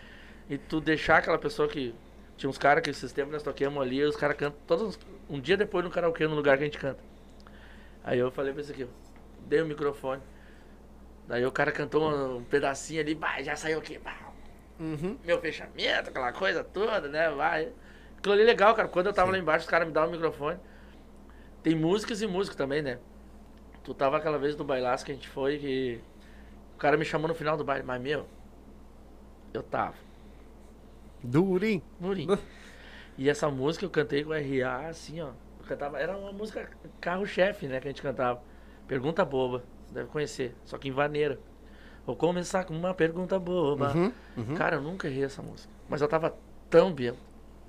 E 0.48 0.56
tu 0.56 0.81
deixar 0.81 1.16
aquela 1.18 1.39
pessoa 1.39 1.66
que. 1.68 1.93
Tinha 2.36 2.48
uns 2.51 2.59
caras 2.59 2.82
que 2.85 2.90
esses 2.90 3.10
tempos 3.12 3.32
nós 3.32 3.43
toquemos 3.43 3.82
ali, 3.82 4.05
os 4.05 4.14
caras 4.14 4.36
cantam 4.36 4.59
todos. 4.66 4.98
Um 5.28 5.40
dia 5.40 5.56
depois 5.56 5.85
no 5.85 5.90
karaokê, 5.90 6.28
no 6.28 6.35
lugar 6.36 6.56
que 6.59 6.62
a 6.62 6.66
gente 6.66 6.78
canta. 6.78 7.01
Aí 8.05 8.18
eu 8.18 8.31
falei 8.31 8.52
pra 8.52 8.60
esse 8.62 8.70
aqui, 8.70 8.86
dei 9.47 9.60
o 9.62 9.66
microfone. 9.66 10.23
Daí 11.27 11.44
o 11.44 11.53
cara 11.53 11.73
cantou 11.73 12.09
um, 12.09 12.36
um 12.39 12.44
pedacinho 12.44 13.01
ali, 13.01 13.15
bah, 13.15 13.43
já 13.43 13.57
saiu 13.57 13.78
aqui, 13.78 13.98
bah, 13.98 14.16
Uhum. 14.78 15.16
meu 15.24 15.40
fechamento, 15.40 16.11
aquela 16.11 16.32
coisa 16.32 16.62
toda, 16.62 17.09
né? 17.09 17.31
Vai. 17.31 17.73
Aquilo 18.19 18.35
ali 18.35 18.43
é 18.43 18.47
legal, 18.47 18.74
cara. 18.74 18.89
Quando 18.89 19.07
eu 19.07 19.12
tava 19.12 19.31
lá 19.32 19.39
embaixo, 19.39 19.65
os 19.65 19.70
caras 19.70 19.89
me 19.89 19.94
davam 19.94 20.11
o 20.11 20.12
microfone. 20.12 20.59
Tem 21.62 21.74
músicas 21.74 22.20
e 22.20 22.27
músicos 22.27 22.57
também, 22.57 22.82
né? 22.82 22.98
Tu 23.82 23.94
tava 23.94 24.19
aquela 24.19 24.39
vez 24.39 24.55
do 24.55 24.65
bailaço 24.65 25.05
que 25.05 25.12
a 25.12 25.15
gente 25.15 25.28
foi 25.28 25.59
que. 25.59 26.01
O 26.74 26.78
cara 26.78 26.97
me 26.98 27.05
chamou 27.07 27.27
no 27.27 27.35
final 27.35 27.57
do 27.57 27.65
baile, 27.65 27.85
mas 27.85 28.01
meu. 28.01 28.27
Eu 29.55 29.62
tava. 29.62 29.94
Durinho. 31.23 31.82
Murim. 31.98 32.28
E 33.16 33.31
essa 33.31 33.51
música 33.51 33.85
eu 33.85 33.90
cantei 33.90 34.23
com 34.23 34.31
o 34.31 34.35
RA, 34.35 34.89
assim, 34.89 35.20
ó. 35.23 35.28
Eu 35.28 35.66
cantava, 35.66 35.98
era 35.98 36.16
uma 36.16 36.32
música 36.32 36.69
carro-chefe, 37.01 37.66
né? 37.66 37.81
Que 37.81 37.89
a 37.89 37.90
gente 37.90 38.03
cantava. 38.03 38.43
Pergunta 38.86 39.24
boba. 39.24 39.65
Deve 39.91 40.09
conhecer. 40.09 40.55
Só 40.65 40.79
que 40.79 40.89
em 40.89 40.93
vaneira. 40.93 41.39
Vou 42.05 42.15
começar 42.15 42.65
com 42.65 42.75
uma 42.75 42.95
pergunta 42.95 43.39
boba. 43.39 43.93
Uhum, 43.95 44.13
uhum. 44.37 44.55
Cara, 44.55 44.77
eu 44.77 44.83
nunca 44.83 45.09
errei 45.09 45.25
essa 45.25 45.43
música. 45.43 45.73
Mas 45.89 46.01
eu 46.01 46.09
tava 46.09 46.37
tão 46.71 46.93
bêbado. 46.93 47.19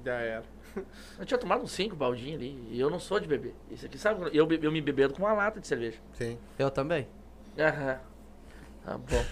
Já 0.06 0.14
era. 0.14 0.44
Eu 1.18 1.26
tinha 1.26 1.40
tomado 1.40 1.64
uns 1.64 1.72
cinco 1.72 1.96
baldinhos 1.96 2.40
ali. 2.40 2.68
E 2.70 2.80
eu 2.80 2.88
não 2.88 3.00
sou 3.00 3.20
de 3.20 3.28
beber. 3.28 3.56
Isso 3.72 3.88
aqui, 3.88 3.98
sabe? 3.98 4.30
Eu, 4.32 4.48
eu 4.52 4.72
me 4.72 4.80
bebendo 4.80 5.16
com 5.16 5.24
uma 5.24 5.34
lata 5.34 5.60
de 5.60 5.66
cerveja. 5.66 5.98
Sim. 6.14 6.38
Eu 6.60 6.70
também. 6.70 7.08
Aham. 7.58 8.00
Tá 8.86 8.98
bom. 8.98 9.26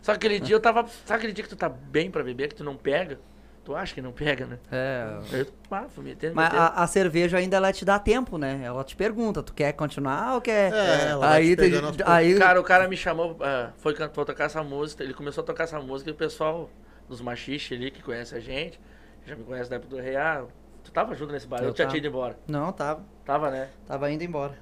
Só 0.00 0.12
que 0.12 0.18
aquele 0.18 0.38
dia 0.38 0.54
eu 0.54 0.60
tava. 0.60 0.86
Sabe 0.86 1.18
aquele 1.18 1.32
dia 1.32 1.42
que 1.42 1.50
tu 1.50 1.56
tá 1.56 1.68
bem 1.68 2.08
pra 2.08 2.22
beber, 2.22 2.48
que 2.48 2.54
tu 2.54 2.62
não 2.62 2.76
pega? 2.76 3.18
Tu 3.64 3.76
acha 3.76 3.94
que 3.94 4.02
não 4.02 4.10
pega, 4.10 4.44
né? 4.44 4.58
É. 4.72 5.18
Eu, 5.32 5.46
ah, 5.70 5.86
fui 5.88 6.02
metendo, 6.02 6.34
Mas 6.34 6.52
metendo. 6.52 6.62
a, 6.62 6.82
a 6.82 6.86
cerveja 6.88 7.36
ainda 7.38 7.56
ela 7.56 7.72
te 7.72 7.84
dá 7.84 7.96
tempo, 7.96 8.36
né? 8.36 8.60
Ela 8.64 8.82
te 8.82 8.96
pergunta, 8.96 9.40
tu 9.40 9.54
quer 9.54 9.72
continuar 9.72 10.34
ou 10.34 10.40
quer. 10.40 10.72
É, 10.72 11.10
ela 11.10 11.28
vai 11.28 11.42
aí, 11.42 11.56
te 11.56 11.70
poucos. 11.70 12.00
aí 12.04 12.36
Cara, 12.36 12.60
o 12.60 12.64
cara 12.64 12.88
me 12.88 12.96
chamou, 12.96 13.36
ah, 13.40 13.70
foi 13.78 13.94
foi 13.94 14.24
tocar 14.24 14.44
essa 14.44 14.64
música, 14.64 15.04
ele 15.04 15.14
começou 15.14 15.42
a 15.42 15.46
tocar 15.46 15.64
essa 15.64 15.78
música 15.78 16.10
e 16.10 16.12
o 16.12 16.16
pessoal 16.16 16.68
dos 17.08 17.20
machiches 17.20 17.78
ali 17.78 17.90
que 17.92 18.02
conhece 18.02 18.34
a 18.34 18.40
gente, 18.40 18.80
já 19.24 19.36
me 19.36 19.44
conhece 19.44 19.70
da 19.70 19.76
época 19.76 19.94
do 19.94 20.02
Real. 20.02 20.50
Tu 20.82 20.90
tava 20.90 21.14
junto 21.14 21.32
nesse 21.32 21.46
bar, 21.46 21.60
eu, 21.60 21.68
Eu 21.68 21.76
já 21.76 21.86
tinha 21.86 21.98
ido 21.98 22.08
embora. 22.08 22.36
Não, 22.48 22.72
tava. 22.72 23.04
Tava, 23.24 23.48
né? 23.48 23.68
Tava 23.86 24.10
indo 24.10 24.24
embora. 24.24 24.58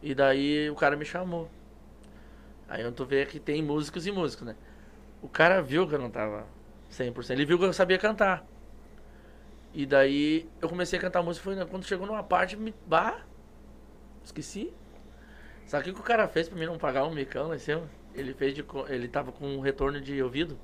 E 0.00 0.14
daí 0.14 0.70
o 0.70 0.76
cara 0.76 0.96
me 0.96 1.04
chamou. 1.04 1.50
Aí 2.68 2.82
eu 2.82 2.92
tu 2.92 3.04
vê 3.04 3.26
que 3.26 3.40
tem 3.40 3.62
músicos 3.62 4.06
e 4.06 4.12
músicos, 4.12 4.46
né? 4.46 4.54
O 5.20 5.28
cara 5.28 5.60
viu 5.60 5.88
que 5.88 5.94
eu 5.94 5.98
não 5.98 6.10
tava 6.10 6.46
100%. 6.94 7.30
Ele 7.30 7.44
viu 7.44 7.58
que 7.58 7.64
eu 7.64 7.72
sabia 7.72 7.98
cantar. 7.98 8.46
E 9.72 9.84
daí 9.84 10.48
eu 10.62 10.68
comecei 10.68 10.98
a 10.98 11.02
cantar 11.02 11.22
música. 11.22 11.42
Foi 11.44 11.66
quando 11.66 11.84
chegou 11.84 12.06
numa 12.06 12.22
parte, 12.22 12.56
me. 12.56 12.72
Bah! 12.86 13.20
Esqueci. 14.24 14.72
Sabe 15.66 15.90
o 15.90 15.94
que 15.94 16.00
o 16.00 16.04
cara 16.04 16.28
fez 16.28 16.48
pra 16.48 16.58
mim 16.58 16.66
não 16.66 16.78
pagar 16.78 17.04
um 17.04 17.12
micão 17.12 17.48
lá 17.48 17.56
em 17.56 17.58
cima? 17.58 17.82
Ele 18.14 18.32
fez 18.32 18.54
de. 18.54 18.64
Ele 18.88 19.08
tava 19.08 19.32
com 19.32 19.46
um 19.46 19.60
retorno 19.60 20.00
de 20.00 20.22
ouvido. 20.22 20.56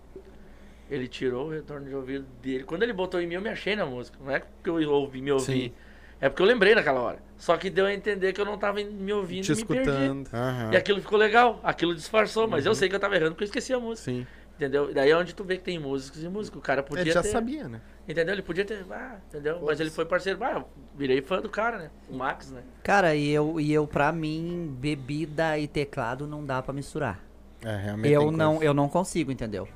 Ele 0.89 1.07
tirou 1.09 1.49
o 1.49 1.51
retorno 1.51 1.89
de 1.89 1.95
ouvido 1.95 2.27
dele. 2.43 2.65
Quando 2.65 2.83
ele 2.83 2.93
botou 2.93 3.21
em 3.21 3.27
mim, 3.27 3.35
eu 3.35 3.41
me 3.41 3.49
achei 3.49 3.75
na 3.75 3.87
música. 3.87 4.19
Não 4.21 4.31
é 4.31 4.41
porque 4.41 4.71
eu 4.71 4.91
ouvi, 4.91 5.21
me 5.21 5.33
ouvi. 5.33 5.45
Sim. 5.45 5.73
É 6.21 6.29
porque 6.29 6.43
eu 6.43 6.47
lembrei 6.47 6.75
naquela 6.75 7.01
hora. 7.01 7.19
Só 7.37 7.57
que 7.57 7.71
deu 7.71 7.87
a 7.87 7.95
entender 7.95 8.33
que 8.33 8.41
eu 8.41 8.45
não 8.45 8.59
tava 8.59 8.83
me 8.83 9.13
ouvindo 9.13 9.45
Te 9.45 9.53
e 9.53 9.57
me 9.57 9.65
perdi. 9.65 9.89
escutando. 9.89 10.29
Aham. 10.35 10.71
E 10.73 10.77
aquilo 10.77 11.01
ficou 11.01 11.19
legal. 11.19 11.59
Aquilo 11.63 11.95
disfarçou, 11.95 12.47
mas 12.47 12.67
eu 12.67 12.75
sei 12.75 12.89
que 12.89 12.95
eu 12.95 13.01
tava 13.01 13.17
errando 13.17 13.33
porque 13.33 13.45
eu 13.45 13.47
esqueci 13.47 13.73
a 13.73 13.81
música. 13.81 14.11
Sim. 14.11 14.27
Entendeu? 14.61 14.91
E 14.91 14.93
daí 14.95 15.11
é 15.11 15.17
onde 15.17 15.35
tu 15.35 15.43
vê 15.43 15.57
que 15.57 15.63
tem 15.65 15.79
músicos 15.79 16.23
e 16.23 16.29
músicos. 16.29 16.59
O 16.59 16.63
cara 16.63 16.83
podia 16.83 17.01
Ele 17.03 17.13
já 17.13 17.23
ter. 17.23 17.31
sabia, 17.31 17.67
né? 17.67 17.81
Entendeu? 18.07 18.35
Ele 18.35 18.43
podia 18.43 18.63
ter. 18.63 18.85
Ah, 18.91 19.17
entendeu? 19.27 19.59
Mas 19.65 19.81
ele 19.81 19.89
foi 19.89 20.05
parceiro. 20.05 20.39
Ah, 20.45 20.53
eu 20.57 20.69
virei 20.95 21.23
fã 21.23 21.41
do 21.41 21.49
cara, 21.49 21.79
né? 21.79 21.91
O 22.11 22.15
Max, 22.19 22.51
né? 22.51 22.61
Cara, 22.85 23.15
e 23.15 23.31
eu, 23.31 23.59
e 23.59 23.73
eu, 23.73 23.87
pra 23.87 24.13
mim, 24.13 24.77
bebida 24.79 25.59
e 25.59 25.67
teclado 25.67 26.27
não 26.27 26.45
dá 26.45 26.61
pra 26.61 26.75
misturar. 26.75 27.19
É, 27.65 27.75
realmente 27.75 28.13
Eu 28.13 28.31
não, 28.31 28.51
coisa. 28.57 28.65
eu 28.67 28.75
não 28.75 28.87
consigo, 28.87 29.33
entendeu? 29.33 29.67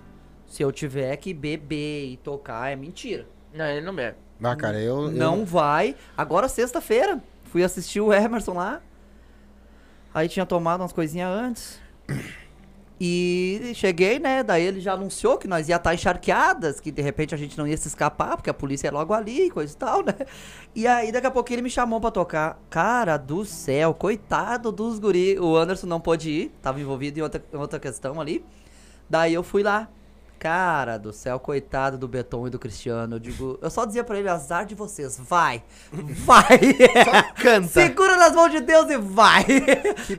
Se 0.47 0.63
eu 0.63 0.71
tiver 0.71 1.17
que 1.17 1.33
beber 1.33 2.05
e 2.11 2.19
tocar, 2.19 2.71
é 2.71 2.77
mentira. 2.77 3.27
Não, 3.55 3.65
ele 3.65 3.81
não 3.87 3.95
bebe. 3.95 4.19
Ah, 4.43 4.55
cara, 4.55 4.79
eu... 4.79 5.05
eu- 5.05 5.11
Não 5.13 5.47
vai. 5.47 5.97
Agora, 6.15 6.47
sexta-feira, 6.47 7.23
fui 7.45 7.65
assistir 7.65 8.03
o 8.03 8.13
Emerson 8.13 8.53
lá. 8.53 8.83
Aí 10.13 10.29
tinha 10.29 10.45
tomado 10.45 10.83
umas 10.83 10.93
coisinhas 10.93 11.31
antes. 11.31 11.81
E 13.01 13.73
cheguei, 13.75 14.19
né? 14.21 14.43
Daí 14.43 14.63
ele 14.63 14.81
já 14.81 14.93
anunciou 14.93 15.37
que 15.37 15.49
nós 15.49 15.69
ia 15.69 15.77
estar 15.77 15.93
encharqueadas, 15.93 16.79
que 16.79 16.93
de 16.93 17.03
repente 17.03 17.35
a 17.35 17.39
gente 17.39 17.59
não 17.59 17.67
ia 17.67 17.77
se 17.77 17.89
escapar, 17.89 18.37
porque 18.37 18.49
a 18.49 18.55
polícia 18.55 18.87
é 18.87 18.91
logo 18.91 19.13
ali, 19.13 19.51
coisa 19.51 19.73
e 19.73 19.77
tal, 19.77 20.03
né? 20.05 20.15
E 20.75 20.87
aí 20.87 21.11
daqui 21.11 21.27
a 21.27 21.31
pouco 21.31 21.53
ele 21.53 21.63
me 21.63 21.71
chamou 21.71 22.01
pra 22.01 22.11
tocar. 22.11 22.59
Cara 22.71 23.17
do 23.17 23.45
céu, 23.45 23.93
coitado 23.95 24.71
dos 24.71 24.99
guri. 24.99 25.39
O 25.39 25.57
Anderson 25.57 25.87
não 25.87 26.01
pôde 26.01 26.31
ir, 26.31 26.53
tava 26.63 26.81
envolvido 26.81 27.19
em 27.19 27.23
outra, 27.23 27.45
em 27.53 27.57
outra 27.57 27.81
questão 27.81 28.21
ali. 28.21 28.45
Daí 29.11 29.35
eu 29.35 29.43
fui 29.43 29.63
lá. 29.63 29.89
Cara 30.45 30.99
do 30.99 31.11
céu, 31.11 31.41
coitado 31.41 31.97
do 31.97 32.07
Beton 32.07 32.47
e 32.47 32.51
do 32.51 32.59
Cristiano. 32.59 33.17
Eu 33.17 33.19
digo, 33.19 33.59
eu 33.63 33.71
só 33.71 33.87
dizia 33.87 34.05
pra 34.05 34.19
ele, 34.19 34.29
azar 34.29 34.67
de 34.67 34.75
vocês, 34.75 35.19
vai, 35.19 35.65
vai. 35.91 36.59
Canta. 37.43 37.67
Segura 37.69 38.17
nas 38.19 38.35
mãos 38.35 38.51
de 38.51 38.61
Deus 38.61 38.91
e 38.91 38.99
vai. 38.99 39.43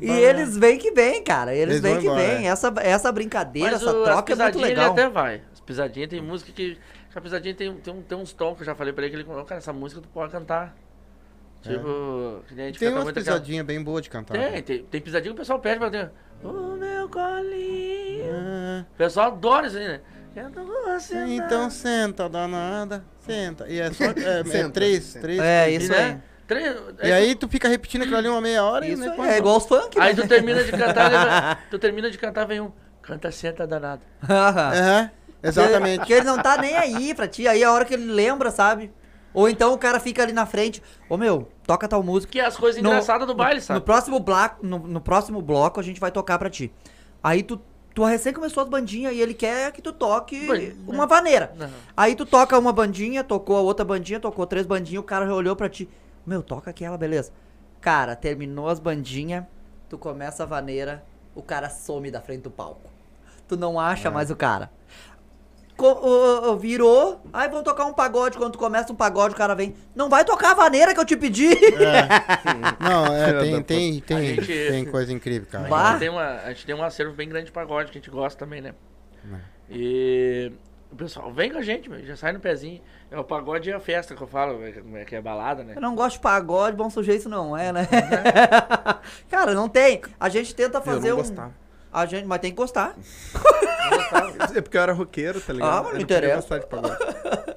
e 0.02 0.10
eles 0.10 0.58
vêm 0.58 0.80
que 0.80 0.90
vêm, 0.92 1.24
cara. 1.24 1.54
Eles, 1.54 1.76
Eles 1.76 1.82
vem 1.84 1.94
vão 1.94 2.02
que 2.02 2.10
vem. 2.10 2.48
é. 2.48 2.50
Essa, 2.50 2.74
essa 2.78 3.12
brincadeira, 3.12 3.74
Mas 3.74 3.84
essa 3.84 3.96
o, 3.96 4.00
as 4.02 4.04
troca 4.04 4.10
é 4.10 4.14
muito 4.16 4.26
pisadinhas 4.56 4.66
ele 4.72 4.76
legal. 4.80 4.92
até 4.94 5.10
vai. 5.10 5.42
As 5.54 5.60
pisadinhas 5.60 6.10
tem 6.10 6.22
música 6.24 6.52
que. 6.52 6.76
A 7.14 7.22
pisadinha 7.22 7.54
tem, 7.54 7.76
tem, 7.76 8.02
tem 8.02 8.18
uns 8.18 8.34
tons 8.34 8.56
que 8.56 8.62
eu 8.64 8.66
já 8.66 8.74
falei 8.74 8.94
pra 8.94 9.04
ele 9.04 9.12
que 9.12 9.18
ele 9.18 9.26
falou, 9.26 9.46
cara, 9.46 9.60
essa 9.60 9.72
música 9.72 10.02
tu 10.02 10.08
pode 10.08 10.32
cantar. 10.32 10.76
Tipo, 11.62 12.42
que 12.48 12.56
nem 12.56 12.66
a 12.66 12.68
gente 12.70 12.80
Tem 12.80 12.88
canta 12.90 12.98
umas 12.98 13.04
muito 13.06 13.20
aquela- 13.20 13.38
pisadinhas 13.38 13.66
bem 13.66 13.82
boas 13.84 14.02
de 14.02 14.10
cantar. 14.10 14.34
Tem, 14.34 14.64
tem, 14.64 14.84
tem 14.84 15.02
pisadinha 15.02 15.32
que 15.34 15.36
o 15.36 15.40
pessoal 15.40 15.60
pede 15.60 15.78
pra 15.80 15.92
ter. 15.92 16.12
O 16.44 16.76
meu 16.76 17.08
colinho. 17.10 18.26
Ah, 18.34 18.86
O 18.92 18.98
pessoal 18.98 19.28
adora 19.28 19.68
isso 19.68 19.78
aí, 19.78 19.88
né? 19.88 20.02
Então 21.28 21.70
senta, 21.70 22.28
danada. 22.28 23.04
Senta. 23.20 23.68
E 23.70 23.80
é 23.80 23.92
só. 23.92 24.04
É, 24.04 24.10
é 24.10 24.44
três, 24.70 25.04
senta. 25.04 25.22
três. 25.22 25.40
É, 25.40 25.64
três. 25.66 25.84
isso 25.84 25.92
E, 25.92 25.96
aí. 25.96 26.02
né? 26.14 26.22
Três- 26.48 26.76
E 27.04 27.12
aí 27.12 27.34
tu 27.36 27.48
fica 27.50 27.68
repetindo 27.68 28.04
aquilo 28.04 28.18
ali 28.18 28.28
uma 28.28 28.40
meia 28.42 28.64
hora 28.64 28.86
Isso 28.86 29.02
e 29.02 29.06
né, 29.06 29.12
aí, 29.12 29.18
põe- 29.18 29.30
é 29.30 29.38
igual 29.40 29.58
os 29.58 29.66
funk, 29.66 30.00
Aí 30.00 30.14
né? 30.16 30.22
tu 30.22 30.28
termina 30.28 30.64
de 30.64 30.72
cantar, 30.72 31.66
tu 31.72 31.80
termina 31.80 32.12
de 32.12 32.18
cantar, 32.20 32.46
vem 32.46 32.60
um. 32.62 32.72
Canta, 33.02 33.32
senta, 33.32 33.66
danado. 33.66 34.02
Aham, 34.30 35.10
exatamente. 35.42 36.00
Porque 36.00 36.14
ele 36.14 36.26
não 36.26 36.38
tá 36.40 36.58
nem 36.58 36.76
aí 36.76 37.14
pra 37.16 37.28
ti. 37.28 37.48
Aí 37.48 37.62
é 37.64 37.66
a 37.66 37.72
hora 37.72 37.86
que 37.86 37.94
ele 37.94 38.12
lembra, 38.12 38.52
sabe? 38.52 38.92
Ou 39.34 39.50
então 39.50 39.74
o 39.74 39.78
cara 39.78 40.00
fica 40.00 40.22
ali 40.24 40.34
na 40.34 40.46
frente. 40.46 40.82
Ô 41.10 41.18
meu, 41.18 41.50
toca 41.68 41.88
tal 41.88 42.02
música. 42.04 42.32
Que 42.32 42.40
é 42.40 42.46
as 42.46 42.56
coisas 42.58 42.82
No- 42.82 42.90
engraçadas 42.90 43.28
do 43.28 43.34
baile, 43.36 43.60
No 43.60 43.66
sabe? 43.66 43.82
próximo, 43.82 44.20
bloco, 44.20 44.66
no, 44.66 44.80
no 44.80 45.02
próximo 45.02 45.42
bloco 45.42 45.80
a 45.80 45.84
gente 45.84 46.00
vai 46.00 46.12
tocar 46.12 46.38
pra 46.40 46.50
ti. 46.50 46.72
Aí 47.24 47.42
tu, 47.44 47.60
tu 47.96 48.04
recém 48.04 48.32
começou 48.34 48.62
as 48.62 48.70
bandinhas 48.70 49.14
e 49.14 49.20
ele 49.22 49.34
quer 49.34 49.72
que 49.72 49.82
tu 49.82 49.92
toque 49.92 50.46
Ban- 50.46 50.94
uma 50.94 51.08
vaneira. 51.08 51.52
Não. 51.58 51.70
Aí 51.98 52.14
tu 52.16 52.26
toca 52.26 52.60
uma 52.60 52.72
bandinha, 52.74 53.24
tocou 53.24 53.58
a 53.58 53.62
outra 53.62 53.84
bandinha, 53.84 54.20
tocou 54.20 54.46
três 54.46 54.68
bandinhas, 54.68 55.00
o 55.02 55.04
cara 55.04 55.34
olhou 55.34 55.56
pra 55.56 55.68
ti. 55.70 55.90
Meu, 56.26 56.44
toca 56.44 56.70
aquela, 56.70 56.98
beleza. 56.98 57.32
Cara, 57.82 58.16
terminou 58.16 58.68
as 58.68 58.80
bandinhas, 58.80 59.46
tu 59.90 59.98
começa 59.98 60.44
a 60.44 60.46
vaneira, 60.46 61.04
o 61.34 61.42
cara 61.42 61.70
some 61.70 62.12
da 62.12 62.20
frente 62.22 62.42
do 62.42 62.52
palco. 62.52 62.90
Tu 63.48 63.56
não 63.56 63.80
acha 63.80 64.10
mais 64.12 64.30
o 64.32 64.36
cara. 64.36 64.72
Virou, 66.60 67.22
aí 67.34 67.50
vamos 67.50 67.64
tocar 67.64 67.86
um 67.86 67.94
pagode. 67.94 68.38
Quando 68.38 68.54
tu 68.54 68.58
começa 68.60 68.92
um 68.92 68.96
pagode, 68.96 69.34
o 69.34 69.38
cara 69.38 69.54
vem. 69.56 69.76
Não 69.96 70.10
vai 70.10 70.24
tocar 70.24 70.52
a 70.52 70.54
vaneira 70.56 70.94
que 70.94 71.00
eu 71.00 71.06
te 71.06 71.16
pedi. 71.18 71.50
Não, 72.80 73.06
é, 73.08 73.34
tem, 73.40 73.62
tem, 73.64 74.00
tem, 74.00 74.36
gente- 74.36 74.46
tem 74.48 74.86
coisa 74.86 75.12
incrível, 75.12 75.48
cara. 75.52 75.68
A 75.74 75.90
gente, 75.92 76.00
tem 76.00 76.10
uma, 76.10 76.24
a 76.24 76.48
gente 76.54 76.66
tem 76.66 76.76
um 76.76 76.84
acervo 76.84 77.14
bem 77.14 77.28
grande 77.28 77.48
de 77.48 77.52
pagode 77.52 77.92
que 77.92 77.98
a 77.98 78.02
gente 78.02 78.10
gosta 78.10 78.38
também, 78.40 78.62
né? 78.62 78.74
E 79.70 80.52
o 80.92 80.96
pessoal 80.96 81.32
vem 81.34 81.52
com 81.52 81.58
a 81.58 81.62
gente, 81.62 81.90
meu, 81.90 82.04
já 82.06 82.16
sai 82.16 82.32
no 82.32 82.40
pezinho. 82.40 82.82
É 83.12 83.20
o 83.20 83.24
pagode 83.24 83.70
e 83.70 83.74
a 83.74 83.80
festa 83.80 84.16
que 84.16 84.22
eu 84.22 84.28
falo, 84.28 84.64
é, 84.66 84.72
que 84.72 84.80
é- 84.98 85.06
que 85.06 85.16
é 85.16 85.22
balada, 85.22 85.64
né? 85.64 85.74
Eu 85.76 85.82
não 85.82 85.96
gosto 85.96 86.16
de 86.16 86.22
pagode, 86.22 86.76
bom 86.78 86.90
sujeito 86.90 87.28
não 87.30 87.56
é, 87.58 87.72
né? 87.74 87.88
cara, 89.30 89.54
não 89.54 89.68
tem. 89.68 90.02
A 90.20 90.30
gente 90.30 90.54
tenta 90.56 90.78
Eu 90.78 90.82
fazer 90.82 91.10
não 91.10 91.16
um. 91.16 91.20
gostava. 91.20 91.54
A 91.92 92.06
gente, 92.06 92.26
mas 92.26 92.40
tem 92.40 92.52
que 92.52 92.58
gostar. 92.58 92.96
É 94.56 94.62
porque 94.62 94.78
eu 94.78 94.82
era 94.82 94.94
roqueiro, 94.94 95.40
tá 95.42 95.54
ligado? 95.54 95.70
Ah, 95.70 95.76
mas 95.76 95.84
não 95.84 95.92
podia 95.92 96.04
interessa. 96.04 96.60
de 96.60 96.66
pagode. 96.68 96.98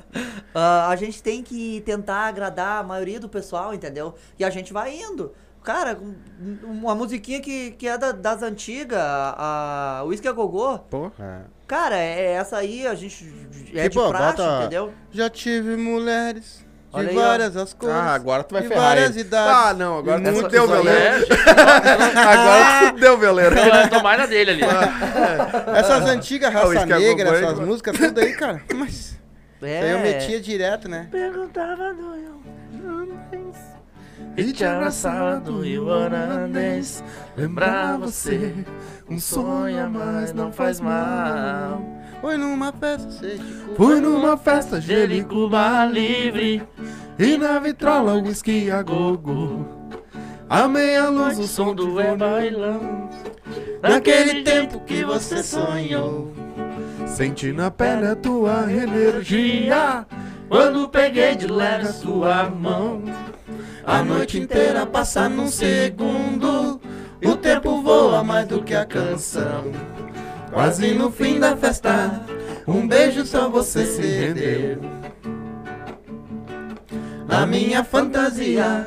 Ah, 0.54 0.88
a 0.88 0.96
gente 0.96 1.22
tem 1.22 1.42
que 1.42 1.82
tentar 1.82 2.26
agradar 2.26 2.80
a 2.80 2.82
maioria 2.82 3.20
do 3.20 3.28
pessoal, 3.28 3.72
entendeu? 3.74 4.14
E 4.38 4.44
a 4.44 4.50
gente 4.50 4.72
vai 4.72 4.96
indo. 4.96 5.32
Cara, 5.62 5.96
um- 6.00 6.58
uma 6.64 6.94
musiquinha 6.94 7.40
que, 7.40 7.72
que 7.72 7.86
é 7.86 7.96
da- 7.98 8.10
das 8.12 8.42
antigas, 8.42 8.98
a, 8.98 10.02
Whisky 10.06 10.26
a 10.26 10.32
Gogô. 10.32 10.78
Pô. 10.78 11.12
É. 11.20 11.40
Cara, 11.66 11.96
é 11.98 12.32
essa 12.32 12.56
aí, 12.56 12.86
a 12.86 12.94
gente 12.94 13.24
é 13.74 13.82
Que, 13.82 13.88
de 13.90 13.94
pô, 13.94 14.08
praxe, 14.08 14.38
bota- 14.38 14.60
entendeu? 14.62 14.92
Já 15.12 15.28
tive 15.28 15.76
mulheres 15.76 16.64
de 16.90 16.96
Olha 16.96 17.08
aí, 17.10 17.14
várias 17.14 17.56
as 17.56 17.74
cores. 17.74 17.94
Ah, 17.94 18.14
agora 18.14 18.42
tu 18.42 18.52
vai 18.54 18.62
de 18.62 18.68
ferrar 18.68 18.84
várias 18.84 19.10
ele. 19.10 19.20
idades. 19.20 19.56
Ah, 19.56 19.74
não, 19.74 19.98
agora 19.98 20.20
tu 20.20 20.32
fudeu, 20.34 20.70
olhares. 20.70 21.28
É, 21.28 21.34
Agora 22.18 22.64
tu 22.64 22.88
fudeu, 22.94 23.18
veleiro. 23.18 23.56
eu 23.58 23.88
tô 23.90 24.02
mais 24.02 24.18
na 24.18 24.26
dele 24.26 24.50
ali. 24.52 24.62
Essas 25.76 26.04
antigas 26.08 26.54
Ah, 26.54 26.64
o 26.66 26.68
raça 26.72 26.80
a 26.82 26.98
negra, 26.98 27.28
essas 27.36 27.58
hein? 27.58 27.66
músicas, 27.66 27.96
tudo 27.98 28.20
aí, 28.20 28.32
cara. 28.32 28.62
Mas 28.74 28.88
isso 28.90 29.18
É. 29.62 29.80
aí 29.82 29.90
eu 29.90 29.98
metia 30.00 30.40
direto, 30.40 30.88
né? 30.88 31.08
Perguntava 31.10 31.92
do 31.92 32.16
you 32.16 32.38
E 34.36 34.52
te 34.52 34.64
abraçava 34.64 35.40
do 35.40 35.60
wanna 35.84 36.48
dance 36.48 37.02
Lembrar 37.36 37.98
você 37.98 38.54
Um 39.10 39.18
sonho 39.18 39.84
a 39.84 39.88
mais 39.88 40.32
não 40.32 40.52
faz 40.52 40.80
mal 40.80 41.82
Foi 42.20 42.36
numa 42.36 42.72
festa, 42.72 43.08
cor. 43.08 43.76
Fui 43.76 44.00
numa 44.00 44.36
festa, 44.36 44.80
Gelo 44.80 45.24
Cuba 45.24 45.84
livre 45.86 46.62
E 47.18 47.36
na 47.36 47.60
vitrola, 47.60 48.14
whisky 48.14 48.70
a 48.70 48.82
gogo. 48.82 49.66
A 50.48 50.66
meia 50.66 51.08
luz, 51.08 51.38
o 51.38 51.46
som 51.46 51.74
do 51.74 52.00
é 52.00 52.16
bailão 52.16 53.08
Naquele 53.80 54.42
tempo 54.42 54.80
que 54.80 55.04
você 55.04 55.42
sonhou. 55.42 56.32
Senti 57.06 57.52
na 57.52 57.70
pele 57.70 58.06
a 58.06 58.16
tua 58.16 58.66
energia. 58.70 60.04
Quando 60.48 60.88
peguei 60.88 61.36
de 61.36 61.46
leve 61.46 61.88
a 61.88 61.92
sua 61.92 62.48
mão 62.48 63.02
A 63.84 64.02
noite 64.02 64.38
inteira 64.38 64.84
passa 64.86 65.28
num 65.28 65.48
segundo. 65.48 66.80
O 67.24 67.36
tempo 67.36 67.82
voa 67.82 68.24
mais 68.24 68.46
do 68.48 68.62
que 68.62 68.74
a 68.74 68.84
canção. 68.84 69.64
Quase 70.52 70.94
no 70.94 71.10
fim 71.10 71.38
da 71.38 71.56
festa, 71.56 72.22
um 72.66 72.86
beijo 72.86 73.24
só 73.26 73.48
você 73.48 73.84
se 73.84 74.02
rendeu. 74.02 74.80
Na 77.26 77.46
minha 77.46 77.84
fantasia, 77.84 78.86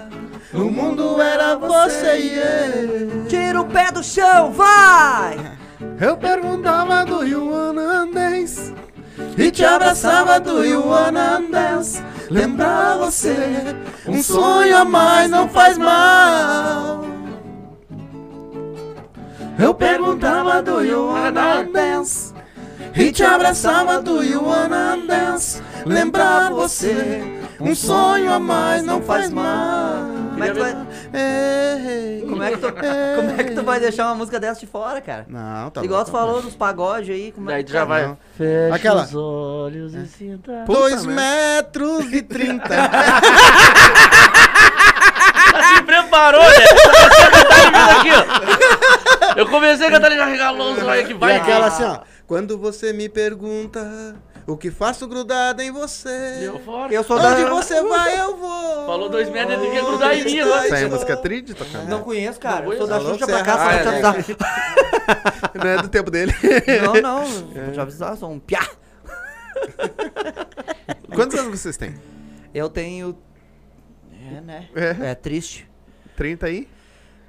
o 0.53 0.63
mundo 0.63 1.21
era 1.21 1.55
você 1.55 2.19
e 2.19 2.35
eu. 2.35 3.25
Tira 3.27 3.61
o 3.61 3.65
pé 3.65 3.91
do 3.91 4.03
chão, 4.03 4.51
vai! 4.51 5.37
Eu 5.99 6.17
perguntava 6.17 7.05
do 7.05 7.21
dance. 8.11 8.73
E 9.37 9.51
te 9.51 9.63
abraçava 9.63 10.39
do 10.39 10.61
Dance 11.51 12.01
Lembrar 12.29 12.97
você 12.97 13.35
Um 14.07 14.21
sonho 14.21 14.77
a 14.77 14.85
mais 14.85 15.29
não 15.29 15.47
faz 15.47 15.77
mal 15.77 17.01
Eu 19.61 19.73
perguntava 19.73 20.61
do 20.61 20.81
You 20.83 21.07
Wanna 21.07 21.63
Dance? 21.63 22.33
E 22.95 23.11
te 23.11 23.23
abraçava 23.23 24.01
do 24.01 24.23
You 24.23 24.43
Wanna 24.45 24.97
Dance? 25.07 25.61
Lembrar 25.85 26.51
você 26.51 27.23
Um 27.59 27.75
sonho 27.75 28.31
a 28.33 28.39
mais 28.39 28.83
não 28.83 29.01
faz 29.01 29.29
mal. 29.29 30.09
Como 30.31 30.43
é 30.43 30.47
que 30.49 30.53
tu 30.53 30.59
vai, 30.61 30.73
como 32.27 32.43
é 32.43 32.51
que 32.51 32.57
tu, 32.57 32.73
como 32.73 33.31
é 33.39 33.43
que 33.43 33.51
tu 33.53 33.63
vai 33.63 33.79
deixar 33.79 34.05
uma 34.07 34.15
música 34.15 34.39
dessa 34.39 34.59
de 34.61 34.65
fora, 34.65 34.99
cara? 34.99 35.25
Não, 35.29 35.69
tá 35.69 35.83
Igual 35.83 35.99
louco, 35.99 36.11
tu 36.11 36.17
falou 36.17 36.41
dos 36.41 36.55
pagodes 36.55 37.09
aí, 37.11 37.31
como 37.31 37.49
é 37.51 37.53
Daí 37.53 37.63
tu 37.63 37.71
já 37.71 37.85
vai 37.85 38.07
Não. 38.07 38.17
Fecha 38.37 38.75
Aquela- 38.75 39.03
os 39.03 39.13
olhos 39.13 39.93
e 39.93 40.07
sinta. 40.07 40.63
Puta 40.65 40.79
Dois 40.79 41.05
merda. 41.05 41.21
metros 41.21 42.11
e 42.11 42.21
trinta. 42.23 42.69
Tá 45.51 45.75
se 45.75 46.09
parou, 46.09 46.41
né? 46.41 46.47
Aqui, 47.97 48.09
ó. 48.11 48.80
Eu 49.35 49.47
comecei 49.47 49.87
a 49.87 49.91
cantar 49.91 50.07
ele 50.07 50.17
já 50.19 50.25
regalou 50.25 50.73
os 50.73 50.83
olhos 50.83 51.03
aqui, 51.03 51.11
E 51.11 51.15
vai. 51.15 51.35
aquela 51.37 51.67
assim, 51.67 51.83
ó. 51.83 51.99
Quando 52.27 52.57
você 52.57 52.93
me 52.93 53.09
pergunta 53.09 54.15
o 54.47 54.57
que 54.57 54.71
faço 54.71 55.07
grudado 55.07 55.61
em 55.61 55.71
você. 55.71 56.37
Deu 56.39 56.59
fora. 56.59 56.93
Eu 56.93 57.03
sou 57.03 57.17
Onde 57.17 57.43
da... 57.43 57.49
você 57.49 57.81
vai, 57.83 58.19
eu 58.19 58.37
vou. 58.37 58.85
Falou 58.85 59.09
dois 59.09 59.29
merda, 59.29 59.53
ele 59.53 59.69
quer 59.69 59.83
grudar 59.83 60.17
em 60.17 60.23
mim 60.25 60.39
agora. 60.39 60.65
Essa 60.65 60.75
aí 60.75 60.83
é 60.83 60.87
música 60.87 61.17
triste, 61.17 61.53
tocando. 61.53 61.87
Não 61.87 62.01
conheço, 62.01 62.39
cara. 62.39 62.65
Não 62.65 62.71
eu 62.73 62.77
sou 62.79 62.87
da. 62.87 62.99
Xuxa 62.99 63.25
pra 63.25 63.37
que 63.39 63.43
cá, 63.45 63.73
é 63.73 63.83
só 63.83 63.91
pra 63.91 64.23
te 64.23 64.31
avisar. 64.31 64.75
Não 65.55 65.69
é 65.69 65.81
do 65.81 65.89
tempo 65.89 66.09
dele. 66.11 66.33
Não, 66.83 66.93
não. 67.01 67.25
Vou 67.65 67.71
te 67.73 67.79
avisar, 67.79 68.17
sou 68.17 68.31
um 68.31 68.39
piá. 68.39 68.65
Quantos 71.13 71.37
anos 71.37 71.59
vocês 71.59 71.77
têm? 71.77 71.95
Eu 72.53 72.69
tenho... 72.69 73.17
É, 74.35 74.41
né? 74.41 74.69
É. 74.75 75.11
É 75.11 75.15
triste. 75.15 75.69
30 76.15 76.45
aí? 76.45 76.67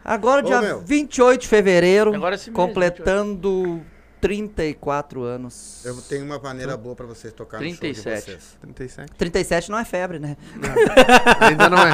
Agora, 0.05 0.41
Ô, 0.43 0.45
dia 0.47 0.61
meu. 0.61 0.81
28 0.81 1.43
de 1.43 1.49
fevereiro, 1.49 2.15
Agora 2.15 2.35
esse 2.35 2.51
mês, 2.51 2.57
completando 2.57 3.81
34 4.21 5.23
anos. 5.23 5.85
Eu 5.85 5.97
tenho 6.03 6.25
uma 6.25 6.39
maneira 6.39 6.77
boa 6.77 6.95
pra 6.95 7.07
vocês 7.07 7.33
tocarem 7.33 7.71
no 7.71 7.77
show 7.77 7.83
de 7.89 7.95
37. 8.03 8.25
vocês. 8.25 8.59
37. 8.61 9.13
37 9.17 9.71
não 9.71 9.79
é 9.79 9.85
febre, 9.85 10.19
né? 10.19 10.37
Ainda 11.41 11.69
não 11.69 11.79
é. 11.79 11.93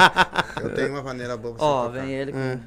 Eu 0.62 0.74
tenho 0.74 0.90
uma 0.90 1.02
maneira 1.02 1.36
boa 1.36 1.54
pra 1.54 1.64
vocês 1.64 1.70
Ó, 1.76 1.86
tocarem. 1.86 2.06
vem 2.06 2.14
ele. 2.16 2.32
com- 2.32 2.38
É. 2.38 2.58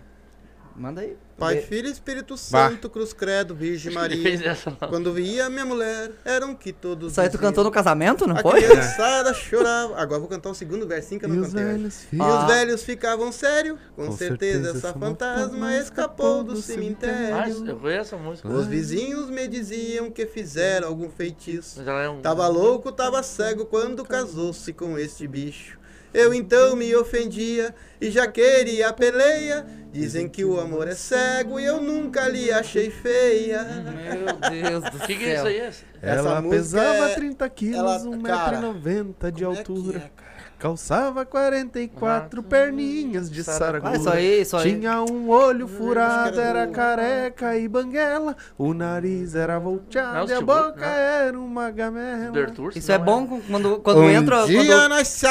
Manda 0.76 1.02
aí. 1.02 1.18
Pai. 1.42 1.58
Filho 1.62 1.88
e 1.88 1.92
Espírito. 1.92 2.38
Santo, 2.38 2.90
Cruz 2.90 3.12
Credo, 3.14 3.54
Virgem 3.56 3.92
Maria. 3.94 4.58
Quando 4.90 5.12
via 5.14 5.50
minha 5.50 5.66
mulher, 5.66 6.12
eram 6.24 6.56
que 6.56 6.72
todos 6.72 7.12
Isso 7.12 7.22
aí 7.22 7.28
tu 7.28 7.34
diziam. 7.34 7.50
cantou 7.50 7.64
no 7.64 7.72
casamento, 7.72 8.26
não 8.28 8.38
A 8.38 8.42
foi? 8.42 8.62
criançada 8.62 9.34
chorava. 9.34 9.96
Agora 10.00 10.20
vou 10.20 10.30
cantar 10.30 10.50
o 10.50 10.56
segundo 10.56 10.88
versinho 10.88 11.20
que 11.20 11.26
eu 11.26 11.30
E 11.30 11.34
não 11.36 11.42
os 11.44 11.50
cantei. 11.50 11.66
velhos 11.66 12.04
E. 12.14 12.18
Ah. 12.20 12.40
os 12.40 12.46
velhos 12.54 12.84
ficavam 12.84 13.32
sérios, 13.32 13.78
com, 13.96 14.06
Com 14.08 14.12
certeza, 14.18 14.64
certeza 14.72 14.88
essa 14.88 15.00
fantasma 15.00 15.76
escapou 15.78 16.44
do 16.44 16.54
Mas 16.56 16.66
cemitério. 16.66 17.68
eu 17.68 17.76
conheço 17.78 18.02
essa 18.02 18.18
música. 18.18 18.48
Os 18.48 18.68
vizinhos 18.68 19.30
me 19.30 19.48
diziam 19.48 20.10
que 20.12 20.26
fizeram 20.26 20.88
algum 20.88 21.10
feitiço. 21.10 21.76
Mas 21.80 21.88
ela 21.88 22.02
é 22.02 22.10
um. 22.10 22.22
Tava 22.22 22.48
louco, 22.48 22.92
tava 22.92 23.22
cego 23.24 23.66
quando 23.66 24.04
casou-se 24.04 24.72
com 24.74 24.98
este 24.98 25.28
bicho. 25.28 25.80
Eu 26.14 26.34
então 26.34 26.76
me 26.76 26.94
ofendia 26.94 27.74
e 28.02 28.12
já 28.12 28.28
queria 28.28 28.90
a 28.90 28.94
peleia. 28.94 29.66
Dizem 29.92 30.30
que 30.30 30.46
o 30.46 30.58
amor 30.60 30.88
é 30.88 30.96
cego 30.96 31.60
e 31.60 31.66
eu 31.66 31.82
nunca 31.82 32.28
lhe 32.30 32.50
achei 32.52 32.90
feia. 32.90 33.62
Meu 33.64 34.50
Deus 34.50 34.84
do 34.90 34.98
O 34.98 35.00
que, 35.06 35.16
que 35.18 35.26
é 35.26 35.36
isso 35.36 35.48
aí? 35.48 35.58
Essa? 35.58 35.84
Essa 36.02 36.16
Ela 36.30 36.42
pesava 36.44 37.10
é- 37.10 37.14
30 37.16 37.50
quilos, 37.50 37.78
ela- 37.78 38.00
1,90m 38.00 39.14
cara, 39.20 39.32
de 39.32 39.44
é 39.44 39.48
altura. 39.48 39.98
é? 40.18 40.20
Calçava 40.62 41.26
44 41.26 42.40
Ah, 42.40 42.44
perninhas 42.48 43.32
de 43.32 43.44
saragura. 43.44 43.94
Ah, 43.94 43.98
isso 43.98 44.10
aí, 44.12 44.42
isso 44.42 44.56
aí. 44.56 44.76
Tinha 44.76 45.02
um 45.02 45.28
olho 45.28 45.66
acho 45.66 45.76
furado, 45.76 46.40
era 46.40 46.68
careca 46.68 47.58
e 47.58 47.68
banguela. 47.68 48.36
O 48.60 48.72
nariz 48.72 49.34
era 49.34 49.58
volteado 49.58 50.30
e 50.30 50.34
a 50.34 50.38
Timbu- 50.38 50.54
boca 50.54 50.76
não. 50.80 50.86
era 50.86 51.40
uma 51.40 51.72
gamela. 51.72 52.32
Isso 52.76 52.92
é 52.92 52.98
bom 53.00 53.26
com- 53.26 53.42
quando, 53.42 53.80
quando 53.80 54.02
um 54.02 54.10
entra. 54.12 54.46
dia 54.46 54.64
quando- 54.64 54.90
nós 54.90 55.08
se 55.08 55.26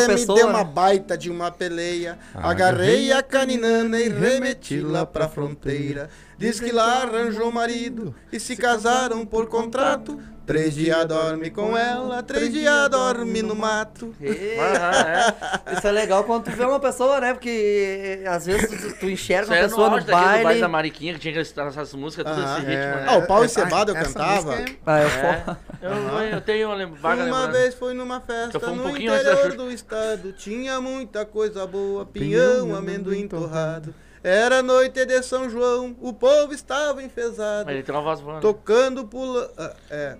me 0.00 0.06
pessoa- 0.08 0.38
deu 0.38 0.48
uma 0.48 0.64
baita 0.64 1.16
de 1.16 1.30
uma 1.30 1.52
peleia. 1.52 2.18
Agarrei 2.34 3.12
a 3.12 3.22
caninana 3.22 4.00
e 4.00 4.08
remeti 4.08 4.80
lá 4.80 5.06
pra 5.06 5.28
fronteira. 5.28 6.10
Diz 6.36 6.58
que 6.58 6.72
lá 6.72 7.04
arranjou 7.04 7.52
marido 7.52 8.12
e 8.32 8.40
se 8.40 8.56
casaram 8.56 9.24
por 9.24 9.46
contrato. 9.46 10.18
Três 10.44 10.74
dias 10.74 11.06
dorme 11.06 11.50
com 11.50 11.76
ela, 11.76 12.20
três 12.22 12.52
dias 12.52 12.88
dorme 12.90 13.42
no 13.42 13.54
mato. 13.54 14.12
Ah, 14.58 15.34
é. 15.70 15.72
Isso 15.76 15.86
é 15.86 15.90
legal 15.92 16.24
quando 16.24 16.44
tu 16.44 16.50
vê 16.50 16.64
uma 16.64 16.80
pessoa, 16.80 17.20
né? 17.20 17.32
Porque 17.32 18.22
às 18.26 18.44
vezes 18.46 18.68
tu, 18.68 18.98
tu 18.98 19.06
enxerga 19.08 19.42
Isso 19.44 19.52
uma 19.52 19.56
é 19.56 19.62
no 19.62 19.68
pessoa 19.68 19.88
no 19.88 19.94
auge 19.94 20.06
daquele 20.06 20.22
do 20.24 20.28
baile 20.30 20.44
baile. 20.44 20.60
da 20.60 20.68
Mariquinha 20.68 21.14
que 21.14 21.20
tinha 21.20 21.40
essas 21.40 21.94
músicas, 21.94 22.24
tudo 22.26 22.40
Aham, 22.40 22.56
esse 22.58 22.66
ritmo, 22.66 22.82
é. 22.82 22.96
né? 22.96 23.06
Ah, 23.08 23.16
o 23.18 23.26
pau 23.26 23.42
É, 23.42 23.46
encebado 23.46 23.92
eu 23.92 23.96
essa 23.96 24.12
cantava. 24.12 24.52
música 24.56 24.72
Ah, 24.84 25.00
eu 25.00 25.08
É. 25.08 25.56
Eu, 25.82 25.92
eu 26.34 26.40
tenho 26.40 26.68
uma 26.72 26.86
vaga 26.86 27.24
Uma 27.24 27.46
vez 27.48 27.74
foi 27.74 27.94
numa 27.94 28.20
festa 28.20 28.58
foi 28.58 28.68
um 28.70 28.76
no 28.76 28.90
interior 28.90 29.52
do 29.56 29.70
estado. 29.70 30.32
Tinha 30.32 30.80
muita 30.80 31.24
coisa 31.24 31.66
boa, 31.66 32.04
Pinhão, 32.04 32.64
pinhão, 32.64 32.76
amendoim 32.76 33.26
torrado. 33.28 33.94
Era 34.24 34.62
noite 34.62 35.04
de 35.04 35.22
São 35.22 35.50
João, 35.50 35.96
o 36.00 36.12
povo 36.12 36.52
estava 36.52 37.02
enfesado. 37.02 37.64
Mas 37.66 37.74
ele 37.74 37.82
tem 37.82 37.94
uma 37.94 38.02
voz 38.02 38.20
boa. 38.20 38.34
né? 38.36 38.40
Tocando, 38.40 39.04
pula. 39.06 39.50
ah, 39.58 39.74
É. 39.90 40.16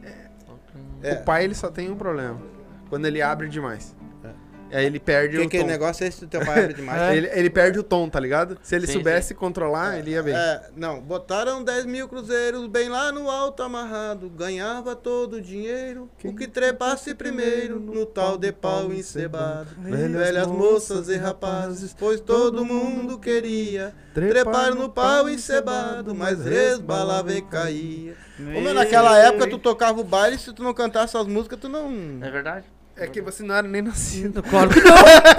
É. 1.03 1.15
O 1.15 1.25
pai 1.25 1.45
ele 1.45 1.55
só 1.55 1.71
tem 1.71 1.91
um 1.91 1.97
problema. 1.97 2.41
Quando 2.89 3.07
ele 3.07 3.21
abre 3.23 3.49
demais. 3.49 3.95
Aí 4.73 4.87
ele 4.87 4.99
perde 4.99 5.37
Que, 5.39 5.45
o 5.45 5.49
que 5.49 5.61
tom. 5.61 5.67
negócio 5.67 6.05
é 6.05 6.09
esse 6.09 6.21
do 6.23 6.27
teu 6.27 6.45
pai 6.45 6.61
abre 6.65 6.75
demais? 6.75 7.03
Ele, 7.17 7.29
ele 7.33 7.51
perde 7.51 7.79
o 7.79 7.83
tom, 7.83 8.09
tá 8.09 8.19
ligado? 8.19 8.59
Se 8.63 8.75
ele 8.75 8.87
Sim, 8.87 8.95
soubesse 8.95 9.35
controlar, 9.35 9.99
ele 9.99 10.13
ia 10.13 10.23
bem. 10.23 10.35
É, 10.35 10.71
não, 10.75 11.01
botaram 11.01 11.63
10 11.63 11.85
mil 11.87 12.09
cruzeiros 12.09 12.67
bem 12.67 12.89
lá 12.89 13.13
no 13.13 13.31
alto 13.31 13.63
amarrado. 13.63 14.31
Ganhava 14.31 14.97
todo 14.97 15.35
o 15.35 15.41
dinheiro. 15.43 16.09
O 16.25 16.35
que 16.35 16.47
trepasse 16.49 17.15
primeiro 17.15 17.79
no 17.79 18.07
tal 18.07 18.39
de 18.39 18.51
pau 18.53 18.93
encebado. 18.93 19.69
Velhas 19.79 20.47
moças 20.47 21.09
e 21.09 21.17
rapazes, 21.17 21.95
pois 21.99 22.21
todo 22.21 22.65
mundo 22.65 23.19
queria 23.19 23.95
trepar 24.15 24.75
no 24.75 24.89
pau 24.89 25.29
encebado, 25.29 26.15
mas 26.15 26.45
resbalava 26.45 27.33
e 27.33 27.43
caía. 27.43 28.15
Ô, 28.57 28.61
meu, 28.61 28.75
naquela 28.75 29.19
época 29.19 29.49
tu 29.49 29.59
tocava 29.59 30.01
o 30.01 30.05
baile, 30.05 30.39
se 30.39 30.53
tu 30.53 30.63
não 30.63 30.73
cantasse 30.75 31.17
as 31.17 31.27
músicas, 31.27 31.59
tu 31.61 31.69
não. 31.69 31.91
É 32.21 32.31
verdade? 32.31 32.65
É 33.03 33.07
que 33.09 33.21
você 33.21 33.43
não 33.43 33.55
era 33.55 33.67
nem 33.67 33.83
nascido. 33.83 34.43
Claro 34.49 34.71
que 34.71 34.81
não! 34.81 34.95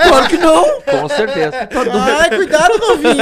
Claro 0.09 0.27
que 0.27 0.37
não! 0.37 0.81
Com 0.81 1.07
certeza. 1.07 1.69
Ai, 2.19 2.29
cuidado, 2.29 2.77
novinho! 2.77 3.15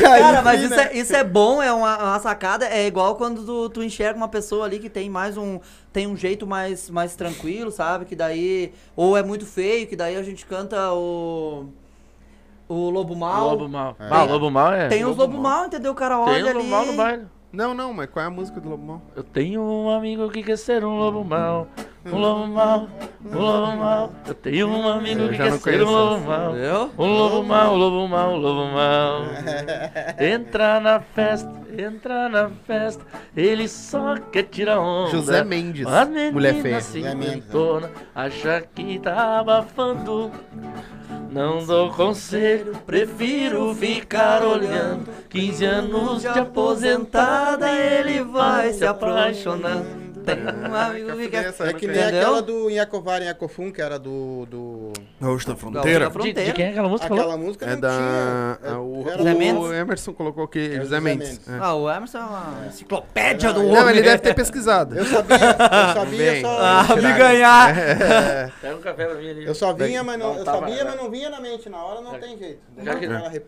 Cara, 0.00 0.42
mas 0.42 0.62
isso 0.62 0.74
é, 0.74 0.96
isso 0.96 1.14
é 1.14 1.22
bom, 1.22 1.62
é 1.62 1.72
uma, 1.72 1.96
uma 1.96 2.18
sacada. 2.18 2.66
É 2.66 2.86
igual 2.86 3.14
quando 3.16 3.44
tu, 3.44 3.68
tu 3.68 3.82
enxerga 3.84 4.16
uma 4.16 4.26
pessoa 4.28 4.64
ali 4.64 4.78
que 4.80 4.90
tem 4.90 5.08
mais 5.08 5.36
um. 5.36 5.60
Tem 5.92 6.06
um 6.08 6.16
jeito 6.16 6.44
mais, 6.46 6.90
mais 6.90 7.14
tranquilo, 7.14 7.70
sabe? 7.70 8.04
Que 8.04 8.16
daí. 8.16 8.72
Ou 8.96 9.16
é 9.16 9.22
muito 9.22 9.46
feio, 9.46 9.86
que 9.86 9.94
daí 9.94 10.16
a 10.16 10.22
gente 10.22 10.44
canta 10.44 10.92
o. 10.92 11.66
O 12.68 12.90
Lobo 12.90 13.14
Mal. 13.14 13.50
Lobo 13.50 13.68
mal. 13.68 13.96
É. 14.00 14.08
Ah, 14.10 14.24
Lobo 14.24 14.50
mal 14.50 14.72
é. 14.72 14.88
Tem 14.88 15.04
os 15.04 15.16
Lobo 15.16 15.38
Mal, 15.38 15.66
entendeu? 15.66 15.92
O 15.92 15.94
cara 15.94 16.16
Tem 16.24 16.42
olha 16.42 16.44
o 16.46 16.46
Lobo 16.48 16.60
ali. 16.60 16.68
mal 16.68 16.86
no 16.86 16.92
baile. 16.94 17.26
Não, 17.52 17.72
não, 17.74 17.92
mas 17.92 18.10
qual 18.10 18.24
é 18.24 18.26
a 18.26 18.30
música 18.30 18.60
do 18.60 18.68
Lobo 18.70 18.84
Mal? 18.84 19.02
Eu 19.14 19.22
tenho 19.22 19.62
um 19.62 19.90
amigo 19.90 20.28
que 20.30 20.42
quer 20.42 20.58
ser 20.58 20.84
um 20.84 20.98
lobo 20.98 21.22
mau. 21.24 21.68
Um 22.06 22.18
lobo 22.18 22.46
mau, 22.46 22.88
um 23.24 23.38
lobo 23.38 23.76
mau. 23.76 24.12
Eu 24.26 24.34
tenho 24.34 24.68
um 24.68 24.86
amigo 24.88 25.22
Eu 25.22 25.28
que 25.30 25.34
já 25.36 25.44
quer 25.44 25.52
ser 25.52 25.60
conheço 25.62 25.86
um 25.86 25.90
lobo 25.90 26.20
mau. 26.26 26.50
Entendeu? 26.50 26.90
Um 26.98 27.06
lobo 27.06 27.42
mau, 27.44 27.72
um 27.74 27.76
lobo 27.76 28.08
mau, 28.08 28.32
um 28.34 28.36
lobo 28.36 28.72
mau. 28.72 29.22
Entra 30.20 30.80
na 30.80 31.00
festa, 31.00 31.50
entra 31.78 32.28
na 32.28 32.50
festa. 32.66 33.02
Ele 33.34 33.66
só 33.66 34.16
quer 34.18 34.42
tirar 34.44 34.80
onda. 34.80 35.10
José 35.12 35.42
Mendes, 35.42 35.86
A 35.86 36.04
mulher 36.04 36.54
feia. 36.60 36.80
se 36.82 37.00
José 37.00 37.14
Mendes, 37.14 37.36
inventona, 37.36 37.90
acha 38.14 38.62
que 38.74 38.98
tá 38.98 39.40
abafando. 39.40 40.30
Não 41.30 41.64
dou 41.64 41.90
conselho, 41.90 42.74
prefiro 42.86 43.74
ficar 43.74 44.42
olhando. 44.44 45.08
15 45.30 45.64
anos 45.64 46.22
de 46.22 46.28
aposentada, 46.28 47.68
ele 47.72 48.22
vai 48.22 48.72
se 48.72 48.84
apaixonando. 48.84 50.03
Tem 50.24 50.70
um 50.70 50.74
amigo 50.74 51.16
que 51.16 51.28
quer. 51.28 51.54
É 51.60 51.72
que 51.72 51.86
nem 51.86 51.96
Entendeu? 51.96 52.20
aquela 52.20 52.42
do 52.42 52.70
Inhacovar 52.70 53.22
Inhacofum, 53.22 53.70
que 53.70 53.80
era 53.82 53.98
do. 53.98 54.46
do... 54.46 54.92
Gaúcho 55.20 55.46
da 55.46 55.52
Gaúcho 55.52 55.56
Fronteira. 55.56 55.98
da 56.00 56.06
De, 56.06 56.12
Fronteira. 56.12 56.44
de 56.44 56.52
quem 56.52 56.64
é 56.66 56.70
aquela 56.70 56.88
música? 56.88 57.08
falou? 57.08 57.24
Aquela 57.24 57.38
música 57.38 57.66
É 57.66 57.70
não 57.72 57.80
da. 57.80 57.88
tinha. 58.60 58.72
a- 58.74 58.78
o, 58.78 59.00
o 59.02 59.24
Mendes? 59.24 59.70
Emerson 59.72 60.12
colocou 60.12 60.44
aqui, 60.44 60.66
José, 60.68 60.80
José 60.82 61.00
Mendes. 61.00 61.28
Mendes. 61.30 61.48
é. 61.48 61.58
Ah, 61.60 61.74
o 61.74 61.90
Emerson 61.90 62.18
é 62.18 62.22
uma 62.22 62.66
enciclopédia 62.68 63.52
do 63.52 63.60
Não, 63.62 63.68
homem. 63.70 63.82
Não, 63.82 63.90
ele 63.90 64.02
deve 64.02 64.18
ter 64.18 64.34
pesquisado. 64.34 64.96
Eu 64.96 65.04
sabia, 65.04 65.36
eu 65.36 65.94
sabia, 66.00 66.32
Vem. 66.32 66.42
só. 66.42 66.58
Ah, 66.60 66.96
me 66.96 67.12
ganhar. 67.18 67.74
Pega 68.60 68.76
um 68.76 68.80
café 68.80 69.04
pra 69.06 69.14
mim 69.16 69.30
ali. 69.30 69.44
Eu 69.46 69.54
só 69.54 69.72
vinha, 69.72 70.02
mas 70.02 70.18
não. 70.18 70.36
Eu 70.38 70.44
sabia, 70.44 70.76
né? 70.76 70.84
mas 70.84 70.96
não 70.96 71.10
vinha 71.10 71.30
na 71.30 71.40
mente. 71.40 71.68
Na 71.68 71.82
hora 71.84 72.00
não 72.00 72.18
tem 72.18 72.36
jeito. 72.38 72.60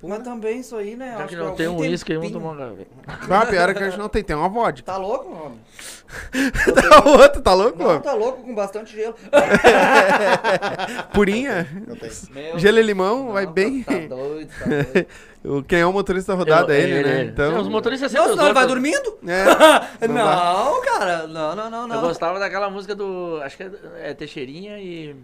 Mas 0.03 0.23
também 0.23 0.61
isso 0.61 0.77
aí, 0.77 0.97
né? 0.97 1.15
Já 1.17 1.19
acho 1.25 1.29
que 1.29 1.37
não 1.37 1.55
tem 1.55 1.69
um 1.69 1.77
uísque 1.79 2.13
aí, 2.13 2.19
vamos 2.19 2.33
tomar 2.33 2.53
um 2.53 2.57
café. 2.57 2.87
Ah, 3.31 3.47
pior 3.47 3.69
é 3.71 3.75
que 3.75 3.83
a 3.83 3.87
gente 3.91 3.99
não 3.99 4.09
tem, 4.09 4.23
tem 4.23 4.37
uma 4.37 4.49
vodka. 4.49 4.83
Tá 4.85 4.97
louco, 4.97 5.29
homem? 5.33 5.61
Tá 6.89 7.05
outro, 7.09 7.41
tá 7.43 7.55
louco? 7.55 7.83
Não, 7.83 8.01
tá 8.01 8.13
louco 8.15 8.43
com 8.43 8.55
bastante 8.55 8.95
gelo. 8.95 9.15
Purinha? 11.13 11.67
Eu 11.87 11.97
tenho. 11.97 12.13
Meu 12.31 12.59
Gelo 12.59 12.79
e 12.79 12.83
limão, 12.83 13.27
Não, 13.27 13.33
vai 13.33 13.47
bem. 13.47 13.83
Tá 13.83 13.93
doido, 13.93 14.49
tá 14.59 14.65
doido. 14.67 15.07
O- 15.47 15.63
Quem 15.63 15.79
é 15.79 15.87
o 15.87 15.93
motorista 15.93 16.33
da 16.33 16.39
rodada 16.39 16.75
é 16.77 16.81
ele, 16.81 17.03
né? 17.05 17.25
Então. 17.25 17.61
Os 17.61 17.69
motoristas 17.69 18.11
sempre 18.11 18.25
Não, 18.27 18.33
os 18.33 18.37
senão 18.37 18.47
ele 18.49 18.55
vai 18.55 18.67
dormindo? 18.67 19.17
É, 19.25 20.09
Não, 20.09 20.15
Não 20.75 20.83
cara. 20.83 21.27
Não, 21.29 21.55
não, 21.55 21.71
não, 21.71 21.83
Eu 21.83 21.87
não. 21.89 22.01
gostava 22.01 22.41
daquela 22.41 22.69
música 22.69 22.97
do. 22.97 23.39
Acho 23.45 23.57
que 23.57 23.63
é, 23.63 23.71
é 24.11 24.15
Teixeirinha 24.15 24.77
e. 24.81 25.15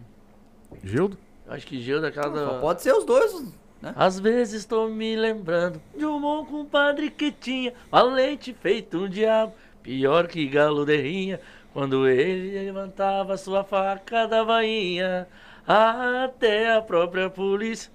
Gildo? 0.84 1.18
Acho 1.48 1.66
que 1.66 1.82
Gil 1.82 2.00
daquela 2.00 2.32
Só 2.32 2.52
do. 2.54 2.60
pode 2.60 2.82
ser 2.82 2.92
os 2.94 3.04
dois, 3.04 3.32
né? 3.82 3.92
Às 3.96 4.20
vezes 4.20 4.60
estou 4.60 4.88
me 4.88 5.16
lembrando 5.16 5.82
de 5.96 6.06
um 6.06 6.20
bom 6.20 6.44
compadre 6.44 7.10
que 7.10 7.32
tinha 7.32 7.72
valente 7.90 8.54
feito 8.62 8.98
um 8.98 9.08
diabo, 9.08 9.52
pior 9.82 10.26
que 10.28 10.46
galo 10.46 10.84
de 10.84 10.96
rinha, 10.96 11.40
quando 11.72 12.06
ele 12.08 12.64
levantava 12.64 13.36
sua 13.36 13.64
faca 13.64 14.26
da 14.26 14.44
bainha, 14.44 15.26
até 15.66 16.74
a 16.74 16.80
própria 16.82 17.28
polícia 17.30 17.90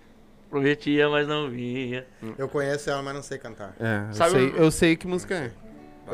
Prometia, 0.50 1.10
mas 1.10 1.28
não 1.28 1.50
vinha. 1.50 2.06
Eu 2.38 2.48
conheço 2.48 2.90
ela, 2.90 3.02
mas 3.04 3.14
não 3.14 3.22
sei 3.22 3.38
cantar. 3.38 3.76
É, 3.78 4.08
eu, 4.10 4.14
Sabe 4.14 4.32
sei, 4.32 4.48
o- 4.48 4.56
eu 4.56 4.72
sei 4.72 4.96
que 4.96 5.06
música 5.06 5.36
é. 5.36 5.52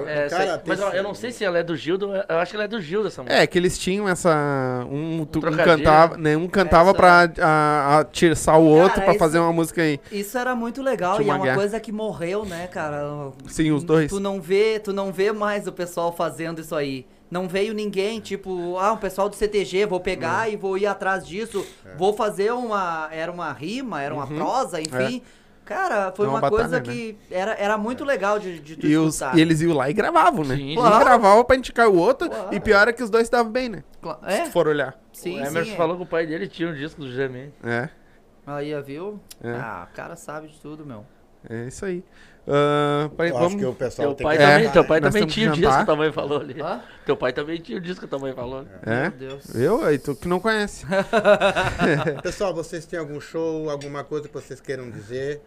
É, 0.08 0.28
Cara, 0.28 0.44
sei- 0.56 0.62
mas 0.66 0.82
ó, 0.82 0.90
eu 0.92 1.04
não 1.04 1.14
sei 1.14 1.32
se 1.32 1.44
ela 1.46 1.60
é 1.60 1.64
do 1.64 1.76
Gildo, 1.76 2.12
eu 2.28 2.38
acho 2.40 2.52
que 2.52 2.56
ela 2.58 2.66
é 2.66 2.68
do 2.68 2.82
Gildo 2.82 3.08
essa 3.10 3.22
música. 3.22 3.42
É, 3.42 3.46
que 3.46 3.58
eles 3.58 3.78
tinham 3.78 4.10
essa. 4.10 4.86
Um, 4.90 5.22
um 5.22 5.26
cantava, 5.26 6.18
né, 6.18 6.36
um 6.36 6.48
cantava 6.48 6.90
Essa- 6.90 6.98
pra 6.98 7.30
a, 7.42 8.00
atiçar 8.00 8.60
o 8.60 8.66
outro 8.66 8.90
Cara, 8.96 9.02
pra 9.04 9.12
isso- 9.12 9.20
fazer 9.20 9.40
uma 9.40 9.54
música 9.54 9.82
aí. 9.82 10.00
Isso 10.12 10.38
era 10.38 10.56
muito 10.56 10.82
legal 10.82 11.22
e 11.22 11.30
é 11.30 11.34
uma 11.34 11.44
guerra. 11.44 11.56
coisa 11.58 11.80
que 11.80 11.92
morreu, 11.92 12.44
né, 12.46 12.68
cara? 12.68 13.32
Sim, 13.48 13.72
os 13.72 13.84
dois. 13.84 14.10
Tu 14.10 14.20
não 14.20 14.42
vê, 14.42 14.80
tu 14.80 14.92
não 14.92 15.12
vê 15.12 15.32
mais 15.32 15.68
o 15.68 15.72
pessoal 15.72 16.12
fazendo 16.12 16.60
isso 16.62 16.76
aí. 16.76 17.06
Não 17.30 17.48
veio 17.48 17.74
ninguém, 17.74 18.20
tipo, 18.20 18.78
ah, 18.78 18.94
um 18.94 18.98
pessoal 18.98 19.28
do 19.28 19.36
CTG, 19.36 19.86
vou 19.88 20.00
pegar 20.00 20.52
e 20.52 20.56
vou 20.56 20.78
ir 20.78 20.86
atrás 20.86 21.26
disso, 21.26 21.66
É. 21.86 21.96
vou 21.96 22.14
fazer 22.14 22.52
uma, 22.54 23.10
era 23.12 23.32
uma 23.32 23.52
rima, 23.52 24.02
era 24.04 24.14
uma 24.14 24.28
prosa, 24.28 24.80
enfim. 24.80 25.22
Cara, 25.66 26.12
foi 26.12 26.26
É 26.26 26.30
uma 26.30 26.40
uma, 26.40 26.50
coisa 26.50 26.80
batalha, 26.80 26.88
né? 26.88 26.94
que 26.94 27.18
era, 27.32 27.54
era 27.54 27.78
muito 27.78 28.04
legal 28.04 28.38
de, 28.40 28.60
de 28.60 28.76
tu 28.76 28.86
E, 28.86 28.98
os, 28.98 29.16
escutar. 29.16 29.38
e 29.38 29.42
eles 29.42 29.62
iam 29.62 29.74
lá 29.74 29.90
e 29.90 29.94
gravavam, 29.94 30.44
né? 30.44 30.56
Sim. 30.58 30.74
Um 30.74 30.82
Claro. 30.82 31.06
gravava 31.06 31.44
pra 31.46 31.56
indicar 31.56 31.88
o 31.88 31.96
outro. 31.96 32.30
Claro. 32.30 32.54
E 32.54 32.60
pior 32.60 32.88
é 32.88 32.94
que 32.94 33.02
os 33.04 33.10
dois 33.10 33.24
estavam 33.24 33.52
bem, 33.52 33.70
né? 33.70 33.84
Se 34.02 34.10
É, 34.34 34.42
tu 34.46 34.52
for 34.52 34.68
olhar. 34.68 35.00
sim, 35.14 35.36
o 35.36 35.46
Emerson 35.46 35.64
sim. 35.66 35.72
é. 35.74 35.76
falou 35.78 35.96
que 35.98 36.04
o 36.04 36.06
pai 36.06 36.26
dele 36.28 36.48
tinha 36.48 36.70
um 36.70 36.74
disco 36.74 37.02
do 37.02 37.12
G-Man. 37.12 37.48
É, 37.64 37.90
Aí, 38.46 38.74
viu? 38.82 39.20
É. 39.42 39.52
Ah, 39.52 39.88
o 39.90 39.96
cara 39.96 40.16
sabe 40.18 40.48
de 40.50 40.60
tudo, 40.60 40.86
meu. 40.86 41.06
é 41.50 41.68
isso 41.68 41.86
aí. 41.86 42.04
Ah, 42.46 43.10
peraí, 43.16 43.32
Eu 43.32 43.36
vamos... 43.38 43.54
acho 43.54 43.58
que 43.58 43.66
o 43.66 43.74
pessoal 43.74 44.08
Teu 44.10 44.16
tem 44.18 44.28
pai 44.28 44.36
que... 44.36 44.44
É, 44.44 44.48
também, 44.58 44.70
teu 44.72 44.84
pai 44.86 45.00
nós 45.00 45.14
também 45.14 45.28
tinha 45.30 45.50
o 45.50 45.54
disco 45.56 45.78
que 45.80 45.86
tua 45.86 45.96
mãe 45.96 46.12
falou 46.12 46.42
ali. 46.42 46.62
Hã? 46.62 46.82
Teu 47.06 47.16
pai 47.16 47.32
também 47.32 47.58
tinha 47.62 47.78
o 47.78 47.82
disco 47.82 48.02
que 48.02 48.08
tua 48.08 48.20
mãe 48.20 48.34
falou. 48.34 48.60
ali. 48.60 48.68
É? 48.86 49.02
Meu 49.04 49.12
Deus. 49.12 49.46
Viu? 49.56 49.86
Aí 49.86 49.98
tu 49.98 50.14
que 50.14 50.28
não 50.28 50.42
conhece. 50.42 50.86
Pessoal, 52.22 52.54
vocês 52.54 52.86
têm 52.86 53.00
algum 53.00 53.20
show, 53.22 53.70
alguma 53.70 54.04
coisa 54.04 54.28
que 54.28 54.34
vocês 54.34 54.60
queiram 54.60 54.90
dizer? 54.92 55.42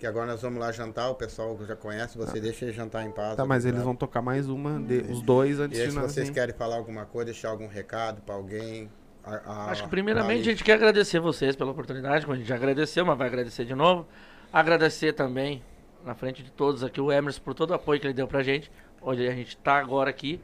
Que 0.00 0.06
agora 0.06 0.26
nós 0.26 0.40
vamos 0.40 0.58
lá 0.58 0.72
jantar, 0.72 1.10
o 1.10 1.14
pessoal 1.14 1.58
já 1.66 1.76
conhece, 1.76 2.16
você 2.16 2.40
deixa 2.40 2.64
eles 2.64 2.74
jantar 2.74 3.04
em 3.04 3.10
paz. 3.12 3.36
Tá, 3.36 3.44
mas 3.44 3.66
eles 3.66 3.82
vão 3.82 3.94
tocar 3.94 4.22
mais 4.22 4.48
uma, 4.48 4.80
de- 4.80 5.12
os 5.12 5.20
dois 5.20 5.60
antes 5.60 5.78
E 5.78 5.82
aí, 5.82 5.88
de 5.88 5.92
se 5.92 5.98
vocês 6.00 6.28
vir. 6.28 6.34
querem 6.34 6.54
falar 6.54 6.76
alguma 6.76 7.04
coisa, 7.04 7.26
deixar 7.26 7.50
algum 7.50 7.68
recado 7.68 8.22
pra 8.22 8.34
alguém. 8.34 8.90
a- 9.22 9.34
a- 9.44 9.70
Acho 9.70 9.82
que 9.84 9.90
primeiramente 9.90 10.40
a 10.48 10.52
gente 10.52 10.64
quer 10.64 10.72
agradecer 10.72 11.20
vocês 11.20 11.54
pela 11.54 11.70
oportunidade, 11.72 12.24
como 12.24 12.34
a 12.34 12.38
gente 12.38 12.48
já 12.48 12.54
agradeceu, 12.54 13.04
mas 13.04 13.18
vai 13.18 13.26
agradecer 13.26 13.66
de 13.66 13.74
novo. 13.74 14.08
Agradecer 14.50 15.12
também, 15.12 15.62
na 16.02 16.14
frente 16.14 16.42
de 16.42 16.50
todos 16.50 16.82
aqui, 16.82 16.98
o 16.98 17.12
Emerson 17.12 17.42
por 17.42 17.52
todo 17.52 17.72
o 17.72 17.74
apoio 17.74 18.00
que 18.00 18.06
ele 18.06 18.14
deu 18.14 18.26
pra 18.26 18.42
gente, 18.42 18.72
onde 19.02 19.28
a 19.28 19.32
gente 19.32 19.54
tá 19.58 19.74
agora 19.78 20.08
aqui. 20.08 20.40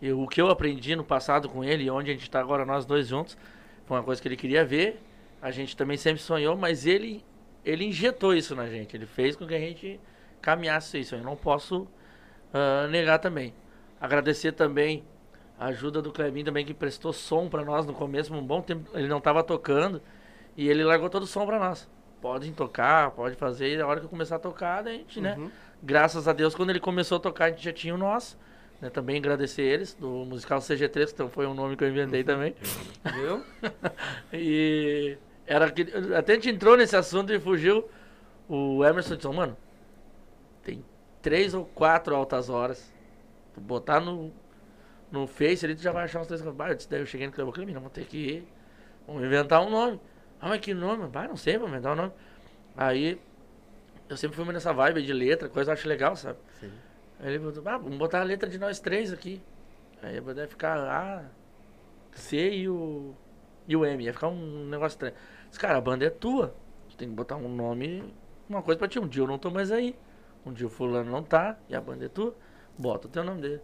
E 0.00 0.12
o 0.12 0.28
que 0.28 0.40
eu 0.40 0.48
aprendi 0.48 0.94
no 0.94 1.02
passado 1.02 1.48
com 1.48 1.64
ele, 1.64 1.82
e 1.82 1.90
onde 1.90 2.12
a 2.12 2.14
gente 2.14 2.30
tá 2.30 2.38
agora 2.38 2.64
nós 2.64 2.86
dois 2.86 3.08
juntos, 3.08 3.36
foi 3.84 3.96
uma 3.96 4.04
coisa 4.04 4.22
que 4.22 4.28
ele 4.28 4.36
queria 4.36 4.64
ver. 4.64 5.02
A 5.42 5.50
gente 5.50 5.76
também 5.76 5.96
sempre 5.96 6.22
sonhou, 6.22 6.56
mas 6.56 6.86
ele, 6.86 7.24
ele 7.64 7.84
injetou 7.84 8.34
isso 8.34 8.54
na 8.54 8.66
gente. 8.68 8.96
Ele 8.96 9.06
fez 9.06 9.36
com 9.36 9.46
que 9.46 9.54
a 9.54 9.58
gente 9.58 10.00
caminhasse 10.40 10.98
isso. 10.98 11.14
Eu 11.14 11.22
não 11.22 11.36
posso 11.36 11.86
ah, 12.52 12.86
negar 12.88 13.18
também. 13.18 13.54
Agradecer 14.00 14.52
também 14.52 15.04
a 15.58 15.66
ajuda 15.66 16.02
do 16.02 16.12
Clebinho 16.12 16.44
também, 16.44 16.66
que 16.66 16.74
prestou 16.74 17.12
som 17.12 17.48
pra 17.48 17.64
nós 17.64 17.86
no 17.86 17.94
começo, 17.94 18.34
um 18.34 18.44
bom 18.44 18.60
tempo. 18.60 18.90
Ele 18.94 19.08
não 19.08 19.20
tava 19.20 19.42
tocando 19.42 20.02
e 20.56 20.68
ele 20.68 20.84
largou 20.84 21.08
todo 21.08 21.22
o 21.22 21.26
som 21.26 21.46
pra 21.46 21.58
nós. 21.58 21.88
Podem 22.20 22.52
tocar, 22.52 23.10
pode 23.12 23.36
fazer. 23.36 23.76
E 23.76 23.80
a 23.80 23.86
hora 23.86 24.00
que 24.00 24.06
eu 24.06 24.10
começar 24.10 24.36
a 24.36 24.38
tocar, 24.38 24.86
a 24.86 24.90
gente, 24.90 25.20
né? 25.20 25.36
Graças 25.82 26.28
a 26.28 26.32
Deus, 26.32 26.54
quando 26.54 26.70
ele 26.70 26.80
começou 26.80 27.16
a 27.16 27.20
tocar, 27.20 27.46
a 27.46 27.50
gente 27.50 27.64
já 27.64 27.72
tinha 27.72 27.94
o 27.94 27.98
nosso. 27.98 28.38
Né? 28.80 28.90
Também 28.90 29.16
agradecer 29.16 29.62
eles, 29.62 29.94
do 29.94 30.08
musical 30.24 30.58
CG3, 30.58 31.06
que 31.06 31.12
então 31.12 31.28
foi 31.28 31.46
um 31.46 31.54
nome 31.54 31.76
que 31.76 31.84
eu 31.84 31.88
inventei 31.88 32.22
também. 32.22 32.54
Viu? 33.14 33.44
E 34.32 35.16
era 35.46 35.70
que 35.70 35.82
até 36.16 36.32
a 36.32 36.34
gente 36.36 36.50
entrou 36.50 36.76
nesse 36.76 36.96
assunto 36.96 37.32
e 37.32 37.40
fugiu. 37.40 37.88
O 38.48 38.84
Emerson 38.84 39.16
disse, 39.16 39.26
"Ô, 39.26 39.32
mano, 39.32 39.56
tem 40.62 40.84
três 41.22 41.54
ou 41.54 41.64
quatro 41.64 42.14
altas 42.14 42.50
horas. 42.50 42.92
Tu 43.54 43.60
botar 43.60 44.00
no, 44.00 44.32
no 45.10 45.26
Face 45.26 45.64
ali, 45.64 45.74
tu 45.74 45.82
já 45.82 45.92
vai 45.92 46.04
achar 46.04 46.20
uns 46.20 46.26
três. 46.26 46.42
Bah, 46.42 46.70
eu 46.70 46.74
disse, 46.74 46.88
daí 46.88 47.00
eu 47.00 47.06
cheguei 47.06 47.26
no 47.26 47.32
Clebo 47.32 47.52
Clemina, 47.52 47.78
vamos 47.78 47.92
ter 47.92 48.04
que 48.04 48.16
ir. 48.16 48.48
Vamos 49.06 49.22
inventar 49.22 49.64
um 49.64 49.70
nome. 49.70 50.00
Ah, 50.40 50.48
mas 50.48 50.60
que 50.60 50.74
nome? 50.74 51.06
Bah, 51.08 51.28
não 51.28 51.36
sei, 51.36 51.54
vamos 51.54 51.70
inventar 51.70 51.92
um 51.92 51.96
nome. 51.96 52.12
Aí, 52.76 53.20
eu 54.08 54.16
sempre 54.16 54.36
fui 54.36 54.52
nessa 54.52 54.72
vibe 54.72 55.02
de 55.02 55.12
letra, 55.12 55.48
coisa 55.48 55.70
eu 55.70 55.74
acho 55.74 55.88
legal, 55.88 56.16
sabe? 56.16 56.38
Sim. 56.60 56.72
Aí 57.20 57.28
ele 57.28 57.38
botou, 57.38 57.62
ah, 57.66 57.78
vamos 57.78 57.96
botar 57.96 58.20
a 58.20 58.24
letra 58.24 58.48
de 58.48 58.58
nós 58.58 58.80
três 58.80 59.12
aqui. 59.12 59.40
Aí 60.02 60.18
vai 60.18 60.46
ficar 60.48 60.78
A, 60.78 61.24
C 62.12 62.50
e 62.50 62.68
o, 62.68 63.14
e 63.68 63.76
o 63.76 63.84
M. 63.84 64.02
Ia 64.04 64.12
ficar 64.12 64.28
um 64.28 64.66
negócio 64.66 64.96
estranho. 64.96 65.14
Disse, 65.52 65.60
cara, 65.60 65.76
a 65.76 65.80
banda 65.82 66.06
é 66.06 66.08
tua. 66.08 66.54
Tu 66.88 66.96
tem 66.96 67.08
que 67.10 67.14
botar 67.14 67.36
um 67.36 67.46
nome, 67.46 68.02
uma 68.48 68.62
coisa 68.62 68.78
pra 68.78 68.88
ti. 68.88 68.98
Um 68.98 69.06
dia 69.06 69.22
eu 69.22 69.26
não 69.26 69.36
tô 69.38 69.50
mais 69.50 69.70
aí. 69.70 69.94
Um 70.46 70.52
dia 70.52 70.66
o 70.66 70.70
fulano 70.70 71.10
não 71.10 71.22
tá 71.22 71.58
e 71.68 71.76
a 71.76 71.80
banda 71.80 72.06
é 72.06 72.08
tua. 72.08 72.34
Bota 72.78 73.06
o 73.06 73.10
teu 73.10 73.22
nome 73.22 73.42
dele. 73.42 73.60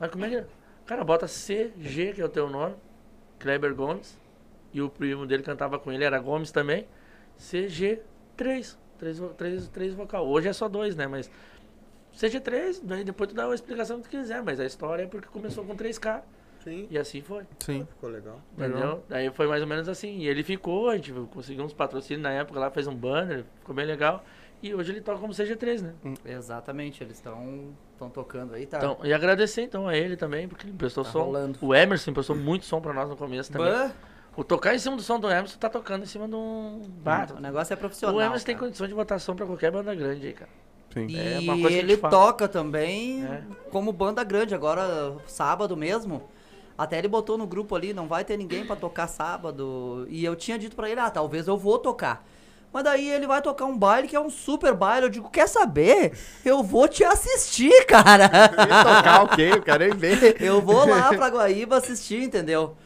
Mas 0.00 0.10
como 0.10 0.24
é 0.24 0.30
que 0.30 0.36
é? 0.36 0.46
Cara, 0.86 1.04
bota 1.04 1.26
CG, 1.26 2.14
que 2.14 2.22
é 2.22 2.24
o 2.24 2.28
teu 2.30 2.48
nome. 2.48 2.74
Kleber 3.38 3.74
Gomes. 3.74 4.18
E 4.72 4.80
o 4.80 4.88
primo 4.88 5.26
dele 5.26 5.42
cantava 5.42 5.78
com 5.78 5.92
ele, 5.92 6.04
era 6.04 6.18
Gomes 6.18 6.50
também. 6.50 6.88
CG 7.36 8.00
3. 8.34 8.78
Três, 8.98 9.20
três, 9.36 9.68
três 9.68 9.92
vocal. 9.92 10.26
Hoje 10.26 10.48
é 10.48 10.54
só 10.54 10.70
dois, 10.70 10.96
né? 10.96 11.06
Mas 11.06 11.30
CG3, 12.14 12.80
daí 12.82 13.04
depois 13.04 13.28
tu 13.28 13.36
dá 13.36 13.46
uma 13.46 13.54
explicação 13.54 13.98
que 14.00 14.08
tu 14.08 14.10
quiser, 14.10 14.42
mas 14.42 14.58
a 14.58 14.64
história 14.64 15.02
é 15.02 15.06
porque 15.06 15.28
começou 15.28 15.66
com 15.66 15.76
3K. 15.76 16.22
Sim, 16.66 16.88
E 16.90 16.98
assim 16.98 17.20
foi. 17.22 17.44
Sim. 17.60 17.86
ficou 17.88 18.10
legal. 18.10 18.40
Entendeu? 18.58 19.04
Daí 19.08 19.30
foi 19.30 19.46
mais 19.46 19.62
ou 19.62 19.68
menos 19.68 19.88
assim. 19.88 20.18
E 20.18 20.26
ele 20.28 20.42
ficou, 20.42 20.88
a 20.90 20.96
gente 20.96 21.12
conseguiu 21.32 21.64
uns 21.64 21.72
patrocínios 21.72 22.22
na 22.24 22.30
época 22.32 22.58
lá, 22.58 22.70
fez 22.70 22.88
um 22.88 22.94
banner, 22.94 23.44
ficou 23.60 23.72
bem 23.74 23.86
legal. 23.86 24.24
E 24.62 24.74
hoje 24.74 24.90
ele 24.90 25.00
toca 25.00 25.18
como 25.20 25.32
CG3, 25.32 25.82
né? 25.82 25.94
Exatamente, 26.24 27.02
eles 27.04 27.16
estão 27.18 27.68
estão 27.92 28.10
tocando 28.10 28.54
aí, 28.54 28.66
tá? 28.66 28.78
Então, 28.78 28.98
e 29.04 29.12
agradecer 29.12 29.62
então 29.62 29.86
a 29.86 29.96
ele 29.96 30.16
também, 30.16 30.48
porque 30.48 30.66
ele 30.66 30.72
emprestou 30.72 31.04
Tá 31.04 31.10
som. 31.10 31.22
rolando. 31.22 31.58
O 31.62 31.74
Emerson 31.74 32.10
emprestou 32.10 32.34
muito 32.34 32.64
som 32.66 32.80
pra 32.80 32.92
nós 32.92 33.08
no 33.08 33.16
começo 33.16 33.50
também. 33.52 33.70
Bah, 33.72 33.92
O 34.36 34.42
tocar 34.44 34.74
em 34.74 34.78
cima 34.78 34.96
do 34.96 35.02
som 35.02 35.18
do 35.20 35.30
Emerson 35.30 35.56
tá 35.58 35.68
tocando 35.70 36.02
em 36.02 36.06
cima 36.06 36.26
de 36.28 36.34
um 36.34 36.82
bar. 37.02 37.32
o 37.36 37.40
negócio 37.40 37.72
é 37.72 37.76
profissional. 37.76 38.16
O 38.16 38.20
Emerson 38.20 38.44
tem 38.44 38.54
cara. 38.56 38.66
condição 38.66 38.86
de 38.88 38.94
botar 38.94 39.18
som 39.18 39.34
pra 39.36 39.46
qualquer 39.46 39.70
banda 39.70 39.94
grande 39.94 40.26
aí, 40.26 40.32
cara. 40.32 40.50
Sim. 40.92 41.06
E 41.08 41.18
É 41.18 41.40
gente 41.40 41.72
ele 41.72 41.96
toca 41.96 42.48
também 42.48 43.24
É. 43.24 43.42
como 43.70 43.92
banda 43.92 44.22
grande. 44.24 44.54
Agora, 44.54 45.14
sábado 45.26 45.76
mesmo, 45.76 46.22
até 46.76 46.98
ele 46.98 47.08
botou 47.08 47.38
no 47.38 47.46
grupo 47.46 47.74
ali, 47.74 47.92
não 47.92 48.06
vai 48.06 48.24
ter 48.24 48.36
ninguém 48.36 48.66
pra 48.66 48.76
tocar 48.76 49.06
sábado. 49.06 50.06
E 50.10 50.24
eu 50.24 50.36
tinha 50.36 50.58
dito 50.58 50.76
pra 50.76 50.90
ele, 50.90 51.00
ah, 51.00 51.10
talvez 51.10 51.46
eu 51.48 51.56
vou 51.56 51.78
tocar. 51.78 52.26
Mas 52.72 52.84
daí 52.84 53.08
ele 53.08 53.26
vai 53.26 53.40
tocar 53.40 53.64
um 53.64 53.76
baile 53.76 54.06
que 54.08 54.16
é 54.16 54.20
um 54.20 54.28
super 54.28 54.74
baile. 54.74 55.06
Eu 55.06 55.10
digo, 55.10 55.30
quer 55.30 55.48
saber? 55.48 56.12
Eu 56.44 56.62
vou 56.62 56.86
te 56.86 57.04
assistir, 57.04 57.72
cara. 57.86 58.28
tocar 58.28 59.22
ok, 59.24 59.52
eu 59.52 59.62
quero 59.62 59.84
ir 59.84 59.94
ver. 59.94 60.42
Eu 60.42 60.60
vou 60.60 60.86
lá 60.86 61.08
pra 61.14 61.28
Guaíba 61.28 61.76
assistir, 61.76 62.22
entendeu? 62.22 62.76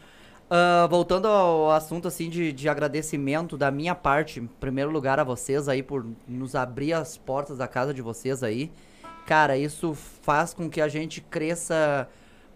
Ah, 0.53 0.85
voltando 0.89 1.29
ao 1.29 1.71
assunto 1.71 2.09
assim 2.09 2.29
de, 2.29 2.51
de 2.51 2.67
agradecimento 2.67 3.57
da 3.57 3.71
minha 3.71 3.95
parte, 3.95 4.41
em 4.41 4.47
primeiro 4.47 4.91
lugar 4.91 5.17
a 5.17 5.23
vocês 5.23 5.69
aí 5.69 5.81
por 5.81 6.05
nos 6.27 6.55
abrir 6.55 6.91
as 6.91 7.15
portas 7.15 7.57
da 7.57 7.69
casa 7.69 7.93
de 7.93 8.01
vocês 8.01 8.43
aí. 8.43 8.69
Cara, 9.25 9.57
isso 9.57 9.93
faz 10.21 10.53
com 10.53 10.69
que 10.69 10.81
a 10.81 10.89
gente 10.89 11.21
cresça 11.21 12.05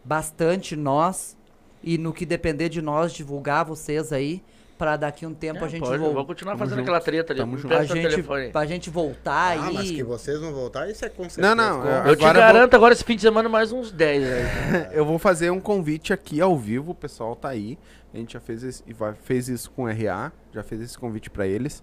bastante 0.05 0.75
nós 0.75 1.35
e 1.83 1.97
no 1.97 2.13
que 2.13 2.25
depender 2.25 2.69
de 2.69 2.81
nós 2.81 3.11
divulgar 3.11 3.65
vocês 3.65 4.13
aí 4.13 4.41
pra 4.77 4.97
daqui 4.97 5.25
um 5.25 5.33
tempo 5.33 5.59
É, 5.59 5.65
a 5.65 5.67
gente 5.69 5.79
pode, 5.81 5.97
voltar. 5.97 6.13
Vou 6.15 6.25
continuar 6.25 6.51
Tamo 6.53 6.59
fazendo 6.59 6.77
junto. 6.79 6.83
aquela 6.89 6.99
treta 6.99 7.31
ali. 7.33 7.39
Tamo 7.39 7.57
junto. 7.57 7.73
A 7.73 7.83
gente, 7.85 8.09
telefone. 8.09 8.49
pra 8.49 8.65
gente 8.65 8.89
voltar 8.89 9.57
Ah, 9.57 9.71
mas 9.71 9.77
aí. 9.77 9.95
que 9.95 10.03
vocês 10.03 10.39
vão 10.39 10.53
voltar, 10.53 10.89
isso 10.89 11.05
é 11.05 11.09
com 11.09 11.23
certeza. 11.29 11.55
Não, 11.55 11.79
não, 11.79 11.87
é- 11.89 11.99
Eu 12.09 12.15
te 12.15 12.21
eu 12.23 12.27
vou- 12.27 12.33
garanto 12.33 12.73
agora 12.75 12.93
esse 12.93 13.03
fim 13.03 13.15
de 13.15 13.21
semana 13.21 13.47
mais 13.47 13.71
uns 13.71 13.91
10 13.91 14.23
aí. 14.23 14.43
Eu 14.93 15.05
vou 15.05 15.17
fazer 15.17 15.49
um 15.49 15.61
convite 15.61 16.11
aqui 16.11 16.41
ao 16.41 16.57
vivo, 16.57 16.91
o 16.91 16.95
pessoal 16.95 17.35
tá 17.35 17.49
aí. 17.49 17.77
A 18.13 18.17
gente 18.17 18.33
já 18.33 18.39
fez, 18.39 18.63
esse, 18.63 18.83
e 18.87 18.93
fez 19.23 19.47
isso 19.47 19.71
com 19.71 19.83
o 19.83 19.87
RA, 19.87 20.31
já 20.53 20.61
fez 20.63 20.81
esse 20.81 20.97
convite 20.97 21.29
pra 21.29 21.47
eles. 21.47 21.81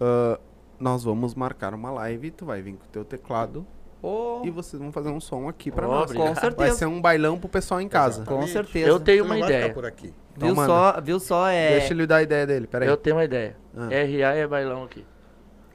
Ah, 0.00 0.38
nós 0.80 1.04
vamos 1.04 1.34
marcar 1.34 1.74
uma 1.74 1.90
live, 1.90 2.30
tu 2.30 2.44
vai 2.46 2.62
vir 2.62 2.72
com 2.74 2.84
o 2.84 2.88
teu 2.90 3.04
teclado 3.04 3.66
Ô, 4.06 4.42
e 4.44 4.50
vocês 4.50 4.80
vão 4.80 4.92
fazer 4.92 5.08
um 5.08 5.20
som 5.20 5.48
aqui 5.48 5.70
pra 5.70 5.88
Ó, 5.88 5.90
nós. 5.92 6.02
obrigado. 6.10 6.28
com 6.28 6.34
Vai 6.34 6.40
certeza. 6.42 6.76
ser 6.76 6.86
um 6.86 7.00
bailão 7.00 7.38
pro 7.38 7.48
pessoal 7.48 7.80
em 7.80 7.88
casa. 7.88 8.18
Exatamente. 8.20 8.42
Com 8.46 8.52
certeza. 8.52 8.88
Eu 8.88 9.00
tenho 9.00 9.24
uma 9.24 9.34
não 9.34 9.40
vai 9.40 9.48
ficar 9.48 9.58
ideia. 9.60 9.74
por 9.74 9.86
aqui. 9.86 10.12
Então 10.36 10.54
Viu 10.54 10.64
só, 10.66 11.00
viu 11.00 11.20
só, 11.20 11.48
é. 11.48 11.70
Deixa 11.78 11.92
ele 11.94 12.06
dar 12.06 12.16
a 12.16 12.22
ideia 12.22 12.46
dele, 12.46 12.66
peraí. 12.66 12.88
Eu 12.88 12.96
tenho 12.96 13.16
uma 13.16 13.24
ideia. 13.24 13.56
Ah. 13.76 13.88
RA 13.88 14.34
é 14.34 14.46
bailão 14.46 14.82
aqui. 14.84 15.04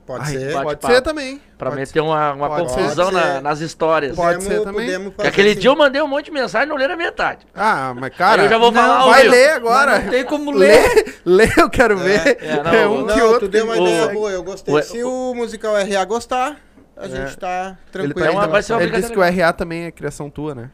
Pode 0.05 0.23
Ai, 0.25 0.31
ser. 0.39 0.53
Pode 0.63 0.85
ser 0.87 1.01
também. 1.01 1.39
Pra 1.55 1.69
Pode 1.69 1.81
meter 1.81 1.99
uma, 2.01 2.33
uma 2.33 2.47
pode 2.49 2.63
confusão 2.73 3.05
ser. 3.09 3.13
na- 3.13 3.41
nas 3.41 3.59
histórias. 3.61 4.15
Pode 4.15 4.39
Podemos- 4.43 4.57
ser 4.57 4.63
também. 4.63 5.13
aquele 5.27 5.51
assim. 5.51 5.59
dia 5.59 5.69
eu 5.69 5.75
mandei 5.75 6.01
um 6.01 6.07
monte 6.07 6.25
de 6.25 6.31
mensagem 6.31 6.65
e 6.65 6.69
não 6.69 6.75
leram 6.77 6.95
a 6.95 6.97
metade. 6.97 7.45
Ah, 7.53 7.93
mas 7.95 8.15
cara, 8.17 8.41
Aí 8.41 8.47
eu 8.47 8.49
já 8.49 8.57
vou 8.57 8.71
não, 8.71 8.81
falar 8.81 9.05
vai 9.05 9.27
ler 9.27 9.49
agora. 9.51 9.91
Mas 9.91 10.03
não 10.05 10.11
tem 10.11 10.25
como 10.25 10.49
ler. 10.51 10.81
Lê, 11.25 11.45
lê, 11.45 11.49
eu 11.57 11.69
quero 11.69 11.95
ver. 11.97 12.37
É, 12.41 12.63
não, 12.63 12.73
É, 12.73 12.87
um 12.87 13.05
Não, 13.05 13.15
que 13.15 13.21
outro. 13.21 13.39
tu 13.41 13.47
deu 13.51 13.65
uma 13.65 13.77
ideia 13.77 14.07
boa, 14.09 14.31
eu 14.31 14.41
gostei. 14.43 14.73
O- 14.73 14.81
Se 14.81 15.03
o 15.03 15.33
musical 15.35 15.75
RA 15.75 16.03
gostar, 16.05 16.57
a 16.99 17.05
É. 17.05 17.09
gente 17.09 17.37
tá 17.37 17.77
Ele, 17.77 17.91
tranquilo. 17.91 18.13
tá, 18.19 18.25
É 18.25 18.29
uma- 18.29 18.43
ele- 18.43 18.51
vai 18.51 18.61
ser 18.63 18.73
uma 18.73 18.83
ele 18.83 18.91
disse 18.95 19.11
que 19.11 19.17
o 19.17 19.21
RA 19.23 19.53
também 19.53 19.83
é 19.85 19.91
criação 19.91 20.29
tua, 20.29 20.53
né? 20.53 20.69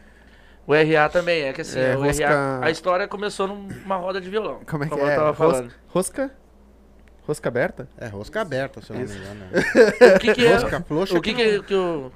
O 0.67 0.73
RA 0.73 1.07
também, 1.09 1.43
é 1.43 1.53
que 1.53 1.61
assim, 1.61 1.79
É, 1.79 1.95
o 1.95 2.01
rosca- 2.01 2.27
RA, 2.27 2.59
a 2.65 2.71
história 2.71 3.07
começou 3.07 3.47
numa 3.47 3.95
roda 3.97 4.19
de 4.19 4.29
violão. 4.29 4.61
Como 4.67 4.83
é 4.83 4.87
que 4.87 4.93
eu 4.93 5.07
é? 5.07 5.15
tava 5.15 5.27
Rosca? 5.31 5.43
falando. 5.53 5.71
Rosca? 5.87 6.31
Rosca 7.27 7.49
aberta? 7.49 7.87
É, 7.97 8.07
rosca 8.07 8.41
aberta, 8.41 8.81
se 8.81 8.91
eu 8.91 8.97
não 8.97 9.05
me 9.05 9.15
engano. 9.15 9.45
O 10.15 10.19
que 10.19 10.33
que 10.33 10.45
é... 10.45 10.53
Rosca 10.55 10.81
frouxa 10.81 11.17
O 11.17 11.21
que 11.21 11.33
que, 11.33 11.63
que 11.63 11.73
eu- 11.73 12.11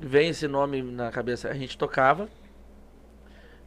vem 0.00 0.28
esse 0.30 0.46
nome 0.48 0.82
na 0.82 1.10
cabeça? 1.10 1.48
A 1.48 1.54
gente 1.54 1.76
tocava 1.78 2.28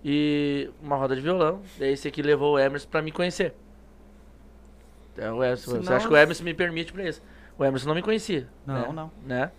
e 0.03 0.69
uma 0.81 0.95
roda 0.95 1.15
de 1.15 1.22
violão. 1.22 1.61
Daí 1.80 1.93
esse 1.93 2.07
aqui 2.07 2.22
levou 2.22 2.55
o 2.55 2.59
Emerson 2.59 2.88
pra 2.89 3.01
me 3.01 3.11
conhecer. 3.11 3.53
Então, 5.14 5.38
o 5.38 5.43
Emerson, 5.43 5.81
você 5.81 5.93
acha 5.93 6.07
que 6.07 6.14
o 6.14 6.18
Emerson 6.18 6.43
me 6.43 6.53
permite 6.53 6.93
pra 6.93 7.03
isso? 7.07 7.22
O 7.57 7.65
Emerson 7.65 7.88
não 7.88 7.95
me 7.95 8.01
conhecia. 8.03 8.47
Não, 8.65 8.76
né? 8.76 8.93
não. 8.93 9.11
Né? 9.26 9.51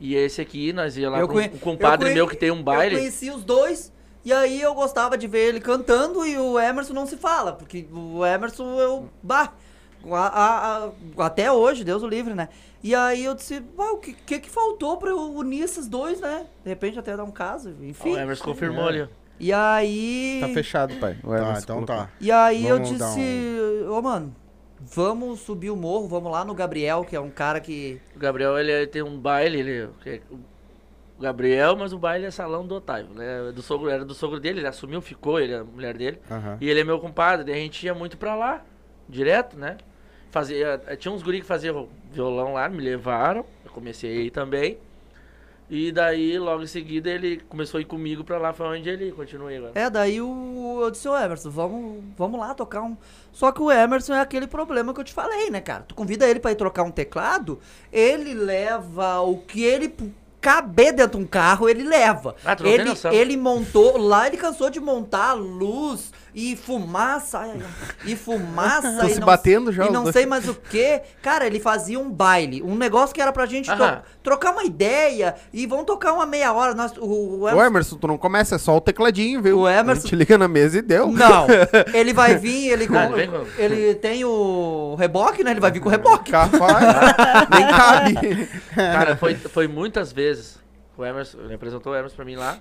E 0.00 0.14
esse 0.14 0.40
aqui, 0.40 0.72
nós 0.72 0.96
ia 0.96 1.08
lá 1.08 1.18
Eu 1.20 1.26
com 1.28 1.34
conhe- 1.34 1.50
um 1.54 1.58
compadre 1.58 2.06
eu 2.06 2.10
conhe- 2.10 2.14
meu 2.14 2.28
que 2.28 2.36
tem 2.36 2.50
um 2.50 2.58
Eu 2.58 2.62
baile. 2.62 2.96
conheci 2.96 3.30
os 3.30 3.44
dois. 3.44 3.92
E 4.24 4.32
aí 4.32 4.60
eu 4.60 4.74
gostava 4.74 5.16
de 5.18 5.26
ver 5.26 5.48
ele 5.48 5.60
cantando 5.60 6.24
e 6.26 6.36
o 6.38 6.58
Emerson 6.58 6.94
não 6.94 7.06
se 7.06 7.16
fala, 7.16 7.52
porque 7.52 7.86
o 7.92 8.24
Emerson 8.24 8.78
eu. 8.80 9.08
Bah, 9.22 9.52
a- 10.10 10.16
a- 10.18 10.86
a- 11.18 11.26
até 11.26 11.50
hoje, 11.52 11.84
Deus 11.84 12.02
o 12.02 12.08
livre, 12.08 12.34
né? 12.34 12.48
E 12.82 12.94
aí 12.94 13.24
eu 13.24 13.34
disse, 13.34 13.60
"Bah, 13.60 13.92
o 13.92 13.98
que, 13.98 14.12
que 14.14 14.38
que 14.40 14.50
faltou 14.50 14.96
pra 14.96 15.10
eu 15.10 15.18
unir 15.34 15.62
esses 15.62 15.86
dois, 15.88 16.20
né? 16.20 16.46
De 16.62 16.68
repente 16.70 16.98
até 16.98 17.16
dar 17.16 17.24
um 17.24 17.30
caso, 17.30 17.74
enfim. 17.82 18.12
O 18.14 18.18
Emerson 18.18 18.44
confirmou 18.44 18.84
É. 18.86 18.88
ali. 18.88 19.08
E 19.40 19.52
aí. 19.52 20.38
Tá 20.40 20.48
fechado, 20.48 20.94
pai. 20.96 21.16
O 21.22 21.28
Tá, 21.30 21.36
Emerson 21.38 21.60
então 21.62 21.76
colocou. 21.76 21.96
tá. 21.96 22.10
E 22.20 22.30
aí 22.30 22.66
eu 22.66 22.76
Vamos 22.76 22.90
um 22.90 22.94
disse, 22.94 23.86
ô 23.90 24.00
mano, 24.02 24.34
vamos 24.80 25.40
subir 25.40 25.70
o 25.70 25.76
morro, 25.76 26.08
vamos 26.08 26.30
lá 26.30 26.44
no 26.44 26.54
Gabriel, 26.54 27.04
que 27.04 27.14
é 27.16 27.20
um 27.20 27.30
cara 27.30 27.60
que. 27.60 28.00
O 28.14 28.18
Gabriel, 28.18 28.58
ele 28.58 28.86
tem 28.86 29.02
um 29.02 29.18
baile, 29.18 29.58
ele... 29.60 29.88
que- 30.02 30.22
O 31.18 31.22
Gabriel, 31.22 31.76
mas 31.76 31.92
o 31.92 31.98
baile 31.98 32.26
é 32.26 32.30
salão 32.30 32.66
do 32.66 32.74
Otávio, 32.74 33.14
né? 33.14 33.52
Do 33.52 33.62
sogro, 33.62 33.88
era 33.88 34.04
do 34.04 34.14
sogro 34.14 34.40
dele, 34.40 34.60
ele 34.60 34.66
assumiu, 34.66 35.00
ficou, 35.00 35.38
ele 35.38 35.52
é 35.52 35.58
a 35.58 35.64
mulher 35.64 35.96
dele. 35.96 36.18
Aham. 36.30 36.58
E 36.60 36.68
ele 36.68 36.80
é 36.80 36.84
meu 36.84 36.98
compadre, 36.98 37.52
a 37.52 37.54
gente 37.54 37.86
ia 37.86 37.94
muito 37.94 38.18
pra 38.18 38.34
lá, 38.34 38.64
direto, 39.08 39.56
né? 39.56 39.76
Fazia, 40.32 40.80
tinha 40.98 41.12
uns 41.14 41.22
guri 41.22 41.40
que 41.40 41.46
faziam 41.46 41.88
violão 42.10 42.54
lá, 42.54 42.68
me 42.68 42.82
levaram, 42.82 43.46
eu 43.64 43.70
comecei 43.70 44.10
a 44.10 44.20
ir 44.22 44.30
também. 44.30 44.78
E 45.68 45.90
daí, 45.90 46.38
logo 46.38 46.62
em 46.62 46.66
seguida, 46.66 47.08
ele 47.10 47.40
começou 47.48 47.78
a 47.78 47.80
ir 47.80 47.86
comigo 47.86 48.22
pra 48.22 48.38
lá, 48.38 48.52
foi 48.52 48.78
onde 48.78 48.88
ele 48.88 49.10
continuei 49.12 49.56
agora. 49.56 49.72
É, 49.74 49.88
daí 49.88 50.20
o, 50.20 50.80
eu 50.82 50.90
disse, 50.90 51.08
ô 51.08 51.16
Emerson, 51.16 51.50
vamos, 51.50 52.04
vamos 52.16 52.38
lá 52.38 52.54
tocar 52.54 52.82
um. 52.82 52.96
Só 53.32 53.50
que 53.50 53.62
o 53.62 53.72
Emerson 53.72 54.14
é 54.14 54.20
aquele 54.20 54.46
problema 54.46 54.92
que 54.92 55.00
eu 55.00 55.04
te 55.04 55.12
falei, 55.12 55.50
né, 55.50 55.60
cara? 55.60 55.84
Tu 55.88 55.94
convida 55.94 56.28
ele 56.28 56.38
pra 56.38 56.52
ir 56.52 56.56
trocar 56.56 56.82
um 56.82 56.90
teclado, 56.90 57.58
ele 57.90 58.34
leva 58.34 59.20
o 59.20 59.38
que 59.38 59.64
ele 59.64 59.94
caber 60.44 60.92
dentro 60.92 61.18
de 61.18 61.24
um 61.24 61.26
carro, 61.26 61.70
ele 61.70 61.82
leva. 61.82 62.36
Ah, 62.44 62.54
tu 62.54 62.62
não 62.62 62.70
tem 62.70 62.80
ele, 62.80 62.90
noção. 62.90 63.10
ele 63.10 63.34
montou, 63.34 63.96
lá 63.96 64.26
ele 64.26 64.36
cansou 64.36 64.68
de 64.68 64.78
montar 64.78 65.32
luz 65.32 66.12
e 66.34 66.56
fumaça, 66.56 67.38
ai, 67.38 67.52
ai, 67.54 67.62
e 68.04 68.16
fumaça. 68.16 68.98
Tô 69.00 69.06
e 69.06 69.10
se 69.14 69.20
não- 69.20 69.26
batendo 69.26 69.70
já, 69.72 69.86
E 69.86 69.90
não 69.90 70.02
dois. 70.02 70.12
sei 70.14 70.26
mais 70.26 70.48
o 70.48 70.54
que. 70.54 71.00
Cara, 71.22 71.46
ele 71.46 71.60
fazia 71.60 71.98
um 72.00 72.10
baile, 72.10 72.60
um 72.62 72.74
negócio 72.74 73.14
que 73.14 73.20
era 73.22 73.32
pra 73.32 73.46
gente 73.46 73.70
trocar 74.22 74.50
uma 74.52 74.64
ideia 74.64 75.34
e 75.52 75.66
vão 75.66 75.84
tocar 75.84 76.12
uma 76.12 76.26
meia 76.26 76.52
hora. 76.52 76.74
Nós, 76.74 76.92
o, 76.98 77.40
o 77.42 77.48
Emerson- 77.48 77.64
Emerson, 77.66 77.96
tu 77.98 78.06
não 78.08 78.18
começa, 78.18 78.56
é 78.56 78.58
só 78.58 78.76
o 78.76 78.80
tecladinho, 78.80 79.40
viu? 79.40 79.60
O 79.60 79.66
A 79.66 79.72
Emerson- 79.72 80.02
gente 80.02 80.16
liga 80.16 80.36
na 80.36 80.48
mesa 80.48 80.78
e 80.78 80.82
deu. 80.82 81.06
Não, 81.08 81.46
ele 81.94 82.12
vai 82.12 82.36
vir, 82.36 82.68
ele, 82.70 82.88
Não, 82.88 83.08
com- 83.12 83.16
ele 83.16 83.54
ele 83.56 83.94
tem 83.94 84.24
o 84.24 84.96
reboque, 84.98 85.44
né? 85.44 85.52
Ele 85.52 85.60
vai 85.60 85.70
vir 85.70 85.80
com 85.80 85.88
o 85.88 85.90
reboque. 85.92 86.30
Capaz, 86.32 86.84
nem 87.50 87.66
cabe. 87.68 88.48
Cara, 88.74 89.16
foi, 89.16 89.34
foi 89.36 89.68
muitas 89.68 90.10
vezes. 90.12 90.58
O 90.96 91.04
Emerson, 91.04 91.38
ele 91.40 91.54
apresentou 91.54 91.92
o 91.92 91.96
Emerson 91.96 92.16
pra 92.16 92.24
mim 92.24 92.36
lá. 92.36 92.56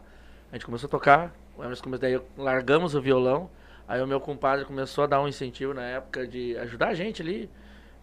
A 0.51 0.55
gente 0.55 0.65
começou 0.65 0.87
a 0.87 0.89
tocar. 0.91 1.31
O 1.57 1.63
Emerson 1.63 1.83
começou, 1.83 2.01
daí 2.01 2.19
largamos 2.37 2.95
o 2.95 3.01
violão. 3.01 3.49
Aí 3.87 4.01
o 4.01 4.07
meu 4.07 4.19
compadre 4.19 4.65
começou 4.65 5.03
a 5.03 5.07
dar 5.07 5.21
um 5.21 5.27
incentivo 5.27 5.73
na 5.73 5.83
época 5.83 6.25
de 6.27 6.57
ajudar 6.57 6.89
a 6.89 6.93
gente 6.93 7.21
ali. 7.21 7.49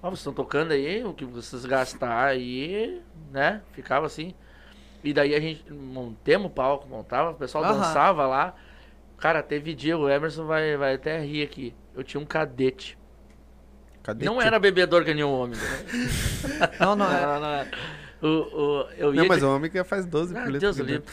Ó, 0.02 0.08
vocês 0.08 0.20
estão 0.20 0.32
tocando 0.32 0.72
aí, 0.72 1.04
o 1.04 1.12
que 1.12 1.24
vocês 1.24 1.64
gastar 1.64 2.26
aí, 2.26 3.02
né? 3.30 3.62
Ficava 3.72 4.06
assim. 4.06 4.34
E 5.02 5.12
daí 5.12 5.34
a 5.34 5.40
gente 5.40 5.70
montemos 5.72 6.48
o 6.48 6.50
palco, 6.50 6.86
montava, 6.88 7.30
o 7.30 7.34
pessoal 7.34 7.64
Aham. 7.64 7.78
dançava 7.78 8.26
lá. 8.26 8.54
Cara, 9.18 9.42
teve 9.42 9.74
dia, 9.74 9.96
o 9.98 10.08
Emerson 10.08 10.46
vai, 10.46 10.76
vai 10.76 10.94
até 10.94 11.20
rir 11.20 11.42
aqui. 11.42 11.74
Eu 11.94 12.02
tinha 12.02 12.20
um 12.20 12.24
cadete. 12.24 12.98
Cadê 14.02 14.24
Não 14.24 14.40
era 14.40 14.58
bebedor 14.58 15.04
que 15.04 15.12
nem 15.12 15.24
um 15.24 15.32
homem. 15.32 15.58
Né? 15.58 16.70
Não, 16.80 16.96
não, 16.96 17.10
é. 17.10 17.20
Não, 17.20 17.40
não, 17.40 17.40
não. 17.40 17.66
O, 18.22 18.26
o, 18.26 18.88
eu 18.98 19.14
ia 19.14 19.22
Não, 19.22 19.28
mas 19.28 19.38
de- 19.38 19.44
o 19.44 19.54
homem 19.54 19.70
que 19.70 19.82
faz 19.82 20.04
12 20.04 20.36
ah, 20.36 20.44
Deus 20.46 20.76
livre. 20.76 21.04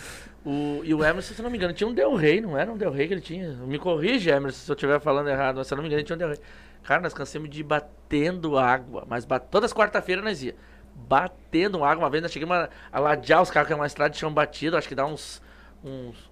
O, 0.49 0.81
e 0.83 0.93
o 0.93 1.03
Emerson, 1.03 1.33
se 1.33 1.41
eu 1.41 1.43
não 1.43 1.49
me 1.49 1.57
engano, 1.57 1.73
tinha 1.73 1.87
um 1.87 1.93
Del 1.93 2.15
Rey, 2.15 2.39
não 2.39 2.57
era 2.57 2.71
um 2.71 2.77
Del 2.77 2.89
Rey 2.91 3.05
que 3.07 3.13
ele 3.13 3.19
tinha? 3.21 3.49
Me 3.49 3.77
corrige, 3.77 4.29
Emerson, 4.29 4.59
se 4.65 4.71
eu 4.71 4.75
estiver 4.75 4.97
falando 5.01 5.27
errado, 5.29 5.57
mas 5.57 5.67
se 5.67 5.73
eu 5.73 5.75
não 5.75 5.83
me 5.83 5.89
engano, 5.89 6.03
tinha 6.03 6.15
um 6.15 6.19
Del 6.19 6.29
Rey. 6.29 6.39
Cara, 6.83 7.01
nós 7.01 7.13
cansamos 7.13 7.49
de 7.49 7.59
ir 7.59 7.63
batendo 7.63 8.57
água, 8.57 9.03
mas 9.09 9.25
ba- 9.25 9.39
todas 9.39 9.71
as 9.71 9.77
quarta-feiras 9.77 10.23
nós 10.23 10.41
ia. 10.41 10.55
Batendo 10.95 11.83
água, 11.83 12.05
uma 12.05 12.09
vez 12.09 12.23
nós 12.23 12.31
chegamos 12.31 12.55
a, 12.55 12.69
a 12.91 12.99
ladear 12.99 13.41
os 13.41 13.51
carros, 13.51 13.67
que 13.67 13.73
é 13.73 13.75
uma 13.75 13.85
estrada 13.87 14.09
de 14.11 14.17
chão 14.17 14.33
batido, 14.33 14.77
acho 14.77 14.87
que 14.87 14.95
dá 14.95 15.05
uns. 15.05 15.41
uns 15.83 16.31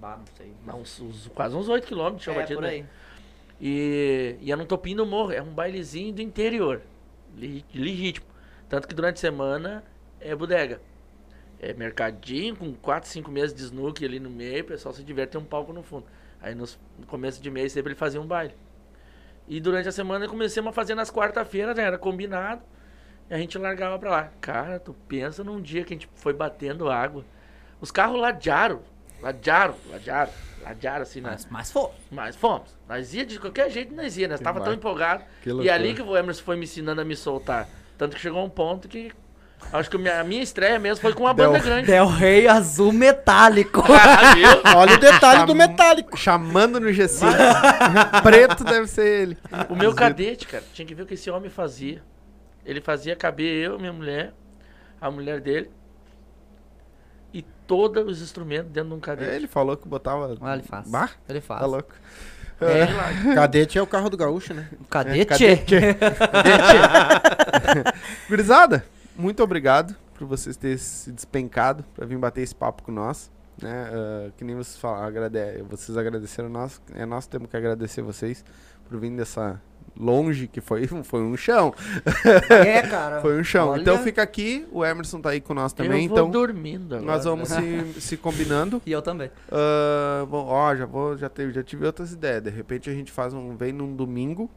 Bah, 0.00 0.16
não 0.16 0.24
sei. 0.36 0.52
dá 0.66 0.74
uns, 0.74 1.00
uns- 1.00 1.28
quase 1.32 1.54
uns 1.54 1.68
8 1.68 1.86
km 1.86 2.16
de 2.16 2.24
chão 2.24 2.34
É, 2.34 2.38
batido. 2.38 2.58
por 2.60 2.62
né? 2.66 2.70
aí. 2.70 2.84
E, 3.60 4.36
e 4.40 4.50
é 4.50 4.56
num 4.56 4.66
topinho 4.66 4.96
do 4.96 5.06
morro, 5.06 5.30
é 5.32 5.40
um 5.40 5.52
bailezinho 5.52 6.12
do 6.12 6.20
interior, 6.22 6.80
legítimo. 7.72 8.26
Tanto 8.68 8.88
que 8.88 8.94
durante 8.94 9.16
a 9.16 9.20
semana 9.20 9.84
é 10.20 10.34
bodega. 10.34 10.80
É 11.60 11.74
mercadinho 11.74 12.56
com 12.56 12.72
4, 12.74 13.08
5 13.08 13.30
meses 13.30 13.54
de 13.54 13.62
snook 13.62 14.02
ali 14.04 14.18
no 14.18 14.30
meio, 14.30 14.62
o 14.62 14.66
pessoal 14.66 14.94
se 14.94 15.04
diverte 15.04 15.32
tem 15.32 15.40
um 15.40 15.44
palco 15.44 15.72
no 15.72 15.82
fundo. 15.82 16.06
Aí 16.40 16.54
nos- 16.54 16.78
no 16.98 17.06
começo 17.06 17.40
de 17.42 17.50
mês 17.50 17.72
sempre 17.72 17.92
ele 17.92 17.98
fazia 17.98 18.20
um 18.20 18.26
baile. 18.26 18.54
E 19.46 19.60
durante 19.60 19.88
a 19.88 19.92
semana 19.92 20.26
comecemos 20.26 20.70
a 20.70 20.72
fazer 20.72 20.94
nas 20.94 21.10
quarta-feiras, 21.10 21.76
né? 21.76 21.82
Era 21.82 21.98
combinado. 21.98 22.62
E 23.28 23.34
a 23.34 23.38
gente 23.38 23.58
largava 23.58 23.98
pra 23.98 24.10
lá. 24.10 24.32
Cara, 24.40 24.78
tu 24.80 24.94
pensa 25.06 25.44
num 25.44 25.60
dia 25.60 25.84
que 25.84 25.92
a 25.92 25.96
gente 25.96 26.08
foi 26.14 26.32
batendo 26.32 26.88
água. 26.88 27.24
Os 27.80 27.90
carros 27.90 28.18
ladearam, 28.20 28.80
ladearam, 29.20 29.74
ladearam, 29.90 30.32
ladearam 30.62 31.02
assim, 31.02 31.20
né? 31.20 31.30
Mas, 31.30 31.46
mas 31.50 31.70
foi. 31.70 31.90
Mas 32.10 32.36
fomos. 32.36 32.76
Nós 32.88 33.12
ia 33.12 33.26
de 33.26 33.38
qualquer 33.38 33.70
jeito, 33.70 33.94
nós 33.94 34.16
ia, 34.16 34.28
nós 34.28 34.40
tava 34.40 34.60
tão 34.60 34.66
vai. 34.68 34.76
empolgado. 34.76 35.24
E 35.64 35.70
ali 35.70 35.94
que 35.94 36.02
o 36.02 36.16
Emerson 36.16 36.42
foi 36.42 36.56
me 36.56 36.64
ensinando 36.64 37.00
a 37.00 37.04
me 37.04 37.16
soltar. 37.16 37.68
Tanto 37.98 38.16
que 38.16 38.22
chegou 38.22 38.42
um 38.44 38.50
ponto 38.50 38.88
que. 38.88 39.12
Acho 39.72 39.88
que 39.88 39.96
a 39.96 39.98
minha, 40.00 40.20
a 40.20 40.24
minha 40.24 40.42
estreia 40.42 40.78
mesmo 40.80 41.00
foi 41.00 41.12
com 41.14 41.22
uma 41.24 41.32
Del- 41.34 41.52
banda 41.52 41.64
grande. 41.64 41.86
Del 41.86 42.06
Rey 42.06 42.48
azul 42.48 42.92
metálico. 42.92 43.82
Ah? 44.64 44.78
Olha 44.78 44.94
o 44.94 44.98
detalhe 44.98 45.46
do 45.46 45.52
Cham- 45.52 45.54
metálico. 45.68 46.16
Chamando 46.16 46.80
no 46.80 46.88
G5. 46.88 47.26
Preto 48.22 48.64
deve 48.64 48.86
ser 48.88 49.06
ele. 49.22 49.38
O 49.68 49.76
meu 49.76 49.94
cadete, 49.94 50.46
cara, 50.46 50.64
tinha 50.74 50.84
que 50.86 50.94
ver 50.94 51.02
o 51.02 51.06
que 51.06 51.14
esse 51.14 51.30
homem 51.30 51.48
fazia. 51.50 52.02
Ele 52.66 52.80
fazia 52.80 53.14
caber 53.14 53.64
eu, 53.64 53.78
minha 53.78 53.92
mulher, 53.92 54.32
a 55.00 55.08
mulher 55.10 55.40
dele 55.40 55.70
e 57.32 57.42
todos 57.66 58.04
os 58.06 58.20
instrumentos 58.22 58.70
dentro 58.72 58.90
de 58.90 58.94
um 58.96 59.00
cadete. 59.00 59.30
Ele 59.34 59.46
falou 59.46 59.76
que 59.76 59.86
botava. 59.88 60.36
Ah, 60.40 60.54
ele 60.54 60.62
faz. 60.64 60.88
Bah, 60.90 61.10
Ele 61.28 61.40
faz. 61.40 61.60
tá 61.60 61.66
louco. 61.66 61.94
É, 62.60 63.34
Cadete 63.34 63.78
é 63.78 63.82
o 63.82 63.86
carro 63.86 64.10
do 64.10 64.16
gaúcho, 64.18 64.52
né? 64.52 64.68
cadete? 64.90 65.26
cadete. 65.26 65.74
Gurizada, 68.28 68.84
muito 69.20 69.42
obrigado 69.42 69.94
por 70.14 70.26
vocês 70.26 70.56
terem 70.56 70.78
se 70.78 71.12
despencado 71.12 71.84
pra 71.94 72.06
vir 72.06 72.18
bater 72.18 72.42
esse 72.42 72.54
papo 72.54 72.82
com 72.82 72.92
nós. 72.92 73.30
Né? 73.60 73.90
Ah, 73.92 74.30
que 74.36 74.44
nem 74.44 74.56
vocês 74.56 74.78
falaram, 74.78 75.06
agrade... 75.06 75.38
vocês 75.68 75.96
agradeceram 75.96 76.48
nós, 76.48 76.80
é 76.94 77.04
nós 77.04 77.26
temos 77.26 77.50
que 77.50 77.56
agradecer 77.56 78.00
vocês 78.00 78.42
por 78.88 78.98
vir 78.98 79.10
dessa 79.10 79.60
longe, 79.98 80.46
que 80.46 80.60
foi, 80.60 80.86
foi 81.04 81.22
um 81.22 81.36
chão. 81.36 81.74
É, 82.48 82.82
cara. 82.82 83.20
Foi 83.20 83.38
um 83.38 83.44
chão. 83.44 83.68
Olha- 83.68 83.82
Então 83.82 83.98
fica 83.98 84.22
aqui, 84.22 84.66
o 84.72 84.84
Emerson 84.84 85.20
tá 85.20 85.30
aí 85.30 85.40
com 85.40 85.52
nós 85.52 85.72
também, 85.72 86.04
eu 86.04 86.08
vou 86.08 86.18
então 86.18 86.30
dormindo 86.30 86.94
agora. 86.94 87.12
nós 87.12 87.24
vamos 87.24 87.50
né? 87.50 87.92
se, 87.94 88.00
se 88.00 88.16
combinando. 88.16 88.80
E 88.86 88.92
eu 88.92 89.02
também. 89.02 89.30
Ah, 89.50 90.24
bom, 90.28 90.46
ó, 90.46 90.74
já 90.74 90.86
vou, 90.86 91.16
já 91.18 91.28
teve, 91.28 91.52
já 91.52 91.62
tive 91.62 91.84
outras 91.84 92.12
ideias. 92.12 92.42
De 92.42 92.50
repente 92.50 92.88
a 92.88 92.94
gente 92.94 93.12
faz 93.12 93.34
um, 93.34 93.56
vem 93.56 93.72
num 93.72 93.94
domingo, 93.94 94.50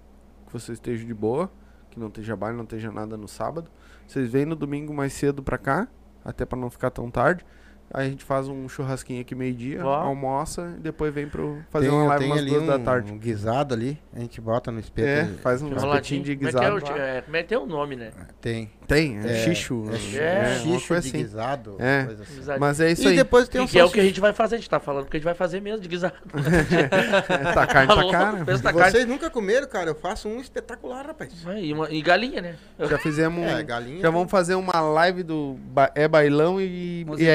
que 0.48 0.54
você 0.54 0.72
esteja 0.72 1.06
de 1.06 1.14
boa, 1.14 1.52
que 1.92 2.00
não 2.00 2.08
esteja 2.08 2.36
baile, 2.36 2.56
não 2.56 2.64
esteja 2.64 2.92
nada 2.92 3.18
no 3.18 3.28
sábado. 3.28 3.70
Vocês 4.08 4.30
vêm 4.30 4.46
no 4.46 4.56
domingo 4.56 4.94
mais 4.94 5.14
cedo 5.14 5.42
pra 5.42 5.58
cá, 5.58 5.88
até 6.24 6.46
pra 6.46 6.58
não 6.58 6.70
ficar 6.70 6.90
tão 6.90 7.10
tarde. 7.10 7.46
Aí 7.94 8.08
a 8.08 8.10
gente 8.10 8.24
faz 8.24 8.48
um 8.48 8.68
churrasquinho 8.68 9.22
aqui 9.22 9.36
meio-dia, 9.36 9.84
almoça 9.84 10.74
e 10.78 10.80
depois 10.82 11.14
vem 11.14 11.28
pro 11.28 11.60
fazer 11.70 11.90
tem, 11.90 11.96
uma 11.96 12.06
live 12.08 12.26
umas 12.26 12.38
ali 12.40 12.50
duas 12.50 12.64
um, 12.64 12.66
da 12.68 12.80
tarde. 12.80 13.12
um 13.12 13.18
guisado 13.20 13.74
ali, 13.76 14.00
a 14.16 14.20
gente 14.20 14.42
bota 14.42 14.72
no 14.72 14.80
espeto. 14.80 15.08
É, 15.08 15.24
e- 15.32 15.38
faz 15.38 15.62
um 15.62 15.72
espetinho 15.76 16.24
de 16.24 16.36
Como 16.36 16.50
é 16.50 16.52
que 16.52 16.58
é, 16.58 16.72
guisado. 16.72 16.92
o, 16.92 16.98
é, 16.98 17.22
como 17.22 17.38
é 17.38 17.44
que 17.44 17.50
tem 17.50 17.58
o 17.58 17.66
nome, 17.68 17.96
né? 17.96 18.10
Tem. 18.42 18.72
Tem, 18.88 19.18
é, 19.20 19.28
É. 19.28 19.32
É, 19.32 19.56
chi- 19.56 20.18
É, 20.20 20.56
xixo 20.60 20.88
coisa 20.88 21.02
de 21.02 21.08
assim. 21.10 21.18
guisado, 21.20 21.76
É. 21.80 22.04
coisa 22.06 22.24
assim. 22.24 22.36
Guisado. 22.36 22.60
Mas 22.60 22.80
é 22.82 22.92
isso 22.92 23.04
e 23.04 23.08
aí. 23.10 23.16
depois 23.16 23.48
tem 23.48 23.62
um 23.62 23.66
E 23.66 23.68
que 23.68 23.80
é 23.80 23.86
o 23.86 23.90
que 23.92 24.00
a 24.00 24.04
gente 24.04 24.20
vai 24.20 24.34
fazer, 24.34 24.56
a 24.56 24.58
gente 24.58 24.70
tá 24.70 24.80
falando 24.80 25.06
que 25.06 25.16
a 25.16 25.20
gente 25.20 25.26
vai 25.26 25.36
fazer 25.36 25.62
mesmo, 25.62 25.80
de 25.80 25.88
guisado. 25.88 26.16
tá 27.54 27.68
carne 27.68 27.88
pra 27.88 27.96
Falou, 27.96 28.12
cara. 28.12 28.32
na 28.40 28.74
carne. 28.74 28.92
Vocês 28.92 29.06
nunca 29.08 29.30
comeram, 29.30 29.68
cara? 29.68 29.90
Eu 29.92 29.96
faço 29.96 30.28
um 30.28 30.40
espetacular, 30.42 31.06
rapaz. 31.06 31.32
E, 31.58 31.72
uma- 31.74 31.90
e 31.92 32.02
galinha, 32.02 32.42
né? 32.42 32.56
Já 32.80 32.98
fizemos. 32.98 33.40
um- 33.44 33.48
É, 33.48 33.64
galinha. 33.64 34.02
Já 34.02 34.10
vamos 34.10 34.30
fazer 34.32 34.56
uma 34.56 34.80
live 34.82 35.24
do 35.24 35.58
É 35.96 36.08
Bailão 36.08 36.60
e 36.60 37.04
Musical 37.08 37.34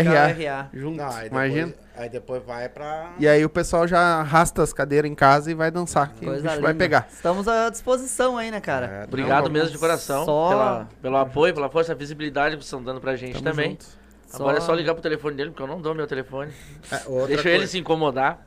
Criar. 0.48 0.70
juntos, 0.72 0.96
Não, 0.98 1.08
aí 1.10 1.26
imagina. 1.28 1.66
depois, 1.66 1.86
aí 1.96 2.08
depois 2.08 2.42
vai 2.44 2.68
pra. 2.68 3.12
E 3.18 3.28
aí 3.28 3.44
o 3.44 3.48
pessoal 3.50 3.86
já 3.86 4.00
arrasta 4.20 4.62
as 4.62 4.72
cadeiras 4.72 5.10
em 5.10 5.14
casa 5.14 5.50
e 5.50 5.54
vai 5.54 5.70
dançar, 5.70 6.12
que 6.14 6.24
o 6.24 6.28
Coisa 6.28 6.42
bicho 6.42 6.54
linda. 6.54 6.62
vai 6.66 6.74
pegar. 6.74 7.08
Estamos 7.12 7.46
à 7.48 7.68
disposição 7.70 8.36
aí, 8.38 8.50
né, 8.50 8.60
cara? 8.60 8.86
É, 8.86 9.04
Obrigado 9.04 9.44
Não, 9.44 9.50
mesmo 9.52 9.70
de 9.70 9.78
coração 9.78 10.24
só- 10.24 10.48
pela, 10.48 10.88
pelo 11.02 11.16
apoio, 11.16 11.54
pela 11.54 11.68
força, 11.68 11.92
a 11.92 11.94
visibilidade 11.94 12.56
que 12.56 12.62
vocês 12.62 12.66
estão 12.66 12.82
dando 12.82 13.00
pra 13.00 13.14
gente 13.16 13.34
Tamo 13.34 13.44
também. 13.44 13.70
junto. 13.70 13.86
Agora 14.32 14.58
é 14.58 14.60
só 14.60 14.74
ligar 14.74 14.92
pro 14.92 15.02
telefone 15.02 15.36
dele, 15.36 15.50
porque 15.50 15.62
eu 15.62 15.66
não 15.66 15.80
dou 15.80 15.94
meu 15.94 16.06
telefone. 16.06 16.52
É, 16.92 16.96
outra 17.06 17.26
Deixa 17.28 17.42
coisa. 17.44 17.48
ele 17.56 17.66
se 17.66 17.78
incomodar. 17.78 18.44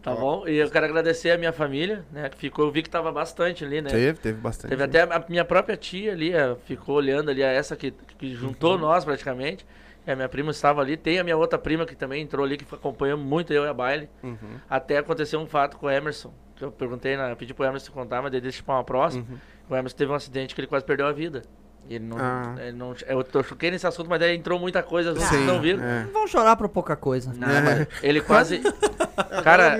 Tá 0.00 0.12
Ó. 0.12 0.16
bom? 0.16 0.46
E 0.48 0.56
eu 0.56 0.70
quero 0.70 0.86
agradecer 0.86 1.32
a 1.32 1.36
minha 1.38 1.52
família, 1.52 2.04
né? 2.12 2.28
Que 2.28 2.38
ficou, 2.38 2.64
eu 2.66 2.70
vi 2.70 2.80
que 2.80 2.88
tava 2.88 3.10
bastante 3.10 3.64
ali, 3.64 3.82
né? 3.82 3.90
Teve, 3.90 4.18
teve 4.20 4.38
bastante. 4.40 4.70
Teve 4.70 4.84
até 4.84 5.02
a 5.02 5.24
minha 5.28 5.44
própria 5.44 5.76
tia 5.76 6.12
ali, 6.12 6.32
eh, 6.32 6.54
ficou 6.64 6.94
olhando 6.94 7.28
ali, 7.28 7.42
a 7.42 7.48
essa 7.50 7.74
que, 7.74 7.92
que 8.16 8.36
juntou 8.36 8.74
Uhum. 8.74 8.78
nós 8.86 9.04
praticamente. 9.04 9.66
A 10.06 10.14
minha 10.14 10.28
prima 10.28 10.50
estava 10.50 10.80
ali. 10.80 10.96
Tem 10.96 11.18
a 11.18 11.24
minha 11.24 11.36
outra 11.36 11.58
prima 11.58 11.84
que 11.84 11.96
também 11.96 12.22
entrou 12.22 12.44
ali, 12.44 12.56
que 12.56 12.74
acompanhou 12.74 13.18
muito 13.18 13.52
eu 13.52 13.64
e 13.64 13.68
a 13.68 13.74
baile. 13.74 14.08
Uhum. 14.22 14.36
Até 14.68 14.98
aconteceu 14.98 15.40
um 15.40 15.46
fato 15.46 15.76
com 15.76 15.86
o 15.86 15.90
Emerson. 15.90 16.32
Que 16.54 16.64
eu 16.64 16.72
perguntei, 16.72 17.16
né, 17.16 17.30
eu 17.30 17.36
pedi 17.36 17.52
pro 17.52 17.64
Emerson 17.64 17.92
contar, 17.92 18.22
mas 18.22 18.30
deixa 18.32 18.62
pra 18.62 18.76
uma 18.76 18.84
próxima. 18.84 19.26
Uhum. 19.28 19.38
O 19.68 19.76
Emerson 19.76 19.96
teve 19.96 20.12
um 20.12 20.14
acidente 20.14 20.54
que 20.54 20.60
ele 20.60 20.68
quase 20.68 20.84
perdeu 20.84 21.06
a 21.06 21.12
vida. 21.12 21.42
Ele 21.88 22.04
não. 22.04 22.16
Ah. 22.18 22.54
Ele 22.58 22.72
não 22.72 22.94
eu 23.06 23.22
tô 23.22 23.42
choquei 23.42 23.70
nesse 23.70 23.86
assunto, 23.86 24.08
mas 24.08 24.18
daí 24.18 24.36
entrou 24.36 24.58
muita 24.58 24.82
coisa, 24.82 25.14
vocês 25.14 25.28
Sim, 25.28 25.46
não 25.46 25.60
viram. 25.60 25.82
é. 25.82 26.04
Não 26.04 26.12
vão 26.12 26.26
chorar 26.26 26.56
por 26.56 26.68
pouca 26.68 26.96
coisa. 26.96 27.32
Não, 27.32 27.46
mas 27.46 27.86
ele 28.02 28.20
quase. 28.20 28.60
Cara, 29.42 29.78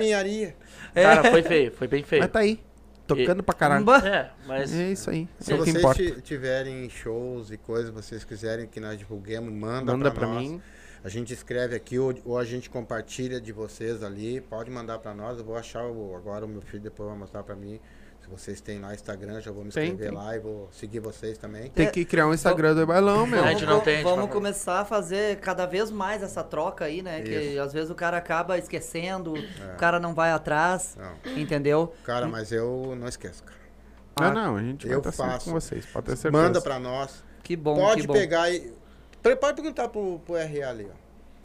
cara, 0.93 1.23
foi 1.29 1.43
feio, 1.43 1.71
foi 1.71 1.87
bem 1.87 2.01
feio. 2.03 2.23
Mas 2.23 2.31
tá 2.31 2.39
aí, 2.39 2.59
tocando 3.07 3.41
pra 3.43 3.55
caralho. 3.55 3.85
É, 4.05 4.31
mas. 4.45 4.73
É 4.73 4.91
isso 4.91 5.09
aí, 5.09 5.27
Se 5.39 5.53
é 5.53 5.55
o 5.55 5.63
que 5.63 5.71
vocês 5.71 6.21
tiverem 6.23 6.89
shows 6.89 7.51
e 7.51 7.57
coisas 7.57 7.89
vocês 7.89 8.23
quiserem 8.23 8.67
que 8.67 8.79
nós 8.79 8.97
divulguemos, 8.99 9.51
manda, 9.51 9.93
Manda 9.93 10.11
pra, 10.11 10.19
pra 10.21 10.27
nós. 10.27 10.41
mim. 10.43 10.61
A 11.03 11.09
gente 11.09 11.31
escreve 11.33 11.75
aqui 11.75 11.97
ou, 11.97 12.13
ou 12.25 12.37
a 12.37 12.43
gente 12.43 12.69
compartilha 12.69 13.39
de 13.39 13.51
vocês 13.51 14.03
ali. 14.03 14.41
Pode 14.41 14.69
mandar 14.69 14.99
pra 14.99 15.13
nós. 15.13 15.37
Eu 15.39 15.45
vou 15.45 15.55
achar 15.55 15.85
o, 15.85 16.15
agora 16.15 16.45
o 16.45 16.49
meu 16.49 16.61
filho 16.61 16.81
depois 16.83 17.07
vai 17.09 17.17
mostrar 17.17 17.43
pra 17.43 17.55
mim. 17.55 17.79
Se 18.27 18.31
vocês 18.31 18.59
têm 18.59 18.79
lá 18.79 18.93
Instagram, 18.93 19.39
já 19.39 19.51
vou 19.53 19.63
me 19.63 19.71
Tem, 19.71 19.91
inscrever 19.91 20.09
tem. 20.09 20.17
lá 20.17 20.35
e 20.35 20.39
vou 20.39 20.67
seguir 20.73 20.99
vocês 20.99 21.37
também. 21.37 21.69
Tem 21.69 21.89
que 21.89 22.03
criar 22.03 22.27
um 22.27 22.33
Instagram 22.33 22.75
do 22.75 22.85
Bailão, 22.85 23.25
meu. 23.25 23.41
A 23.41 23.51
gente 23.51 23.65
não 23.65 23.79
tem, 23.79 24.03
Vamos 24.03 24.17
fala- 24.19 24.27
começar 24.27 24.79
a 24.81 24.85
fazer 24.85 25.37
cada 25.39 25.65
vez 25.65 25.89
mais 25.89 26.21
essa 26.21 26.43
troca 26.43 26.83
aí, 26.83 27.01
né? 27.01 27.21
Que 27.21 27.31
Isso. 27.31 27.61
às 27.61 27.71
vezes 27.71 27.89
o 27.89 27.95
cara 27.95 28.17
acaba 28.17 28.57
esquecendo, 28.57 29.33
É. 29.37 29.73
o 29.73 29.77
cara 29.77 29.97
não 29.97 30.13
vai 30.13 30.31
atrás, 30.31 30.97
Não. 30.97 31.37
entendeu? 31.37 31.93
Cara, 32.03 32.27
mas 32.27 32.51
eu 32.51 32.95
não 32.99 33.07
esqueço, 33.07 33.41
cara. 33.43 33.57
Não, 34.19 34.33
não, 34.33 34.55
a 34.57 34.61
gente 34.61 34.85
vai 34.87 34.95
Eu 34.95 34.99
estar 34.99 35.11
faço. 35.13 35.45
com 35.45 35.51
vocês, 35.51 35.85
pode 35.85 36.07
ter 36.07 36.17
certeza. 36.17 36.43
Manda 36.43 36.59
pra 36.61 36.77
nós. 36.79 37.23
Que 37.43 37.55
bom, 37.55 37.75
Pode 37.77 38.01
que 38.01 38.07
bom. 38.07 38.13
pegar 38.13 38.49
e. 38.51 38.73
Pode 39.39 39.55
perguntar 39.55 39.87
pro, 39.87 40.19
pro 40.25 40.35
RA 40.35 40.69
ali, 40.69 40.85
ó. 40.91 40.95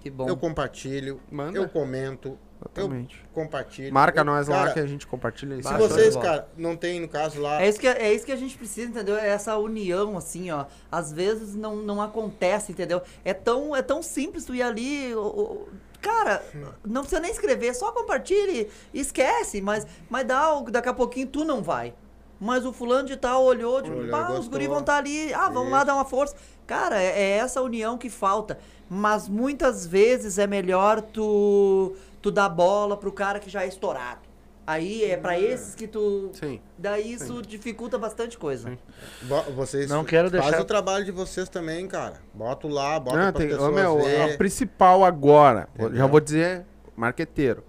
Que 0.01 0.11
bom. 0.11 0.29
Eu 0.29 0.37
compartilho, 0.37 1.21
Manda. 1.31 1.57
eu 1.57 1.69
comento, 1.69 2.37
Exatamente. 2.75 3.17
eu 3.17 3.31
compartilho. 3.35 3.93
Marca 3.93 4.21
Eu- 4.21 4.25
nós 4.25 4.49
lá 4.49 4.59
cara, 4.59 4.73
que 4.73 4.81
a 4.81 4.87
gente 4.87 5.07
compartilha 5.07 5.55
isso. 5.57 5.69
Se 5.69 5.75
de 5.75 5.81
vocês, 5.81 6.17
cara, 6.17 6.49
não 6.57 6.77
tem, 6.77 7.01
no 7.01 7.09
caso 7.09 7.41
lá. 7.41 7.63
É 7.63 7.69
isso, 7.69 7.81
que, 7.81 7.87
é 7.89 8.13
isso 8.13 8.25
que 8.25 8.33
a 8.33 8.37
gente 8.37 8.57
precisa, 8.57 8.89
entendeu? 8.91 9.17
É 9.17 9.29
essa 9.29 9.57
união, 9.57 10.17
assim, 10.17 10.51
ó. 10.51 10.67
Às 10.91 11.13
vezes 11.13 11.55
não, 11.55 11.77
não 11.77 12.01
acontece, 12.01 12.73
entendeu? 12.73 13.03
É 13.25 13.33
tão, 13.35 13.75
é 13.75 13.83
tão 13.83 14.03
simples 14.03 14.45
tu 14.45 14.55
ir 14.55 14.63
ali. 14.63 15.15
o- 15.15 15.21
o- 15.21 15.69
cara, 16.01 16.43
não 16.85 17.03
precisa 17.03 17.21
nem 17.21 17.31
escrever, 17.31 17.75
só 17.75 17.93
compartilhe 17.93 18.69
e 18.93 19.01
esquece. 19.01 19.61
Mas, 19.61 19.87
mas 20.11 20.27
dá, 20.27 20.55
o- 20.57 20.71
daqui 20.71 20.89
a 20.89 20.95
pouquinho 20.95 21.27
tu 21.27 21.45
não 21.45 21.63
vai. 21.63 21.95
Mas 22.41 22.67
o 22.67 22.73
fulano 22.73 23.07
de 23.07 23.17
tal 23.17 23.45
olhou, 23.45 23.81
tipo, 23.81 23.95
Olhou 23.95 24.09
e 24.09 24.11
pá, 24.11 24.33
os 24.33 24.49
guris 24.49 24.67
vão 24.67 24.81
estar 24.81 24.97
ali, 24.97 25.33
ah, 25.33 25.49
vamos 25.49 25.71
lá 25.71 25.79
Isso. 25.79 25.87
dar 25.87 25.95
uma 25.95 26.05
força. 26.05 26.35
Cara, 26.67 27.01
é, 27.01 27.07
é 27.21 27.31
essa 27.39 27.63
união 27.63 27.97
que 27.97 28.11
falta. 28.11 28.59
Mas 28.91 29.29
muitas 29.29 29.87
vezes 29.87 30.39
é 30.39 30.47
melhor 30.47 31.01
tu, 31.01 31.95
tu 32.23 32.31
dar 32.31 32.49
bola 32.49 32.97
pro 32.97 33.13
cara 33.13 33.39
que 33.39 33.51
já 33.51 33.65
é 33.65 33.69
estourado. 33.69 34.21
Aí 34.65 35.05
é 35.05 35.17
pra 35.17 35.37
esses 35.39 35.75
que 35.75 35.89
tu. 35.89 36.31
Sim. 36.35 36.61
Daí 36.79 37.13
isso 37.13 37.43
dificulta 37.43 37.99
bastante 37.99 38.39
coisa. 38.39 38.79
Vo- 39.23 39.43
Vocês 39.57 39.91
Não 39.91 40.05
quero 40.05 40.31
faz 40.31 40.45
deixar- 40.45 40.61
o 40.63 40.65
trabalho 40.65 41.05
de 41.05 41.11
vocês 41.11 41.49
também, 41.49 41.89
cara. 41.89 42.15
Bota 42.33 42.69
lá, 42.69 43.01
bota 43.01 43.17
Não, 43.17 43.33
pra 43.33 43.41
tem, 43.41 43.49
pessoas 43.51 43.75
meu, 43.75 44.01
ver. 44.01 44.35
a 44.35 44.39
principal 44.39 45.05
agora, 45.05 45.69
vou- 45.77 45.93
já 45.93 46.07
vou 46.07 46.21
dizer, 46.21 46.65
marqueteiro, 46.97 47.65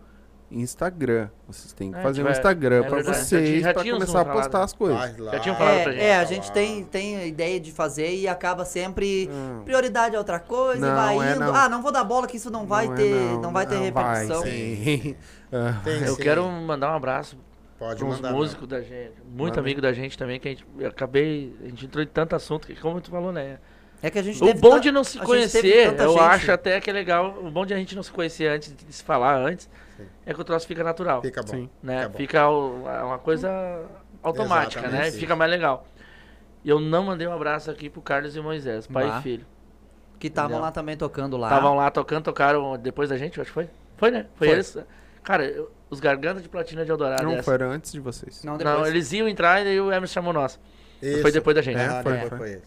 Instagram. 0.61 1.29
Vocês 1.47 1.73
têm 1.73 1.91
que 1.91 1.97
É, 1.97 2.01
fazer 2.01 2.23
um 2.23 2.29
Instagram 2.29 2.77
é 2.77 2.81
pra 2.81 2.95
verdade. 2.97 3.17
Já 3.17 3.23
vocês, 3.23 3.63
tínhamos 3.81 4.05
começar 4.05 4.21
a 4.21 4.25
postar 4.33 4.63
as 4.63 4.73
coisas. 4.73 5.17
Lá. 5.17 5.31
Já 5.33 5.39
tinham 5.39 5.55
falado 5.55 5.83
pra 5.83 5.91
gente. 5.91 6.01
É, 6.01 6.07
é, 6.09 6.15
a 6.17 6.23
gente 6.25 6.51
tem, 6.51 6.83
tem 6.83 7.17
a 7.17 7.25
ideia 7.25 7.59
de 7.59 7.71
fazer 7.71 8.13
e 8.15 8.27
acaba 8.27 8.65
sempre 8.65 9.29
Hum. 9.31 9.61
prioridade 9.65 10.15
a 10.15 10.19
outra 10.19 10.39
coisa 10.39 10.79
Não, 10.79 10.93
e 10.93 10.95
vai 11.17 11.27
é 11.27 11.31
indo. 11.31 11.39
não. 11.39 11.55
Ah, 11.55 11.67
não 11.69 11.81
vou 11.81 11.91
dar 11.91 12.03
bola 12.03 12.27
que 12.27 12.37
isso 12.37 12.49
não 12.51 12.65
vai 12.65 12.87
é 12.87 12.93
ter, 12.93 13.15
não, 13.41 13.51
vai 13.51 13.65
ter 13.65 13.77
repercussão. 13.77 14.41
Vai, 14.41 14.51
sim. 14.51 15.15
Ah, 15.55 15.79
Tem 15.83 16.01
Eu 16.01 16.15
sim. 16.15 16.21
quero 16.23 16.47
mandar 16.47 16.91
um 16.91 16.95
abraço 16.95 17.37
Pode 17.77 17.99
para 17.99 18.07
uns 18.07 18.19
músicos 18.21 18.67
da 18.67 18.81
gente, 18.81 19.11
muito 19.27 19.49
Manda. 19.55 19.59
amigo 19.59 19.81
da 19.81 19.93
gente 19.93 20.17
também, 20.17 20.39
que 20.39 20.47
a 20.47 20.51
gente 20.51 20.65
acabei, 20.87 21.55
a 21.63 21.65
gente 21.67 21.85
entrou 21.85 22.03
em 22.03 22.07
tanto 22.07 22.35
assunto, 22.35 22.65
que 22.65 22.75
como 22.75 22.99
tu 22.99 23.11
falou, 23.11 23.31
né? 23.31 23.59
É 24.01 24.09
que 24.09 24.17
a 24.19 24.23
gente 24.23 24.41
O 24.43 24.47
teve 24.47 24.59
bom 24.59 24.79
de 24.79 24.91
não 24.91 25.03
se 25.03 25.17
conhecer, 25.19 25.93
eu 25.97 26.09
gente. 26.09 26.19
acho 26.19 26.51
até 26.51 26.81
que 26.81 26.89
é 26.89 26.93
legal, 26.93 27.37
o 27.41 27.51
bom 27.51 27.65
de 27.65 27.73
a 27.73 27.77
gente 27.77 27.95
não 27.95 28.01
se 28.03 28.11
conhecer 28.11 28.47
antes, 28.49 28.75
de 28.75 28.91
se 28.93 29.03
falar 29.03 29.37
antes. 29.37 29.69
É 30.25 30.33
que 30.33 30.39
o 30.41 30.43
troço 30.43 30.65
fica 30.67 30.83
natural, 30.83 31.21
Fica 31.21 31.41
bom. 31.41 31.47
Sim. 31.47 31.69
né? 31.81 31.97
fica 31.97 32.09
bom. 32.09 32.17
Fica 32.17 32.49
o- 32.49 32.83
uma 33.07 33.19
coisa 33.19 33.49
automática, 34.21 34.81
né? 34.81 34.87
Exatamente. 34.89 35.17
Fica 35.17 35.35
mais 35.35 35.51
legal. 35.51 35.85
E 36.63 36.69
eu 36.69 36.79
não 36.79 37.03
mandei 37.03 37.27
um 37.27 37.33
abraço 37.33 37.69
aqui 37.69 37.89
pro 37.89 38.01
Carlos 38.01 38.35
e 38.35 38.39
Moisés, 38.41 38.87
pai 38.87 39.07
Bah. 39.07 39.19
e 39.19 39.21
filho. 39.23 39.45
Que 40.19 40.27
estavam 40.27 40.59
lá 40.61 40.71
também 40.71 40.95
tocando 40.95 41.35
lá. 41.35 41.47
Estavam 41.49 41.75
lá 41.75 41.91
tocando, 41.91 42.23
tocaram 42.23 42.77
depois 42.77 43.09
da 43.09 43.17
gente, 43.17 43.37
eu 43.37 43.41
acho 43.41 43.49
que 43.51 43.53
foi? 43.53 43.69
Foi, 43.97 44.11
né? 44.11 44.25
Foi, 44.35 44.47
Foi. 44.47 44.55
eles. 44.55 44.77
Cara, 45.21 45.45
eu- 45.45 45.69
os 45.89 45.99
Gargantas 45.99 46.41
de 46.41 46.47
Platina 46.49 46.85
de 46.85 46.91
Eldorado. 46.91 47.23
Não, 47.23 47.33
essa. 47.33 47.43
foi 47.43 47.61
antes 47.65 47.91
de 47.91 47.99
vocês. 47.99 48.43
Não, 48.43 48.57
depois. 48.57 48.77
Não, 48.77 48.87
eles 48.87 49.11
iam 49.11 49.27
entrar 49.27 49.65
e 49.65 49.79
o 49.79 49.91
Emerson 49.91 50.13
chamou 50.13 50.31
nós. 50.33 50.59
Isso. 51.01 51.21
Foi 51.21 51.31
depois 51.31 51.55
da 51.55 51.61
gente. 51.61 51.77
É, 51.77 51.85
Ah, 51.87 52.01
foi, 52.01 52.17
foi. 52.19 52.37
foi 52.37 52.49
esse. 52.51 52.61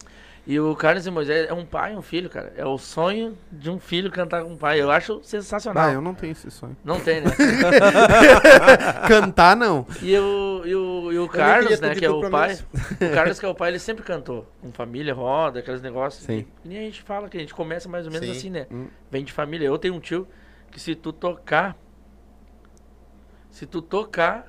E 0.49 0.57
o 0.61 0.73
Carlos 0.77 1.05
e 1.05 1.11
Moisés 1.11 1.49
é 1.49 1.53
um 1.53 1.65
pai 1.65 1.93
e 1.93 1.97
um 1.97 2.01
filho, 2.01 2.29
cara. 2.29 2.53
É 2.55 2.65
o 2.65 2.77
sonho 2.77 3.37
de 3.51 3.69
um 3.69 3.77
filho 3.77 4.09
cantar 4.09 4.45
com 4.45 4.53
um 4.53 4.57
pai. 4.57 4.81
Eu 4.81 4.89
acho 4.89 5.21
sensacional. 5.21 5.83
Ah, 5.83 5.91
eu 5.91 5.99
não 5.99 6.15
tenho 6.15 6.31
esse 6.31 6.49
sonho. 6.49 6.75
Não 6.85 7.01
tem, 7.01 7.19
né? 7.19 7.31
Cantar, 9.09 9.57
não. 9.57 9.85
E 10.01 10.17
o, 10.17 10.61
e 10.65 10.73
o, 10.73 11.11
e 11.11 11.19
o 11.19 11.27
Carlos, 11.27 11.81
né, 11.81 11.93
que 11.93 12.05
é 12.05 12.09
o 12.09 12.29
pai. 12.29 12.57
O 12.93 13.13
Carlos, 13.13 13.37
que 13.41 13.45
é 13.45 13.49
o 13.49 13.53
pai, 13.53 13.71
ele 13.71 13.79
sempre 13.79 14.05
cantou. 14.05 14.49
Com 14.61 14.71
família, 14.71 15.13
roda, 15.13 15.59
aqueles 15.59 15.81
negócios. 15.81 16.23
Sim. 16.23 16.47
E 16.63 16.69
nem 16.69 16.77
a 16.77 16.81
gente 16.83 17.01
fala 17.01 17.27
que 17.27 17.35
a 17.35 17.41
gente 17.41 17.53
começa 17.53 17.89
mais 17.89 18.05
ou 18.05 18.11
menos 18.13 18.29
Sim. 18.29 18.37
assim, 18.37 18.49
né? 18.49 18.67
Hum. 18.71 18.87
Vem 19.11 19.25
de 19.25 19.33
família. 19.33 19.67
Eu 19.67 19.77
tenho 19.77 19.95
um 19.95 19.99
tio 19.99 20.25
que 20.71 20.79
se 20.79 20.95
tu 20.95 21.11
tocar. 21.11 21.75
Se 23.51 23.65
tu 23.65 23.81
tocar. 23.81 24.47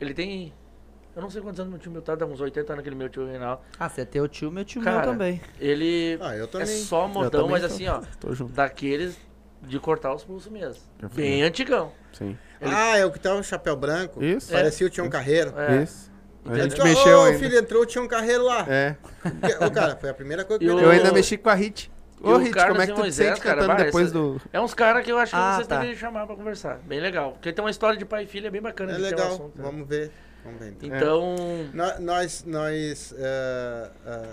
Ele 0.00 0.12
tem. 0.12 0.52
Eu 1.18 1.22
não 1.22 1.30
sei 1.30 1.42
quantos 1.42 1.58
anos 1.58 1.72
meu 1.72 1.80
tio 1.80 1.90
meu 1.90 2.00
tá, 2.00 2.14
dá 2.14 2.24
uns 2.24 2.40
80 2.40 2.72
anos 2.72 2.80
aquele 2.80 2.94
meu 2.94 3.08
tio 3.08 3.26
Reinaldo. 3.26 3.60
Ah, 3.76 3.88
você 3.88 4.02
é 4.02 4.04
teu 4.04 4.28
tio, 4.28 4.52
meu 4.52 4.64
tio 4.64 4.80
Cara, 4.80 4.98
meu 5.02 5.10
também. 5.10 5.40
Ele 5.58 6.16
Ah, 6.20 6.36
eu 6.36 6.48
é 6.60 6.64
só 6.66 7.08
modão, 7.08 7.48
mas 7.48 7.62
tô- 7.62 7.66
assim, 7.66 7.88
ó. 7.88 8.00
Tô 8.20 8.32
junto. 8.32 8.52
Daqueles 8.52 9.16
de 9.60 9.80
cortar 9.80 10.14
os 10.14 10.22
pulsos 10.22 10.50
mesmo. 10.50 10.80
Bem 11.14 11.42
antigão. 11.42 11.90
Sim. 12.12 12.38
Ele- 12.60 12.72
Ah, 12.72 12.96
é 12.96 13.04
o 13.04 13.10
que 13.10 13.18
tava 13.18 13.40
o 13.40 13.42
chapéu 13.42 13.74
branco. 13.74 14.22
Isso. 14.22 14.52
Parecia 14.52 14.86
o 14.86 14.90
Tião 14.90 15.10
Carreiro. 15.10 15.52
É. 15.58 15.82
Isso. 15.82 16.08
A 16.46 16.54
gente 16.54 16.74
Então, 16.74 16.84
mexeu 16.86 17.18
ô, 17.18 17.24
ainda. 17.24 17.36
O 17.36 17.40
filho 17.40 17.58
entrou, 17.58 17.84
tinha 17.84 18.00
um 18.00 18.06
carreiro 18.06 18.44
lá. 18.44 18.64
É. 18.68 18.94
Ô, 19.66 19.70
cara, 19.72 19.96
foi 19.96 20.10
a 20.10 20.14
primeira 20.14 20.44
coisa 20.44 20.60
que 20.62 20.66
eu 20.70 20.76
o- 20.76 20.80
Eu 20.80 20.90
ainda 20.90 21.12
mexi 21.12 21.36
com 21.36 21.50
a 21.50 21.54
Hit. 21.54 21.90
Ô, 22.22 22.30
o 22.34 22.36
Hit, 22.38 22.52
Carlos 22.52 22.78
como 22.78 22.82
é 22.82 22.86
que 22.86 22.92
e 22.92 22.94
tu 22.94 22.98
te 22.98 23.00
Moisés, 23.00 23.28
sente 23.30 23.40
cara, 23.40 23.60
cantando 23.62 23.76
vai, 23.76 23.84
depois 23.86 24.12
do... 24.12 24.40
É 24.52 24.60
uns 24.60 24.72
caras 24.72 25.04
que 25.04 25.10
eu 25.10 25.18
acho 25.18 25.32
que 25.32 25.36
Ah, 25.36 25.56
vocês 25.56 25.66
tá. 25.66 25.80
devem 25.80 25.96
chamar 25.96 26.26
pra 26.28 26.36
conversar. 26.36 26.78
Bem 26.84 27.00
legal. 27.00 27.32
Porque 27.32 27.52
tem 27.52 27.64
uma 27.64 27.70
história 27.70 27.98
de 27.98 28.04
pai 28.04 28.22
e 28.22 28.26
filho, 28.28 28.46
é 28.46 28.50
bem 28.50 28.62
bacana 28.62 28.92
É 28.92 28.96
um 28.96 29.00
legal, 29.00 29.26
assunto, 29.28 29.56
né? 29.58 29.64
vamos 29.64 29.86
ver. 29.88 30.10
Então. 30.56 30.96
Então, 30.96 31.36
Nó- 31.74 31.98
Nós, 32.00 32.44
nós, 32.46 33.14
eh, 33.18 33.90
eh, 34.06 34.28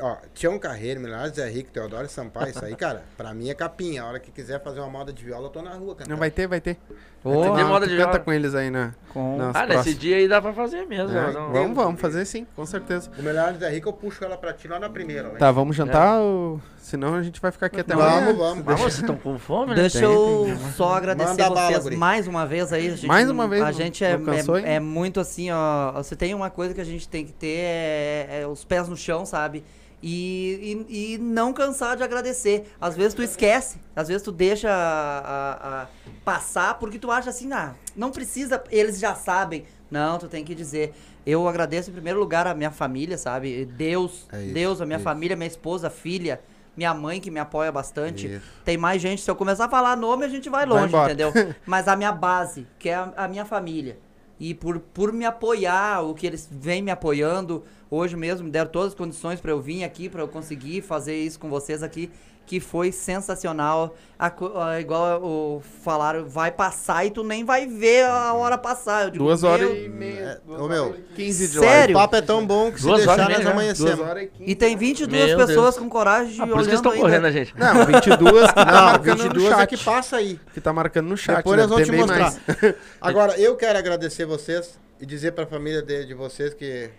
ó, 0.00 0.16
Tião 0.34 0.58
Carreiro, 0.58 1.00
Milionário 1.00 1.34
Zé 1.34 1.48
Rico, 1.48 1.70
Teodoro 1.70 2.04
e 2.06 2.08
Sampaio, 2.08 2.50
isso 2.50 2.64
aí, 2.64 2.74
cara, 2.76 3.02
pra 3.16 3.32
mim 3.34 3.48
é 3.50 3.54
capinha. 3.54 4.02
A 4.02 4.06
hora 4.08 4.18
que 4.20 4.30
quiser 4.30 4.62
fazer 4.62 4.80
uma 4.80 4.88
moda 4.90 5.12
de 5.12 5.24
viola, 5.24 5.46
eu 5.46 5.50
tô 5.50 5.62
na 5.62 5.72
rua 5.74 5.94
cantando. 5.94 6.10
Não, 6.10 6.16
vai 6.16 6.30
ter, 6.30 6.46
vai 6.46 6.60
ter. 6.60 6.76
Ô, 7.24 7.42
ter 7.42 7.48
Não, 7.48 7.68
moda 7.68 7.86
tu 7.86 7.90
de 7.90 7.96
canta 7.96 8.10
viola. 8.10 8.24
com 8.24 8.32
eles 8.32 8.54
aí, 8.54 8.70
né? 8.70 8.94
com... 9.12 9.38
Ah, 9.52 9.66
nesse 9.66 9.92
dia 9.94 10.16
aí 10.16 10.28
dá 10.28 10.40
pra 10.40 10.52
fazer 10.52 10.86
mesmo. 10.86 11.16
É, 11.16 11.32
não- 11.32 11.50
Vamos, 11.52 11.76
vamos 11.76 12.00
fazer 12.00 12.24
sim, 12.24 12.46
com 12.54 12.64
certeza. 12.64 13.10
O 13.18 13.22
Milionário 13.22 13.58
Zé 13.58 13.68
Rico, 13.70 13.88
eu 13.88 13.92
puxo 13.92 14.24
ela 14.24 14.36
pra 14.36 14.52
ti 14.52 14.68
lá 14.68 14.78
na 14.78 14.88
primeira, 14.88 15.24
velho. 15.24 15.38
Tá, 15.38 15.50
vamos 15.50 15.74
jantar 15.74 16.20
ou... 16.20 16.60
Senão 16.78 17.14
a 17.14 17.22
gente 17.22 17.38
vai 17.40 17.50
ficar 17.50 17.66
aqui 17.66 17.80
até 17.80 17.94
Vamos, 17.94 18.10
amanhã. 18.12 18.32
vamos. 18.34 18.64
Vamos, 18.64 18.80
vocês 18.80 18.98
estão 19.00 19.16
com 19.16 19.38
fome, 19.38 19.70
né? 19.74 19.74
Deixa 19.82 20.04
eu 20.04 20.46
só 20.74 20.94
agradecer 20.94 21.30
Manda 21.30 21.50
bala, 21.50 21.66
vocês 21.72 21.82
guri. 21.82 21.96
mais 21.96 22.26
uma 22.26 22.46
vez 22.46 22.72
aí. 22.72 22.86
a 22.86 22.90
gente 22.92 23.06
Mais 23.06 23.26
não- 23.26 23.34
uma 23.34 23.46
vez, 23.48 23.60
A 23.62 23.66
não- 23.66 23.72
gente 23.72 24.02
é, 24.04 24.16
não 24.16 24.24
cansou 24.24 24.56
é, 24.56 24.74
é 24.76 24.80
muito 24.80 25.20
assim, 25.20 25.50
ó. 25.50 25.92
Você 25.92 26.16
tem 26.16 26.32
uma 26.34 26.48
coisa 26.48 26.72
que 26.72 26.80
a 26.80 26.84
gente 26.84 27.06
tem 27.06 27.26
que 27.26 27.32
ter 27.32 27.58
é, 27.58 28.40
é 28.42 28.46
os 28.46 28.64
pés 28.64 28.88
no 28.88 28.96
chão, 28.96 29.26
sabe? 29.26 29.64
E, 30.02 30.84
e, 30.88 31.14
e 31.14 31.18
não 31.18 31.52
cansar 31.52 31.96
de 31.96 32.02
agradecer. 32.04 32.72
Às 32.80 32.96
vezes 32.96 33.14
tu 33.14 33.22
esquece, 33.22 33.78
às 33.96 34.06
vezes 34.08 34.22
tu 34.22 34.30
deixa 34.30 34.70
a- 34.70 35.18
a- 35.20 35.82
a 35.82 35.86
passar 36.24 36.78
porque 36.78 36.98
tu 36.98 37.10
acha 37.10 37.30
assim, 37.30 37.52
ah, 37.52 37.74
não 37.96 38.10
precisa, 38.10 38.62
eles 38.70 38.98
já 39.00 39.14
sabem. 39.14 39.64
Não, 39.90 40.18
tu 40.18 40.28
tem 40.28 40.44
que 40.44 40.54
dizer. 40.54 40.94
Eu 41.26 41.48
agradeço 41.48 41.90
em 41.90 41.92
primeiro 41.92 42.18
lugar 42.20 42.46
a 42.46 42.54
minha 42.54 42.70
família, 42.70 43.18
sabe? 43.18 43.64
Deus, 43.64 44.26
É 44.32 44.42
isso, 44.44 44.54
Deus, 44.54 44.80
a 44.80 44.86
minha 44.86 44.98
família, 45.00 45.36
minha 45.36 45.46
esposa, 45.48 45.90
filha, 45.90 46.40
minha 46.76 46.94
mãe 46.94 47.20
que 47.20 47.30
me 47.30 47.40
apoia 47.40 47.72
bastante. 47.72 48.26
Isso. 48.34 48.46
Tem 48.64 48.76
mais 48.76 49.02
gente. 49.02 49.20
Se 49.22 49.30
eu 49.30 49.34
começar 49.34 49.64
a 49.64 49.68
falar 49.68 49.96
nome, 49.96 50.24
a 50.24 50.28
gente 50.28 50.48
vai 50.48 50.64
Vai 50.64 50.76
longe, 50.76 50.88
embora. 50.88 51.12
entendeu? 51.12 51.32
Mas 51.66 51.88
a 51.88 51.96
minha 51.96 52.12
base, 52.12 52.66
que 52.78 52.88
é 52.88 52.94
a, 52.94 53.12
a 53.16 53.28
minha 53.28 53.44
família. 53.44 53.98
E 54.40 54.54
por, 54.54 54.78
por 54.78 55.12
me 55.12 55.24
apoiar, 55.24 56.02
o 56.02 56.14
que 56.14 56.26
eles 56.26 56.48
vêm 56.50 56.80
me 56.80 56.90
apoiando, 56.90 57.64
hoje 57.90 58.16
mesmo 58.16 58.44
me 58.44 58.50
deram 58.50 58.70
todas 58.70 58.88
as 58.88 58.94
condições 58.94 59.40
pra 59.40 59.50
eu 59.50 59.60
vir 59.60 59.84
aqui, 59.84 60.08
pra 60.08 60.22
eu 60.22 60.28
conseguir 60.28 60.82
fazer 60.82 61.16
isso 61.16 61.38
com 61.40 61.48
vocês 61.48 61.82
aqui, 61.82 62.10
que 62.48 62.58
foi 62.60 62.90
sensacional. 62.90 63.94
A 64.18 64.26
a- 64.26 64.80
igual 64.80 65.22
o 65.22 65.62
falaram, 65.84 66.24
vai 66.28 66.50
passar 66.50 67.04
e 67.04 67.10
tu 67.10 67.22
nem 67.22 67.44
vai 67.44 67.66
ver 67.68 68.04
a 68.06 68.32
hora 68.32 68.58
passar. 68.58 69.04
Eu 69.04 69.10
digo, 69.10 69.22
Duas 69.24 69.44
horas 69.44 69.68
meu, 69.70 69.84
e 69.84 69.88
meia. 69.88 70.40
É, 70.44 70.50
ô, 70.50 70.54
horas 70.54 70.68
meu, 70.68 70.96
e 71.10 71.14
15 71.14 71.48
de 71.48 71.58
sério? 71.60 71.94
O 71.96 72.00
papo 72.00 72.16
é 72.16 72.22
tão 72.22 72.44
bom 72.44 72.72
que 72.72 72.80
se 72.80 72.86
Duas 72.86 73.06
horas 73.06 73.26
deixar 73.26 73.30
e 73.30 73.34
nós. 73.34 73.42
Duas 73.44 73.52
amanhecemos. 73.92 74.22
e 74.22 74.26
15. 74.26 74.50
E 74.50 74.54
tem 74.56 74.76
22 74.76 75.26
Meu 75.26 75.36
pessoas 75.36 75.74
Deus. 75.74 75.76
com 75.78 75.88
coragem 75.88 76.34
de 76.34 76.40
Ah, 76.42 76.46
por 76.48 76.58
isso 76.60 76.68
que 76.68 76.74
eles 76.74 76.80
olhando 76.80 76.94
estão 76.94 77.00
correndo, 77.02 77.26
a 77.26 77.30
gente. 77.30 77.54
Não, 77.56 77.86
22 77.86 78.46
que 78.48 78.54
tá 78.54 78.64
Não, 78.64 78.72
marcando 78.86 79.22
22 79.22 79.44
no 79.44 79.52
é 79.52 79.56
chat. 79.56 79.68
que 79.68 79.84
passa 79.84 80.16
aí. 80.16 80.40
Que 80.52 80.60
tá 80.60 80.72
marcando 80.72 81.06
no 81.06 81.16
chat. 81.16 81.36
Depois 81.36 81.56
deve 81.56 81.68
nós 81.68 81.78
vamos 81.78 81.88
ter 81.88 81.94
te 81.94 81.98
mostrar. 82.00 82.64
mais. 82.64 82.74
Agora, 83.00 83.38
eu 83.38 83.54
quero 83.56 83.78
agradecer 83.78 84.24
vocês 84.24 84.78
e 85.00 85.06
dizer 85.06 85.30
pra 85.32 85.46
família 85.46 85.80
de, 85.80 86.06
de 86.06 86.14
vocês 86.14 86.52
que 86.54 86.90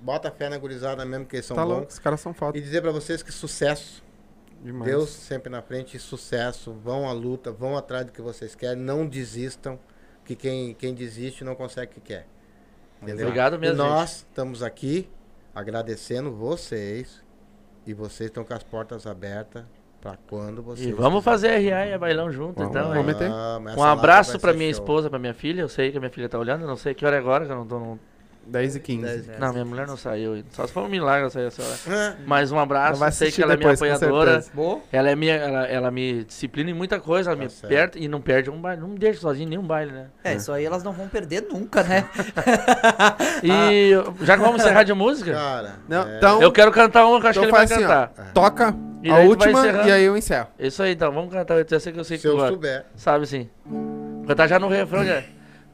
bota 0.00 0.32
fé 0.32 0.48
na 0.48 0.58
gurizada 0.58 1.04
mesmo, 1.04 1.26
que 1.26 1.36
eles 1.36 1.46
são 1.46 1.56
Tá 1.56 1.62
bons. 1.64 1.70
louco, 1.70 1.92
os 1.92 1.98
caras 2.00 2.20
são 2.20 2.34
foda. 2.34 2.58
E 2.58 2.60
dizer 2.60 2.82
pra 2.82 2.90
vocês 2.90 3.22
que 3.22 3.30
sucesso, 3.32 4.02
Demais. 4.62 4.90
Deus 4.90 5.10
sempre 5.10 5.50
na 5.50 5.62
frente, 5.62 5.98
sucesso, 5.98 6.72
vão 6.72 7.08
à 7.08 7.12
luta, 7.12 7.52
vão 7.52 7.76
atrás 7.76 8.04
do 8.06 8.12
que 8.12 8.20
vocês 8.22 8.54
querem, 8.54 8.82
não 8.82 9.06
desistam, 9.06 9.78
que 10.24 10.34
quem, 10.34 10.74
quem 10.74 10.94
desiste 10.94 11.44
não 11.44 11.54
consegue 11.54 11.92
o 11.92 11.94
que 11.94 12.00
quer. 12.00 12.26
Entendeu? 13.00 13.26
Obrigado 13.26 13.58
mesmo, 13.58 13.76
E 13.76 13.78
nós 13.78 14.16
estamos 14.28 14.62
aqui 14.62 15.08
agradecendo 15.54 16.32
vocês 16.32 17.22
e 17.86 17.94
vocês 17.94 18.28
estão 18.30 18.42
com 18.44 18.54
as 18.54 18.62
portas 18.62 19.06
abertas 19.06 19.64
pra 20.00 20.16
quando 20.28 20.62
vocês 20.62 20.88
E 20.88 20.92
vamos 20.92 21.22
fazer 21.22 21.58
RA 21.68 21.86
e 21.86 21.98
bailão 21.98 22.30
junto, 22.32 22.56
Vamos, 22.58 22.70
então. 22.76 22.88
vamos 22.88 23.06
meter. 23.06 23.30
Um 23.30 23.82
abraço 23.84 24.38
ser 24.40 24.54
minha 24.54 24.72
show. 24.72 24.82
esposa, 24.82 25.08
pra 25.10 25.18
minha 25.18 25.34
filha. 25.34 25.60
Eu 25.60 25.68
sei 25.68 25.90
que 25.90 25.96
a 25.96 26.00
minha 26.00 26.10
filha 26.10 26.28
tá 26.28 26.38
olhando, 26.38 26.66
não 26.66 26.76
sei 26.76 26.94
que 26.94 27.04
hora 27.06 27.16
é 27.16 27.18
agora, 27.18 27.46
que 27.46 27.52
eu 27.52 27.56
não 27.56 27.66
tô. 27.66 27.78
Não, 27.78 27.98
10 28.46 28.76
e 28.76 28.80
15. 28.80 29.02
Dez. 29.02 29.38
não 29.40 29.52
minha 29.52 29.64
mulher 29.64 29.86
não 29.86 29.96
saiu. 29.96 30.42
Só 30.50 30.66
se 30.66 30.72
for 30.72 30.84
um 30.84 30.88
milagre 30.88 31.28
sair 31.30 31.46
essa 31.46 31.62
hora. 31.62 31.76
Ah, 31.88 32.16
Mas 32.26 32.52
um 32.52 32.58
abraço, 32.58 32.98
vai 33.00 33.10
sei 33.12 33.30
que 33.30 33.42
ela 33.42 33.54
é 33.54 33.56
minha 33.56 33.72
apoiadora. 33.72 34.44
Ela 34.92 35.10
é 35.10 35.16
minha, 35.16 35.34
ela, 35.34 35.66
ela 35.66 35.90
me 35.90 36.24
disciplina 36.24 36.70
em 36.70 36.74
muita 36.74 37.00
coisa, 37.00 37.30
ela 37.30 37.36
Tá 37.36 37.42
me 37.44 37.50
certo. 37.50 37.68
perde 37.68 37.98
e 37.98 38.08
não 38.08 38.20
perde 38.20 38.48
um 38.50 38.60
baile, 38.60 38.80
não 38.80 38.88
me 38.88 38.98
deixa 38.98 39.20
sozinho 39.20 39.46
em 39.46 39.50
nenhum 39.50 39.66
baile, 39.66 39.92
né? 39.92 40.06
É, 40.24 40.34
isso 40.34 40.52
aí 40.52 40.64
elas 40.64 40.82
não 40.82 40.92
vão 40.92 41.08
perder 41.08 41.42
nunca, 41.50 41.82
né? 41.82 42.08
E 43.42 43.90
já 44.24 44.36
que 44.36 44.42
vamos 44.42 44.60
encerrar 44.60 44.82
de 44.82 44.92
música, 44.94 45.32
Cara, 45.32 45.74
Não, 45.88 46.08
é, 46.08 46.16
então, 46.18 46.42
eu 46.42 46.52
quero 46.52 46.70
cantar 46.72 47.06
uma 47.06 47.20
que 47.20 47.26
eu 47.26 47.30
acho 47.30 47.38
então 47.40 47.50
que 47.50 47.56
ele 47.56 47.66
vai 47.66 47.76
assim, 47.76 47.84
ó. 47.84 47.88
cantar. 47.88 48.32
Toca 48.32 48.74
E 49.02 49.10
a 49.10 49.16
última 49.18 49.66
e 49.86 49.90
aí 49.92 50.04
eu 50.04 50.16
encerro. 50.16 50.48
Isso 50.58 50.82
aí, 50.82 50.92
então, 50.92 51.12
vamos 51.12 51.32
cantar. 51.32 51.56
Eu 51.70 51.80
sei 51.80 51.92
que 51.92 51.98
eu 52.00 52.04
sei 52.04 52.16
se 52.16 52.22
que 52.22 52.28
eu 52.28 52.36
gosta. 52.36 52.48
souber. 52.52 52.84
Sabe 52.96 53.26
sim. 53.26 53.48
Vou 53.64 54.24
cantar 54.26 54.46
já 54.48 54.58
no 54.58 54.68
refrão 54.68 55.04
já. 55.04 55.22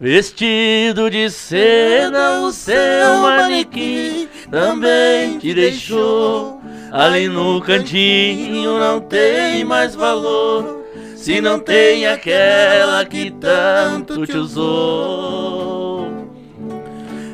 Vestido 0.03 1.09
de 1.09 1.31
seda, 1.31 2.41
o 2.41 2.51
seu 2.51 3.19
manequim 3.23 4.29
também 4.51 5.39
te 5.39 5.55
deixou. 5.55 6.61
Ali 6.91 7.29
no 7.29 7.61
cantinho 7.61 8.81
não 8.81 8.99
tem 8.99 9.65
mais 9.65 9.95
valor. 9.95 10.85
Se 11.15 11.41
não 11.41 11.61
tem 11.61 12.05
aquela 12.05 13.05
que 13.05 13.31
tanto 13.31 14.27
te 14.27 14.37
usou. 14.37 16.11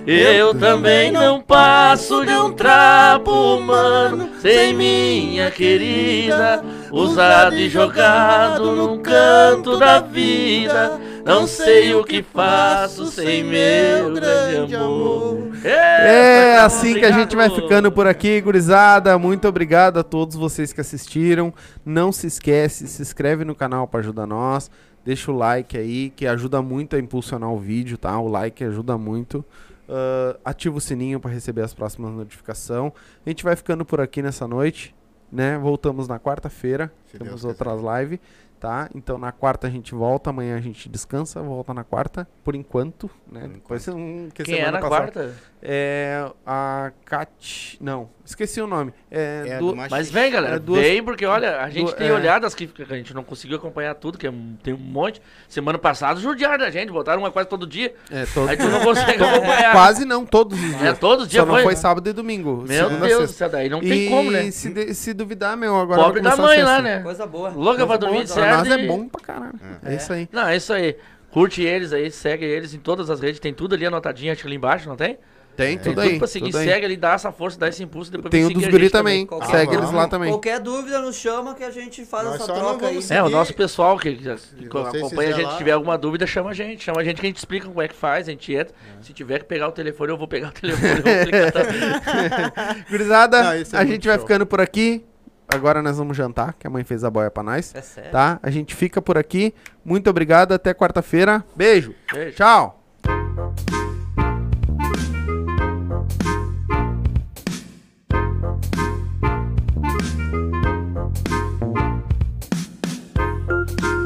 Eu 0.06 0.52
também 0.52 1.10
não 1.10 1.40
passo 1.40 2.22
de 2.26 2.34
um 2.34 2.52
trapo 2.52 3.30
humano 3.30 4.28
sem 4.42 4.74
minha 4.74 5.50
querida, 5.50 6.62
usado 6.92 7.56
e 7.56 7.70
jogado 7.70 8.72
num 8.72 8.98
canto 8.98 9.78
da 9.78 10.00
vida. 10.00 11.07
Não 11.24 11.46
sei 11.46 11.94
o 11.94 12.04
que 12.04 12.22
faço 12.22 13.06
sem 13.06 13.44
meu 13.44 14.14
grande 14.14 14.74
amor. 14.74 15.50
É 15.64 16.52
Eita, 16.52 16.64
assim 16.64 16.94
que 16.94 17.04
a 17.04 17.12
gente 17.12 17.36
vai 17.36 17.50
ficando 17.50 17.90
por 17.92 18.06
aqui, 18.06 18.40
gurizada. 18.40 19.18
Muito 19.18 19.46
obrigado 19.46 19.98
a 19.98 20.04
todos 20.04 20.36
vocês 20.36 20.72
que 20.72 20.80
assistiram. 20.80 21.52
Não 21.84 22.12
se 22.12 22.26
esquece, 22.26 22.86
se 22.88 23.02
inscreve 23.02 23.44
no 23.44 23.54
canal 23.54 23.86
para 23.86 24.00
ajudar 24.00 24.26
nós. 24.26 24.70
Deixa 25.04 25.30
o 25.30 25.36
like 25.36 25.76
aí, 25.76 26.10
que 26.10 26.26
ajuda 26.26 26.60
muito 26.62 26.96
a 26.96 26.98
impulsionar 26.98 27.50
o 27.50 27.58
vídeo, 27.58 27.96
tá? 27.96 28.18
O 28.18 28.28
like 28.28 28.62
ajuda 28.64 28.98
muito. 28.98 29.44
Ah, 29.88 30.36
ativa 30.44 30.76
o 30.76 30.80
sininho 30.80 31.18
para 31.18 31.30
receber 31.30 31.62
as 31.62 31.72
próximas 31.72 32.12
notificações. 32.12 32.92
A 33.24 33.28
gente 33.28 33.42
vai 33.42 33.56
ficando 33.56 33.84
por 33.84 34.00
aqui 34.00 34.20
nessa 34.20 34.46
noite, 34.46 34.94
né? 35.32 35.58
Voltamos 35.58 36.06
na 36.06 36.18
quarta-feira. 36.18 36.92
Temos 37.10 37.42
Deus 37.42 37.44
outras 37.44 37.80
lives, 37.80 38.18
tá? 38.58 38.88
Então 38.94 39.16
na 39.18 39.32
quarta 39.32 39.66
a 39.66 39.70
gente 39.70 39.94
volta, 39.94 40.30
amanhã 40.30 40.56
a 40.56 40.60
gente 40.60 40.88
descansa, 40.88 41.40
volta 41.42 41.72
na 41.74 41.84
quarta, 41.84 42.26
por 42.44 42.54
enquanto, 42.54 43.10
né? 43.30 43.42
Por 43.42 43.48
Depois 43.50 43.88
um, 43.88 44.28
que 44.34 44.42
Quem 44.44 44.54
é 44.54 44.58
semana 44.58 44.80
na 44.80 44.88
passada- 44.88 45.12
quarta? 45.12 45.34
é 45.62 46.30
a 46.46 46.92
Cat. 47.04 47.78
Não, 47.80 48.08
esqueci 48.24 48.60
o 48.60 48.66
nome. 48.66 48.92
É, 49.10 49.44
É, 49.46 49.58
do- 49.58 49.74
Mas 49.74 50.10
vem, 50.10 50.30
galera, 50.30 50.56
É 50.56 50.58
duas- 50.58 50.80
vem, 50.80 51.02
porque 51.02 51.24
olha, 51.26 51.60
a 51.60 51.68
gente 51.70 51.90
du- 51.90 51.96
tem 51.96 52.08
é. 52.08 52.12
olhadas 52.12 52.54
que 52.54 52.66
que 52.66 52.82
a 52.82 52.96
gente 52.96 53.12
não 53.14 53.24
conseguiu 53.24 53.56
acompanhar 53.56 53.94
tudo, 53.94 54.18
que 54.18 54.26
é 54.26 54.30
um- 54.30 54.56
tem 54.62 54.72
um 54.74 54.78
monte. 54.78 55.20
Semana 55.48 55.78
passada 55.78 56.20
judiaram 56.20 56.58
da 56.58 56.70
gente, 56.70 56.90
botaram 56.92 57.20
uma 57.22 57.30
quase 57.30 57.48
todo 57.48 57.66
dia. 57.66 57.94
É, 58.10 58.24
todo- 58.26 58.48
Aí 58.48 58.56
tu 58.56 58.68
não 58.68 58.80
consegue 58.80 59.22
acompanhar. 59.24 59.72
Quase 59.72 60.04
não, 60.04 60.24
todos 60.26 60.58
os 60.58 60.64
dias. 60.64 60.82
É, 60.82 60.92
todos 60.94 61.24
os 61.24 61.30
dias 61.30 61.42
Só 61.42 61.46
não 61.46 61.54
foi? 61.54 61.62
foi 61.64 61.76
sábado 61.76 62.08
e 62.08 62.12
domingo. 62.12 62.64
Meu 62.68 62.88
Deus 62.90 63.00
do 63.00 63.08
sexta. 63.08 63.26
céu, 63.36 63.48
daí 63.50 63.68
não 63.68 63.82
e 63.82 63.88
tem 63.88 64.08
como, 64.10 64.30
né? 64.30 64.50
Se, 64.50 64.70
de- 64.72 64.94
se 64.94 65.12
duvidar, 65.12 65.56
meu, 65.56 65.76
agora 65.78 66.02
Pobre 66.02 66.20
da 66.20 66.36
mãe 66.36 66.62
lá, 66.62 66.76
sexta. 66.76 66.82
né? 66.82 67.02
Coisa 67.02 67.26
boa. 67.26 67.50
Louca 67.50 67.78
pra 67.86 67.86
Coisa 67.86 67.98
dormir 67.98 68.24
boa, 68.26 68.26
certo. 68.64 68.72
é 68.72 68.86
bom 68.86 69.08
pra 69.08 69.20
caralho. 69.20 69.54
É, 69.84 69.94
isso 69.96 70.12
aí. 70.12 70.28
Não, 70.32 70.48
é 70.48 70.56
isso 70.56 70.72
aí. 70.72 70.96
Curte 71.30 71.62
eles 71.62 71.92
aí, 71.92 72.10
segue 72.10 72.44
eles 72.44 72.72
em 72.74 72.78
todas 72.78 73.10
as 73.10 73.20
redes. 73.20 73.38
Tem 73.40 73.52
tudo 73.52 73.74
ali 73.74 73.84
anotadinho, 73.86 74.32
acho 74.32 74.40
que 74.42 74.46
ali 74.48 74.56
embaixo, 74.56 74.88
não 74.88 74.96
tem? 74.96 75.18
Tem 75.56 75.76
Tem 75.76 75.92
tudo 75.92 76.00
aí. 76.02 76.18
pra 76.18 76.28
seguir, 76.28 76.52
tudo 76.52 76.58
aí. 76.58 76.68
segue 76.68 76.86
ali, 76.86 76.96
dá 76.96 77.14
essa 77.14 77.32
força, 77.32 77.58
dá 77.58 77.66
esse 77.68 77.82
impulso. 77.82 78.12
Depois 78.12 78.30
Tem 78.30 78.44
o 78.44 78.46
seguir 78.46 78.60
dos 78.60 78.70
guri 78.70 78.84
gente 78.84 78.92
também. 78.92 79.26
Qualquer- 79.26 79.50
Segue 79.50 79.72
eles 79.72 79.86
vamos. 79.86 79.94
lá 80.00 80.06
também. 80.06 80.30
Qualquer 80.30 80.60
dúvida 80.60 81.00
nos 81.00 81.16
chama 81.16 81.52
que 81.56 81.64
a 81.64 81.70
gente 81.72 82.04
faz 82.04 82.24
Nós 82.26 82.34
essa 82.36 82.44
troca 82.52 82.86
aí. 82.86 82.92
vamos 82.94 83.10
É, 83.10 83.20
o 83.20 83.24
seguir. 83.24 83.34
nosso 83.36 83.54
pessoal 83.54 83.98
que, 83.98 84.14
que 84.14 84.28
acompanha 84.30 85.30
a 85.30 85.32
gente, 85.32 85.44
lá- 85.46 85.50
se 85.52 85.58
tiver 85.58 85.72
alguma 85.72 85.98
dúvida, 85.98 86.28
chama 86.28 86.50
a 86.50 86.54
gente. 86.54 86.84
Chama 86.84 87.00
a 87.00 87.04
gente 87.04 87.20
que 87.20 87.26
a 87.26 87.28
gente 87.28 87.38
explica 87.38 87.66
como 87.66 87.82
é 87.82 87.88
que 87.88 87.94
faz, 87.96 88.28
a 88.28 88.30
gente 88.30 88.54
entra. 88.54 88.72
Se 89.02 89.12
tiver 89.12 89.40
que 89.40 89.46
pegar 89.46 89.66
o 89.66 89.72
telefone, 89.72 90.12
eu 90.12 90.16
vou 90.16 90.28
pegar 90.28 90.48
o 90.48 90.52
telefone. 90.52 90.90
eu 90.90 91.42
vou 91.42 91.52
também. 91.52 92.84
Gurizada, 92.88 93.42
Não, 93.42 93.52
é 93.52 93.62
a 93.72 93.84
gente 93.84 94.06
vai 94.06 94.16
show. 94.16 94.26
ficando 94.26 94.46
por 94.46 94.60
aqui 94.60 95.04
agora 95.48 95.82
nós 95.82 95.98
vamos 95.98 96.16
jantar, 96.16 96.54
que 96.54 96.66
a 96.66 96.70
mãe 96.70 96.84
fez 96.84 97.04
a 97.04 97.10
boia 97.10 97.30
pra 97.30 97.42
nós. 97.42 97.74
É 97.74 97.80
sério. 97.80 98.10
Tá? 98.10 98.38
A 98.42 98.50
gente 98.50 98.74
fica 98.74 99.00
por 99.00 99.16
aqui. 99.16 99.54
Muito 99.84 100.08
obrigado, 100.10 100.52
até 100.52 100.74
quarta-feira. 100.74 101.44
Beijo. 101.56 101.94
Beijo. 102.12 102.36
Tchau. 102.36 102.78